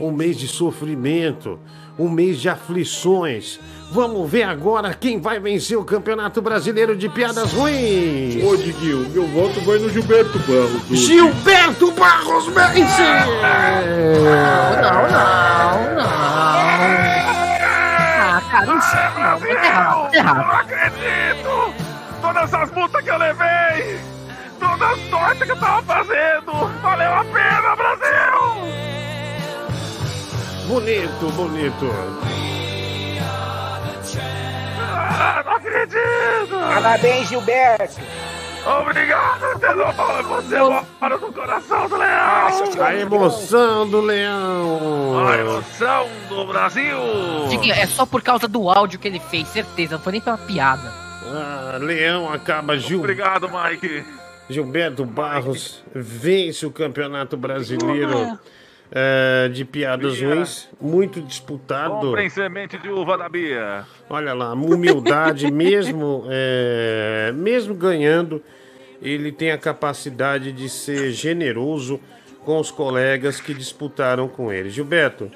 um 0.00 0.10
mês 0.10 0.36
de 0.36 0.46
sofrimento, 0.46 1.58
um 1.98 2.08
mês 2.08 2.38
de 2.40 2.48
aflições. 2.48 3.58
Vamos 3.92 4.30
ver 4.30 4.42
agora 4.44 4.94
quem 4.94 5.20
vai 5.20 5.40
vencer 5.40 5.76
o 5.76 5.84
Campeonato 5.84 6.40
Brasileiro 6.40 6.94
de 6.96 7.08
Piadas 7.08 7.52
Ruins. 7.52 8.44
Ô, 8.44 8.56
Diguinho, 8.56 9.08
meu 9.10 9.26
voto 9.28 9.60
vai 9.62 9.78
no 9.78 9.88
Gilberto 9.90 10.38
Barros. 10.40 10.90
hoje. 10.90 11.06
Gilberto 11.06 11.90
Barros 11.92 12.46
vence! 12.46 13.02
Não, 14.22 14.82
não, 14.82 15.02
não. 15.96 16.00
cara, 18.50 18.66
não 18.66 18.80
sei. 18.82 19.00
Não, 19.00 19.12
Brasil! 19.14 19.48
muito 19.48 19.64
errado, 19.64 20.00
muito 20.02 20.14
Eu 20.16 20.24
não 20.24 20.30
errado. 20.40 20.60
acredito! 20.60 21.74
Todas 22.22 22.54
as 22.54 22.70
multas 22.72 23.02
que 23.02 23.10
eu 23.10 23.18
levei! 23.18 24.09
Todas 24.80 24.98
as 24.98 25.10
tortas 25.10 25.46
que 25.46 25.52
eu 25.52 25.56
tava 25.58 25.82
fazendo! 25.82 26.52
Valeu 26.80 27.12
a 27.12 27.24
pena, 27.24 27.76
Brasil! 27.76 28.40
Bonito, 30.68 31.32
bonito. 31.32 31.90
Ah, 34.90 35.42
não 35.44 35.52
acredito! 35.52 36.58
Parabéns, 36.72 37.28
Gilberto. 37.28 38.00
Obrigado, 38.80 39.58
Tenor! 39.60 39.94
Você 40.22 40.58
mora 40.98 41.18
no 41.18 41.30
coração 41.30 41.86
do 41.86 41.96
leão! 41.96 42.82
A 42.82 42.94
emoção 42.94 43.86
do 43.86 44.00
leão. 44.00 45.28
A 45.28 45.36
emoção 45.36 46.08
do 46.30 46.46
Brasil! 46.46 46.96
É 47.74 47.86
só 47.86 48.06
por 48.06 48.22
causa 48.22 48.48
do 48.48 48.70
áudio 48.70 48.98
que 48.98 49.08
ele 49.08 49.20
fez, 49.20 49.46
certeza. 49.48 49.96
Não 49.96 50.02
foi 50.02 50.12
nem 50.12 50.22
pela 50.22 50.38
piada. 50.38 50.90
Ah, 51.26 51.76
leão 51.78 52.32
acaba 52.32 52.78
Gil... 52.78 53.00
Obrigado, 53.00 53.46
Mike! 53.46 54.19
Gilberto 54.50 55.04
Barros 55.04 55.82
vence 55.94 56.66
o 56.66 56.70
Campeonato 56.70 57.36
Brasileiro 57.36 58.38
eh, 58.92 59.48
de 59.52 59.64
Piadas 59.64 60.18
Bia. 60.18 60.34
Ruins. 60.34 60.68
Muito 60.80 61.20
disputado. 61.22 61.92
Comprem 62.00 62.28
semente 62.28 62.76
de 62.78 62.88
uva 62.90 63.16
da 63.16 63.28
Bia! 63.28 63.84
Olha 64.08 64.34
lá, 64.34 64.52
humildade, 64.52 65.50
mesmo, 65.52 66.24
é, 66.28 67.32
mesmo 67.34 67.74
ganhando, 67.74 68.42
ele 69.00 69.30
tem 69.30 69.52
a 69.52 69.58
capacidade 69.58 70.50
de 70.52 70.68
ser 70.68 71.12
generoso 71.12 72.00
com 72.44 72.58
os 72.58 72.70
colegas 72.70 73.40
que 73.40 73.54
disputaram 73.54 74.26
com 74.26 74.52
ele. 74.52 74.68
Gilberto, 74.70 75.30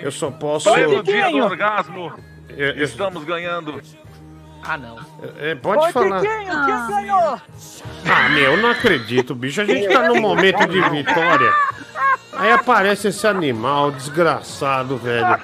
eu 0.00 0.12
só 0.12 0.30
posso. 0.30 0.72
Pleno 0.72 1.02
dia 1.02 1.28
do 1.30 1.38
orgasmo! 1.38 2.12
Eu- 2.56 2.68
eu- 2.74 2.84
Estamos 2.84 3.24
ganhando! 3.24 3.80
Ah, 4.62 4.76
não. 4.76 4.98
É, 5.38 5.54
pode 5.54 5.92
falar. 5.92 6.20
quem 6.20 6.28
ganhou? 6.46 7.40
Ah, 8.06 8.28
meu, 8.30 8.56
não 8.58 8.70
acredito, 8.70 9.34
bicho. 9.34 9.60
A 9.60 9.64
gente 9.64 9.88
tá 9.88 10.08
num 10.08 10.20
momento 10.20 10.66
de 10.66 10.80
vitória. 10.90 11.52
Aí 12.34 12.50
aparece 12.52 13.08
esse 13.08 13.26
animal 13.26 13.90
desgraçado, 13.90 14.96
velho. 14.96 15.38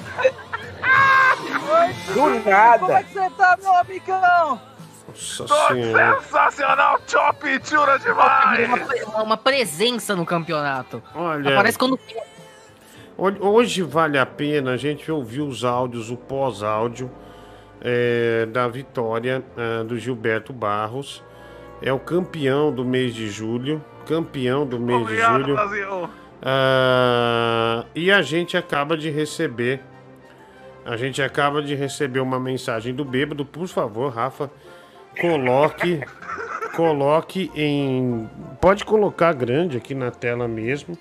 Do 2.14 2.48
nada. 2.50 2.78
Como 2.78 2.92
é 2.92 3.02
que 3.02 3.12
você 3.12 3.30
tá, 3.30 3.58
meu 3.62 3.74
amigão? 3.76 4.60
Nossa 5.08 5.44
Tô 5.44 5.68
senhora. 5.68 6.20
sensacional! 6.20 7.00
Chop 7.06 7.60
chura 7.64 7.98
demais! 7.98 9.04
Uma, 9.06 9.22
uma 9.22 9.36
presença 9.36 10.14
no 10.14 10.26
campeonato. 10.26 11.02
Olha. 11.14 11.52
Aparece 11.52 11.78
quando. 11.78 11.98
Ho- 13.16 13.48
Hoje 13.48 13.82
vale 13.82 14.18
a 14.18 14.26
pena 14.26 14.72
a 14.72 14.76
gente 14.76 15.10
ouvir 15.10 15.40
os 15.40 15.64
áudios, 15.64 16.10
o 16.10 16.16
pós-áudio 16.16 17.10
é, 17.80 18.46
da 18.46 18.68
vitória 18.68 19.42
ah, 19.56 19.82
do 19.84 19.98
Gilberto 19.98 20.52
Barros. 20.52 21.22
É 21.82 21.92
o 21.92 21.98
campeão 21.98 22.72
do 22.72 22.84
mês 22.84 23.14
de 23.14 23.28
julho. 23.28 23.84
Campeão 24.06 24.66
do 24.66 24.78
mês 24.78 24.98
de 24.98 25.04
Obrigado, 25.04 25.42
julho. 25.42 25.54
Brasil! 25.54 26.10
Ah, 26.42 27.84
e 27.94 28.10
a 28.10 28.22
gente 28.22 28.56
acaba 28.56 28.96
de 28.96 29.10
receber. 29.10 29.80
A 30.84 30.96
gente 30.96 31.20
acaba 31.20 31.60
de 31.62 31.74
receber 31.74 32.20
uma 32.20 32.38
mensagem 32.38 32.94
do 32.94 33.04
bêbado. 33.04 33.44
Por 33.44 33.66
favor, 33.66 34.12
Rafa, 34.12 34.50
coloque. 35.20 36.00
coloque 36.74 37.50
em. 37.54 38.28
Pode 38.60 38.84
colocar 38.84 39.32
grande 39.32 39.76
aqui 39.76 39.94
na 39.94 40.10
tela 40.10 40.46
mesmo. 40.46 40.96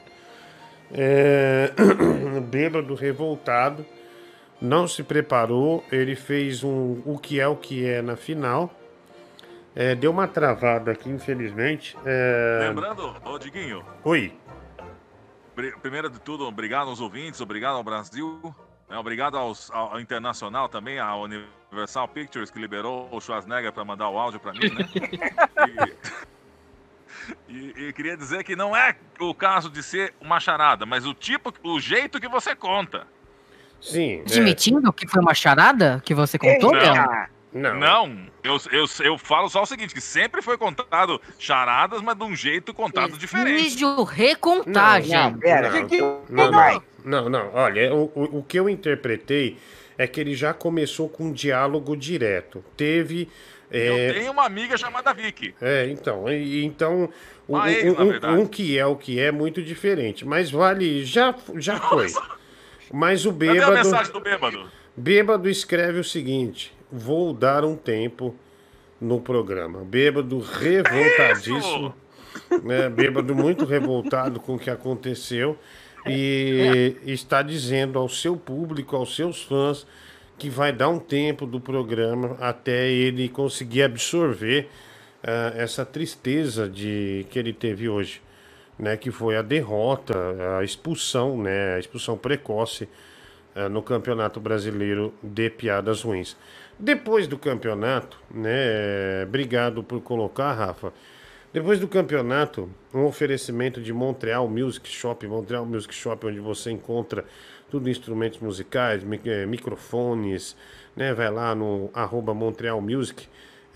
É, 0.91 1.71
bêbado 2.49 2.95
revoltado. 2.95 3.85
Não 4.65 4.87
se 4.87 5.03
preparou. 5.03 5.83
Ele 5.91 6.15
fez 6.15 6.63
um 6.63 7.01
o 7.05 7.17
que 7.21 7.39
é 7.39 7.47
o 7.47 7.55
que 7.55 7.85
é 7.87 8.01
na 8.01 8.15
final. 8.15 8.73
É, 9.75 9.93
deu 9.93 10.09
uma 10.11 10.27
travada 10.27 10.91
aqui, 10.91 11.09
infelizmente. 11.09 11.97
É, 12.05 12.59
Lembrando, 12.69 13.13
ô 13.25 13.37
Diguinho, 13.37 13.85
Oi. 14.03 14.33
pri- 15.53 15.73
primeiro 15.81 16.09
de 16.09 16.19
tudo, 16.19 16.45
obrigado 16.47 16.89
aos 16.89 17.01
ouvintes, 17.01 17.41
obrigado 17.41 17.75
ao 17.75 17.83
Brasil, 17.83 18.39
né, 18.89 18.97
obrigado 18.97 19.37
aos, 19.37 19.69
ao, 19.71 19.93
ao 19.93 19.99
Internacional 19.99 20.69
também, 20.69 20.97
à 20.97 21.13
Universal 21.17 22.07
Pictures, 22.07 22.49
que 22.49 22.57
liberou 22.57 23.09
o 23.11 23.19
Schwarzenegger 23.19 23.73
para 23.73 23.83
mandar 23.83 24.09
o 24.09 24.17
áudio 24.17 24.39
para 24.39 24.53
mim, 24.53 24.69
né? 24.73 24.87
E, 27.49 27.53
e- 27.53 27.87
e 27.87 27.93
queria 27.93 28.15
dizer 28.15 28.43
que 28.43 28.55
não 28.55 28.75
é 28.75 28.95
o 29.19 29.33
caso 29.33 29.69
de 29.69 29.81
ser 29.81 30.13
uma 30.21 30.39
charada, 30.39 30.85
mas 30.85 31.05
o 31.05 31.13
tipo, 31.13 31.51
o 31.63 31.79
jeito 31.79 32.19
que 32.19 32.27
você 32.27 32.55
conta. 32.55 33.07
Sim. 33.85 34.21
Admitindo 34.21 34.91
que 34.93 35.07
foi 35.07 35.21
uma 35.21 35.33
charada 35.33 36.01
que 36.05 36.13
você 36.13 36.37
contou, 36.37 36.71
Não. 36.73 37.35
Não. 37.53 37.73
Não, 37.79 38.17
eu, 38.43 38.57
eu, 38.73 38.85
eu 38.99 39.17
falo 39.17 39.47
só 39.47 39.63
o 39.63 39.65
seguinte, 39.65 39.93
que 39.93 40.01
sempre 40.01 40.41
foi 40.41 40.57
contado 40.57 41.21
charadas, 41.39 42.01
mas 42.01 42.17
de 42.17 42.23
um 42.25 42.35
jeito 42.35 42.73
contado 42.73 43.17
diferente. 43.17 43.69
Vídeo 43.69 44.03
recontagem. 44.03 45.37
Não, 46.29 46.51
não, 46.51 46.51
não, 46.51 46.81
não, 47.05 47.29
não. 47.29 47.51
Olha, 47.53 47.93
o, 47.95 48.11
o, 48.13 48.39
o 48.39 48.43
que 48.43 48.59
eu 48.59 48.67
interpretei 48.67 49.57
é 49.97 50.05
que 50.05 50.19
ele 50.19 50.35
já 50.35 50.53
começou 50.53 51.07
com 51.07 51.25
um 51.27 51.31
diálogo 51.31 51.95
direto. 51.95 52.61
Teve. 52.75 53.29
é, 53.71 54.09
Eu 54.09 54.13
tenho 54.15 54.31
uma 54.33 54.45
amiga 54.45 54.75
chamada 54.77 55.13
Vicky. 55.13 55.55
É, 55.61 55.87
então, 55.89 56.29
e- 56.29 56.65
então 56.65 57.09
um, 57.47 57.65
ex, 57.65 57.97
um- 57.97 58.39
um 58.41 58.45
que 58.47 58.77
é 58.77 58.85
o 58.85 58.97
que 58.97 59.17
é 59.17 59.31
muito 59.31 59.63
diferente, 59.63 60.25
mas 60.25 60.51
vale, 60.51 61.05
já, 61.05 61.33
já 61.55 61.79
foi. 61.79 62.07
Mas 62.95 63.25
o 63.25 63.33
Cadê 63.33 63.49
a 63.49 63.53
bêbado, 63.53 63.73
mensagem 63.73 64.13
do 64.13 64.21
bêbado? 64.21 64.71
bêbado 64.95 65.49
escreve 65.49 65.99
o 65.99 66.03
seguinte: 66.03 66.73
vou 66.89 67.33
dar 67.33 67.65
um 67.65 67.75
tempo 67.75 68.33
no 69.01 69.19
programa. 69.19 69.83
Bêbado 69.83 70.39
revoltadíssimo, 70.39 71.93
né? 72.63 72.87
Bêbado 72.87 73.35
muito 73.35 73.65
revoltado 73.65 74.39
com 74.39 74.55
o 74.55 74.59
que 74.59 74.69
aconteceu 74.69 75.57
e 76.07 76.95
está 77.05 77.41
dizendo 77.41 77.99
ao 77.99 78.07
seu 78.07 78.37
público, 78.37 78.95
aos 78.95 79.13
seus 79.13 79.43
fãs, 79.43 79.85
que 80.37 80.49
vai 80.49 80.71
dar 80.71 80.87
um 80.87 80.99
tempo 80.99 81.45
do 81.45 81.59
programa 81.59 82.37
até 82.39 82.89
ele 82.89 83.27
conseguir 83.27 83.83
absorver 83.83 84.69
ah, 85.21 85.51
essa 85.57 85.85
tristeza 85.85 86.69
de 86.69 87.25
que 87.29 87.37
ele 87.37 87.51
teve 87.51 87.89
hoje, 87.89 88.21
né? 88.77 88.97
Que 88.97 89.11
foi 89.11 89.37
a 89.37 89.41
derrota, 89.41 90.13
a 90.59 90.63
expulsão, 90.63 91.41
né? 91.41 91.75
A 91.75 91.79
expulsão 91.79 92.17
precoce 92.17 92.87
ah, 93.55 93.69
no 93.69 93.81
Campeonato 93.81 94.39
Brasileiro 94.39 95.13
de 95.21 95.49
Piadas 95.49 96.01
Ruins. 96.01 96.35
Depois 96.77 97.27
do 97.27 97.37
campeonato, 97.37 98.19
né? 98.29 99.23
Obrigado 99.23 99.83
por 99.83 100.01
colocar, 100.01 100.51
Rafa. 100.51 100.91
Depois 101.53 101.79
do 101.79 101.87
campeonato, 101.87 102.69
um 102.93 103.05
oferecimento 103.05 103.81
de 103.81 103.93
Montreal 103.93 104.45
Music 104.49 104.89
Shop, 104.89 105.25
Montreal 105.25 105.65
Music 105.65 105.95
Shop, 105.95 106.27
onde 106.27 106.41
você 106.41 106.69
encontra 106.69 107.23
tudo 107.71 107.89
instrumentos 107.89 108.39
musicais, 108.39 109.03
eh, 109.25 109.45
microfones, 109.45 110.53
né? 110.93 111.13
Vai 111.13 111.31
lá 111.31 111.55
no 111.55 111.89
arroba 111.93 112.33
Montreal 112.33 112.81
Music, 112.81 113.25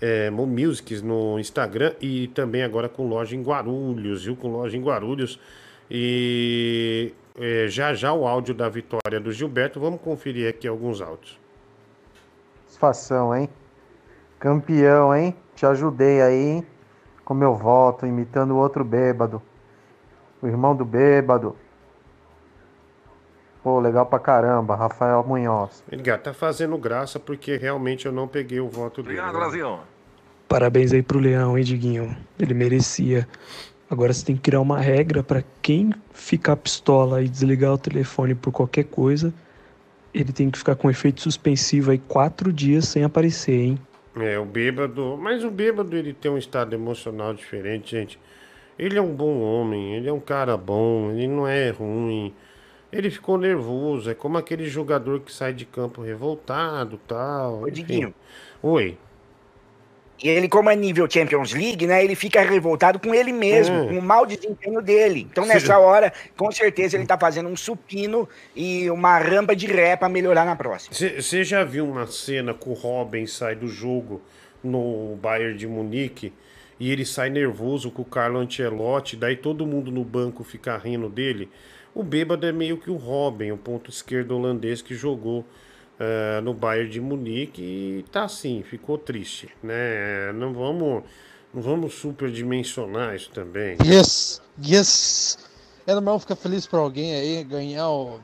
é, 0.00 0.30
Mo 0.30 0.46
Musics 0.46 1.02
no 1.02 1.38
Instagram 1.38 1.94
e 2.00 2.28
também 2.28 2.62
agora 2.62 2.88
com 2.88 3.06
loja 3.06 3.36
em 3.36 3.42
Guarulhos, 3.42 4.24
viu? 4.24 4.36
Com 4.36 4.48
loja 4.48 4.76
em 4.76 4.82
Guarulhos. 4.82 5.38
E 5.90 7.12
é, 7.38 7.66
já 7.68 7.92
já 7.94 8.12
o 8.12 8.26
áudio 8.26 8.54
da 8.54 8.68
vitória 8.68 9.20
do 9.20 9.32
Gilberto, 9.32 9.80
vamos 9.80 10.00
conferir 10.00 10.48
aqui 10.48 10.66
alguns 10.66 11.00
áudios. 11.00 11.38
Satisfação, 12.66 13.34
hein? 13.34 13.48
Campeão, 14.38 15.14
hein? 15.14 15.36
Te 15.54 15.66
ajudei 15.66 16.22
aí, 16.22 16.48
hein? 16.48 16.66
Com 17.24 17.34
meu 17.34 17.54
voto, 17.54 18.06
imitando 18.06 18.52
o 18.52 18.56
outro 18.56 18.84
bêbado. 18.84 19.42
O 20.40 20.46
irmão 20.46 20.74
do 20.74 20.84
bêbado. 20.84 21.54
Pô, 23.62 23.78
legal 23.78 24.06
pra 24.06 24.18
caramba, 24.18 24.74
Rafael 24.74 25.22
Munhoz. 25.26 25.82
Edgar, 25.92 26.18
tá 26.20 26.32
fazendo 26.32 26.78
graça 26.78 27.18
porque 27.20 27.56
realmente 27.56 28.06
eu 28.06 28.12
não 28.12 28.26
peguei 28.26 28.60
o 28.60 28.68
voto 28.68 29.02
dele. 29.02 29.20
Obrigado, 29.20 29.34
né? 29.34 29.40
Brasil. 29.40 29.78
Parabéns 30.48 30.92
aí 30.92 31.02
pro 31.02 31.18
Leão, 31.18 31.56
hein, 31.56 31.64
Diguinho? 31.64 32.16
Ele 32.38 32.54
merecia. 32.54 33.28
Agora 33.90 34.12
você 34.12 34.24
tem 34.24 34.34
que 34.34 34.42
criar 34.42 34.60
uma 34.60 34.80
regra 34.80 35.22
pra 35.22 35.42
quem 35.60 35.92
ficar 36.12 36.56
pistola 36.56 37.22
e 37.22 37.28
desligar 37.28 37.72
o 37.72 37.78
telefone 37.78 38.34
por 38.34 38.52
qualquer 38.52 38.84
coisa, 38.84 39.32
ele 40.14 40.32
tem 40.32 40.50
que 40.50 40.58
ficar 40.58 40.76
com 40.76 40.90
efeito 40.90 41.20
suspensivo 41.20 41.90
aí 41.90 41.98
quatro 41.98 42.52
dias 42.52 42.86
sem 42.86 43.04
aparecer, 43.04 43.60
hein? 43.60 43.78
É, 44.16 44.38
o 44.38 44.44
bêbado. 44.44 45.16
Mas 45.20 45.44
o 45.44 45.50
bêbado 45.50 45.96
ele 45.96 46.12
tem 46.12 46.30
um 46.30 46.38
estado 46.38 46.74
emocional 46.74 47.34
diferente, 47.34 47.90
gente. 47.92 48.18
Ele 48.78 48.98
é 48.98 49.02
um 49.02 49.14
bom 49.14 49.40
homem, 49.40 49.94
ele 49.94 50.08
é 50.08 50.12
um 50.12 50.20
cara 50.20 50.56
bom, 50.56 51.10
ele 51.10 51.28
não 51.28 51.46
é 51.46 51.70
ruim. 51.70 52.34
Ele 52.92 53.10
ficou 53.10 53.38
nervoso, 53.38 54.10
é 54.10 54.14
como 54.14 54.36
aquele 54.36 54.66
jogador 54.66 55.20
que 55.20 55.32
sai 55.32 55.52
de 55.52 55.64
campo 55.64 56.02
revoltado 56.02 56.98
tal. 57.06 57.62
Enfim. 57.68 57.72
Diguinho. 57.72 58.14
Oi. 58.62 58.96
E 60.22 60.28
ele, 60.28 60.48
como 60.48 60.68
é 60.68 60.76
nível 60.76 61.08
Champions 61.10 61.54
League, 61.54 61.86
né? 61.86 62.04
Ele 62.04 62.14
fica 62.14 62.42
revoltado 62.42 62.98
com 62.98 63.14
ele 63.14 63.32
mesmo, 63.32 63.74
Hum. 63.74 63.88
com 63.88 63.98
o 63.98 64.02
mau 64.02 64.26
desempenho 64.26 64.82
dele. 64.82 65.26
Então, 65.30 65.44
Sim. 65.44 65.50
nessa 65.50 65.78
hora, 65.78 66.12
com 66.36 66.50
certeza, 66.52 66.96
ele 66.98 67.06
tá 67.06 67.16
fazendo 67.16 67.48
um 67.48 67.56
supino 67.56 68.28
e 68.54 68.90
uma 68.90 69.18
rampa 69.18 69.56
de 69.56 69.66
ré 69.66 69.96
pra 69.96 70.10
melhorar 70.10 70.44
na 70.44 70.54
próxima. 70.54 70.92
Você 70.94 71.42
já 71.42 71.64
viu 71.64 71.86
uma 71.88 72.06
cena 72.06 72.52
que 72.52 72.68
o 72.68 72.74
Robin 72.74 73.26
sai 73.26 73.54
do 73.54 73.66
jogo 73.66 74.20
no 74.62 75.16
Bayern 75.22 75.56
de 75.56 75.66
Munique 75.66 76.34
e 76.78 76.90
ele 76.92 77.06
sai 77.06 77.30
nervoso 77.30 77.90
com 77.90 78.02
o 78.02 78.04
Carlo 78.04 78.40
Ancelotti, 78.40 79.16
daí 79.16 79.36
todo 79.36 79.64
mundo 79.64 79.90
no 79.90 80.04
banco 80.04 80.44
fica 80.44 80.76
rindo 80.76 81.08
dele? 81.08 81.48
O 81.94 82.02
bêbado 82.02 82.46
é 82.46 82.52
meio 82.52 82.78
que 82.78 82.90
o 82.90 82.96
Robin, 82.96 83.50
o 83.50 83.56
ponto 83.56 83.90
esquerdo 83.90 84.36
holandês 84.36 84.80
que 84.80 84.94
jogou 84.94 85.44
eh, 85.98 86.40
no 86.40 86.54
Bayern 86.54 86.88
de 86.88 86.98
Munique 86.98 87.62
e 87.62 88.04
tá 88.10 88.24
assim, 88.24 88.62
ficou 88.62 88.96
triste, 88.96 89.50
né? 89.62 90.32
Não 90.32 90.54
vamos, 90.54 91.04
não 91.52 91.60
vamos 91.60 91.94
superdimensionar 91.94 93.14
isso 93.14 93.30
também. 93.30 93.76
Yes, 93.84 94.40
yes. 94.64 95.38
É 95.86 95.92
normal 95.92 96.18
ficar 96.18 96.36
feliz 96.36 96.66
por 96.66 96.78
alguém 96.78 97.14
aí 97.14 97.44
ganhar 97.44 97.90
o, 97.90 98.20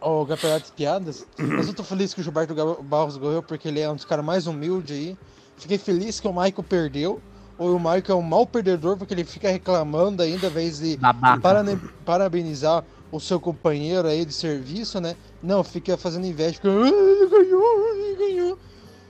o 0.00 0.24
Campeonato 0.24 0.66
de 0.66 0.72
Piadas. 0.72 1.26
Mas 1.36 1.68
eu 1.68 1.74
tô 1.74 1.84
feliz 1.84 2.14
que 2.14 2.20
o 2.20 2.22
Gilberto 2.22 2.54
Barros 2.82 3.18
ganhou 3.18 3.42
porque 3.42 3.68
ele 3.68 3.80
é 3.80 3.90
um 3.90 3.96
dos 3.96 4.06
caras 4.06 4.24
mais 4.24 4.46
humildes 4.46 4.96
aí. 4.96 5.18
Fiquei 5.58 5.76
feliz 5.76 6.20
que 6.20 6.28
o 6.28 6.32
Michael 6.32 6.64
perdeu. 6.66 7.20
Ou 7.62 7.76
o 7.76 7.78
Michael 7.78 8.02
é 8.08 8.14
um 8.14 8.22
mau 8.22 8.46
perdedor 8.46 8.96
porque 8.96 9.14
ele 9.14 9.24
fica 9.24 9.48
reclamando 9.50 10.22
ainda, 10.22 10.46
ao 10.46 10.50
invés 10.50 10.78
de 10.80 10.98
parane- 11.40 11.80
parabenizar 12.04 12.84
o 13.10 13.20
seu 13.20 13.38
companheiro 13.38 14.08
aí 14.08 14.24
de 14.24 14.32
serviço, 14.32 15.00
né? 15.00 15.14
Não, 15.42 15.62
fica 15.62 15.96
fazendo 15.96 16.26
inveja, 16.26 16.54
fica, 16.54 16.68
"Ah, 16.68 16.88
ele 16.88 17.28
ganhou, 17.28 17.94
ele 17.94 18.16
ganhou. 18.16 18.58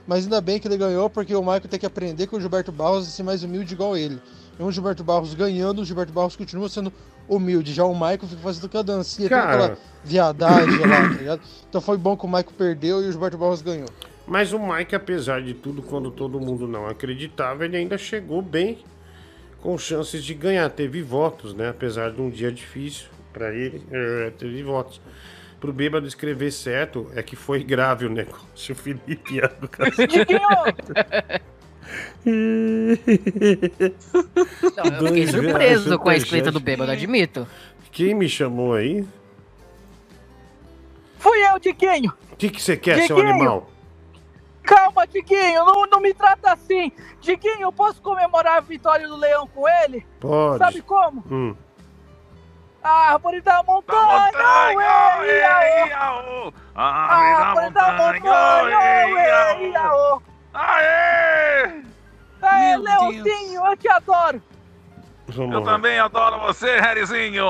Mas 0.05 0.25
ainda 0.25 0.41
bem 0.41 0.59
que 0.59 0.67
ele 0.67 0.77
ganhou, 0.77 1.09
porque 1.09 1.33
o 1.33 1.41
Michael 1.41 1.61
tem 1.69 1.79
que 1.79 1.85
aprender 1.85 2.27
com 2.27 2.35
o 2.35 2.39
Gilberto 2.41 2.71
Barros 2.71 3.07
e 3.07 3.11
ser 3.11 3.23
mais 3.23 3.41
humilde 3.43 3.73
igual 3.73 3.95
ele. 3.95 4.21
E 4.59 4.61
o 4.61 4.69
Gilberto 4.71 5.03
Barros 5.03 5.33
ganhando, 5.33 5.81
o 5.81 5.85
Gilberto 5.85 6.11
Barros 6.11 6.35
continua 6.35 6.67
sendo 6.67 6.91
humilde. 7.27 7.73
Já 7.73 7.85
o 7.85 7.93
Michael 7.93 8.19
fica 8.27 8.41
fazendo 8.41 8.65
aquela 8.65 8.83
dancinha, 8.83 9.29
aquela 9.53 9.77
viadagem 10.03 10.77
lá, 10.85 11.01
tá 11.09 11.15
ligado? 11.17 11.41
Então 11.69 11.79
foi 11.81 11.97
bom 11.97 12.17
que 12.17 12.25
o 12.25 12.27
Michael 12.27 12.51
perdeu 12.57 13.01
e 13.01 13.07
o 13.07 13.11
Gilberto 13.11 13.37
Barros 13.37 13.61
ganhou. 13.61 13.87
Mas 14.25 14.53
o 14.53 14.59
Mike, 14.59 14.95
apesar 14.95 15.41
de 15.41 15.53
tudo, 15.53 15.81
quando 15.81 16.09
todo 16.09 16.39
mundo 16.39 16.67
não 16.67 16.87
acreditava, 16.87 17.65
ele 17.65 17.75
ainda 17.77 17.97
chegou 17.97 18.41
bem 18.41 18.79
com 19.61 19.77
chances 19.77 20.23
de 20.23 20.33
ganhar. 20.33 20.69
Teve 20.69 21.01
votos, 21.01 21.53
né? 21.53 21.69
Apesar 21.69 22.11
de 22.11 22.21
um 22.21 22.29
dia 22.29 22.51
difícil 22.51 23.07
para 23.33 23.53
ele, 23.53 23.83
eh, 23.91 24.31
teve 24.37 24.63
votos. 24.63 25.01
Pro 25.59 25.73
Bêbado 25.73 26.05
escrever 26.05 26.51
certo, 26.51 27.09
é 27.15 27.23
que 27.23 27.35
foi 27.35 27.63
grave 27.63 28.05
o 28.05 28.09
negócio. 28.09 28.73
O 28.73 28.75
Felipe 28.75 29.35
ia 29.35 29.47
do 29.47 29.69
Não, 34.75 34.85
eu 34.97 35.07
fiquei 35.07 35.27
surpreso 35.27 35.99
com 35.99 36.09
a 36.09 36.15
escrita 36.15 36.51
do 36.51 36.59
bêbado, 36.59 36.91
admito. 36.91 37.47
Quem 37.91 38.13
me 38.15 38.27
chamou 38.27 38.73
aí? 38.73 39.05
Fui 41.19 41.37
eu, 41.47 41.59
Diguinho. 41.59 42.11
O 42.31 42.35
que 42.35 42.49
que 42.49 42.61
você 42.61 42.75
quer, 42.75 43.05
seu 43.05 43.15
Diguinho. 43.15 43.35
animal? 43.35 43.72
Calma, 44.63 45.05
Diguinho, 45.05 45.65
não, 45.65 45.85
não 45.87 45.99
me 45.99 46.13
trata 46.13 46.53
assim. 46.53 46.91
Diguinho, 47.19 47.61
eu 47.61 47.71
posso 47.71 48.01
comemorar 48.01 48.57
a 48.57 48.61
vitória 48.61 49.07
do 49.07 49.17
leão 49.17 49.47
com 49.47 49.67
ele? 49.67 50.05
Pode. 50.19 50.57
Sabe 50.57 50.81
como? 50.81 51.23
Hum. 51.29 51.55
A 52.81 53.13
árvore 53.13 53.41
da 53.41 53.63
montanha, 53.63 54.31
ué, 54.75 55.87
iaô. 55.87 56.53
A 56.75 57.15
árvore 57.15 57.69
da 57.69 57.91
montanha, 57.93 59.07
ué, 59.07 59.69
iaô. 59.69 60.21
Aê! 60.53 61.83
Aê, 62.41 62.77
Meu 62.77 62.81
Leãozinho, 62.81 63.65
eu 63.65 63.77
te 63.77 63.87
adoro. 63.89 64.41
Vamos 65.35 65.53
Eu 65.53 65.59
lá. 65.61 65.73
também 65.73 65.97
adoro 65.99 66.39
você, 66.41 66.79
Harryzinho! 66.79 67.45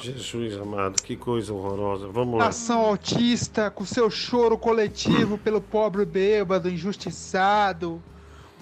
Jesus 0.00 0.56
amado, 0.56 1.02
que 1.02 1.16
coisa 1.16 1.52
horrorosa. 1.52 2.08
Vamos 2.08 2.38
lá. 2.38 2.46
Nação 2.46 2.80
autista, 2.80 3.70
com 3.70 3.84
seu 3.84 4.10
choro 4.10 4.56
coletivo 4.56 5.36
pelo 5.38 5.60
pobre 5.60 6.04
bêbado, 6.04 6.68
injustiçado, 6.70 8.02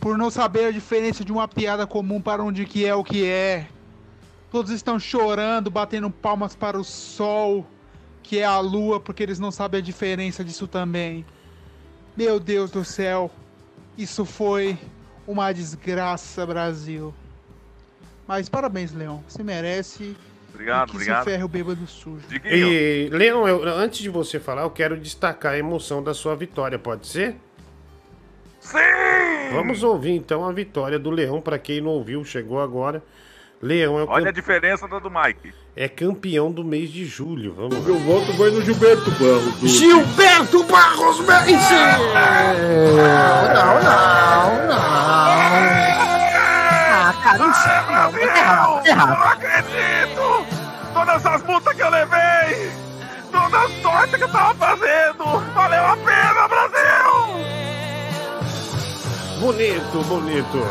por 0.01 0.17
não 0.17 0.31
saber 0.31 0.67
a 0.67 0.71
diferença 0.73 1.25
de 1.25 1.33
uma 1.33 1.47
piada 1.47 1.87
comum 1.87 2.21
para 2.21 2.43
onde 2.43 2.65
que 2.65 2.85
é 2.87 2.95
o 2.95 3.05
que 3.05 3.27
é. 3.27 3.67
Todos 4.51 4.71
estão 4.71 4.99
chorando, 4.99 5.71
batendo 5.71 6.11
palmas 6.11 6.55
para 6.57 6.79
o 6.79 6.85
sol, 6.85 7.67
que 8.23 8.39
é 8.39 8.45
a 8.45 8.59
lua, 8.59 8.99
porque 8.99 9.23
eles 9.23 9.39
não 9.39 9.51
sabem 9.51 9.79
a 9.81 9.83
diferença 9.83 10.43
disso 10.45 10.67
também. 10.67 11.25
Meu 12.17 12.41
Deus 12.41 12.71
do 12.71 12.85
céu, 12.85 13.31
isso 13.99 14.25
foi 14.25 14.79
uma 15.27 15.53
desgraça, 15.53 16.47
Brasil. 16.47 17.13
Mas 18.27 18.49
parabéns, 18.49 18.93
Leão, 18.93 19.23
você 19.29 19.43
merece. 19.43 20.17
Obrigado, 20.53 20.89
e 20.89 20.91
que 20.91 20.97
obrigado. 20.97 21.25
se 21.25 21.31
ferre 21.31 21.45
o 21.45 21.49
bêbado 21.49 21.87
sujo. 21.87 22.25
E, 22.45 23.09
Leão, 23.13 23.47
eu- 23.47 23.63
antes 23.69 23.99
de 24.01 24.09
você 24.09 24.41
falar, 24.41 24.63
eu 24.63 24.71
quero 24.71 24.97
destacar 24.97 25.53
a 25.53 25.59
emoção 25.59 26.03
da 26.03 26.15
sua 26.15 26.35
vitória, 26.35 26.79
pode 26.79 27.07
ser? 27.07 27.37
Sim! 28.61 28.79
Vamos 29.53 29.83
ouvir 29.83 30.13
então 30.13 30.45
a 30.49 30.53
vitória 30.53 30.99
do 30.99 31.11
Leão, 31.11 31.41
para 31.41 31.59
quem 31.59 31.81
não 31.81 31.91
ouviu, 31.91 32.25
chegou 32.25 32.61
agora. 32.61 33.03
Leão 33.63 33.99
é, 33.99 34.03
o 34.03 34.09
Olha 34.09 34.29
a 34.29 34.33
diferença 34.33 34.87
da 34.89 34.99
do 34.99 35.11
Mike. 35.11 35.53
é 35.75 35.89
campeão 35.89 36.51
do 36.53 36.63
mês 36.65 36.91
de 36.91 37.05
julho. 37.07 37.55
Vamos 37.55 37.79
Meu 37.85 37.99
voto 38.01 38.33
vai 38.35 38.51
no 38.51 38.61
Gilberto 38.61 39.11
Barros. 39.13 39.55
do- 39.61 39.69
Gilberto 39.69 40.63
Barros 40.65 41.19
vence! 41.21 41.75
Não, 43.55 43.83
não, 43.83 44.67
não. 44.69 46.16
Ah, 47.27 47.37
cara, 47.37 47.51
isso 47.51 47.69
não, 47.91 48.13
muito 48.13 48.37
errado, 48.37 48.73
muito 48.73 48.95
Não 48.95 49.23
acredito! 49.25 50.47
Todas 50.95 51.17
essas 51.17 51.43
multas 51.43 51.75
que 51.75 51.83
eu 51.83 51.91
levei! 51.91 52.71
Toda 53.33 53.59
a 53.59 53.69
sorte 53.83 54.17
que 54.17 54.23
eu 54.23 54.29
tava 54.29 54.55
fazendo! 54.55 55.25
Valeu 55.53 55.87
a 55.87 55.97
pena, 55.97 56.49
Brasil! 56.49 56.87
Bonito, 59.41 60.05
bonito. 60.05 60.63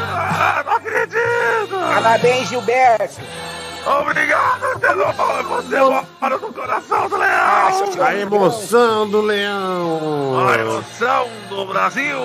Ah, 0.00 0.62
não 0.64 0.72
acredito! 0.76 1.78
Parabéns, 1.94 2.48
Gilberto! 2.48 3.20
Obrigado, 3.86 4.78
tesouro! 4.78 5.48
Você 5.48 5.80
mora 6.20 6.38
no 6.38 6.52
coração 6.52 7.08
do 7.08 7.16
leão! 7.16 8.06
A 8.06 8.14
emoção 8.14 9.10
do 9.10 9.20
Leão! 9.20 10.48
A 10.48 10.58
emoção 10.58 11.28
do 11.50 11.66
Brasil! 11.66 12.18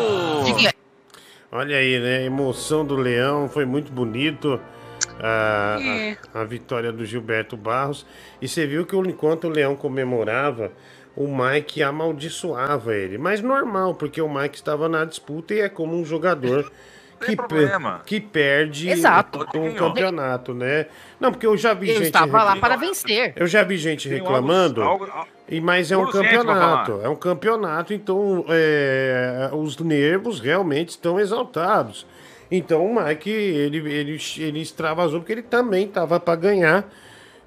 Olha 1.51 1.77
aí, 1.77 1.99
né? 1.99 2.17
A 2.17 2.21
emoção 2.21 2.85
do 2.85 2.95
Leão 2.95 3.49
foi 3.49 3.65
muito 3.65 3.91
bonito. 3.91 4.59
A, 5.21 5.77
É. 5.81 6.17
a, 6.33 6.41
a 6.41 6.43
vitória 6.43 6.91
do 6.91 7.03
Gilberto 7.05 7.57
Barros. 7.57 8.05
E 8.41 8.47
você 8.47 8.65
viu 8.67 8.85
que 8.85 8.95
enquanto 8.95 9.45
o 9.45 9.49
Leão 9.49 9.75
comemorava, 9.75 10.71
o 11.15 11.27
Mike 11.27 11.81
amaldiçoava 11.83 12.95
ele. 12.95 13.17
Mas 13.17 13.41
normal, 13.41 13.95
porque 13.95 14.21
o 14.21 14.29
Mike 14.33 14.55
estava 14.55 14.87
na 14.87 15.03
disputa 15.05 15.53
e 15.53 15.59
é 15.61 15.69
como 15.69 15.95
um 15.99 16.05
jogador 16.05 16.71
que, 17.25 17.35
problema. 17.35 18.01
que 18.05 18.19
perde 18.21 18.89
Exato. 18.89 19.45
um 19.55 19.73
campeonato, 19.73 20.53
né? 20.53 20.85
Não, 21.19 21.31
porque 21.31 21.45
eu 21.47 21.57
já 21.57 21.73
vi 21.73 21.89
Eu 21.89 21.95
gente. 21.95 22.05
estava 22.05 22.43
lá 22.43 22.55
para 22.55 22.75
vencer. 22.77 23.33
eu 23.35 23.47
já 23.47 23.61
vi 23.63 23.75
gente 23.77 24.07
reclamando, 24.07 24.81
algo- 24.81 25.05
algo- 25.11 25.27
e 25.49 25.59
mas 25.59 25.91
é 25.91 25.97
um 25.97 26.05
campeonato. 26.11 26.99
É 27.03 27.09
um 27.09 27.15
campeonato, 27.15 27.93
então 27.93 28.45
é, 28.49 29.49
os 29.53 29.77
nervos 29.79 30.39
realmente 30.39 30.89
estão 30.89 31.19
exaltados. 31.19 32.05
Então 32.51 32.85
o 32.85 33.03
Mike, 33.03 33.29
ele, 33.29 33.77
ele, 33.91 34.19
ele 34.37 34.61
extravasou 34.61 35.19
porque 35.19 35.33
ele 35.33 35.41
também 35.43 35.85
estava 35.85 36.19
para 36.19 36.35
ganhar. 36.35 36.87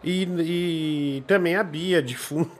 E, 0.05 0.25
e 0.41 1.25
também 1.29 1.55
a 1.55 1.63
Bia 1.63 2.03
de 2.03 2.17
fundo. 2.17 2.51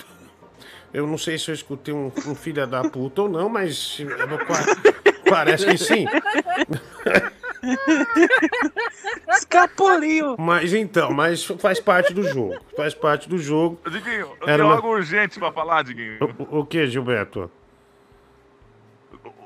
Eu 0.95 1.07
não 1.07 1.19
sei 1.19 1.39
se 1.39 1.51
eu 1.51 1.55
escutei 1.55 1.93
um, 1.93 2.13
um 2.27 2.35
filho 2.35 2.65
da 2.67 2.83
puta 2.89 3.23
ou 3.23 3.29
não, 3.29 3.49
mas 3.49 3.99
pa- 4.47 5.03
parece 5.29 5.67
que 5.67 5.79
sim. 5.79 6.07
Escapuliu. 9.29 10.37
Mas 10.39 10.73
então, 10.73 11.11
mas 11.13 11.45
faz 11.45 11.81
parte 11.81 12.13
do 12.13 12.23
jogo. 12.23 12.57
Faz 12.77 12.95
parte 12.95 13.29
do 13.29 13.39
jogo. 13.39 13.79
Diguinho, 13.89 14.13
eu 14.41 14.49
Era 14.49 14.57
tenho 14.57 14.67
uma- 14.67 14.75
algo 14.77 14.89
urgente 14.89 15.39
pra 15.39 15.53
falar, 15.53 15.83
Diguinho. 15.85 16.19
O, 16.51 16.61
o 16.61 16.67
que, 16.67 16.87
Gilberto? 16.87 17.51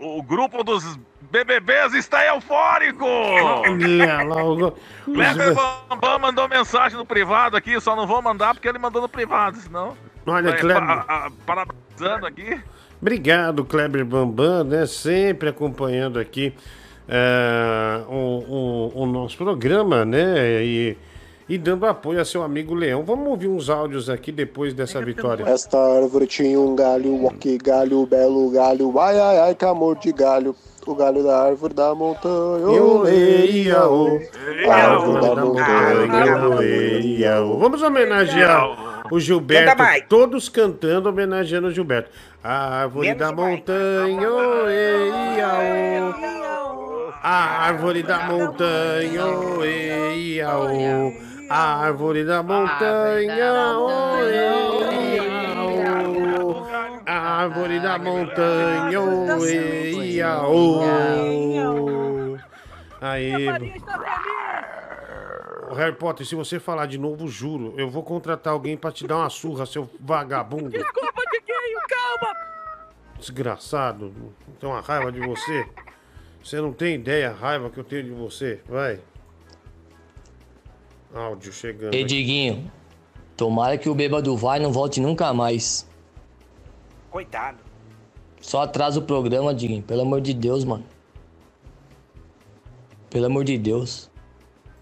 O 0.01 0.23
grupo 0.23 0.63
dos 0.63 0.99
BBBs 1.31 1.95
está 1.95 2.25
eufórico! 2.27 3.05
Olha 3.05 4.23
lá, 4.25 4.45
o- 4.45 4.73
Kleber 5.05 5.55
Bambam 5.91 6.19
mandou 6.19 6.49
mensagem 6.49 6.97
no 6.99 7.05
privado 7.07 7.57
aqui, 7.57 7.81
só 7.81 7.97
não 7.97 8.07
vou 8.07 8.21
mandar 8.23 8.55
porque 8.55 8.69
ele 8.69 8.79
mandou 8.79 9.01
no 9.03 9.09
privado, 9.09 9.57
senão. 9.59 9.97
Olha, 10.27 10.55
Kleber. 10.57 11.05
pa- 11.05 11.31
Parabenizando 11.47 12.27
aqui. 12.27 12.61
Obrigado, 13.01 13.65
Kleber 13.65 14.05
Bambam, 14.05 14.65
né? 14.65 14.87
Sempre 14.87 15.49
acompanhando 15.51 16.19
aqui 16.19 16.55
eh, 17.09 18.01
o, 18.09 18.93
o- 18.95 19.03
o 19.03 19.07
nosso 19.07 19.37
programa, 19.37 20.05
né? 20.05 20.63
E, 20.65 20.97
e 21.49 21.57
dando 21.59 21.87
apoio 21.87 22.21
a 22.21 22.25
seu 22.25 22.43
amigo 22.43 22.75
Leão. 22.75 23.05
Vamos 23.05 23.29
ouvir 23.29 23.49
uns 23.49 23.71
áudios 23.71 24.11
aqui 24.11 24.33
depois 24.33 24.75
dessa 24.75 25.01
vitória. 25.01 25.45
Esta 25.49 25.79
árvore 25.79 26.27
tinha 26.27 26.59
um 26.59 26.75
galho, 26.75 27.31
que 27.39 27.57
galho, 27.59 28.05
belo 28.07 28.51
galho, 28.51 28.99
ai 28.99 29.19
ai 29.21 29.39
ai, 29.39 29.55
que 29.55 29.65
amor 29.65 29.97
de 29.99 30.13
galho. 30.13 30.55
O 30.87 30.95
galho 30.95 31.21
da 31.25 31.43
árvore 31.47 31.75
da 31.75 31.93
montanha, 31.97 32.69
olê, 32.81 33.47
ia, 33.47 33.89
ô. 33.89 34.21
Árvore 34.71 35.21
da 35.21 35.35
montanha, 35.45 36.47
olê, 36.47 37.01
ia, 37.01 37.43
ô. 37.43 37.59
Vamos 37.59 37.83
homenagear 37.83 39.05
o 39.11 39.19
Gilberto, 39.19 39.83
todos 40.09 40.49
cantando, 40.49 41.09
homenageando 41.09 41.67
o 41.67 41.73
Gilberto. 41.73 42.09
A 42.43 42.83
árvore 42.83 43.15
da 43.15 43.33
montanha, 43.33 44.31
oê, 44.31 45.09
ia, 45.37 45.49
ô. 46.43 46.46
A 47.29 47.67
árvore 47.67 48.05
da 48.05 48.21
montanha, 48.21 49.27
oê, 49.27 50.15
ia, 50.15 50.57
ô. 50.57 51.13
A 51.51 51.75
árvore 51.75 52.25
da 52.25 52.41
montanha, 52.41 53.79
oê, 53.81 55.17
ia, 55.17 55.61
ô. 55.61 56.65
A 57.05 57.19
árvore 57.43 57.81
da 57.81 57.99
montanha, 57.99 59.01
oê, 59.01 59.91
ia, 59.91 60.41
ô. 60.41 60.83
Aí. 63.01 63.47
Harry 65.75 65.97
Potter, 65.97 66.25
se 66.25 66.37
você 66.37 66.61
falar 66.61 66.87
de 66.87 66.97
novo, 66.97 67.27
juro, 67.27 67.75
eu 67.77 67.91
vou 67.91 68.05
contratar 68.05 68.53
alguém 68.53 68.77
pra 68.77 68.93
te 68.93 69.05
dar 69.05 69.17
uma 69.17 69.31
surra, 69.31 69.67
seu 69.67 69.91
vagabundo. 69.99 70.71
Desculpa, 70.71 71.23
Diguinho, 71.33 71.81
calma! 71.89 72.33
Desgraçado. 73.19 74.15
Tenho 74.61 74.73
uma 74.73 74.81
raiva 74.81 75.11
de 75.11 75.19
você. 75.19 75.67
Você 76.47 76.61
não 76.61 76.73
tem 76.73 76.95
ideia 76.95 77.31
a 77.31 77.33
raiva 77.33 77.69
que 77.69 77.77
eu 77.77 77.83
tenho 77.83 78.05
de 78.05 78.11
você. 78.11 78.61
Vai. 78.69 79.01
Áudio 81.13 81.53
chegando. 81.53 81.93
Ei, 81.93 82.05
aqui. 82.05 82.15
Diguinho, 82.15 82.71
tomara 83.37 83.77
que 83.77 83.89
o 83.89 83.95
bêbado 83.97 84.37
vai 84.37 84.61
e 84.61 84.63
não 84.63 84.71
volte 84.71 85.01
nunca 85.01 85.35
mais. 85.35 85.89
Coitado. 87.11 87.59
Só 88.41 88.63
atrasa 88.63 89.01
o 89.01 89.03
programa, 89.03 89.53
Diguinho. 89.53 89.83
Pelo 89.83 90.03
amor 90.03 90.21
de 90.21 90.33
Deus, 90.33 90.63
mano. 90.65 90.85
Pelo 93.11 93.27
amor 93.27 93.43
de 93.43 93.59
Deus. 93.59 94.09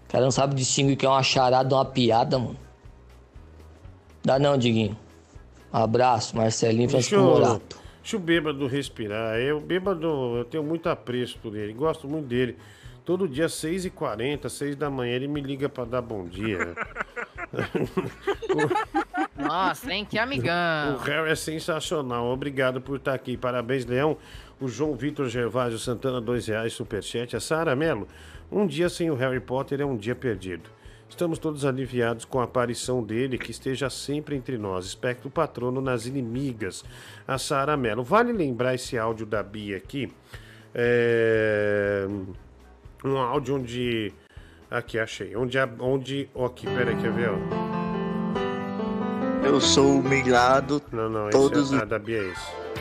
O 0.07 0.11
cara 0.11 0.23
não 0.23 0.31
sabe 0.31 0.53
distinguir 0.53 0.93
o 0.93 0.97
que 0.97 1.05
é 1.07 1.09
uma 1.09 1.23
charada 1.23 1.67
de 1.67 1.73
uma 1.73 1.83
piada, 1.83 2.37
mano. 2.37 2.59
Dá 4.23 4.37
não, 4.37 4.55
Diguinho. 4.55 4.95
Abraço, 5.73 6.37
Marcelinho 6.37 6.91
Francisco 6.91 7.19
Morato. 7.19 7.84
Deixa 8.05 8.17
o 8.17 8.19
bêbado 8.19 8.67
respirar. 8.67 9.39
Eu, 9.39 9.59
bêbado, 9.59 10.37
eu 10.37 10.45
tenho 10.45 10.63
muito 10.63 10.87
apreço 10.87 11.39
por 11.39 11.55
ele. 11.55 11.73
Gosto 11.73 12.07
muito 12.07 12.27
dele. 12.27 12.55
Todo 13.03 13.27
dia, 13.27 13.47
6h40, 13.47 14.47
6 14.47 14.75
da 14.75 14.91
manhã, 14.91 15.15
ele 15.15 15.27
me 15.27 15.41
liga 15.41 15.67
pra 15.67 15.85
dar 15.85 16.01
bom 16.01 16.23
dia. 16.25 16.75
Nossa, 19.35 19.91
hein? 19.91 20.05
Que 20.07 20.19
amigão. 20.19 20.95
O 20.95 20.97
Harry 20.99 21.31
é 21.31 21.35
sensacional. 21.35 22.27
Obrigado 22.27 22.79
por 22.79 22.97
estar 22.97 23.15
aqui. 23.15 23.35
Parabéns, 23.35 23.85
Leão. 23.85 24.17
O 24.59 24.67
João 24.67 24.95
Vitor 24.95 25.27
Gervásio 25.27 25.79
Santana, 25.79 26.21
dois 26.21 26.47
reais, 26.47 26.73
superchat. 26.73 27.35
A 27.35 27.39
Sara 27.39 27.75
Mello. 27.75 28.07
Um 28.51 28.67
dia 28.67 28.87
sem 28.87 29.09
o 29.09 29.15
Harry 29.15 29.39
Potter 29.39 29.81
é 29.81 29.85
um 29.85 29.97
dia 29.97 30.15
perdido. 30.15 30.69
Estamos 31.15 31.39
todos 31.39 31.63
aliviados 31.63 32.25
com 32.25 32.41
a 32.41 32.43
aparição 32.43 33.01
dele, 33.01 33.37
que 33.37 33.49
esteja 33.49 33.89
sempre 33.89 34.35
entre 34.35 34.57
nós. 34.57 34.85
Espectro 34.85 35.29
patrono 35.29 35.79
nas 35.79 36.05
inimigas. 36.05 36.83
A 37.25 37.37
Sara 37.37 37.77
Mello. 37.77 38.03
Vale 38.03 38.33
lembrar 38.33 38.75
esse 38.75 38.97
áudio 38.97 39.25
da 39.25 39.41
Bia 39.41 39.77
aqui. 39.77 40.11
É... 40.73 42.05
Um 43.05 43.17
áudio 43.17 43.55
onde. 43.55 44.11
Aqui, 44.69 44.99
achei. 44.99 45.33
Onde. 45.37 45.57
a- 45.57 45.69
onde... 45.79 46.27
aqui, 46.45 46.67
peraí, 46.67 46.97
quer 46.97 47.13
ver? 47.13 47.29
Ó. 47.29 47.37
Eu 49.47 49.61
sou 49.61 49.99
humilhado. 49.99 50.81
Não, 50.91 51.09
não, 51.09 51.29
todos 51.29 51.67
esse 51.67 51.75
é, 51.75 51.77
os 51.77 51.81
a 51.81 51.85
da 51.85 51.97
Bia 51.97 52.17
é 52.17 52.27
esse. 52.29 52.74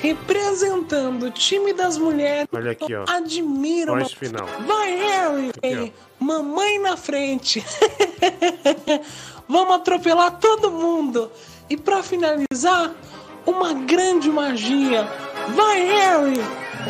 Representando 0.00 1.24
o 1.26 1.30
time 1.30 1.72
das 1.72 1.98
mulheres, 1.98 2.48
Olha 2.52 2.70
aqui, 2.72 2.94
ó. 2.94 3.04
admiro. 3.08 3.92
Uma- 3.92 4.02
esse 4.02 4.16
final. 4.16 4.46
Vai, 4.66 4.96
Harry! 4.96 5.50
Aqui, 5.50 5.92
Mamãe 6.18 6.78
na 6.78 6.96
frente. 6.96 7.64
Vamos 9.48 9.74
atropelar 9.76 10.38
todo 10.38 10.70
mundo. 10.70 11.30
E 11.68 11.76
pra 11.76 12.02
finalizar, 12.02 12.92
uma 13.46 13.72
grande 13.74 14.30
magia. 14.30 15.08
Vai, 15.54 15.80
Harry! 15.86 16.40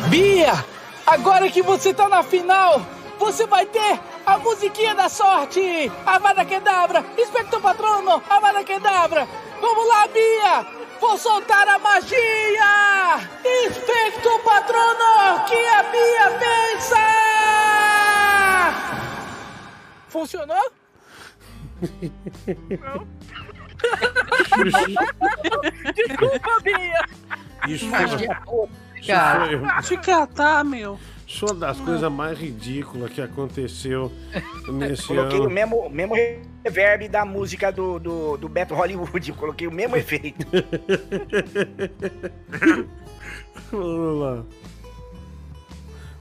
Bia, 0.09 0.65
agora 1.05 1.49
que 1.49 1.61
você 1.61 1.93
tá 1.93 2.07
na 2.09 2.23
final, 2.23 2.81
você 3.19 3.45
vai 3.45 3.65
ter 3.65 3.99
a 4.25 4.37
musiquinha 4.37 4.95
da 4.95 5.09
sorte! 5.09 5.91
Avada 6.05 6.43
Kedavra, 6.45 7.05
Inspector 7.17 7.59
Patrono, 7.61 8.21
Avada 8.29 8.63
Kedavra! 8.63 9.27
Vamos 9.61 9.87
lá, 9.87 10.07
Bia! 10.07 10.67
Vou 11.01 11.17
soltar 11.17 11.67
a 11.67 11.79
magia! 11.79 13.17
Inspector 13.43 14.39
Patrono, 14.43 15.43
que 15.47 15.55
a 15.55 15.81
Bia 15.83 16.29
vença! 16.37 16.97
Funcionou? 20.07 20.71
Desculpa, 25.95 26.59
Bia! 26.63 27.05
Isso 27.67 27.87
Magia 27.87 28.41
foi, 28.45 28.69
isso 28.95 29.07
cara. 29.07 29.81
foi, 29.81 29.97
Te 29.97 29.97
catar, 29.97 30.63
meu. 30.63 30.99
Isso 31.31 31.47
foi 31.47 31.55
uma 31.55 31.65
das 31.65 31.79
coisas 31.79 32.11
mais 32.11 32.37
ridículas 32.37 33.09
que 33.09 33.21
aconteceu 33.21 34.11
nesse 34.67 35.07
Coloquei 35.07 35.39
o 35.39 35.43
ano. 35.43 35.49
mesmo, 35.49 35.89
mesmo 35.89 36.13
reverb 36.61 37.07
da 37.07 37.23
música 37.23 37.71
do, 37.71 37.97
do, 37.99 38.35
do 38.35 38.49
Beto 38.49 38.75
Hollywood. 38.75 39.29
Eu 39.29 39.35
coloquei 39.35 39.65
o 39.65 39.71
mesmo 39.71 39.95
efeito. 39.95 40.45
Vamos 43.71 44.19
lá. 44.21 44.43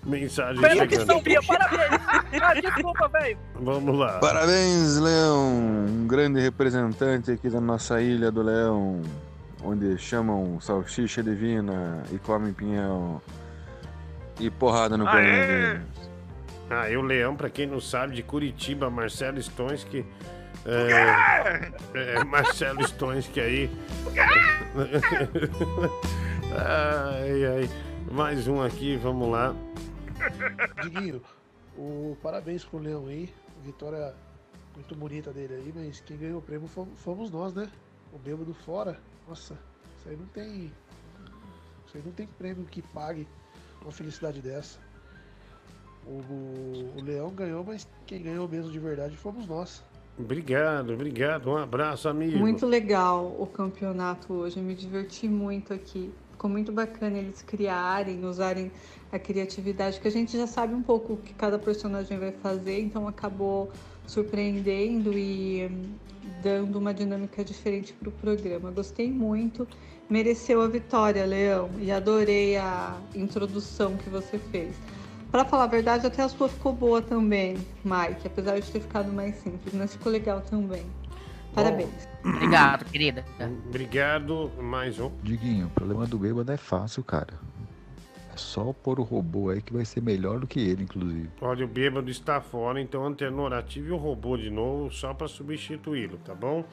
Mensagem 0.07 0.63
que 0.63 0.69
chegando. 0.71 1.07
são, 1.07 1.21
Bia, 1.21 1.43
parabéns! 1.43 2.01
Ah, 2.41 2.55
desculpa, 2.55 3.09
velho! 3.09 3.37
Vamos 3.57 3.99
lá. 3.99 4.19
Parabéns, 4.21 4.97
Leão! 4.99 5.49
Um 5.89 6.07
grande 6.07 6.41
representante 6.41 7.33
aqui 7.33 7.51
da 7.51 7.61
nossa 7.61 8.01
ilha 8.01 8.31
do 8.31 8.41
Leão, 8.43 9.03
onde 9.63 9.99
chamam 9.99 10.59
salsicha 10.61 11.23
divina 11.23 12.03
e 12.13 12.19
comem 12.19 12.53
pinhão. 12.53 13.21
E 14.41 14.49
porrada 14.49 14.97
no 14.97 15.05
pé. 15.05 15.83
Ah, 16.70 16.89
e 16.89 16.97
o 16.97 17.02
Leão, 17.02 17.36
pra 17.36 17.51
quem 17.51 17.67
não 17.67 17.78
sabe, 17.78 18.15
de 18.15 18.23
Curitiba, 18.23 18.89
Marcelo 18.89 19.43
Stones, 19.43 19.85
que. 19.85 20.02
É, 20.65 21.70
é, 21.94 22.25
Marcelo 22.25 22.83
Stones, 22.89 23.27
que 23.27 23.39
aí. 23.39 23.70
ai, 26.57 27.44
ai. 27.44 27.70
Mais 28.10 28.49
um 28.49 28.62
aqui, 28.62 28.97
vamos 28.97 29.31
lá. 29.31 29.55
Diguinho, 30.83 31.20
o 31.77 32.17
parabéns 32.23 32.65
pro 32.65 32.78
Leão 32.78 33.09
aí. 33.09 33.31
Vitória 33.62 34.15
muito 34.75 34.94
bonita 34.94 35.35
dele 35.35 35.55
aí, 35.55 35.73
mas 35.75 36.01
quem 36.01 36.17
ganhou 36.17 36.39
o 36.39 36.43
prêmio 36.43 36.67
fomos, 36.67 36.99
fomos 37.01 37.31
nós, 37.31 37.52
né? 37.52 37.70
O 38.10 38.19
bêbado 38.19 38.55
fora. 38.55 38.99
Nossa, 39.28 39.59
isso 39.99 40.09
aí 40.09 40.17
não 40.17 40.27
tem. 40.27 40.73
Isso 41.86 41.97
aí 41.97 42.02
não 42.02 42.12
tem 42.12 42.27
prêmio 42.27 42.65
que 42.65 42.81
pague 42.81 43.28
uma 43.83 43.92
felicidade 43.92 44.41
dessa. 44.41 44.78
O, 46.07 46.10
o, 46.10 46.94
o 46.99 47.02
Leão 47.02 47.31
ganhou, 47.31 47.65
mas 47.65 47.86
quem 48.07 48.23
ganhou 48.23 48.49
mesmo 48.49 48.70
de 48.70 48.78
verdade 48.78 49.17
fomos 49.17 49.47
nós. 49.47 49.83
Obrigado, 50.18 50.92
obrigado. 50.92 51.50
Um 51.50 51.57
abraço, 51.57 52.09
amigo. 52.09 52.39
Muito 52.39 52.67
legal 52.67 53.34
o 53.39 53.47
campeonato 53.47 54.33
hoje, 54.33 54.59
eu 54.59 54.62
me 54.62 54.75
diverti 54.75 55.28
muito 55.28 55.73
aqui. 55.73 56.12
Ficou 56.33 56.50
muito 56.50 56.73
bacana 56.73 57.18
eles 57.18 57.42
criarem, 57.42 58.25
usarem 58.25 58.70
a 59.12 59.18
criatividade, 59.18 60.00
que 60.00 60.09
a 60.09 60.10
gente 60.10 60.36
já 60.36 60.47
sabe 60.47 60.75
um 60.75 60.83
pouco 60.83 61.15
o 61.15 61.17
que 61.17 61.34
cada 61.34 61.59
personagem 61.59 62.18
vai 62.18 62.33
fazer, 62.33 62.81
então 62.81 63.07
acabou 63.07 63.70
surpreendendo 64.07 65.12
e 65.17 65.70
dando 66.42 66.78
uma 66.78 66.94
dinâmica 66.94 67.44
diferente 67.44 67.92
para 67.92 68.09
o 68.09 68.12
programa. 68.12 68.70
Gostei 68.70 69.10
muito, 69.10 69.67
mereceu 70.11 70.61
a 70.61 70.69
vitória, 70.69 71.25
Leão, 71.25 71.71
e 71.79 71.91
adorei 71.93 72.57
a 72.57 72.99
introdução 73.15 73.97
que 73.97 74.11
você 74.11 74.39
fez. 74.39 74.75
Pra 75.31 75.45
falar 75.45 75.65
a 75.65 75.69
verdade, 75.69 76.07
até 76.07 76.23
a 76.23 76.29
sua 76.29 76.49
ficou 76.49 76.73
boa 76.73 77.01
também, 77.01 77.57
Mike, 77.85 78.27
apesar 78.27 78.59
de 78.59 78.71
ter 78.71 78.81
ficado 78.81 79.13
mais 79.13 79.37
simples, 79.37 79.73
mas 79.73 79.93
ficou 79.93 80.11
legal 80.11 80.41
também. 80.41 80.85
Parabéns. 81.55 82.09
Obrigado, 82.25 82.85
querida. 82.85 83.25
Obrigado, 83.69 84.51
mais 84.61 84.99
um. 84.99 85.11
Diguinho, 85.23 85.69
o 85.69 85.71
problema 85.71 86.07
do 86.07 86.19
bêbado 86.19 86.51
é 86.51 86.57
fácil, 86.57 87.05
cara. 87.05 87.35
É 88.33 88.37
só 88.37 88.73
pôr 88.73 88.99
o 88.99 89.05
robô 89.05 89.51
aí 89.51 89.63
que 89.63 89.73
vai 89.73 89.85
ser 89.85 90.03
melhor 90.03 90.41
do 90.41 90.47
que 90.47 90.61
ele, 90.61 90.83
inclusive. 90.83 91.29
Olha, 91.41 91.65
o 91.65 91.69
bêbado 91.69 92.11
está 92.11 92.41
fora, 92.41 92.81
então 92.81 93.07
Antenor 93.07 93.53
ative 93.53 93.93
o 93.93 93.97
robô 93.97 94.37
de 94.37 94.51
novo 94.51 94.91
só 94.93 95.15
para 95.15 95.29
substituí-lo, 95.29 96.19
tá 96.25 96.35
bom? 96.35 96.65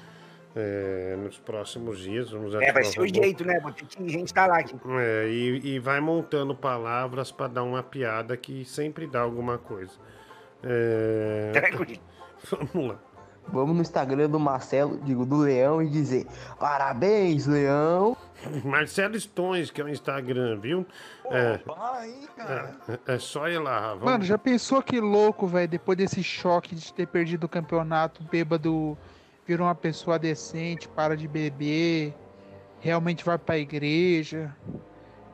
É, 0.56 1.16
nos 1.18 1.38
próximos 1.38 2.00
dias 2.00 2.32
vamos 2.32 2.56
É, 2.56 2.72
vai 2.72 2.84
ser 2.84 3.00
o 3.00 3.08
jeito, 3.08 3.46
né? 3.46 3.60
Vou 3.60 3.72
ter 3.72 3.86
que 3.86 4.02
reinstalar 4.12 4.60
aqui. 4.60 4.76
É, 5.00 5.28
e, 5.30 5.76
e 5.76 5.80
vai 5.80 6.00
montando 6.00 6.56
palavras 6.56 7.32
para 7.32 7.48
dar 7.48 7.64
uma 7.64 7.84
piada 7.84 8.36
que 8.36 8.66
sempre 8.66 9.06
dá 9.06 9.22
alguma 9.22 9.58
coisa. 9.58 9.94
É... 10.64 11.52
Vamos 12.74 12.90
lá. 12.90 13.00
Vamos 13.50 13.76
no 13.76 13.82
Instagram 13.82 14.30
do 14.30 14.40
Marcelo, 14.40 15.00
digo, 15.04 15.26
do 15.26 15.38
Leão, 15.38 15.82
e 15.82 15.90
dizer: 15.90 16.28
Parabéns, 16.60 17.46
Leão. 17.46 18.18
Marcelo 18.64 19.20
Stones, 19.20 19.72
que 19.72 19.80
é 19.80 19.84
o 19.84 19.90
Instagram, 19.90 20.60
viu? 20.60 20.86
É, 21.32 21.60
é, 22.90 23.14
é 23.14 23.20
só 23.20 23.48
ir 23.48 23.58
lá. 23.58 23.94
Vamos... 23.94 24.04
Mano, 24.04 24.24
já 24.24 24.38
pensou 24.38 24.82
que 24.82 25.00
louco, 25.00 25.48
velho? 25.48 25.68
Depois 25.68 25.98
desse 25.98 26.22
choque 26.22 26.76
de 26.76 26.94
ter 26.94 27.08
perdido 27.08 27.46
o 27.46 27.50
campeonato, 27.50 28.22
bêbado 28.24 28.98
virou 29.48 29.66
uma 29.66 29.76
pessoa 29.76 30.20
decente, 30.20 30.90
para 30.90 31.16
de 31.16 31.28
beber, 31.28 32.14
realmente 32.82 33.24
vai 33.24 33.38
pra 33.38 33.58
igreja. 33.58 34.54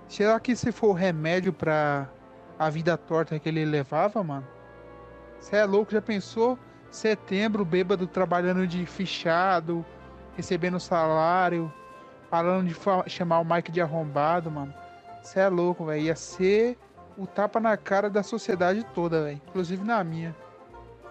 Será 0.08 0.40
que 0.40 0.56
se 0.56 0.72
for 0.72 0.90
o 0.90 0.94
remédio 0.94 1.52
pra 1.52 2.08
a 2.60 2.70
vida 2.70 2.96
torta 2.96 3.40
que 3.40 3.50
ele 3.50 3.66
levava, 3.66 4.24
mano? 4.24 4.48
Você 5.40 5.56
é 5.56 5.66
louco, 5.66 5.92
já 5.92 6.02
pensou? 6.02 6.60
Setembro, 6.92 7.66
bêbado 7.66 8.06
trabalhando 8.06 8.68
de 8.68 8.86
fichado, 8.86 9.84
recebendo 10.38 10.80
salário, 10.80 11.74
falando 12.30 12.68
de 12.68 12.76
chamar 13.10 13.40
o 13.40 13.46
Mike 13.46 13.72
de 13.72 13.82
arrombado, 13.82 14.52
mano. 14.52 14.74
Você 15.24 15.40
é 15.40 15.50
louco, 15.50 15.86
velho. 15.86 16.04
Ia 16.04 16.16
ser 16.16 16.78
o 17.18 17.26
tapa 17.26 17.60
na 17.60 17.76
cara 17.76 18.10
da 18.10 18.22
sociedade 18.22 18.86
toda, 18.94 19.24
velho. 19.24 19.42
Inclusive 19.48 19.84
na 19.84 20.04
minha. 20.04 20.36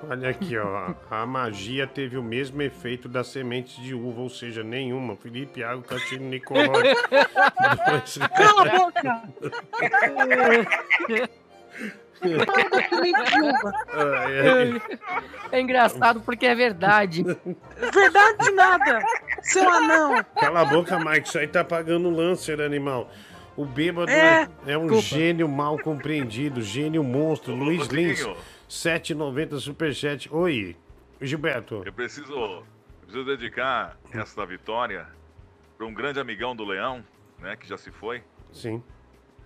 Olha 0.08 0.30
aqui, 0.30 0.58
ó. 0.58 0.94
A 1.10 1.24
magia 1.24 1.86
teve 1.86 2.16
o 2.18 2.22
mesmo 2.22 2.60
efeito 2.62 3.08
das 3.08 3.28
sementes 3.28 3.76
de 3.76 3.94
uva, 3.94 4.20
ou 4.22 4.28
seja, 4.28 4.62
nenhuma. 4.64 5.16
Felipe 5.16 5.60
Iago 5.60 5.82
Castilho 5.82 6.24
Nicolai. 6.24 6.66
Dois- 7.88 8.18
Cala 8.36 8.62
a 8.62 8.78
boca! 8.78 9.22
É 15.50 15.60
engraçado 15.60 16.20
porque 16.20 16.46
é 16.46 16.54
verdade. 16.54 17.22
Verdade 17.24 18.50
nada, 18.54 19.00
seu 19.42 19.68
anão. 19.68 20.24
Cala 20.38 20.60
a 20.60 20.64
boca, 20.64 20.98
Mike. 20.98 21.28
Isso 21.28 21.38
aí 21.38 21.46
tá 21.48 21.64
pagando 21.64 22.10
Lancer, 22.10 22.60
animal. 22.60 23.10
O 23.56 23.66
bêbado 23.66 24.10
É, 24.10 24.48
é, 24.66 24.78
um 24.78 24.86
desculpa. 24.86 25.02
gênio 25.02 25.46
mal 25.48 25.78
compreendido, 25.78 26.62
gênio 26.62 27.04
monstro. 27.04 27.54
Luiz 27.54 27.86
Lins. 27.88 28.26
7,90 28.76 29.58
superchat. 29.60 30.28
Oi, 30.32 30.74
Gilberto. 31.20 31.82
Eu 31.84 31.92
preciso, 31.92 32.32
eu 32.32 32.64
preciso 33.02 33.22
dedicar 33.26 33.98
esta 34.10 34.46
vitória 34.46 35.06
para 35.76 35.86
um 35.86 35.92
grande 35.92 36.18
amigão 36.18 36.56
do 36.56 36.64
Leão, 36.64 37.04
né, 37.38 37.54
que 37.54 37.68
já 37.68 37.76
se 37.76 37.90
foi. 37.90 38.22
Sim. 38.50 38.82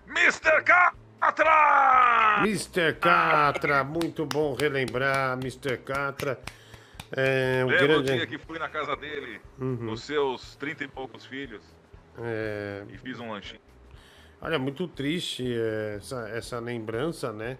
Mr. 0.07 0.63
Catra! 0.63 2.37
Mr. 2.39 2.93
Catra, 2.93 3.83
muito 3.83 4.25
bom 4.25 4.53
relembrar, 4.55 5.33
Mr. 5.33 5.77
Catra. 5.79 6.39
É 7.11 7.65
um 7.65 7.67
Lembra 7.67 7.83
o 7.83 8.03
grande. 8.03 8.13
dia 8.13 8.27
que 8.27 8.37
fui 8.37 8.57
na 8.57 8.69
casa 8.69 8.95
dele, 8.95 9.41
Uhum. 9.59 9.87
com 9.89 9.97
seus 9.97 10.55
30 10.55 10.85
e 10.85 10.87
poucos 10.87 11.25
filhos, 11.25 11.61
É, 12.19 12.83
e 12.89 12.97
fiz 12.97 13.19
um 13.19 13.31
lanchinho. 13.31 13.59
Olha, 14.41 14.57
muito 14.57 14.87
triste 14.87 15.43
é, 15.53 15.95
essa, 15.97 16.29
essa 16.29 16.59
lembrança, 16.59 17.31
né? 17.33 17.57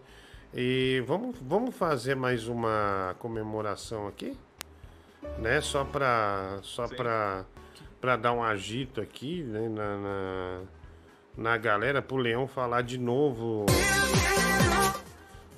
E 0.54 1.04
vamos, 1.06 1.36
vamos 1.42 1.76
fazer 1.76 2.16
mais 2.16 2.48
uma 2.48 3.16
comemoração 3.20 4.08
aqui, 4.08 4.38
né? 5.38 5.60
Só 5.62 5.84
para 5.84 6.60
só 6.64 6.88
para 6.88 7.46
para 8.00 8.16
dar 8.16 8.32
um 8.32 8.44
agito 8.44 9.02
aqui, 9.02 9.44
né? 9.44 9.68
Na, 9.68 9.98
na, 9.98 10.62
na 11.38 11.58
galera, 11.58 12.02
pro 12.02 12.18
Leão 12.18 12.48
falar 12.48 12.82
de 12.82 12.98
novo. 12.98 13.66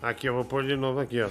Aqui, 0.01 0.27
eu 0.27 0.33
vou 0.33 0.45
pôr 0.45 0.65
de 0.65 0.75
novo 0.75 0.99
aqui, 1.01 1.21
ó. 1.21 1.29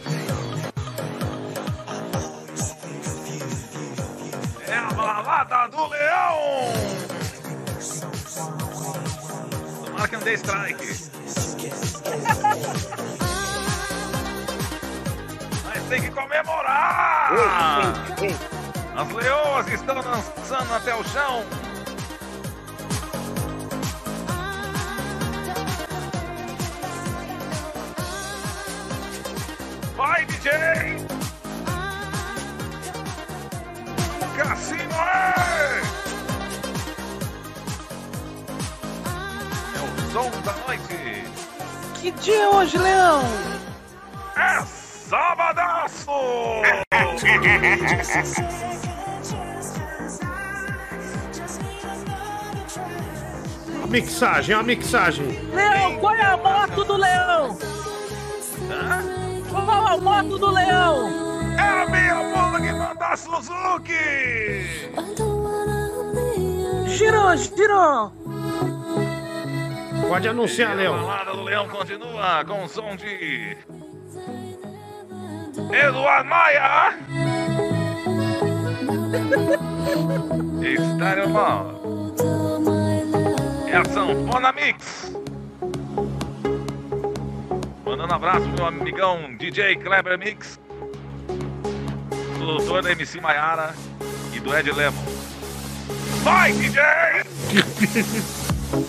É 4.66 4.76
a 4.76 4.92
balada 4.92 5.68
do 5.68 5.86
Leão! 5.88 6.38
Tomara 9.84 10.08
que 10.08 10.16
não 10.16 10.22
dê 10.22 10.34
strike. 10.34 11.08
Tem 15.88 16.02
que 16.02 16.10
comemorar! 16.10 17.32
As 18.94 19.10
leoas 19.10 19.68
estão 19.68 19.94
dançando 19.94 20.74
até 20.74 20.94
o 20.94 21.02
chão. 21.04 21.44
Vai, 29.96 30.26
DJ! 30.26 30.50
Cassino 34.36 34.94
é! 34.94 35.82
É 39.74 39.80
o 39.80 40.12
som 40.12 40.30
da 40.42 40.52
noite! 40.66 41.24
Que 41.94 42.10
dia 42.10 42.42
é 42.42 42.48
hoje, 42.50 42.76
Leão? 42.76 43.22
É 44.36 44.87
sabadaço! 45.08 46.10
A 53.82 53.86
mixagem, 53.86 54.54
a 54.54 54.62
mixagem. 54.62 55.26
Leão, 55.52 55.96
qual 55.98 56.14
é 56.14 56.22
a 56.22 56.36
moto 56.36 56.84
do 56.84 56.96
Leão? 56.96 57.58
Qual 59.50 59.70
é 59.70 59.92
a 59.92 59.96
moto 59.96 60.38
do 60.38 60.50
Leão? 60.50 61.08
É 61.56 61.82
a 61.82 61.86
minha 61.88 62.14
Bugman 62.34 62.94
da 62.96 63.16
Suzuki! 63.16 63.94
Girou, 66.88 67.36
girou. 67.36 68.12
Pode 70.08 70.28
anunciar, 70.28 70.70
E 70.70 70.72
a 70.72 70.74
Leão. 70.76 70.96
balada 71.00 71.32
do 71.32 71.42
Leão 71.42 71.68
continua 71.68 72.44
com 72.46 72.64
o 72.64 72.68
som 72.68 72.96
de. 72.96 73.56
Eduardo 75.72 76.28
Maia! 76.28 76.94
Estéreo 80.62 81.28
Mal. 81.30 81.80
É 83.66 83.76
a 83.76 83.84
Mix. 84.52 85.12
Mandando 87.84 88.14
abraço 88.14 88.48
meu 88.48 88.66
amigão 88.66 89.34
DJ 89.36 89.76
Kleber 89.76 90.18
Mix. 90.18 90.58
Produtor 92.38 92.82
da 92.82 92.92
MC 92.92 93.20
Maiara 93.20 93.74
e 94.32 94.40
do 94.40 94.56
Ed 94.56 94.70
Lemon. 94.70 95.04
Vai, 96.22 96.52
DJ! 96.52 96.82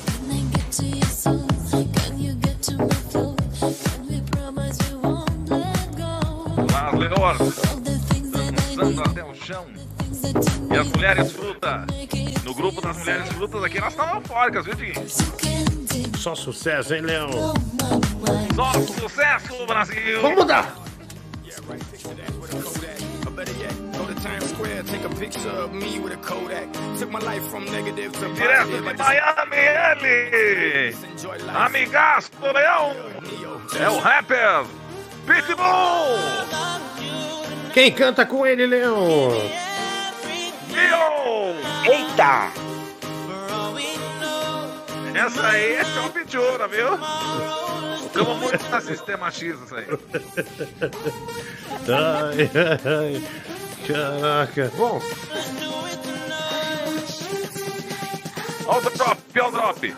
Leoas 7.10 7.38
dançando 8.80 9.02
até 9.02 9.24
o 9.24 9.34
chão. 9.34 9.66
E 10.72 10.78
as 10.78 10.88
mulheres 10.88 11.32
fruta. 11.32 11.86
No 12.44 12.54
grupo 12.54 12.82
das 12.82 12.98
mulheres 12.98 13.30
frutas 13.30 13.64
aqui, 13.64 13.78
elas 13.78 13.94
estão 13.94 14.16
eufóricas, 14.16 14.66
viu, 14.66 14.76
Diguinho? 14.76 15.10
Só 16.18 16.36
sucesso, 16.36 16.94
hein, 16.94 17.02
Leão? 17.02 17.30
Só 18.56 18.74
sucesso, 18.74 19.66
Brasil! 19.68 20.22
Vamos 20.22 20.40
mudar! 20.40 20.76
Direto 28.36 28.68
de 28.68 28.82
Miami, 28.82 29.56
ele! 29.58 30.96
Amigaço 31.56 32.32
do 32.40 32.52
Leão! 32.52 32.96
É 33.80 33.90
o 33.90 34.00
rapper 34.00 34.66
Pitbull! 35.26 36.20
Quem 37.74 37.92
canta 37.92 38.26
com 38.26 38.46
ele, 38.46 38.66
Leão? 38.66 39.30
Viu? 40.68 41.92
Eita! 41.94 42.52
Essa 45.14 45.48
aí 45.48 45.74
é 45.74 45.86
Chop 45.86 46.26
Chura, 46.30 46.68
viu? 46.68 46.98
Ficamos 48.04 48.38
muito 48.38 48.70
na 48.70 48.82
Sistema 48.82 49.32
X, 49.32 49.60
isso 49.60 49.76
aí. 49.76 49.86
Ai, 51.90 52.52
ai, 52.86 53.24
caraca. 53.88 54.72
Bom, 54.76 55.02
Olha 58.72 58.88
o 58.88 58.90
drop, 58.92 59.20
olha 59.36 59.48
o 59.48 59.52
drop. 59.52 59.96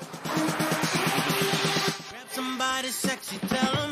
Aê! 2.71 2.81
de 2.91 3.90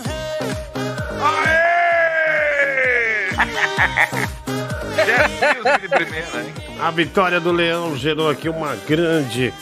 primeira, 5.90 6.44
hein? 6.44 6.54
a 6.80 6.92
vitória 6.92 7.40
do 7.40 7.52
Leão 7.52 7.96
gerou 7.96 8.30
aqui 8.30 8.50
uma 8.50 8.76
grande 8.76 9.54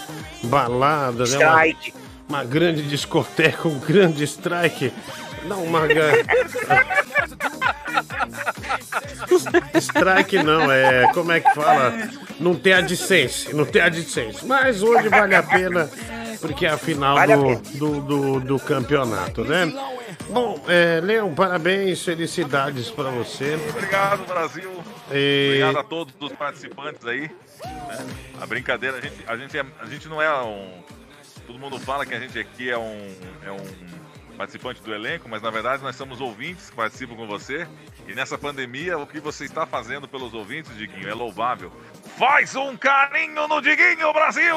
balada, 0.44 1.26
né? 1.26 1.38
Uma, 1.38 1.64
uma 2.30 2.44
grande 2.44 2.84
discoteca, 2.84 3.68
um 3.68 3.80
grande 3.80 4.24
strike. 4.24 4.94
Não, 5.46 5.64
uma 5.64 5.88
grande. 5.88 6.26
strike, 9.80 10.42
não. 10.44 10.72
É, 10.72 11.12
como 11.14 11.32
é 11.32 11.40
que 11.40 11.54
fala? 11.54 11.94
Não 12.40 12.56
tem 12.56 12.74
a 12.74 12.82
licença, 12.82 13.52
não 13.54 13.66
tem 13.66 13.82
a 13.82 13.90
licença. 13.90 14.46
Mas 14.46 14.82
hoje 14.84 15.10
vale 15.10 15.36
a 15.36 15.44
pena, 15.44 15.90
porque 16.42 16.66
é 16.66 16.70
a 16.70 16.78
final 16.78 17.18
do, 17.28 17.56
do, 17.78 18.02
do, 18.02 18.40
do 18.42 18.60
campeonato, 18.60 19.44
né? 19.44 19.72
Bom, 20.30 20.62
é, 20.68 21.00
Leão, 21.02 21.34
parabéns, 21.34 22.04
felicidades 22.04 22.90
pra 22.90 23.10
você. 23.10 23.58
Obrigado, 23.70 24.26
Brasil. 24.26 24.84
E- 25.12 25.48
Obrigado 25.62 25.78
a 25.80 25.84
todos 25.84 26.14
os 26.20 26.34
participantes 26.34 27.06
aí. 27.08 27.22
né? 27.64 28.06
A 28.42 28.46
brincadeira, 28.46 28.98
a 28.98 29.02
gente, 29.02 29.16
a, 29.26 29.38
gente 29.38 29.58
é- 29.58 29.66
a 29.82 29.86
gente 29.86 30.08
não 30.10 30.22
é 30.22 30.30
um. 30.44 30.84
Todo 31.46 31.58
mundo 31.58 31.80
fala 31.80 32.06
que 32.06 32.14
a 32.14 32.20
gente 32.20 32.38
aqui 32.38 32.70
é 32.70 32.78
um, 32.78 33.08
é 33.46 33.52
um 33.52 33.58
participante 34.38 34.82
do 34.82 34.94
elenco, 34.94 35.28
mas 35.28 35.42
na 35.42 35.50
verdade 35.50 35.84
nós 35.84 35.96
somos 35.96 36.22
ouvintes 36.22 36.70
que 36.70 36.76
participam 36.76 37.16
com 37.16 37.28
você. 37.28 37.68
E 38.08 38.14
nessa 38.14 38.38
pandemia, 38.38 38.98
o 38.98 39.08
que 39.08 39.20
você 39.20 39.46
está 39.46 39.66
fazendo 39.66 40.08
pelos 40.08 40.34
ouvintes, 40.34 40.76
Diguinho, 40.78 41.10
é 41.10 41.14
louvável. 41.14 41.72
Faz 42.18 42.56
um 42.56 42.78
carinho 42.78 43.48
no 43.48 43.62
Diguinho, 43.62 44.14
Brasil! 44.14 44.56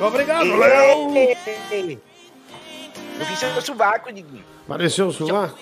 Obrigado, 0.00 0.56
Léo! 0.56 1.14
Eu 3.18 3.26
fiz 3.26 3.38
seu 3.38 3.60
sovaco, 3.60 4.12
Diguinho. 4.12 4.44
Pareceu 4.66 5.08
o 5.08 5.12
sovaco? 5.12 5.58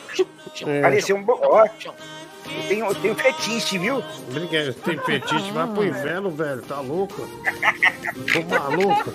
É. 0.66 0.80
Pareceu 0.82 1.16
um 1.16 1.22
bocó. 1.22 1.64
Eu 2.56 2.68
tenho, 2.68 2.86
eu 2.86 2.94
tenho 2.94 3.14
fetiche, 3.14 3.78
viu? 3.78 4.02
Obrigado, 4.28 4.74
tem 4.74 4.98
fetiche, 4.98 5.50
vai 5.52 5.66
pro 5.66 5.84
inferno, 5.84 6.30
velho, 6.30 6.62
tá 6.62 6.80
louco? 6.80 7.28
Tô 8.32 8.42
maluco. 8.42 9.12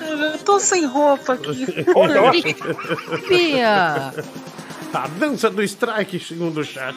Eu 0.00 0.38
tô 0.38 0.58
sem 0.58 0.86
roupa 0.86 1.34
aqui. 1.34 1.66
Pia. 3.28 4.12
A 4.92 5.06
dança 5.06 5.48
do 5.50 5.62
strike, 5.62 6.18
segundo 6.18 6.60
o 6.60 6.64
chat. 6.64 6.96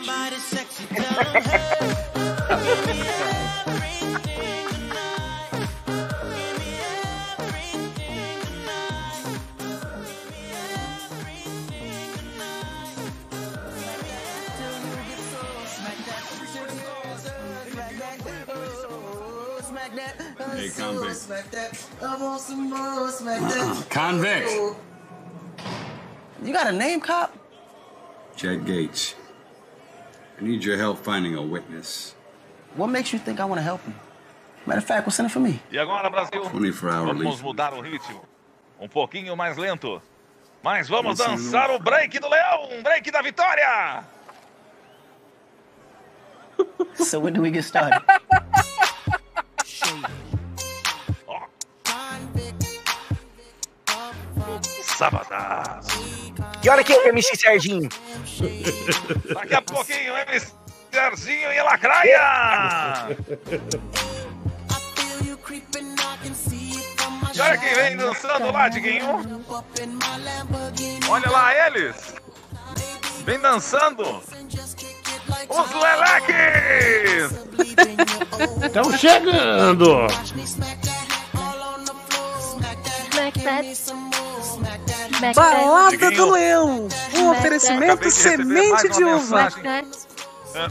Hey, 20.63 20.69
convict. 20.69 21.89
Convict. 23.89 24.49
You 26.41 26.53
got 26.53 26.67
a 26.67 26.71
name, 26.71 27.01
cop? 27.01 27.35
Jed 28.37 28.65
Gates. 28.65 29.15
I 30.39 30.43
need 30.43 30.63
your 30.63 30.77
help 30.77 30.99
finding 30.99 31.35
a 31.35 31.41
witness. 31.41 32.15
What 32.75 32.87
makes 32.87 33.11
you 33.11 33.19
think 33.19 33.41
I 33.41 33.45
want 33.45 33.59
to 33.59 33.63
help 33.63 33.83
him? 33.83 33.93
Matter 34.65 34.79
of 34.79 34.85
fact, 34.85 35.05
what's 35.05 35.19
in 35.19 35.25
it 35.25 35.31
for 35.31 35.41
me? 35.41 35.59
E 35.69 35.77
agora, 35.77 36.09
Brasil? 36.09 36.49
24 36.49 36.89
hour 36.89 37.13
Vamos 37.13 37.41
mudar 37.41 37.73
o 37.73 37.81
ritmo. 37.81 38.21
Um 38.79 38.87
pouquinho 38.87 39.35
mais 39.35 39.57
lento. 39.57 40.01
Mas 40.63 40.87
vamos 40.87 41.17
dançar 41.17 41.71
o 41.71 41.79
break 41.79 42.19
do 42.19 42.29
leão, 42.29 42.69
um 42.71 42.81
break 42.81 43.11
da 43.11 43.21
vitória! 43.21 44.05
So 46.95 47.19
when 47.19 47.33
do 47.33 47.41
we 47.41 47.51
get 47.51 47.65
started? 47.65 48.01
Sabadaço. 54.97 56.03
Que 56.61 56.69
hora 56.69 56.83
que 56.83 56.93
é 56.93 56.97
o 56.97 57.07
MC 57.09 57.35
Serginho? 57.35 57.89
Daqui 59.33 59.55
a 59.55 59.61
pouquinho, 59.61 60.15
MC 60.17 60.51
Serginho 60.91 61.51
e 61.51 61.61
Lacraia! 61.61 63.07
E 67.33 67.41
olha 67.41 67.57
quem 67.57 67.73
vem 67.73 67.97
dançando 67.97 68.51
lá, 68.51 68.69
Diguinho. 68.69 69.41
Olha 71.09 71.29
lá 71.31 71.67
eles. 71.67 72.15
Vem 73.25 73.39
dançando. 73.39 74.21
Os 75.49 75.71
Leleques! 75.73 77.33
Estão 78.65 78.97
chegando! 78.97 80.07
Balada 85.35 86.11
do 86.11 86.31
Leão. 86.31 86.87
Um 87.15 87.29
oferecimento 87.31 88.09
semente 88.11 88.89
de 88.89 89.03
uva. 89.03 89.43
mensagem. 89.43 89.63
É, 90.55 90.67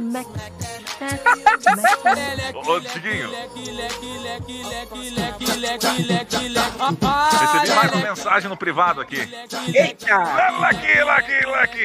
Quê? 0.00 1.06
Ô, 2.54 2.80
Diguinho. 2.80 3.30
Recebi 7.30 7.74
mais 7.74 7.92
uma 7.92 8.02
mensagem 8.02 8.48
no 8.48 8.56
privado 8.56 9.02
aqui. 9.02 9.20
Eita! 9.74 10.18
Leque, 10.60 11.04
leque, 11.04 11.46
leque. 11.46 11.84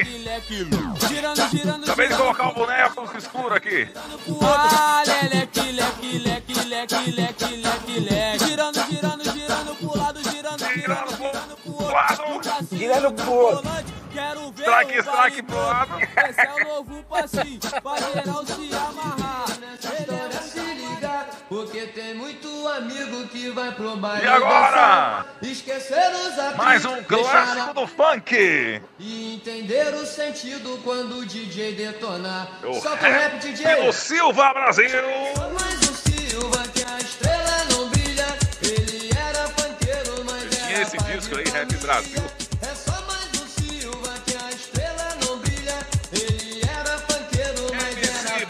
Acabei 1.84 2.08
de 2.08 2.16
colocar 2.16 2.48
o 2.48 2.54
boneco 2.54 3.18
escuro 3.18 3.54
aqui. 3.54 3.88
Ah, 4.42 5.02
leque, 5.06 5.72
leque, 5.72 6.18
leque, 6.18 6.54
leque, 6.64 7.10
leque, 7.10 7.56
leque, 7.56 8.00
leque. 8.00 8.46
Girando, 8.46 8.80
girando, 8.88 9.24
girando 9.24 9.76
pro 9.76 9.98
lado, 9.98 10.22
girando, 10.22 10.64
girando, 10.74 11.16
girando 11.16 11.56
pro 11.56 11.65
lado. 11.96 12.66
Girando 12.72 13.12
pro 13.12 13.32
outro. 13.32 13.70
Quero 14.12 14.50
ver 14.52 14.62
Strike, 14.62 14.98
o 14.98 15.02
strike 15.02 15.42
pro 15.42 15.56
lado. 15.56 15.98
Esse 16.00 16.40
é 16.40 16.54
o 16.54 16.64
novo 16.68 17.02
passinho, 17.02 17.60
pra 17.60 17.96
geral 17.98 18.46
se 18.46 18.74
amarrar. 18.74 19.46
se 20.42 20.60
ligar, 20.60 21.28
porque 21.50 21.80
tem 21.88 22.14
muito 22.14 22.48
amigo 22.68 23.28
que 23.28 23.50
vai 23.50 23.72
pro 23.72 23.94
baile 23.96 24.24
E 24.24 24.28
agora? 24.28 25.26
esquecer 25.42 26.10
os 26.14 26.38
atritos, 26.38 26.56
Mais 26.64 26.84
um 26.86 26.94
deixar 27.02 27.06
clássico 27.06 27.74
do 27.74 27.86
funk. 27.86 28.82
E 28.98 29.34
entender 29.34 29.92
o 29.94 30.06
sentido 30.06 30.80
quando 30.82 31.18
o 31.18 31.26
DJ 31.26 31.74
detonar. 31.74 32.48
O 32.64 32.72
Solta 32.80 33.06
o 33.06 33.10
rap, 33.10 33.38
DJ. 33.38 33.84
do 33.84 33.92
Silva 33.92 34.54
Brasil. 34.54 34.88
Mas 35.52 35.90
o 35.90 35.94
Silva 35.94 36.62
que 36.72 36.82
a 36.84 36.98
estrela 36.98 37.64
não 37.70 37.88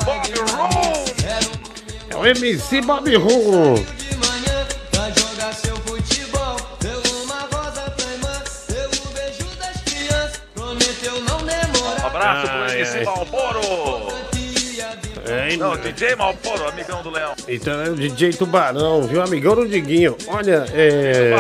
Bob 0.05 0.33
Room. 0.39 1.05
É 2.11 2.17
o 2.17 2.27
MC 2.27 2.81
Bob 2.83 3.15
Rum. 3.17 3.75
de 3.75 4.17
manhã 4.17 4.67
pra 4.91 5.11
jogar 5.11 5.53
seu 5.55 5.77
futebol. 5.79 6.57
Deu 6.81 7.01
uma 7.23 7.41
rosa 7.53 7.83
pra 7.91 8.13
irmã, 8.13 8.43
deu 8.69 8.89
um 8.89 9.13
beijo 9.13 9.47
das 9.59 9.83
crianças, 9.83 10.41
prometeu 10.55 11.21
não 11.23 11.39
demorar. 11.39 12.03
Um 12.03 12.07
abraço 12.07 12.49
pro 12.49 12.73
MC. 12.73 13.05
Malboro. 13.05 14.17
É, 15.29 15.57
Não, 15.57 15.77
DJ 15.77 16.15
Malboro, 16.15 16.69
amigão 16.69 17.03
do 17.03 17.11
Leão. 17.11 17.35
Então 17.49 17.81
é 17.83 17.91
o 17.91 17.95
DJ 17.97 18.33
Tubarão, 18.33 19.03
viu? 19.03 19.21
Amigão 19.23 19.57
do 19.57 19.67
Diguinho. 19.67 20.17
Olha, 20.29 20.65
é. 20.73 21.33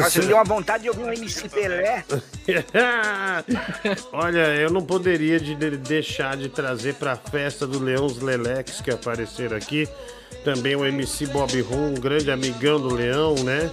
Nossa, 0.00 0.18
me 0.20 0.26
deu 0.26 0.36
uma 0.36 0.44
vontade 0.44 0.82
de 0.84 0.88
ouvir 0.88 1.02
um 1.04 1.12
MC 1.12 1.48
Pelé. 1.48 2.04
Olha, 4.12 4.54
eu 4.56 4.70
não 4.70 4.84
poderia 4.84 5.38
de- 5.38 5.54
de- 5.54 5.76
deixar 5.76 6.36
de 6.36 6.48
trazer 6.48 6.94
pra 6.94 7.16
festa 7.16 7.66
do 7.66 7.78
Leão 7.82 8.06
os 8.06 8.20
Leleques 8.20 8.80
que 8.80 8.90
apareceram 8.90 9.56
aqui. 9.56 9.88
Também 10.44 10.76
o 10.76 10.84
MC 10.84 11.26
Bob 11.26 11.60
Rum, 11.62 11.90
um 11.90 11.94
grande 11.94 12.30
amigão 12.30 12.80
do 12.80 12.94
Leão, 12.94 13.34
né? 13.36 13.70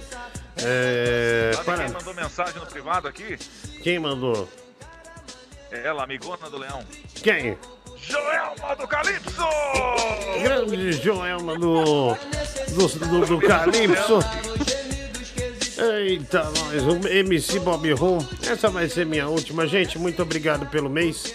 É, 0.62 1.50
Sabe 1.54 1.64
para- 1.64 1.84
quem 1.84 1.92
mandou 1.92 2.14
mensagem 2.14 2.54
no 2.60 2.66
privado 2.66 3.08
aqui? 3.08 3.36
Quem 3.82 3.98
mandou? 3.98 4.48
Ela, 5.70 6.04
amigona 6.04 6.48
do 6.48 6.58
Leão. 6.58 6.84
Quem? 7.22 7.56
Joelma 8.00 8.76
do 8.76 8.86
Calypso! 8.86 9.42
Grande 10.42 10.92
Joelma 10.92 11.58
do, 11.58 12.14
do, 12.68 12.88
do, 12.88 13.26
do 13.26 13.40
Calypso. 13.40 14.18
Eita, 15.76 16.44
nós, 16.44 16.82
o 16.84 17.08
MC 17.08 17.58
Bob 17.58 17.90
Rum. 17.92 18.18
Essa 18.48 18.68
vai 18.68 18.88
ser 18.88 19.04
minha 19.04 19.28
última. 19.28 19.66
Gente, 19.66 19.98
muito 19.98 20.22
obrigado 20.22 20.66
pelo 20.66 20.88
mês. 20.88 21.34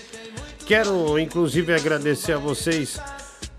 Quero, 0.65 1.19
inclusive, 1.19 1.73
agradecer 1.73 2.33
a 2.33 2.37
vocês. 2.37 2.97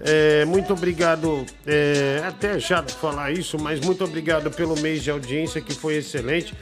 É, 0.00 0.44
muito 0.46 0.72
obrigado. 0.72 1.44
É 1.66 2.22
até 2.26 2.58
chato 2.58 2.92
falar 2.92 3.30
isso, 3.30 3.58
mas 3.58 3.80
muito 3.80 4.02
obrigado 4.04 4.50
pelo 4.50 4.74
mês 4.80 5.02
de 5.02 5.10
audiência 5.10 5.60
que 5.60 5.74
foi 5.74 5.96
excelente. 5.96 6.54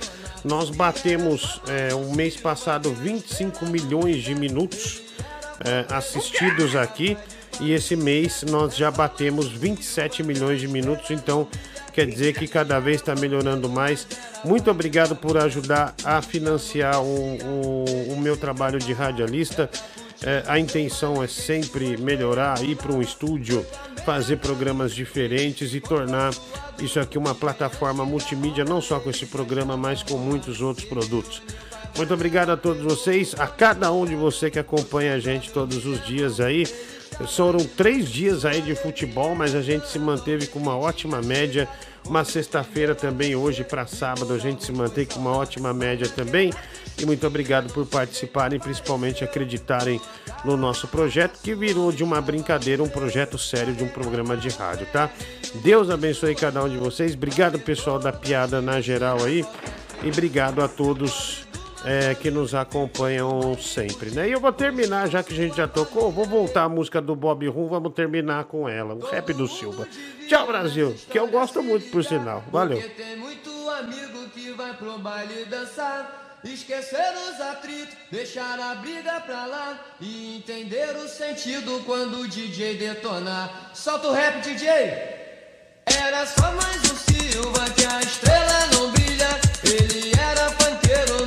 Nós 0.45 0.69
batemos 0.71 1.61
é, 1.69 1.95
o 1.95 2.13
mês 2.15 2.37
passado 2.37 2.93
25 2.93 3.67
milhões 3.67 4.23
de 4.23 4.35
minutos 4.35 5.03
é, 5.65 5.95
assistidos 5.95 6.75
aqui. 6.75 7.17
E 7.61 7.73
esse 7.73 7.97
mês 7.97 8.45
nós 8.49 8.77
já 8.77 8.91
batemos 8.91 9.49
27 9.49 10.23
milhões 10.23 10.61
de 10.61 10.69
minutos, 10.69 11.11
então 11.11 11.49
quer 11.93 12.07
dizer 12.07 12.35
que 12.35 12.47
cada 12.47 12.79
vez 12.79 13.01
está 13.01 13.15
melhorando 13.15 13.69
mais. 13.69 14.07
Muito 14.45 14.71
obrigado 14.71 15.17
por 15.17 15.37
ajudar 15.37 15.95
a 16.05 16.23
financiar 16.23 17.03
o, 17.03 17.37
o, 17.37 18.13
o 18.13 18.21
meu 18.21 18.37
trabalho 18.37 18.79
de 18.79 18.93
radialista. 18.93 19.69
É, 20.23 20.43
a 20.47 20.59
intenção 20.59 21.23
é 21.23 21.29
sempre 21.29 21.97
melhorar, 21.97 22.63
ir 22.65 22.77
para 22.77 22.93
um 22.93 23.01
estúdio, 23.01 23.65
fazer 24.05 24.37
programas 24.37 24.93
diferentes 24.93 25.75
e 25.75 25.81
tornar 25.81 26.33
isso 26.81 26.99
aqui 26.99 27.17
uma 27.17 27.35
plataforma 27.35 28.05
multimídia, 28.05 28.65
não 28.65 28.81
só 28.81 28.99
com 28.99 29.11
esse 29.11 29.27
programa, 29.27 29.77
mas 29.77 30.03
com 30.03 30.17
muitos 30.17 30.61
outros 30.61 30.87
produtos. 30.87 31.43
Muito 31.97 32.15
obrigado 32.15 32.51
a 32.51 32.57
todos 32.57 32.83
vocês, 32.83 33.35
a 33.39 33.47
cada 33.47 33.91
um 33.93 34.05
de 34.05 34.15
você 34.15 34.51
que 34.51 34.59
acompanha 34.59 35.15
a 35.15 35.19
gente 35.19 35.51
todos 35.53 35.85
os 35.85 36.05
dias 36.07 36.39
aí. 36.39 36.65
Foram 37.27 37.65
três 37.65 38.09
dias 38.09 38.45
aí 38.45 38.61
de 38.61 38.75
futebol, 38.75 39.35
mas 39.35 39.55
a 39.55 39.63
gente 39.63 39.89
se 39.89 39.99
manteve 39.99 40.47
com 40.47 40.59
uma 40.59 40.77
ótima 40.77 41.21
média. 41.21 41.69
Uma 42.07 42.25
sexta-feira 42.25 42.95
também, 42.95 43.35
hoje 43.35 43.65
para 43.65 43.87
sábado, 43.87 44.33
a 44.33 44.39
gente 44.39 44.65
se 44.65 44.73
mantém 44.73 45.05
com 45.05 45.19
uma 45.19 45.37
ótima 45.37 45.75
média 45.75 46.09
também. 46.09 46.53
E 46.99 47.05
muito 47.05 47.27
obrigado 47.27 47.73
por 47.73 47.87
participarem, 47.87 48.59
principalmente 48.59 49.23
acreditarem 49.23 50.01
no 50.45 50.57
nosso 50.57 50.89
projeto, 50.89 51.39
que 51.43 51.55
virou 51.55 51.93
de 51.93 52.03
uma 52.03 52.21
brincadeira 52.21 52.83
um 52.83 52.89
projeto 52.89 53.37
sério 53.37 53.75
de 53.75 53.85
um 53.85 53.89
programa 53.89 54.37
de 54.37 54.49
rádio, 54.49 54.87
tá? 54.93 55.11
Deus 55.57 55.91
abençoe 55.91 56.35
cada 56.35 56.63
um 56.65 56.69
de 56.69 56.77
vocês. 56.77 57.15
Obrigado, 57.15 57.59
pessoal 57.59 57.99
da 57.99 58.13
Piada 58.13 58.63
na 58.63 58.81
geral 58.81 59.23
aí. 59.23 59.45
E 60.03 60.09
obrigado 60.09 60.63
a 60.63 60.69
todos 60.69 61.47
é, 61.89 62.15
que 62.15 62.31
nos 62.31 62.55
acompanham 62.55 63.57
sempre, 63.57 64.11
né? 64.11 64.29
E 64.29 64.33
eu 64.33 64.41
vou 64.41 64.53
terminar, 64.53 65.09
já 65.09 65.23
que 65.23 65.33
a 65.33 65.37
gente 65.37 65.57
já 65.57 65.67
tocou, 65.67 66.13
vou 66.13 66.27
voltar 66.27 66.65
a 66.65 66.69
música 66.69 67.01
do 67.01 67.17
Bob 67.17 67.49
Rum, 67.49 67.67
vamos 67.67 67.95
terminar 67.95 68.45
com 68.45 68.69
ela, 68.69 68.95
o 68.95 69.07
rap 69.07 69.33
do 69.33 69.49
Silva. 69.49 69.89
Tchau, 70.29 70.47
Brasil, 70.47 70.95
que 71.11 71.19
eu 71.19 71.27
gosto 71.29 71.63
muito, 71.63 71.91
por 71.91 72.05
sinal. 72.05 72.45
Valeu. 72.53 72.79
Porque 72.79 73.03
tem 73.03 73.17
muito 73.17 73.51
amigo 73.71 74.29
que 74.35 74.53
vai 74.53 74.75
pro 74.75 74.99
baile 74.99 75.47
dançar. 75.47 76.27
Esquecer 76.45 77.15
os 77.29 77.41
atritos, 77.41 77.97
deixar 78.13 78.61
a 78.61 78.77
briga 78.77 79.21
pra 79.23 79.47
lá 79.47 79.81
e 80.01 80.37
entender 80.37 80.95
o 80.95 81.09
sentido 81.09 81.83
quando 81.85 82.21
o 82.21 82.29
DJ 82.29 82.77
detonar. 82.77 83.71
Solta 83.75 84.09
o 84.09 84.13
rap, 84.13 84.41
DJ! 84.43 84.69
Era 85.85 86.25
só 86.27 86.53
mais 86.53 86.77
um 86.93 86.97
Silva 86.97 87.65
que 87.71 87.85
a 87.85 88.01
estrela 88.01 88.67
não 88.73 88.93
brilha. 88.93 89.29
Ele 89.65 90.13
era 90.17 90.49
panqueiro. 90.53 91.18